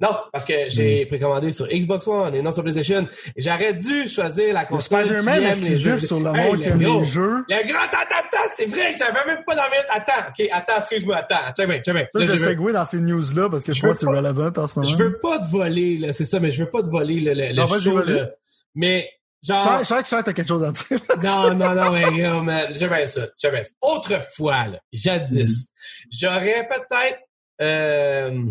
Non, 0.03 0.16
parce 0.33 0.45
que 0.45 0.69
j'ai 0.69 1.07
précommandé 1.07 1.53
sur 1.53 1.69
Xbox 1.69 2.09
One 2.09 2.35
et 2.35 2.43
non 2.43 2.51
sur 2.51 2.65
PlayStation. 2.65 3.07
J'aurais 3.37 3.73
dû 3.73 4.09
choisir 4.09 4.53
la 4.53 4.65
console. 4.65 5.05
Spider-Man 5.05 5.45
exclusif 5.45 5.99
sur 6.01 6.19
le 6.19 6.33
monde 6.33 6.61
qui 6.61 6.69
aime 6.69 6.81
les 6.81 7.05
jeux. 7.05 7.45
Le 7.49 7.69
grand 7.69 7.85
attends, 7.85 8.51
c'est 8.55 8.66
vrai, 8.66 8.93
j'avais 8.99 9.24
même 9.27 9.45
pas 9.47 9.55
dans 9.55 9.70
mes 9.70 9.83
Attends, 9.95 10.29
ok, 10.29 10.49
attends, 10.51 10.79
excuse-moi, 10.79 11.16
attends, 11.16 11.53
tiens 11.55 11.66
bien, 11.66 11.81
tiens 11.81 11.95
bien. 11.95 12.07
Ça, 12.12 12.20
je 12.20 12.37
vais 12.37 12.73
dans 12.73 12.85
ces 12.85 12.99
news-là 12.99 13.51
parce 13.51 13.65
que 13.65 13.74
je, 13.74 13.81
crois 13.81 13.93
que 13.93 13.99
c'est 13.99 14.07
relevant 14.07 14.51
en 14.57 14.69
ce 14.69 14.79
moment. 14.79 14.91
Je 14.91 14.97
veux 14.97 15.19
pas 15.19 15.39
te 15.39 15.51
voler, 15.51 15.99
là, 15.99 16.12
c'est 16.12 16.24
ça, 16.24 16.41
mais 16.41 16.51
je 16.51 16.65
veux 16.65 16.70
pas 16.70 16.83
te 16.83 16.89
voler 16.89 17.20
le, 17.20 17.35
le, 17.35 17.53
non, 17.55 17.66
show, 17.66 17.99
là. 17.99 18.31
Mais, 18.74 19.09
genre. 19.43 19.81
Je 19.81 19.85
sais 19.85 20.03
que 20.03 20.23
t'as 20.23 20.33
quelque 20.33 20.49
chose 20.49 20.65
à 20.65 20.73
dire. 20.73 20.99
non, 21.23 21.55
non, 21.55 21.74
non, 21.74 21.93
mais 21.93 22.03
gros, 22.03 22.43
man. 22.43 22.69
J'aime 22.74 22.91
bien 22.91 23.07
ça. 23.07 23.23
J'aime 23.41 23.53
bien 23.53 23.62
ça. 23.62 23.70
Autrefois, 23.83 24.66
là, 24.66 24.81
jadis, 24.93 25.69
mm-hmm. 25.69 26.07
j'aurais 26.11 26.69
peut-être, 26.69 27.20
euh, 27.61 28.45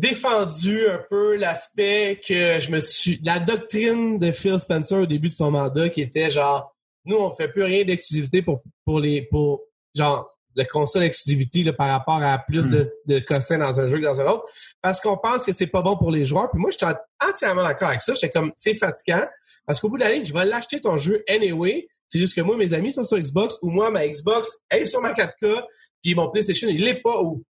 défendu 0.00 0.86
un 0.88 1.00
peu 1.10 1.36
l'aspect 1.36 2.20
que 2.26 2.58
je 2.58 2.70
me 2.70 2.80
suis 2.80 3.20
la 3.24 3.38
doctrine 3.38 4.18
de 4.18 4.32
Phil 4.32 4.58
Spencer 4.58 4.98
au 4.98 5.06
début 5.06 5.28
de 5.28 5.32
son 5.32 5.50
mandat 5.50 5.88
qui 5.90 6.00
était 6.00 6.30
genre 6.30 6.74
nous 7.04 7.16
on 7.16 7.34
fait 7.34 7.48
plus 7.48 7.62
rien 7.62 7.84
d'exclusivité 7.84 8.42
pour 8.42 8.62
pour 8.84 8.98
les 8.98 9.22
pour 9.22 9.62
genre 9.94 10.26
la 10.56 10.64
console 10.64 11.04
exclusivité 11.04 11.62
là, 11.62 11.72
par 11.72 11.88
rapport 11.88 12.22
à 12.22 12.38
plus 12.38 12.68
de, 12.68 12.80
hmm. 12.80 12.88
de 13.06 13.18
cossins 13.20 13.58
dans 13.58 13.80
un 13.80 13.86
jeu 13.86 13.98
que 13.98 14.04
dans 14.04 14.20
un 14.20 14.26
autre. 14.26 14.46
Parce 14.82 15.00
qu'on 15.00 15.16
pense 15.16 15.44
que 15.44 15.52
c'est 15.52 15.68
pas 15.68 15.82
bon 15.82 15.96
pour 15.96 16.10
les 16.10 16.24
joueurs. 16.24 16.50
Puis 16.50 16.60
moi 16.60 16.70
je 16.70 16.76
suis 16.76 16.86
entièrement 17.20 17.62
d'accord 17.62 17.88
avec 17.88 18.00
ça. 18.00 18.14
J'étais 18.14 18.30
comme 18.30 18.50
c'est 18.54 18.74
fatigant. 18.74 19.24
Parce 19.66 19.80
qu'au 19.80 19.88
bout 19.88 19.98
de 19.98 20.02
la 20.02 20.12
ligne 20.12 20.24
je 20.24 20.32
vais 20.32 20.44
l'acheter 20.44 20.80
ton 20.80 20.96
jeu 20.96 21.22
anyway 21.28 21.88
c'est 22.10 22.18
juste 22.18 22.34
que 22.34 22.42
moi 22.42 22.56
mes 22.56 22.74
amis 22.74 22.92
sont 22.92 23.04
sur 23.04 23.18
Xbox 23.18 23.58
ou 23.62 23.70
moi 23.70 23.90
ma 23.90 24.06
Xbox 24.06 24.50
est 24.70 24.84
sur 24.84 25.00
ma 25.00 25.12
4K 25.14 25.64
puis 26.02 26.14
mon 26.14 26.30
PlayStation 26.30 26.68
il 26.68 26.84
l'est 26.84 27.00
pas 27.00 27.22
ou 27.22 27.42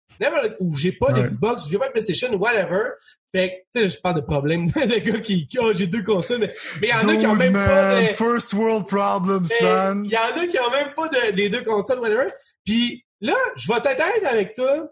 ou 0.60 0.76
j'ai 0.76 0.92
pas 0.92 1.12
d'Xbox, 1.12 1.68
j'ai 1.68 1.78
pas 1.78 1.86
de 1.86 1.92
PlayStation, 1.92 2.32
whatever. 2.34 2.90
Fait 3.34 3.48
que, 3.48 3.54
tu 3.80 3.88
sais, 3.88 3.96
je 3.96 4.00
parle 4.00 4.16
de 4.16 4.20
problèmes 4.20 4.66
de 4.66 4.98
gars 4.98 5.20
qui, 5.20 5.48
oh, 5.58 5.72
j'ai 5.72 5.86
deux 5.86 6.02
consoles, 6.02 6.40
mais 6.40 6.52
il 6.82 6.88
y 6.88 6.92
en 6.92 7.08
a 7.08 7.16
qui 7.16 7.26
ont 7.26 7.34
même 7.34 7.52
pas 7.52 8.02
de... 8.02 8.06
First 8.08 8.52
world 8.52 8.86
problem, 8.86 9.46
son. 9.46 10.04
Il 10.04 10.10
y 10.10 10.16
en 10.16 10.36
a 10.36 10.46
qui 10.46 10.58
ont 10.58 10.70
même 10.70 10.92
pas 10.94 11.08
de, 11.08 11.32
des 11.32 11.48
deux 11.48 11.62
consoles, 11.62 12.00
whatever. 12.00 12.28
Puis 12.64 13.04
là, 13.20 13.36
je 13.56 13.72
vais 13.72 13.80
t'être 13.80 14.02
avec 14.30 14.54
toi. 14.54 14.88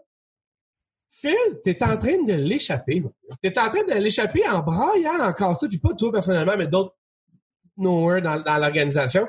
Phil, 1.11 1.35
t'es 1.63 1.83
en 1.83 1.97
train 1.97 2.23
de 2.23 2.33
l'échapper. 2.33 3.03
T'es 3.41 3.57
en 3.59 3.69
train 3.69 3.83
de 3.83 3.93
l'échapper 3.95 4.47
en 4.47 4.59
braillant 4.59 5.19
encore 5.19 5.57
ça, 5.57 5.67
puis 5.67 5.79
pas 5.79 5.93
toi 5.93 6.11
personnellement, 6.11 6.55
mais 6.57 6.67
d'autres 6.67 6.95
nowhere 7.79 8.21
dans, 8.21 8.41
dans 8.41 8.57
l'organisation. 8.57 9.27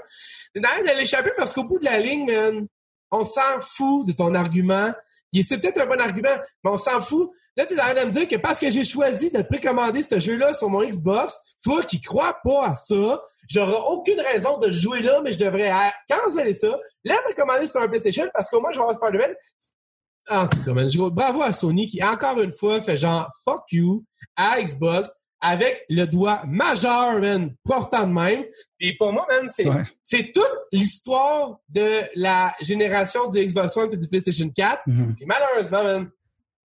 Train 0.54 0.82
de 0.82 0.98
l'échapper 0.98 1.30
parce 1.36 1.52
qu'au 1.52 1.64
bout 1.64 1.78
de 1.78 1.84
la 1.84 1.98
ligne, 1.98 2.26
man, 2.26 2.66
on 3.10 3.24
s'en 3.24 3.60
fout 3.60 4.06
de 4.06 4.12
ton 4.12 4.34
argument. 4.34 4.92
C'est 5.32 5.60
peut-être 5.60 5.80
un 5.80 5.86
bon 5.86 6.00
argument, 6.00 6.36
mais 6.64 6.70
on 6.70 6.78
s'en 6.78 7.00
fout. 7.00 7.30
Là, 7.56 7.66
tu 7.66 7.74
es 7.74 7.80
en 7.80 7.84
train 7.84 7.94
de 8.02 8.06
me 8.06 8.12
dire 8.12 8.28
que 8.28 8.36
parce 8.36 8.58
que 8.58 8.70
j'ai 8.70 8.84
choisi 8.84 9.30
de 9.30 9.42
précommander 9.42 10.02
ce 10.02 10.18
jeu-là 10.18 10.54
sur 10.54 10.68
mon 10.68 10.82
Xbox, 10.82 11.36
toi 11.62 11.82
qui 11.82 12.00
crois 12.00 12.38
pas 12.44 12.68
à 12.68 12.74
ça, 12.74 13.22
j'aurai 13.48 13.76
aucune 13.88 14.20
raison 14.20 14.58
de 14.58 14.70
jouer 14.70 15.00
là, 15.00 15.20
mais 15.22 15.32
je 15.32 15.38
devrais 15.38 15.72
canceller 16.08 16.54
ça, 16.54 16.78
la 17.04 17.16
précommander 17.22 17.66
sur 17.66 17.80
un 17.80 17.88
PlayStation 17.88 18.28
parce 18.32 18.48
qu'au 18.48 18.60
moins 18.60 18.70
je 18.72 18.78
vais 18.78 18.82
avoir 18.82 18.96
Spider-Man. 18.96 19.34
En 20.28 20.46
tout 20.46 20.62
cas, 20.62 21.10
bravo 21.10 21.42
à 21.42 21.52
Sony 21.52 21.86
qui, 21.86 22.02
encore 22.02 22.40
une 22.40 22.52
fois, 22.52 22.80
fait 22.80 22.96
genre 22.96 23.28
fuck 23.44 23.62
you 23.72 24.04
à 24.36 24.60
Xbox 24.62 25.10
avec 25.40 25.84
le 25.88 26.06
doigt 26.06 26.42
majeur, 26.46 27.18
man, 27.20 27.54
portant 27.64 28.06
de 28.06 28.12
même. 28.12 28.44
Et 28.78 28.96
pour 28.96 29.12
moi, 29.12 29.26
man, 29.28 29.48
c'est, 29.48 29.66
c'est 30.02 30.32
toute 30.32 30.44
l'histoire 30.72 31.58
de 31.68 32.02
la 32.14 32.54
génération 32.60 33.28
du 33.28 33.44
Xbox 33.44 33.76
One 33.76 33.90
et 33.92 33.96
du 33.96 34.08
PlayStation 34.08 34.48
4. 34.48 34.82
Mm-hmm. 34.86 35.16
malheureusement, 35.26 35.84
man, 35.84 36.10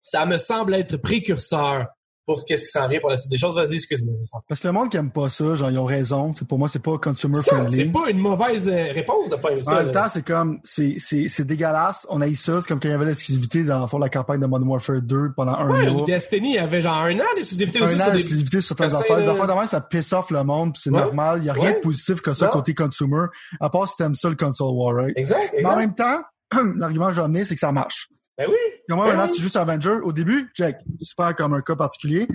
ça 0.02 0.26
me 0.26 0.36
semble 0.36 0.74
être 0.74 0.96
précurseur 0.96 1.86
pour 2.26 2.40
ce 2.40 2.46
qui 2.46 2.56
s'en 2.58 2.88
vient 2.88 3.00
pour 3.00 3.10
la 3.10 3.18
suite 3.18 3.30
des 3.30 3.38
choses. 3.38 3.54
Vas-y, 3.54 3.74
excuse-moi. 3.74 4.14
Parce 4.48 4.60
que 4.60 4.66
le 4.66 4.72
monde 4.72 4.90
qui 4.90 4.96
aime 4.96 5.10
pas 5.10 5.28
ça, 5.28 5.54
genre, 5.54 5.70
ils 5.70 5.78
ont 5.78 5.84
raison. 5.84 6.32
pour 6.48 6.58
moi, 6.58 6.68
c'est 6.68 6.82
pas 6.82 6.98
consumer 6.98 7.42
friendly. 7.42 7.76
C'est 7.76 7.92
pas 7.92 8.10
une 8.10 8.18
mauvaise 8.18 8.68
euh, 8.68 8.92
réponse 8.92 9.30
de 9.30 9.36
pas 9.36 9.54
ça. 9.56 9.72
En 9.72 9.84
même 9.84 9.92
temps, 9.92 10.08
c'est 10.08 10.24
comme, 10.24 10.60
c'est, 10.62 11.44
dégueulasse. 11.44 12.06
On 12.10 12.20
a 12.20 12.28
eu 12.28 12.34
ça. 12.34 12.60
C'est 12.60 12.68
comme 12.68 12.80
quand 12.80 12.88
il 12.88 12.92
y 12.92 12.94
avait 12.94 13.06
l'exclusivité 13.06 13.64
dans 13.64 13.88
la 13.98 14.08
campagne 14.08 14.40
de 14.40 14.46
Modern 14.46 14.68
Warfare 14.68 15.02
2 15.02 15.32
pendant 15.36 15.54
un 15.54 15.70
ouais, 15.70 15.90
mois. 15.90 16.06
Destiny, 16.06 16.50
il 16.50 16.54
y 16.54 16.58
avait 16.58 16.80
genre 16.80 16.96
un 16.96 17.18
an 17.18 17.34
d'exclusivité 17.34 17.80
aussi. 17.80 18.00
Un 18.00 18.08
an 18.08 18.12
d'exclusivité 18.12 18.60
sur 18.60 18.76
certaines 18.76 18.96
affaires. 18.96 19.18
Les 19.18 19.28
affaires 19.28 19.46
de 19.46 19.52
même, 19.52 19.66
ça 19.66 19.80
piss 19.80 20.12
off 20.12 20.30
le 20.30 20.42
monde 20.44 20.74
c'est 20.76 20.90
normal. 20.90 21.38
Il 21.40 21.46
y 21.46 21.50
a 21.50 21.52
rien 21.52 21.72
de 21.72 21.78
positif 21.78 22.20
que 22.20 22.34
ça 22.34 22.48
côté 22.48 22.74
consumer. 22.74 23.26
À 23.60 23.70
part 23.70 23.88
si 23.88 23.96
t'aimes 23.96 24.14
ça, 24.14 24.28
le 24.28 24.36
console 24.36 24.74
war, 24.74 24.94
right? 24.94 25.16
Exact, 25.16 25.54
Mais 25.56 25.66
en 25.66 25.76
même 25.76 25.94
temps, 25.94 26.22
l'argument 26.76 27.08
que 27.08 27.14
j'en 27.14 27.32
ai, 27.34 27.44
c'est 27.44 27.54
que 27.54 27.60
ça 27.60 27.72
marche. 27.72 28.08
Ben 28.36 28.48
oui. 28.48 28.56
Et 28.88 28.94
moi, 28.94 29.06
ben 29.06 29.16
maintenant, 29.16 29.32
c'est 29.32 29.40
juste 29.40 29.56
Avenger. 29.56 29.98
Au 30.02 30.12
début, 30.12 30.50
check. 30.56 30.76
Super 31.00 31.34
comme 31.36 31.54
un 31.54 31.60
cas 31.60 31.76
particulier. 31.76 32.26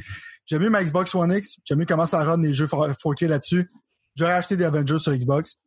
J'aime 0.45 0.63
mieux 0.63 0.69
ma 0.69 0.83
Xbox 0.83 1.13
One 1.13 1.31
X. 1.31 1.57
J'aime 1.65 1.79
mieux 1.79 1.85
comment 1.85 2.05
ça 2.05 2.23
run 2.23 2.41
les 2.41 2.53
jeux 2.53 2.65
4K 2.65 3.27
là-dessus. 3.27 3.69
J'aurais 4.15 4.33
acheté 4.33 4.57
des 4.57 4.65
Avengers 4.65 4.99
sur 4.99 5.13
Xbox. 5.13 5.57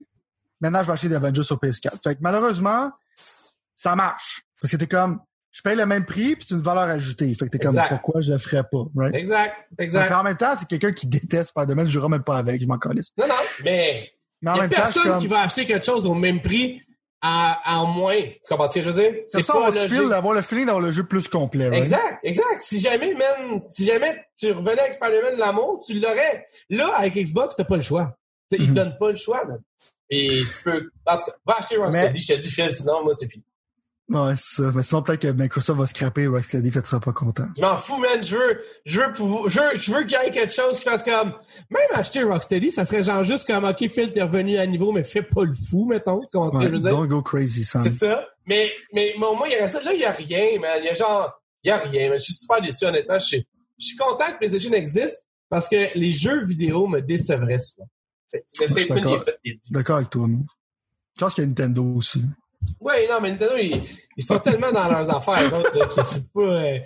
Maintenant, 0.60 0.82
je 0.82 0.86
vais 0.86 0.92
acheter 0.92 1.08
des 1.08 1.14
Avengers 1.14 1.44
sur 1.44 1.56
PS4. 1.56 2.02
Fait 2.02 2.14
que 2.14 2.20
malheureusement, 2.20 2.90
ça 3.76 3.94
marche. 3.94 4.42
Parce 4.60 4.72
que 4.72 4.76
t'es 4.76 4.86
comme, 4.86 5.20
je 5.50 5.60
paye 5.60 5.76
le 5.76 5.86
même 5.86 6.04
prix 6.04 6.36
puis 6.36 6.46
c'est 6.48 6.54
une 6.54 6.62
valeur 6.62 6.84
ajoutée. 6.84 7.34
Fait 7.34 7.46
que 7.46 7.50
t'es 7.50 7.58
comme, 7.58 7.76
pourquoi 7.88 8.20
je 8.20 8.32
le 8.32 8.38
ferais 8.38 8.62
pas, 8.62 8.84
right? 8.96 9.14
Exact, 9.14 9.54
exact. 9.78 10.08
Donc, 10.08 10.18
en 10.18 10.22
même 10.22 10.36
temps, 10.36 10.54
c'est 10.56 10.68
quelqu'un 10.68 10.92
qui 10.92 11.06
déteste 11.06 11.50
Spider-Man, 11.50 11.86
je 11.86 11.92
jouerai 11.92 12.08
même 12.08 12.24
pas 12.24 12.38
avec, 12.38 12.60
je 12.60 12.66
m'en 12.66 12.78
connais. 12.78 13.02
Non, 13.18 13.26
non, 13.28 13.34
mais, 13.64 14.12
mais 14.40 14.50
en 14.50 14.54
y 14.54 14.58
a 14.58 14.62
même 14.62 14.70
personne 14.70 15.04
temps, 15.04 15.18
qui 15.18 15.26
va 15.26 15.40
acheter 15.40 15.66
quelque 15.66 15.84
chose 15.84 16.06
au 16.06 16.14
même 16.14 16.40
prix 16.40 16.82
en 17.22 17.86
moins. 17.86 18.20
Tu 18.20 18.48
comprends 18.48 18.68
ce 18.68 18.76
que 18.76 18.84
je 18.84 18.90
veux 18.90 19.02
dire? 19.02 19.22
C'est 19.28 19.46
pas 19.46 19.70
logique. 19.70 20.08
d'avoir 20.08 20.34
le 20.34 20.42
feeling 20.42 20.66
d'avoir 20.66 20.84
le 20.84 20.92
jeu 20.92 21.04
plus 21.04 21.28
complet. 21.28 21.70
Exact, 21.72 22.18
exact. 22.22 22.60
Si 22.60 22.80
jamais, 22.80 23.14
man, 23.14 23.62
si 23.68 23.84
jamais 23.84 24.24
tu 24.36 24.50
revenais 24.50 24.80
avec 24.80 24.94
Spider-Man 24.94 25.34
de 25.34 25.40
l'amour, 25.40 25.80
tu 25.84 25.98
l'aurais. 26.00 26.46
Là, 26.70 26.92
avec 26.96 27.14
Xbox, 27.14 27.56
t'as 27.56 27.64
pas 27.64 27.76
le 27.76 27.82
choix. 27.82 28.16
Ils 28.50 28.58
te 28.58 28.62
mhm. 28.64 28.74
donnent 28.74 28.96
pas 28.98 29.10
le 29.10 29.16
choix, 29.16 29.44
man. 29.44 29.60
Et 30.10 30.42
tu 30.52 30.62
peux, 30.62 30.90
en 31.06 31.16
tout 31.16 31.24
cas, 31.24 31.32
va 31.46 31.56
acheter 31.56 31.76
Rocksteady, 31.76 32.20
je 32.20 32.34
te 32.34 32.38
dis, 32.38 32.50
Phil, 32.50 32.70
sinon, 32.70 33.02
moi, 33.02 33.14
c'est 33.14 33.28
fini. 33.28 33.44
Ouais, 34.08 34.34
c'est 34.36 34.62
ça. 34.62 34.72
Mais 34.74 34.82
sinon, 34.82 35.02
peut-être 35.02 35.22
que 35.22 35.28
Microsoft 35.28 35.78
va 35.78 35.86
scraper 35.86 36.26
Rocksteady, 36.26 36.70
fait 36.70 36.82
tu 36.82 36.88
seras 36.88 37.00
pas 37.00 37.12
content. 37.12 37.46
Je 37.56 37.62
m'en 37.62 37.76
fous, 37.76 37.98
man. 37.98 38.22
Je 38.22 38.36
veux, 38.36 38.60
je 38.84 39.00
veux, 39.00 39.14
je 39.16 39.60
veux, 39.60 39.74
je 39.74 39.92
veux 39.92 40.02
qu'il 40.02 40.18
y 40.22 40.26
ait 40.26 40.30
quelque 40.30 40.52
chose 40.52 40.78
qui 40.78 40.84
fasse 40.84 41.02
comme, 41.02 41.32
même 41.70 41.88
acheter 41.94 42.22
Rocksteady, 42.22 42.70
ça 42.70 42.84
serait 42.84 43.02
genre 43.02 43.22
juste 43.22 43.46
comme, 43.46 43.64
OK, 43.64 43.88
Phil, 43.88 44.12
t'es 44.12 44.22
revenu 44.22 44.58
à 44.58 44.66
niveau, 44.66 44.92
mais 44.92 45.04
fais 45.04 45.22
pas 45.22 45.44
le 45.44 45.54
fou, 45.54 45.86
mettons. 45.86 46.20
Tu 46.20 46.36
comprends 46.36 46.52
ce 46.52 46.58
que 46.58 46.64
je 46.66 46.72
veux 46.72 46.78
dire? 46.78 46.90
Don't 46.90 47.08
go 47.08 47.22
crazy, 47.22 47.64
Sam. 47.64 47.80
C'est 47.82 47.92
ça. 47.92 48.26
Mais, 48.46 48.70
mais, 48.92 49.14
au 49.16 49.34
moins, 49.34 49.46
il 49.46 49.52
y 49.52 49.54
a 49.54 49.68
ça. 49.68 49.82
Là, 49.82 49.94
il 49.94 50.00
y 50.00 50.04
a 50.04 50.10
rien, 50.10 50.58
man. 50.60 50.78
Il 50.80 50.86
y 50.86 50.88
a 50.88 50.94
genre, 50.94 51.32
il 51.62 51.68
y 51.68 51.70
a 51.70 51.78
rien, 51.78 52.10
man. 52.10 52.18
Je 52.18 52.24
suis 52.24 52.34
super 52.34 52.60
déçu, 52.60 52.84
honnêtement. 52.84 53.18
Je 53.18 53.24
suis, 53.24 53.46
je 53.78 53.86
suis 53.86 53.96
content 53.96 54.30
que 54.32 54.38
PlayStation 54.38 54.72
existe 54.72 55.26
parce 55.48 55.68
que 55.68 55.96
les 55.96 56.12
jeux 56.12 56.44
vidéo 56.44 56.86
me 56.86 57.00
décevraient, 57.00 57.58
ça. 57.58 57.82
C'est 58.44 58.66
d'accord 59.70 59.96
avec 59.96 60.10
toi, 60.10 60.26
man. 60.26 60.44
Je 61.16 61.24
pense 61.24 61.34
qu'il 61.34 61.42
y 61.42 61.46
a 61.46 61.48
Nintendo 61.48 61.84
aussi. 61.96 62.24
Oui, 62.80 62.92
non, 63.08 63.20
mais 63.20 63.30
Nintendo, 63.30 63.54
ils, 63.56 64.24
sont 64.24 64.38
tellement 64.38 64.72
dans 64.72 64.88
leurs 64.88 65.14
affaires, 65.14 65.40
les 65.40 65.54
autres, 65.54 65.94
que 65.94 66.02
c'est 66.02 66.32
pas. 66.32 66.40
Euh... 66.40 66.78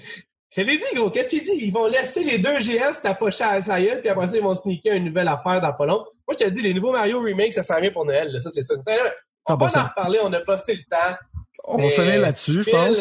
Je 0.55 0.63
l'ai 0.63 0.79
dit, 0.79 0.85
gros, 0.95 1.11
qu'est-ce 1.11 1.29
que 1.29 1.37
tu 1.37 1.45
dis? 1.45 1.67
Ils 1.67 1.73
vont 1.73 1.87
laisser 1.87 2.25
les 2.25 2.39
deux 2.39 2.61
géants 2.61 2.95
se 2.95 3.03
tapocher 3.03 3.45
à 3.45 3.61
sa 3.61 3.81
gueule, 3.81 4.01
puis 4.01 4.09
après 4.09 4.29
ça, 4.29 4.37
ils 4.37 4.43
vont 4.43 4.55
sneaker 4.55 4.95
une 4.95 5.07
nouvelle 5.07 5.29
affaire 5.29 5.61
dans 5.61 5.73
pas 5.73 5.87
long. 5.87 6.05
Moi, 6.27 6.37
je 6.39 6.45
te 6.45 6.51
dis, 6.51 6.63
les 6.63 6.73
nouveaux 6.73 6.93
Mario 6.93 7.21
Remake, 7.21 7.53
ça 7.53 7.63
s'en 7.63 7.81
vient 7.81 7.91
pour 7.91 8.05
Noël, 8.05 8.33
là. 8.33 8.41
ça, 8.41 8.51
c'est 8.51 8.63
ça. 8.63 8.75
On 9.49 9.55
va 9.55 9.67
en 9.67 9.85
reparler, 9.85 10.19
on 10.23 10.33
a 10.33 10.41
posté 10.41 10.75
le 10.75 10.83
temps. 10.91 11.17
On 11.65 11.79
va 11.79 11.89
finir 11.91 12.21
là-dessus, 12.21 12.63
je 12.63 12.71
pense. 12.71 12.99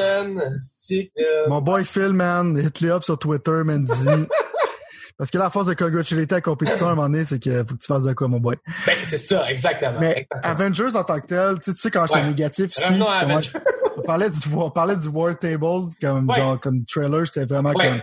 Mon 1.47 1.61
boy 1.61 1.83
Phil, 1.83 2.13
man, 2.13 2.57
hit-le 2.57 2.91
up 2.91 3.03
sur 3.03 3.17
Twitter, 3.17 3.61
man, 3.63 3.83
dis. 3.83 4.09
Parce 5.17 5.31
que 5.31 5.37
la 5.37 5.49
force 5.49 5.67
de 5.67 5.73
congratulate 5.73 6.31
la 6.31 6.41
compétition 6.41 6.87
à 6.87 6.91
un 6.91 6.95
moment 6.95 7.07
donné, 7.07 7.23
c'est 7.23 7.39
qu'il 7.39 7.57
faut 7.59 7.75
que 7.75 7.79
tu 7.79 7.87
fasses 7.87 8.03
de 8.03 8.13
quoi, 8.13 8.27
mon 8.27 8.39
boy. 8.39 8.57
Ben, 8.85 8.95
c'est 9.03 9.17
ça, 9.17 9.49
exactement. 9.49 9.99
Mais 9.99 10.27
Avengers 10.43 10.95
en 10.95 11.03
tant 11.05 11.19
que 11.21 11.27
tel, 11.27 11.59
tu 11.59 11.73
sais, 11.73 11.89
quand 11.89 12.05
j'étais 12.05 12.23
négatif 12.23 12.77
ici, 12.77 12.93
on 13.97 14.01
parlait 14.01 14.29
du, 14.29 14.39
on 14.53 14.69
parlait 14.69 14.97
du 14.97 15.07
War 15.07 15.37
Table, 15.37 15.85
comme, 16.01 16.33
genre, 16.35 16.59
comme 16.59 16.83
trailer, 16.85 17.23
j'étais 17.25 17.45
vraiment 17.45 17.71
comme, 17.71 18.01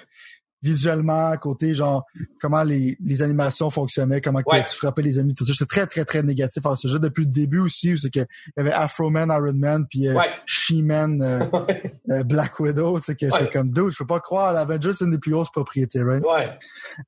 visuellement, 0.63 1.37
côté 1.39 1.75
genre 1.75 2.05
comment 2.41 2.63
les, 2.63 2.97
les 3.05 3.23
animations 3.23 3.71
fonctionnaient, 3.71 4.21
comment 4.21 4.41
tu 4.43 4.77
frappais 4.77 5.03
les 5.03 5.19
ennemis, 5.19 5.35
tout 5.35 5.45
ça. 5.45 5.53
J'étais 5.53 5.67
très, 5.67 5.87
très, 5.87 6.05
très 6.05 6.23
négatif 6.23 6.65
à 6.67 6.77
ce 6.77 6.89
jeu 6.89 6.99
depuis 6.99 7.25
le 7.25 7.31
début 7.31 7.61
aussi, 7.61 7.93
où 7.93 7.97
c'est 7.97 8.11
qu'il 8.11 8.27
y 8.57 8.61
avait 8.61 8.73
Afro 8.73 9.11
Man, 9.11 9.31
Iron 9.31 9.55
Man, 9.55 9.87
puis 9.89 10.09
euh, 10.09 10.19
She-Man, 10.47 11.23
euh, 11.23 11.47
euh, 12.11 12.23
Black 12.25 12.61
Widow. 12.61 12.99
C'est 12.99 13.17
que 13.17 13.27
c'est 13.31 13.53
comme 13.53 13.73
dude, 13.73 13.91
je 13.91 13.99
peux 13.99 14.07
pas 14.07 14.21
croire, 14.21 14.53
l'Avengers, 14.53 14.93
c'est 14.93 15.05
une 15.05 15.11
des 15.11 15.19
plus 15.19 15.33
grosses 15.33 15.51
propriétés, 15.51 16.03
right? 16.03 16.25
Ouais. 16.25 16.51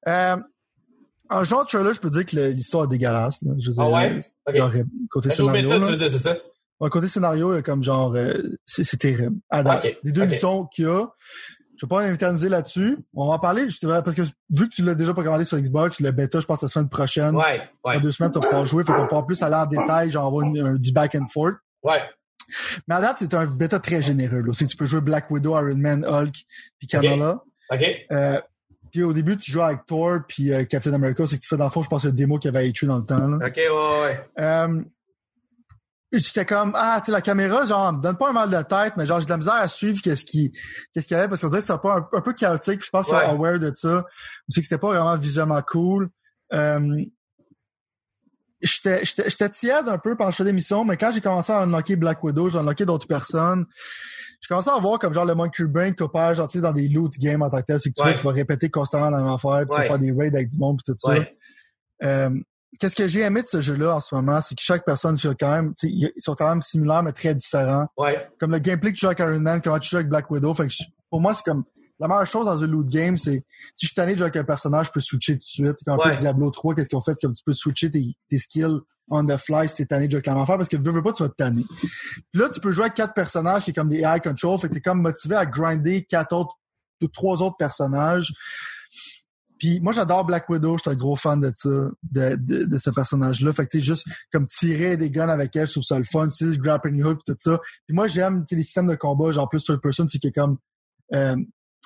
Euh, 0.08 0.36
en 1.30 1.44
genre 1.44 1.66
trailer, 1.66 1.94
je 1.94 2.00
peux 2.00 2.10
dire 2.10 2.26
que 2.26 2.36
l'histoire 2.50 2.84
est 2.84 2.88
dégueulasse. 2.88 3.42
Là. 3.42 3.52
Je 3.58 3.70
veux 3.70 3.76
ah 3.78 3.88
ouais? 3.88 4.20
Okay. 4.46 4.84
côté 5.10 5.30
scénario. 5.30 5.62
Méta, 5.62 5.80
tu 5.80 5.92
veux 5.92 5.96
dire, 5.96 6.10
c'est 6.10 6.18
ça? 6.18 6.36
Côté 6.90 7.08
scénario, 7.08 7.52
il 7.52 7.56
y 7.56 7.58
a 7.58 7.62
comme 7.62 7.82
genre, 7.82 8.14
euh, 8.14 8.34
c'est 8.66 8.84
c'est 8.84 8.98
terrible. 8.98 9.36
À 9.48 9.62
date. 9.62 9.84
Ok, 9.84 9.98
Les 10.02 10.12
deux 10.12 10.22
ok. 10.22 10.28
missions 10.28 10.66
qu'il 10.66 10.84
y 10.84 10.88
a, 10.88 11.06
je 11.84 11.96
vais 11.96 12.02
pas 12.02 12.08
m'interniser 12.08 12.48
là-dessus. 12.48 12.96
On 13.14 13.28
va 13.28 13.34
en 13.34 13.38
parler, 13.38 13.64
justement, 13.64 14.00
parce 14.02 14.16
que 14.16 14.22
vu 14.50 14.68
que 14.68 14.74
tu 14.74 14.82
l'as 14.82 14.94
déjà 14.94 15.12
programmé 15.12 15.44
sur 15.44 15.58
Xbox, 15.58 16.00
le 16.00 16.10
bêta, 16.12 16.40
je 16.40 16.46
pense, 16.46 16.62
la 16.62 16.68
semaine 16.68 16.88
prochaine. 16.88 17.36
Ouais, 17.36 17.60
ouais, 17.84 17.96
Dans 17.96 18.00
deux 18.00 18.12
semaines, 18.12 18.30
tu 18.32 18.38
vas 18.38 18.46
pouvoir 18.46 18.64
jouer. 18.64 18.84
Fait 18.84 18.92
qu'on 18.92 19.00
va 19.00 19.06
pouvoir 19.06 19.26
plus 19.26 19.42
aller 19.42 19.54
en 19.54 19.66
détail, 19.66 20.10
genre 20.10 20.26
avoir 20.26 20.44
une- 20.46 20.58
un- 20.58 20.74
du 20.74 20.92
back 20.92 21.14
and 21.14 21.26
forth. 21.32 21.54
ouais. 21.82 22.02
Mais 22.86 22.94
à 22.96 23.00
date, 23.00 23.16
c'est 23.18 23.32
un 23.34 23.46
bêta 23.46 23.78
très 23.80 24.02
généreux. 24.02 24.40
Là. 24.42 24.52
Tu 24.52 24.76
peux 24.76 24.84
jouer 24.86 25.00
Black 25.00 25.30
Widow, 25.30 25.52
Iron 25.58 25.76
Man, 25.78 26.04
Hulk, 26.04 26.34
puis 26.78 26.86
Kamala. 26.86 27.42
OK. 27.72 27.82
Euh, 28.12 28.40
puis 28.92 29.02
au 29.02 29.12
début, 29.14 29.36
tu 29.38 29.50
joues 29.50 29.62
avec 29.62 29.86
Thor 29.86 30.18
puis 30.28 30.52
euh, 30.52 30.64
Captain 30.64 30.92
America. 30.92 31.26
C'est 31.26 31.36
que 31.36 31.42
tu 31.42 31.48
fais 31.48 31.56
dans 31.56 31.64
le 31.64 31.70
fond, 31.70 31.82
je 31.82 31.88
pense, 31.88 32.04
le 32.04 32.12
démo 32.12 32.38
qu'il 32.38 32.52
y 32.52 32.56
avait 32.56 32.68
écrit 32.68 32.86
dans 32.86 32.98
le 32.98 33.04
temps. 33.04 33.26
Là. 33.26 33.46
OK, 33.46 33.56
ouais, 33.56 33.68
ouais. 33.68 34.26
Euh, 34.38 34.82
J'étais 36.16 36.44
comme 36.44 36.72
ah 36.76 37.00
tu 37.04 37.10
la 37.10 37.20
caméra 37.20 37.66
genre 37.66 37.92
me 37.92 38.00
donne 38.00 38.16
pas 38.16 38.28
un 38.30 38.32
mal 38.32 38.48
de 38.50 38.62
tête 38.62 38.94
mais 38.96 39.04
genre 39.06 39.18
j'ai 39.20 39.26
de 39.26 39.30
la 39.30 39.36
misère 39.38 39.54
à 39.54 39.66
suivre 39.68 40.00
qu'est-ce 40.02 40.24
qui 40.24 40.52
qu'est-ce 40.92 41.08
qu'il 41.08 41.16
y 41.16 41.18
avait 41.20 41.28
parce 41.28 41.40
qu'on 41.40 41.48
dirait 41.48 41.60
que 41.60 41.66
c'était 41.66 41.78
pas 41.78 41.96
un, 41.96 42.08
un 42.16 42.20
peu 42.20 42.32
chaotique 42.32 42.84
je 42.84 42.90
pense 42.90 43.06
qu'ils 43.06 43.16
Ouais. 43.16 43.24
sont 43.24 43.30
aware 43.30 43.58
de 43.58 43.72
ça 43.74 44.04
aussi 44.48 44.60
que 44.60 44.66
c'était 44.66 44.78
pas 44.78 44.88
vraiment 44.88 45.16
visuellement 45.18 45.60
cool. 45.62 46.08
Euh, 46.52 47.04
j'étais 48.60 49.04
j'étais 49.04 49.28
j'étais 49.30 49.48
tiède 49.50 49.88
un 49.88 49.98
peu 49.98 50.16
pendant 50.16 50.30
que 50.30 50.34
je 50.34 50.36
faisais 50.38 50.50
l'émission 50.50 50.84
mais 50.84 50.96
quand 50.96 51.10
j'ai 51.12 51.20
commencé 51.20 51.52
à 51.52 51.60
unlocker 51.62 51.96
Black 51.96 52.22
Widow 52.22 52.48
j'ai 52.50 52.58
unlocké 52.58 52.84
d'autres 52.86 53.06
personnes. 53.08 53.66
J'ai 54.40 54.48
commencé 54.48 54.68
à 54.68 54.78
voir 54.78 54.98
comme 54.98 55.14
genre 55.14 55.24
le 55.24 55.34
Monkey 55.34 55.64
Brain 55.64 55.92
opère 56.00 56.34
genre 56.34 56.48
tu 56.48 56.58
sais 56.58 56.62
dans 56.62 56.72
des 56.72 56.88
loot 56.88 57.12
games 57.18 57.42
en 57.42 57.50
tant 57.50 57.60
que 57.60 57.66
tel 57.66 57.80
c'est 57.80 57.90
que 57.90 57.94
tu 58.00 58.06
Ouais. 58.06 58.14
tu 58.14 58.24
vas 58.24 58.32
répéter 58.32 58.68
constamment 58.70 59.10
la 59.10 59.18
même 59.18 59.28
affaire 59.32 59.60
puis 59.66 59.70
tu 59.72 59.76
vas 59.78 59.84
faire 59.84 59.98
des 59.98 60.12
raids 60.12 60.28
avec 60.28 60.48
du 60.48 60.58
monde 60.58 60.80
puis 60.84 60.92
tout 60.94 60.98
ça. 60.98 61.16
Euh, 62.02 62.30
Qu'est-ce 62.80 62.96
que 62.96 63.06
j'ai 63.08 63.20
aimé 63.20 63.42
de 63.42 63.46
ce 63.46 63.60
jeu-là 63.60 63.96
en 63.96 64.00
ce 64.00 64.14
moment, 64.14 64.40
c'est 64.40 64.54
que 64.54 64.62
chaque 64.62 64.84
personne 64.84 65.18
fait 65.18 65.34
quand 65.38 65.50
même, 65.50 65.74
tu 65.78 65.88
ils 65.88 66.10
sont 66.16 66.34
quand 66.34 66.48
même 66.48 66.62
similaires 66.62 67.02
mais 67.02 67.12
très 67.12 67.34
différents. 67.34 67.86
Ouais. 67.96 68.28
Comme 68.40 68.50
le 68.52 68.58
gameplay 68.58 68.90
que 68.92 68.96
tu 68.96 69.00
joues 69.02 69.06
avec 69.06 69.20
Iron 69.20 69.38
Man, 69.40 69.60
comment 69.62 69.78
tu 69.78 69.88
joues 69.88 69.96
avec 69.96 70.08
Black 70.08 70.30
Widow. 70.30 70.52
Fait 70.54 70.66
que 70.68 70.74
pour 71.10 71.20
moi, 71.20 71.34
c'est 71.34 71.44
comme 71.44 71.64
la 72.00 72.08
meilleure 72.08 72.26
chose 72.26 72.46
dans 72.46 72.62
un 72.62 72.66
loot 72.66 72.88
game, 72.88 73.16
c'est 73.16 73.44
si 73.76 73.86
je 73.86 73.86
suis 73.86 73.94
tanné 73.94 74.12
de 74.12 74.18
jouer 74.18 74.24
avec 74.24 74.36
un 74.36 74.44
personnage, 74.44 74.86
je 74.86 74.92
peux 74.92 75.00
switcher 75.00 75.34
tout 75.34 75.38
de 75.38 75.42
suite. 75.44 75.76
Comme 75.84 75.94
un 75.94 76.04
Ouais. 76.04 76.14
peu 76.14 76.18
Diablo 76.20 76.50
3, 76.50 76.74
qu'est-ce 76.74 76.88
qu'ils 76.88 76.98
ont 76.98 77.00
fait, 77.00 77.12
c'est 77.14 77.26
comme 77.26 77.34
tu 77.34 77.44
peux 77.44 77.54
switcher 77.54 77.90
tes, 77.90 78.04
tes 78.28 78.38
skills 78.38 78.78
on 79.10 79.24
the 79.26 79.36
fly 79.36 79.68
si 79.68 79.76
t'es 79.76 79.84
tanné 79.86 80.06
de 80.06 80.12
jouer 80.12 80.16
avec 80.16 80.26
la 80.26 80.32
même 80.32 80.42
affaire 80.44 80.56
parce 80.56 80.68
que 80.68 80.78
veux, 80.78 80.90
veux 80.90 81.02
pas, 81.02 81.12
tu 81.12 81.22
vas 81.22 81.28
te 81.28 81.34
tanner. 81.36 81.64
Puis 82.32 82.40
là, 82.40 82.48
tu 82.48 82.58
peux 82.58 82.72
jouer 82.72 82.84
avec 82.84 82.94
quatre 82.94 83.12
personnages 83.14 83.64
qui 83.64 83.70
est 83.70 83.74
comme 83.74 83.90
des 83.90 83.98
high 84.00 84.20
control, 84.22 84.58
fait 84.58 84.68
que 84.70 84.74
t'es 84.74 84.80
comme 84.80 85.02
motivé 85.02 85.36
à 85.36 85.44
grinder 85.46 86.04
quatre 86.04 86.34
autres, 86.34 86.54
ou 87.02 87.08
trois 87.08 87.42
autres 87.42 87.56
personnages. 87.58 88.32
Puis 89.58 89.80
moi, 89.80 89.92
j'adore 89.92 90.24
Black 90.24 90.48
Widow. 90.48 90.76
Je 90.76 90.82
suis 90.82 90.90
un 90.90 90.94
gros 90.94 91.16
fan 91.16 91.40
de 91.40 91.50
ça, 91.54 91.68
de, 91.68 92.36
de, 92.36 92.64
de 92.64 92.76
ce 92.76 92.90
personnage-là. 92.90 93.52
Fait 93.52 93.64
que 93.66 93.70
tu 93.70 93.78
sais, 93.78 93.84
juste 93.84 94.04
comme 94.32 94.46
tirer 94.46 94.96
des 94.96 95.10
guns 95.10 95.28
avec 95.28 95.54
elle, 95.56 95.66
je 95.66 95.72
trouve 95.72 95.84
ça 95.84 95.98
le 95.98 96.04
fun. 96.04 96.28
Tu 96.28 96.52
sais, 96.52 96.58
grappling 96.58 97.02
hook, 97.02 97.20
tout 97.26 97.34
ça. 97.36 97.58
Puis 97.86 97.94
moi, 97.94 98.08
j'aime 98.08 98.40
tu 98.40 98.50
sais, 98.50 98.56
les 98.56 98.62
systèmes 98.62 98.88
de 98.88 98.96
combat, 98.96 99.32
genre 99.32 99.48
plus 99.48 99.64
third 99.64 99.80
person, 99.80 100.06
c'est 100.08 100.24
a 100.24 100.30
comme 100.30 100.58
euh, 101.12 101.36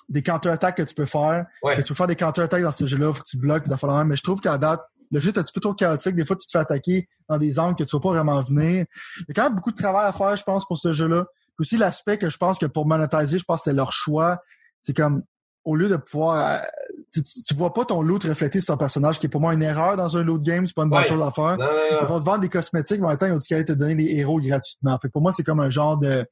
des 0.09 0.23
counter-attaques 0.23 0.77
que 0.79 0.83
tu 0.83 0.95
peux 0.95 1.07
faire. 1.07 1.47
Ouais. 1.63 1.77
Tu 1.83 1.89
peux 1.89 1.95
faire 1.95 2.07
des 2.07 2.17
counter-attaques 2.17 2.63
dans 2.63 2.73
ce 2.73 2.87
jeu-là, 2.87 3.13
faut 3.13 3.23
que 3.23 3.29
tu 3.29 3.37
bloques, 3.37 3.65
puis 3.65 3.77
falloir 3.77 4.05
Mais 4.05 4.17
je 4.17 4.23
trouve 4.23 4.41
qu'à 4.41 4.57
date, 4.57 4.81
le 5.11 5.21
jeu 5.21 5.31
est 5.31 5.39
un 5.39 5.43
petit 5.43 5.53
peu 5.53 5.61
trop 5.61 5.75
chaotique. 5.75 6.15
Des 6.15 6.25
fois, 6.25 6.37
tu 6.37 6.47
te 6.47 6.51
fais 6.51 6.59
attaquer 6.59 7.09
dans 7.29 7.39
des 7.39 7.59
angles 7.59 7.77
que 7.77 7.85
tu 7.85 7.97
vas 7.97 8.01
pas 8.01 8.11
vraiment 8.11 8.43
venir. 8.43 8.87
Il 9.19 9.25
y 9.29 9.31
a 9.31 9.35
quand 9.35 9.45
même 9.45 9.55
beaucoup 9.55 9.73
de 9.73 9.77
travail 9.77 10.07
à 10.07 10.13
faire, 10.13 10.37
je 10.37 10.43
pense, 10.43 10.67
pour 10.67 10.79
ce 10.79 10.93
jeu-là. 10.93 11.27
Puis 11.57 11.61
aussi, 11.61 11.77
l'aspect 11.77 12.19
que 12.19 12.31
je 12.31 12.37
pense 12.37 12.59
que 12.59 12.67
pour 12.67 12.87
monétiser, 12.87 13.39
je 13.39 13.45
pense 13.45 13.61
que 13.61 13.71
c'est 13.71 13.77
leur 13.77 13.93
choix. 13.93 14.41
C'est 14.81 14.97
comme, 14.97 15.23
au 15.65 15.77
lieu 15.77 15.89
de 15.89 15.97
pouvoir, 15.97 16.63
euh, 16.63 16.67
tu, 17.13 17.55
vois 17.55 17.75
pas 17.75 17.85
ton 17.85 18.01
loot 18.01 18.25
reflété 18.25 18.61
sur 18.61 18.75
ton 18.75 18.79
personnage, 18.79 19.19
qui 19.19 19.27
est 19.27 19.29
pour 19.29 19.41
moi 19.41 19.53
une 19.55 19.63
erreur 19.63 19.97
dans 19.97 20.17
un 20.17 20.23
loot 20.23 20.43
game, 20.43 20.67
c'est 20.67 20.75
pas 20.75 20.85
une 20.85 20.91
bonne 20.91 21.01
Ouais. 21.01 21.07
chose 21.07 21.21
à 21.23 21.31
faire. 21.31 21.59
Non, 21.59 21.67
non, 21.67 21.99
Ils 22.03 22.07
vont 22.07 22.19
te 22.21 22.25
vendre 22.25 22.41
des 22.41 22.49
cosmétiques, 22.49 23.01
mais 23.01 23.07
en 23.07 23.11
même 23.11 23.19
temps, 23.19 23.27
ils 23.27 23.33
ont 23.33 23.39
dit 23.39 23.47
qu'ils 23.47 23.57
allaient 23.57 23.65
te 23.65 23.73
donner 23.73 23.95
les 23.95 24.17
héros 24.17 24.41
gratuitement. 24.41 24.99
Fait 25.01 25.09
que 25.09 25.13
pour 25.13 25.23
moi, 25.23 25.33
c'est 25.33 25.43
comme 25.43 25.61
un 25.61 25.69
genre 25.71 25.99
de, 25.99 26.25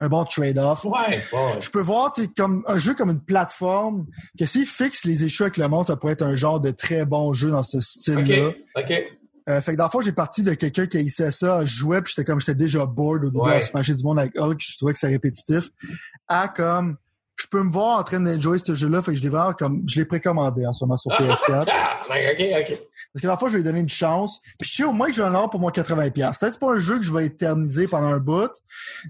un 0.00 0.08
bon 0.08 0.24
trade-off. 0.24 0.84
Ouais. 0.84 1.22
Je 1.60 1.70
peux 1.70 1.80
voir, 1.80 2.12
comme 2.36 2.62
un 2.66 2.78
jeu 2.78 2.94
comme 2.94 3.10
une 3.10 3.20
plateforme, 3.20 4.06
que 4.38 4.46
s'ils 4.46 4.66
fixent 4.66 5.04
les 5.04 5.24
écheux 5.24 5.44
avec 5.44 5.56
le 5.56 5.68
monde, 5.68 5.86
ça 5.86 5.96
pourrait 5.96 6.14
être 6.14 6.22
un 6.22 6.36
genre 6.36 6.60
de 6.60 6.70
très 6.70 7.04
bon 7.04 7.32
jeu 7.32 7.50
dans 7.50 7.62
ce 7.62 7.80
style-là. 7.80 8.48
OK. 8.48 8.56
OK. 8.76 9.04
Euh, 9.48 9.60
fait 9.62 9.72
que 9.72 9.78
dans 9.78 9.84
le 9.84 9.90
fond, 9.90 10.00
j'ai 10.00 10.12
parti 10.12 10.42
de 10.42 10.54
quelqu'un 10.54 10.86
qui 10.86 10.98
haïssait 10.98 11.30
ça, 11.32 11.64
je 11.64 11.74
jouais, 11.74 12.02
puis 12.02 12.12
j'étais 12.14 12.24
comme, 12.24 12.38
j'étais 12.40 12.54
déjà 12.54 12.84
bored 12.86 13.24
au 13.24 13.30
début 13.30 13.44
Ouais. 13.44 13.56
à 13.74 13.82
se 13.82 13.92
du 13.92 14.04
monde 14.04 14.18
avec 14.18 14.38
Hulk, 14.38 14.60
je 14.60 14.76
trouvais 14.76 14.92
que 14.92 14.98
c'est 14.98 15.08
répétitif, 15.08 15.70
à 16.28 16.46
comme, 16.48 16.96
je 17.40 17.46
peux 17.48 17.62
me 17.62 17.70
voir 17.70 17.98
en 17.98 18.02
train 18.02 18.20
d'enjoy 18.20 18.60
ce 18.60 18.74
jeu-là, 18.74 19.02
fait 19.02 19.12
que 19.12 19.18
je 19.18 19.22
l'ai 19.22 19.28
vraiment 19.28 19.52
comme, 19.52 19.82
je 19.86 19.98
l'ai 19.98 20.04
précommandé 20.04 20.66
en 20.66 20.72
ce 20.72 20.84
moment 20.84 20.96
sur 20.96 21.10
PS4. 21.12 21.66
Ah, 21.70 21.96
OK. 22.60 22.78
Parce 23.12 23.22
que 23.22 23.26
dans 23.26 23.32
le 23.32 23.38
fond, 23.38 23.48
je 23.48 23.52
vais 23.54 23.58
lui 23.58 23.64
donner 23.64 23.80
une 23.80 23.88
chance. 23.88 24.38
Puis 24.60 24.68
je 24.70 24.74
sais 24.76 24.84
au 24.84 24.92
moins 24.92 25.08
que 25.08 25.12
je 25.14 25.20
vais 25.20 25.26
en 25.26 25.34
avoir 25.34 25.50
pour 25.50 25.58
mon 25.58 25.70
80$. 25.70 26.12
Peut-être 26.12 26.38
que 26.40 26.46
c'est 26.52 26.60
pas 26.60 26.72
un 26.74 26.78
jeu 26.78 26.98
que 26.98 27.04
je 27.04 27.12
vais 27.12 27.26
éterniser 27.26 27.88
pendant 27.88 28.06
un 28.06 28.18
bout, 28.18 28.52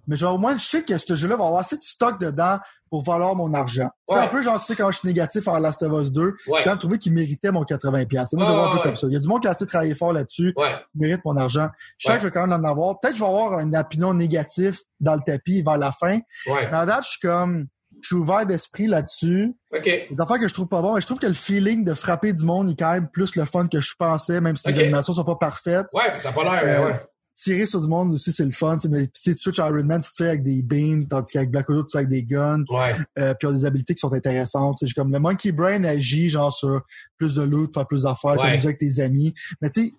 mais 0.07 0.17
genre, 0.17 0.37
au 0.37 0.39
moins, 0.39 0.57
je 0.57 0.65
sais 0.65 0.83
que 0.83 0.97
ce 0.97 1.15
jeu-là 1.15 1.37
va 1.37 1.45
avoir 1.45 1.61
assez 1.61 1.77
de 1.77 1.83
stock 1.83 2.19
dedans 2.19 2.59
pour 2.89 3.03
valoir 3.05 3.35
mon 3.37 3.53
argent. 3.53 3.91
C'est 4.09 4.15
Ouais. 4.15 4.21
un 4.23 4.27
peu 4.29 4.41
genre, 4.43 4.59
tu 4.59 4.67
sais, 4.67 4.75
quand 4.77 4.91
je 4.91 4.99
suis 5.01 5.07
négatif 5.09 5.47
en 5.49 5.59
Last 5.59 5.83
of 5.83 6.03
Us 6.03 6.13
2, 6.13 6.23
Ouais. 6.23 6.35
j'ai 6.59 6.65
quand 6.65 6.71
même 6.71 6.79
trouvé 6.79 6.99
qu'il 6.99 7.13
méritait 7.13 7.53
mon 7.53 7.65
80$. 7.65 8.33
Et 8.33 8.37
moi, 8.37 8.47
je 8.47 8.51
Ouais, 8.51 8.57
le 8.57 8.63
vois 8.63 8.71
un 8.73 8.77
peu 8.77 8.83
comme 8.83 8.97
ça. 8.97 9.07
Il 9.07 9.13
y 9.13 9.17
a 9.17 9.21
du 9.21 9.29
monde 9.29 9.43
qui 9.43 9.49
a 9.49 9.51
assez 9.51 9.67
travaillé 9.67 9.95
fort 9.95 10.13
là-dessus, 10.15 10.55
Ouais. 10.57 10.75
mérite 10.95 11.21
mon 11.27 11.37
argent. 11.37 11.69
Je 11.99 12.07
sais 12.09 12.15
que 12.15 12.21
je 12.21 12.25
vais 12.29 12.31
quand 12.33 12.47
même 12.47 12.65
en 12.65 12.69
avoir. 12.69 12.99
Peut-être 13.01 13.13
que 13.13 13.19
je 13.19 13.23
vais 13.25 13.29
avoir 13.31 13.59
un 13.59 13.73
opinion 13.75 14.15
négatif 14.15 14.81
dans 14.99 15.15
le 15.15 15.21
tapis 15.25 15.63
vers 15.63 15.77
la 15.79 15.93
fin. 15.93 16.21
Ouais. 16.47 16.69
Mais 16.71 16.77
à 16.79 16.87
date, 16.87 17.05
je 17.05 17.09
suis 17.11 17.21
comme, 17.21 17.67
je 18.03 18.07
suis 18.09 18.17
ouvert 18.17 18.47
d'esprit 18.47 18.87
là-dessus. 18.87 19.53
OK. 19.75 19.85
Les 19.85 20.21
affaires 20.21 20.39
que 20.39 20.49
je 20.49 20.55
trouve 20.55 20.69
pas 20.69 20.83
bon, 20.83 20.95
mais 20.95 21.01
je 21.01 21.07
trouve 21.07 21.19
que 21.19 21.27
le 21.27 21.33
feeling 21.35 21.85
de 21.85 21.95
frapper 21.95 22.33
du 22.33 22.45
monde 22.45 22.71
est 22.71 22.77
quand 22.79 22.93
même 22.93 23.09
plus 23.13 23.35
le 23.37 23.45
fun 23.45 23.69
que 23.69 23.81
je 23.81 23.93
pensais, 23.99 24.41
même 24.41 24.57
si 24.57 24.67
les 24.69 24.79
animations 24.79 25.13
sont 25.13 25.25
pas 25.25 25.37
parfaites. 25.37 25.87
Ouais, 25.93 26.19
ça 26.19 26.31
a 26.31 26.33
pas 26.33 26.45
l'air, 26.45 26.81
Euh, 26.83 26.87
ouais. 26.87 27.01
Tirer 27.35 27.65
sur 27.65 27.81
du 27.81 27.89
monde 27.89 28.13
aussi, 28.13 28.33
c'est 28.33 28.45
le 28.45 28.51
fun. 28.51 28.77
tu 28.77 28.83
sais, 28.83 28.89
Mais 28.89 29.07
tu 29.07 29.35
switches 29.35 29.59
Iron 29.59 29.85
Man, 29.85 30.03
tu 30.03 30.13
tires 30.13 30.27
avec 30.29 30.43
des 30.43 30.63
beams, 30.63 31.09
tandis 31.09 31.33
qu'avec 31.33 31.51
Black 31.51 31.69
Widow, 31.71 31.85
tu 31.85 31.91
tires 31.91 31.99
avec 32.01 32.11
des 32.11 32.23
guns. 32.25 32.65
Ouais. 32.69 32.95
Euh, 33.19 33.33
puis 33.35 33.49
il 33.49 33.51
y 33.53 33.55
a 33.55 33.57
des 33.59 33.65
habilités 33.65 33.95
qui 33.95 34.01
sont 34.01 34.13
intéressantes. 34.13 34.77
Tu 34.79 34.85
sais, 34.85 34.89
j'ai 34.95 35.01
comme 35.01 35.11
le 35.13 35.21
Monkey 35.21 35.51
Brain 35.53 35.85
agit 35.85 36.29
genre 36.29 36.53
sur 36.53 36.83
plus 37.17 37.35
de 37.35 37.43
loot, 37.43 37.73
faire 37.73 37.87
plus 37.87 38.03
d'affaires, 38.03 38.33
Ouais. 38.33 38.43
t'amuser 38.49 38.67
avec 38.67 38.79
tes 38.79 39.01
amis. 39.01 39.33
Mais 39.63 39.71
tu 39.71 39.85
sais, 39.87 39.93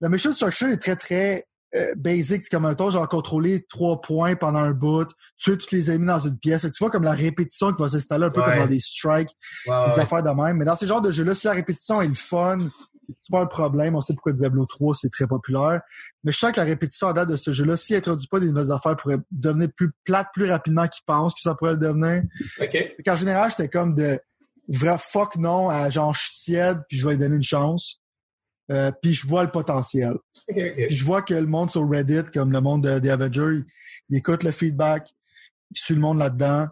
la 0.00 0.08
mission 0.08 0.32
structure 0.32 0.68
est 0.68 0.78
très, 0.78 0.96
très 0.96 1.46
euh, 1.74 1.94
basic. 1.96 2.42
C'est 2.44 2.50
comme 2.50 2.64
un 2.64 2.74
temps, 2.74 2.90
genre 2.90 3.08
contrôler 3.08 3.64
trois 3.68 4.00
points 4.00 4.36
pendant 4.36 4.60
un 4.60 4.72
bout, 4.72 5.08
tuer 5.36 5.56
tous 5.58 5.70
les 5.72 5.90
ennemis 5.90 6.06
dans 6.06 6.20
une 6.20 6.38
pièce. 6.38 6.62
Tu 6.62 6.70
vois 6.80 6.90
comme 6.90 7.04
la 7.04 7.12
répétition 7.12 7.72
qui 7.72 7.82
va 7.82 7.88
s'installer 7.88 8.24
un 8.26 8.30
peu 8.30 8.40
Ouais. 8.40 8.46
comme 8.46 8.58
dans 8.58 8.66
des 8.66 8.80
strikes 8.80 9.30
des 9.66 9.70
ouais. 9.70 9.98
affaires 10.00 10.22
de 10.22 10.30
même. 10.30 10.56
Mais 10.56 10.64
dans 10.64 10.76
ces 10.76 10.86
genres 10.86 11.02
de 11.02 11.10
jeux-là, 11.10 11.34
si 11.34 11.46
la 11.46 11.52
répétition 11.52 12.00
est 12.02 12.08
le 12.08 12.14
fun, 12.14 12.58
c'est 13.08 13.30
pas 13.32 13.40
un 13.40 13.46
problème. 13.46 13.96
On 13.96 14.00
sait 14.00 14.12
pourquoi 14.14 14.32
Diablo 14.32 14.66
3, 14.66 14.94
c'est 14.94 15.10
très 15.10 15.26
populaire. 15.26 15.80
Mais 16.24 16.32
je 16.32 16.38
sens 16.38 16.52
que 16.52 16.60
la 16.60 16.66
répétition 16.66 17.06
en 17.06 17.12
date 17.12 17.28
de 17.30 17.36
ce 17.36 17.52
jeu-là, 17.52 17.76
s'il 17.76 17.96
introduit 17.96 18.28
pas 18.28 18.38
des 18.40 18.48
nouvelles 18.48 18.72
affaires, 18.72 18.96
pourrait 18.96 19.18
devenir 19.30 19.68
plus 19.76 19.90
plate 20.04 20.28
plus 20.34 20.50
rapidement 20.50 20.86
qu'il 20.88 21.02
pense 21.06 21.34
que 21.34 21.40
ça 21.40 21.54
pourrait 21.54 21.72
le 21.72 21.78
devenir. 21.78 22.22
OK. 22.60 22.70
Fait 22.70 22.96
qu'en 23.04 23.16
général, 23.16 23.50
j'étais 23.50 23.68
comme 23.68 23.94
de 23.94 24.20
vrai 24.68 24.96
fuck 24.98 25.36
non 25.36 25.70
à 25.70 25.88
genre 25.88 26.14
je 26.14 26.20
suis 26.20 26.34
tiède, 26.52 26.80
puis 26.88 26.98
je 26.98 27.06
vais 27.06 27.12
lui 27.12 27.18
donner 27.18 27.36
une 27.36 27.42
chance. 27.42 28.00
Euh, 28.70 28.90
puis 29.02 29.14
je 29.14 29.26
vois 29.26 29.44
le 29.44 29.50
potentiel. 29.50 30.12
OK, 30.12 30.56
OK. 30.56 30.86
Puis 30.88 30.96
je 30.96 31.04
vois 31.04 31.22
que 31.22 31.34
le 31.34 31.46
monde 31.46 31.70
sur 31.70 31.88
Reddit, 31.88 32.24
comme 32.34 32.52
le 32.52 32.60
monde 32.60 32.84
de- 32.84 32.98
des 32.98 33.10
Avengers, 33.10 33.56
il, 33.58 33.64
il 34.10 34.16
écoute 34.18 34.42
le 34.44 34.50
feedback, 34.50 35.08
il 35.70 35.78
suit 35.78 35.94
le 35.94 36.00
monde 36.00 36.18
là-dedans. 36.18 36.68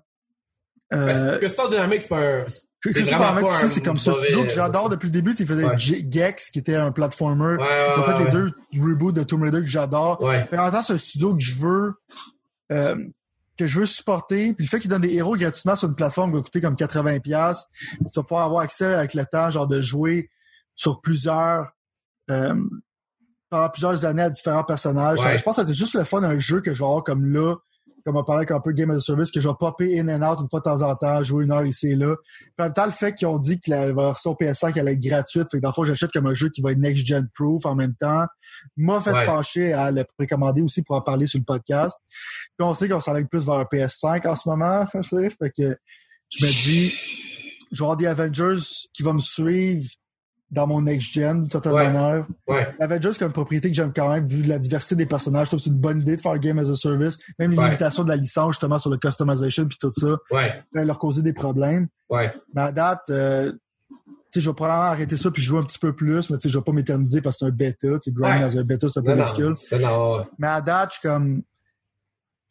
Euh, 0.92 1.38
Crystal 1.38 1.68
Dynamics, 1.70 2.02
c'est 2.02 2.08
pas 2.08 2.20
un... 2.20 2.44
C'est 2.88 3.04
ça, 3.04 3.80
comme 3.82 3.96
studio 3.96 4.44
que 4.44 4.50
j'adore 4.50 4.88
depuis 4.88 5.06
le 5.06 5.10
début. 5.12 5.34
Il 5.36 5.44
faisait 5.46 5.64
Ouais. 5.64 5.76
Gex, 5.76 6.50
qui 6.50 6.60
était 6.60 6.76
un 6.76 6.92
platformer. 6.92 7.56
Ouais, 7.56 7.62
ouais, 7.62 7.88
Ils 7.96 8.00
ont 8.00 8.04
fait 8.04 8.24
les 8.24 8.30
deux 8.30 8.52
reboots 8.74 9.12
de 9.12 9.24
Tomb 9.24 9.42
Raider 9.42 9.60
que 9.60 9.66
j'adore. 9.66 10.22
En 10.22 10.28
même 10.28 10.46
temps, 10.46 10.82
c'est 10.82 10.92
un 10.92 10.98
studio 10.98 11.34
que 11.34 11.42
je 11.42 11.54
veux 11.56 11.94
euh, 12.70 12.96
que 13.58 13.66
je 13.66 13.80
veux 13.80 13.86
supporter. 13.86 14.54
Puis 14.54 14.66
le 14.66 14.68
fait 14.68 14.78
qu'ils 14.78 14.90
donnent 14.90 15.02
des 15.02 15.14
héros 15.14 15.34
gratuitement 15.36 15.74
sur 15.74 15.88
une 15.88 15.96
plateforme 15.96 16.30
qui 16.30 16.36
va 16.36 16.42
coûter 16.42 16.60
comme 16.60 16.74
80$, 16.76 17.20
pièces, 17.20 17.64
tu 17.98 18.04
vas 18.14 18.22
pouvoir 18.22 18.44
avoir 18.44 18.60
accès 18.62 18.84
avec 18.94 19.14
le 19.14 19.24
temps, 19.26 19.50
genre 19.50 19.66
de 19.66 19.82
jouer 19.82 20.30
sur 20.76 21.00
plusieurs 21.00 21.72
pendant 22.26 23.68
plusieurs 23.70 24.04
années 24.04 24.22
à 24.22 24.30
différents 24.30 24.64
personnages. 24.64 25.20
Ouais. 25.20 25.38
Je 25.38 25.42
pense 25.44 25.56
que 25.56 25.66
c'est 25.66 25.74
juste 25.74 25.94
le 25.94 26.04
fun 26.04 26.20
d'un 26.20 26.38
jeu 26.38 26.60
que 26.60 26.74
je 26.74 26.78
vais 26.80 26.84
avoir 26.84 27.04
comme 27.04 27.26
là, 27.32 27.54
comme 28.04 28.16
on 28.16 28.22
parlait 28.24 28.40
avec 28.40 28.52
un 28.52 28.60
peu 28.60 28.72
de 28.72 28.78
Game 28.78 28.90
as 28.92 28.96
a 28.96 29.00
Service, 29.00 29.32
que 29.32 29.40
je 29.40 29.48
vais 29.48 29.54
popper 29.58 29.98
in 29.98 30.08
and 30.08 30.22
out 30.28 30.38
une 30.40 30.48
fois 30.48 30.60
de 30.60 30.64
temps 30.64 30.82
en 30.82 30.94
temps, 30.94 31.22
jouer 31.24 31.44
une 31.44 31.50
heure 31.50 31.66
ici 31.66 31.88
et 31.88 31.94
là. 31.96 32.14
Puis 32.38 32.52
en 32.60 32.64
même 32.64 32.72
temps, 32.72 32.84
le 32.84 32.92
fait 32.92 33.12
qu'ils 33.14 33.26
ont 33.26 33.38
dit 33.38 33.58
que 33.58 33.68
la 33.70 33.92
version 33.92 34.34
PS5 34.34 34.78
allait 34.78 34.92
être 34.92 35.00
gratuite, 35.00 35.48
fait 35.50 35.56
que 35.58 35.62
dans 35.62 35.70
le 35.70 35.74
fond, 35.74 35.84
j'achète 35.84 36.12
comme 36.12 36.26
un 36.26 36.34
jeu 36.34 36.48
qui 36.48 36.60
va 36.60 36.70
être 36.72 36.78
next-gen 36.78 37.28
proof 37.34 37.66
en 37.66 37.74
même 37.74 37.94
temps, 37.96 38.26
m'a 38.76 39.00
fait 39.00 39.12
Ouais. 39.12 39.26
pencher 39.26 39.72
à 39.72 39.90
le 39.90 40.04
précommander 40.16 40.62
aussi 40.62 40.82
pour 40.82 40.94
en 40.94 41.00
parler 41.02 41.26
sur 41.26 41.40
le 41.40 41.44
podcast. 41.44 41.98
Puis 42.56 42.66
on 42.66 42.74
sait 42.74 42.88
qu'on 42.88 43.00
s'enligne 43.00 43.26
plus 43.26 43.44
vers 43.44 43.56
un 43.56 43.64
PS5 43.64 44.26
en 44.28 44.36
ce 44.36 44.48
moment, 44.48 44.84
tu 44.92 45.02
sais, 45.02 45.30
fait 45.30 45.50
que 45.50 45.76
je 46.30 46.44
me 46.46 46.50
dis, 46.50 46.94
je 47.72 47.78
vais 47.78 47.84
avoir 47.84 47.96
des 47.96 48.06
Avengers 48.06 48.60
qui 48.92 49.02
vont 49.02 49.14
me 49.14 49.20
suivre 49.20 49.84
dans 50.50 50.66
mon 50.66 50.80
next-gen, 50.82 51.40
d'une 51.40 51.48
certaine 51.48 51.72
Ouais. 51.72 51.90
manière. 51.90 52.26
Ouais. 52.46 52.68
Avengers, 52.78 53.10
c'est 53.12 53.18
comme 53.18 53.28
une 53.28 53.32
propriété 53.32 53.68
que 53.68 53.74
j'aime 53.74 53.92
quand 53.94 54.12
même, 54.12 54.26
vu 54.26 54.42
la 54.44 54.58
diversité 54.58 54.94
des 54.94 55.06
personnages. 55.06 55.46
Je 55.46 55.50
trouve 55.50 55.58
que 55.60 55.64
c'est 55.64 55.70
une 55.70 55.76
bonne 55.80 56.00
idée 56.02 56.16
de 56.16 56.20
faire 56.20 56.38
game 56.38 56.58
as 56.58 56.70
a 56.70 56.74
service. 56.76 57.18
Même 57.38 57.50
les 57.50 57.58
Ouais. 57.58 57.64
limitations 57.64 58.04
de 58.04 58.08
la 58.10 58.16
licence, 58.16 58.52
justement, 58.54 58.78
sur 58.78 58.90
le 58.90 58.96
customization 58.98 59.66
puis 59.66 59.76
tout 59.78 59.90
ça, 59.90 60.16
Ouais. 60.30 60.52
pourrait 60.72 60.84
leur 60.84 60.98
causer 60.98 61.22
des 61.22 61.32
problèmes. 61.32 61.88
Ouais. 62.08 62.32
Mais 62.54 62.60
à 62.62 62.72
date, 62.72 63.00
euh, 63.10 63.50
tu 63.50 63.56
sais, 63.96 64.34
sais, 64.34 64.40
je 64.42 64.50
vais 64.50 64.54
probablement 64.54 64.84
arrêter 64.84 65.16
ça 65.16 65.30
puis 65.32 65.42
jouer 65.42 65.58
un 65.58 65.64
petit 65.64 65.78
peu 65.80 65.94
plus, 65.94 66.30
mais 66.30 66.36
tu 66.38 66.42
sais, 66.42 66.48
je 66.48 66.58
vais 66.58 66.64
pas 66.64 66.72
m'éterniser 66.72 67.20
parce 67.20 67.36
que 67.36 67.38
c'est 67.40 67.46
un 67.46 67.50
bêta. 67.54 67.88
Tu 67.88 67.96
sais, 68.02 68.10
grind 68.12 68.40
dans 68.40 68.58
un 68.58 68.62
bêta, 68.64 68.88
c'est 68.88 69.00
un 69.00 69.02
peu 69.02 69.12
ridicule. 69.14 69.50
Mais 70.38 70.46
à 70.46 70.60
date, 70.60 70.90
je 70.94 70.98
suis 71.00 71.08
comme. 71.08 71.42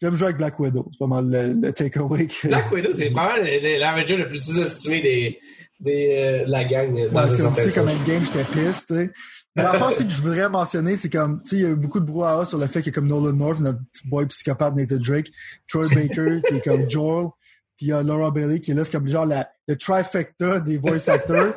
J'aime 0.01 0.13
jouer 0.15 0.25
avec 0.25 0.37
Black 0.37 0.59
Widow. 0.59 0.89
C'est 0.91 0.99
pas 0.99 1.07
mal 1.07 1.29
le, 1.29 1.53
le 1.67 1.71
takeaway. 1.73 2.27
Black 2.43 2.69
Widow, 2.71 2.91
c'est 2.91 3.11
probablement 3.11 3.79
l'Avenger 3.79 4.17
le 4.17 4.27
plus 4.27 4.43
sous-estimé 4.45 5.01
des, 5.01 5.39
des, 5.79 6.15
euh, 6.17 6.43
la 6.47 6.63
gang. 6.63 6.93
Dans 7.07 7.13
Parce 7.13 7.35
que, 7.35 7.55
tu 7.55 7.61
sais, 7.61 7.71
comme 7.71 7.89
game, 8.05 8.23
j'étais 8.25 8.43
piste, 8.43 8.87
tu 8.87 8.95
sais. 8.95 9.11
Mais 9.55 9.63
l'affaire 9.63 9.95
que 9.95 10.09
je 10.09 10.21
voudrais 10.21 10.49
mentionner, 10.49 10.97
c'est 10.97 11.09
comme, 11.09 11.41
tu 11.43 11.51
sais, 11.51 11.55
il 11.55 11.61
y 11.61 11.65
a 11.65 11.69
eu 11.69 11.75
beaucoup 11.75 12.01
de 12.01 12.05
brouhaha 12.05 12.45
sur 12.45 12.57
le 12.57 12.67
fait 12.67 12.81
que 12.81 12.89
comme 12.89 13.07
Nolan 13.07 13.31
North, 13.31 13.59
notre 13.61 13.79
boy 14.03 14.25
psychopathe 14.25 14.75
Nathan 14.75 14.97
Drake, 14.97 15.31
Troy 15.69 15.87
Baker, 15.87 16.41
qui 16.47 16.55
est 16.55 16.61
comme 16.61 16.89
Joel, 16.89 17.29
puis 17.77 17.87
il 17.87 17.89
y 17.89 17.93
a 17.93 18.03
Laura 18.03 18.31
Bailey 18.31 18.59
qui 18.59 18.71
est 18.71 18.73
là, 18.73 18.83
c'est 18.83 18.91
comme 18.91 19.07
genre 19.07 19.25
la, 19.25 19.49
le 19.67 19.77
trifecta 19.77 20.59
des 20.59 20.77
voice 20.77 21.07
actors. 21.07 21.53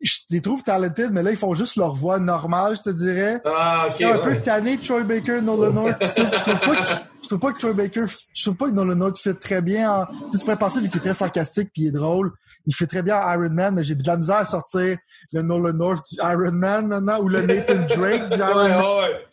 je 0.00 0.18
les 0.30 0.40
trouve 0.40 0.62
talented, 0.64 1.10
mais 1.12 1.22
là, 1.22 1.30
ils 1.30 1.36
font 1.36 1.54
juste 1.54 1.76
leur 1.76 1.94
voix 1.94 2.18
normale, 2.18 2.76
je 2.76 2.82
te 2.82 2.90
dirais. 2.90 3.40
Ah, 3.44 3.88
ok. 3.90 4.00
un 4.02 4.16
ouais. 4.16 4.20
peu 4.20 4.40
tanné, 4.40 4.78
Troy 4.78 5.04
Baker, 5.04 5.40
Nolan 5.40 5.72
North, 5.72 5.98
pis 6.00 6.08
ça, 6.08 6.24
pis 6.24 6.38
je 6.38 6.42
trouve 6.42 6.60
pas 6.60 6.76
que, 6.76 6.86
je 7.22 7.28
trouve 7.28 7.38
pas 7.38 7.52
que 7.52 7.58
Troy 7.58 7.72
Baker, 7.74 8.04
je 8.34 8.42
trouve 8.42 8.56
pas 8.56 8.66
que 8.66 8.74
Nolan 8.74 8.96
North 8.96 9.18
fait 9.18 9.34
très 9.34 9.62
bien 9.62 9.90
en, 9.90 10.06
tu 10.32 10.38
pourrais 10.38 10.56
penser, 10.56 10.80
vu 10.80 10.88
qu'il 10.88 10.98
est 10.98 11.04
très 11.04 11.14
sarcastique 11.14 11.70
pis 11.72 11.82
il 11.82 11.86
est 11.88 11.92
drôle, 11.92 12.32
il 12.66 12.74
fait 12.74 12.86
très 12.86 13.02
bien 13.02 13.16
en 13.20 13.32
Iron 13.34 13.50
Man, 13.50 13.74
mais 13.74 13.84
j'ai 13.84 13.94
de 13.94 14.06
la 14.06 14.16
misère 14.16 14.36
à 14.36 14.44
sortir 14.44 14.96
le 15.32 15.42
Nolan 15.42 15.72
North 15.74 16.06
du 16.10 16.16
Iron 16.20 16.52
Man 16.52 16.86
maintenant, 16.88 17.20
ou 17.20 17.28
le 17.28 17.42
Nathan 17.42 17.74
Drake 17.96 18.30
du 18.30 18.38
Iron 18.38 18.56
Ouais, 18.56 18.68
Man. 18.68 18.80
ouais. 18.82 19.24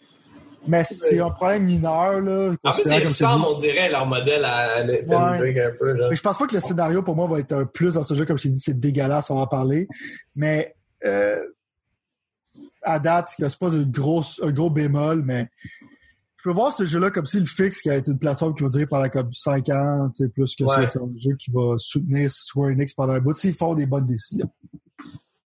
Mais 0.67 0.83
c'est 0.83 1.19
un 1.19 1.31
problème 1.31 1.63
mineur, 1.63 2.21
là. 2.21 2.53
En 2.63 2.71
fait, 2.71 2.83
ils 2.99 3.03
ressemblent, 3.05 3.45
on 3.47 3.55
dirait, 3.55 3.89
leur 3.89 4.05
modèle 4.05 4.45
à 4.45 4.83
Nathan 4.83 5.31
Ouais. 5.31 5.37
Drake 5.39 5.57
un 5.57 5.77
peu. 5.79 5.97
Genre. 5.97 6.07
Mais 6.11 6.15
je 6.15 6.21
pense 6.21 6.37
pas 6.37 6.45
que 6.45 6.53
le 6.53 6.61
scénario, 6.61 7.01
pour 7.01 7.15
moi, 7.15 7.25
va 7.27 7.39
être 7.39 7.53
un 7.53 7.65
plus 7.65 7.95
dans 7.95 8.03
ce 8.03 8.13
jeu. 8.13 8.25
Comme 8.25 8.37
je 8.37 8.43
t'ai 8.43 8.49
dit, 8.49 8.59
c'est 8.59 8.79
dégueulasse, 8.79 9.31
on 9.31 9.35
va 9.37 9.41
en 9.41 9.47
parler. 9.47 9.87
Mais 10.35 10.75
euh, 11.03 11.43
à 12.83 12.99
date, 12.99 13.33
c'est 13.37 13.57
pas 13.59 13.69
de 13.71 13.83
gros, 13.83 14.21
un 14.43 14.51
gros 14.51 14.69
bémol, 14.69 15.23
mais 15.23 15.49
je 16.43 16.49
peux 16.49 16.53
voir 16.55 16.73
ce 16.73 16.85
jeu-là 16.87 17.11
comme 17.11 17.27
s'il 17.27 17.45
fixe 17.45 17.81
qui 17.81 17.89
a 17.91 17.97
été 17.97 18.11
une 18.11 18.17
plateforme 18.17 18.55
qui 18.55 18.63
va 18.63 18.69
durer 18.69 18.87
pendant 18.87 19.09
comme 19.09 19.31
5 19.31 19.69
ans, 19.69 20.09
plus 20.33 20.55
que 20.55 20.63
Ouais. 20.63 20.87
c'est 20.91 20.97
un 20.99 21.09
jeu 21.17 21.35
qui 21.37 21.51
va 21.51 21.75
soutenir 21.77 22.31
Square 22.31 22.69
Enix 22.71 22.93
pendant 22.93 23.13
un 23.13 23.19
bout, 23.19 23.35
s'ils 23.35 23.53
font 23.53 23.75
des 23.75 23.85
bonnes 23.85 24.07
décisions. 24.07 24.49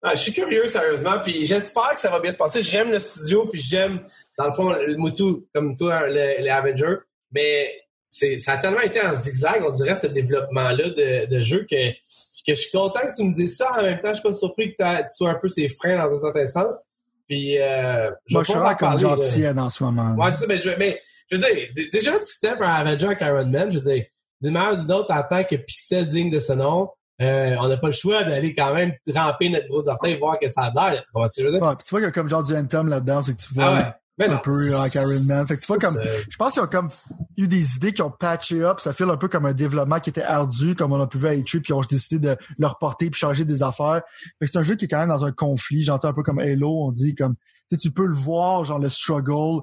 Ah, 0.04 0.16
je 0.16 0.20
suis 0.22 0.34
curieux, 0.34 0.68
sérieusement, 0.68 1.20
puis 1.24 1.46
j'espère 1.46 1.92
que 1.94 2.02
ça 2.02 2.10
va 2.10 2.20
bien 2.20 2.32
se 2.32 2.38
passer. 2.38 2.62
J'aime 2.62 2.90
le 2.92 3.00
studio, 3.00 3.46
puis 3.46 3.62
j'aime, 3.62 4.02
dans 4.38 4.48
le 4.48 4.54
fond, 4.54 4.72
le 4.72 4.98
Moutou, 4.98 5.48
comme 5.54 5.76
toi, 5.76 6.08
le- 6.08 6.42
les 6.44 6.50
Avengers, 6.50 6.98
mais 7.32 7.72
c'est, 8.10 8.40
ça 8.40 8.54
a 8.54 8.58
tellement 8.58 8.82
été 8.82 9.00
en 9.00 9.16
zigzag, 9.16 9.64
on 9.66 9.70
dirait, 9.72 9.96
ce 9.96 10.08
développement-là 10.08 10.90
de, 10.90 11.34
de 11.34 11.40
jeu 11.42 11.66
que, 11.70 11.92
que 11.92 12.56
je 12.56 12.56
suis 12.56 12.72
content 12.72 13.00
que 13.02 13.16
tu 13.16 13.24
me 13.24 13.32
dises 13.32 13.56
ça. 13.56 13.72
En 13.78 13.84
même 13.84 14.00
temps, 14.02 14.10
je 14.10 14.16
suis 14.16 14.24
pas 14.24 14.34
surpris 14.34 14.76
que 14.76 15.02
tu 15.04 15.08
sois 15.16 15.30
un 15.30 15.36
peu 15.36 15.48
ses 15.48 15.70
freins 15.70 15.96
dans 15.98 16.14
un 16.14 16.18
certain 16.18 16.46
sens. 16.48 16.84
Puis, 17.32 17.58
euh, 17.58 18.12
je 18.28 18.34
Moi, 18.34 18.44
je 18.44 18.52
suis 18.52 18.60
comme 18.78 19.00
gentil 19.00 19.48
en 19.48 19.70
ce 19.70 19.82
moment. 19.82 20.16
Ouais, 20.22 20.32
c'est 20.32 20.42
ça, 20.42 20.48
mais 20.50 20.58
je, 20.58 20.70
mais, 20.78 21.00
je 21.32 21.38
veux 21.38 21.42
dire, 21.42 21.88
déjà, 21.90 22.20
tu 22.20 22.26
steps 22.26 22.60
un 22.60 22.68
Avenger 22.68 23.06
avec 23.06 23.22
Iron 23.22 23.46
Man, 23.46 23.72
je 23.72 23.78
veux 23.78 23.94
dire, 23.94 24.04
d'une 24.42 24.52
manière 24.52 24.74
ou 24.74 24.82
d'une 24.82 24.92
autre, 24.92 25.14
en 25.14 25.24
tant 25.24 25.46
que 25.46 25.56
pixel 25.56 26.08
digne 26.08 26.30
de 26.30 26.42
ce 26.42 26.52
nom, 26.52 26.90
euh, 27.22 27.56
on 27.62 27.70
n'a 27.70 27.78
pas 27.78 27.88
le 27.88 27.94
choix 27.94 28.26
d'aller 28.26 28.54
quand 28.54 28.74
même 28.74 28.92
ramper 29.16 29.48
notre 29.48 29.70
gros 29.70 29.88
orteil, 29.88 30.20
voir 30.20 30.40
que 30.40 30.50
ça 30.50 30.64
a 30.64 30.92
l'air, 30.92 31.02
tu 31.02 31.08
ce 31.08 31.14
que 31.14 31.30
je 31.38 31.44
veux 31.46 31.52
dire? 31.54 31.62
Ouais, 31.62 31.74
puis 31.76 31.86
tu 31.86 31.90
vois 31.92 32.00
qu'il 32.02 32.08
y 32.08 32.10
a 32.10 32.12
comme 32.12 32.28
genre 32.28 32.44
du 32.44 32.54
Anthem 32.54 32.90
là-dedans, 32.90 33.22
c'est 33.22 33.38
que 33.38 33.42
tu 33.42 33.54
vois 33.54 33.64
Ah 33.64 33.74
ouais. 33.76 33.94
Mais 34.28 34.34
un 34.34 34.36
non, 34.36 34.42
peu 34.44 34.76
avec 34.76 34.96
Iron 34.96 35.26
Man. 35.28 35.46
Fait 35.48 35.56
que 35.56 35.62
tu 35.62 35.68
vois 35.68 35.78
comme, 35.78 35.98
je 36.30 36.38
pense 36.38 36.54
qu'ils 36.54 36.62
ont 36.62 36.68
comme 36.68 36.90
eu 37.38 37.48
des 37.48 37.76
idées 37.76 37.94
qui 37.94 38.02
ont 38.02 38.12
patché 38.12 38.62
up. 38.62 38.80
Ça 38.80 38.94
file 38.94 39.10
un 39.10 39.18
peu 39.18 39.28
comme 39.28 39.46
un 39.46 39.54
développement 39.54 40.00
qui 40.00 40.10
était 40.10 40.24
ardu, 40.24 40.76
comme 40.76 40.94
on 40.94 41.02
a 41.02 41.08
pu 41.08 41.18
voir 41.18 41.34
à 41.34 41.36
E3, 41.36 41.44
puis 41.62 41.62
ils 41.70 41.74
ont 41.74 41.82
décidé 41.82 42.20
de 42.20 42.38
le 42.58 42.68
reporter 42.68 43.10
puis 43.10 43.20
changer 43.20 43.46
des 43.46 43.64
affaires. 43.64 44.02
Fait 44.40 44.46
que 44.46 44.52
c'est 44.52 44.58
un 44.58 44.64
jeu 44.64 44.76
qui 44.76 44.86
est 44.86 44.88
quand 44.88 45.00
même 45.00 45.10
dans 45.10 45.26
un 45.26 45.32
conflit. 45.32 45.84
J'entends 45.84 46.10
un 46.10 46.14
peu 46.14 46.24
comme 46.24 46.40
Halo, 46.40 46.86
on 46.86 46.92
dit 46.92 47.16
comme, 47.16 47.36
tu 47.70 47.78
tu 47.78 47.92
peux 47.92 48.06
le 48.06 48.16
voir, 48.16 48.66
genre 48.66 48.80
le 48.80 48.90
struggle. 48.90 49.62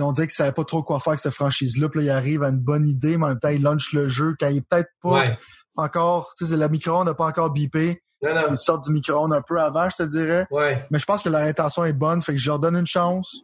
On 0.00 0.12
dirait 0.12 0.26
qu'ils 0.26 0.34
savaient 0.34 0.52
pas 0.52 0.64
trop 0.64 0.82
quoi 0.82 0.98
faire 0.98 1.10
avec 1.12 1.20
cette 1.20 1.34
franchise-là. 1.34 1.88
Puis 1.88 2.00
là, 2.00 2.04
il 2.06 2.10
arrive 2.10 2.42
à 2.42 2.48
une 2.48 2.58
bonne 2.58 2.88
idée, 2.88 3.18
mais 3.18 3.24
en 3.24 3.28
même 3.28 3.40
temps, 3.40 3.48
il 3.50 3.62
launch 3.62 3.92
le 3.92 4.08
jeu 4.08 4.34
quand 4.38 4.48
il 4.48 4.58
est 4.58 4.66
peut-être 4.68 4.88
pas 5.02 5.10
Ouais. 5.20 5.38
encore, 5.76 6.32
tu 6.38 6.46
sais, 6.46 6.56
la 6.56 6.68
micro-ondes 6.68 7.06
n'a 7.06 7.14
pas 7.14 7.26
encore 7.26 7.50
bipé. 7.50 8.00
Non, 8.22 8.34
non. 8.34 8.42
Ils 8.50 8.56
sortent 8.56 8.84
du 8.84 8.92
micro-ondes 8.92 9.34
un 9.34 9.42
peu 9.42 9.60
avant, 9.60 9.88
je 9.90 9.96
te 9.96 10.02
dirais. 10.04 10.46
Ouais. 10.50 10.86
Mais 10.90 10.98
je 10.98 11.04
pense 11.04 11.22
que 11.22 11.28
leur 11.28 11.42
intention 11.42 11.84
est 11.84 11.92
bonne, 11.92 12.22
fait 12.22 12.32
que 12.32 12.38
je 12.38 12.48
leur 12.48 12.58
donne 12.58 12.76
une 12.76 12.86
chance. 12.86 13.42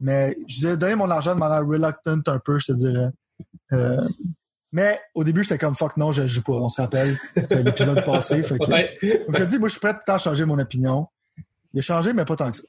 Mais 0.00 0.36
je 0.48 0.66
vais 0.68 0.76
donner 0.76 0.94
mon 0.94 1.10
argent 1.10 1.34
de 1.34 1.40
manière 1.40 1.66
reluctant 1.66 2.20
un 2.26 2.38
peu, 2.38 2.58
je 2.58 2.66
te 2.66 2.72
dirais. 2.72 3.08
Euh, 3.72 4.02
mais 4.72 5.00
au 5.14 5.22
début, 5.24 5.42
j'étais 5.42 5.58
comme 5.58 5.74
fuck 5.74 5.96
non, 5.96 6.12
je 6.12 6.26
joue 6.26 6.42
pas, 6.42 6.52
on 6.52 6.68
se 6.68 6.80
rappelle. 6.80 7.16
C'est 7.48 7.62
l'épisode 7.62 8.04
passé. 8.04 8.42
Fait 8.42 8.58
que, 8.58 8.70
Ouais. 8.70 8.98
comme 9.26 9.34
je 9.36 9.44
te 9.44 9.48
dis, 9.48 9.58
moi 9.58 9.68
je 9.68 9.72
suis 9.72 9.80
prêt 9.80 9.92
tout 9.92 10.00
le 10.02 10.06
temps 10.06 10.14
à 10.14 10.18
changer 10.18 10.44
mon 10.44 10.58
opinion. 10.58 11.06
Il 11.72 11.78
a 11.78 11.82
changé, 11.82 12.12
mais 12.12 12.24
pas 12.24 12.36
tant 12.36 12.50
que 12.50 12.56
ça. 12.58 12.62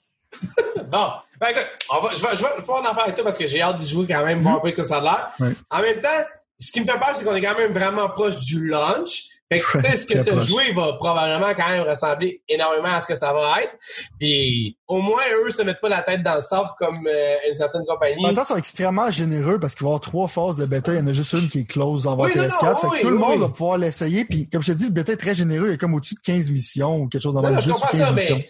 Bon. 0.91 1.07
Ben, 1.39 1.47
écoute, 1.49 1.67
on 1.93 2.01
va, 2.01 2.13
je 2.13 2.21
vais, 2.21 2.35
je 2.35 2.41
vais 2.43 2.49
pouvoir 2.59 2.89
en 2.89 2.95
parler 2.95 3.13
toi 3.13 3.23
parce 3.25 3.37
que 3.37 3.45
j'ai 3.47 3.61
hâte 3.61 3.77
d'y 3.77 3.89
jouer 3.89 4.05
quand 4.07 4.23
même, 4.25 4.39
voir 4.41 4.57
un 4.57 4.59
peu 4.59 4.71
que 4.71 4.83
ça 4.83 4.97
a 4.97 5.01
l'air. 5.01 5.31
Ouais. 5.39 5.53
En 5.69 5.81
même 5.81 5.99
temps, 5.99 6.09
ce 6.57 6.71
qui 6.71 6.79
me 6.81 6.85
fait 6.85 6.97
peur, 6.97 7.09
c'est 7.13 7.25
qu'on 7.25 7.35
est 7.35 7.41
quand 7.41 7.57
même 7.57 7.71
vraiment 7.73 8.07
proche 8.09 8.37
du 8.37 8.67
launch. 8.67 9.25
Fait 9.51 9.59
que, 9.59 9.77
Ouais, 9.77 9.95
ce 9.95 10.05
que 10.07 10.23
tu 10.23 10.29
as 10.31 10.39
joué 10.39 10.73
va 10.73 10.93
probablement 10.93 11.53
quand 11.53 11.69
même 11.69 11.83
ressembler 11.87 12.41
énormément 12.49 12.87
à 12.95 13.01
ce 13.01 13.05
que 13.07 13.15
ça 13.15 13.31
va 13.31 13.61
être. 13.61 13.73
Puis, 14.19 14.75
au 14.87 15.01
moins, 15.01 15.21
eux 15.45 15.51
se 15.51 15.61
mettent 15.61 15.79
pas 15.79 15.89
la 15.89 16.01
tête 16.01 16.23
dans 16.23 16.35
le 16.35 16.41
sable 16.41 16.69
comme 16.79 17.05
euh, 17.07 17.35
une 17.47 17.55
certaine 17.55 17.83
compagnie. 17.87 18.15
Temps, 18.33 18.41
ils 18.41 18.45
sont 18.45 18.57
extrêmement 18.57 19.11
généreux 19.11 19.59
parce 19.59 19.75
qu'il 19.75 19.83
va 19.83 19.89
y 19.89 19.91
avoir 19.91 20.01
trois 20.01 20.27
phases 20.27 20.57
de 20.57 20.65
bêta. 20.65 20.93
Il 20.93 20.97
y 20.97 21.01
en 21.01 21.05
a 21.07 21.13
juste 21.13 21.33
une 21.33 21.47
qui 21.49 21.59
est 21.59 21.69
close 21.69 22.07
en 22.07 22.17
Oui, 22.19 22.31
non, 22.35 22.43
PS4. 22.43 22.63
non, 22.65 22.75
fait 22.75 22.87
que 22.87 22.91
oui, 22.93 23.01
tout 23.01 23.09
le 23.11 23.17
monde 23.17 23.39
va 23.41 23.49
pouvoir 23.49 23.77
l'essayer. 23.77 24.25
Puis, 24.25 24.49
comme 24.49 24.63
je 24.63 24.71
te 24.73 24.77
dis, 24.77 24.85
le 24.85 24.91
bêta 24.91 25.13
est 25.13 25.17
très 25.17 25.35
généreux. 25.35 25.67
Il 25.67 25.71
y 25.71 25.73
a 25.75 25.77
comme 25.77 25.93
au-dessus 25.93 26.15
de 26.15 26.21
15 26.21 26.49
missions 26.49 26.97
ou 27.01 27.07
quelque 27.07 27.21
chose 27.21 27.33
dans 27.35 27.41
le 27.43 27.49
non, 27.51 27.59
je 27.59 27.65
10 27.65 27.69
ou 27.69 27.73
comprends 27.73 27.89
15 27.89 27.99
ça, 27.99 28.11
missions. 28.13 28.37
mais 28.37 28.49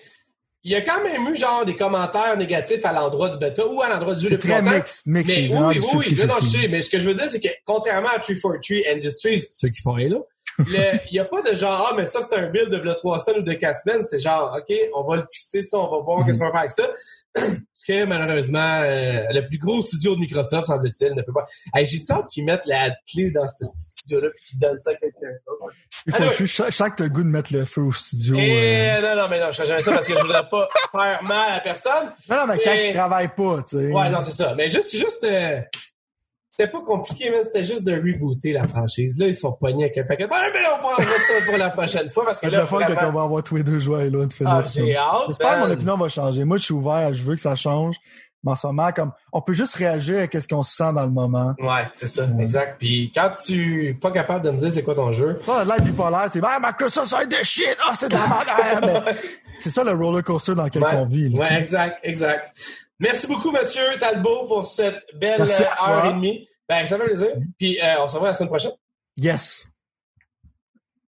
il 0.64 0.72
y 0.72 0.76
a 0.76 0.82
quand 0.82 1.04
même 1.04 1.28
eu 1.28 1.36
genre 1.36 1.64
des 1.66 1.76
commentaires 1.76 2.36
négatifs 2.38 2.84
à 2.86 2.94
l'endroit 2.94 3.30
du 3.30 3.38
bêta 3.38 3.68
ou 3.68 3.82
à 3.84 3.90
l'endroit 3.90 4.16
du 4.16 4.22
jeu 4.24 4.30
depuis 4.30 4.50
très 4.50 4.62
longtemps. 4.62 4.72
mix, 4.78 5.02
c'est 5.04 5.10
Mais 5.12 5.20
oui, 5.28 5.50
oui, 5.52 5.80
oui, 5.94 6.06
50-50. 6.16 6.20
non, 6.22 6.28
non, 6.28 6.40
je 6.42 6.46
sais, 6.48 6.68
mais 6.70 6.82
ce 6.82 6.90
que 6.90 6.98
je 7.00 7.06
veux 7.08 7.14
dire, 7.14 7.26
c'est 7.30 7.40
que 7.42 7.50
contrairement 7.66 8.08
à 8.10 8.18
343 8.20 8.94
Industries, 8.96 9.44
ceux 9.52 9.68
qui 9.70 9.82
font 9.84 9.94
Halo, 9.94 10.26
il 10.60 11.00
n'y 11.12 11.20
a 11.20 11.26
pas 11.26 11.42
de 11.42 11.56
genre, 11.56 11.90
ah, 11.92 11.94
mais 11.96 12.08
ça, 12.08 12.22
c'est 12.22 12.38
un 12.38 12.48
build 12.48 12.70
de 12.70 12.94
trois 12.94 13.20
semaines 13.20 13.42
ou 13.42 13.44
de 13.44 13.54
quatre 13.54 13.78
semaines. 13.80 14.02
C'est 14.04 14.20
genre, 14.20 14.58
OK, 14.58 14.76
on 14.94 15.04
va 15.04 15.18
le 15.18 15.24
fixer, 15.32 15.62
ça, 15.62 15.78
on 15.78 15.92
va 15.92 16.04
voir 16.04 16.26
qu'est-ce 16.26 16.40
qu'on 16.40 16.46
va 16.46 16.52
faire 16.52 16.60
avec 16.62 16.72
ça. 16.72 16.88
Ce 17.74 17.86
que, 17.92 18.06
malheureusement, 18.06 18.80
euh, 18.84 19.26
le 19.30 19.46
plus 19.46 19.58
gros 19.60 19.82
studio 19.86 20.16
de 20.16 20.20
Microsoft, 20.22 20.66
semble-t-il, 20.68 21.14
ne 21.14 21.22
peut 21.22 21.34
pas. 21.34 21.46
Hey, 21.74 21.86
j'ai 21.86 22.00
hâte 22.10 22.28
qu'ils 22.30 22.46
mettent 22.46 22.66
la 22.66 22.90
clé 23.12 23.30
dans 23.32 23.48
ce 23.48 23.64
studio-là 23.66 24.30
puis 24.36 24.46
qu'ils 24.46 24.60
donnent 24.60 24.80
ça 24.80 24.92
à 24.92 24.96
quelqu'un 24.96 25.28
d'autre. 25.46 25.74
Il 26.08 26.12
faut 26.14 26.18
Anyway. 26.18 26.32
que 26.32 26.38
tu- 26.38 26.48
je 26.48 26.54
sens 26.72 26.90
que 26.90 26.96
t'as 26.96 27.04
le 27.04 27.10
goût 27.10 27.24
de 27.24 27.28
mettre 27.28 27.54
le 27.54 27.66
feu 27.66 27.82
au 27.82 27.92
studio. 27.92 28.36
Et 28.38 28.90
euh. 28.92 29.02
non, 29.02 29.22
non, 29.24 29.28
mais 29.30 29.40
non, 29.40 29.52
je 29.52 29.64
jamais 29.66 29.80
ça 29.82 29.92
parce 29.92 30.08
que 30.08 30.16
je 30.16 30.22
voudrais 30.22 30.48
pas 30.50 30.68
faire 30.92 31.24
mal 31.24 31.52
à 31.58 31.60
personne. 31.60 32.12
Non, 32.30 32.38
non, 32.38 32.48
mais 32.48 32.58
quand 32.64 32.72
Et- 32.74 32.90
ils 32.90 32.94
travaillent 32.94 33.36
pas, 33.36 33.62
tu 33.64 33.78
sais. 33.80 33.92
Ouais, 33.92 34.10
non, 34.10 34.22
c'est 34.22 34.32
ça. 34.32 34.56
Mais 34.56 34.68
juste, 34.70 34.96
juste, 34.96 35.24
euh, 35.26 35.60
c'était 36.58 36.72
pas 36.72 36.80
compliqué, 36.82 37.30
mais 37.32 37.44
c'était 37.44 37.64
juste 37.66 37.86
de 37.86 37.94
rebooter 37.96 38.54
la 38.54 38.64
franchise. 38.66 39.18
Là, 39.20 39.28
ils 39.28 39.36
sont 39.36 39.52
pognés 39.52 39.86
avec 39.86 39.98
un 39.98 40.04
paquet. 40.04 40.24
Ouais, 40.24 40.52
mais 40.54 40.60
on 40.74 40.80
prendra 40.80 41.04
ça 41.04 41.34
pour 41.46 41.58
la 41.58 41.70
prochaine 41.70 42.10
fois 42.10 42.26
parce 42.26 42.40
que 42.40 42.46
C'est 42.48 42.52
là, 42.54 42.62
le 42.62 42.66
fun 42.66 42.78
vraiment- 42.80 42.96
qu'on 43.02 43.12
va 43.12 43.22
avoir 43.24 43.44
tous 43.44 43.56
les 43.58 43.64
deux 43.64 43.80
jouer 43.80 43.98
à 44.00 44.04
Halo 44.06 44.22
Infinite. 44.22 44.54
Ah, 44.54 44.64
j'ai 44.74 44.96
hâte. 44.96 45.22
J'espère 45.28 45.56
que 45.56 45.68
mon 45.68 45.72
opinion 45.74 45.98
va 45.98 46.08
changer. 46.08 46.44
Moi, 46.46 46.56
je 46.58 46.64
suis 46.64 46.74
ouvert, 46.74 47.14
je 47.14 47.24
veux 47.24 47.36
que 47.36 47.42
ça 47.42 47.56
change. 47.58 47.98
Mais 48.44 48.52
en 48.52 48.56
ce 48.56 48.68
moment, 48.68 48.92
comme, 48.92 49.12
on 49.34 49.42
peut 49.42 49.54
juste 49.54 49.76
réagir 49.76 50.28
à 50.32 50.40
ce 50.42 50.48
qu'on 50.48 50.62
se 50.62 50.76
sent 50.76 50.94
dans 50.94 51.04
le 51.04 51.10
moment. 51.12 51.56
Ouais, 51.60 51.88
c'est 51.94 52.08
ça, 52.08 52.26
Ouais. 52.26 52.44
exact. 52.44 52.78
Puis 52.80 53.12
quand 53.14 53.32
tu 53.32 53.90
es 53.90 53.94
pas 53.96 54.12
capable 54.12 54.46
de 54.46 54.52
me 54.52 54.58
dire 54.60 54.72
c'est 54.72 54.84
quoi 54.84 54.94
ton 54.94 55.12
jeu, 55.12 55.40
Pas 55.46 55.66
l'air 55.66 55.82
bipolaire, 55.82 56.30
tu 56.32 56.40
sais, 56.40 56.46
ah, 56.48 56.60
Microsoft, 56.62 57.08
ça, 57.08 57.18
c'est 57.22 57.40
de 57.40 57.44
shit, 57.44 57.76
ah, 57.84 57.94
c'est 57.96 58.08
de 58.10 58.14
la 58.14 58.82
merde. 58.82 59.16
C'est 59.60 59.72
ça 59.72 59.84
le 59.84 59.92
roller 59.94 60.24
coaster 60.24 60.54
dans 60.54 60.66
lequel 60.66 60.84
ouais, 60.84 60.90
on 60.94 61.06
vit. 61.06 61.30
là, 61.30 61.40
ouais, 61.42 61.58
exact, 61.58 61.98
exact. 62.04 62.56
Merci 63.00 63.28
beaucoup, 63.28 63.52
monsieur 63.52 63.98
Talbot, 64.00 64.48
pour 64.48 64.66
cette 64.66 65.04
belle 65.16 65.42
euh, 65.42 65.88
heure 65.88 66.06
et 66.06 66.14
demie. 66.14 66.48
Ben, 66.68 66.88
ça 66.88 66.98
fait 66.98 67.06
plaisir. 67.06 67.32
Puis 67.58 67.80
euh, 67.82 68.04
on 68.04 68.08
se 68.08 68.14
revoit 68.14 68.30
la 68.30 68.34
semaine 68.34 68.50
prochaine. 68.50 68.72
Yes. 69.18 69.68